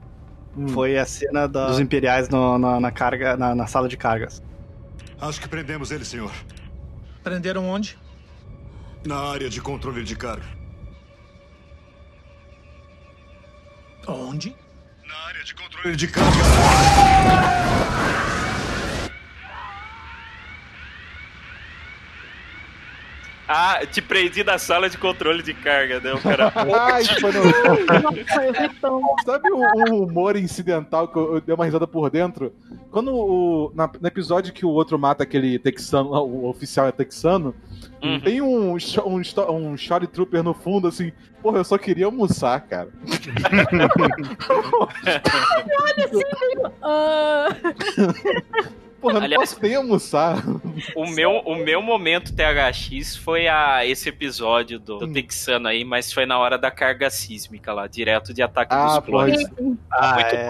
Foi 0.70 0.98
a 0.98 1.06
cena 1.06 1.48
da- 1.48 1.68
dos 1.68 1.80
Imperiais 1.80 2.28
no- 2.30 2.58
na, 2.58 2.80
na 2.80 2.92
carga, 2.92 3.38
na, 3.38 3.54
na 3.56 3.68
sala 3.68 3.88
de 3.88 3.96
cargas. 3.96 4.44
Acho 5.22 5.40
que 5.40 5.48
prendemos 5.48 5.92
ele, 5.92 6.04
senhor. 6.04 6.32
Prenderam 7.24 7.70
onde? 7.70 7.98
Na 9.06 9.18
área 9.18 9.50
de 9.50 9.62
controle 9.62 10.04
de 10.04 10.16
carga. 10.16 10.46
Onde? 14.08 14.56
Controle 15.56 15.96
de 15.96 16.08
carga. 16.08 16.38
Ah, 23.48 23.80
te 23.90 24.02
prendi 24.02 24.44
na 24.44 24.58
sala 24.58 24.90
de 24.90 24.98
controle 24.98 25.42
de 25.42 25.54
carga, 25.54 26.02
né? 26.02 26.12
O 26.14 26.20
cara. 26.22 26.52
Ai, 26.92 27.06
foi 27.06 27.32
no... 27.32 27.44
Sabe 29.26 29.50
um, 29.54 29.62
um 29.94 30.04
humor 30.04 30.36
incidental 30.36 31.08
que 31.08 31.18
eu, 31.18 31.36
eu 31.36 31.42
dei 31.42 31.56
uma 31.56 31.64
risada 31.66 31.88
por 31.88 32.10
dentro? 32.10 32.54
Quando 32.92 33.16
o, 33.16 33.72
na- 33.74 33.90
no 34.02 34.08
episódio 34.08 34.52
que 34.54 34.66
o 34.66 34.70
outro 34.70 35.00
mata 35.00 35.24
aquele 35.24 35.58
texano, 35.58 36.10
o 36.12 36.50
oficial 36.50 36.88
é 36.88 36.92
texano, 36.92 37.56
Uhum. 38.04 38.20
tem 38.20 38.42
um, 38.42 38.74
um, 38.74 38.78
um 39.56 39.78
Short 39.78 40.06
Trooper 40.08 40.44
no 40.44 40.54
fundo, 40.54 40.88
assim, 40.88 41.12
porra, 41.42 41.58
eu 41.60 41.64
só 41.64 41.78
queria 41.80 42.06
almoçar, 42.06 42.60
cara. 42.62 42.90
Olha 45.84 46.06
assim, 46.06 46.24
meio. 46.42 46.72
Porra, 49.00 49.14
eu 49.16 49.20
não 49.20 49.26
Aliás- 49.26 49.50
posso 49.54 49.64
nem 49.64 49.76
almoçar. 49.76 50.44
O 50.96 51.06
meu, 51.08 51.32
o 51.46 51.56
meu 51.56 51.82
momento 51.82 52.34
THX 52.36 53.16
foi 53.18 53.48
a, 53.48 53.86
esse 53.86 54.10
episódio 54.10 54.80
do, 54.80 54.98
do 55.00 55.12
Texano 55.12 55.68
aí, 55.68 55.84
mas 55.84 56.12
foi 56.12 56.26
na 56.26 56.38
hora 56.40 56.58
da 56.58 56.72
carga 56.72 57.10
sísmica 57.10 57.74
lá, 57.74 57.88
direto 57.88 58.34
de 58.34 58.42
ataque 58.42 58.74
Ah, 58.74 58.98
dos 59.00 59.06
clones. 59.06 59.44
Ah, 59.92 60.14
Muito 60.16 60.36
é, 60.36 60.50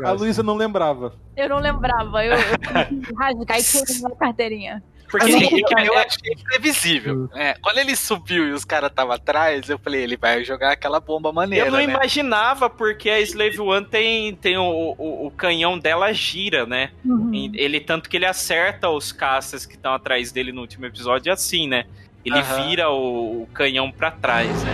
bom. 0.00 0.06
A 0.06 0.12
Luísa 0.12 0.42
não 0.42 0.56
lembrava. 0.56 1.14
Eu 1.36 1.48
não 1.48 1.58
lembrava. 1.58 2.24
Eu, 2.24 2.32
eu 2.34 2.38
e 3.42 3.46
queimei 3.46 3.96
minha 3.98 4.16
carteirinha. 4.16 4.82
Porque 5.12 5.26
Eu 5.26 5.38
não- 5.38 5.46
assim, 5.46 5.62
eu, 5.84 5.98
achei 5.98 6.36
previsível. 6.42 7.28
É, 7.34 7.54
quando 7.60 7.76
ele 7.76 7.94
subiu 7.94 8.48
e 8.48 8.52
os 8.52 8.64
caras 8.64 8.88
estavam 8.88 9.12
atrás, 9.14 9.68
eu 9.68 9.78
falei, 9.78 10.02
ele 10.02 10.16
vai 10.16 10.42
jogar 10.42 10.72
aquela 10.72 10.98
bomba 10.98 11.30
maneira. 11.30 11.66
Eu 11.66 11.70
não 11.70 11.78
né? 11.78 11.84
imaginava, 11.84 12.70
porque 12.70 13.10
a 13.10 13.20
Slave 13.20 13.60
One 13.60 13.84
tem, 13.84 14.34
tem 14.34 14.56
o, 14.56 14.94
o, 14.96 15.26
o 15.26 15.30
canhão 15.30 15.78
dela 15.78 16.10
gira, 16.14 16.64
né? 16.64 16.90
Uhum. 17.04 17.52
Ele 17.54 17.78
tanto 17.78 18.08
que 18.08 18.16
ele 18.16 18.24
acerta 18.24 18.88
os 18.88 19.12
caças 19.12 19.66
que 19.66 19.74
estão 19.74 19.92
atrás 19.92 20.32
dele 20.32 20.50
no 20.50 20.62
último 20.62 20.86
episódio 20.86 21.30
assim, 21.30 21.68
né? 21.68 21.84
Ele 22.24 22.38
Aham. 22.38 22.68
vira 22.68 22.90
o, 22.90 23.42
o 23.42 23.48
canhão 23.52 23.92
pra 23.92 24.10
trás, 24.10 24.64
né? 24.64 24.72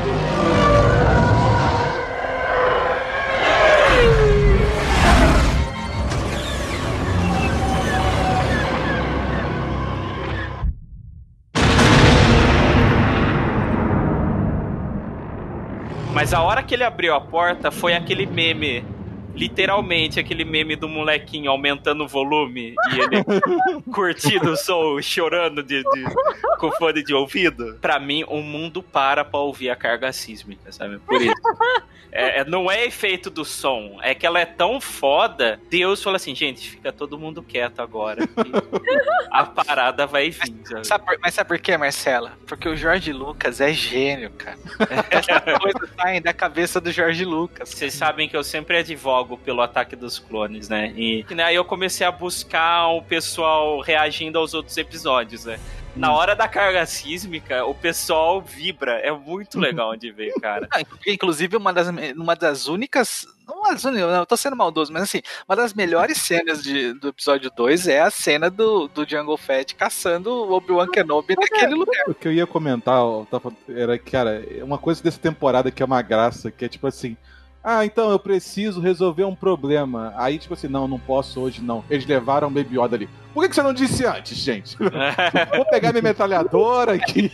Mas 16.29 16.35
a 16.35 16.43
hora 16.43 16.63
que 16.63 16.75
ele 16.75 16.85
abriu 16.85 17.15
a 17.15 17.21
porta 17.23 17.71
foi 17.71 17.95
aquele 17.95 18.27
meme. 18.27 18.85
Literalmente, 19.39 20.19
aquele 20.19 20.44
meme 20.44 20.74
do 20.74 20.89
molequinho 20.89 21.51
aumentando 21.51 22.05
o 22.05 22.09
volume 22.09 22.74
e 22.93 22.98
ele 23.01 23.24
curtindo 23.94 24.51
o 24.52 24.56
som, 24.56 25.01
chorando 25.01 25.62
de, 25.62 25.82
de- 25.82 26.05
com 26.59 26.73
fone 26.73 27.02
de 27.05 27.15
ouvido. 27.15 27.78
Pra 27.81 28.01
mim, 28.01 28.24
o 28.27 28.43
mundo 28.43 28.82
para 28.82 29.24
pra 29.24 29.39
ouvir 29.40 29.70
a 29.70 29.77
carga 29.77 30.12
sísmica, 30.12 30.73
sabe? 30.73 30.98
Por 30.98 31.23
isso. 31.23 31.35
É, 32.10 32.40
é- 32.40 32.44
não 32.44 32.70
é 32.70 32.85
efeito 32.86 33.31
do 33.31 33.44
som, 33.44 33.98
é 34.02 34.15
que 34.15 34.27
ela 34.27 34.40
é 34.40 34.47
tão 34.47 34.81
foda. 34.81 35.60
Deus 35.70 36.02
fala 36.02 36.16
assim, 36.16 36.35
gente, 36.35 36.69
fica 36.70 36.90
todo 36.93 37.19
mundo 37.19 37.43
quieto 37.43 37.81
agora. 37.81 38.27
a 39.31 39.44
parada 39.44 40.06
vai 40.06 40.31
vir. 40.31 40.52
sabe? 40.65 40.86
Sabe 40.86 41.05
por- 41.05 41.19
mas 41.20 41.35
sabe 41.35 41.48
por 41.48 41.59
quê, 41.59 41.77
Marcela? 41.77 42.32
Porque 42.47 42.69
o 42.69 42.74
Jorge 42.77 43.12
Lucas 43.12 43.60
é 43.60 43.73
gênio, 43.73 44.31
cara. 44.31 44.59
Essas 45.10 45.59
coisas 45.59 45.90
saem 46.01 46.20
da 46.23 46.32
cabeça 46.32 46.81
do 46.81 46.90
Jorge 46.90 47.24
Lucas. 47.24 47.69
Vocês 47.69 47.94
sabem 47.94 48.28
que 48.28 48.36
eu 48.36 48.43
sempre 48.43 48.78
advogo 48.78 49.28
pelo 49.37 49.61
ataque 49.61 49.95
dos 49.97 50.19
clones, 50.19 50.69
né? 50.69 50.93
E 50.97 51.25
né, 51.35 51.45
aí 51.45 51.55
eu 51.57 51.65
comecei 51.65 52.07
a 52.07 52.13
buscar 52.13 52.87
o 52.89 53.03
pessoal 53.03 53.81
reagindo 53.81 54.39
aos 54.39 54.55
outros 54.55 54.77
episódios, 54.77 55.45
né? 55.45 55.59
Na 55.97 56.13
hora 56.13 56.37
da 56.37 56.47
carga 56.47 56.87
sísmica, 56.87 57.65
o 57.65 57.75
pessoal 57.75 58.41
vibra. 58.41 59.01
É 59.01 59.11
muito 59.11 59.59
legal 59.61 59.97
de 59.97 60.13
ver, 60.13 60.33
cara. 60.41 60.69
Ah, 60.73 60.81
Inclusive, 61.07 61.57
uma 61.57 61.73
das, 61.73 61.89
uma 62.17 62.37
das 62.37 62.69
únicas. 62.69 63.27
Não 63.45 63.65
as 63.65 63.83
únicas, 63.85 64.09
não, 64.09 64.19
eu 64.19 64.27
tô 64.27 64.37
sendo 64.37 64.55
maldoso, 64.55 64.93
mas 64.93 65.03
assim, 65.03 65.21
uma 65.49 65.57
das 65.57 65.73
melhores 65.75 66.19
cenas 66.19 66.63
de- 66.63 66.93
do 66.93 67.09
episódio 67.09 67.51
2 67.51 67.89
é 67.89 68.01
a 68.01 68.11
cena 68.11 68.49
do, 68.51 68.87
do 68.89 69.09
Jungle 69.09 69.37
Fett 69.39 69.75
caçando 69.75 70.31
o 70.31 70.53
Obi-Wan 70.53 70.87
Kenobi 70.89 71.35
naquele 71.35 71.75
lugar. 71.75 72.05
O 72.07 72.15
que 72.15 72.29
eu 72.29 72.33
ia 72.33 72.47
comentar 72.47 73.03
ó, 73.03 73.25
tava- 73.25 73.53
era, 73.69 73.99
cara, 73.99 74.45
uma 74.63 74.79
coisa 74.79 75.03
dessa 75.03 75.19
temporada 75.19 75.71
que 75.71 75.83
é 75.83 75.87
uma 75.87 76.03
graça, 76.03 76.51
que 76.51 76.65
é 76.65 76.69
tipo 76.69 76.87
assim. 76.87 77.17
Ah, 77.62 77.85
então 77.85 78.10
eu 78.10 78.18
preciso 78.18 78.80
resolver 78.80 79.24
um 79.24 79.35
problema. 79.35 80.12
Aí, 80.16 80.39
tipo 80.39 80.55
assim, 80.55 80.68
não, 80.68 80.89
não 80.89 80.98
posso 80.98 81.40
hoje, 81.40 81.60
não. 81.60 81.85
Eles 81.90 82.06
levaram 82.06 82.48
o 82.48 82.51
Baby 82.51 82.78
Yoda 82.78 82.97
ali. 82.97 83.09
Por 83.35 83.43
que, 83.43 83.51
que 83.51 83.55
você 83.55 83.62
não 83.62 83.74
disse 83.74 84.06
antes, 84.06 84.36
gente? 84.39 84.76
Vou 85.55 85.64
pegar 85.66 85.93
minha 85.93 86.02
metralhadora 86.02 86.94
aqui. 86.94 87.30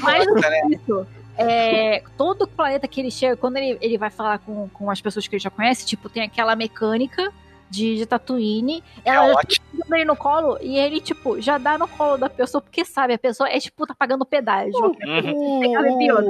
Mais 0.00 0.26
do 0.26 0.34
que 0.34 0.74
isso. 0.74 1.06
É, 1.36 2.02
todo 2.16 2.46
planeta 2.46 2.86
que 2.86 3.00
ele 3.00 3.10
chega, 3.10 3.36
quando 3.36 3.56
ele, 3.56 3.76
ele 3.80 3.98
vai 3.98 4.10
falar 4.10 4.38
com, 4.38 4.68
com 4.68 4.90
as 4.90 5.00
pessoas 5.00 5.26
que 5.26 5.34
ele 5.34 5.42
já 5.42 5.50
conhece, 5.50 5.84
tipo, 5.84 6.08
tem 6.08 6.22
aquela 6.22 6.54
mecânica 6.54 7.32
de, 7.74 7.96
de 7.96 8.06
Tatooine. 8.06 8.82
Ela 9.04 9.32
já 9.32 9.40
fica 9.48 9.96
ele 9.96 10.04
no 10.04 10.16
colo 10.16 10.58
e 10.60 10.78
ele, 10.78 11.00
tipo, 11.00 11.40
já 11.40 11.58
dá 11.58 11.76
no 11.76 11.88
colo 11.88 12.16
da 12.16 12.30
pessoa, 12.30 12.62
porque 12.62 12.84
sabe, 12.84 13.14
a 13.14 13.18
pessoa 13.18 13.48
é 13.48 13.58
tipo, 13.58 13.86
tá 13.86 13.94
pagando 13.94 14.24
pedágio. 14.24 14.74
Uhum. 15.04 15.98
Pior. 15.98 16.22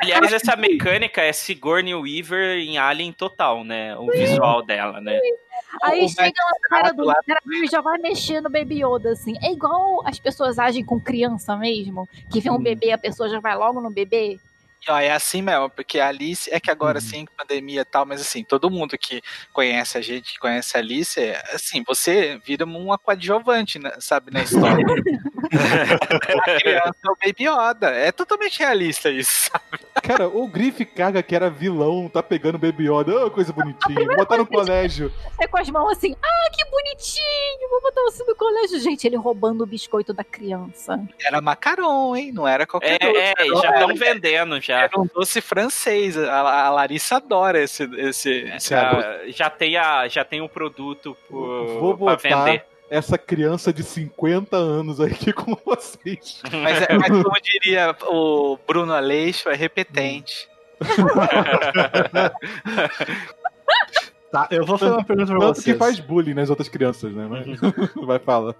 Aliás, 0.00 0.32
essa 0.32 0.56
mecânica 0.56 1.22
é 1.22 1.32
Sigourney 1.32 1.94
Weaver 1.94 2.58
em 2.58 2.78
Alien 2.78 3.12
total, 3.12 3.64
né? 3.64 3.96
O 3.96 4.06
visual 4.06 4.62
dela, 4.62 5.00
né? 5.00 5.18
Aí 5.82 6.04
O 6.04 6.08
chega 6.08 6.30
o 6.30 6.68
cara 6.68 6.92
do 6.92 7.06
cara 7.06 7.40
e 7.46 7.66
já 7.66 7.80
vai 7.80 7.98
mexer 7.98 8.40
no 8.40 8.50
Baby 8.50 8.84
Yoda, 8.84 9.12
assim. 9.12 9.34
É 9.42 9.52
igual 9.52 10.02
as 10.06 10.18
pessoas 10.18 10.58
agem 10.58 10.84
com 10.84 11.00
criança 11.00 11.56
mesmo, 11.56 12.08
que 12.30 12.40
vê 12.40 12.50
um 12.50 12.58
bebê, 12.58 12.92
a 12.92 12.98
pessoa 12.98 13.28
já 13.28 13.40
vai 13.40 13.56
logo 13.56 13.80
no 13.80 13.90
bebê. 13.90 14.38
E, 14.86 14.90
ó, 14.90 14.98
é 14.98 15.10
assim 15.12 15.42
mesmo, 15.42 15.68
porque 15.68 16.00
a 16.00 16.08
Alice, 16.08 16.48
é 16.52 16.58
que 16.58 16.70
agora 16.70 17.00
sim, 17.00 17.26
pandemia 17.36 17.82
e 17.82 17.84
tal, 17.84 18.06
mas 18.06 18.20
assim, 18.20 18.42
todo 18.42 18.70
mundo 18.70 18.96
que 18.96 19.20
conhece 19.52 19.98
a 19.98 20.00
gente, 20.00 20.32
que 20.32 20.38
conhece 20.38 20.74
a 20.76 20.80
Alice, 20.80 21.20
é, 21.20 21.42
assim, 21.52 21.82
você 21.86 22.38
vira 22.44 22.64
um 22.64 22.96
coadjuvante, 22.96 23.78
né, 23.78 23.92
sabe, 24.00 24.30
na 24.32 24.42
história. 24.42 24.84
a 25.52 26.60
criança 26.60 26.94
é 27.04 27.10
o 27.10 27.16
Baby 27.24 27.48
Yoda, 27.48 27.90
é 27.90 28.12
totalmente 28.12 28.58
realista 28.58 29.10
isso, 29.10 29.50
sabe? 29.50 29.84
Cara, 30.02 30.28
o 30.28 30.46
Griff 30.46 30.84
caga 30.84 31.22
que 31.22 31.34
era 31.34 31.50
vilão, 31.50 32.08
tá 32.08 32.22
pegando 32.22 32.58
Baby 32.58 32.90
Yoda, 32.90 33.26
oh, 33.26 33.30
coisa 33.30 33.52
bonitinha, 33.52 34.16
botar 34.16 34.36
no 34.36 34.46
colégio. 34.46 35.12
Você 35.36 35.48
com 35.48 35.58
as 35.58 35.68
mãos 35.70 35.92
assim, 35.92 36.14
ah, 36.22 36.50
que 36.52 36.64
bonitinho, 36.70 37.68
vou 37.70 37.80
botar 37.82 38.00
você 38.02 38.24
no 38.24 38.34
colégio. 38.34 38.80
Gente, 38.80 39.06
ele 39.06 39.16
roubando 39.16 39.62
o 39.62 39.66
biscoito 39.66 40.12
da 40.12 40.24
criança. 40.24 41.00
Era 41.24 41.40
macaron, 41.40 42.16
hein, 42.16 42.32
não 42.32 42.46
era 42.46 42.66
qualquer 42.66 42.98
É, 43.00 43.06
doce. 43.06 43.18
é, 43.18 43.62
já 43.62 43.70
estão 43.72 43.94
vendendo 43.94 44.60
já. 44.60 44.80
Era 44.82 45.00
um 45.00 45.06
doce 45.06 45.40
francês, 45.40 46.16
a, 46.16 46.66
a 46.66 46.70
Larissa 46.70 47.16
adora 47.16 47.62
esse... 47.62 47.84
esse, 47.96 48.30
esse 48.54 48.70
Já, 48.70 49.20
já 49.26 49.50
tem 49.50 49.76
a, 49.76 50.08
já 50.08 50.24
tem 50.24 50.40
um 50.40 50.48
produto 50.48 51.16
Vou 51.28 51.96
por, 51.96 52.16
pra 52.16 52.16
botar 52.16 52.44
vender. 52.44 52.64
Essa 52.90 53.16
criança 53.16 53.72
de 53.72 53.84
50 53.84 54.56
anos 54.56 55.00
aqui 55.00 55.32
com 55.32 55.56
vocês. 55.64 56.42
Mas, 56.52 56.82
é, 56.82 56.98
mas 56.98 57.08
como 57.08 57.40
diria 57.40 57.96
o 58.08 58.58
Bruno 58.66 58.92
Aleixo, 58.92 59.48
é 59.48 59.54
repetente. 59.54 60.48
Tá, 64.30 64.46
eu 64.50 64.64
vou 64.64 64.78
fazer 64.78 64.92
uma 64.92 65.04
pergunta 65.04 65.32
pra 65.32 65.40
Tanto 65.40 65.54
vocês. 65.56 65.64
que 65.64 65.74
faz 65.74 65.98
bullying 65.98 66.34
nas 66.34 66.50
outras 66.50 66.68
crianças, 66.68 67.12
né? 67.12 67.26
Mas... 67.28 67.46
Vai, 68.06 68.18
fala. 68.18 68.54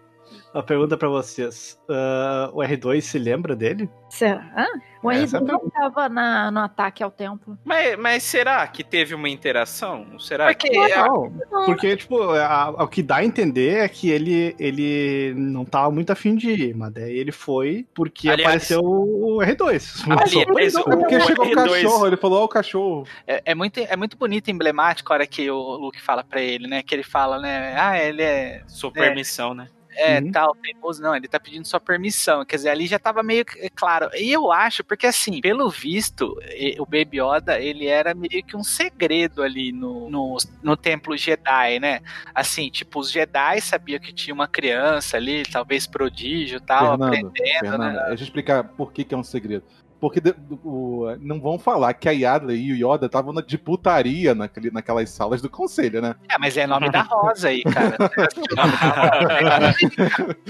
Uma 0.53 0.65
pergunta 0.65 0.97
pra 0.97 1.09
vocês. 1.09 1.79
Ah, 1.89 2.51
o 2.53 2.59
R2 2.59 3.01
se 3.03 3.19
lembra 3.21 3.55
dele? 3.55 3.89
Será? 4.09 4.67
O 5.01 5.09
é 5.11 5.17
a 5.21 5.23
R2 5.23 5.41
não 5.41 5.61
tava 5.71 6.09
na, 6.09 6.51
no 6.51 6.59
ataque 6.59 7.05
ao 7.05 7.11
templo. 7.11 7.57
Mas, 7.65 7.97
mas 7.97 8.23
será 8.25 8.67
que 8.67 8.83
teve 8.83 9.15
uma 9.15 9.29
interação? 9.29 10.19
Será 10.19 10.47
Porque 10.47 10.69
que... 10.69 10.77
Não, 10.97 11.33
porque, 11.67 11.97
tipo, 11.97 12.21
a- 12.31 12.47
a- 12.65 12.71
o 12.85 12.89
que 12.89 13.01
dá 13.01 13.17
a 13.19 13.25
entender 13.25 13.79
é 13.79 13.89
que 13.89 14.11
ele, 14.11 14.57
ele 14.59 15.33
não 15.37 15.65
tava 15.65 15.91
muito 15.93 16.11
afim 16.11 16.35
de 16.35 16.51
ir, 16.51 16.75
mas 16.75 16.93
daí 16.95 17.17
ele 17.17 17.31
foi 17.33 17.87
porque 17.95 18.29
Aliás- 18.29 18.49
apareceu 18.51 18.81
o 18.83 19.39
R2. 19.39 20.05
Aliás, 20.11 20.35
É 20.35 20.45
porque 20.83 21.17
o 21.17 21.21
chegou 21.21 21.47
o 21.47 21.51
R2 21.51 21.55
cachorro, 21.55 22.07
ele 22.09 22.17
falou, 22.17 22.41
ó, 22.41 22.45
o 22.45 22.49
cachorro. 22.49 23.07
É, 23.25 23.41
é 23.47 23.55
muito, 23.55 23.79
é 23.79 23.95
muito 23.97 24.17
bonito 24.19 24.49
e 24.49 24.51
emblemático 24.51 25.13
a 25.13 25.15
hora 25.17 25.27
que 25.29 25.49
o 25.49 25.77
Luke 25.77 26.01
fala 26.03 26.25
pra 26.25 26.43
ele, 26.43 26.67
né? 26.67 26.83
Que 26.83 26.93
ele 26.93 27.05
fala, 27.05 27.39
né? 27.39 27.75
Ah, 27.79 27.97
ele 27.97 28.23
é. 28.23 28.65
Sua 28.67 28.91
permissão, 28.93 29.55
né? 29.55 29.69
É, 29.97 30.21
Uhum. 30.21 30.31
tal, 30.33 30.55
teimoso. 30.55 31.03
Não, 31.03 31.15
ele 31.17 31.27
tá 31.29 31.39
pedindo 31.41 31.67
sua 31.67 31.81
permissão. 31.81 32.45
Quer 32.45 32.57
dizer, 32.57 32.69
ali 32.71 32.87
já 32.87 32.99
tava 32.99 33.23
meio 33.23 33.45
que- 33.45 33.69
claro. 33.71 34.09
E 34.15 34.31
eu 34.33 34.53
acho, 34.53 34.85
porque 34.85 35.07
assim, 35.07 35.41
pelo 35.41 35.69
visto, 35.69 36.37
o 36.79 36.85
Baby 36.87 37.21
Yoda, 37.21 37.59
ele 37.59 37.87
era 37.87 38.15
meio 38.15 38.43
que 38.45 38.57
um 38.57 38.63
segredo 38.63 39.43
ali 39.43 39.73
no, 39.73 40.09
no, 40.09 40.37
no 40.63 40.77
Templo 40.77 41.17
Jedi, 41.17 41.81
né? 41.81 42.01
Assim, 42.35 42.71
tipo, 42.71 43.01
os 43.01 43.11
Jedi 43.11 43.61
sabiam 43.61 43.99
que 44.01 44.13
tinha 44.13 44.33
uma 44.35 44.47
criança 44.49 45.17
ali, 45.17 45.43
talvez 45.45 45.87
prodígio 45.87 46.59
e 46.59 46.61
tal, 46.61 46.91
Fernando, 46.99 47.05
aprendendo, 47.27 47.59
Fernando, 47.61 47.93
né? 47.95 48.05
deixa 48.09 48.23
eu 48.23 48.27
explicar 48.27 48.65
por 48.65 48.93
que, 48.93 49.05
que 49.05 49.15
é 49.15 49.17
um 49.19 49.25
segredo. 49.25 49.65
Porque 50.01 50.21
de- 50.21 50.35
o- 50.65 51.15
não 51.21 51.41
vão 51.41 51.59
falar 51.59 51.93
que 51.95 52.09
a 52.09 52.13
Yadla 52.13 52.55
e 52.55 52.73
o 52.73 52.77
Yoda 52.95 53.07
estavam 53.07 53.33
na- 53.35 53.43
de 53.43 53.59
putaria 53.59 54.35
naquele, 54.35 54.71
naquelas 54.71 55.11
salas 55.11 55.43
do 55.43 55.51
conselho, 55.51 56.01
né? 56.01 56.15
É, 56.29 56.39
mas 56.39 56.57
é 56.57 56.67
nome 56.67 56.91
da 56.91 57.03
Rosa 57.03 57.49
aí, 57.49 57.63
cara. 57.63 57.97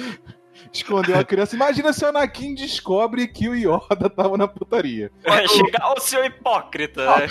Escondeu 0.72 1.18
a 1.18 1.24
criança. 1.24 1.56
Imagina 1.56 1.92
se 1.92 2.04
o 2.04 2.08
Anakin 2.08 2.54
descobre 2.54 3.26
que 3.26 3.48
o 3.48 3.54
Yoda 3.56 4.08
tava 4.08 4.36
na 4.36 4.46
putaria. 4.46 5.10
Chegar 5.48 5.92
o 5.96 6.00
seu 6.00 6.24
hipócrita. 6.24 7.04
né? 7.16 7.26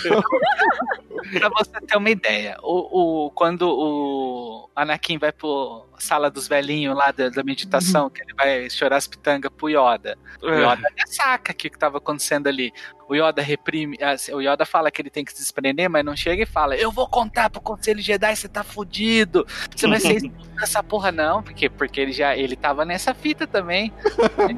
pra 1.38 1.48
você 1.48 1.70
ter 1.86 1.96
uma 1.96 2.10
ideia, 2.10 2.58
o, 2.62 3.26
o, 3.26 3.30
quando 3.30 3.62
o 3.62 4.68
Anakin 4.76 5.16
vai 5.18 5.32
pro 5.32 5.86
sala 6.02 6.30
dos 6.30 6.48
velhinhos 6.48 6.96
lá 6.96 7.10
da, 7.10 7.28
da 7.28 7.42
meditação, 7.42 8.10
que 8.10 8.22
ele 8.22 8.34
vai 8.34 8.68
chorar 8.70 8.96
as 8.96 9.06
pitangas 9.06 9.50
pro 9.56 9.68
Yoda, 9.68 10.16
o 10.42 10.48
Yoda 10.48 10.88
já 10.96 11.06
saca 11.06 11.52
o 11.52 11.54
que, 11.54 11.70
que 11.70 11.78
tava 11.78 11.98
acontecendo 11.98 12.46
ali. 12.46 12.72
O 13.08 13.14
Yoda 13.16 13.42
reprime, 13.42 13.98
assim, 14.00 14.32
o 14.32 14.40
Yoda 14.40 14.64
fala 14.64 14.88
que 14.88 15.02
ele 15.02 15.10
tem 15.10 15.24
que 15.24 15.32
se 15.32 15.38
desprender, 15.38 15.90
mas 15.90 16.04
não 16.04 16.14
chega 16.14 16.44
e 16.44 16.46
fala: 16.46 16.76
Eu 16.76 16.92
vou 16.92 17.08
contar 17.08 17.50
pro 17.50 17.60
Conselho 17.60 18.00
Jedi, 18.00 18.36
você 18.36 18.48
tá 18.48 18.62
fudido, 18.62 19.44
você 19.74 19.88
vai 19.88 19.98
ser 19.98 20.14
expulso 20.22 20.50
dessa 20.50 20.80
porra, 20.80 21.10
não, 21.10 21.42
porque, 21.42 21.68
porque 21.68 22.00
ele 22.00 22.12
já 22.12 22.36
ele 22.36 22.54
tava 22.54 22.84
nessa 22.84 23.12
fita 23.12 23.48
também. 23.48 23.92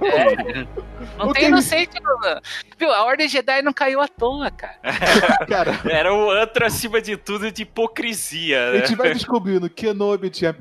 É, 0.02 0.66
não 1.16 1.28
O 1.28 1.32
tem 1.32 1.48
inocente, 1.48 1.98
não. 2.02 2.18
Viu? 2.78 2.92
A 2.92 3.04
Ordem 3.04 3.26
Jedi 3.26 3.62
não 3.62 3.72
caiu 3.72 4.02
à 4.02 4.08
toa, 4.08 4.50
cara. 4.50 4.78
Cara, 5.48 5.80
Era 5.88 6.14
o 6.14 6.30
antro 6.30 6.66
acima 6.66 7.00
de 7.00 7.16
tudo 7.16 7.50
de 7.50 7.62
hipocrisia, 7.62 8.68
a 8.68 8.72
né? 8.72 8.78
gente 8.80 8.94
vai 8.96 9.14
descobrindo 9.14 9.70
que 9.70 9.86
Kenobi 9.86 10.28
tinha 10.30 10.52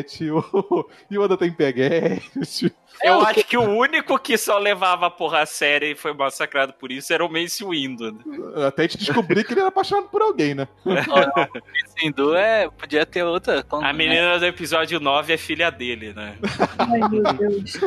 peguete, 0.00 0.30
o 0.32 0.86
Yoda 1.10 1.36
tem 1.36 1.52
peguete. 1.52 2.72
Eu 3.02 3.20
acho 3.20 3.44
que 3.44 3.56
o 3.56 3.62
único 3.62 4.18
que 4.18 4.36
só 4.36 4.58
levava 4.58 5.06
a 5.06 5.10
porra 5.10 5.40
a 5.40 5.46
sério 5.46 5.88
e 5.88 5.94
foi 5.94 6.12
massacrado 6.12 6.72
por 6.74 6.92
isso 6.92 7.12
era 7.12 7.24
o 7.24 7.32
Mace 7.32 7.64
Windu. 7.64 8.12
né? 8.12 8.66
Até 8.66 8.82
a 8.82 8.86
gente 8.86 8.98
descobrir 8.98 9.44
que 9.44 9.52
ele 9.52 9.60
era 9.60 9.68
apaixonado 9.68 10.08
por 10.08 10.20
alguém, 10.20 10.54
né? 10.54 10.68
Hindu 12.02 12.34
é, 12.34 12.68
podia 12.68 13.06
ter 13.06 13.22
outra. 13.22 13.64
A 13.70 13.92
menina 13.92 14.38
do 14.38 14.44
episódio 14.44 15.00
9 15.00 15.32
é 15.32 15.36
filha 15.36 15.70
dele, 15.70 16.12
né? 16.12 16.36
Ai, 16.78 17.08
meu 17.08 17.22
Deus. 17.22 17.80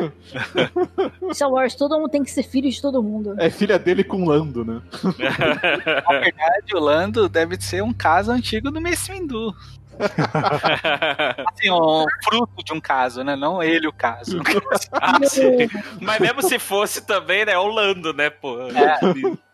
Star 1.32 1.50
Wars, 1.50 1.74
todo 1.74 1.98
mundo 1.98 2.10
tem 2.10 2.24
que 2.24 2.30
ser 2.30 2.42
filho 2.42 2.70
de 2.70 2.80
todo 2.80 3.02
mundo. 3.02 3.34
É 3.38 3.50
filha 3.50 3.78
dele 3.78 4.02
com 4.02 4.24
Lando, 4.24 4.64
né? 4.64 4.80
Na 6.08 6.18
verdade, 6.18 6.74
o 6.74 6.80
Lando 6.80 7.28
deve 7.28 7.60
ser 7.60 7.82
um 7.82 7.92
caso 7.92 8.32
antigo 8.32 8.70
do 8.70 8.80
Mace 8.80 9.12
Windu. 9.12 9.54
assim, 11.52 11.70
um 11.70 12.04
fruto 12.24 12.64
de 12.64 12.72
um 12.72 12.80
caso, 12.80 13.22
né? 13.22 13.36
Não 13.36 13.62
ele 13.62 13.86
o 13.86 13.92
caso. 13.92 14.40
Ah. 14.92 15.18
Mas 16.00 16.20
mesmo 16.20 16.42
se 16.42 16.58
fosse 16.58 17.04
também, 17.04 17.44
né? 17.44 17.52
É 17.52 17.58
o 17.58 17.66
Lando, 17.66 18.12
né, 18.12 18.30
pô? 18.30 18.58
É, 18.62 18.98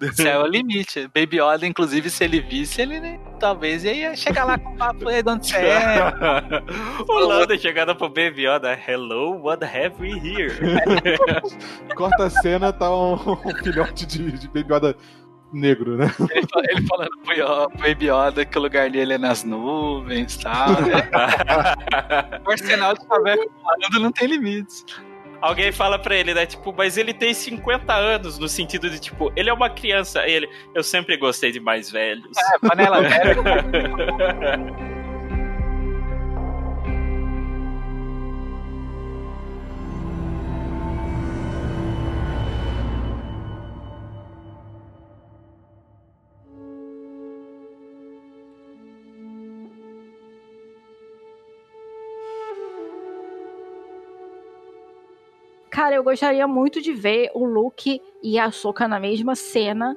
esse 0.07 0.29
é 0.29 0.39
o 0.39 0.47
limite. 0.47 1.09
Baby 1.09 1.41
Yoda, 1.41 1.67
inclusive, 1.67 2.11
se 2.11 2.25
ele 2.25 2.41
visse, 2.41 2.81
ele 2.81 3.01
né, 3.01 3.19
talvez 3.39 3.85
ia 3.85 4.15
chegar 4.15 4.45
lá 4.45 4.59
com 4.59 4.71
o 4.71 4.77
papo 4.77 5.09
aí, 5.09 5.23
de 5.23 5.31
onde 5.31 5.47
você 5.47 5.57
é. 5.57 6.13
o 7.09 7.19
Lando 7.19 7.59
chegando 7.59 7.95
pro 7.97 8.09
Baby 8.09 8.47
Yoda, 8.47 8.79
hello, 8.87 9.43
what 9.43 9.65
have 9.65 9.95
we 9.99 10.11
here? 10.19 10.55
Corta 11.97 12.25
a 12.25 12.31
cena, 12.31 12.73
tá 12.73 12.91
um, 12.91 13.15
um 13.15 13.55
filhote 13.63 14.07
de, 14.07 14.33
de 14.33 14.49
Baby 14.49 14.75
Yoda 14.75 14.97
negro, 15.53 15.97
né? 15.97 16.07
Ele, 16.31 16.47
fa- 16.47 16.63
ele 16.69 16.87
falando 16.87 17.11
pro 17.25 17.35
Yo- 17.35 17.71
pro 17.71 17.79
Baby 17.89 18.07
Yoda 18.11 18.45
que 18.45 18.59
o 18.59 18.63
lugar 18.63 18.89
dele 18.91 19.15
é 19.15 19.19
nas 19.19 19.43
nuvens 19.45 20.35
e 20.37 20.41
tal. 20.43 20.69
Né? 20.71 22.41
o 22.47 22.51
arsenal 22.51 22.95
de 22.95 23.05
Chaveco 23.07 23.51
falando 23.63 24.01
não 24.03 24.13
tem 24.13 24.29
limites. 24.29 24.85
Alguém 25.43 25.73
fala 25.73 25.99
pra 25.99 26.15
ele, 26.15 26.35
né? 26.35 26.45
Tipo, 26.45 26.71
mas 26.77 26.99
ele 26.99 27.15
tem 27.15 27.33
50 27.33 27.95
anos, 27.95 28.39
no 28.39 28.47
sentido 28.47 28.91
de, 28.91 29.01
tipo, 29.01 29.33
ele 29.35 29.49
é 29.49 29.53
uma 29.53 29.71
criança. 29.71 30.27
Ele, 30.29 30.47
eu 30.75 30.83
sempre 30.83 31.17
gostei 31.17 31.51
de 31.51 31.59
mais 31.59 31.91
velhos. 31.91 32.31
É, 32.37 32.59
panela 32.69 33.01
velha. 33.01 33.37
Cara, 55.81 55.95
eu 55.95 56.05
gostaria 56.05 56.47
muito 56.47 56.79
de 56.83 56.93
ver 56.93 57.31
o 57.35 57.43
Luke 57.43 58.03
e 58.23 58.39
a 58.39 58.51
Soka 58.51 58.87
na 58.87 59.01
mesma 59.01 59.35
cena 59.35 59.97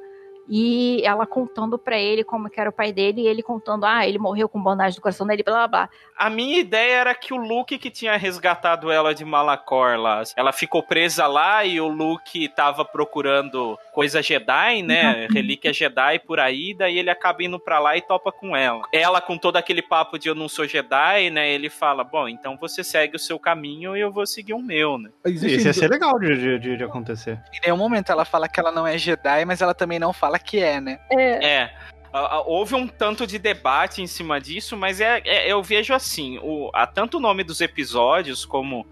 e 0.49 1.01
ela 1.05 1.25
contando 1.25 1.77
pra 1.77 1.97
ele 1.97 2.23
como 2.23 2.49
que 2.49 2.59
era 2.59 2.69
o 2.69 2.73
pai 2.73 2.91
dele, 2.91 3.21
e 3.21 3.27
ele 3.27 3.41
contando, 3.41 3.85
ah, 3.85 4.07
ele 4.07 4.17
morreu 4.19 4.47
com 4.49 4.61
bondade 4.61 4.95
no 4.95 5.01
coração 5.01 5.25
dele, 5.25 5.43
blá 5.43 5.53
blá 5.53 5.67
blá. 5.67 5.89
A 6.17 6.29
minha 6.29 6.59
ideia 6.59 6.95
era 6.95 7.15
que 7.15 7.33
o 7.33 7.37
Luke 7.37 7.77
que 7.77 7.89
tinha 7.89 8.15
resgatado 8.17 8.91
ela 8.91 9.13
de 9.15 9.25
Malacor 9.25 9.97
lá, 9.97 10.21
ela 10.35 10.51
ficou 10.51 10.83
presa 10.83 11.25
lá 11.27 11.65
e 11.65 11.79
o 11.81 11.87
Luke 11.87 12.47
tava 12.49 12.85
procurando 12.85 13.77
coisa 13.93 14.21
Jedi, 14.21 14.81
né? 14.83 15.27
Relíquia 15.31 15.73
Jedi 15.73 16.19
por 16.19 16.39
aí, 16.39 16.73
daí 16.73 16.97
ele 16.99 17.09
acaba 17.09 17.43
indo 17.43 17.59
pra 17.59 17.79
lá 17.79 17.95
e 17.97 18.01
topa 18.01 18.31
com 18.31 18.55
ela. 18.55 18.83
Ela 18.93 19.21
com 19.21 19.37
todo 19.37 19.57
aquele 19.57 19.81
papo 19.81 20.17
de 20.19 20.27
eu 20.29 20.35
não 20.35 20.47
sou 20.49 20.67
Jedi, 20.67 21.29
né? 21.29 21.49
Ele 21.51 21.69
fala, 21.69 22.03
bom, 22.03 22.27
então 22.27 22.57
você 22.57 22.83
segue 22.83 23.15
o 23.15 23.19
seu 23.19 23.39
caminho 23.39 23.95
e 23.95 23.99
eu 24.01 24.11
vou 24.11 24.25
seguir 24.27 24.53
o 24.53 24.61
meu, 24.61 24.97
né? 24.97 25.09
Isso 25.25 25.45
ia 25.47 25.73
ser 25.73 25.89
legal 25.89 26.19
de, 26.19 26.35
de- 26.37 26.59
de- 26.59 26.77
de 26.77 26.83
acontecer. 26.83 27.39
Em 27.53 27.59
nenhum 27.65 27.77
momento 27.77 28.11
ela 28.11 28.25
fala 28.25 28.47
que 28.47 28.59
ela 28.59 28.71
não 28.71 28.85
é 28.85 28.97
Jedi, 28.97 29.45
mas 29.45 29.61
ela 29.61 29.73
também 29.73 29.99
não 29.99 30.11
fala 30.13 30.32
que 30.39 30.59
é, 30.59 30.79
né? 30.81 30.99
É. 31.11 31.71
a- 32.11 32.35
a- 32.37 32.41
Houve 32.41 32.75
um 32.75 32.87
tanto 32.87 33.25
de 33.25 33.39
debate 33.39 34.01
em 34.01 34.07
cima 34.07 34.39
disso, 34.39 34.77
mas 34.77 35.01
é, 35.01 35.21
é- 35.25 35.51
eu 35.51 35.61
vejo 35.63 35.93
assim: 35.93 36.37
o, 36.43 36.69
há 36.73 36.85
tanto 36.85 37.17
o 37.17 37.19
nome 37.19 37.43
dos 37.43 37.59
episódios 37.61 38.45
como 38.45 38.85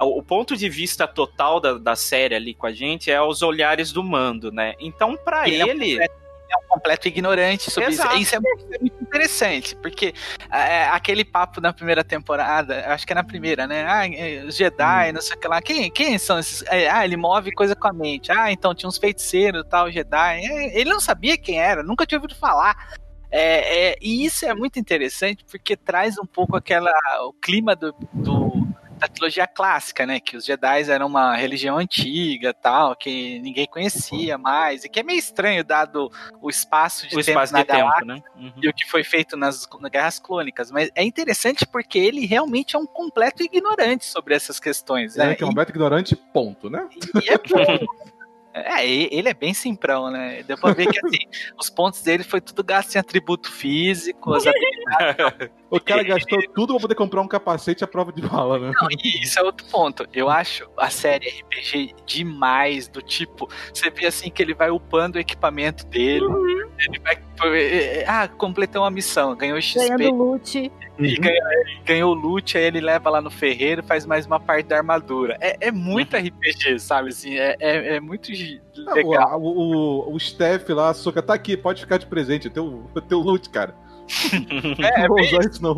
o, 0.00 0.18
o 0.18 0.22
ponto 0.22 0.56
de 0.56 0.68
vista 0.68 1.06
total 1.06 1.60
da, 1.60 1.74
da 1.78 1.94
série 1.96 2.34
ali 2.34 2.54
com 2.54 2.66
a 2.66 2.72
gente 2.72 3.10
é 3.10 3.20
os 3.22 3.40
olhares 3.42 3.92
do 3.92 4.02
mando, 4.02 4.50
né? 4.52 4.74
Então, 4.80 5.16
pra 5.16 5.48
Ele 5.48 5.62
é 5.62 5.68
ele. 5.68 5.90
completo- 5.90 6.25
é 6.50 6.56
um 6.64 6.68
completo 6.68 7.08
ignorante 7.08 7.70
sobre 7.70 7.90
Exato. 7.90 8.14
isso. 8.16 8.22
Isso 8.22 8.36
é 8.36 8.40
muito, 8.40 8.74
é 8.74 8.78
muito 8.78 9.02
interessante, 9.02 9.76
porque 9.76 10.14
é, 10.50 10.84
aquele 10.88 11.24
papo 11.24 11.60
na 11.60 11.72
primeira 11.72 12.04
temporada, 12.04 12.86
acho 12.92 13.06
que 13.06 13.12
é 13.12 13.16
na 13.16 13.24
primeira, 13.24 13.66
né? 13.66 13.84
Ah, 13.86 14.06
é, 14.06 14.44
os 14.44 14.56
Jedi, 14.56 15.12
não 15.12 15.20
sei 15.20 15.36
o 15.36 15.40
que 15.40 15.48
lá. 15.48 15.60
Quem, 15.62 15.90
quem 15.90 16.18
são 16.18 16.38
esses? 16.38 16.62
É, 16.68 16.88
ah, 16.90 17.04
ele 17.04 17.16
move 17.16 17.52
coisa 17.52 17.74
com 17.74 17.88
a 17.88 17.92
mente. 17.92 18.30
Ah, 18.32 18.50
então 18.52 18.74
tinha 18.74 18.88
uns 18.88 18.98
feiticeiros 18.98 19.64
tal, 19.68 19.90
Jedi. 19.90 20.40
É, 20.44 20.78
ele 20.78 20.90
não 20.90 21.00
sabia 21.00 21.36
quem 21.38 21.60
era, 21.60 21.82
nunca 21.82 22.06
tinha 22.06 22.18
ouvido 22.18 22.34
falar. 22.34 22.94
É, 23.28 23.88
é, 23.90 23.96
e 24.00 24.24
isso 24.24 24.46
é 24.46 24.54
muito 24.54 24.78
interessante 24.78 25.44
porque 25.50 25.76
traz 25.76 26.16
um 26.16 26.24
pouco 26.24 26.56
aquela 26.56 26.92
o 27.22 27.32
clima 27.32 27.74
do, 27.74 27.92
do- 28.12 28.35
da 28.96 29.08
trilogia 29.08 29.46
clássica, 29.46 30.06
né? 30.06 30.20
Que 30.20 30.36
os 30.36 30.44
Jedi 30.44 30.90
eram 30.90 31.06
uma 31.06 31.36
religião 31.36 31.78
antiga, 31.78 32.54
tal, 32.54 32.96
que 32.96 33.38
ninguém 33.40 33.66
conhecia 33.66 34.38
mais 34.38 34.84
e 34.84 34.88
que 34.88 35.00
é 35.00 35.02
meio 35.02 35.18
estranho 35.18 35.62
dado 35.62 36.10
o 36.40 36.48
espaço 36.48 37.06
de 37.06 37.14
O 37.14 37.18
tempo 37.18 37.30
espaço 37.30 37.52
na 37.52 37.60
de 37.60 37.66
tempo, 37.66 37.78
galáxia 37.80 38.06
né? 38.06 38.22
Uhum. 38.36 38.52
e 38.62 38.68
o 38.68 38.72
que 38.72 38.86
foi 38.86 39.04
feito 39.04 39.36
nas, 39.36 39.68
nas 39.80 39.90
guerras 39.90 40.18
clônicas. 40.18 40.70
Mas 40.70 40.90
é 40.94 41.04
interessante 41.04 41.66
porque 41.66 41.98
ele 41.98 42.26
realmente 42.26 42.76
é 42.76 42.78
um 42.78 42.86
completo 42.86 43.42
ignorante 43.42 44.04
sobre 44.04 44.34
essas 44.34 44.58
questões. 44.58 45.16
Ele 45.16 45.26
Né? 45.26 45.32
é 45.32 45.34
que 45.36 45.42
é 45.42 45.46
um 45.46 45.50
completo 45.50 45.72
ignorante, 45.72 46.16
ponto, 46.16 46.70
né? 46.70 46.88
E 47.22 47.30
é 47.30 47.38
bom. 47.48 47.86
É, 48.56 48.86
ele 48.86 49.28
é 49.28 49.34
bem 49.34 49.52
simprão, 49.52 50.10
né? 50.10 50.42
Deu 50.42 50.56
pra 50.56 50.72
ver 50.72 50.86
que 50.86 50.98
assim, 51.04 51.18
os 51.60 51.68
pontos 51.68 52.00
dele 52.00 52.24
foi 52.24 52.40
tudo 52.40 52.64
gasto 52.64 52.94
em 52.94 52.98
atributo 52.98 53.52
físico, 53.52 54.32
as 54.32 54.46
habilidades. 54.48 55.50
O 55.68 55.80
cara 55.80 56.02
gastou 56.02 56.40
tudo 56.54 56.74
pra 56.74 56.82
poder 56.82 56.94
comprar 56.94 57.20
um 57.20 57.28
capacete 57.28 57.84
à 57.84 57.86
prova 57.86 58.12
de 58.12 58.22
bala, 58.22 58.58
né? 58.58 58.72
Não, 58.80 58.88
e 58.90 59.22
isso 59.22 59.38
é 59.38 59.42
outro 59.42 59.66
ponto. 59.66 60.06
Eu 60.12 60.30
acho 60.30 60.66
a 60.78 60.88
série 60.88 61.28
RPG 61.28 61.94
demais, 62.06 62.88
do 62.88 63.02
tipo, 63.02 63.48
você 63.74 63.90
vê 63.90 64.06
assim 64.06 64.30
que 64.30 64.40
ele 64.42 64.54
vai 64.54 64.70
upando 64.70 65.18
o 65.18 65.20
equipamento 65.20 65.84
dele. 65.86 66.24
Ele 66.78 66.98
vai. 67.00 67.18
Ah, 68.06 68.28
completou 68.28 68.82
uma 68.82 68.90
missão, 68.90 69.36
ganhou 69.36 69.60
XP. 69.60 69.88
Ganhando 69.88 70.16
loot. 70.16 70.72
E 70.98 71.16
ganhou, 71.16 71.42
ganhou 71.84 72.14
loot, 72.14 72.56
aí 72.56 72.64
ele 72.64 72.80
leva 72.80 73.10
lá 73.10 73.20
no 73.20 73.30
ferreiro 73.30 73.82
e 73.82 73.86
faz 73.86 74.06
mais 74.06 74.24
uma 74.24 74.40
parte 74.40 74.66
da 74.66 74.78
armadura. 74.78 75.36
É, 75.40 75.68
é 75.68 75.72
muito 75.72 76.16
RPG, 76.16 76.78
sabe? 76.78 77.10
Assim, 77.10 77.36
é, 77.36 77.56
é, 77.60 77.96
é 77.96 78.00
muito 78.00 78.32
legal. 78.76 79.40
O, 79.40 80.08
o, 80.10 80.14
o 80.14 80.20
Steph 80.20 80.68
lá, 80.70 80.90
a 80.90 80.94
Soca, 80.94 81.22
tá 81.22 81.34
aqui, 81.34 81.56
pode 81.56 81.80
ficar 81.80 81.98
de 81.98 82.06
presente, 82.06 82.48
é 82.48 82.50
teu, 82.50 82.88
é 82.96 83.00
teu 83.00 83.20
loot, 83.20 83.48
cara. 83.50 83.74
É, 84.78 85.00
não 85.02 85.08
vou 85.08 85.20
usar 85.20 85.40
isso, 85.40 85.62
não. 85.62 85.74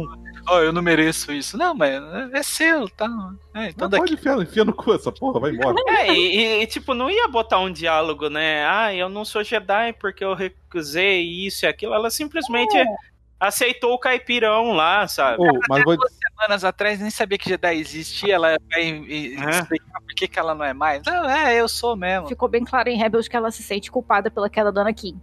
Oh, 0.51 0.59
eu 0.59 0.73
não 0.73 0.81
mereço 0.81 1.31
isso. 1.32 1.57
Não, 1.59 1.74
mas 1.74 1.93
é 2.32 2.43
seu, 2.43 2.89
tá? 2.89 3.07
É, 3.55 3.69
então 3.69 3.85
Não, 3.85 3.90
daqui. 3.90 4.03
pode 4.03 4.15
enfiar, 4.15 4.39
enfia 4.40 4.65
no 4.65 4.73
cu 4.73 4.95
essa 4.95 5.12
porra, 5.12 5.40
vai 5.40 5.51
embora. 5.51 5.77
É, 5.89 6.12
e, 6.12 6.62
e- 6.62 6.66
tipo, 6.66 6.95
não 6.95 7.11
ia 7.11 7.28
botar 7.28 7.59
um 7.59 7.70
diálogo, 7.70 8.28
né? 8.31 8.66
Ah, 8.66 8.95
eu 8.95 9.09
não 9.09 9.24
sou 9.24 9.45
Jedi 9.45 9.93
porque 9.95 10.24
eu 10.24 10.35
recusei 10.35 11.23
isso 11.23 11.65
e 11.65 11.69
aquilo. 11.69 11.95
Ela 11.95 12.11
simplesmente 12.11 12.77
aceitou 13.39 13.93
o 13.93 13.99
caipirão 13.99 14.73
lá, 14.73 15.07
sabe? 15.07 15.36
Ô, 15.43 15.61
mas 15.69 15.85
vou... 15.85 15.97
Semanas 16.39 16.62
atrás 16.62 17.01
nem 17.01 17.10
sabia 17.10 17.36
que 17.36 17.48
Jedi 17.48 17.81
existia. 17.81 18.35
Ela 18.36 18.56
vai 18.70 18.82
e 18.82 19.35
explicar 19.35 20.01
por 20.01 20.15
que, 20.15 20.28
que 20.28 20.39
ela 20.39 20.55
não 20.55 20.65
é 20.65 20.73
mais. 20.73 21.02
Não, 21.05 21.28
é, 21.28 21.60
eu 21.60 21.69
sou 21.69 21.97
mesmo. 21.97 22.28
Ficou 22.28 22.48
bem 22.48 22.65
claro 22.65 22.89
em 22.89 22.97
Rebels 22.97 23.27
que 23.27 23.36
ela 23.36 23.51
se 23.51 23.62
sente 23.62 23.90
culpada 23.90 24.31
pela 24.31 24.48
queda 24.48 24.70
da 24.70 24.82
Anakin. 24.82 25.20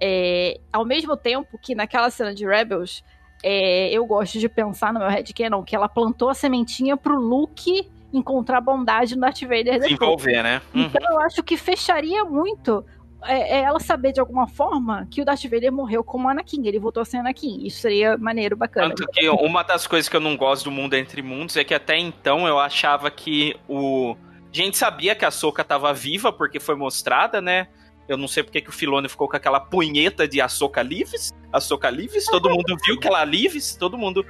É, 0.00 0.58
ao 0.72 0.84
mesmo 0.84 1.16
tempo 1.16 1.58
que 1.58 1.74
naquela 1.74 2.08
cena 2.08 2.34
de 2.34 2.46
Rebels, 2.46 3.04
é, 3.42 3.90
eu 3.90 4.06
gosto 4.06 4.38
de 4.38 4.48
pensar 4.48 4.90
no 4.90 5.00
meu 5.00 5.08
headcanon 5.08 5.62
que 5.62 5.76
ela 5.76 5.88
plantou 5.88 6.30
a 6.30 6.34
sementinha 6.34 6.96
pro 6.96 7.20
Luke 7.20 7.86
encontrar 8.10 8.60
bondade 8.60 9.14
no 9.14 9.20
Darth 9.20 9.42
Vader 9.42 9.64
depois. 9.64 9.82
Desenvolver, 9.82 10.42
né? 10.42 10.62
Uhum. 10.74 10.82
Então 10.82 11.02
eu 11.12 11.20
acho 11.20 11.42
que 11.42 11.56
fecharia 11.58 12.24
muito 12.24 12.84
é, 13.26 13.58
é 13.58 13.60
ela 13.62 13.80
saber 13.80 14.12
de 14.12 14.20
alguma 14.20 14.46
forma 14.46 15.06
que 15.10 15.20
o 15.20 15.24
Darth 15.24 15.44
Vader 15.44 15.72
morreu 15.72 16.04
como 16.04 16.28
Anakin, 16.28 16.66
ele 16.66 16.78
voltou 16.78 17.00
a 17.00 17.04
ser 17.04 17.18
Anakin. 17.18 17.66
Isso 17.66 17.80
seria 17.80 18.16
maneiro, 18.16 18.56
bacana. 18.56 18.94
Tanto 18.94 19.06
que 19.12 19.28
uma 19.28 19.62
das 19.62 19.86
coisas 19.86 20.08
que 20.08 20.16
eu 20.16 20.20
não 20.20 20.36
gosto 20.36 20.64
do 20.64 20.70
mundo 20.70 20.94
entre 20.94 21.22
mundos 21.22 21.56
é 21.56 21.64
que 21.64 21.74
até 21.74 21.98
então 21.98 22.46
eu 22.46 22.58
achava 22.58 23.10
que 23.10 23.56
o. 23.68 24.16
A 24.52 24.56
gente 24.56 24.76
sabia 24.76 25.16
que 25.16 25.24
a 25.24 25.32
Soca 25.32 25.64
tava 25.64 25.92
viva 25.92 26.32
porque 26.32 26.60
foi 26.60 26.76
mostrada, 26.76 27.40
né? 27.40 27.66
Eu 28.06 28.18
não 28.18 28.28
sei 28.28 28.42
porque 28.42 28.60
que 28.60 28.68
o 28.68 28.72
Filone 28.72 29.08
ficou 29.08 29.28
com 29.28 29.36
aquela 29.36 29.58
punheta 29.58 30.28
de 30.28 30.40
Açoka 30.40 30.82
Lives. 30.82 31.32
Açoka 31.52 31.88
Lives, 31.88 32.26
todo 32.26 32.50
mundo 32.50 32.76
viu 32.84 32.98
que 32.98 33.06
ela 33.06 33.24
Lives, 33.24 33.76
todo 33.76 33.96
mundo. 33.96 34.26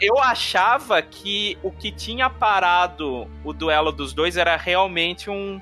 Eu 0.00 0.18
achava 0.18 1.02
que 1.02 1.58
o 1.62 1.70
que 1.70 1.92
tinha 1.92 2.30
parado 2.30 3.28
o 3.44 3.52
duelo 3.52 3.92
dos 3.92 4.12
dois 4.12 4.36
era 4.36 4.56
realmente 4.56 5.28
um. 5.28 5.60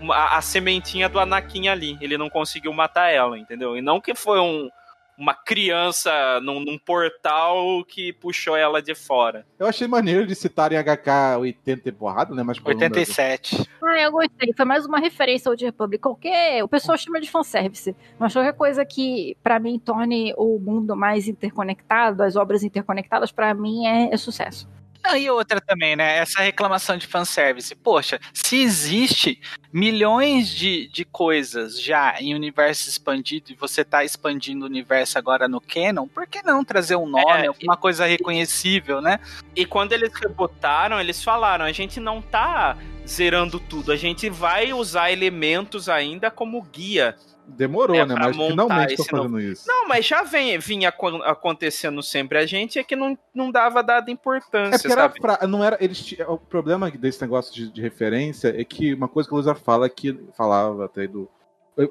Uma- 0.00 0.36
a 0.36 0.40
sementinha 0.40 1.08
do 1.08 1.18
Anakin 1.18 1.68
ali. 1.68 1.96
Ele 2.00 2.16
não 2.18 2.28
conseguiu 2.30 2.72
matar 2.72 3.10
ela, 3.12 3.38
entendeu? 3.38 3.76
E 3.76 3.82
não 3.82 4.00
que 4.00 4.14
foi 4.14 4.38
um, 4.40 4.68
uma 5.16 5.34
criança 5.34 6.40
num, 6.40 6.60
num 6.60 6.78
portal 6.78 7.84
que 7.84 8.12
puxou 8.12 8.56
ela 8.56 8.80
de 8.80 8.94
fora. 8.94 9.44
Eu 9.58 9.66
achei 9.66 9.88
maneiro 9.88 10.26
de 10.26 10.34
citarem 10.34 10.78
HK 10.78 11.38
80 11.40 11.88
e 11.88 11.92
porrada, 11.92 12.34
né? 12.34 12.42
Mas 12.42 12.58
qual 12.58 12.70
é 12.72 12.74
o 12.76 12.78
número? 12.78 12.94
87. 13.00 13.68
Ah, 13.82 14.00
eu 14.00 14.12
gostei. 14.12 14.52
Foi 14.56 14.64
mais 14.64 14.86
uma 14.86 14.98
referência 15.00 15.48
ao 15.48 15.56
de 15.56 15.64
Republic. 15.64 16.00
Qualquer. 16.00 16.62
O 16.62 16.68
pessoal 16.68 16.96
chama 16.96 17.20
de 17.20 17.28
fanservice. 17.30 17.96
Mas 18.18 18.32
qualquer 18.32 18.52
coisa 18.54 18.84
que, 18.84 19.36
pra 19.42 19.58
mim, 19.58 19.78
torne 19.78 20.32
o 20.36 20.58
mundo 20.58 20.94
mais 20.94 21.26
interconectado, 21.26 22.22
as 22.22 22.36
obras 22.36 22.62
interconectadas, 22.62 23.32
pra 23.32 23.52
mim 23.54 23.86
é, 23.86 24.14
é 24.14 24.16
sucesso. 24.16 24.68
Não, 25.08 25.16
e 25.16 25.30
outra 25.30 25.58
também, 25.58 25.96
né? 25.96 26.18
Essa 26.18 26.42
reclamação 26.42 26.98
de 26.98 27.06
fanservice. 27.06 27.74
Poxa, 27.74 28.20
se 28.34 28.60
existe 28.60 29.40
milhões 29.72 30.50
de, 30.50 30.86
de 30.88 31.02
coisas 31.06 31.80
já 31.80 32.20
em 32.20 32.34
universo 32.34 32.90
expandido 32.90 33.50
e 33.50 33.54
você 33.54 33.82
tá 33.82 34.04
expandindo 34.04 34.66
o 34.66 34.68
universo 34.68 35.16
agora 35.16 35.48
no 35.48 35.62
canon, 35.62 36.06
por 36.06 36.26
que 36.26 36.42
não 36.42 36.62
trazer 36.62 36.96
um 36.96 37.08
nome, 37.08 37.44
É, 37.44 37.46
alguma 37.46 37.76
coisa 37.76 38.04
reconhecível, 38.04 39.00
né? 39.00 39.18
E 39.56 39.64
quando 39.64 39.92
eles 39.92 40.12
rebotaram, 40.14 41.00
eles 41.00 41.24
falaram: 41.24 41.64
a 41.64 41.72
gente 41.72 41.98
não 41.98 42.20
tá 42.20 42.76
zerando 43.06 43.58
tudo, 43.58 43.90
a 43.90 43.96
gente 43.96 44.28
vai 44.28 44.74
usar 44.74 45.10
elementos 45.10 45.88
ainda 45.88 46.30
como 46.30 46.60
guia. 46.60 47.16
Demorou, 47.48 47.96
É, 47.96 48.04
né? 48.06 48.14
pra 48.14 48.26
Mas 48.26 48.36
finalmente 48.36 48.96
tô 48.96 49.02
esse 49.02 49.10
fazendo 49.10 49.28
novo- 49.30 49.40
isso. 49.40 49.64
Não, 49.66 49.88
mas 49.88 50.04
já 50.06 50.22
vem, 50.22 50.58
vinha 50.58 50.90
acon- 50.90 51.22
acontecendo 51.22 52.02
sempre. 52.02 52.38
A 52.38 52.44
gente 52.46 52.78
é 52.78 52.84
que 52.84 52.94
não, 52.94 53.16
não 53.34 53.50
dava 53.50 53.82
dada 53.82 54.10
É 54.10 54.12
importância, 54.12 54.78
porque 54.78 54.92
era 54.92 55.02
sabe? 55.02 55.20
fra... 55.20 55.46
não 55.46 55.64
era 55.64 55.76
eles 55.80 56.14
o 56.28 56.36
problema 56.36 56.90
desse 56.90 57.20
negócio 57.22 57.54
de, 57.54 57.70
de 57.72 57.80
referência 57.80 58.54
é 58.60 58.62
que 58.64 58.92
uma 58.94 59.08
coisa 59.08 59.28
que 59.28 59.34
o 59.34 59.38
Luzar 59.38 59.56
fala 59.56 59.86
é 59.86 59.88
que 59.88 60.18
falava 60.36 60.84
até 60.84 61.06
do 61.06 61.28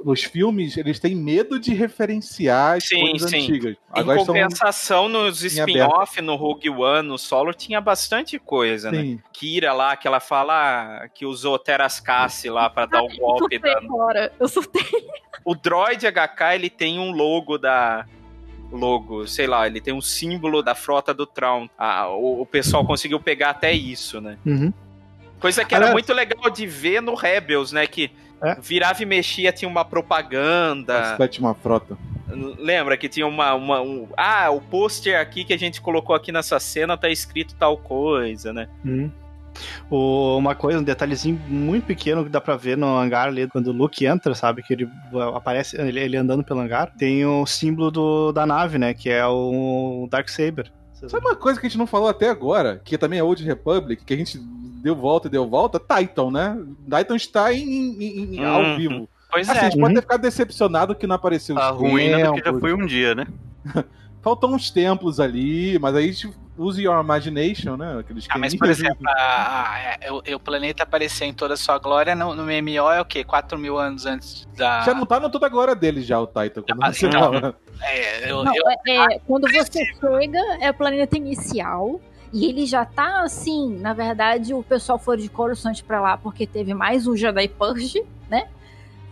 os 0.04 0.24
filmes 0.24 0.76
eles 0.76 1.00
têm 1.00 1.16
medo 1.16 1.58
de 1.60 1.74
referenciar 1.74 2.78
as 2.78 2.84
Sim, 2.86 3.00
coisas 3.12 3.30
sim. 3.30 3.38
antigas. 3.38 3.72
Em 3.74 4.00
Agora 4.00 4.20
estão 4.20 4.36
compensação, 4.36 5.08
nos 5.08 5.44
em 5.44 5.48
spin-off, 5.48 6.22
no 6.22 6.36
Rogue 6.36 6.70
One, 6.70 7.08
no 7.08 7.18
Solo, 7.18 7.54
tinha 7.54 7.80
bastante 7.80 8.38
coisa, 8.38 8.90
Sim. 8.90 9.16
né? 9.16 9.20
Kira 9.32 9.72
lá, 9.74 9.96
que 9.96 10.08
ela 10.08 10.20
fala 10.20 10.54
ah, 11.04 11.08
que 11.08 11.26
usou 11.26 11.58
Terascasse 11.58 12.50
lá 12.50 12.70
pra 12.70 12.86
dar 12.86 13.02
o 13.02 13.08
golpe. 13.08 13.56
surtei 13.56 13.60
Da... 13.60 13.78
agora. 13.78 14.34
Eu 14.40 14.48
surtei. 14.48 14.84
O 15.46 15.56
Droid 15.56 16.06
HK, 16.06 16.56
ele 16.56 16.70
tem 16.70 17.00
um 17.00 17.12
logo 17.12 17.58
da... 17.58 18.06
Logo, 18.70 19.26
sei 19.26 19.48
lá, 19.48 19.66
ele 19.66 19.80
tem 19.80 19.94
um 19.94 20.02
símbolo 20.02 20.62
da 20.62 20.76
frota 20.76 21.14
do 21.14 21.26
Traum. 21.26 21.70
Ah, 21.78 22.10
o, 22.10 22.42
o 22.42 22.46
pessoal 22.46 22.86
conseguiu 22.86 23.18
pegar 23.18 23.52
até 23.52 23.72
isso, 23.72 24.20
né? 24.20 24.38
Uhum. 24.46 24.74
Coisa 25.40 25.64
que 25.64 25.74
era 25.74 25.86
Aliás- 25.86 25.94
muito 25.94 26.14
legal 26.14 26.50
de 26.50 26.68
ver 26.68 27.02
no 27.02 27.16
Rebels, 27.16 27.72
né? 27.72 27.88
Que 27.88 28.12
É. 28.44 28.56
virava 28.62 29.02
e 29.02 29.06
mexia, 29.06 29.52
tinha 29.52 29.70
uma 29.70 29.84
propaganda. 29.86 31.14
a 31.14 31.18
sétima 31.18 31.54
frota. 31.56 31.98
Lembra 32.60 32.98
que 32.98 33.08
tinha 33.10 33.26
uma. 33.26 33.54
uma 33.56 33.82
um- 33.82 34.08
ah, 34.18 34.50
o 34.52 34.60
pôster 34.62 35.20
aqui 35.20 35.44
que 35.44 35.54
a 35.54 35.58
gente 35.58 35.82
colocou 35.82 36.16
aqui 36.16 36.32
nessa 36.32 36.60
cena 36.60 36.98
tá 36.98 37.10
escrito 37.10 37.56
tal 37.56 37.78
coisa, 37.78 38.52
né? 38.54 38.68
Uhum. 38.86 39.10
O- 39.90 40.38
uma 40.38 40.54
coisa, 40.54 40.80
um 40.80 40.84
detalhezinho 40.84 41.40
muito 41.48 41.86
pequeno 41.86 42.24
que 42.24 42.30
dá 42.30 42.40
pra 42.40 42.56
ver 42.56 42.78
no 42.78 42.86
hangar 42.98 43.28
ali, 43.28 43.48
quando 43.48 43.68
o 43.68 43.72
Luke 43.72 44.06
entra, 44.06 44.36
sabe? 44.36 44.62
Que 44.62 44.74
ele 44.74 44.90
aparece, 45.36 45.80
ele, 45.80 46.00
ele 46.00 46.18
andando 46.18 46.44
pelo 46.44 46.60
hangar, 46.60 46.92
tem 46.96 47.26
o 47.26 47.46
símbolo 47.46 47.90
do, 47.90 48.32
da 48.32 48.46
nave, 48.46 48.78
né? 48.78 48.94
Que 48.94 49.10
é 49.10 49.26
o 49.26 50.08
Darksaber. 50.12 50.72
Sabe 51.08 51.26
uma 51.26 51.36
coisa 51.36 51.60
que 51.60 51.66
a 51.68 51.70
gente 51.70 51.78
não 51.78 51.86
falou 51.88 52.10
até 52.10 52.30
agora, 52.30 52.82
que 52.84 52.98
também 52.98 53.20
é 53.20 53.24
Old 53.24 53.44
Republic, 53.44 54.04
que 54.04 54.14
a 54.14 54.18
gente 54.18 54.40
deu 54.82 54.96
volta 54.96 55.28
e 55.28 55.32
deu 55.32 55.48
volta? 55.48 55.80
Titan, 55.80 56.32
né? 56.32 56.58
Titan 56.86 57.16
está 57.16 57.54
em, 57.54 57.62
em- 57.62 58.36
em- 58.36 58.44
ao 58.46 58.62
Uhum. 58.62 58.78
vivo. 58.78 59.10
Pois 59.30 59.48
Assim, 59.50 59.58
é. 59.60 59.62
A 59.62 59.70
gente 59.70 59.80
pode 59.80 59.94
ter 59.94 60.02
ficado 60.02 60.22
decepcionado 60.22 60.96
que 60.96 61.06
não 61.06 61.16
apareceu 61.16 61.56
os 61.56 61.62
A 61.62 61.70
ruína 61.70 62.18
do 62.26 62.32
que 62.34 62.38
já 62.40 62.44
templos. 62.46 62.62
foi 62.62 62.74
um 62.74 62.86
dia, 62.86 63.14
né? 63.14 63.28
Faltam 64.24 64.54
uns 64.54 64.72
templos 64.72 65.20
ali, 65.20 65.78
mas 65.80 65.96
aí 65.96 66.06
a 66.06 66.12
gente 66.12 66.30
use 66.58 66.82
your 66.82 67.00
imagination, 67.02 67.78
né? 67.78 67.98
Aqueles 68.00 68.26
Ah, 68.30 68.38
mas, 68.38 68.56
por 68.56 68.70
exemplo, 68.70 69.08
a- 69.08 69.14
a- 69.14 69.98
é, 70.02 70.12
o, 70.12 70.22
o 70.36 70.40
planeta 70.40 70.84
aparecer 70.84 71.26
em 71.26 71.34
toda 71.34 71.54
a 71.54 71.58
sua 71.58 71.78
glória 71.78 72.16
no, 72.16 72.34
no 72.36 72.44
MMO 72.44 72.92
é 72.92 73.00
o 73.02 73.06
quê? 73.06 73.24
4 73.24 73.58
mil 73.58 73.78
anos 73.78 74.06
antes 74.06 74.48
da. 74.56 74.82
Já 74.82 74.94
não 74.94 75.06
tá 75.06 75.20
no 75.20 75.30
toda 75.30 75.46
a 75.46 75.50
glória 75.50 75.76
dele 75.76 76.02
já, 76.02 76.20
o 76.20 76.26
Titan. 76.28 76.62
Quando 76.64 76.84
Ah, 76.84 76.92
você 76.94 77.08
não. 77.08 77.54
É, 77.82 78.32
eu, 78.32 78.44
Não, 78.44 78.54
eu- 78.56 78.64
é- 78.70 79.16
é, 79.16 79.20
quando 79.20 79.48
você 79.52 79.86
chega, 79.86 80.40
é 80.62 80.70
o 80.70 80.74
planeta 80.74 81.16
inicial. 81.18 82.00
E 82.34 82.46
ele 82.50 82.66
já 82.66 82.84
tá 82.84 83.22
assim, 83.22 83.78
na 83.80 83.94
verdade, 83.94 84.54
o 84.54 84.62
pessoal 84.62 85.00
foi 85.00 85.16
de 85.18 85.30
Coruscant 85.30 85.82
pra 85.84 86.02
lá 86.02 86.18
porque 86.18 86.46
teve 86.46 86.74
mais 86.74 87.08
um 87.08 87.16
Jedi 87.16 87.48
Purge, 87.48 88.04
né? 88.30 88.48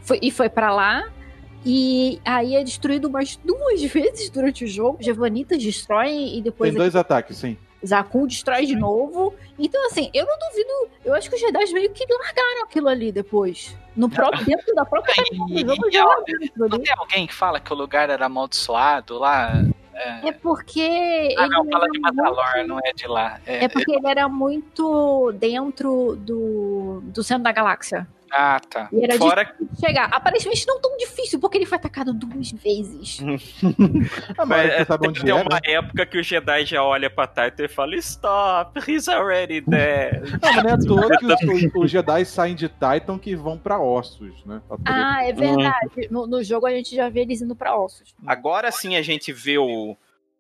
Foi- 0.02 0.20
e 0.22 0.30
foi 0.32 0.50
pra 0.50 0.70
lá. 0.74 1.04
E 1.66 2.20
aí 2.24 2.56
é 2.56 2.64
destruído 2.64 3.08
umas 3.08 3.36
duas 3.44 3.82
vezes 3.92 4.30
durante 4.30 4.64
o 4.66 4.68
jogo. 4.68 4.98
Javanitas 5.02 5.62
destroem 5.64 6.38
e 6.38 6.42
depois 6.42 6.72
Tem 6.72 6.78
dois 6.78 6.96
ataques, 6.96 7.38
sim. 7.38 7.58
Zaku 7.86 8.28
destrói 8.28 8.66
de 8.66 8.76
novo. 8.76 9.34
Então, 9.60 9.86
assim, 9.88 10.10
eu 10.14 10.26
não 10.26 10.36
duvido. 10.40 10.70
Eu 11.04 11.14
acho 11.14 11.30
que 11.30 11.36
os 11.36 11.42
Jedi 11.42 11.72
meio 11.74 11.92
que 11.92 12.06
largaram 12.12 12.64
aquilo 12.64 12.88
ali 12.88 13.12
depois. 13.12 13.76
No 13.96 14.10
próprio, 14.10 14.44
dentro 14.46 14.74
da 14.76 14.84
própria 14.86 15.14
e- 15.50 15.60
e- 15.60 15.64
não 15.64 15.76
tem 16.80 16.94
alguém 16.98 17.28
que 17.28 17.34
fala 17.34 17.60
que 17.60 17.72
o 17.72 17.76
lugar 17.76 18.10
era 18.10 18.26
amaldiçoado 18.26 19.18
lá? 19.20 19.54
É, 19.94 20.28
É 20.30 20.32
porque. 20.32 21.34
ah, 21.38 21.48
não, 21.48 21.64
fala 21.70 21.88
de 21.90 22.00
Mandalor, 22.00 22.46
muito- 22.56 22.68
não 22.68 22.80
é 22.84 22.92
de 22.94 23.08
lá. 23.08 23.40
É, 23.46 23.66
É 23.66 23.68
porque 23.70 23.92
ele 23.94 24.08
era 24.08 24.28
muito 24.28 25.32
dentro 25.34 26.16
do, 26.18 27.02
do 27.06 27.24
centro 27.24 27.44
da 27.44 27.52
galáxia. 27.52 28.08
Ah, 28.38 28.60
tá. 28.60 28.90
E 28.91 29.02
era 29.03 29.18
Fora- 29.18 29.44
difícil 29.45 29.88
chegar. 29.88 30.06
Aparentemente 30.12 30.68
não 30.68 30.82
tão 30.82 30.98
difícil, 30.98 31.40
porque 31.40 31.57
ele 31.57 31.66
foi 31.66 31.78
atacado 31.78 32.14
duas 32.14 32.52
vezes. 32.52 33.20
Ah, 34.38 34.45
mas 34.45 34.70
é, 34.70 34.84
sabe 34.86 35.07
onde 35.07 35.22
tem 35.22 35.32
é, 35.32 35.34
uma 35.34 35.44
né? 35.56 35.60
época 35.64 36.06
que 36.06 36.18
o 36.18 36.24
Jedi 36.24 36.66
já 36.66 36.84
olha 36.84 37.10
pra 37.10 37.26
Titan 37.28 37.64
e 37.64 37.68
fala: 37.68 37.95
Stop, 37.95 38.80
he's 38.91 39.07
already 39.07 39.62
there. 39.62 40.22
Não, 40.41 40.53
mas 40.53 40.64
não 40.64 40.70
é 40.70 40.74
à 40.74 40.78
toa 40.78 41.18
que 41.18 41.26
os, 41.26 41.34
os- 41.74 41.76
os 41.86 41.91
Jedi 41.91 42.26
saem 42.26 42.56
de 42.56 42.68
Titan 42.68 43.18
que 43.18 43.36
vão 43.36 43.57
pra 43.57 43.80
ossos, 43.80 44.44
né? 44.45 44.62
Pra 44.68 44.78
poder- 44.78 44.91
Ah, 44.91 45.24
é 45.24 45.32
verdade. 45.34 46.07
No, 46.12 46.28
no 46.28 46.44
jogo 46.44 46.66
a 46.66 46.72
gente 46.72 46.94
já 46.95 47.07
vê 47.10 47.22
eles 47.22 47.41
indo 47.41 47.56
pra 47.56 47.78
ossos. 47.78 48.14
Agora 48.26 48.72
sim 48.72 48.95
a 48.98 49.02
gente 49.02 49.32
vê 49.32 49.57
o, 49.57 49.95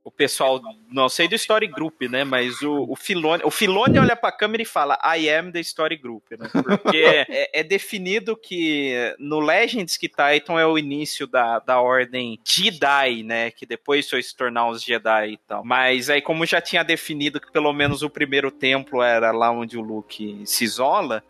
o 0.05 0.11
pessoal, 0.11 0.61
não 0.91 1.09
sei 1.09 1.27
do 1.27 1.33
Story 1.33 1.65
Group, 1.65 2.03
né? 2.03 2.23
Mas 2.23 2.61
o, 2.61 2.85
o 2.87 2.95
Filone. 2.95 3.41
O 3.43 3.49
Filone 3.49 3.97
olha 3.97 4.15
pra 4.15 4.31
câmera 4.31 4.61
e 4.61 4.65
fala: 4.65 4.99
I 5.03 5.27
am 5.31 5.51
the 5.51 5.59
Story 5.61 5.97
Group, 5.97 6.23
né? 6.37 6.47
Porque 6.53 6.97
é, 7.27 7.59
é 7.59 7.63
definido 7.63 8.37
que 8.37 9.15
no 9.17 9.39
Legends 9.39 9.97
que 9.97 10.07
Titan 10.07 10.59
é 10.59 10.65
o 10.65 10.77
início 10.77 11.25
da, 11.25 11.57
da 11.57 11.81
ordem 11.81 12.39
Jedi, 12.45 13.23
né? 13.23 13.49
Que 13.49 13.65
depois 13.65 14.07
foi 14.07 14.21
se 14.21 14.35
tornar 14.35 14.69
os 14.69 14.83
Jedi 14.83 15.31
e 15.31 15.37
tal. 15.37 15.65
Mas 15.65 16.07
aí, 16.07 16.21
como 16.21 16.45
já 16.45 16.61
tinha 16.61 16.83
definido 16.83 17.41
que 17.41 17.51
pelo 17.51 17.73
menos 17.73 18.03
o 18.03 18.09
primeiro 18.09 18.51
templo 18.51 19.01
era 19.01 19.31
lá 19.31 19.49
onde 19.49 19.75
o 19.75 19.81
Luke 19.81 20.43
se 20.45 20.63
isola. 20.63 21.23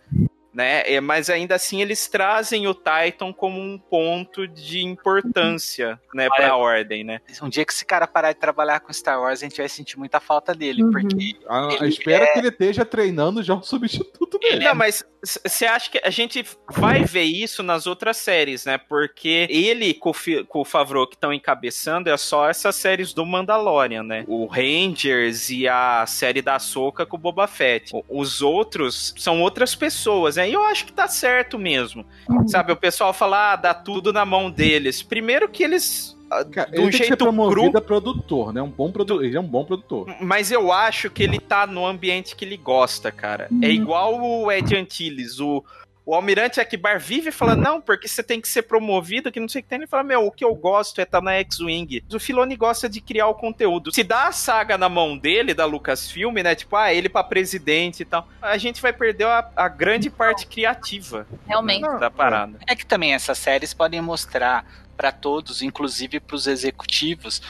Né? 0.56 0.84
É, 0.86 1.02
Mas 1.02 1.30
ainda 1.30 1.53
assim 1.56 1.82
eles 1.82 2.07
trazem 2.07 2.65
o 2.65 2.73
Titan 2.73 3.34
como 3.34 3.60
um 3.60 3.77
ponto 3.77 4.48
de 4.48 4.82
importância, 4.84 5.99
né, 6.14 6.30
para 6.30 6.49
a 6.52 6.56
ordem, 6.56 7.03
né? 7.03 7.19
Um 7.41 7.49
dia 7.49 7.65
que 7.65 7.73
esse 7.73 7.86
cara 7.86 8.07
parar 8.07 8.32
de 8.32 8.40
trabalhar 8.40 8.80
com 8.80 8.94
Star 8.94 9.19
Wars, 9.19 9.41
a 9.41 9.45
gente 9.45 9.57
vai 9.57 9.68
sentir 9.68 9.98
muita 9.99 10.19
falta 10.22 10.53
dele, 10.56 10.82
Uhum. 10.82 10.91
porque 10.91 11.15
ele 11.80 11.90
espero 11.90 12.23
é- 12.23 12.27
que 12.34 12.40
ele 12.40 12.48
esteja 12.48 12.86
treinando 12.86 13.44
já 13.44 13.53
um 13.53 13.61
substituto 13.61 14.40
dele. 14.40 14.64
Não, 14.64 14.73
mas 14.76 15.03
você 15.44 15.65
acha 15.65 15.90
que 15.91 15.99
a 16.03 16.10
gente 16.10 16.45
vai 16.72 17.03
ver 17.03 17.23
isso 17.23 17.61
nas 17.61 17.86
outras 17.88 18.15
séries, 18.18 18.64
né? 18.65 18.77
Porque 18.77 19.48
ele 19.49 19.94
com 19.94 20.11
o, 20.11 20.14
Fi- 20.14 20.44
com 20.45 20.61
o 20.61 20.65
Favreau 20.65 21.06
que 21.07 21.15
estão 21.15 21.34
encabeçando 21.34 22.10
é 22.10 22.15
só 22.15 22.49
essas 22.49 22.76
séries 22.76 23.14
do 23.14 23.26
Mandalorian, 23.26 24.03
né? 24.03 24.23
O 24.27 24.45
Rangers 24.45 25.49
e 25.49 25.68
a 25.68 26.06
série 26.06 26.41
da 26.41 26.60
Soca 26.60 27.06
com 27.06 27.18
o 27.18 27.19
Boba 27.19 27.48
Fett. 27.48 27.91
Os 28.07 28.41
outros 28.41 29.14
são 29.18 29.41
outras 29.41 29.76
pessoas, 29.76 30.36
né? 30.38 30.44
E 30.47 30.53
eu 30.53 30.63
acho 30.65 30.85
que 30.85 30.93
tá 30.93 31.07
certo 31.07 31.57
mesmo. 31.57 32.05
Sabe, 32.47 32.72
o 32.72 32.76
pessoal 32.76 33.13
fala, 33.13 33.53
ah, 33.53 33.55
dá 33.55 33.73
tudo 33.73 34.11
na 34.13 34.26
mão 34.26 34.49
deles. 34.51 35.01
Primeiro 35.01 35.49
que 35.49 35.63
eles. 35.63 36.17
ah, 36.30 36.43
Cara, 36.45 36.72
de 36.72 36.77
ele 36.77 36.88
um 36.88 36.89
tem 36.89 36.91
que 36.91 36.97
ser 36.97 37.07
jeito 37.09 37.23
promovido 37.23 37.72
cru, 37.72 37.77
a 37.77 37.81
produtor, 37.81 38.53
né? 38.53 38.61
Um 38.61 38.69
bom 38.69 38.91
produ... 38.91 39.23
Ele 39.23 39.35
é 39.35 39.39
um 39.39 39.47
bom 39.47 39.65
produtor. 39.65 40.07
mas 40.22 40.51
eu 40.51 40.72
acho 40.72 41.09
que 41.09 41.23
ele 41.23 41.39
tá 41.39 41.65
no 41.67 41.85
ambiente 41.85 42.35
que 42.35 42.45
ele 42.45 42.57
gosta, 42.57 43.11
cara. 43.11 43.47
É 43.61 43.69
igual 43.69 44.22
o 44.22 44.51
Ed 44.51 44.76
Antilles, 44.76 45.39
o, 45.39 45.63
o 46.06 46.14
Almirante 46.14 46.60
Akbar 46.60 46.99
vive 46.99 47.32
falando, 47.32 47.61
não, 47.61 47.82
porque 47.82 48.07
você 48.07 48.22
tem 48.22 48.40
que 48.40 48.48
ser 48.48 48.61
promovido, 48.64 49.32
que 49.32 49.40
não 49.40 49.49
sei 49.49 49.60
o 49.60 49.64
que 49.64 49.69
tem. 49.69 49.80
Ele 49.80 49.88
fala, 49.88 50.03
meu, 50.03 50.26
o 50.26 50.32
que 50.32 50.45
eu 50.45 50.53
gosto 50.53 50.99
é 50.99 51.03
estar 51.03 51.22
na 51.22 51.34
X-Wing. 51.34 52.03
O 52.14 52.19
Filoni 52.19 52.56
gosta 52.56 52.88
de 52.88 53.02
criar 53.02 53.27
o 53.27 53.34
conteúdo. 53.34 53.94
Se 53.94 54.03
dá 54.03 54.27
a 54.27 54.32
saga 54.32 54.77
na 54.77 54.88
mão 54.88 55.18
dele, 55.18 55.53
da 55.53 55.65
Lucasfilm, 55.65 56.36
né, 56.36 56.53
tipo, 56.53 56.76
ah, 56.76 56.94
ele 56.94 57.10
pra 57.10 57.23
presidente 57.23 58.02
e 58.02 58.06
tal, 58.06 58.27
a 58.41 58.57
gente 58.57 58.82
vai 58.82 58.94
perder 58.94 59.26
a, 59.26 59.49
a 59.56 59.68
grande 59.68 60.10
parte 60.10 60.45
criativa 60.45 61.26
Realmente. 61.48 61.82
da 61.99 62.11
parada. 62.11 62.60
É 62.68 62.76
que 62.76 62.86
também 62.86 63.14
essas 63.14 63.38
séries 63.38 63.73
podem 63.73 64.02
mostrar 64.02 64.64
pra 64.95 65.11
todos, 65.11 65.61
inclusive 65.61 66.19
pros 66.19 66.48
executivos, 66.48 67.41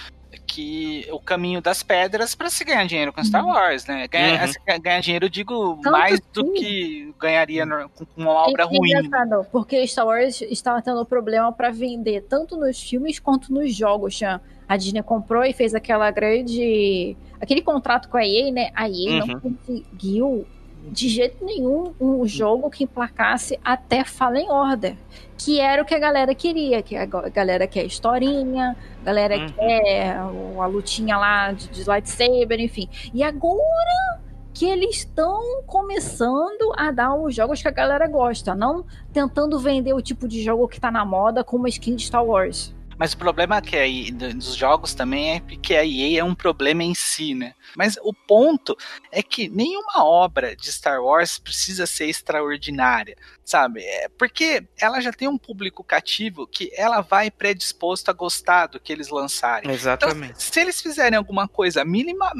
que 0.56 1.06
o 1.12 1.20
caminho 1.20 1.62
das 1.62 1.84
pedras 1.84 2.34
pra 2.34 2.50
se 2.50 2.64
ganhar 2.64 2.86
dinheiro 2.86 3.12
com 3.12 3.22
Star 3.24 3.46
Wars, 3.46 3.86
né? 3.86 4.08
Ganhar, 4.08 4.48
Uhum. 4.48 4.80
ganhar 4.82 5.02
dinheiro, 5.02 5.26
eu 5.26 5.30
digo, 5.30 5.76
Tanto 5.84 5.92
mais 5.92 6.20
do 6.34 6.54
que- 6.54 7.14
ganharia 7.20 7.66
no- 7.66 7.90
com 7.90 8.06
uma 8.16 8.32
obra 8.32 8.64
É 8.64 8.66
ruim. 8.66 8.90
engraçado, 8.92 9.46
porque 9.52 9.86
Star 9.86 10.06
Wars 10.08 10.42
estava 10.44 10.82
tendo 10.82 11.06
problema 11.06 11.52
pra 11.52 11.72
vender 11.72 12.22
tanto 12.30 12.56
nos 12.56 12.82
filmes 12.82 13.20
quanto 13.20 13.54
nos 13.54 13.76
jogos. 13.76 14.16
Tinha- 14.16 14.40
A 14.68 14.78
Disney 14.78 15.04
comprou 15.04 15.44
e 15.44 15.52
fez 15.54 15.76
aquela 15.76 16.10
grande. 16.10 17.16
aquele 17.40 17.62
contrato 17.62 18.08
com 18.10 18.18
a 18.18 18.26
EA, 18.26 18.52
né? 18.52 18.72
A 18.74 18.90
EA 18.90 19.20
não 19.26 19.36
Uhum. 19.36 19.40
conseguiu 19.40 20.48
de 20.92 21.10
jeito 21.10 21.44
nenhum 21.44 21.94
um 22.00 22.26
jogo 22.28 22.70
que 22.70 22.84
emplacasse 22.84 23.60
até 23.64 24.04
Fallen 24.04 24.50
Order. 24.50 24.96
Que 25.38 25.60
era 25.60 25.82
o 25.82 25.86
que 25.86 25.94
a 25.94 26.00
galera 26.00 26.34
queria, 26.34 26.82
que 26.82 26.96
a 26.96 27.06
ga- 27.06 27.30
galera 27.30 27.68
quer 27.68 27.84
historinha, 27.86 28.76
a 29.02 29.06
galera 29.06 29.38
Uhum. 29.38 29.50
quer 29.50 30.18
a 30.18 30.66
lutinha 30.66 31.18
lá 31.18 31.52
de, 31.52 31.68
de 31.70 31.84
lightsaber, 31.84 32.60
enfim. 32.60 32.88
E 33.14 33.22
agora 33.24 34.20
que 34.54 34.66
eles 34.66 34.98
estão 34.98 35.64
começando 35.66 36.72
a 36.78 36.90
dar 36.92 37.14
os 37.16 37.36
jogos 37.36 37.62
que 37.62 37.68
a 37.68 37.72
galera 37.72 38.08
gosta, 38.08 38.56
não 38.56 38.86
tentando 39.12 39.60
vender 39.60 39.94
o 39.94 40.02
tipo 40.02 40.28
de 40.28 40.42
jogo 40.42 40.68
que 40.68 40.80
tá 40.80 40.90
na 40.90 41.04
moda 41.04 41.44
com 41.44 41.58
uma 41.58 41.68
skin 41.68 41.96
de 41.96 42.04
Star 42.06 42.24
Wars. 42.26 42.74
Mas 42.98 43.14
o 43.14 43.18
problema 43.18 43.58
é 43.58 43.62
que 43.62 43.76
aí, 43.76 44.12
dos 44.12 44.56
jogos 44.56 44.94
também 44.94 45.36
é 45.36 45.40
que 45.40 45.76
a 45.76 45.86
EA 45.86 46.22
é 46.22 46.24
um 46.24 46.36
problema 46.36 46.84
em 46.84 46.94
si, 46.94 47.34
né? 47.34 47.54
Mas 47.76 47.98
o 48.02 48.14
ponto 48.14 48.76
é 49.12 49.22
que 49.22 49.50
nenhuma 49.50 50.04
obra 50.04 50.56
de 50.56 50.72
Star 50.72 51.04
Wars 51.04 51.38
precisa 51.38 51.86
ser 51.86 52.06
extraordinária, 52.06 53.16
sabe? 53.44 53.82
É 53.82 54.10
porque 54.10 54.64
ela 54.80 55.02
já 55.02 55.12
tem 55.12 55.28
um 55.28 55.38
público 55.38 55.84
cativo 55.84 56.48
que 56.48 56.72
ela 56.76 57.02
vai 57.02 57.30
predisposto 57.30 58.10
a 58.10 58.14
gostar 58.14 58.68
do 58.68 58.80
que 58.80 58.94
eles 58.94 59.10
lançarem. 59.10 59.72
Exatamente. 59.72 60.26
Então, 60.26 60.40
se 60.40 60.60
eles 60.60 60.82
fizerem 60.82 61.18
alguma 61.18 61.48
coisa 61.48 61.84
minima, 61.84 62.32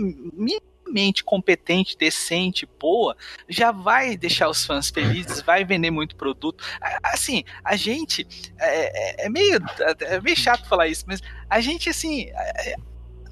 minimamente 0.86 1.24
competente, 1.24 1.98
decente, 1.98 2.68
boa, 2.80 3.16
já 3.50 3.72
vai 3.72 4.16
deixar 4.16 4.50
os 4.50 4.66
fãs 4.66 4.90
felizes, 4.90 5.42
vai 5.42 5.66
vender 5.66 5.92
muito 5.92 6.16
produto. 6.16 6.64
Assim, 7.04 7.44
a 7.64 7.76
gente 7.76 8.26
é, 8.60 9.24
é- 9.24 9.26
é 9.26 9.30
meio, 9.30 9.60
é 10.02 10.22
meio 10.22 10.38
chato 10.38 10.68
falar 10.68 10.88
isso, 10.88 11.04
mas 11.08 11.22
a 11.50 11.60
gente 11.60 11.90
assim 11.90 12.30
é- 12.30 12.76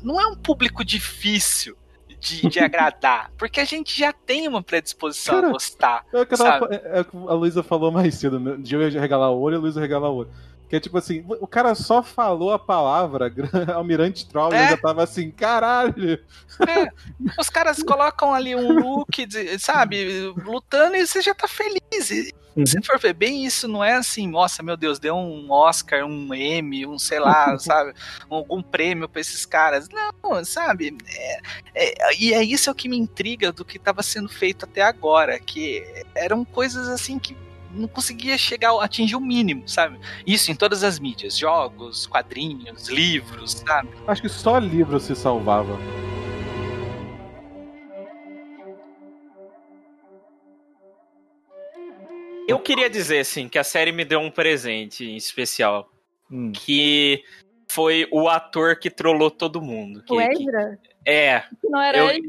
não 0.02 0.20
é 0.20 0.28
um 0.28 0.36
público 0.36 0.84
difícil. 0.84 1.78
De, 2.20 2.48
de 2.48 2.60
agradar, 2.64 3.34
porque 3.38 3.60
a 3.60 3.66
gente 3.66 4.00
já 4.00 4.14
tem 4.14 4.48
uma 4.48 4.64
predisposição 4.64 5.36
Cara, 5.36 5.48
a 5.48 5.52
gostar. 5.52 6.06
É 6.14 6.22
o 6.22 6.26
que 6.26 6.38
tava 6.38 6.74
é- 6.74 7.00
é 7.00 7.02
o 7.02 7.06
que 7.06 7.18
a 7.18 7.34
Luísa 7.34 7.62
falou 7.62 7.92
mais 7.92 8.16
cedo, 8.16 8.40
né? 8.40 8.56
de 8.60 8.76
eu 8.76 8.80
regalar 8.90 9.30
o 9.30 9.42
olho 9.42 9.56
e 9.56 9.58
a 9.58 9.60
Luísa 9.60 9.82
regalar 9.82 10.10
o 10.10 10.16
olho. 10.16 10.30
Que 10.74 10.78
é 10.78 10.80
tipo 10.80 10.98
assim, 10.98 11.24
o 11.40 11.45
cara 11.45 11.76
só 11.76 12.02
falou 12.02 12.52
a 12.52 12.58
palavra 12.58 13.32
Almirante 13.76 14.28
Troll 14.28 14.52
e 14.52 14.56
É. 14.56 14.66
eu 14.66 14.70
já 14.70 14.78
tava 14.78 15.04
assim, 15.04 15.30
caralho. 15.30 16.20
É, 16.68 16.88
os 17.40 17.48
caras 17.48 17.84
colocam 17.84 18.34
ali 18.34 18.56
um 18.56 18.80
look, 18.80 19.24
de- 19.27 19.60
sabe, 19.60 20.34
lutando 20.43 20.95
e 20.95 21.06
você 21.06 21.22
já 21.22 21.35
tá 21.35 21.48
feliz. 21.48 22.10
E 22.10 22.34
Uhum. 22.56 22.66
Se 22.68 22.82
for 22.84 23.00
ver 23.00 23.14
bem, 23.14 23.45
isso 23.45 23.68
não 23.68 23.84
é 23.84 23.93
assim, 23.93 24.27
nossa, 24.27 24.61
meu 24.64 24.76
Deus, 24.77 24.98
deu 25.00 25.16
um 25.16 25.52
Oscar, 25.52 26.06
um 26.06 26.34
Emmy, 26.34 26.85
um 26.88 26.98
sei 27.00 27.19
lá, 27.19 27.56
sabe, 27.60 27.93
algum 28.30 28.61
prêmio 28.64 29.08
pra 29.10 29.22
esses 29.22 29.45
caras. 29.45 29.88
Não, 29.90 30.43
sabe, 30.45 30.95
é- 31.08 31.40
é- 31.76 32.16
e 32.19 32.34
é 32.34 32.43
isso 32.43 32.68
é 32.69 32.72
o 32.72 32.76
que 32.76 32.90
me 32.90 32.98
intriga 32.98 33.52
do 33.52 33.64
que 33.66 33.77
tava 33.77 34.02
sendo 34.02 34.30
feito 34.30 34.66
até 34.66 34.82
agora, 34.82 35.40
que 35.40 35.84
eram 36.16 36.43
coisas 36.43 36.88
assim 36.90 37.18
que 37.19 37.35
não 37.74 37.88
conseguia 37.88 38.38
chegar, 38.38 38.77
atingir 38.80 39.16
o 39.16 39.19
mínimo, 39.19 39.68
sabe? 39.68 40.00
Isso 40.26 40.52
em 40.52 40.56
todas 40.56 40.84
as 40.84 41.00
mídias, 41.00 41.38
jogos, 41.38 42.06
quadrinhos, 42.06 42.88
livros, 42.90 43.52
sabe? 43.68 43.90
Acho 44.08 44.22
que 44.22 44.30
só 44.30 44.58
livro 44.58 45.00
se 45.00 45.16
salvava. 45.16 45.77
Eu 52.48 52.60
queria 52.60 52.90
dizer, 52.90 53.19
assim, 53.19 53.48
que 53.48 53.58
a 53.58 53.64
série 53.64 53.92
me 53.92 54.03
deu 54.03 54.19
um 54.19 54.30
presente 54.30 55.06
em 55.06 55.16
especial. 55.16 55.90
Que 56.53 57.24
foi 57.69 58.08
o 58.11 58.27
ator 58.27 58.77
que 58.77 58.90
trollou 58.90 59.30
todo 59.32 59.61
mundo. 59.61 60.03
Que, 60.03 60.14
O 60.14 60.18
que- 60.18 60.43
Ezra? 60.43 60.80
É. 61.06 61.43
Não 61.64 61.82
era 61.82 61.98
Eu-. 61.98 62.22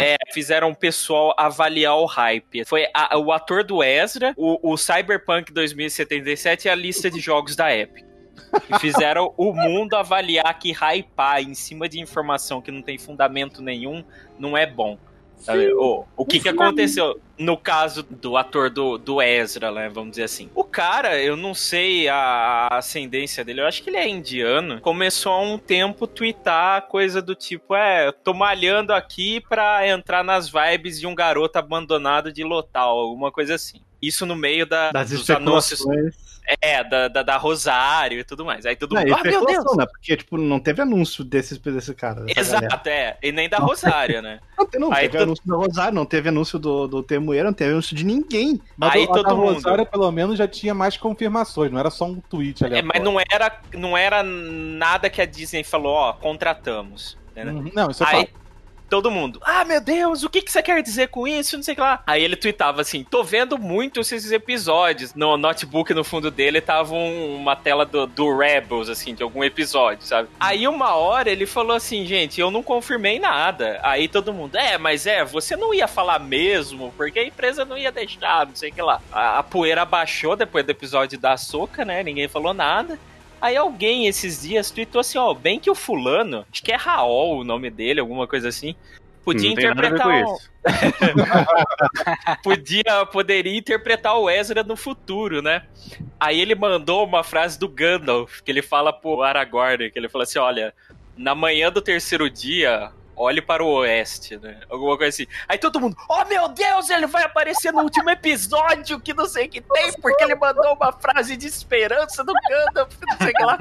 É, 0.00 0.16
fizeram 0.32 0.70
o 0.70 0.76
pessoal 0.76 1.34
avaliar 1.38 1.96
o 1.96 2.04
hype. 2.06 2.64
Foi 2.64 2.86
a- 2.94 3.16
o 3.18 3.32
ator 3.32 3.64
do 3.64 3.82
Ezra, 3.82 4.32
o, 4.36 4.72
o 4.72 4.76
Cyberpunk 4.76 5.52
2077 5.52 6.66
e 6.66 6.70
a 6.70 6.74
lista 6.74 7.10
de 7.10 7.20
jogos 7.20 7.54
da 7.56 7.74
Epic. 7.74 8.04
E 8.70 8.78
fizeram 8.78 9.32
o 9.36 9.52
mundo 9.52 9.94
avaliar 9.94 10.58
que 10.58 10.72
hypar 10.72 11.40
em 11.42 11.54
cima 11.54 11.88
de 11.88 12.00
informação 12.00 12.60
que 12.60 12.70
não 12.70 12.82
tem 12.82 12.98
fundamento 12.98 13.62
nenhum 13.62 14.04
não 14.38 14.56
é 14.56 14.66
bom. 14.66 14.98
Sabe? 15.42 15.72
O, 15.74 16.04
o 16.16 16.24
que, 16.24 16.38
que 16.38 16.48
aconteceu 16.48 17.20
no 17.36 17.56
caso 17.56 18.04
do 18.04 18.36
ator 18.36 18.70
do, 18.70 18.96
do 18.96 19.20
Ezra, 19.20 19.72
né? 19.72 19.88
Vamos 19.88 20.10
dizer 20.10 20.22
assim. 20.22 20.48
O 20.54 20.62
cara, 20.62 21.20
eu 21.20 21.36
não 21.36 21.52
sei 21.52 22.08
a, 22.08 22.68
ascendência 22.70 23.44
dele, 23.44 23.60
eu 23.60 23.66
acho 23.66 23.82
que 23.82 23.90
ele 23.90 23.96
é 23.96 24.08
indiano. 24.08 24.80
Começou 24.80 25.32
há 25.32 25.40
um 25.40 25.58
tempo 25.58 26.06
tweetar 26.06 26.82
coisa 26.82 27.20
do 27.20 27.34
tipo: 27.34 27.74
é, 27.74 28.06
eu 28.06 28.12
tô 28.12 28.32
malhando 28.32 28.92
aqui 28.92 29.40
pra 29.48 29.86
entrar 29.86 30.22
nas 30.22 30.48
vibes 30.48 31.00
de 31.00 31.06
um 31.06 31.14
garoto 31.14 31.58
abandonado 31.58 32.32
de 32.32 32.44
Lotal, 32.44 32.96
alguma 32.96 33.32
coisa 33.32 33.56
assim. 33.56 33.80
Isso 34.00 34.24
no 34.24 34.36
meio 34.36 34.64
da, 34.64 34.90
Das 34.92 35.10
dos 35.10 35.28
anúncios. 35.30 35.84
É, 36.60 36.82
da, 36.82 37.08
da, 37.08 37.22
da 37.22 37.36
Rosário 37.36 38.18
e 38.18 38.24
tudo 38.24 38.44
mais. 38.44 38.66
Aí 38.66 38.74
todo 38.74 38.96
mundo, 38.96 39.14
ah, 39.14 39.22
meu 39.22 39.46
Deus! 39.46 39.76
né? 39.76 39.86
Porque, 39.86 40.16
tipo, 40.16 40.36
não 40.36 40.58
teve 40.58 40.82
anúncio 40.82 41.22
desse, 41.24 41.58
desse 41.58 41.94
cara. 41.94 42.22
dessa 42.24 42.42
galera. 42.54 42.66
Exato, 42.66 42.88
é. 42.88 43.16
E 43.22 43.30
nem 43.30 43.48
da 43.48 43.58
Rosário, 43.58 44.20
né? 44.20 44.40
Não, 44.74 44.88
não 44.88 44.92
Aí 44.92 45.02
teve 45.08 45.18
tu- 45.18 45.22
anúncio 45.24 45.44
do 45.46 45.56
Rosário, 45.56 45.94
não 45.94 46.06
teve 46.06 46.28
anúncio 46.28 46.58
do, 46.58 46.86
do 46.86 47.04
não 47.44 47.52
teve 47.52 47.72
anúncio 47.72 47.96
de 47.96 48.04
ninguém. 48.04 48.60
Mas 48.76 48.92
Aí 48.94 49.02
a 49.02 49.06
da 49.06 49.12
todo 49.12 49.36
mundo- 49.36 49.54
Rosário, 49.54 49.84
pelo 49.86 50.10
menos, 50.12 50.38
já 50.38 50.46
tinha 50.46 50.72
mais 50.72 50.96
confirmações, 50.96 51.70
não 51.72 51.78
era 51.80 51.90
só 51.90 52.04
um 52.06 52.20
tweet 52.20 52.64
ali. 52.64 52.76
É, 52.78 52.82
mas 52.82 53.02
não 53.02 53.18
era, 53.18 53.60
não 53.74 53.96
era 53.96 54.22
nada 54.22 55.10
que 55.10 55.20
a 55.20 55.26
Disney 55.26 55.64
falou, 55.64 55.92
ó, 55.94 56.12
contratamos. 56.12 57.18
entendeu? 57.32 57.54
Uhum. 57.54 57.70
Não, 57.74 57.90
isso 57.90 58.04
é 58.04 58.06
Aí 58.06 58.26
fato. 58.26 58.41
Todo 58.92 59.10
mundo, 59.10 59.40
ah, 59.42 59.64
meu 59.64 59.80
Deus, 59.80 60.22
o 60.22 60.28
que, 60.28 60.42
que 60.42 60.52
você 60.52 60.62
quer 60.62 60.82
dizer 60.82 61.08
com 61.08 61.26
isso? 61.26 61.56
Não 61.56 61.62
sei 61.62 61.72
o 61.72 61.74
que 61.76 61.80
lá. 61.80 62.02
Aí 62.06 62.22
ele 62.22 62.36
tweetava 62.36 62.82
assim: 62.82 63.02
tô 63.02 63.24
vendo 63.24 63.56
muito 63.56 64.00
esses 64.00 64.30
episódios. 64.30 65.14
No 65.14 65.38
notebook 65.38 65.94
no 65.94 66.04
fundo 66.04 66.30
dele 66.30 66.60
tava 66.60 66.92
um- 66.94 67.36
uma 67.36 67.56
tela 67.56 67.86
do, 67.86 68.06
do 68.06 68.36
Rebels, 68.36 68.90
assim, 68.90 69.14
de 69.14 69.22
algum 69.22 69.42
episódio, 69.42 70.04
sabe? 70.06 70.28
Aí 70.38 70.68
uma 70.68 70.94
hora 70.94 71.30
ele 71.30 71.46
falou 71.46 71.74
assim: 71.74 72.04
gente, 72.04 72.38
eu 72.38 72.50
não 72.50 72.62
confirmei 72.62 73.18
nada. 73.18 73.80
Aí 73.82 74.08
todo 74.08 74.30
mundo, 74.30 74.56
é, 74.56 74.76
mas 74.76 75.06
é, 75.06 75.24
você 75.24 75.56
não 75.56 75.72
ia 75.72 75.88
falar 75.88 76.18
mesmo, 76.18 76.92
porque 76.94 77.18
a 77.18 77.26
empresa 77.26 77.64
não 77.64 77.78
ia 77.78 77.90
deixar, 77.90 78.46
não 78.46 78.54
sei 78.54 78.68
o 78.68 78.74
que 78.74 78.82
lá. 78.82 79.00
A, 79.10 79.38
a 79.38 79.42
poeira 79.42 79.86
baixou 79.86 80.36
depois 80.36 80.66
do 80.66 80.70
episódio 80.70 81.18
da 81.18 81.38
Soca, 81.38 81.82
né? 81.82 82.02
Ninguém 82.02 82.28
falou 82.28 82.52
nada. 82.52 82.98
Aí 83.42 83.56
alguém 83.56 84.06
esses 84.06 84.42
dias 84.42 84.70
tweetou 84.70 85.00
assim, 85.00 85.18
ó, 85.18 85.34
bem 85.34 85.58
que 85.58 85.68
o 85.68 85.74
fulano, 85.74 86.46
acho 86.52 86.62
que 86.62 86.70
é 86.70 86.76
Raul 86.76 87.40
o 87.40 87.44
nome 87.44 87.70
dele, 87.70 87.98
alguma 87.98 88.24
coisa 88.24 88.48
assim, 88.48 88.76
podia 89.24 89.48
Não 89.48 89.54
interpretar 89.54 90.06
o... 90.06 90.36
isso. 90.36 90.52
podia, 92.44 93.04
poderia 93.10 93.58
interpretar 93.58 94.16
o 94.16 94.30
Ezra 94.30 94.62
no 94.62 94.76
futuro, 94.76 95.42
né? 95.42 95.64
Aí 96.20 96.40
ele 96.40 96.54
mandou 96.54 97.04
uma 97.04 97.24
frase 97.24 97.58
do 97.58 97.68
Gandalf, 97.68 98.42
que 98.42 98.52
ele 98.52 98.62
fala 98.62 98.92
pro 98.92 99.22
Aragorn, 99.22 99.90
que 99.90 99.98
ele 99.98 100.08
fala 100.08 100.22
assim, 100.22 100.38
olha, 100.38 100.72
na 101.16 101.34
manhã 101.34 101.68
do 101.68 101.82
terceiro 101.82 102.30
dia, 102.30 102.92
olhe 103.16 103.42
para 103.42 103.62
o 103.62 103.68
oeste, 103.68 104.36
né? 104.36 104.60
Alguma 104.68 104.96
coisa 104.96 105.14
assim. 105.14 105.26
Aí 105.48 105.58
todo 105.58 105.80
mundo, 105.80 105.96
oh 106.08 106.24
meu 106.24 106.48
Deus, 106.48 106.90
ele 106.90 107.06
vai 107.06 107.24
aparecer 107.24 107.72
no 107.72 107.82
último 107.82 108.10
episódio, 108.10 109.00
que 109.00 109.14
não 109.14 109.26
sei 109.26 109.46
o 109.46 109.48
que 109.48 109.60
tem, 109.60 109.92
porque 110.00 110.24
ele 110.24 110.34
mandou 110.34 110.74
uma 110.74 110.92
frase 110.92 111.36
de 111.36 111.46
esperança 111.46 112.24
do 112.24 112.32
Gandalf, 112.32 112.92
não 113.06 113.18
sei 113.18 113.30
o 113.30 113.32
que 113.34 113.44
lá. 113.44 113.58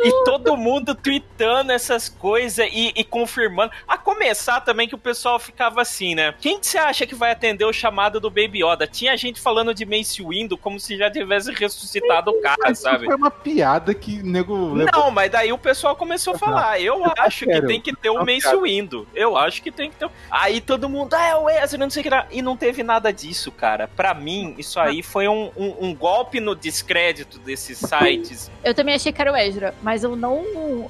E 0.00 0.24
todo 0.24 0.56
mundo 0.56 0.94
tweetando 0.94 1.72
essas 1.72 2.08
coisas 2.08 2.66
e, 2.72 2.92
e 2.96 3.04
confirmando. 3.04 3.72
A 3.86 3.96
começar 3.96 4.60
também 4.60 4.88
que 4.88 4.94
o 4.94 4.98
pessoal 4.98 5.38
ficava 5.38 5.80
assim, 5.80 6.14
né? 6.14 6.34
Quem 6.40 6.58
que 6.58 6.66
você 6.66 6.78
acha 6.78 7.06
que 7.06 7.14
vai 7.14 7.30
atender 7.32 7.64
o 7.64 7.72
chamado 7.72 8.18
do 8.20 8.28
Baby 8.30 8.64
Yoda? 8.64 8.86
Tinha 8.86 9.16
gente 9.16 9.40
falando 9.40 9.72
de 9.74 9.84
Mace 9.84 10.22
Windu 10.22 10.56
como 10.56 10.78
se 10.80 10.96
já 10.96 11.10
tivesse 11.10 11.52
ressuscitado 11.52 12.30
o 12.30 12.40
cara, 12.40 12.74
sabe? 12.74 13.06
foi 13.06 13.14
uma 13.14 13.30
piada 13.30 13.94
que 13.94 14.22
nego 14.22 14.74
levou. 14.74 14.92
Não, 15.04 15.10
mas 15.10 15.30
daí 15.30 15.52
o 15.52 15.58
pessoal 15.58 15.94
começou 15.96 16.34
a 16.34 16.38
falar. 16.38 16.80
Eu 16.80 17.02
acho 17.18 17.44
que 17.46 17.62
tem 17.62 17.80
que 17.80 17.94
ter 17.94 18.10
o 18.10 18.14
Não, 18.14 18.24
Mace. 18.26 18.54
Windu. 18.56 19.06
Eu 19.14 19.36
acho 19.36 19.62
que 19.62 19.70
tem 19.70 19.90
que 19.90 19.96
ter. 19.96 20.06
o- 20.06 20.10
Aí 20.30 20.60
todo 20.60 20.88
mundo, 20.88 21.14
ah, 21.14 21.26
é 21.26 21.36
o 21.36 21.48
Ezra, 21.48 21.78
não 21.78 21.90
sei 21.90 22.00
o 22.00 22.04
que 22.04 22.10
lá. 22.10 22.26
E 22.30 22.40
não 22.42 22.56
teve 22.56 22.82
nada 22.82 23.12
disso, 23.12 23.50
cara. 23.50 23.88
Pra 23.88 24.14
mim, 24.14 24.54
isso 24.58 24.78
aí 24.80 25.02
foi 25.02 25.28
um, 25.28 25.50
um- 25.56 25.76
um 25.88 25.94
golpe 25.94 26.40
no 26.40 26.54
descrédito 26.54 27.38
desses 27.38 27.78
sites. 27.78 28.50
Eu 28.64 28.74
também 28.74 28.94
achei 28.94 29.12
que 29.12 29.20
era 29.20 29.32
o 29.32 29.36
Ezra, 29.36 29.51
mas 29.82 30.04
eu 30.04 30.16
não. 30.16 30.42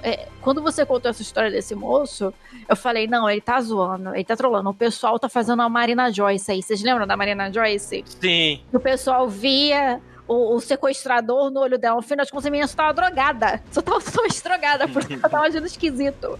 é, 0.03 0.29
quando 0.41 0.63
você 0.63 0.85
contou 0.85 1.11
essa 1.11 1.23
história 1.23 1.51
desse 1.51 1.75
moço, 1.75 2.33
eu 2.69 2.77
falei, 2.77 3.07
não, 3.07 3.29
ele 3.29 3.41
tá 3.41 3.61
zoando, 3.61 4.15
ele 4.15 4.25
tá 4.25 4.37
trolando. 4.37 4.71
O 4.71 4.75
pessoal 4.75 5.19
tá 5.19 5.29
fazendo 5.29 5.63
a 5.63 5.69
Marina 5.69 6.11
Joyce 6.11 6.51
aí. 6.51 6.63
Vocês 6.63 6.83
lembram 6.83 7.07
da 7.07 7.17
Marina 7.17 7.53
Joyce? 7.53 8.05
Sim. 8.07 8.61
O 8.73 8.81
pessoal 8.81 9.29
via 9.29 10.01
o, 10.27 10.57
o 10.57 10.61
sequestrador 10.61 11.51
no 11.51 11.61
olho 11.61 11.79
dela. 11.79 11.97
No 11.97 12.03
final 12.03 12.25
de 12.25 12.31
contas, 12.31 12.47
a 12.47 12.51
menina 12.51 12.69
só 12.69 12.77
tava 12.77 12.95
drogada. 12.95 13.63
Só 13.71 13.83
tava 13.83 14.01
totalmente 14.01 14.43
drogada, 14.43 14.89
porque 14.89 15.15
ela 15.15 15.29
tava 15.29 15.47
agindo 15.47 15.67
esquisito. 15.67 16.39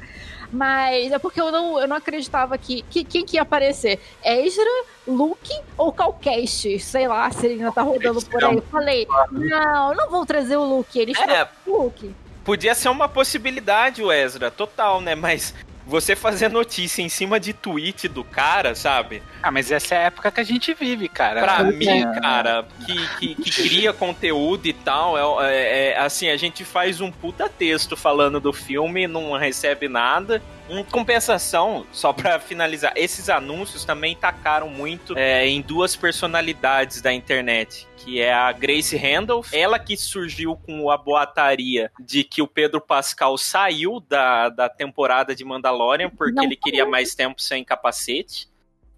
Mas 0.53 1.11
é 1.11 1.19
porque 1.19 1.41
eu 1.41 1.51
não, 1.51 1.81
eu 1.81 1.89
não 1.89 1.97
acreditava 1.97 2.59
que, 2.59 2.83
que. 2.83 3.03
Quem 3.05 3.25
que 3.25 3.37
ia 3.37 3.43
aparecer? 3.43 3.99
Ezra, 4.23 4.85
Luke 5.07 5.53
ou 5.79 5.93
Calcast? 5.93 6.79
Sei 6.79 7.09
lá, 7.09 7.31
se 7.31 7.47
ele 7.47 7.55
ainda 7.55 7.73
tá 7.73 7.83
rodando 7.83 8.21
por 8.27 8.45
aí. 8.45 8.57
Eu 8.57 8.63
falei, 8.63 9.09
não, 9.31 9.95
não 9.95 10.11
vão 10.11 10.27
trazer 10.27 10.57
o 10.57 10.65
Luke. 10.65 10.99
Eles 10.99 11.19
É. 11.19 11.49
o 11.67 11.85
Luke. 11.85 12.15
Podia 12.45 12.75
ser 12.75 12.89
uma 12.89 13.09
possibilidade, 13.09 14.03
o 14.03 14.13
Ezra, 14.13 14.51
total, 14.51 15.01
né? 15.01 15.15
Mas 15.15 15.55
você 15.87 16.15
fazer 16.15 16.49
notícia 16.51 17.03
em 17.03 17.09
cima 17.09 17.41
de 17.41 17.53
tweet 17.53 18.07
do 18.09 18.23
cara, 18.23 18.75
sabe? 18.75 19.23
Ah, 19.43 19.51
mas 19.51 19.71
essa 19.71 19.95
é 19.95 19.99
a 19.99 20.03
época 20.03 20.31
que 20.31 20.41
a 20.41 20.45
gente 20.45 20.73
vive, 20.75 21.09
cara. 21.09 21.41
Pra 21.43 21.61
É. 21.61 21.73
mim, 21.73 22.03
cara, 22.21 22.65
que, 22.87 23.09
que, 23.19 23.35
que 23.35 23.51
cria 23.69 23.93
conteúdo 23.93 24.67
e 24.67 24.73
tal, 24.73 25.41
é, 25.41 25.53
é- 25.55 25.89
é, 25.93 25.99
assim, 25.99 26.29
a 26.29 26.37
gente 26.37 26.65
faz 26.65 27.01
um 27.01 27.11
puta 27.11 27.49
texto 27.49 27.97
falando 27.97 28.39
do 28.41 28.53
filme, 28.53 29.07
não 29.07 29.33
recebe 29.37 29.89
nada. 29.89 30.41
Em 30.71 30.83
compensação, 30.85 31.85
só 31.93 32.13
pra 32.13 32.39
finalizar, 32.39 32.93
esses 32.97 33.29
anúncios 33.29 33.85
também 33.85 34.17
tacaram 34.17 34.69
muito 34.71 35.17
é, 35.19 35.47
em 35.47 35.61
duas 35.61 35.95
personalidades 35.97 37.03
da 37.03 37.13
internet, 37.13 37.87
que 37.99 38.21
é 38.21 38.33
a 38.33 38.51
Grace 38.53 38.97
Randolph, 38.97 39.53
ela 39.53 39.79
que 39.79 39.97
surgiu 39.97 40.57
com 40.57 40.91
a 40.91 40.97
boataria 40.97 41.91
de 42.01 42.25
que 42.25 42.41
o 42.41 42.47
Pedro 42.47 42.81
Pascal 42.81 43.37
saiu 43.37 44.01
da, 44.01 44.49
da 44.49 44.69
temporada 44.69 45.35
de 45.35 45.45
Mandalorian 45.45 46.09
porque 46.09 46.33
Não 46.37 46.45
ele 46.45 46.57
queria 46.57 46.87
mais 46.87 47.15
tempo 47.15 47.43
sem 47.43 47.63
capacete. 47.65 48.49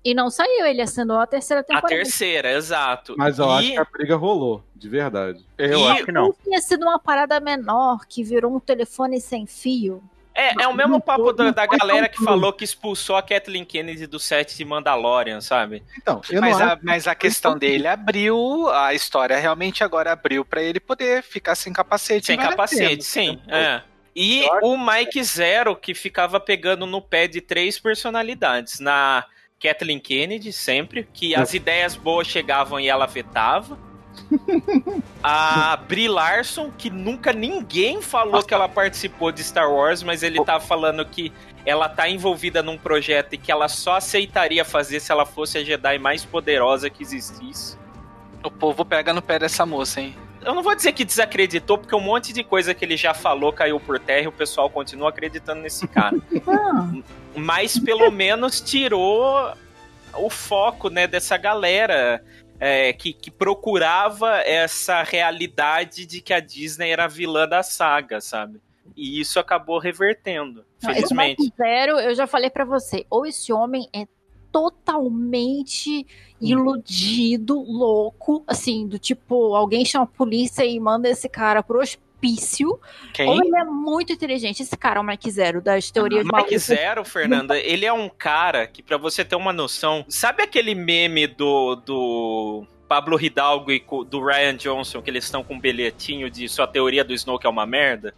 E 0.04 0.12
não 0.14 0.28
saiu, 0.30 0.66
ele 0.66 0.82
assinou 0.82 1.18
a 1.18 1.26
terceira 1.26 1.62
A 1.62 1.64
temporada. 1.64 1.88
terceira, 1.88 2.52
exato. 2.52 3.14
Mas 3.16 3.38
eu 3.38 3.46
E- 3.46 3.48
acho 3.58 3.70
que 3.72 3.78
a 3.78 3.84
briga 3.90 4.16
rolou, 4.16 4.62
de 4.76 4.86
verdade. 4.88 5.42
Eu 5.56 5.78
E- 5.80 5.88
acho 5.88 6.04
que 6.04 6.12
não. 6.12 6.26
Não 6.28 6.34
tinha 6.44 6.60
sido 6.60 6.82
uma 6.82 6.98
parada 6.98 7.40
menor 7.40 8.04
que 8.06 8.22
virou 8.22 8.54
um 8.54 8.60
telefone 8.60 9.18
sem 9.18 9.46
fio. 9.46 10.02
É, 10.34 10.64
é 10.64 10.68
o 10.68 10.74
mesmo 10.74 11.00
papo 11.00 11.32
da, 11.32 11.52
da 11.52 11.64
galera 11.64 12.08
que 12.08 12.22
falou 12.22 12.52
que 12.52 12.64
expulsou 12.64 13.14
a 13.14 13.22
Kathleen 13.22 13.64
Kennedy 13.64 14.06
do 14.06 14.18
set 14.18 14.56
de 14.56 14.64
Mandalorian, 14.64 15.40
sabe? 15.40 15.84
Então, 15.96 16.20
mas, 16.40 16.60
a, 16.60 16.78
mas 16.82 17.06
a 17.06 17.14
questão 17.14 17.56
dele 17.56 17.86
abriu, 17.86 18.68
a 18.70 18.92
história 18.92 19.36
realmente 19.38 19.84
agora 19.84 20.10
abriu 20.10 20.44
pra 20.44 20.60
ele 20.60 20.80
poder 20.80 21.22
ficar 21.22 21.54
sem 21.54 21.72
capacete. 21.72 22.26
Sem 22.26 22.36
capacete, 22.36 22.88
pena. 22.88 23.02
sim. 23.02 23.40
É. 23.46 23.82
E 24.16 24.44
o 24.62 24.76
Mike 24.76 25.22
Zero, 25.22 25.74
que 25.76 25.94
ficava 25.94 26.38
pegando 26.40 26.86
no 26.86 27.00
pé 27.00 27.26
de 27.26 27.40
três 27.40 27.78
personalidades. 27.78 28.80
Na 28.80 29.24
Kathleen 29.60 29.98
Kennedy, 29.98 30.52
sempre, 30.52 31.08
que 31.12 31.34
as 31.34 31.54
ideias 31.54 31.96
boas 31.96 32.26
chegavam 32.26 32.78
e 32.78 32.88
ela 32.88 33.06
vetava. 33.06 33.78
A 35.22 35.76
Brie 35.76 36.08
Larson, 36.08 36.70
que 36.76 36.90
nunca 36.90 37.32
ninguém 37.32 38.02
falou 38.02 38.42
que 38.42 38.52
ela 38.52 38.68
participou 38.68 39.32
de 39.32 39.42
Star 39.42 39.70
Wars, 39.70 40.02
mas 40.02 40.22
ele 40.22 40.42
tá 40.44 40.60
falando 40.60 41.04
que 41.04 41.32
ela 41.64 41.88
tá 41.88 42.08
envolvida 42.08 42.62
num 42.62 42.76
projeto 42.76 43.34
e 43.34 43.38
que 43.38 43.50
ela 43.50 43.68
só 43.68 43.96
aceitaria 43.96 44.64
fazer 44.64 45.00
se 45.00 45.10
ela 45.10 45.24
fosse 45.24 45.58
a 45.58 45.64
Jedi 45.64 45.98
mais 45.98 46.24
poderosa 46.24 46.90
que 46.90 47.02
existisse. 47.02 47.78
O 48.42 48.50
povo 48.50 48.84
pega 48.84 49.14
no 49.14 49.22
pé 49.22 49.38
dessa 49.38 49.64
moça, 49.64 50.00
hein? 50.00 50.14
Eu 50.44 50.54
não 50.54 50.62
vou 50.62 50.74
dizer 50.74 50.92
que 50.92 51.06
desacreditou, 51.06 51.78
porque 51.78 51.94
um 51.94 52.00
monte 52.00 52.32
de 52.32 52.44
coisa 52.44 52.74
que 52.74 52.84
ele 52.84 52.98
já 52.98 53.14
falou 53.14 53.50
caiu 53.50 53.80
por 53.80 53.98
terra 53.98 54.24
e 54.24 54.28
o 54.28 54.32
pessoal 54.32 54.68
continua 54.68 55.08
acreditando 55.08 55.62
nesse 55.62 55.88
cara. 55.88 56.16
Mas 57.34 57.78
pelo 57.78 58.10
menos 58.10 58.60
tirou 58.60 59.54
o 60.12 60.30
foco, 60.30 60.90
né, 60.90 61.06
dessa 61.06 61.36
galera 61.38 62.22
é, 62.58 62.92
que, 62.92 63.12
que 63.12 63.30
procurava 63.30 64.38
essa 64.38 65.02
realidade 65.02 66.06
de 66.06 66.20
que 66.20 66.32
a 66.32 66.40
Disney 66.40 66.90
era 66.90 67.04
a 67.04 67.08
vilã 67.08 67.48
da 67.48 67.62
saga, 67.62 68.20
sabe? 68.20 68.60
E 68.96 69.20
isso 69.20 69.40
acabou 69.40 69.78
revertendo, 69.78 70.64
Não, 70.82 70.94
felizmente. 70.94 71.52
Zero, 71.56 71.98
eu 71.98 72.14
já 72.14 72.26
falei 72.26 72.50
pra 72.50 72.64
você, 72.64 73.04
ou 73.10 73.26
esse 73.26 73.52
homem 73.52 73.88
é 73.92 74.06
totalmente 74.52 76.06
iludido, 76.40 77.58
louco, 77.58 78.44
assim, 78.46 78.86
do 78.86 78.98
tipo, 78.98 79.54
alguém 79.54 79.84
chama 79.84 80.04
a 80.04 80.06
polícia 80.06 80.64
e 80.64 80.78
manda 80.78 81.08
esse 81.08 81.28
cara 81.28 81.62
pro 81.62 81.80
hospício, 81.80 82.03
Quem? 83.12 83.28
ou 83.28 83.42
ele 83.44 83.56
é 83.56 83.64
muito 83.64 84.12
inteligente, 84.12 84.62
esse 84.62 84.76
cara, 84.76 85.00
o 85.00 85.04
Mike 85.04 85.30
Zero, 85.30 85.60
das 85.60 85.90
teorias 85.90 86.24
Mike 86.24 86.32
malucas. 86.32 86.62
Zero, 86.62 87.04
Fernanda, 87.04 87.56
ele 87.60 87.84
é 87.84 87.92
um 87.92 88.08
cara 88.08 88.66
que, 88.66 88.82
pra 88.82 88.96
você 88.96 89.24
ter 89.24 89.36
uma 89.36 89.52
noção, 89.52 90.04
sabe 90.08 90.42
aquele 90.42 90.74
meme 90.74 91.26
do, 91.26 91.76
do 91.76 92.66
Pablo 92.88 93.20
Hidalgo 93.20 93.70
e 93.72 93.80
co- 93.80 94.04
do 94.04 94.24
Ryan 94.24 94.56
Johnson, 94.56 95.02
que 95.02 95.10
eles 95.10 95.24
estão 95.24 95.42
com 95.44 95.54
um 95.54 95.60
bilhetinho 95.60 96.30
de 96.30 96.48
sua 96.48 96.66
teoria 96.66 97.04
do 97.04 97.12
Snoke 97.12 97.46
é 97.46 97.50
uma 97.50 97.66
merda? 97.66 98.14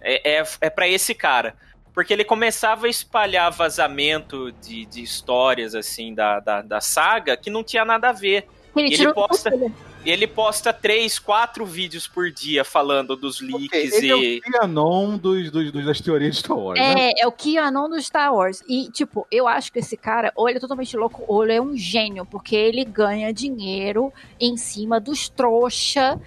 É, 0.00 0.38
é, 0.38 0.44
é 0.60 0.70
para 0.70 0.88
esse 0.88 1.14
cara. 1.14 1.54
Porque 1.94 2.12
ele 2.12 2.22
começava 2.24 2.86
a 2.86 2.88
espalhar 2.90 3.50
vazamento 3.50 4.52
de, 4.52 4.84
de 4.86 5.02
histórias, 5.02 5.74
assim, 5.74 6.14
da, 6.14 6.38
da, 6.38 6.62
da 6.62 6.80
saga 6.80 7.36
que 7.36 7.50
não 7.50 7.64
tinha 7.64 7.84
nada 7.84 8.10
a 8.10 8.12
ver. 8.12 8.46
Ele 8.76 8.94
ele 8.94 9.12
posta, 9.12 9.50
tudo. 9.50 9.74
E 10.04 10.10
ele 10.10 10.26
posta 10.26 10.72
três, 10.72 11.18
quatro 11.18 11.66
vídeos 11.66 12.06
por 12.06 12.30
dia 12.30 12.64
falando 12.64 13.16
dos 13.16 13.40
leaks 13.40 13.92
Ele 13.94 14.12
é 14.12 14.16
e... 14.16 14.38
o 14.38 14.40
Trianon 14.42 15.16
dos, 15.18 15.50
dos, 15.50 15.72
dos- 15.72 15.84
das 15.84 16.00
teorias 16.00 16.36
de 16.36 16.40
Star 16.40 16.56
Wars, 16.56 16.78
né? 16.80 17.10
É, 17.10 17.22
é 17.22 17.26
o 17.26 17.32
QAnon 17.32 17.88
do 17.88 18.00
Star 18.00 18.34
Wars. 18.34 18.62
E, 18.68 18.90
tipo, 18.90 19.26
eu 19.30 19.46
acho 19.48 19.72
que 19.72 19.78
esse 19.80 19.96
cara, 19.96 20.32
ou 20.34 20.48
ele 20.48 20.58
é 20.58 20.60
totalmente 20.60 20.96
louco, 20.96 21.24
ou 21.26 21.44
ele 21.44 21.54
é 21.54 21.60
um 21.60 21.76
gênio, 21.76 22.24
porque 22.24 22.54
ele 22.56 22.84
ganha 22.84 23.32
dinheiro 23.32 24.12
em 24.40 24.56
cima 24.56 24.98
dos 25.00 25.28
trouxa 25.28 26.20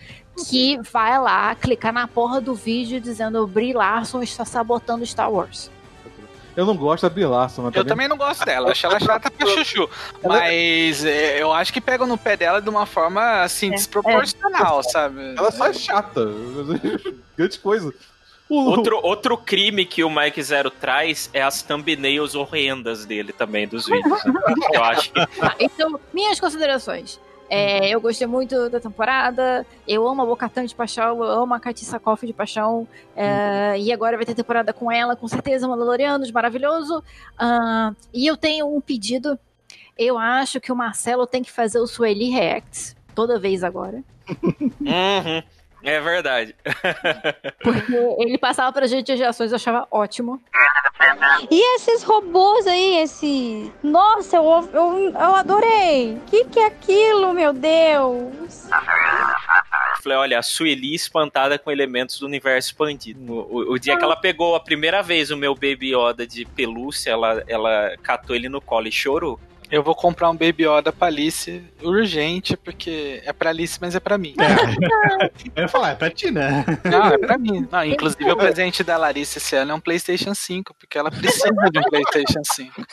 que 0.50 0.78
vai 0.92 1.20
lá 1.20 1.54
clicar 1.56 1.92
na 1.94 2.08
porra 2.08 2.40
do 2.40 2.56
vídeo 2.56 3.00
dizendo 3.02 3.46
Brie 3.46 3.74
Larson 3.74 4.22
está 4.24 4.46
sabotando 4.46 5.06
Star 5.06 5.32
Wars. 5.32 5.70
Eu 6.56 6.66
não 6.66 6.76
gosto 6.76 7.04
da 7.04 7.10
Brie 7.10 7.26
Larson, 7.26 7.64
mas 7.64 7.76
Eu 7.76 7.86
também 7.86 8.08
não 8.08 8.18
gosto 8.18 8.44
dela, 8.46 8.72
acho 8.72 8.86
ela 8.86 9.00
chata 9.00 9.32
pra 9.32 9.48
chuchu. 9.48 9.90
Mas 10.24 11.06
é, 11.06 11.42
eu 11.42 11.52
acho 11.54 11.72
que 11.72 11.80
pegam 11.82 12.06
no 12.06 12.18
pé 12.18 12.36
dela 12.36 12.62
de 12.62 12.70
uma 12.70 12.86
forma, 12.86 13.42
assim, 13.42 13.72
desproporcional, 13.72 14.84
sabe? 14.84 15.36
Ela 15.38 15.52
só 15.52 15.68
é 15.68 15.74
chata. 15.74 16.22
Grande 17.38 17.60
coisa. 17.60 17.94
Outro, 18.50 19.00
outro 19.02 19.38
crime 19.38 19.86
que 19.86 20.04
o 20.04 20.10
Mike 20.10 20.44
Zero 20.44 20.70
traz 20.70 21.30
é 21.34 21.42
as 21.42 21.62
thumbnails 21.62 22.36
horrendas 22.36 23.06
dele 23.06 23.32
também, 23.32 23.66
dos 23.66 23.86
vídeos. 23.86 24.26
né? 24.26 24.34
Eu 24.74 24.84
acho 24.84 25.10
que 25.12 25.26
Tá, 25.26 25.56
então, 25.58 25.98
minhas 26.14 26.38
considerações. 26.38 27.18
É, 27.54 27.90
eu 27.90 28.00
gostei 28.00 28.26
muito 28.26 28.70
da 28.70 28.80
temporada. 28.80 29.68
Eu 29.86 30.08
amo 30.08 30.22
a 30.22 30.26
Bocatan 30.26 30.66
de 30.66 30.74
paixão. 30.74 31.22
Eu 31.22 31.42
amo 31.42 31.54
a 31.54 31.60
Katy 31.60 31.84
Sakoff 31.84 32.26
de 32.26 32.32
paixão. 32.32 32.88
é, 33.14 33.78
E 33.78 33.92
agora 33.92 34.16
vai 34.16 34.26
ter 34.26 34.34
temporada 34.34 34.72
com 34.72 34.90
ela, 34.90 35.18
com 35.18 35.28
certeza. 35.28 35.68
Mandalorianos, 35.68 36.32
maravilhoso. 36.32 37.04
Ah, 37.38 37.94
e 38.14 38.26
eu 38.26 38.38
tenho 38.38 38.74
um 38.74 38.80
pedido. 38.80 39.38
Eu 39.98 40.18
acho 40.18 40.62
que 40.62 40.72
o 40.72 40.76
Marcelo 40.78 41.28
tem 41.28 41.44
que 41.44 41.52
fazer 41.52 41.80
o 41.80 41.86
Sueli 41.88 42.30
Reacts 42.30 42.96
toda 43.14 43.38
vez 43.38 43.66
agora. 43.66 44.02
Uhum, 44.82 45.44
é 45.84 46.00
verdade. 46.00 46.56
Porque 47.64 47.94
ele 48.20 48.38
passava 48.38 48.72
pra 48.72 48.88
gente 48.88 49.12
as 49.12 49.20
reações, 49.20 49.52
eu 49.52 49.56
achava 49.56 49.88
ótimo. 49.92 50.42
E 51.50 51.76
esses 51.76 52.04
robôs 52.04 52.68
aí, 52.68 52.98
esse. 52.98 53.72
Nossa, 53.84 54.38
eu, 54.38 54.70
eu, 54.74 55.00
eu 55.12 55.36
adorei! 55.36 56.14
O 56.16 56.20
que, 56.30 56.46
que 56.46 56.60
é 56.60 56.68
aquilo, 56.68 57.34
meu 57.34 57.52
Deus? 57.54 58.70
Falei, 60.04 60.18
olha, 60.18 60.40
a 60.40 60.44
Sueli 60.44 60.94
espantada 60.96 61.58
com 61.60 61.72
elementos 61.72 62.20
do 62.20 62.26
universo 62.26 62.70
expandido. 62.70 63.22
O, 63.32 63.40
o- 63.40 63.74
o 63.74 63.80
dia 63.80 63.98
que 63.98 64.04
ela 64.04 64.16
pegou 64.16 64.56
a 64.56 64.60
primeira 64.60 65.02
vez 65.02 65.30
o 65.32 65.38
meu 65.38 65.54
Baby 65.54 65.94
Yoda 65.96 66.26
de 66.26 66.46
pelúcia, 66.46 67.12
ela, 67.12 67.44
ela 67.48 67.96
catou 68.02 68.36
ele 68.36 68.50
no 68.50 68.62
colo 68.62 68.88
e 68.88 68.92
chorou. 68.92 69.40
Eu 69.72 69.82
vou 69.82 69.96
comprar 69.96 70.30
um 70.30 70.36
Baby 70.36 70.66
Yoda 70.66 70.92
pra 70.92 71.08
Alice 71.08 71.64
urgente, 71.82 72.58
porque 72.58 73.22
é 73.26 73.32
pra 73.32 73.52
Alice, 73.52 73.78
mas 73.80 73.96
é 73.96 74.00
pra 74.00 74.18
mim. 74.18 74.36
Eu 75.56 75.64
ia 75.64 75.68
falar, 75.68 75.92
é 75.92 75.96
pra 75.96 76.10
ti, 76.10 76.30
né? 76.30 76.66
Não, 76.84 77.08
é 77.08 77.18
pra 77.18 77.38
mim. 77.38 77.68
Não, 77.72 77.86
inclusive, 77.86 78.30
o 78.30 78.38
presente 78.38 78.84
da 78.84 78.98
Larissa 78.98 79.38
esse 79.38 79.56
ano 79.56 79.72
é 79.72 79.76
um 79.76 79.80
PlayStation 79.80 80.36
5, 80.36 80.76
porque 80.78 80.98
ela 80.98 81.10
precisa 81.10 81.50
de 81.72 81.80
um 81.80 81.84
PlayStation 81.84 82.42
5. 82.44 82.82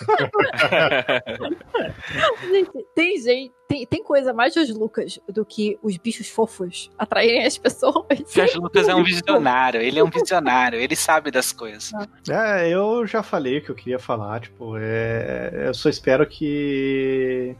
Gente, 2.51 2.71
tem 2.95 3.21
gente, 3.21 3.53
tem, 3.69 3.87
tem 3.87 4.03
coisa 4.03 4.33
mais 4.33 4.55
dos 4.55 4.71
Lucas 4.71 5.21
do 5.29 5.45
que 5.45 5.79
os 5.83 5.97
bichos 5.99 6.29
fofos 6.29 6.91
atraírem 6.99 7.45
as 7.45 7.59
pessoas. 7.59 8.07
George 8.33 8.57
Lucas 8.57 8.89
é 8.89 8.95
um 8.95 9.05
visionário, 9.05 9.81
ele 9.81 9.99
é 9.99 10.03
um 10.03 10.09
visionário, 10.09 10.81
ele 10.81 10.97
sabe 10.97 11.31
das 11.31 11.53
coisas. 11.53 11.93
É, 12.29 12.71
eu 12.71 13.07
já 13.07 13.23
falei 13.23 13.59
o 13.59 13.63
que 13.63 13.71
eu 13.71 13.75
queria 13.75 13.99
falar, 13.99 14.41
tipo, 14.41 14.77
é, 14.79 15.67
eu 15.67 15.75
só 15.75 15.91
espero 15.91 16.27
que 16.27 17.55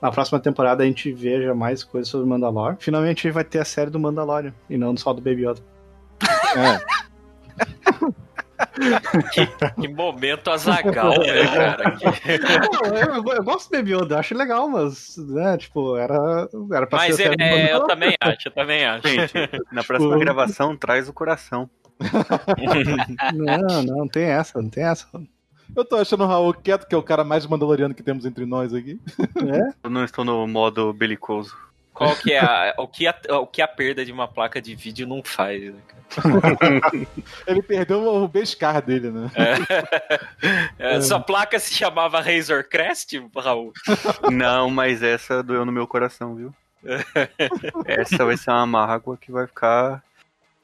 na 0.00 0.10
próxima 0.10 0.40
temporada 0.40 0.82
a 0.82 0.86
gente 0.86 1.12
veja 1.12 1.54
mais 1.54 1.84
coisas 1.84 2.08
sobre 2.08 2.26
Mandalor. 2.26 2.76
Finalmente 2.80 3.30
vai 3.30 3.44
ter 3.44 3.58
a 3.58 3.64
série 3.64 3.90
do 3.90 4.00
Mandalorian 4.00 4.54
e 4.70 4.78
não 4.78 4.96
só 4.96 5.12
do 5.12 5.20
Baby 5.20 5.46
Yoda. 5.46 5.60
Que 9.80 9.88
momento 9.88 10.50
azagal, 10.50 11.10
né, 11.18 11.46
cara? 11.46 11.98
Não, 12.72 12.96
eu, 12.96 13.14
eu- 13.24 13.32
eu 13.36 13.44
gosto 13.44 13.70
do 13.70 13.76
Baby 13.76 13.94
Yoda, 13.94 14.14
eu 14.14 14.18
acho 14.18 14.34
legal, 14.36 14.68
mas, 14.68 15.16
né, 15.18 15.56
tipo, 15.56 15.96
era, 15.96 16.48
era 16.72 16.86
pra 16.86 16.98
Mas 16.98 17.16
ser 17.16 17.36
do 17.36 17.42
é, 17.42 17.70
é, 17.70 17.74
eu 17.74 17.86
também 17.86 18.14
acho, 18.20 18.48
eu 18.48 18.52
também 18.52 18.84
acho. 18.84 19.08
Gente, 19.08 19.32
na 19.72 19.82
próxima 19.84 20.10
Tipo- 20.12 20.20
gravação, 20.20 20.76
traz 20.76 21.08
o 21.08 21.12
coração. 21.12 21.68
Não, 23.34 23.58
não, 23.58 23.82
não 23.98 24.08
tem 24.08 24.24
essa, 24.24 24.60
não 24.60 24.68
tem 24.68 24.84
essa. 24.84 25.06
Eu 25.74 25.84
tô 25.84 25.96
achando 25.96 26.24
o 26.24 26.26
Raul 26.26 26.52
quieto, 26.52 26.86
que 26.86 26.94
é 26.94 26.98
o 26.98 27.02
cara 27.02 27.24
mais 27.24 27.46
mandaloriano 27.46 27.94
que 27.94 28.02
temos 28.02 28.26
entre 28.26 28.44
nós 28.44 28.74
aqui. 28.74 29.00
É? 29.20 29.72
Eu 29.84 29.90
não 29.90 30.04
estou 30.04 30.24
no 30.24 30.46
modo 30.46 30.92
belicoso. 30.92 31.56
Qual 31.94 32.16
que 32.16 32.32
é 32.32 32.40
a, 32.40 32.74
o, 32.78 32.88
que 32.88 33.06
a, 33.06 33.14
o 33.38 33.46
que 33.46 33.60
a 33.60 33.68
perda 33.68 34.04
de 34.04 34.12
uma 34.12 34.26
placa 34.26 34.62
de 34.62 34.74
vídeo 34.74 35.06
não 35.06 35.22
faz, 35.22 35.62
né, 35.62 35.78
cara? 35.86 36.02
Ele 37.46 37.62
perdeu 37.62 38.02
o 38.06 38.28
Beskar 38.28 38.82
dele, 38.82 39.10
né? 39.10 39.30
É, 40.78 41.00
Sua 41.00 41.20
placa 41.20 41.58
se 41.58 41.74
chamava 41.74 42.20
Razor 42.20 42.64
Crest, 42.64 43.12
Raul? 43.34 43.72
Não, 44.30 44.70
mas 44.70 45.02
essa 45.02 45.42
doeu 45.42 45.64
no 45.64 45.72
meu 45.72 45.86
coração, 45.86 46.34
viu? 46.34 46.54
Essa 47.86 48.24
vai 48.24 48.36
ser 48.36 48.50
uma 48.50 48.66
mágoa 48.66 49.16
que 49.16 49.30
vai 49.30 49.46
ficar. 49.46 50.02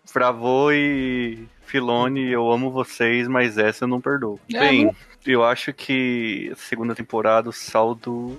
Fravô 0.05 0.73
e 0.73 1.47
Filone, 1.63 2.31
eu 2.31 2.51
amo 2.51 2.71
vocês, 2.71 3.29
mas 3.29 3.59
essa 3.59 3.85
eu 3.85 3.89
não 3.89 4.01
perdoo. 4.01 4.41
É, 4.53 4.59
Bem, 4.59 4.97
eu 5.27 5.45
acho 5.45 5.73
que 5.73 6.51
a 6.53 6.57
segunda 6.57 6.95
temporada, 6.95 7.51
o 7.51 7.53
saldo 7.53 8.39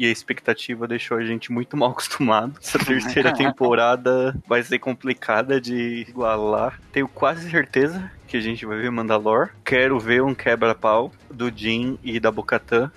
e 0.00 0.06
a 0.06 0.10
expectativa 0.10 0.88
deixou 0.88 1.18
a 1.18 1.24
gente 1.24 1.52
muito 1.52 1.76
mal 1.78 1.90
acostumado. 1.90 2.54
Essa 2.60 2.78
terceira 2.78 3.34
temporada 3.34 4.34
vai 4.48 4.62
ser 4.62 4.78
complicada 4.78 5.60
de 5.60 6.06
igualar. 6.08 6.80
Tenho 6.90 7.06
quase 7.06 7.50
certeza 7.50 8.10
que 8.26 8.38
a 8.38 8.40
gente 8.40 8.64
vai 8.64 8.78
ver 8.78 8.90
Mandalor. 8.90 9.50
Quero 9.62 10.00
ver 10.00 10.22
um 10.22 10.34
quebra-pau 10.34 11.12
do 11.30 11.52
Jin 11.54 11.98
e 12.02 12.18
da 12.18 12.30
Bocatã. 12.30 12.90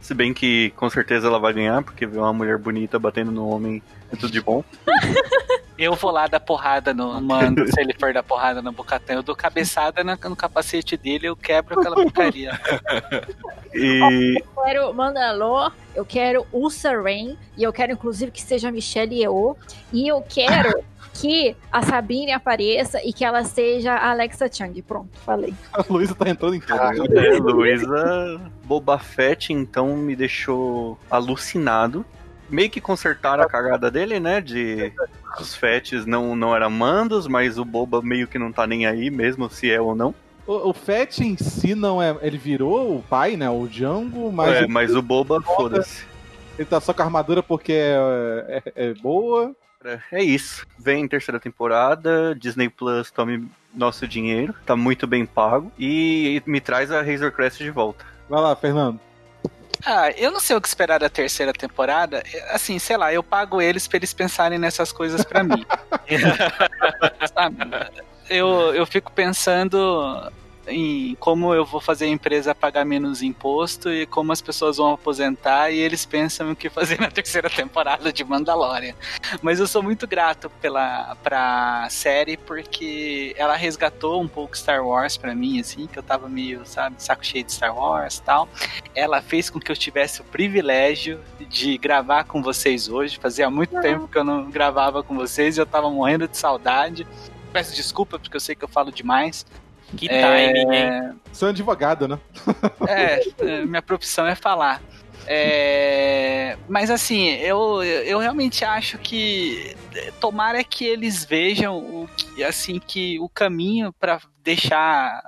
Se 0.00 0.14
bem 0.14 0.32
que 0.32 0.70
com 0.76 0.88
certeza 0.88 1.26
ela 1.26 1.38
vai 1.38 1.52
ganhar, 1.52 1.82
porque 1.82 2.06
ver 2.06 2.18
uma 2.18 2.32
mulher 2.32 2.56
bonita 2.56 2.98
batendo 2.98 3.30
no 3.30 3.46
homem 3.48 3.82
é 4.10 4.16
tudo 4.16 4.32
de 4.32 4.40
bom. 4.40 4.64
Eu 5.78 5.94
vou 5.94 6.10
lá 6.10 6.26
dar 6.26 6.40
porrada 6.40 6.94
no 6.94 7.20
mando, 7.20 7.66
se 7.70 7.78
ele 7.80 7.94
for 8.00 8.12
dar 8.12 8.22
porrada 8.22 8.62
no 8.62 8.72
Bocatã. 8.72 9.12
Eu 9.14 9.22
dou 9.22 9.36
cabeçada 9.36 10.02
na- 10.02 10.18
no 10.24 10.34
capacete 10.36 10.96
dele, 10.96 11.26
eu 11.28 11.36
quebro 11.36 11.78
aquela 11.78 11.96
porcaria. 11.96 12.52
E 13.74 14.38
Eu 14.40 14.64
quero 14.64 14.94
Mandalor, 14.94 15.70
eu 15.94 16.04
quero 16.04 16.46
Ursa 16.50 16.98
Rain, 16.98 17.36
e 17.58 17.62
eu 17.62 17.72
quero 17.72 17.92
inclusive 17.92 18.30
que 18.30 18.40
seja 18.40 18.68
a 18.68 18.72
Michelle 18.72 19.14
Yeoh, 19.14 19.54
e 19.92 20.08
eu 20.08 20.22
quero 20.22 20.82
que 21.12 21.54
a 21.70 21.82
Sabine 21.82 22.32
apareça 22.32 23.02
e 23.04 23.12
que 23.12 23.22
ela 23.22 23.44
seja 23.44 23.92
a 23.92 24.10
Alexa 24.12 24.48
Chung. 24.50 24.80
Pronto, 24.80 25.10
falei. 25.26 25.52
A 25.74 25.84
Luísa 25.90 26.14
tá 26.14 26.28
entrando 26.28 26.54
em 26.54 26.60
tudo. 26.60 27.18
É, 27.18 27.36
Luísa 27.38 28.40
Boba 28.64 28.98
Fett, 28.98 29.52
então, 29.52 29.94
me 29.94 30.16
deixou 30.16 30.98
alucinado. 31.10 32.04
meio 32.48 32.70
que 32.70 32.80
consertaram 32.80 33.42
a 33.42 33.48
cagada 33.48 33.90
dele, 33.90 34.18
né? 34.20 34.40
De 34.40 34.90
os 35.42 35.54
fetes 35.54 36.04
não, 36.06 36.34
não 36.36 36.54
eram 36.54 36.70
mandos, 36.70 37.26
mas 37.26 37.58
o 37.58 37.64
Boba 37.64 38.00
meio 38.02 38.26
que 38.28 38.38
não 38.38 38.52
tá 38.52 38.66
nem 38.66 38.86
aí, 38.86 39.10
mesmo 39.10 39.48
se 39.50 39.70
é 39.70 39.80
ou 39.80 39.94
não. 39.94 40.14
O, 40.46 40.70
o 40.70 40.72
Fett 40.72 41.24
em 41.24 41.36
si 41.36 41.74
não 41.74 42.00
é. 42.00 42.16
Ele 42.22 42.38
virou 42.38 42.96
o 42.96 43.02
pai, 43.02 43.36
né? 43.36 43.50
O 43.50 43.66
Django, 43.66 44.30
mas. 44.32 44.62
é, 44.62 44.64
o- 44.64 44.70
mas 44.70 44.94
o 44.94 45.02
Boba, 45.02 45.40
foda-se. 45.42 46.04
Ele 46.58 46.66
tá 46.66 46.80
só 46.80 46.92
com 46.94 47.02
a 47.02 47.04
armadura 47.04 47.42
porque 47.42 47.72
é, 47.72 48.62
é- 48.64 48.88
é 48.90 48.94
boa. 48.94 49.54
É 50.10 50.22
isso. 50.22 50.66
Vem 50.78 51.06
terceira 51.06 51.38
temporada, 51.38 52.34
Disney 52.34 52.68
Plus 52.68 53.10
tome 53.10 53.46
nosso 53.74 54.06
dinheiro, 54.08 54.52
tá 54.64 54.74
muito 54.74 55.06
bem 55.06 55.24
pago. 55.26 55.70
E 55.78 56.42
me 56.46 56.60
traz 56.60 56.90
a 56.90 57.02
Razor 57.02 57.30
Crest 57.30 57.58
de 57.62 57.70
volta. 57.70 58.04
Vai 58.28 58.40
lá, 58.40 58.56
Fernando. 58.56 58.98
Ah, 59.84 60.10
eu 60.12 60.30
não 60.30 60.40
sei 60.40 60.56
o 60.56 60.60
que 60.60 60.68
esperar 60.68 60.98
da 60.98 61.08
terceira 61.08 61.52
temporada. 61.52 62.22
Assim, 62.50 62.78
sei 62.78 62.96
lá, 62.96 63.12
eu 63.12 63.22
pago 63.22 63.60
eles 63.60 63.86
pra 63.86 63.98
eles 63.98 64.12
pensarem 64.12 64.58
nessas 64.58 64.92
coisas 64.92 65.24
pra 65.24 65.42
mim. 65.42 65.64
Sabe? 67.34 67.56
Eu, 68.28 68.74
eu 68.74 68.86
fico 68.86 69.12
pensando 69.12 70.30
em 70.66 71.14
como 71.16 71.54
eu 71.54 71.64
vou 71.64 71.80
fazer 71.80 72.06
a 72.06 72.08
empresa 72.08 72.54
pagar 72.54 72.84
menos 72.84 73.22
imposto 73.22 73.90
e 73.90 74.06
como 74.06 74.32
as 74.32 74.40
pessoas 74.40 74.76
vão 74.76 74.92
aposentar 74.92 75.70
e 75.70 75.78
eles 75.78 76.04
pensam 76.04 76.52
o 76.52 76.56
que 76.56 76.68
fazer 76.68 76.98
na 77.00 77.10
terceira 77.10 77.48
temporada 77.48 78.12
de 78.12 78.24
Mandalorian. 78.24 78.94
Mas 79.42 79.60
eu 79.60 79.66
sou 79.66 79.82
muito 79.82 80.06
grato 80.06 80.50
pela 80.60 81.16
pra 81.22 81.86
série 81.90 82.36
porque 82.36 83.34
ela 83.36 83.56
resgatou 83.56 84.20
um 84.20 84.28
pouco 84.28 84.56
Star 84.56 84.84
Wars 84.84 85.16
pra 85.16 85.34
mim, 85.34 85.60
assim, 85.60 85.86
que 85.86 85.98
eu 85.98 86.02
tava 86.02 86.28
meio, 86.28 86.64
sabe, 86.66 86.96
saco 86.98 87.24
cheio 87.24 87.44
de 87.44 87.52
Star 87.52 87.76
Wars 87.76 88.18
e 88.18 88.22
tal. 88.22 88.48
Ela 88.94 89.20
fez 89.22 89.50
com 89.50 89.60
que 89.60 89.70
eu 89.70 89.76
tivesse 89.76 90.20
o 90.20 90.24
privilégio 90.24 91.20
de 91.48 91.78
gravar 91.78 92.24
com 92.24 92.42
vocês 92.42 92.88
hoje. 92.88 93.18
Fazia 93.18 93.48
muito 93.50 93.80
tempo 93.80 94.08
que 94.08 94.18
eu 94.18 94.24
não 94.24 94.50
gravava 94.50 95.02
com 95.02 95.14
vocês 95.14 95.56
e 95.56 95.60
eu 95.60 95.66
tava 95.66 95.90
morrendo 95.90 96.26
de 96.28 96.36
saudade. 96.36 97.06
Peço 97.52 97.74
desculpa 97.74 98.18
porque 98.18 98.36
eu 98.36 98.40
sei 98.40 98.54
que 98.54 98.64
eu 98.64 98.68
falo 98.68 98.92
demais. 98.92 99.46
Que 99.96 100.08
timing, 100.08 100.74
hein? 100.74 101.20
Sou 101.32 101.48
advogado, 101.48 102.08
né? 102.08 102.18
É, 102.88 103.20
é, 103.38 103.64
minha 103.64 103.82
profissão 103.82 104.26
é 104.26 104.34
falar. 104.34 104.80
É, 105.26 106.56
mas 106.68 106.88
assim, 106.90 107.30
eu, 107.30 107.82
eu 107.82 108.18
realmente 108.18 108.64
acho 108.64 108.96
que 108.98 109.74
tomara 110.20 110.62
que 110.62 110.84
eles 110.84 111.24
vejam 111.24 111.76
o 111.78 112.08
que, 112.08 112.44
assim 112.44 112.78
que 112.78 113.18
o 113.18 113.28
caminho 113.28 113.92
para 113.92 114.20
deixar 114.42 115.20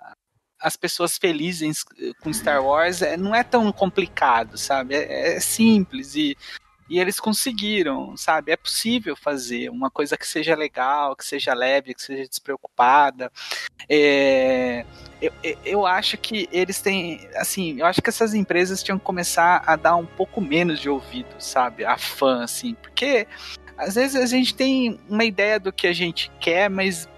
as 0.61 0.77
pessoas 0.77 1.17
felizes 1.17 1.85
com 2.23 2.33
Star 2.33 2.65
Wars 2.65 3.03
é, 3.03 3.17
não 3.17 3.35
é 3.35 3.43
tão 3.43 3.71
complicado, 3.73 4.57
sabe? 4.57 4.95
É, 4.95 5.37
é 5.37 5.41
simples 5.41 6.15
e 6.15 6.37
e 6.89 6.99
eles 6.99 7.21
conseguiram, 7.21 8.17
sabe? 8.17 8.53
É 8.53 8.57
possível 8.57 9.15
fazer 9.15 9.69
uma 9.71 9.91
coisa 9.91 10.17
que 10.17 10.27
seja 10.27 10.55
legal, 10.55 11.15
que 11.15 11.25
seja 11.25 11.53
leve, 11.55 11.95
que 11.95 12.03
seja 12.03 12.27
despreocupada. 12.29 13.31
É, 13.89 14.85
eu, 15.21 15.33
eu- 15.65 15.87
acho 15.87 16.17
que 16.17 16.49
eles 16.53 16.81
têm, 16.81 17.21
assim, 17.37 17.79
eu 17.81 17.87
acho 17.87 18.01
que 18.03 18.09
essas 18.09 18.35
empresas 18.35 18.83
tinham 18.83 18.99
que 18.99 19.05
começar 19.05 19.63
a 19.67 19.77
dar 19.77 19.97
um 19.97 20.07
pouco 20.07 20.41
menos 20.41 20.81
de 20.81 20.89
ouvido, 20.89 21.35
sabe? 21.39 21.85
A 21.85 21.97
fã, 21.99 22.43
assim, 22.45 22.75
porque 22.75 23.27
às 23.77 23.95
vezes 23.95 24.17
a 24.21 24.27
gente 24.27 24.55
tem 24.55 24.99
uma 25.09 25.25
ideia 25.25 25.59
do 25.61 25.73
que 25.73 25.87
a 25.87 25.93
gente 25.93 26.31
quer, 26.41 26.69
mas 26.69 27.09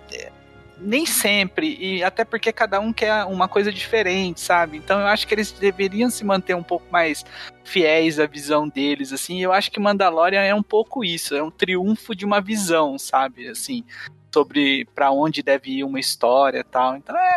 nem 0.80 1.04
sempre, 1.06 1.76
e 1.78 2.02
até 2.02 2.24
porque 2.24 2.52
cada 2.52 2.80
um 2.80 2.92
quer 2.92 3.24
uma 3.24 3.46
coisa 3.48 3.72
diferente, 3.72 4.40
sabe? 4.40 4.78
Então 4.78 5.00
eu 5.00 5.06
acho 5.06 5.26
que 5.26 5.34
eles 5.34 5.52
deveriam 5.52 6.10
se 6.10 6.24
manter 6.24 6.54
um 6.54 6.62
pouco 6.62 6.86
mais 6.90 7.24
fiéis 7.64 8.18
à 8.18 8.26
visão 8.26 8.68
deles, 8.68 9.12
assim. 9.12 9.40
Eu 9.42 9.52
acho 9.52 9.70
que 9.70 9.78
Mandalorian 9.78 10.42
é 10.42 10.54
um 10.54 10.62
pouco 10.62 11.04
isso, 11.04 11.36
é 11.36 11.42
um 11.42 11.50
triunfo 11.50 12.14
de 12.14 12.24
uma 12.24 12.40
visão, 12.40 12.98
sabe? 12.98 13.48
Assim, 13.48 13.84
sobre 14.32 14.86
para 14.94 15.10
onde 15.10 15.42
deve 15.42 15.70
ir 15.78 15.84
uma 15.84 16.00
história 16.00 16.64
tal. 16.64 16.96
Então 16.96 17.16
é 17.16 17.36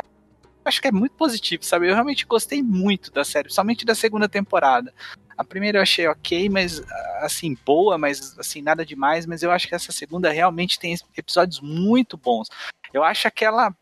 acho 0.66 0.82
que 0.82 0.88
é 0.88 0.92
muito 0.92 1.14
positivo, 1.16 1.64
sabe? 1.64 1.88
Eu 1.88 1.94
realmente 1.94 2.26
gostei 2.26 2.62
muito 2.62 3.12
da 3.12 3.24
série, 3.24 3.50
somente 3.50 3.86
da 3.86 3.96
segunda 3.96 4.28
temporada. 4.30 4.94
A 5.38 5.44
primeira 5.44 5.80
eu 5.80 5.82
achei 5.82 6.08
ok, 6.08 6.48
mas 6.50 6.82
assim, 7.22 7.58
boa, 7.66 7.98
mas 7.98 8.38
assim, 8.38 8.62
nada 8.62 8.86
demais, 8.86 9.26
mas 9.26 9.42
eu 9.42 9.52
acho 9.52 9.68
que 9.68 9.76
essa 9.76 9.92
segunda 9.92 10.32
realmente 10.32 10.80
tem 10.80 10.96
episódios 11.18 11.60
muito 11.60 12.18
bons. 12.18 12.50
Eu 12.94 13.04
acho 13.04 13.28
aquela 13.28 13.76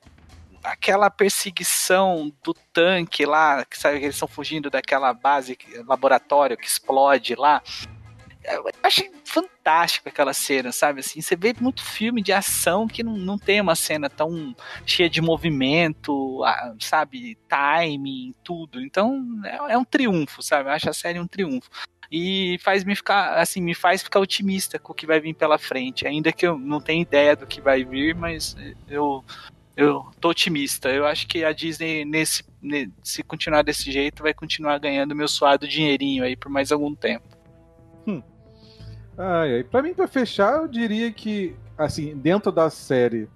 aquela 0.63 1.09
perseguição 1.09 2.31
do 2.43 2.53
tanque 2.71 3.25
lá, 3.25 3.65
que 3.65 3.77
sabe 3.77 3.97
que 3.97 4.05
eles 4.05 4.15
estão 4.15 4.27
fugindo 4.27 4.69
daquela 4.69 5.11
base, 5.13 5.57
laboratório 5.87 6.55
que 6.55 6.67
explode 6.67 7.35
lá. 7.35 7.61
Eu 8.43 8.65
achei 8.83 9.11
fantástico 9.23 10.09
aquela 10.09 10.33
cena, 10.33 10.71
sabe? 10.71 11.01
Assim, 11.01 11.21
você 11.21 11.35
vê 11.35 11.53
muito 11.59 11.83
filme 11.83 12.21
de 12.21 12.33
ação 12.33 12.87
que 12.87 13.03
não, 13.03 13.15
não 13.15 13.37
tem 13.37 13.61
uma 13.61 13.75
cena 13.75 14.09
tão 14.09 14.55
cheia 14.85 15.09
de 15.09 15.21
movimento, 15.21 16.41
sabe? 16.79 17.37
Timing, 17.47 18.33
tudo. 18.43 18.81
Então 18.81 19.23
é, 19.45 19.73
é 19.73 19.77
um 19.77 19.83
triunfo, 19.85 20.41
sabe? 20.41 20.69
Eu 20.69 20.73
acho 20.73 20.89
a 20.89 20.93
série 20.93 21.19
um 21.19 21.27
triunfo. 21.27 21.69
E 22.11 22.57
faz 22.61 22.83
me 22.83 22.93
ficar, 22.95 23.37
assim, 23.37 23.61
me 23.61 23.73
faz 23.73 24.03
ficar 24.03 24.19
otimista 24.19 24.77
com 24.77 24.91
o 24.91 24.95
que 24.95 25.07
vai 25.07 25.19
vir 25.21 25.33
pela 25.33 25.57
frente. 25.57 26.05
Ainda 26.05 26.33
que 26.33 26.45
eu 26.45 26.57
não 26.57 26.81
tenha 26.81 27.01
ideia 27.01 27.35
do 27.35 27.47
que 27.47 27.61
vai 27.61 27.85
vir, 27.85 28.13
mas 28.15 28.53
eu, 28.89 29.23
eu 29.77 30.05
tô 30.19 30.29
otimista. 30.29 30.89
Eu 30.89 31.05
acho 31.05 31.25
que 31.27 31.45
a 31.45 31.53
Disney, 31.53 32.03
nesse, 32.03 32.43
ne- 32.61 32.91
se 33.01 33.23
continuar 33.23 33.61
desse 33.61 33.89
jeito, 33.91 34.23
vai 34.23 34.33
continuar 34.33 34.77
ganhando 34.77 35.15
meu 35.15 35.27
suado 35.27 35.65
dinheirinho 35.67 36.23
aí 36.25 36.35
por 36.35 36.49
mais 36.49 36.69
algum 36.71 36.93
tempo. 36.93 37.40
Ai, 39.17 39.55
ai. 39.55 39.63
Pra 39.63 39.81
mim, 39.81 39.93
pra 39.93 40.07
fechar, 40.07 40.61
eu 40.61 40.67
diria 40.67 41.11
que, 41.11 41.55
assim, 41.77 42.15
dentro 42.15 42.51
da 42.51 42.69
série, 42.69 43.27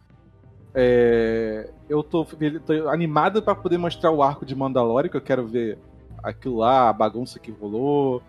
é, 0.74 1.70
eu 1.90 2.04
tô, 2.04 2.26
tô 2.26 2.90
animado 2.90 3.42
pra 3.42 3.56
poder 3.56 3.78
mostrar 3.78 4.12
o 4.12 4.22
arco 4.22 4.46
de 4.46 4.56
Mandalorian, 4.56 5.10
que 5.10 5.18
eu 5.18 5.22
quero 5.22 5.48
ver 5.48 5.78
aquilo 6.24 6.58
lá, 6.58 6.90
a 6.90 6.94
bagunça 6.94 7.40
que 7.40 7.52
rolou, 7.52 8.22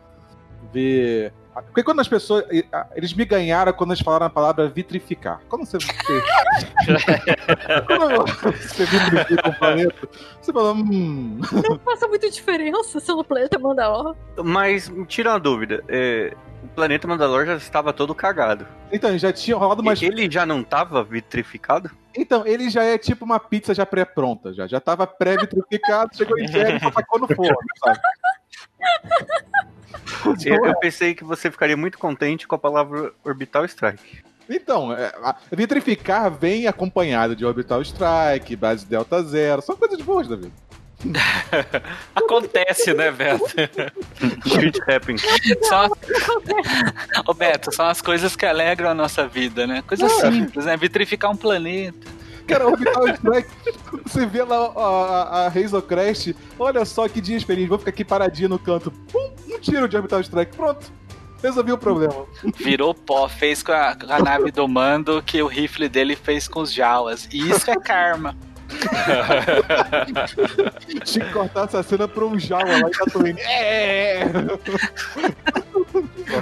ver. 0.72 1.32
Porque 1.54 1.82
quando 1.82 2.00
as 2.00 2.08
pessoas. 2.08 2.44
Eles 2.94 3.14
me 3.14 3.24
ganharam 3.24 3.72
quando 3.72 3.92
eles 3.92 4.02
falaram 4.02 4.26
a 4.26 4.30
palavra 4.30 4.68
vitrificar. 4.68 5.40
Quando 5.48 5.64
você. 5.64 5.78
quando 7.86 8.26
você 8.26 8.84
vitrifica 8.84 9.48
o 9.48 9.58
planeta, 9.58 10.08
você 10.40 10.52
fala. 10.52 10.72
Hum. 10.72 11.40
Não 11.66 11.78
faça 11.78 12.06
muita 12.08 12.30
diferença 12.30 13.00
se 13.00 13.10
no 13.10 13.24
planeta 13.24 13.58
Mandalor. 13.58 14.14
Mas, 14.44 14.92
tira 15.08 15.30
uma 15.30 15.40
dúvida, 15.40 15.82
é, 15.88 16.36
o 16.66 16.74
planeta 16.74 17.06
Mandalor 17.06 17.46
já 17.46 17.54
estava 17.54 17.92
todo 17.92 18.14
cagado. 18.14 18.66
Então, 18.92 19.16
já 19.16 19.32
tinha 19.32 19.56
rolado 19.56 19.82
umas. 19.82 20.02
Ele 20.02 20.30
já 20.30 20.44
não 20.44 20.60
estava 20.60 21.02
vitrificado? 21.02 21.90
Então, 22.14 22.46
ele 22.46 22.68
já 22.68 22.82
é 22.82 22.98
tipo 22.98 23.24
uma 23.24 23.38
pizza 23.38 23.72
já 23.72 23.86
pré-pronta, 23.86 24.52
já. 24.52 24.66
Já 24.66 24.80
tava 24.80 25.06
pré-vitrificado, 25.06 26.10
chegou 26.16 26.38
em 26.38 26.50
pé 26.50 26.76
e 26.76 26.80
só 26.80 26.90
tacou 26.90 27.20
no 27.20 27.28
forno, 27.28 27.56
sabe? 27.84 27.98
Eu, 30.44 30.66
eu 30.66 30.78
pensei 30.78 31.14
que 31.14 31.24
você 31.24 31.50
ficaria 31.50 31.76
muito 31.76 31.98
contente 31.98 32.46
com 32.46 32.54
a 32.54 32.58
palavra 32.58 33.12
Orbital 33.24 33.64
Strike. 33.64 34.22
Então, 34.48 34.92
é, 34.92 35.12
vitrificar 35.52 36.30
vem 36.30 36.66
acompanhado 36.66 37.34
de 37.34 37.44
Orbital 37.44 37.82
Strike, 37.82 38.56
base 38.56 38.86
Delta 38.86 39.22
Zero, 39.22 39.62
são 39.62 39.76
coisas 39.76 40.00
boas 40.00 40.28
da 40.28 40.36
vida. 40.36 40.52
Acontece, 42.14 42.94
né, 42.94 43.10
Beto? 43.10 43.44
Shit 44.48 44.80
happens. 44.90 45.22
Só... 45.62 45.88
Ô 47.26 47.34
Beto, 47.34 47.74
são 47.74 47.86
as 47.86 48.00
coisas 48.00 48.34
que 48.34 48.46
alegram 48.46 48.90
a 48.90 48.94
nossa 48.94 49.26
vida, 49.26 49.66
né? 49.66 49.82
Coisas 49.86 50.10
É. 50.22 50.30
simples, 50.30 50.64
né? 50.64 50.76
Vitrificar 50.76 51.30
um 51.30 51.36
planeta. 51.36 52.16
Cara, 52.46 52.68
Orbital 52.68 53.08
Strike, 53.08 53.48
você 54.04 54.24
vê 54.24 54.44
lá 54.44 54.56
a, 54.56 54.70
a, 54.70 55.46
a 55.46 55.48
Hazel 55.48 55.82
Crest, 55.82 56.32
olha 56.56 56.84
só 56.84 57.08
que 57.08 57.20
dia 57.20 57.40
feliz, 57.40 57.68
vou 57.68 57.76
ficar 57.76 57.90
aqui 57.90 58.04
paradinha 58.04 58.48
no 58.48 58.56
canto. 58.56 58.92
Pum, 59.12 59.32
um 59.48 59.58
tiro 59.58 59.88
de 59.88 59.96
Orbital 59.96 60.20
Strike, 60.20 60.54
pronto. 60.56 60.92
Resolvi 61.42 61.72
o 61.72 61.78
problema. 61.78 62.24
Virou 62.56 62.94
pó, 62.94 63.28
fez 63.28 63.62
com 63.64 63.72
a, 63.72 63.96
com 63.96 64.10
a 64.10 64.20
nave 64.20 64.50
do 64.52 64.66
mando 64.68 65.20
que 65.22 65.42
o 65.42 65.46
rifle 65.48 65.88
dele 65.88 66.14
fez 66.16 66.46
com 66.48 66.60
os 66.60 66.72
Jawas. 66.72 67.28
E 67.32 67.50
isso 67.50 67.68
é 67.70 67.76
karma. 67.76 68.36
Tinha 71.04 71.24
que 71.24 71.32
cortar 71.32 71.64
essa 71.64 71.82
cena 71.82 72.06
pra 72.06 72.24
um 72.24 72.38
Jawa 72.38 72.64
lá 72.64 72.88
em 72.88 72.90
Tatooine. 72.90 73.40
É! 73.40 74.20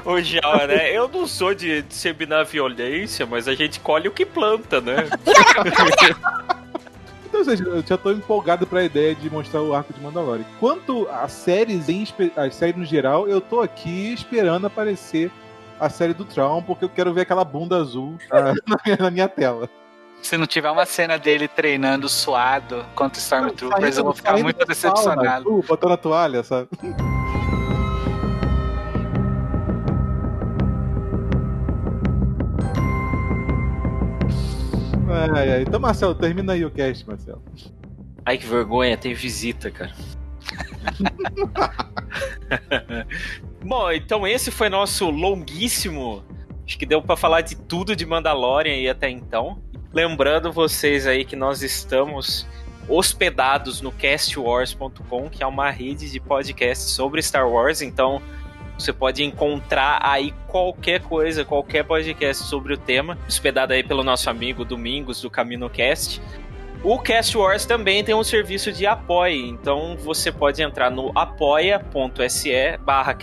Ô, 0.05 0.21
Jawa, 0.21 0.67
né? 0.67 0.91
Eu 0.91 1.09
não 1.09 1.27
sou 1.27 1.55
de 1.55 1.83
disseminar 1.83 2.45
violência, 2.45 3.27
mas 3.27 3.49
a 3.49 3.55
gente 3.55 3.81
colhe 3.81 4.09
o 4.09 4.13
que 4.13 4.27
planta, 4.27 4.81
né? 4.81 5.09
Então, 7.35 7.41
ou 7.41 7.45
seja, 7.45 7.65
eu 7.65 7.83
já 7.83 7.99
tô 7.99 8.13
empolgado 8.13 8.65
pra 8.65 8.85
ideia 8.85 9.13
de 9.13 9.29
mostrar 9.29 9.61
o 9.61 9.75
arco 9.75 9.93
de 9.93 10.01
Mandalorian. 10.01 10.45
Quanto 10.61 11.09
às 11.09 11.33
séries 11.33 11.89
em 11.89 12.07
as 12.37 12.55
séries 12.55 12.77
no 12.77 12.85
geral, 12.85 13.27
eu 13.27 13.41
tô 13.41 13.61
aqui 13.61 14.15
esperando 14.15 14.69
aparecer 14.69 15.33
a 15.81 15.89
série 15.89 16.15
do 16.15 16.25
Traum, 16.25 16.63
porque 16.63 16.85
eu 16.85 16.89
quero 16.89 17.13
ver 17.13 17.23
aquela 17.23 17.45
bunda 17.45 17.77
azul 17.77 18.15
ah, 18.31 18.55
na, 18.65 18.77
minha, 18.85 18.97
na 18.97 19.11
minha 19.11 19.29
tela 19.29 19.69
se 20.25 20.39
não 20.39 20.47
tiver 20.47 20.71
uma 20.71 20.87
cena 20.87 21.19
dele 21.19 21.47
treinando 21.47 22.09
suado 22.09 22.87
contra 22.95 23.21
Stormtroopers, 23.21 23.99
eu 23.99 24.05
vou 24.05 24.15
ficar 24.15 24.39
muito 24.39 24.65
decepcionado. 24.65 25.53
Uh, 25.53 25.63
botou 25.63 25.91
na 25.91 25.99
toalha, 25.99 26.43
sabe? 26.43 26.71
ai, 35.35 35.53
ai. 35.53 35.63
Então, 35.63 35.79
Marcelo, 35.79 36.15
termina 36.15 36.55
aí 36.55 36.65
o 36.65 36.71
cast, 36.71 37.07
Marcelo. 37.07 37.43
Ai, 38.25 38.39
que 38.39 38.47
vergonha, 38.47 38.97
tem 38.97 39.13
visita, 39.13 39.71
cara. 39.71 39.93
Bom, 43.63 43.93
então 43.93 44.27
esse 44.27 44.51
foi 44.51 44.71
nosso 44.71 45.11
longuíssimo. 45.11 46.25
Acho 46.67 46.79
que 46.79 46.87
deu 46.87 47.03
para 47.03 47.15
falar 47.15 47.43
de 47.43 47.57
tudo 47.57 47.95
de 47.95 48.07
Mandalorian 48.07 48.73
aí 48.73 48.89
até 48.89 49.11
então. 49.11 49.63
Lembrando 49.95 50.51
vocês 50.51 51.07
aí 51.07 51.25
que 51.25 51.37
nós 51.37 51.63
estamos 51.63 52.45
hospedados 52.89 53.81
no 53.81 53.93
castwars.com, 53.93 55.31
que 55.31 55.41
é 55.41 55.47
uma 55.47 55.71
rede 55.71 56.11
de 56.11 56.19
podcasts 56.19 56.89
sobre 56.89 57.23
Star 57.23 57.49
Wars, 57.49 57.81
então 57.81 58.21
você 58.77 58.93
pode 58.93 59.23
encontrar 59.23 60.01
aí 60.03 60.35
qualquer 60.49 61.01
coisa, 61.01 61.45
qualquer 61.45 61.85
podcast 61.85 62.43
sobre 62.43 62.75
o 62.75 62.77
tema, 62.77 63.17
hospedado 63.29 63.73
aí 63.73 63.85
pelo 63.85 64.03
nosso 64.03 64.29
amigo 64.29 64.65
Domingos 64.65 65.21
do 65.21 65.31
Camino 65.31 65.71
Cast. 65.71 66.21
O 66.85 66.99
Cast 66.99 67.35
Wars 67.39 67.65
também 67.65 68.05
tem 68.05 68.15
um 68.15 68.23
serviço 68.23 68.71
de 68.71 68.85
apoio, 68.85 69.47
então 69.47 69.97
você 69.97 70.31
pode 70.31 70.63
entrar 70.63 70.91
no 70.91 71.11
apoia.se 71.15 72.77
barra 72.85 73.17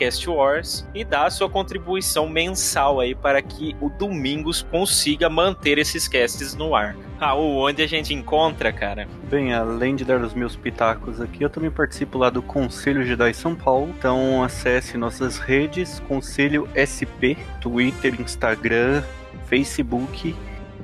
e 0.95 1.06
dar 1.06 1.27
a 1.27 1.30
sua 1.30 1.48
contribuição 1.48 2.27
mensal 2.27 2.99
aí 2.99 3.14
para 3.14 3.40
que 3.40 3.75
o 3.80 3.88
Domingos 3.88 4.64
consiga 4.64 5.30
manter 5.30 5.77
esses 5.77 6.07
casts 6.07 6.56
no 6.56 6.73
ar. 6.73 6.95
Raul, 7.19 7.57
onde 7.57 7.83
a 7.83 7.88
gente 7.88 8.15
encontra, 8.15 8.73
cara? 8.73 9.07
Bem, 9.30 9.53
além 9.53 9.95
de 9.95 10.03
dar 10.03 10.19
os 10.22 10.33
meus 10.33 10.56
pitacos 10.56 11.22
aqui, 11.22 11.43
eu 11.43 11.49
também 11.49 11.69
participo 11.69 12.17
lá 12.17 12.31
do 12.31 12.41
Conselho 12.41 13.06
Jedi 13.06 13.31
São 13.31 13.53
Paulo. 13.53 13.93
Então 13.95 14.43
acesse 14.43 14.98
nossas 14.98 15.38
redes, 15.38 15.99
Conselho 16.07 16.67
SP, 16.73 17.38
Twitter, 17.61 18.19
Instagram, 18.19 19.03
Facebook 19.45 20.35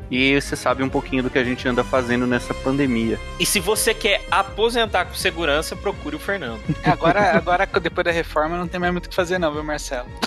e 0.09 0.39
você 0.39 0.55
sabe 0.55 0.83
um 0.83 0.89
pouquinho 0.89 1.23
do 1.23 1.29
que 1.29 1.37
a 1.37 1.43
gente 1.43 1.67
anda 1.67 1.83
fazendo 1.83 2.25
nessa 2.25 2.53
pandemia. 2.53 3.19
E 3.39 3.45
se 3.45 3.59
você 3.59 3.93
quer 3.93 4.21
aposentar 4.31 5.05
com 5.05 5.13
segurança, 5.15 5.75
procure 5.75 6.15
o 6.15 6.19
Fernando. 6.19 6.61
É, 6.83 6.91
Agora, 6.91 7.35
agora, 7.35 7.65
depois 7.81 8.05
da 8.05 8.11
reforma, 8.11 8.57
não 8.57 8.67
tem 8.67 8.79
mais 8.79 8.93
muito 8.93 9.07
o 9.07 9.09
que 9.09 9.15
fazer, 9.15 9.39
não, 9.39 9.51
viu, 9.51 9.63
Marcelo? 9.63 10.07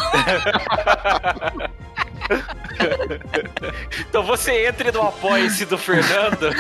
então 4.09 4.23
você 4.23 4.67
entre 4.67 4.91
no 4.93 5.03
apoia-se 5.03 5.65
do 5.65 5.79
Fernando. 5.79 6.51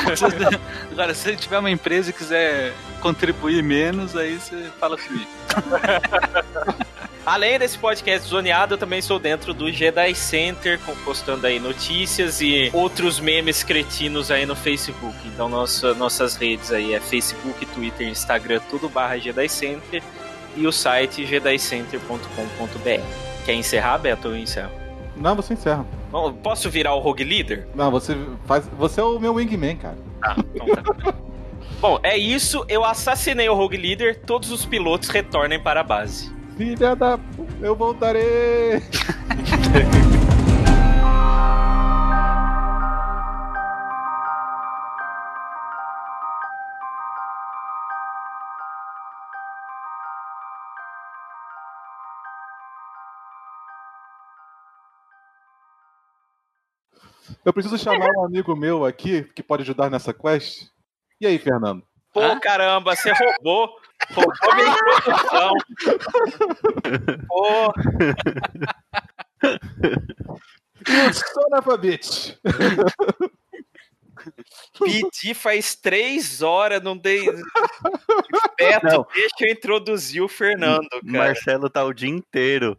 Agora, 0.91 1.15
se 1.15 1.37
tiver 1.37 1.59
uma 1.59 1.71
empresa 1.71 2.11
e 2.11 2.13
quiser 2.13 2.73
contribuir 3.01 3.63
menos, 3.63 4.17
aí 4.17 4.39
você 4.39 4.71
fala 4.79 4.97
comigo. 4.97 5.29
Além 7.25 7.59
desse 7.59 7.77
podcast 7.79 8.27
zoneado, 8.27 8.75
eu 8.75 8.79
também 8.79 9.03
sou 9.03 9.19
dentro 9.19 9.53
do 9.53 9.71
Jedi 9.71 10.15
Center, 10.15 10.81
postando 11.05 11.47
aí 11.47 11.61
notícias 11.61 12.41
e 12.41 12.71
outros 12.73 13.21
memes 13.21 13.63
cretinos 13.63 14.31
aí 14.31 14.47
no 14.47 14.57
Facebook. 14.57 15.17
Então 15.27 15.49
nossa, 15.49 15.93
nossas 15.95 16.35
redes 16.35 16.73
aí 16.73 16.95
é 16.95 17.01
Facebook, 17.01 17.67
Twitter, 17.67 18.09
Instagram, 18.09 18.61
tudo 18.71 18.89
barra 18.89 19.19
Jedi 19.19 19.49
Center 19.49 20.03
e 20.57 20.67
o 20.67 20.73
site 20.73 21.27
jedicenter.com.br. 21.27 23.05
Quer 23.45 23.55
encerrar, 23.55 23.99
Beto? 23.99 24.29
Eu 24.29 24.37
encerro. 24.37 24.73
Não, 25.17 25.37
você 25.37 25.53
encerra. 25.53 25.85
Bom, 26.11 26.33
Posso 26.33 26.71
virar 26.71 26.95
o 26.95 27.01
Rogue 27.01 27.25
Leader? 27.25 27.69
Não, 27.75 27.91
você 27.91 28.17
faz. 28.47 28.67
Você 28.79 29.01
é 29.01 29.05
o 29.05 29.19
meu 29.19 29.35
wingman, 29.35 29.77
cara. 29.77 29.99
Bom, 31.81 31.99
é 32.03 32.17
isso. 32.17 32.65
Eu 32.69 32.85
assassinei 32.85 33.49
o 33.49 33.55
Rogue 33.55 33.77
Leader. 33.77 34.21
Todos 34.27 34.51
os 34.51 34.65
pilotos 34.65 35.09
retornem 35.11 35.61
para 35.61 35.81
a 35.81 35.85
base. 35.85 36.40
Filha 36.61 36.95
da. 36.95 37.19
Eu 37.63 37.75
voltarei! 37.75 38.83
Eu 57.43 57.55
preciso 57.55 57.79
chamar 57.79 58.07
um 58.19 58.27
amigo 58.27 58.55
meu 58.55 58.85
aqui 58.85 59.25
que 59.35 59.43
pode 59.43 59.63
ajudar 59.63 59.89
nessa 59.89 60.13
quest. 60.13 60.69
E 61.19 61.27
aí, 61.27 61.39
Fernando? 61.39 61.83
Pô, 62.13 62.39
caramba, 62.39 62.95
você 62.95 63.11
roubou. 63.15 63.80
Roubou 64.13 64.55
minha 64.55 64.69
introdução. 64.73 65.53
Pô. 67.29 67.73
You 70.89 71.13
son 71.15 71.57
of 71.59 71.71
a 71.71 71.77
bitch! 71.77 72.37
Pedi 74.79 75.35
faz 75.35 75.75
três 75.75 76.43
horas, 76.43 76.83
não 76.83 76.97
dei. 76.97 77.25
Beto, 78.59 78.87
Não. 78.87 79.07
deixa 79.15 79.35
eu 79.41 79.53
introduzir 79.53 80.23
o 80.23 80.29
Fernando, 80.29 80.89
cara. 80.91 81.01
Marcelo 81.03 81.71
tá 81.71 81.85
o 81.85 81.93
dia 81.93 82.11
inteiro. 82.11 82.79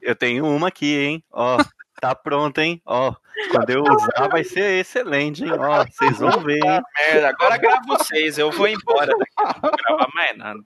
Eu 0.00 0.16
tenho 0.16 0.46
uma 0.46 0.68
aqui, 0.68 0.96
hein? 0.96 1.24
Ó, 1.30 1.58
tá 2.00 2.14
pronta, 2.14 2.62
hein? 2.62 2.80
Ó, 2.84 3.14
quando 3.50 3.70
eu 3.70 3.82
usar 3.82 4.28
vai 4.28 4.44
ser 4.44 4.80
excelente, 4.80 5.42
hein? 5.44 5.52
Ó, 5.52 5.84
vocês 5.84 6.18
vão 6.18 6.40
ver, 6.40 6.60
hein? 6.64 6.82
Merda, 6.96 7.28
agora 7.28 7.56
gravo 7.56 7.86
vocês, 7.86 8.38
eu 8.38 8.50
vou 8.50 8.68
embora 8.68 9.12
daqui, 9.16 9.32
não 9.38 9.54
vou 9.60 9.70
gravar 9.76 10.08
mais 10.14 10.36
nada. 10.36 10.60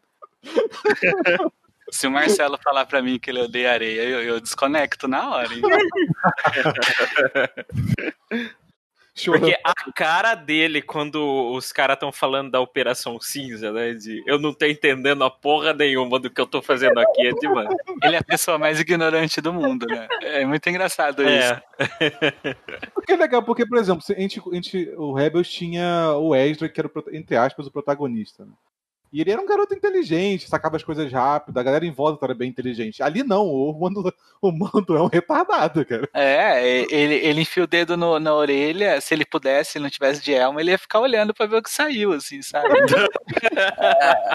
Se 1.91 2.07
o 2.07 2.11
Marcelo 2.11 2.59
falar 2.63 2.87
pra 2.87 3.03
mim 3.03 3.19
que 3.19 3.31
ele 3.31 3.43
odeia 3.43 3.73
areia, 3.73 4.03
eu, 4.03 4.23
eu 4.23 4.41
desconecto 4.41 5.07
na 5.07 5.29
hora, 5.31 5.49
hein? 5.53 5.63
Porque 9.25 9.57
a 9.63 9.93
cara 9.93 10.35
dele, 10.35 10.83
quando 10.83 11.53
os 11.53 11.71
caras 11.71 11.95
estão 11.95 12.11
falando 12.11 12.51
da 12.51 12.61
Operação 12.61 13.21
Cinza, 13.21 13.71
né? 13.73 13.95
De 13.95 14.23
eu 14.27 14.41
não 14.41 14.53
tô 14.53 14.67
entendendo 14.67 15.23
a 15.23 15.31
porra 15.31 15.73
nenhuma 15.73 16.19
do 16.19 16.29
que 16.29 16.41
eu 16.41 16.47
tô 16.47 16.61
fazendo 16.61 16.99
aqui, 16.99 17.29
é 17.29 17.33
demais. 17.33 17.69
Ele 18.03 18.17
é 18.17 18.19
a 18.19 18.25
pessoa 18.25 18.59
mais 18.59 18.81
ignorante 18.81 19.41
do 19.41 19.53
mundo, 19.53 19.87
né? 19.87 20.09
É 20.23 20.45
muito 20.45 20.69
engraçado 20.69 21.23
isso. 21.23 21.31
É. 21.31 21.63
Porque 22.93 23.13
é 23.13 23.17
legal, 23.17 23.43
porque, 23.43 23.65
por 23.65 23.79
exemplo, 23.79 24.03
se 24.03 24.13
a 24.13 24.19
gente, 24.19 24.41
a 24.41 24.55
gente, 24.55 24.89
o 24.97 25.13
Rebels 25.13 25.49
tinha 25.49 26.13
o 26.17 26.35
Ezra, 26.35 26.69
que 26.69 26.81
era, 26.81 26.91
entre 27.13 27.37
aspas, 27.37 27.69
o 27.69 27.71
protagonista. 27.71 28.45
Né? 28.45 28.53
E 29.15 29.21
ele 29.21 29.31
era 29.31 29.41
um 29.41 29.47
garoto 29.47 29.73
inteligente, 29.73 30.49
sacava 30.49 30.75
as 30.75 30.83
coisas 30.83 31.11
rápido, 31.13 31.57
a 31.57 31.63
galera 31.63 31.87
em 31.87 31.93
volta 31.93 32.27
era 32.27 32.35
bem 32.35 32.49
inteligente. 32.51 33.01
Ali 33.01 33.23
não, 33.23 33.47
o 33.47 33.73
mando, 33.79 34.13
o 34.43 34.51
mando 34.51 34.97
é 34.97 35.01
um 35.01 35.07
retardado, 35.07 35.87
cara. 35.87 36.09
É, 36.13 36.81
e- 36.83 36.87
ele, 36.91 37.15
ele 37.15 37.41
enfia 37.43 37.63
o 37.63 37.67
dedo 37.69 37.97
no- 37.97 38.19
na 38.19 38.35
orelha, 38.35 39.01
se 39.01 39.15
ele 39.15 39.25
pudesse, 39.25 39.71
se 39.71 39.79
ele 39.79 39.85
não 39.85 39.91
tivesse 39.91 40.21
de 40.21 40.35
elmo, 40.35 40.59
ele 40.59 40.73
ia 40.73 40.79
ficar 40.79 40.99
olhando 40.99 41.33
pra 41.33 41.47
ver 41.47 41.59
o 41.59 41.63
que 41.63 41.71
saiu, 41.71 42.13
assim, 42.13 42.43
sabe? 42.43 42.69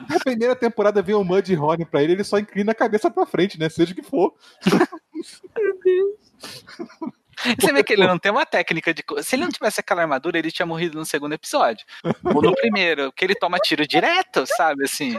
Na 0.09 0.19
primeira 0.23 0.55
temporada 0.55 1.01
veio 1.01 1.19
o 1.19 1.25
Mud 1.25 1.53
Horn 1.57 1.83
pra 1.83 2.01
ele, 2.01 2.13
ele 2.13 2.23
só 2.23 2.39
inclina 2.39 2.71
a 2.71 2.75
cabeça 2.75 3.11
pra 3.11 3.25
frente, 3.25 3.59
né? 3.59 3.67
Seja 3.67 3.91
o 3.91 3.95
que 3.95 4.01
for. 4.01 4.33
Você 7.59 7.71
vê 7.71 7.83
que 7.83 7.93
ele 7.93 8.05
não 8.05 8.17
tem 8.17 8.31
uma 8.31 8.45
técnica 8.45 8.93
de. 8.93 9.03
Se 9.23 9.35
ele 9.35 9.43
não 9.43 9.51
tivesse 9.51 9.79
aquela 9.79 10.01
armadura, 10.01 10.37
ele 10.37 10.51
tinha 10.51 10.65
morrido 10.65 10.97
no 10.97 11.05
segundo 11.05 11.33
episódio. 11.33 11.85
Ou 12.23 12.41
no 12.41 12.53
primeiro, 12.53 13.11
que 13.11 13.23
ele 13.23 13.35
toma 13.35 13.57
tiro 13.59 13.87
direto, 13.87 14.45
sabe, 14.45 14.85
assim. 14.85 15.15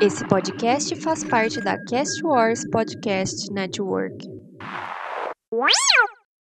Esse 0.00 0.26
podcast 0.28 0.94
faz 0.96 1.24
parte 1.24 1.60
da 1.60 1.76
Cast 1.84 2.22
Wars 2.24 2.62
Podcast 2.70 3.52
Network. 3.52 4.16